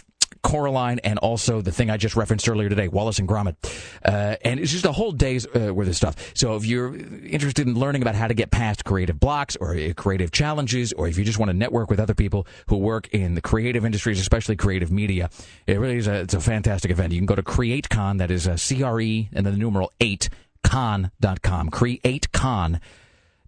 Coraline 0.47 1.01
and 1.01 1.18
also 1.18 1.60
the 1.60 1.73
thing 1.73 1.90
I 1.90 1.97
just 1.97 2.14
referenced 2.14 2.48
earlier 2.48 2.68
today, 2.68 2.86
Wallace 2.86 3.18
and 3.18 3.28
Gromit. 3.28 3.56
Uh, 4.05 4.36
and 4.44 4.60
it's 4.60 4.70
just 4.70 4.85
a 4.85 4.93
whole 4.93 5.10
day's 5.10 5.44
uh, 5.44 5.74
worth 5.74 5.89
of 5.89 5.97
stuff. 5.97 6.32
So 6.35 6.55
if 6.55 6.64
you're 6.64 6.97
interested 6.97 7.66
in 7.66 7.74
learning 7.74 8.02
about 8.02 8.14
how 8.14 8.28
to 8.28 8.35
get 8.35 8.52
past 8.52 8.85
creative 8.85 9.18
blocks 9.18 9.56
or 9.56 9.74
uh, 9.74 9.93
creative 9.97 10.31
challenges, 10.31 10.93
or 10.93 11.09
if 11.09 11.18
you 11.18 11.24
just 11.24 11.40
want 11.40 11.51
to 11.51 11.56
network 11.56 11.90
with 11.90 11.98
other 11.98 12.14
people 12.14 12.47
who 12.68 12.77
work 12.77 13.09
in 13.09 13.35
the 13.35 13.40
creative 13.40 13.85
industries, 13.85 14.20
especially 14.20 14.55
creative 14.55 14.93
media, 14.93 15.31
it 15.66 15.81
really 15.81 15.97
is 15.97 16.06
a, 16.06 16.20
it's 16.20 16.35
a 16.35 16.40
fantastic 16.40 16.93
event. 16.93 17.12
You 17.12 17.18
can 17.18 17.27
go 17.27 17.35
to 17.35 17.43
CreateCon, 17.43 18.18
that 18.18 18.31
is 18.31 18.47
uh, 18.47 18.56
C-R-E 18.56 19.31
and 19.32 19.44
then 19.44 19.52
the 19.52 19.59
numeral 19.59 19.90
8, 20.01 20.28
con.com. 20.62 21.70
CreateCon 21.70 22.81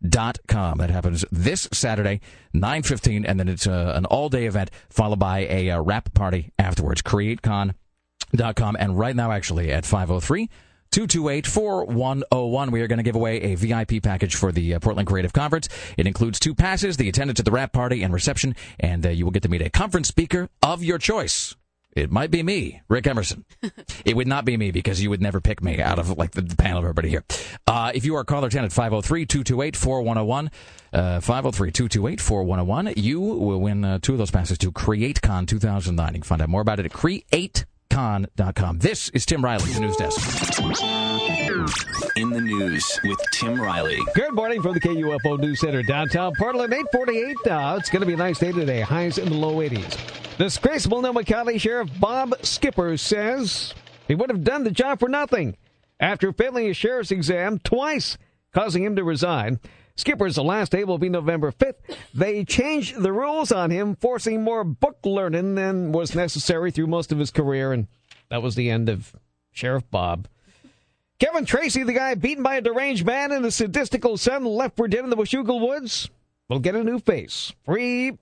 dot 0.06 0.38
com. 0.46 0.78
That 0.78 0.90
happens 0.90 1.24
this 1.30 1.68
Saturday, 1.72 2.20
nine 2.52 2.82
fifteen, 2.82 3.24
and 3.24 3.38
then 3.38 3.48
it's 3.48 3.66
uh, 3.66 3.92
an 3.94 4.04
all 4.06 4.28
day 4.28 4.46
event 4.46 4.70
followed 4.90 5.18
by 5.18 5.40
a 5.40 5.70
uh, 5.70 5.80
rap 5.80 6.12
party 6.14 6.52
afterwards. 6.58 7.02
CreateCon 7.02 7.74
dot 8.32 8.56
com, 8.56 8.76
and 8.78 8.98
right 8.98 9.16
now 9.16 9.32
actually 9.32 9.72
at 9.72 9.86
five 9.86 10.08
zero 10.08 10.20
three. 10.20 10.48
228-4101. 10.90 12.70
We 12.70 12.80
are 12.80 12.86
going 12.86 12.96
to 12.96 13.02
give 13.02 13.14
away 13.14 13.42
a 13.42 13.56
VIP 13.56 14.02
package 14.02 14.34
for 14.34 14.52
the 14.52 14.72
uh, 14.72 14.78
Portland 14.78 15.06
Creative 15.06 15.30
Conference. 15.30 15.68
It 15.98 16.06
includes 16.06 16.38
two 16.38 16.54
passes, 16.54 16.96
the 16.96 17.10
attendance 17.10 17.38
at 17.38 17.44
the 17.44 17.50
rap 17.50 17.74
party 17.74 18.02
and 18.02 18.10
reception, 18.10 18.56
and 18.80 19.04
uh, 19.04 19.10
you 19.10 19.26
will 19.26 19.30
get 19.30 19.42
to 19.42 19.50
meet 19.50 19.60
a 19.60 19.68
conference 19.68 20.08
speaker 20.08 20.48
of 20.62 20.82
your 20.82 20.96
choice. 20.96 21.54
It 21.98 22.12
might 22.12 22.30
be 22.30 22.42
me, 22.44 22.80
Rick 22.88 23.08
Emerson. 23.08 23.44
it 24.04 24.14
would 24.14 24.28
not 24.28 24.44
be 24.44 24.56
me 24.56 24.70
because 24.70 25.02
you 25.02 25.10
would 25.10 25.20
never 25.20 25.40
pick 25.40 25.62
me 25.62 25.80
out 25.80 25.98
of 25.98 26.16
like 26.16 26.30
the, 26.30 26.42
the 26.42 26.54
panel 26.56 26.78
of 26.78 26.84
everybody 26.84 27.08
here. 27.08 27.24
Uh, 27.66 27.90
if 27.94 28.04
you 28.04 28.14
are 28.14 28.24
caller 28.24 28.48
10 28.48 28.64
at 28.64 28.70
503-228-4101, 28.70 30.48
uh, 30.92 31.20
503-228-4101, 31.20 32.94
you 32.96 33.20
will 33.20 33.60
win 33.60 33.84
uh, 33.84 33.98
two 34.00 34.12
of 34.12 34.18
those 34.18 34.30
passes 34.30 34.58
to 34.58 34.70
CreateCon 34.70 35.48
2009. 35.48 36.14
You 36.14 36.20
can 36.20 36.22
find 36.22 36.40
out 36.40 36.48
more 36.48 36.60
about 36.60 36.78
it 36.78 36.86
at 36.86 36.92
createcon.com. 37.90 38.78
This 38.78 39.08
is 39.10 39.26
Tim 39.26 39.44
Riley, 39.44 39.70
the 39.72 39.80
news 39.80 39.96
desk. 39.96 40.60
In 42.16 42.30
the 42.30 42.40
news 42.40 43.00
with 43.04 43.18
Tim 43.32 43.60
Riley. 43.60 43.98
Good 44.14 44.34
morning 44.34 44.62
from 44.62 44.74
the 44.74 44.80
KUFO 44.80 45.38
News 45.38 45.60
Center 45.60 45.82
downtown 45.82 46.32
Portland, 46.38 46.72
848. 46.72 47.36
Uh, 47.46 47.76
it's 47.78 47.90
going 47.90 48.00
to 48.00 48.06
be 48.06 48.14
a 48.14 48.16
nice 48.16 48.38
day 48.38 48.52
today. 48.52 48.80
Highs 48.80 49.18
in 49.18 49.28
the 49.28 49.34
low 49.34 49.56
80s. 49.56 50.36
Disgraced 50.36 50.88
Multnomah 50.88 51.24
County 51.24 51.58
Sheriff 51.58 51.90
Bob 51.98 52.34
Skipper 52.42 52.96
says 52.96 53.74
he 54.06 54.14
would 54.14 54.30
have 54.30 54.44
done 54.44 54.64
the 54.64 54.70
job 54.70 55.00
for 55.00 55.08
nothing 55.08 55.56
after 56.00 56.32
failing 56.32 56.66
his 56.66 56.76
sheriff's 56.76 57.10
exam 57.10 57.58
twice, 57.58 58.18
causing 58.52 58.84
him 58.84 58.96
to 58.96 59.04
resign. 59.04 59.58
Skipper's 59.98 60.38
last 60.38 60.70
day 60.70 60.84
will 60.84 60.96
be 60.96 61.08
November 61.08 61.50
5th. 61.50 61.74
They 62.14 62.44
changed 62.44 63.02
the 63.02 63.12
rules 63.12 63.50
on 63.50 63.70
him, 63.70 63.96
forcing 63.96 64.44
more 64.44 64.62
book 64.62 64.98
learning 65.04 65.56
than 65.56 65.90
was 65.90 66.14
necessary 66.14 66.70
through 66.70 66.86
most 66.86 67.10
of 67.10 67.18
his 67.18 67.32
career, 67.32 67.72
and 67.72 67.88
that 68.30 68.40
was 68.40 68.54
the 68.54 68.70
end 68.70 68.88
of 68.88 69.12
Sheriff 69.50 69.90
Bob. 69.90 70.28
Kevin 71.18 71.44
Tracy, 71.44 71.82
the 71.82 71.92
guy 71.92 72.14
beaten 72.14 72.44
by 72.44 72.54
a 72.54 72.60
deranged 72.60 73.04
man 73.04 73.32
and 73.32 73.44
his 73.44 73.58
sadistical 73.58 74.16
son 74.16 74.44
left 74.44 74.76
for 74.76 74.86
dead 74.86 75.02
in 75.02 75.10
the 75.10 75.16
Washougal 75.16 75.60
Woods, 75.60 76.08
will 76.48 76.60
get 76.60 76.76
a 76.76 76.84
new 76.84 77.00
face. 77.00 77.52
Free 77.64 78.12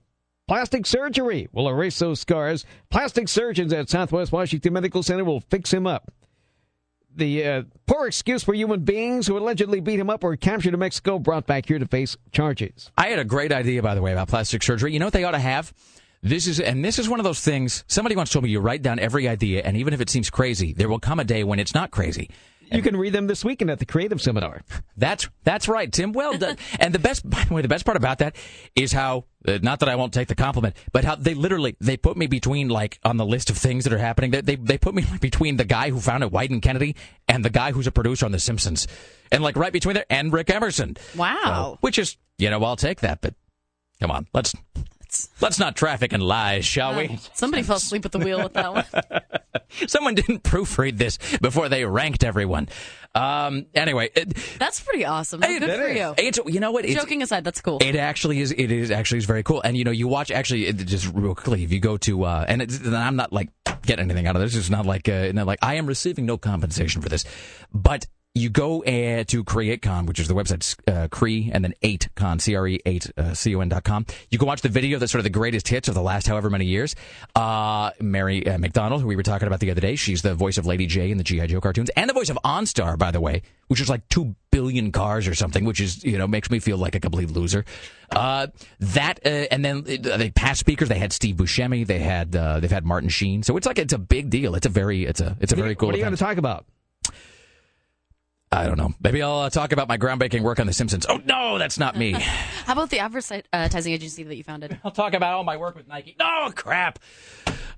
plastic 0.47 0.87
surgery 0.87 1.47
will 1.51 1.69
erase 1.69 1.99
those 1.99 2.19
scars. 2.19 2.65
Plastic 2.89 3.29
surgeons 3.29 3.71
at 3.71 3.87
Southwest 3.87 4.31
Washington 4.31 4.73
Medical 4.73 5.03
Center 5.03 5.23
will 5.23 5.41
fix 5.41 5.71
him 5.71 5.85
up. 5.85 6.11
The 7.17 7.47
uh, 7.47 7.63
poor 7.87 8.05
excuse 8.05 8.43
for 8.43 8.53
human 8.53 8.81
beings 8.81 9.25
who 9.25 9.37
allegedly 9.39 9.79
beat 9.79 9.99
him 9.99 10.07
up 10.07 10.23
were 10.23 10.37
captured 10.37 10.75
in 10.75 10.79
Mexico, 10.79 11.17
brought 11.17 11.47
back 11.47 11.67
here 11.67 11.79
to 11.79 11.87
face 11.87 12.15
charges. 12.31 12.91
I 12.95 13.07
had 13.07 13.17
a 13.17 13.25
great 13.25 13.51
idea, 13.51 13.81
by 13.81 13.95
the 13.95 14.03
way, 14.03 14.11
about 14.11 14.27
plastic 14.27 14.61
surgery. 14.61 14.93
You 14.93 14.99
know 14.99 15.07
what 15.07 15.13
they 15.13 15.23
ought 15.23 15.31
to 15.31 15.39
have? 15.39 15.73
This 16.21 16.45
is, 16.45 16.59
and 16.59 16.85
this 16.85 16.99
is 16.99 17.09
one 17.09 17.19
of 17.19 17.23
those 17.23 17.41
things. 17.41 17.83
Somebody 17.87 18.15
once 18.15 18.31
told 18.31 18.43
me 18.43 18.51
you 18.51 18.59
write 18.59 18.83
down 18.83 18.99
every 18.99 19.27
idea, 19.27 19.63
and 19.63 19.75
even 19.77 19.95
if 19.95 20.01
it 20.01 20.11
seems 20.11 20.29
crazy, 20.29 20.73
there 20.73 20.89
will 20.89 20.99
come 20.99 21.19
a 21.19 21.23
day 21.23 21.43
when 21.43 21.59
it's 21.59 21.73
not 21.73 21.89
crazy. 21.89 22.29
You 22.71 22.81
can 22.81 22.97
read 22.97 23.13
them 23.13 23.27
this 23.27 23.45
weekend 23.45 23.71
at 23.71 23.79
the 23.79 23.85
Creative 23.85 24.21
Seminar. 24.21 24.61
That's 24.95 25.29
that's 25.43 25.67
right, 25.67 25.91
Tim. 25.91 26.11
Well 26.11 26.37
done. 26.37 26.57
and 26.79 26.93
the 26.93 26.99
best, 26.99 27.27
by 27.29 27.43
the 27.43 27.53
way, 27.53 27.61
the 27.61 27.67
best 27.67 27.85
part 27.85 27.97
about 27.97 28.19
that 28.19 28.35
is 28.75 28.91
how, 28.91 29.25
uh, 29.47 29.59
not 29.61 29.79
that 29.79 29.89
I 29.89 29.95
won't 29.95 30.13
take 30.13 30.27
the 30.27 30.35
compliment, 30.35 30.75
but 30.91 31.05
how 31.05 31.15
they 31.15 31.33
literally 31.33 31.75
they 31.79 31.97
put 31.97 32.17
me 32.17 32.27
between 32.27 32.69
like 32.69 32.99
on 33.03 33.17
the 33.17 33.25
list 33.25 33.49
of 33.49 33.57
things 33.57 33.83
that 33.85 33.93
are 33.93 33.97
happening. 33.97 34.31
They 34.31 34.41
they, 34.41 34.55
they 34.55 34.77
put 34.77 34.95
me 34.95 35.05
between 35.21 35.57
the 35.57 35.65
guy 35.65 35.89
who 35.89 35.99
founded 35.99 36.31
Wieden 36.31 36.61
Kennedy 36.61 36.95
and 37.27 37.43
the 37.43 37.49
guy 37.49 37.71
who's 37.71 37.87
a 37.87 37.91
producer 37.91 38.25
on 38.25 38.31
The 38.31 38.39
Simpsons, 38.39 38.87
and 39.31 39.43
like 39.43 39.55
right 39.55 39.73
between 39.73 39.95
there 39.95 40.05
and 40.09 40.33
Rick 40.33 40.49
Emerson. 40.49 40.97
Wow. 41.15 41.37
So, 41.45 41.77
which 41.81 41.97
is 41.97 42.17
you 42.37 42.49
know 42.49 42.63
I'll 42.63 42.75
take 42.75 43.01
that, 43.01 43.21
but 43.21 43.33
come 43.99 44.11
on, 44.11 44.27
let's 44.33 44.53
facts. 45.07 45.29
Let's 45.41 45.59
not 45.59 45.75
traffic 45.75 46.13
in 46.13 46.21
lies, 46.21 46.65
shall 46.65 46.95
we? 46.95 47.07
Uh, 47.07 47.17
somebody 47.33 47.63
fell 47.63 47.77
asleep 47.77 48.05
at 48.05 48.11
the 48.11 48.19
wheel 48.19 48.43
with 48.43 48.53
that 48.53 48.73
one. 48.73 48.85
Someone 49.87 50.15
didn't 50.15 50.43
proofread 50.43 50.97
this 50.97 51.17
before 51.41 51.69
they 51.69 51.85
ranked 51.85 52.23
everyone. 52.23 52.69
Um, 53.15 53.65
anyway, 53.73 54.09
it, 54.15 54.35
That's 54.59 54.79
pretty 54.79 55.05
awesome. 55.05 55.39
Good 55.41 55.63
for 55.63 55.89
you. 55.89 56.13
it's 56.17 56.39
you 56.45 56.59
know 56.59 56.71
what? 56.71 56.85
It's, 56.85 56.93
Joking 56.93 57.21
aside, 57.23 57.43
that's 57.43 57.61
cool. 57.61 57.79
It 57.81 57.95
actually 57.95 58.39
is. 58.39 58.51
It 58.51 58.71
is 58.71 58.91
actually 58.91 59.19
is 59.19 59.25
very 59.25 59.43
cool. 59.43 59.61
And 59.61 59.75
you 59.75 59.83
know, 59.83 59.91
you 59.91 60.07
watch 60.07 60.29
actually 60.31 60.67
it, 60.67 60.77
just 60.77 61.11
real 61.13 61.33
quickly. 61.33 61.63
If 61.63 61.71
you 61.71 61.79
go 61.79 61.97
to 61.97 62.23
uh, 62.23 62.45
and 62.47 62.61
it's, 62.61 62.77
and 62.77 62.95
I'm 62.95 63.15
not 63.15 63.33
like 63.33 63.49
getting 63.81 64.05
anything 64.05 64.27
out 64.27 64.35
of 64.35 64.41
this. 64.41 64.55
It's 64.55 64.69
not 64.69 64.85
like 64.85 65.09
uh, 65.09 65.31
not 65.33 65.47
like 65.47 65.59
I 65.61 65.75
am 65.75 65.87
receiving 65.87 66.25
no 66.25 66.37
compensation 66.37 67.01
for 67.01 67.09
this, 67.09 67.25
but. 67.73 68.05
You 68.37 68.51
go 68.51 68.83
uh, 68.83 69.23
to 69.23 69.43
CreateCon, 69.43 70.05
which 70.05 70.19
is 70.19 70.27
the 70.27 70.35
website, 70.35 70.75
uh, 70.87 71.07
Cree, 71.07 71.49
and 71.51 71.63
then 71.63 71.73
8Con, 71.81 72.39
C-R-E, 72.39 72.79
8, 72.85 73.11
uh, 73.17 73.33
C-O-N 73.33 73.69
dot 73.69 73.83
com. 73.83 74.05
You 74.29 74.37
can 74.37 74.47
watch 74.47 74.61
the 74.61 74.69
video 74.69 74.99
that's 74.99 75.11
sort 75.11 75.21
of 75.21 75.23
the 75.23 75.31
greatest 75.31 75.67
hits 75.67 75.87
of 75.87 75.95
the 75.95 76.03
last 76.03 76.27
however 76.27 76.51
many 76.51 76.65
years. 76.65 76.95
Uh, 77.35 77.89
Mary 77.99 78.47
uh, 78.47 78.59
McDonald, 78.59 79.01
who 79.01 79.07
we 79.07 79.15
were 79.15 79.23
talking 79.23 79.47
about 79.47 79.59
the 79.59 79.71
other 79.71 79.81
day, 79.81 79.95
she's 79.95 80.21
the 80.21 80.35
voice 80.35 80.59
of 80.59 80.67
Lady 80.67 80.87
Jaye 80.87 81.09
in 81.09 81.17
the 81.17 81.23
G.I. 81.23 81.47
Joe 81.47 81.59
cartoons, 81.59 81.89
and 81.95 82.07
the 82.07 82.13
voice 82.13 82.29
of 82.29 82.37
OnStar, 82.45 82.95
by 82.95 83.09
the 83.09 83.19
way, 83.19 83.41
which 83.69 83.81
is 83.81 83.89
like 83.89 84.07
2 84.09 84.35
billion 84.51 84.91
cars 84.91 85.27
or 85.27 85.33
something, 85.33 85.65
which 85.65 85.81
is, 85.81 86.03
you 86.03 86.19
know, 86.19 86.27
makes 86.27 86.51
me 86.51 86.59
feel 86.59 86.77
like 86.77 86.93
a 86.93 86.99
complete 86.99 87.31
loser. 87.31 87.65
Uh, 88.11 88.47
that, 88.79 89.19
uh, 89.25 89.29
and 89.49 89.65
then 89.65 89.79
uh, 89.79 90.17
they 90.17 90.29
past 90.29 90.59
speakers, 90.59 90.89
they 90.89 90.99
had 90.99 91.11
Steve 91.11 91.37
Buscemi, 91.37 91.87
they 91.87 91.99
had, 91.99 92.35
uh, 92.35 92.59
they've 92.59 92.69
had 92.69 92.85
Martin 92.85 93.09
Sheen. 93.09 93.41
So 93.41 93.57
it's 93.57 93.65
like, 93.65 93.79
it's 93.79 93.93
a 93.93 93.97
big 93.97 94.29
deal. 94.29 94.53
It's 94.53 94.67
a 94.67 94.69
very, 94.69 95.05
it's 95.05 95.21
a, 95.21 95.35
it's 95.39 95.53
a 95.53 95.55
very 95.55 95.75
cool 95.75 95.87
What 95.87 95.95
are 95.95 95.97
you 95.97 96.03
going 96.03 96.15
to 96.15 96.23
talk 96.23 96.37
about? 96.37 96.65
I 98.57 98.65
don't 98.65 98.77
know. 98.77 98.91
Maybe 98.99 99.21
I'll 99.21 99.41
uh, 99.41 99.49
talk 99.51 99.71
about 99.71 99.87
my 99.87 99.99
groundbreaking 99.99 100.41
work 100.41 100.59
on 100.59 100.65
The 100.65 100.73
Simpsons. 100.73 101.05
Oh, 101.07 101.17
no, 101.23 101.59
that's 101.59 101.77
not 101.77 101.95
me. 101.95 102.11
How 102.65 102.73
about 102.73 102.89
the 102.89 102.99
advertising 102.99 103.93
agency 103.93 104.23
that 104.23 104.35
you 104.35 104.43
founded? 104.43 104.79
I'll 104.83 104.89
talk 104.89 105.13
about 105.13 105.33
all 105.33 105.43
my 105.43 105.57
work 105.57 105.75
with 105.75 105.87
Nike. 105.87 106.15
No, 106.19 106.51
crap. 106.55 106.97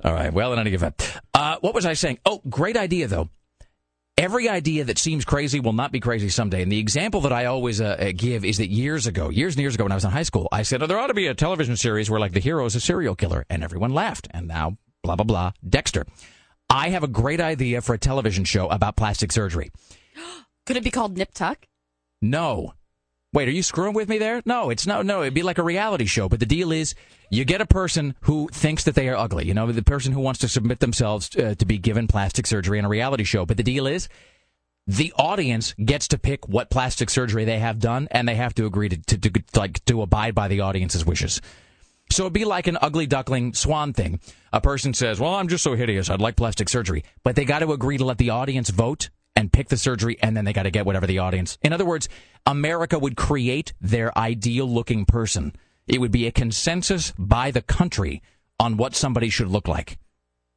All 0.06 0.14
right. 0.14 0.32
Well, 0.32 0.54
in 0.54 0.60
any 0.60 0.74
event, 0.74 1.18
uh, 1.34 1.58
what 1.60 1.74
was 1.74 1.86
I 1.86 1.94
saying? 1.94 2.20
Oh, 2.26 2.42
great 2.50 2.78
idea, 2.78 3.08
though. 3.08 3.30
Every 4.18 4.48
idea 4.48 4.86
that 4.86 4.98
seems 4.98 5.26
crazy 5.26 5.60
will 5.60 5.74
not 5.74 5.92
be 5.92 6.00
crazy 6.00 6.30
someday. 6.30 6.62
And 6.62 6.72
the 6.72 6.80
example 6.80 7.22
that 7.22 7.34
I 7.34 7.46
always 7.46 7.82
uh, 7.82 7.98
uh, 8.00 8.12
give 8.16 8.46
is 8.46 8.58
that 8.60 8.70
years 8.70 9.06
ago, 9.06 9.28
years 9.30 9.56
and 9.56 9.62
years 9.62 9.76
ago 9.76 9.84
when 9.84 9.92
I 9.92 9.96
was 9.96 10.06
in 10.06 10.12
high 10.12 10.24
school, 10.24 10.48
I 10.50 10.64
said, 10.64 10.82
oh, 10.82 10.88
there 10.88 11.00
ought 11.00 11.08
to 11.08 11.14
be 11.14 11.28
a 11.28 11.34
television 11.34 11.76
series 11.76 12.10
where 12.10 12.22
like 12.22 12.32
the 12.32 12.40
hero 12.40 12.66
is 12.66 12.76
a 12.76 12.80
serial 12.80 13.16
killer. 13.16 13.46
And 13.50 13.66
everyone 13.66 13.94
laughed. 13.94 14.30
And 14.32 14.48
now, 14.48 14.78
blah, 15.04 15.18
blah, 15.18 15.26
blah, 15.26 15.52
Dexter. 15.68 16.06
I 16.70 16.90
have 16.90 17.04
a 17.04 17.08
great 17.08 17.42
idea 17.42 17.82
for 17.82 17.94
a 17.94 18.00
television 18.00 18.46
show 18.46 18.70
about 18.70 18.96
plastic 18.96 19.34
surgery. 19.34 19.72
Could 20.70 20.78
it 20.78 20.84
be 20.84 20.92
called 20.92 21.18
Nip 21.18 21.34
Tuck? 21.34 21.66
No. 22.22 22.76
Wait, 23.34 23.48
are 23.48 23.52
you 23.52 23.64
screwing 23.64 23.96
with 23.96 24.08
me 24.08 24.20
there? 24.20 24.44
No, 24.46 24.70
it's 24.70 24.86
no, 24.86 25.02
no. 25.02 25.24
It'd 25.24 25.34
be 25.34 25.42
like 25.42 25.58
a 25.58 25.64
reality 25.64 26.06
show. 26.06 26.30
But 26.30 26.40
the 26.40 26.46
deal 26.46 26.72
is, 26.72 26.94
you 27.32 27.44
get 27.44 27.60
a 27.60 27.66
person 27.66 28.14
who 28.20 28.50
thinks 28.50 28.84
that 28.84 28.94
they 28.94 29.10
are 29.10 29.16
ugly. 29.16 29.48
You 29.48 29.56
know, 29.56 29.72
the 29.72 29.82
person 29.82 30.14
who 30.14 30.20
wants 30.20 30.42
to 30.42 30.48
submit 30.48 30.80
themselves 30.80 31.36
uh, 31.36 31.56
to 31.58 31.66
be 31.66 31.80
given 31.80 32.08
plastic 32.08 32.46
surgery 32.46 32.78
in 32.78 32.86
a 32.86 32.88
reality 32.88 33.24
show. 33.24 33.48
But 33.48 33.58
the 33.58 33.64
deal 33.64 33.88
is, 33.88 34.10
the 34.86 35.12
audience 35.18 35.74
gets 35.84 36.08
to 36.10 36.20
pick 36.20 36.48
what 36.48 36.70
plastic 36.70 37.10
surgery 37.10 37.46
they 37.46 37.58
have 37.58 37.80
done, 37.80 38.08
and 38.12 38.28
they 38.28 38.36
have 38.36 38.54
to 38.54 38.68
agree 38.68 38.90
to, 38.90 38.98
to, 38.98 39.18
to 39.18 39.44
like 39.56 39.84
to 39.86 40.04
abide 40.04 40.36
by 40.36 40.48
the 40.48 40.62
audience's 40.62 41.04
wishes. 41.04 41.42
So 42.12 42.26
it'd 42.26 42.34
be 42.34 42.46
like 42.46 42.68
an 42.68 42.78
ugly 42.80 43.08
duckling 43.08 43.56
swan 43.56 43.94
thing. 43.94 44.20
A 44.54 44.62
person 44.62 44.94
says, 44.94 45.20
"Well, 45.20 45.34
I'm 45.34 45.48
just 45.48 45.64
so 45.64 45.74
hideous. 45.74 46.12
I'd 46.12 46.22
like 46.22 46.36
plastic 46.36 46.70
surgery," 46.70 47.06
but 47.24 47.36
they 47.36 47.44
got 47.44 47.60
to 47.60 47.74
agree 47.74 47.98
to 47.98 48.06
let 48.06 48.20
the 48.20 48.30
audience 48.30 48.70
vote 48.70 49.10
and 49.40 49.54
pick 49.54 49.70
the 49.70 49.78
surgery, 49.78 50.18
and 50.22 50.36
then 50.36 50.44
they 50.44 50.52
got 50.52 50.64
to 50.64 50.72
get 50.72 50.86
whatever 50.86 51.08
the 51.08 51.20
audience. 51.20 51.58
In 51.62 51.72
other 51.72 51.86
words, 51.86 52.10
America 52.46 53.00
would 53.00 53.16
create 53.16 53.74
their 53.80 54.16
ideal-looking 54.18 55.06
person. 55.06 55.56
It 55.88 56.02
would 56.02 56.12
be 56.12 56.28
a 56.28 56.32
consensus 56.32 57.14
by 57.18 57.52
the 57.52 57.62
country 57.62 58.22
on 58.60 58.76
what 58.76 58.96
somebody 58.96 59.30
should 59.30 59.48
look 59.48 59.70
like. 59.70 59.98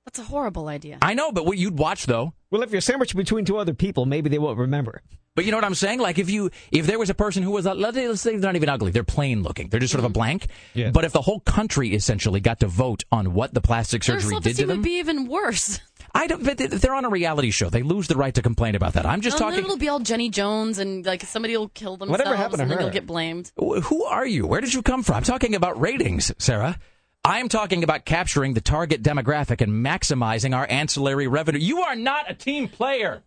That's 0.04 0.18
a 0.18 0.24
horrible 0.24 0.66
idea. 0.66 0.98
I 1.00 1.14
know, 1.14 1.30
but 1.30 1.46
what 1.46 1.58
you'd 1.58 1.78
watch 1.78 2.06
though. 2.06 2.34
Well, 2.50 2.62
if 2.62 2.72
you're 2.72 2.80
sandwiched 2.80 3.14
between 3.14 3.44
two 3.44 3.56
other 3.56 3.72
people, 3.72 4.04
maybe 4.04 4.28
they 4.28 4.38
won't 4.38 4.58
remember. 4.58 5.00
But 5.34 5.46
you 5.46 5.50
know 5.50 5.56
what 5.56 5.64
I'm 5.64 5.74
saying? 5.74 6.00
Like 6.00 6.18
if 6.18 6.28
you 6.28 6.50
if 6.72 6.86
there 6.86 6.98
was 6.98 7.08
a 7.08 7.14
person 7.14 7.42
who 7.42 7.52
was 7.52 7.66
uh, 7.66 7.74
let's 7.74 8.20
say 8.20 8.32
they're 8.32 8.40
not 8.40 8.56
even 8.56 8.68
ugly, 8.68 8.90
they're 8.90 9.04
plain 9.04 9.42
looking, 9.42 9.68
they're 9.68 9.80
just 9.80 9.92
sort 9.92 10.04
of 10.04 10.10
a 10.10 10.12
blank. 10.12 10.48
Yeah. 10.74 10.90
But 10.90 11.04
if 11.04 11.12
the 11.12 11.22
whole 11.22 11.40
country 11.40 11.94
essentially 11.94 12.40
got 12.40 12.60
to 12.60 12.66
vote 12.66 13.04
on 13.10 13.32
what 13.32 13.54
the 13.54 13.62
plastic 13.62 14.04
surgery 14.04 14.34
did 14.40 14.42
to 14.42 14.54
self-esteem 14.54 14.68
them, 14.68 14.78
would 14.78 14.84
be 14.84 14.98
even 14.98 15.28
worse. 15.28 15.80
I 16.14 16.26
don't. 16.26 16.44
But 16.44 16.58
they're 16.58 16.94
on 16.94 17.04
a 17.04 17.08
reality 17.08 17.50
show. 17.50 17.70
They 17.70 17.82
lose 17.82 18.06
the 18.08 18.16
right 18.16 18.34
to 18.34 18.42
complain 18.42 18.74
about 18.74 18.92
that. 18.94 19.06
I'm 19.06 19.20
just 19.22 19.36
And 19.36 19.42
talking. 19.46 19.64
It'll 19.64 19.78
be 19.78 19.88
all 19.88 20.00
Jenny 20.00 20.28
Jones, 20.28 20.78
and 20.78 21.04
like 21.06 21.22
somebody 21.22 21.56
will 21.56 21.68
kill 21.68 21.96
themselves, 21.96 22.10
Whatever 22.18 22.36
happened 22.36 22.58
to 22.58 22.62
and 22.62 22.70
then 22.70 22.78
her? 22.78 22.84
you'll 22.84 22.92
get 22.92 23.06
blamed. 23.06 23.50
Who 23.56 24.04
are 24.04 24.26
you? 24.26 24.46
Where 24.46 24.60
did 24.60 24.74
you 24.74 24.82
come 24.82 25.02
from? 25.02 25.16
I'm 25.16 25.22
talking 25.22 25.54
about 25.54 25.80
ratings, 25.80 26.32
Sarah. 26.38 26.78
I'm 27.24 27.48
talking 27.48 27.84
about 27.84 28.04
capturing 28.04 28.54
the 28.54 28.60
target 28.60 29.00
demographic 29.02 29.60
and 29.60 29.84
maximizing 29.86 30.56
our 30.56 30.66
ancillary 30.68 31.28
revenue. 31.28 31.60
You 31.60 31.80
are 31.82 31.94
not 31.94 32.28
a 32.30 32.34
team 32.34 32.66
player. 32.68 33.22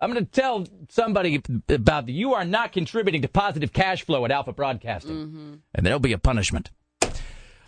I'm 0.00 0.10
going 0.12 0.24
to 0.24 0.30
tell 0.30 0.66
somebody 0.88 1.42
about 1.68 2.08
you 2.08 2.34
are 2.34 2.44
not 2.44 2.72
contributing 2.72 3.22
to 3.22 3.28
positive 3.28 3.72
cash 3.72 4.04
flow 4.04 4.24
at 4.24 4.30
Alpha 4.30 4.52
Broadcasting, 4.52 5.60
and 5.74 5.86
there'll 5.86 5.98
be 6.00 6.12
a 6.14 6.18
punishment. 6.18 6.70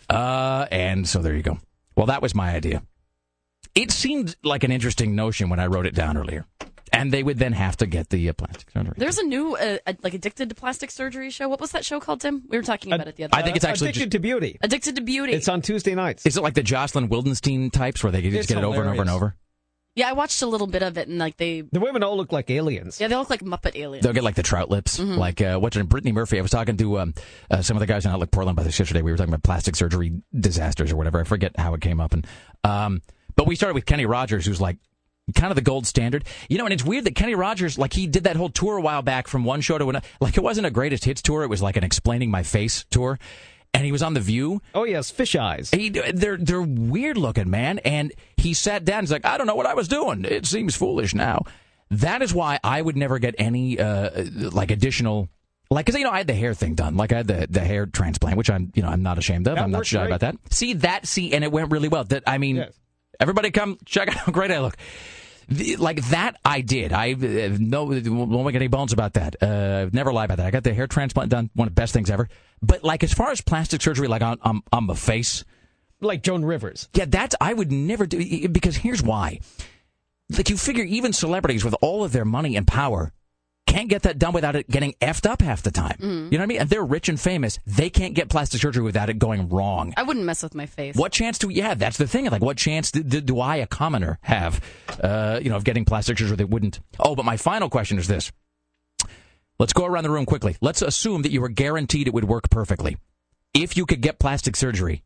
Uh, 0.09 0.65
and 0.71 1.07
so 1.07 1.21
there 1.21 1.35
you 1.35 1.43
go. 1.43 1.59
Well, 1.95 2.07
that 2.07 2.21
was 2.21 2.33
my 2.35 2.53
idea. 2.55 2.81
It 3.77 3.91
seemed 3.91 4.35
like 4.43 4.63
an 4.63 4.71
interesting 4.71 5.15
notion 5.15 5.49
when 5.49 5.59
I 5.59 5.67
wrote 5.67 5.85
it 5.85 5.93
down 5.95 6.17
earlier, 6.17 6.45
and 6.91 7.11
they 7.11 7.21
would 7.21 7.37
then 7.37 7.53
have 7.53 7.77
to 7.77 7.85
get 7.85 8.09
the 8.09 8.29
uh, 8.29 8.33
plastic 8.33 8.71
surgery. 8.71 8.93
There's 8.97 9.17
a 9.19 9.23
new, 9.23 9.55
uh, 9.55 9.77
like, 10.01 10.13
addicted 10.13 10.49
to 10.49 10.55
plastic 10.55 10.89
surgery 10.91 11.29
show. 11.29 11.47
What 11.47 11.59
was 11.61 11.71
that 11.71 11.85
show 11.85 11.99
called, 11.99 12.21
Tim? 12.21 12.43
We 12.49 12.57
were 12.57 12.63
talking 12.63 12.91
about 12.91 13.07
it 13.07 13.15
the 13.17 13.25
other. 13.25 13.31
Day. 13.31 13.37
I 13.39 13.43
think 13.43 13.55
it's 13.55 13.65
actually 13.65 13.89
Addicted 13.89 13.99
just- 14.05 14.11
to 14.13 14.19
Beauty. 14.19 14.57
Addicted 14.61 14.95
to 14.95 15.01
Beauty. 15.01 15.33
It's 15.33 15.47
on 15.47 15.61
Tuesday 15.61 15.93
nights. 15.95 16.25
Is 16.25 16.37
it 16.37 16.41
like 16.43 16.55
the 16.55 16.63
Jocelyn 16.63 17.07
Wildenstein 17.09 17.71
types 17.71 18.03
where 18.03 18.11
they 18.11 18.21
just 18.21 18.35
It's 18.35 18.47
get 18.47 18.57
it 18.57 18.63
over 18.63 18.81
and 18.81 18.89
over 18.89 19.01
and 19.01 19.09
over? 19.11 19.35
Yeah, 19.95 20.09
I 20.09 20.13
watched 20.13 20.43
a 20.43 20.45
little 20.47 20.67
bit 20.67 20.83
of 20.83 20.95
it, 20.99 21.07
and 21.07 21.17
like 21.17 21.37
they, 21.37 21.61
The 21.61 21.79
women 21.79 22.03
all 22.03 22.15
look 22.17 22.31
like 22.31 22.51
aliens. 22.51 23.01
yeah, 23.01 23.07
they 23.07 23.15
look 23.15 23.31
like 23.31 23.41
Muppet 23.41 23.75
aliens. 23.75 24.03
They'll 24.03 24.13
get 24.13 24.23
like 24.23 24.35
the 24.35 24.43
trout 24.43 24.69
lips, 24.69 24.99
Mhm. 24.99 25.17
like 25.17 25.41
uh, 25.41 25.57
what's 25.57 25.75
her 25.75 25.81
name, 25.81 25.87
Brittany 25.87 26.11
Murphy. 26.11 26.37
I 26.37 26.41
was 26.43 26.51
talking 26.51 26.77
to 26.77 26.99
um, 26.99 27.13
uh, 27.49 27.63
some 27.63 27.75
of 27.77 27.79
the 27.79 27.87
guys 27.87 28.05
in 28.05 28.11
Outlook 28.11 28.29
Portland 28.29 28.55
about 28.55 28.65
this 28.67 28.77
yesterday. 28.77 29.01
We 29.01 29.09
were 29.11 29.17
talking 29.17 29.33
about 29.33 29.41
plastic 29.43 29.75
surgery 29.75 30.21
disasters 30.39 30.91
or 30.91 30.97
whatever. 30.97 31.19
I 31.19 31.23
forget 31.23 31.53
how 31.59 31.73
it 31.73 31.81
came 31.81 31.99
up, 31.99 32.13
and 32.13 32.27
um, 32.63 33.01
but 33.37 33.47
we 33.47 33.55
started 33.55 33.75
with 33.75 33.85
Kenny 33.85 34.05
Rogers, 34.05 34.45
who's 34.45 34.59
like 34.59 34.75
kind 35.35 35.51
of 35.51 35.55
the 35.55 35.61
gold 35.61 35.87
standard, 35.87 36.25
you 36.49 36.57
know. 36.57 36.65
And 36.65 36.73
it's 36.73 36.83
weird 36.83 37.05
that 37.05 37.15
Kenny 37.15 37.35
Rogers, 37.35 37.77
like 37.77 37.93
he 37.93 38.07
did 38.07 38.25
that 38.25 38.35
whole 38.35 38.49
tour 38.49 38.77
a 38.77 38.81
while 38.81 39.01
back 39.01 39.29
from 39.29 39.45
one 39.45 39.61
show 39.61 39.77
to 39.77 39.89
another. 39.89 40.05
Like 40.19 40.35
it 40.35 40.43
wasn't 40.43 40.67
a 40.67 40.71
greatest 40.71 41.05
hits 41.05 41.21
tour; 41.21 41.43
it 41.43 41.47
was 41.47 41.61
like 41.61 41.77
an 41.77 41.85
explaining 41.85 42.29
my 42.29 42.43
face 42.43 42.85
tour. 42.89 43.17
And 43.73 43.85
he 43.85 43.91
was 43.91 44.01
on 44.01 44.15
the 44.15 44.19
View. 44.19 44.61
Oh 44.73 44.85
yes, 44.85 45.11
fish 45.11 45.35
eyes. 45.35 45.69
He, 45.69 45.89
they're 45.89 46.37
they're 46.37 46.61
weird 46.61 47.15
looking, 47.17 47.49
man. 47.49 47.79
And 47.79 48.11
he 48.35 48.53
sat 48.53 48.85
down. 48.85 49.03
He's 49.03 49.11
like, 49.11 49.25
I 49.25 49.37
don't 49.37 49.45
know 49.45 49.55
what 49.55 49.67
I 49.67 49.75
was 49.75 49.87
doing. 49.87 50.25
It 50.25 50.45
seems 50.47 50.75
foolish 50.75 51.13
now. 51.13 51.43
That 51.91 52.21
is 52.21 52.33
why 52.33 52.59
I 52.63 52.81
would 52.81 52.97
never 52.97 53.19
get 53.19 53.35
any 53.37 53.79
uh, 53.79 54.25
like 54.51 54.71
additional. 54.71 55.29
Like, 55.69 55.85
cause 55.85 55.95
you 55.95 56.05
know, 56.05 56.11
I 56.11 56.19
had 56.19 56.27
the 56.27 56.33
hair 56.33 56.53
thing 56.53 56.75
done. 56.75 56.95
Like, 56.95 57.11
I 57.11 57.17
had 57.17 57.27
the, 57.27 57.45
the 57.49 57.59
hair 57.59 57.85
transplant, 57.85 58.37
which 58.37 58.49
I'm, 58.49 58.71
you 58.73 58.81
know, 58.81 58.87
I'm 58.87 59.03
not 59.03 59.17
ashamed 59.17 59.47
of. 59.49 59.55
That 59.55 59.63
I'm 59.63 59.71
not 59.71 59.85
shy 59.85 59.99
great. 59.99 60.07
about 60.07 60.21
that. 60.21 60.35
See 60.49 60.73
that, 60.75 61.05
see, 61.05 61.33
and 61.33 61.43
it 61.43 61.51
went 61.51 61.71
really 61.71 61.89
well. 61.89 62.05
That 62.05 62.23
I 62.25 62.37
mean, 62.37 62.65
everybody 63.19 63.51
come 63.51 63.77
check 63.85 64.09
out 64.09 64.15
how 64.15 64.31
great 64.31 64.51
I 64.51 64.59
look. 64.59 64.77
The- 65.49 65.77
like 65.77 66.03
that, 66.09 66.37
I 66.43 66.61
did. 66.61 66.91
I 66.91 67.13
uh, 67.13 67.57
no 67.59 67.85
won't 67.85 68.45
make 68.45 68.55
any 68.55 68.67
bones 68.67 68.93
about 68.93 69.13
that. 69.13 69.41
Uh, 69.41 69.89
never 69.93 70.11
lie 70.11 70.25
about 70.25 70.37
that. 70.37 70.45
I 70.47 70.51
got 70.51 70.63
the 70.63 70.73
hair 70.73 70.87
transplant 70.87 71.29
done, 71.31 71.49
one 71.53 71.67
of 71.67 71.73
the 71.75 71.79
best 71.79 71.93
things 71.93 72.09
ever. 72.09 72.27
But 72.61 72.83
like, 72.83 73.03
as 73.03 73.13
far 73.13 73.31
as 73.31 73.39
plastic 73.41 73.81
surgery, 73.81 74.07
like 74.07 74.21
on 74.21 74.39
on, 74.41 74.61
on 74.73 74.87
the 74.87 74.95
face, 74.95 75.45
like 76.01 76.23
Joan 76.23 76.43
Rivers. 76.43 76.89
Yeah, 76.93 77.05
that's 77.07 77.35
I 77.39 77.53
would 77.53 77.71
never 77.71 78.05
do 78.05 78.49
because 78.49 78.75
here's 78.75 79.01
why. 79.01 79.39
Like 80.29 80.49
you 80.49 80.57
figure, 80.57 80.83
even 80.83 81.13
celebrities 81.13 81.63
with 81.63 81.75
all 81.81 82.03
of 82.03 82.11
their 82.11 82.25
money 82.25 82.57
and 82.57 82.67
power 82.67 83.13
can't 83.67 83.89
get 83.89 84.01
that 84.03 84.17
done 84.17 84.33
without 84.33 84.55
it 84.55 84.67
getting 84.69 84.93
effed 85.01 85.29
up 85.29 85.41
half 85.41 85.61
the 85.61 85.69
time. 85.71 85.97
Mhm. 85.99 86.31
You 86.31 86.37
know 86.37 86.39
what 86.39 86.43
I 86.43 86.45
mean? 86.47 86.57
And 86.61 86.69
they're 86.69 86.83
rich 86.83 87.09
and 87.09 87.19
famous. 87.19 87.59
They 87.67 87.89
can't 87.91 88.15
get 88.15 88.29
plastic 88.29 88.61
surgery 88.61 88.81
without 88.83 89.09
it 89.09 89.19
going 89.19 89.49
wrong. 89.49 89.93
I 89.95 90.03
wouldn't 90.03 90.25
mess 90.25 90.41
with 90.41 90.55
my 90.55 90.65
face. 90.65 90.95
What 90.95 91.11
chance 91.11 91.37
do 91.37 91.47
we, 91.49 91.55
yeah? 91.55 91.75
That's 91.75 91.97
the 91.97 92.07
thing. 92.07 92.25
Like, 92.25 92.41
what 92.41 92.57
chance 92.57 92.89
do, 92.91 93.03
do, 93.03 93.21
do 93.21 93.39
I, 93.39 93.57
a 93.57 93.67
commoner, 93.67 94.17
have? 94.21 94.59
Uh, 95.03 95.39
you 95.43 95.49
know, 95.49 95.55
of 95.57 95.63
getting 95.63 95.85
plastic 95.85 96.17
surgery 96.17 96.37
that 96.37 96.49
wouldn't. 96.49 96.79
Oh, 96.99 97.15
but 97.15 97.25
my 97.25 97.37
final 97.37 97.69
question 97.69 97.99
is 97.99 98.07
this. 98.07 98.31
Let's 99.59 99.73
go 99.73 99.85
around 99.85 100.03
the 100.03 100.11
room 100.11 100.25
quickly. 100.25 100.55
Let's 100.61 100.81
assume 100.81 101.23
that 101.23 101.31
you 101.31 101.41
were 101.41 101.49
guaranteed 101.49 102.07
it 102.07 102.13
would 102.13 102.25
work 102.25 102.49
perfectly. 102.49 102.97
If 103.53 103.75
you 103.75 103.85
could 103.85 104.01
get 104.01 104.19
plastic 104.19 104.55
surgery, 104.55 105.03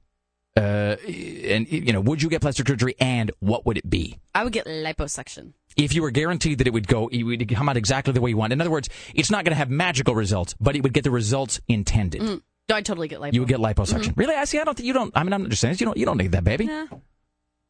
uh, 0.58 0.98
and 1.08 1.72
you 1.72 1.94
know, 1.94 2.02
would 2.02 2.22
you 2.22 2.30
get 2.30 2.42
plastic 2.42 2.68
surgery, 2.68 2.96
and 3.00 3.32
what 3.40 3.66
would 3.66 3.78
it 3.78 3.90
be? 3.90 4.18
I 4.36 4.44
would 4.44 4.52
get 4.52 4.66
liposuction. 4.66 5.54
If 5.78 5.94
you 5.94 6.02
were 6.02 6.12
guaranteed 6.12 6.58
that 6.60 6.68
it 6.68 6.74
would 6.74 6.88
go, 6.88 7.08
it 7.08 7.24
would 7.24 7.48
come 7.54 7.70
out 7.70 7.78
exactly 7.78 8.14
the 8.14 8.22
way 8.22 8.30
you 8.32 8.38
want. 8.38 8.54
In 8.54 8.62
other 8.62 8.72
words, 8.72 8.90
it's 9.16 9.32
not 9.32 9.46
going 9.46 9.52
to 9.54 9.58
have 9.58 9.70
magical 9.70 10.16
results, 10.16 10.54
but 10.60 10.76
it 10.76 10.84
would 10.84 10.94
get 10.94 11.04
the 11.04 11.12
results 11.12 11.60
intended. 11.68 12.22
Mm. 12.22 12.42
No, 12.70 12.76
I 12.76 12.82
totally 12.82 13.08
get 13.08 13.20
lipo. 13.20 13.34
You 13.34 13.42
would 13.42 13.50
get 13.50 13.60
liposuction. 13.60 14.10
Mhm. 14.14 14.18
Really? 14.18 14.36
I 14.36 14.46
see. 14.46 14.60
I 14.60 14.64
don't 14.64 14.76
think 14.76 14.88
you 14.88 14.94
don't. 14.94 15.12
I 15.16 15.24
mean, 15.24 15.34
I'm 15.34 15.42
not 15.44 15.50
just 15.50 15.62
saying. 15.62 15.76
You 15.80 15.86
don't. 15.86 15.98
You 15.98 16.06
don't 16.06 16.18
need 16.18 16.32
that, 16.34 16.44
baby. 16.44 16.66
Nah. 16.66 16.86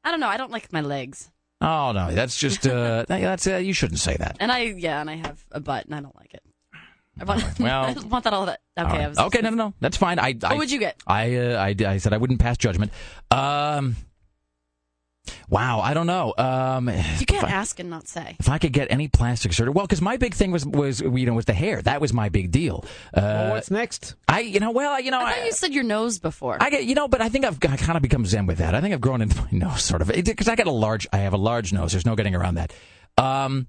I 0.03 0.11
don't 0.11 0.19
know. 0.19 0.27
I 0.27 0.37
don't 0.37 0.51
like 0.51 0.71
my 0.73 0.81
legs, 0.81 1.29
Oh 1.63 1.91
no, 1.91 2.11
that's 2.11 2.39
just 2.39 2.65
uh, 2.65 3.05
that's 3.07 3.45
uh, 3.45 3.57
you 3.57 3.71
shouldn't 3.73 3.99
say 3.99 4.17
that. 4.17 4.37
and 4.39 4.51
I 4.51 4.61
yeah, 4.63 4.99
and 4.99 5.09
I 5.09 5.15
have 5.17 5.43
a 5.51 5.59
butt, 5.59 5.85
and 5.85 5.93
I 5.93 6.01
don't 6.01 6.15
like 6.15 6.33
it. 6.33 6.41
I 7.19 7.23
want, 7.23 7.59
Well- 7.59 7.83
I 7.85 7.93
want 8.07 8.23
that 8.23 8.33
all 8.33 8.47
that. 8.47 8.61
Okay, 8.79 8.87
All 8.89 8.95
right. 8.95 9.05
I 9.05 9.07
was, 9.09 9.19
okay, 9.19 9.41
no, 9.41 9.49
no, 9.51 9.55
no, 9.55 9.73
that's 9.79 9.95
fine. 9.97 10.17
I, 10.17 10.35
I 10.43 10.49
What 10.49 10.57
would 10.57 10.71
you 10.71 10.79
get? 10.79 10.97
I, 11.05 11.35
uh, 11.35 11.57
I, 11.63 11.75
I 11.85 11.97
said 11.97 12.13
I 12.13 12.17
wouldn't 12.17 12.39
pass 12.39 12.57
judgment. 12.57 12.91
Um, 13.29 13.95
wow, 15.49 15.79
I 15.81 15.93
don't 15.93 16.07
know. 16.07 16.33
Um, 16.37 16.87
You 16.89 17.25
can't 17.25 17.43
ask 17.49 17.79
and 17.79 17.89
not 17.89 18.07
say. 18.07 18.35
if 18.39 18.49
I 18.49 18.57
could 18.57 18.73
get 18.73 18.91
any 18.91 19.07
plastic 19.07 19.53
surgery, 19.53 19.71
well, 19.73 19.85
because 19.85 20.01
my 20.01 20.17
big 20.17 20.33
thing 20.33 20.51
was 20.51 20.65
was 20.65 21.01
you 21.01 21.25
know 21.25 21.33
with 21.33 21.45
the 21.45 21.53
hair, 21.53 21.81
that 21.81 22.01
was 22.01 22.13
my 22.13 22.29
big 22.29 22.51
deal. 22.51 22.83
Uh, 23.13 23.21
Well, 23.21 23.51
what's 23.51 23.71
next? 23.71 24.15
I, 24.27 24.41
you 24.41 24.59
know, 24.59 24.71
well, 24.71 24.99
you 24.99 25.11
know, 25.11 25.19
I 25.19 25.33
thought 25.33 25.45
you 25.45 25.51
said 25.51 25.73
your 25.73 25.83
nose 25.83 26.19
before. 26.19 26.57
I 26.59 26.69
get, 26.69 26.85
you 26.85 26.95
know, 26.95 27.07
but 27.07 27.21
I 27.21 27.29
think 27.29 27.45
I've 27.45 27.57
I 27.63 27.77
kind 27.77 27.95
of 27.97 28.01
become 28.01 28.25
zen 28.25 28.45
with 28.45 28.59
that. 28.59 28.75
I 28.75 28.81
think 28.81 28.93
I've 28.93 29.01
grown 29.01 29.21
into 29.21 29.37
my 29.41 29.47
nose, 29.51 29.83
sort 29.83 30.01
of, 30.01 30.07
because 30.09 30.47
I 30.47 30.55
got 30.55 30.67
a 30.67 30.71
large, 30.71 31.07
I 31.13 31.17
have 31.19 31.33
a 31.33 31.37
large 31.37 31.73
nose. 31.73 31.91
There's 31.91 32.05
no 32.05 32.15
getting 32.15 32.35
around 32.35 32.55
that. 32.55 32.73
Um, 33.17 33.67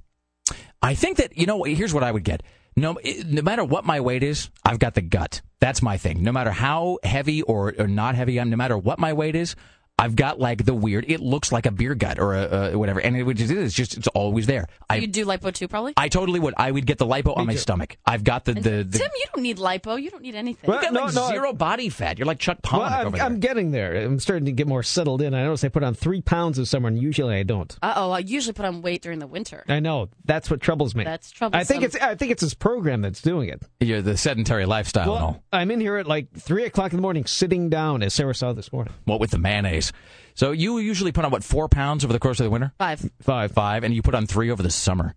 I 0.80 0.94
think 0.94 1.18
that 1.18 1.36
you 1.36 1.46
know, 1.46 1.62
here's 1.64 1.94
what 1.94 2.02
I 2.02 2.10
would 2.10 2.24
get. 2.24 2.42
No, 2.74 2.96
no 3.26 3.42
matter 3.42 3.64
what 3.64 3.84
my 3.84 4.00
weight 4.00 4.22
is, 4.22 4.48
I've 4.64 4.78
got 4.78 4.94
the 4.94 5.02
gut. 5.02 5.42
That's 5.60 5.82
my 5.82 5.98
thing. 5.98 6.22
No 6.22 6.32
matter 6.32 6.50
how 6.50 6.98
heavy 7.04 7.42
or, 7.42 7.74
or 7.78 7.86
not 7.86 8.14
heavy 8.14 8.40
I'm, 8.40 8.48
no 8.48 8.56
matter 8.56 8.78
what 8.78 8.98
my 8.98 9.12
weight 9.12 9.36
is, 9.36 9.54
I've 10.02 10.16
got 10.16 10.40
like 10.40 10.64
the 10.64 10.74
weird. 10.74 11.04
It 11.06 11.20
looks 11.20 11.52
like 11.52 11.64
a 11.64 11.70
beer 11.70 11.94
gut 11.94 12.18
or 12.18 12.34
a, 12.34 12.72
a 12.72 12.78
whatever, 12.78 12.98
and 12.98 13.16
it, 13.16 13.40
it 13.40 13.50
is 13.52 13.72
just 13.72 13.96
it's 13.96 14.08
always 14.08 14.46
there. 14.46 14.66
I 14.90 14.96
you 14.96 15.06
do 15.06 15.24
lipo 15.24 15.54
too, 15.54 15.68
probably. 15.68 15.92
I 15.96 16.08
totally 16.08 16.40
would. 16.40 16.54
I 16.56 16.72
would 16.72 16.86
get 16.86 16.98
the 16.98 17.06
lipo 17.06 17.36
on 17.38 17.46
my 17.46 17.54
stomach. 17.54 17.96
I've 18.04 18.24
got 18.24 18.44
the 18.44 18.54
the, 18.54 18.82
the 18.82 18.98
Tim, 18.98 19.10
you 19.14 19.24
don't 19.32 19.42
need 19.44 19.58
lipo. 19.58 20.02
You 20.02 20.10
don't 20.10 20.22
need 20.22 20.34
anything. 20.34 20.68
you 20.68 20.80
got 20.80 20.92
like 20.92 21.10
zero 21.12 21.52
body 21.52 21.88
fat. 21.88 22.18
You're 22.18 22.26
like 22.26 22.40
Chuck 22.40 22.58
Well, 22.64 22.80
Palahniuk 22.80 22.92
I'm, 22.92 23.06
over 23.06 23.16
there. 23.16 23.26
I'm 23.26 23.38
getting 23.38 23.70
there. 23.70 23.94
I'm 23.94 24.18
starting 24.18 24.46
to 24.46 24.52
get 24.52 24.66
more 24.66 24.82
settled 24.82 25.22
in. 25.22 25.34
I 25.34 25.44
notice 25.44 25.62
I 25.62 25.68
put 25.68 25.84
on 25.84 25.94
three 25.94 26.20
pounds 26.20 26.58
of 26.58 26.66
summer, 26.66 26.88
and 26.88 27.00
usually 27.00 27.36
I 27.36 27.44
don't. 27.44 27.76
Uh 27.80 27.92
oh, 27.94 28.10
I 28.10 28.18
usually 28.18 28.54
put 28.54 28.64
on 28.64 28.82
weight 28.82 29.02
during 29.02 29.20
the 29.20 29.28
winter. 29.28 29.64
I 29.68 29.78
know 29.78 30.08
that's 30.24 30.50
what 30.50 30.60
troubles 30.60 30.96
me. 30.96 31.04
That's 31.04 31.30
trouble. 31.30 31.56
I 31.56 31.62
think 31.62 31.84
it's 31.84 31.94
I 31.94 32.16
think 32.16 32.32
it's 32.32 32.42
his 32.42 32.54
program 32.54 33.02
that's 33.02 33.22
doing 33.22 33.50
it. 33.50 33.62
You're 33.78 34.02
the 34.02 34.16
sedentary 34.16 34.66
lifestyle 34.66 35.14
and 35.14 35.22
all. 35.24 35.30
Well, 35.30 35.42
I'm 35.52 35.70
in 35.70 35.80
here 35.80 35.96
at 35.96 36.08
like 36.08 36.32
three 36.36 36.64
o'clock 36.64 36.90
in 36.90 36.96
the 36.96 37.02
morning, 37.02 37.24
sitting 37.24 37.68
down, 37.68 38.02
as 38.02 38.14
Sarah 38.14 38.34
saw 38.34 38.52
this 38.52 38.72
morning. 38.72 38.92
What 39.04 39.20
with 39.20 39.30
the 39.30 39.38
mayonnaise? 39.38 39.91
So 40.34 40.52
you 40.52 40.78
usually 40.78 41.12
put 41.12 41.24
on 41.24 41.30
what 41.30 41.44
four 41.44 41.68
pounds 41.68 42.04
over 42.04 42.12
the 42.12 42.18
course 42.18 42.40
of 42.40 42.44
the 42.44 42.50
winter? 42.50 42.72
Five. 42.78 43.10
Five. 43.20 43.52
Five, 43.52 43.84
and 43.84 43.94
you 43.94 44.02
put 44.02 44.14
on 44.14 44.26
three 44.26 44.50
over 44.50 44.62
the 44.62 44.70
summer. 44.70 45.14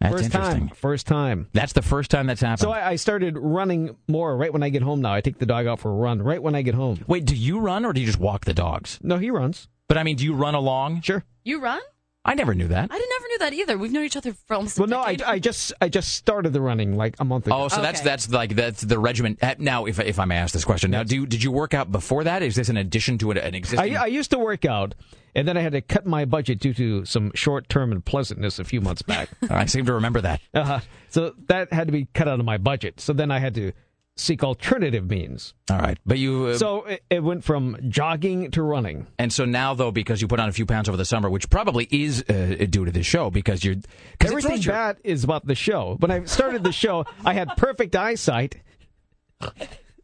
That's 0.00 0.12
first 0.12 0.24
interesting. 0.24 0.68
time. 0.68 0.76
First 0.76 1.06
time. 1.06 1.48
That's 1.52 1.72
the 1.72 1.82
first 1.82 2.10
time 2.10 2.26
that's 2.26 2.40
happened. 2.40 2.60
So 2.60 2.70
I, 2.72 2.90
I 2.90 2.96
started 2.96 3.38
running 3.38 3.96
more 4.08 4.36
right 4.36 4.52
when 4.52 4.62
I 4.62 4.68
get 4.68 4.82
home. 4.82 5.00
Now 5.00 5.14
I 5.14 5.20
take 5.20 5.38
the 5.38 5.46
dog 5.46 5.66
out 5.66 5.80
for 5.80 5.90
a 5.90 5.94
run 5.94 6.20
right 6.20 6.42
when 6.42 6.54
I 6.54 6.62
get 6.62 6.74
home. 6.74 7.02
Wait, 7.06 7.24
do 7.24 7.34
you 7.34 7.60
run 7.60 7.84
or 7.84 7.92
do 7.92 8.00
you 8.00 8.06
just 8.06 8.18
walk 8.18 8.44
the 8.44 8.54
dogs? 8.54 8.98
No, 9.02 9.18
he 9.18 9.30
runs. 9.30 9.68
But 9.88 9.98
I 9.98 10.02
mean, 10.02 10.16
do 10.16 10.24
you 10.24 10.34
run 10.34 10.54
along? 10.54 11.02
Sure. 11.02 11.24
You 11.44 11.60
run? 11.60 11.80
I 12.26 12.34
never 12.34 12.54
knew 12.54 12.68
that. 12.68 12.88
I 12.90 12.96
never 12.96 13.28
knew 13.28 13.38
that 13.38 13.52
either. 13.52 13.76
We've 13.76 13.92
known 13.92 14.04
each 14.04 14.16
other 14.16 14.32
for 14.32 14.54
almost. 14.54 14.78
Well, 14.78 14.88
no, 14.88 15.00
I, 15.00 15.18
I 15.26 15.38
just 15.38 15.74
I 15.80 15.90
just 15.90 16.14
started 16.14 16.54
the 16.54 16.60
running 16.60 16.96
like 16.96 17.16
a 17.20 17.24
month 17.24 17.46
ago. 17.46 17.64
Oh, 17.64 17.68
so 17.68 17.82
that's 17.82 18.00
that's 18.00 18.30
like 18.30 18.56
that's 18.56 18.80
the 18.80 18.98
regimen. 18.98 19.36
Uh, 19.42 19.54
Now, 19.58 19.84
if 19.84 20.00
if 20.00 20.18
I 20.18 20.24
may 20.24 20.36
ask 20.36 20.54
this 20.54 20.64
question, 20.64 20.90
now, 20.90 21.02
do 21.02 21.26
did 21.26 21.42
you 21.42 21.52
work 21.52 21.74
out 21.74 21.92
before 21.92 22.24
that? 22.24 22.42
Is 22.42 22.56
this 22.56 22.70
an 22.70 22.78
addition 22.78 23.18
to 23.18 23.30
an, 23.30 23.38
an 23.38 23.54
existing? 23.54 23.96
I, 23.96 24.04
I 24.04 24.06
used 24.06 24.30
to 24.30 24.38
work 24.38 24.64
out, 24.64 24.94
and 25.34 25.46
then 25.46 25.58
I 25.58 25.60
had 25.60 25.72
to 25.72 25.82
cut 25.82 26.06
my 26.06 26.24
budget 26.24 26.60
due 26.60 26.72
to 26.74 27.04
some 27.04 27.30
short-term 27.34 27.92
unpleasantness 27.92 28.58
a 28.58 28.64
few 28.64 28.80
months 28.80 29.02
back. 29.02 29.28
I 29.50 29.66
seem 29.66 29.84
to 29.84 29.92
remember 29.92 30.22
that. 30.22 30.40
Uh-huh. 30.54 30.80
So 31.10 31.34
that 31.48 31.72
had 31.74 31.88
to 31.88 31.92
be 31.92 32.06
cut 32.14 32.26
out 32.26 32.40
of 32.40 32.46
my 32.46 32.56
budget. 32.56 33.00
So 33.00 33.12
then 33.12 33.30
I 33.30 33.38
had 33.38 33.54
to 33.56 33.72
seek 34.16 34.44
alternative 34.44 35.08
means. 35.10 35.54
All 35.70 35.78
right, 35.78 35.98
but 36.06 36.18
you. 36.18 36.46
Uh, 36.46 36.58
So 36.58 36.84
it, 36.84 37.02
it 37.10 37.22
went 37.22 37.44
from 37.44 37.76
jogging 37.88 38.50
to 38.52 38.62
running. 38.62 39.06
and 39.18 39.32
so 39.32 39.44
now, 39.44 39.74
though, 39.74 39.90
because 39.90 40.20
you 40.22 40.28
put 40.28 40.40
on 40.40 40.48
a 40.48 40.52
few 40.52 40.66
pounds 40.66 40.88
over 40.88 40.96
the 40.96 41.04
summer, 41.04 41.28
which 41.30 41.50
probably 41.50 41.88
is 41.90 42.22
uh, 42.28 42.66
due 42.70 42.84
to 42.84 42.90
this 42.92 43.06
show, 43.06 43.30
because 43.30 43.64
you're 43.64 43.76
because 44.12 44.30
Everything 44.30 44.60
bad 44.62 44.98
is 45.04 45.24
about 45.24 45.46
the 45.46 45.54
show. 45.54 45.96
When 45.98 46.10
I 46.10 46.24
started 46.24 46.62
the 46.64 46.72
show, 46.72 47.04
I 47.24 47.34
had 47.34 47.48
perfect 47.56 47.96
eyesight. 47.96 48.56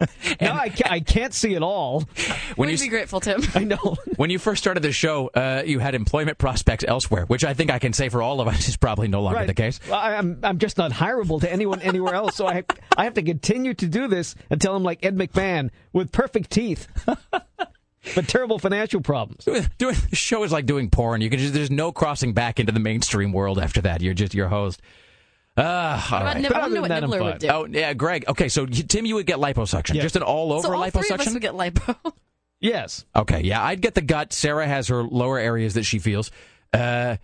now 0.40 0.55
I 0.56 0.68
can't, 0.68 0.90
I 0.90 1.01
can't 1.01 1.35
see 1.35 1.55
at 1.55 1.62
all. 1.62 2.01
When 2.56 2.68
Would 2.68 2.81
you 2.81 2.86
be 2.86 2.89
grateful, 2.89 3.20
Tim. 3.20 3.43
I 3.55 3.64
know. 3.64 3.97
when 4.16 4.31
you 4.31 4.39
first 4.39 4.62
started 4.62 4.82
the 4.82 4.93
show, 4.93 5.28
uh, 5.35 5.62
you 5.64 5.78
had 5.78 5.94
employment 5.94 6.39
prospects 6.39 6.85
elsewhere, 6.86 7.24
which 7.27 7.44
I 7.44 7.55
think 7.55 7.70
I 7.70 7.78
can 7.78 7.93
say 7.93 8.09
for 8.09 8.22
all 8.22 8.40
of 8.40 8.48
us 8.48 8.68
is 8.68 8.77
probably 8.77 9.09
no 9.09 9.22
longer 9.22 9.39
Right. 9.40 9.47
the 9.47 9.55
case. 9.55 9.81
Well, 9.89 9.98
I, 9.98 10.14
I'm 10.16 10.39
I'm 10.43 10.59
just 10.59 10.78
not 10.78 10.90
hireable 10.93 11.40
to 11.40 11.51
anyone 11.52 11.81
anywhere 11.82 12.14
else. 12.14 12.36
So 12.36 12.47
I 12.47 12.64
I 12.97 13.05
have 13.05 13.14
to 13.14 13.22
continue 13.22 13.74
to 13.74 13.86
do 13.86 14.09
this 14.09 14.35
until 14.51 14.74
I'm 14.74 14.82
like 14.82 15.05
Ed 15.05 15.16
McMahon 15.16 15.70
with 15.93 16.12
perfect 16.12 16.51
teeth, 16.51 16.89
but 18.14 18.27
terrible 18.28 18.59
financial 18.59 19.01
problems. 19.01 19.44
Doing 19.44 19.97
the 20.10 20.16
show 20.16 20.43
is 20.43 20.52
like 20.52 20.66
doing 20.66 20.90
porn. 20.90 21.20
You 21.20 21.31
can 21.31 21.39
just 21.39 21.55
there's 21.55 21.70
no 21.70 21.93
crossing 21.93 22.32
back 22.32 22.59
into 22.59 22.72
the 22.72 22.81
mainstream 22.81 23.32
world 23.32 23.59
after 23.59 23.81
that. 23.82 24.01
You're 24.01 24.14
just 24.14 24.35
your 24.35 24.48
host. 24.48 24.81
Uh, 25.61 26.03
all 26.12 26.23
right. 26.24 26.41
Nib- 26.41 26.53
I 26.55 26.69
know 26.69 26.81
what 26.81 26.91
Nibler 26.91 27.23
would 27.23 27.39
do. 27.39 27.49
Oh 27.49 27.66
yeah, 27.66 27.93
Greg. 27.93 28.24
Okay, 28.28 28.49
so 28.49 28.62
you- 28.62 28.82
Tim, 28.85 29.05
you 29.07 29.15
would 29.16 29.27
get 29.27 29.39
liposuction, 29.39 30.01
just 30.01 30.16
an 30.16 30.23
all 30.23 30.53
over 30.53 30.62
so 30.69 30.74
all 30.74 30.91
three 30.91 31.09
of 31.11 31.20
us 31.20 31.27
liposuction. 31.28 31.32
would 31.35 31.43
get 31.43 31.53
lipo. 31.55 31.97
Yes. 32.62 33.07
Okay, 33.16 33.41
yeah, 33.41 33.65
I'd 33.65 33.81
get 33.81 33.95
the 33.95 34.03
gut. 34.03 34.35
Sarah 34.35 34.66
has 34.66 34.89
her 34.89 35.03
lower 35.03 35.39
areas 35.39 35.73
that 35.74 35.85
she 35.85 35.99
feels. 35.99 36.31
Uh, 36.74 36.77
uh, 36.77 37.16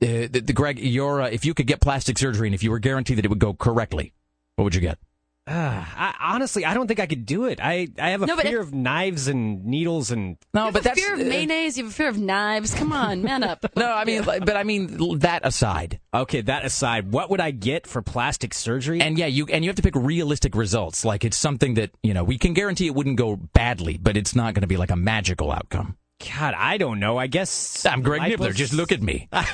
the, 0.00 0.26
the 0.28 0.52
Greg, 0.52 0.78
your 0.78 1.22
uh, 1.22 1.26
if 1.28 1.44
you 1.44 1.54
could 1.54 1.66
get 1.66 1.80
plastic 1.80 2.16
surgery 2.18 2.46
and 2.46 2.54
if 2.54 2.62
you 2.62 2.70
were 2.70 2.78
guaranteed 2.78 3.18
that 3.18 3.24
it 3.24 3.28
would 3.28 3.40
go 3.40 3.52
correctly, 3.52 4.12
what 4.54 4.62
would 4.62 4.74
you 4.76 4.80
get? 4.80 4.98
Uh, 5.46 5.52
I, 5.96 6.14
honestly, 6.20 6.64
I 6.64 6.74
don't 6.74 6.86
think 6.88 7.00
I 7.00 7.06
could 7.06 7.24
do 7.26 7.44
it. 7.44 7.60
I, 7.62 7.88
I 7.98 8.10
have 8.10 8.22
a 8.22 8.26
No, 8.26 8.36
fear 8.36 8.60
if- 8.60 8.66
of 8.68 8.74
knives 8.74 9.28
and 9.28 9.64
needles 9.64 10.10
and. 10.10 10.36
No, 10.52 10.66
you 10.66 10.72
but 10.72 10.82
have 10.84 10.92
a 10.92 10.94
that's 10.94 11.00
fear 11.00 11.14
of 11.14 11.20
uh, 11.20 11.24
mayonnaise. 11.24 11.78
You 11.78 11.84
have 11.84 11.92
a 11.92 11.94
fear 11.94 12.08
of 12.08 12.18
knives. 12.18 12.74
Come 12.74 12.92
on, 12.92 13.22
man 13.22 13.42
up. 13.44 13.64
No, 13.76 13.92
I 13.92 14.04
mean, 14.04 14.22
but 14.24 14.56
I 14.56 14.64
mean 14.64 15.18
that 15.20 15.44
aside. 15.46 16.00
Okay, 16.14 16.40
that 16.40 16.64
aside, 16.64 17.12
what 17.12 17.30
would 17.30 17.40
I 17.40 17.50
get 17.50 17.86
for 17.86 18.00
plastic 18.02 18.54
surgery? 18.54 19.00
And 19.00 19.18
yeah, 19.18 19.26
you 19.26 19.46
and 19.46 19.64
you 19.64 19.68
have 19.68 19.76
to 19.76 19.82
pick 19.82 19.94
realistic 19.94 20.54
results. 20.54 21.04
Like 21.04 21.24
it's 21.24 21.36
something 21.36 21.74
that 21.74 21.90
you 22.02 22.14
know 22.14 22.24
we 22.24 22.38
can 22.38 22.54
guarantee 22.54 22.86
it 22.86 22.94
wouldn't 22.94 23.16
go 23.16 23.36
badly, 23.36 23.98
but 23.98 24.16
it's 24.16 24.34
not 24.34 24.54
going 24.54 24.62
to 24.62 24.66
be 24.66 24.76
like 24.76 24.90
a 24.90 24.96
magical 24.96 25.52
outcome. 25.52 25.96
God, 26.18 26.54
I 26.56 26.78
don't 26.78 26.98
know. 26.98 27.18
I 27.18 27.26
guess 27.26 27.84
I'm 27.84 28.00
Greg 28.02 28.22
lipos- 28.22 28.38
Nibler. 28.48 28.54
Just 28.54 28.72
look 28.72 28.90
at 28.92 29.02
me. 29.02 29.28
I, 29.32 29.46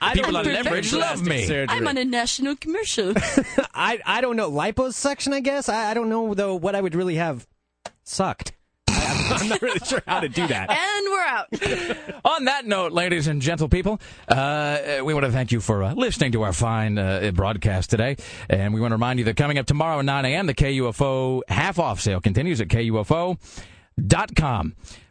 I 0.00 0.14
People 0.18 0.36
on 0.36 0.44
leverage 0.44 0.92
love 0.92 1.22
me. 1.24 1.46
Surgery. 1.46 1.76
I'm 1.76 1.86
on 1.86 1.96
a 1.98 2.04
national 2.04 2.56
commercial. 2.56 3.14
I 3.74 4.00
I 4.04 4.20
don't 4.20 4.34
know 4.36 4.50
liposuction. 4.50 5.32
I 5.32 5.38
guess 5.40 5.68
I, 5.68 5.90
I 5.90 5.94
don't 5.94 6.08
know 6.08 6.34
though 6.34 6.54
what 6.56 6.74
I 6.74 6.80
would 6.80 6.94
really 6.96 7.14
have 7.16 7.46
sucked. 8.04 8.52
I, 8.88 9.36
I'm 9.40 9.48
not 9.48 9.62
really 9.62 9.78
sure 9.84 10.02
how 10.08 10.18
to 10.20 10.28
do 10.28 10.46
that. 10.48 10.68
and 10.70 11.06
we're 11.10 11.22
out. 11.22 11.46
On 12.24 12.44
that 12.46 12.66
note, 12.66 12.90
ladies 12.92 13.28
and 13.28 13.40
gentle 13.40 13.68
people, 13.68 14.00
uh, 14.28 14.98
we 15.04 15.14
want 15.14 15.24
to 15.26 15.32
thank 15.32 15.52
you 15.52 15.60
for 15.60 15.84
uh, 15.84 15.94
listening 15.94 16.32
to 16.32 16.42
our 16.42 16.52
fine 16.52 16.98
uh, 16.98 17.30
broadcast 17.32 17.90
today. 17.90 18.16
And 18.48 18.74
we 18.74 18.80
want 18.80 18.90
to 18.90 18.96
remind 18.96 19.20
you 19.20 19.24
that 19.26 19.36
coming 19.36 19.58
up 19.58 19.66
tomorrow 19.66 20.00
at 20.00 20.04
9 20.04 20.24
a.m., 20.24 20.46
the 20.46 20.54
KUFO 20.54 21.42
half 21.48 21.78
off 21.78 22.00
sale 22.00 22.20
continues 22.20 22.60
at 22.60 22.66
KUFO.com. 22.68 23.36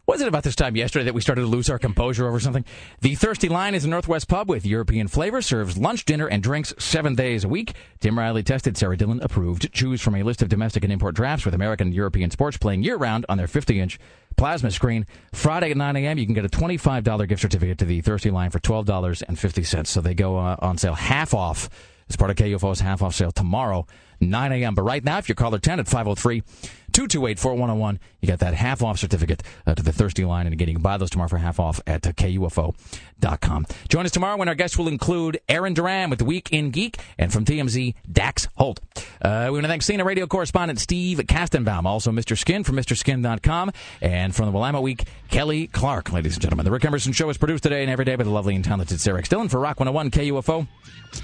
Was 0.10 0.22
it 0.22 0.28
about 0.28 0.42
this 0.42 0.56
time 0.56 0.76
yesterday 0.76 1.06
that 1.06 1.14
we 1.14 1.22
started 1.22 1.42
to 1.42 1.48
lose 1.48 1.70
our 1.70 1.78
composure 1.78 2.28
over 2.28 2.40
something? 2.40 2.66
The 3.02 3.14
Thirsty 3.14 3.48
Line 3.48 3.76
is 3.76 3.86
a 3.86 3.88
Northwest 3.88 4.28
pub 4.28 4.50
with 4.50 4.66
European 4.66 5.08
flavor, 5.08 5.40
serves 5.40 5.78
lunch, 5.78 6.04
dinner, 6.04 6.26
and 6.26 6.42
drinks 6.42 6.74
seven 6.80 7.14
days 7.14 7.44
a 7.44 7.48
week. 7.48 7.76
Tim 8.00 8.18
Riley 8.18 8.42
tested, 8.42 8.76
Sarah 8.76 8.98
Dillon 8.98 9.22
approved. 9.22 9.72
Choose 9.72 10.02
from 10.02 10.16
a 10.16 10.24
list 10.24 10.42
of 10.42 10.50
domestic 10.50 10.84
and 10.84 10.92
import 10.92 11.14
drafts 11.14 11.46
with 11.46 11.54
American 11.54 11.90
and 11.90 11.96
European 11.96 12.32
sports 12.32 12.58
playing 12.58 12.82
year 12.82 12.98
round 12.98 13.28
on 13.30 13.38
their 13.38 13.48
50 13.48 13.80
inch 13.80 14.00
plasma 14.36 14.72
screen. 14.72 15.06
Friday 15.32 15.70
at 15.70 15.78
9 15.78 15.96
a.m., 15.98 16.18
you 16.18 16.26
can 16.26 16.34
get 16.34 16.44
a 16.44 16.50
$25 16.50 17.28
gift 17.28 17.44
certificate 17.44 17.78
to 17.78 17.86
the 17.86 18.02
Thirsty 18.02 18.32
Line 18.32 18.50
for 18.50 18.60
$12.50. 18.60 19.86
So 19.86 20.02
they 20.02 20.16
go 20.16 20.38
uh, 20.38 20.56
on 20.58 20.80
sale 20.80 20.96
half 20.96 21.36
off 21.36 21.70
as 22.10 22.16
part 22.16 22.32
of 22.32 22.38
KUFO's 22.38 22.80
half 22.80 23.04
off 23.04 23.14
sale 23.14 23.32
tomorrow, 23.32 23.86
9 24.20 24.52
a.m. 24.54 24.74
But 24.74 24.82
right 24.82 25.04
now, 25.04 25.20
if 25.20 25.30
you're 25.30 25.36
caller 25.36 25.60
10 25.60 25.80
at 25.80 25.88
503 25.88 26.42
228 27.00 27.40
4101, 27.40 27.98
you 28.20 28.28
got 28.28 28.40
that 28.40 28.54
half 28.54 28.84
off 28.84 29.00
certificate 29.00 29.42
uh, 29.66 29.74
to 29.74 29.82
the 29.82 29.94
Thirsty 29.94 30.26
Line. 30.26 30.46
And 30.46 30.52
again, 30.52 30.68
you 30.68 30.74
can 30.74 30.84
buy 30.84 30.98
those 30.98 31.10
tomorrow 31.10 31.30
for 31.30 31.38
half 31.38 31.58
off 31.58 31.80
at 31.88 32.06
uh, 32.06 32.12
KUFO.com. 32.12 33.66
Join 33.88 34.06
us 34.06 34.12
tomorrow 34.12 34.36
when 34.36 34.50
our 34.50 34.56
guests 34.56 34.78
will 34.78 34.90
include 34.90 35.40
Aaron 35.48 35.74
Duran 35.74 36.10
with 36.10 36.20
the 36.20 36.26
Week 36.26 36.50
in 36.52 36.72
Geek 36.72 36.98
and 37.18 37.32
from 37.32 37.46
TMZ, 37.46 37.96
Dax 38.12 38.50
Holt. 38.56 38.82
Uh, 39.22 39.46
we 39.46 39.52
want 39.52 39.64
to 39.64 39.70
thank 39.70 39.82
CNN 39.82 40.04
radio 40.04 40.28
correspondent 40.28 40.78
Steve 40.78 41.20
Kastenbaum, 41.20 41.86
also 41.86 42.12
Mr. 42.12 42.38
Skin 42.38 42.66
from 42.66 42.76
MrSkin.com, 42.76 43.72
and 44.02 44.36
from 44.36 44.48
the 44.48 44.52
Willamette 44.52 44.82
Week, 44.82 45.06
Kelly 45.30 45.68
Clark. 45.68 46.12
Ladies 46.12 46.34
and 46.34 46.42
gentlemen, 46.42 46.66
the 46.66 46.72
Rick 46.72 46.84
Emerson 46.84 47.14
Show 47.14 47.30
is 47.30 47.38
produced 47.38 47.64
today 47.64 47.82
and 47.82 47.90
every 47.90 48.04
day 48.04 48.18
by 48.18 48.26
the 48.26 48.30
lovely 48.30 48.56
and 48.56 48.66
talented 48.66 49.00
Sarah 49.00 49.22
Dillon 49.22 49.48
for 49.48 49.62
Rock 49.62 49.80
101 49.80 50.12
KUFO. 50.12 50.68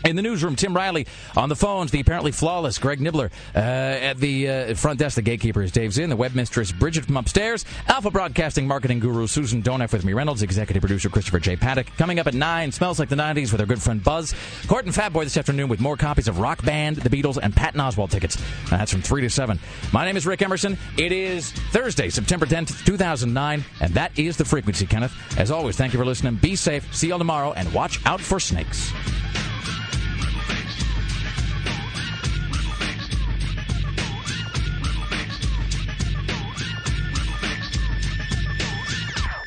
In 0.03 0.15
the 0.15 0.21
newsroom, 0.21 0.55
Tim 0.55 0.75
Riley. 0.75 1.05
On 1.35 1.49
the 1.49 1.55
phones, 1.55 1.91
the 1.91 1.99
apparently 1.99 2.31
flawless 2.31 2.77
Greg 2.77 2.99
Nibler. 2.99 3.29
Uh, 3.53 3.59
at 3.59 4.17
the 4.17 4.49
uh, 4.49 4.73
front 4.75 4.99
desk, 4.99 5.15
the 5.15 5.21
gatekeeper 5.21 5.64
is 5.65 5.93
Zinn. 5.93 6.09
The 6.09 6.15
web 6.15 6.35
mistress, 6.35 6.71
Bridget 6.71 7.05
from 7.05 7.17
upstairs. 7.17 7.65
Alpha 7.87 8.11
Broadcasting 8.11 8.67
marketing 8.67 8.99
guru, 8.99 9.27
Susan 9.27 9.61
Donef 9.61 9.91
with 9.91 10.05
me 10.05 10.13
Reynolds. 10.13 10.41
Executive 10.41 10.81
producer, 10.81 11.09
Christopher 11.09 11.39
J. 11.39 11.55
Paddock. 11.55 11.87
Coming 11.97 12.19
up 12.19 12.27
at 12.27 12.33
9, 12.33 12.71
Smells 12.71 12.99
Like 12.99 13.09
the 13.09 13.15
90s 13.15 13.51
with 13.51 13.61
our 13.61 13.67
good 13.67 13.81
friend 13.81 14.03
Buzz. 14.03 14.33
Court 14.67 14.85
and 14.85 14.93
Fat 14.93 15.13
Boy 15.13 15.23
this 15.23 15.37
afternoon 15.37 15.69
with 15.69 15.79
more 15.79 15.97
copies 15.97 16.27
of 16.27 16.39
Rock 16.39 16.63
Band, 16.63 16.97
The 16.97 17.09
Beatles, 17.09 17.37
and 17.41 17.55
Patton 17.55 17.79
Oswalt 17.79 18.11
tickets. 18.11 18.37
Uh, 18.37 18.77
that's 18.77 18.91
from 18.91 19.01
3 19.01 19.21
to 19.21 19.29
7. 19.29 19.59
My 19.91 20.05
name 20.05 20.17
is 20.17 20.25
Rick 20.25 20.41
Emerson. 20.41 20.77
It 20.97 21.11
is 21.11 21.51
Thursday, 21.51 22.09
September 22.09 22.45
10th, 22.45 22.85
2009, 22.85 23.63
and 23.81 23.93
that 23.93 24.17
is 24.17 24.37
The 24.37 24.45
Frequency, 24.45 24.85
Kenneth. 24.85 25.13
As 25.37 25.51
always, 25.51 25.75
thank 25.75 25.93
you 25.93 25.99
for 25.99 26.05
listening. 26.05 26.35
Be 26.35 26.55
safe. 26.55 26.93
See 26.95 27.07
you 27.07 27.13
all 27.13 27.19
tomorrow, 27.19 27.53
and 27.53 27.71
watch 27.73 27.99
out 28.05 28.21
for 28.21 28.39
snakes. 28.39 28.91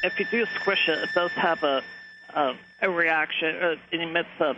If 0.03 0.19
you 0.19 0.27
do 0.31 0.47
squish 0.61 0.89
it, 0.89 0.99
it 0.99 1.11
does 1.15 1.31
have 1.33 1.63
a 1.63 1.83
a, 2.35 2.55
a 2.83 2.91
reaction. 2.91 3.55
It 3.93 4.01
emits 4.01 4.29
a, 4.41 4.55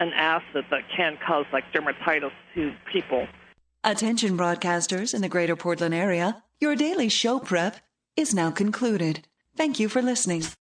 an 0.00 0.12
acid 0.12 0.66
that 0.70 0.82
can 0.94 1.18
cause 1.24 1.46
like 1.52 1.64
dermatitis 1.72 2.32
to 2.54 2.74
people. 2.92 3.26
Attention 3.84 4.36
broadcasters 4.36 5.14
in 5.14 5.22
the 5.22 5.28
greater 5.28 5.56
Portland 5.56 5.94
area, 5.94 6.42
your 6.60 6.74
daily 6.74 7.08
show 7.08 7.38
prep 7.38 7.76
is 8.16 8.34
now 8.34 8.50
concluded. 8.50 9.26
Thank 9.56 9.78
you 9.78 9.88
for 9.88 10.02
listening. 10.02 10.46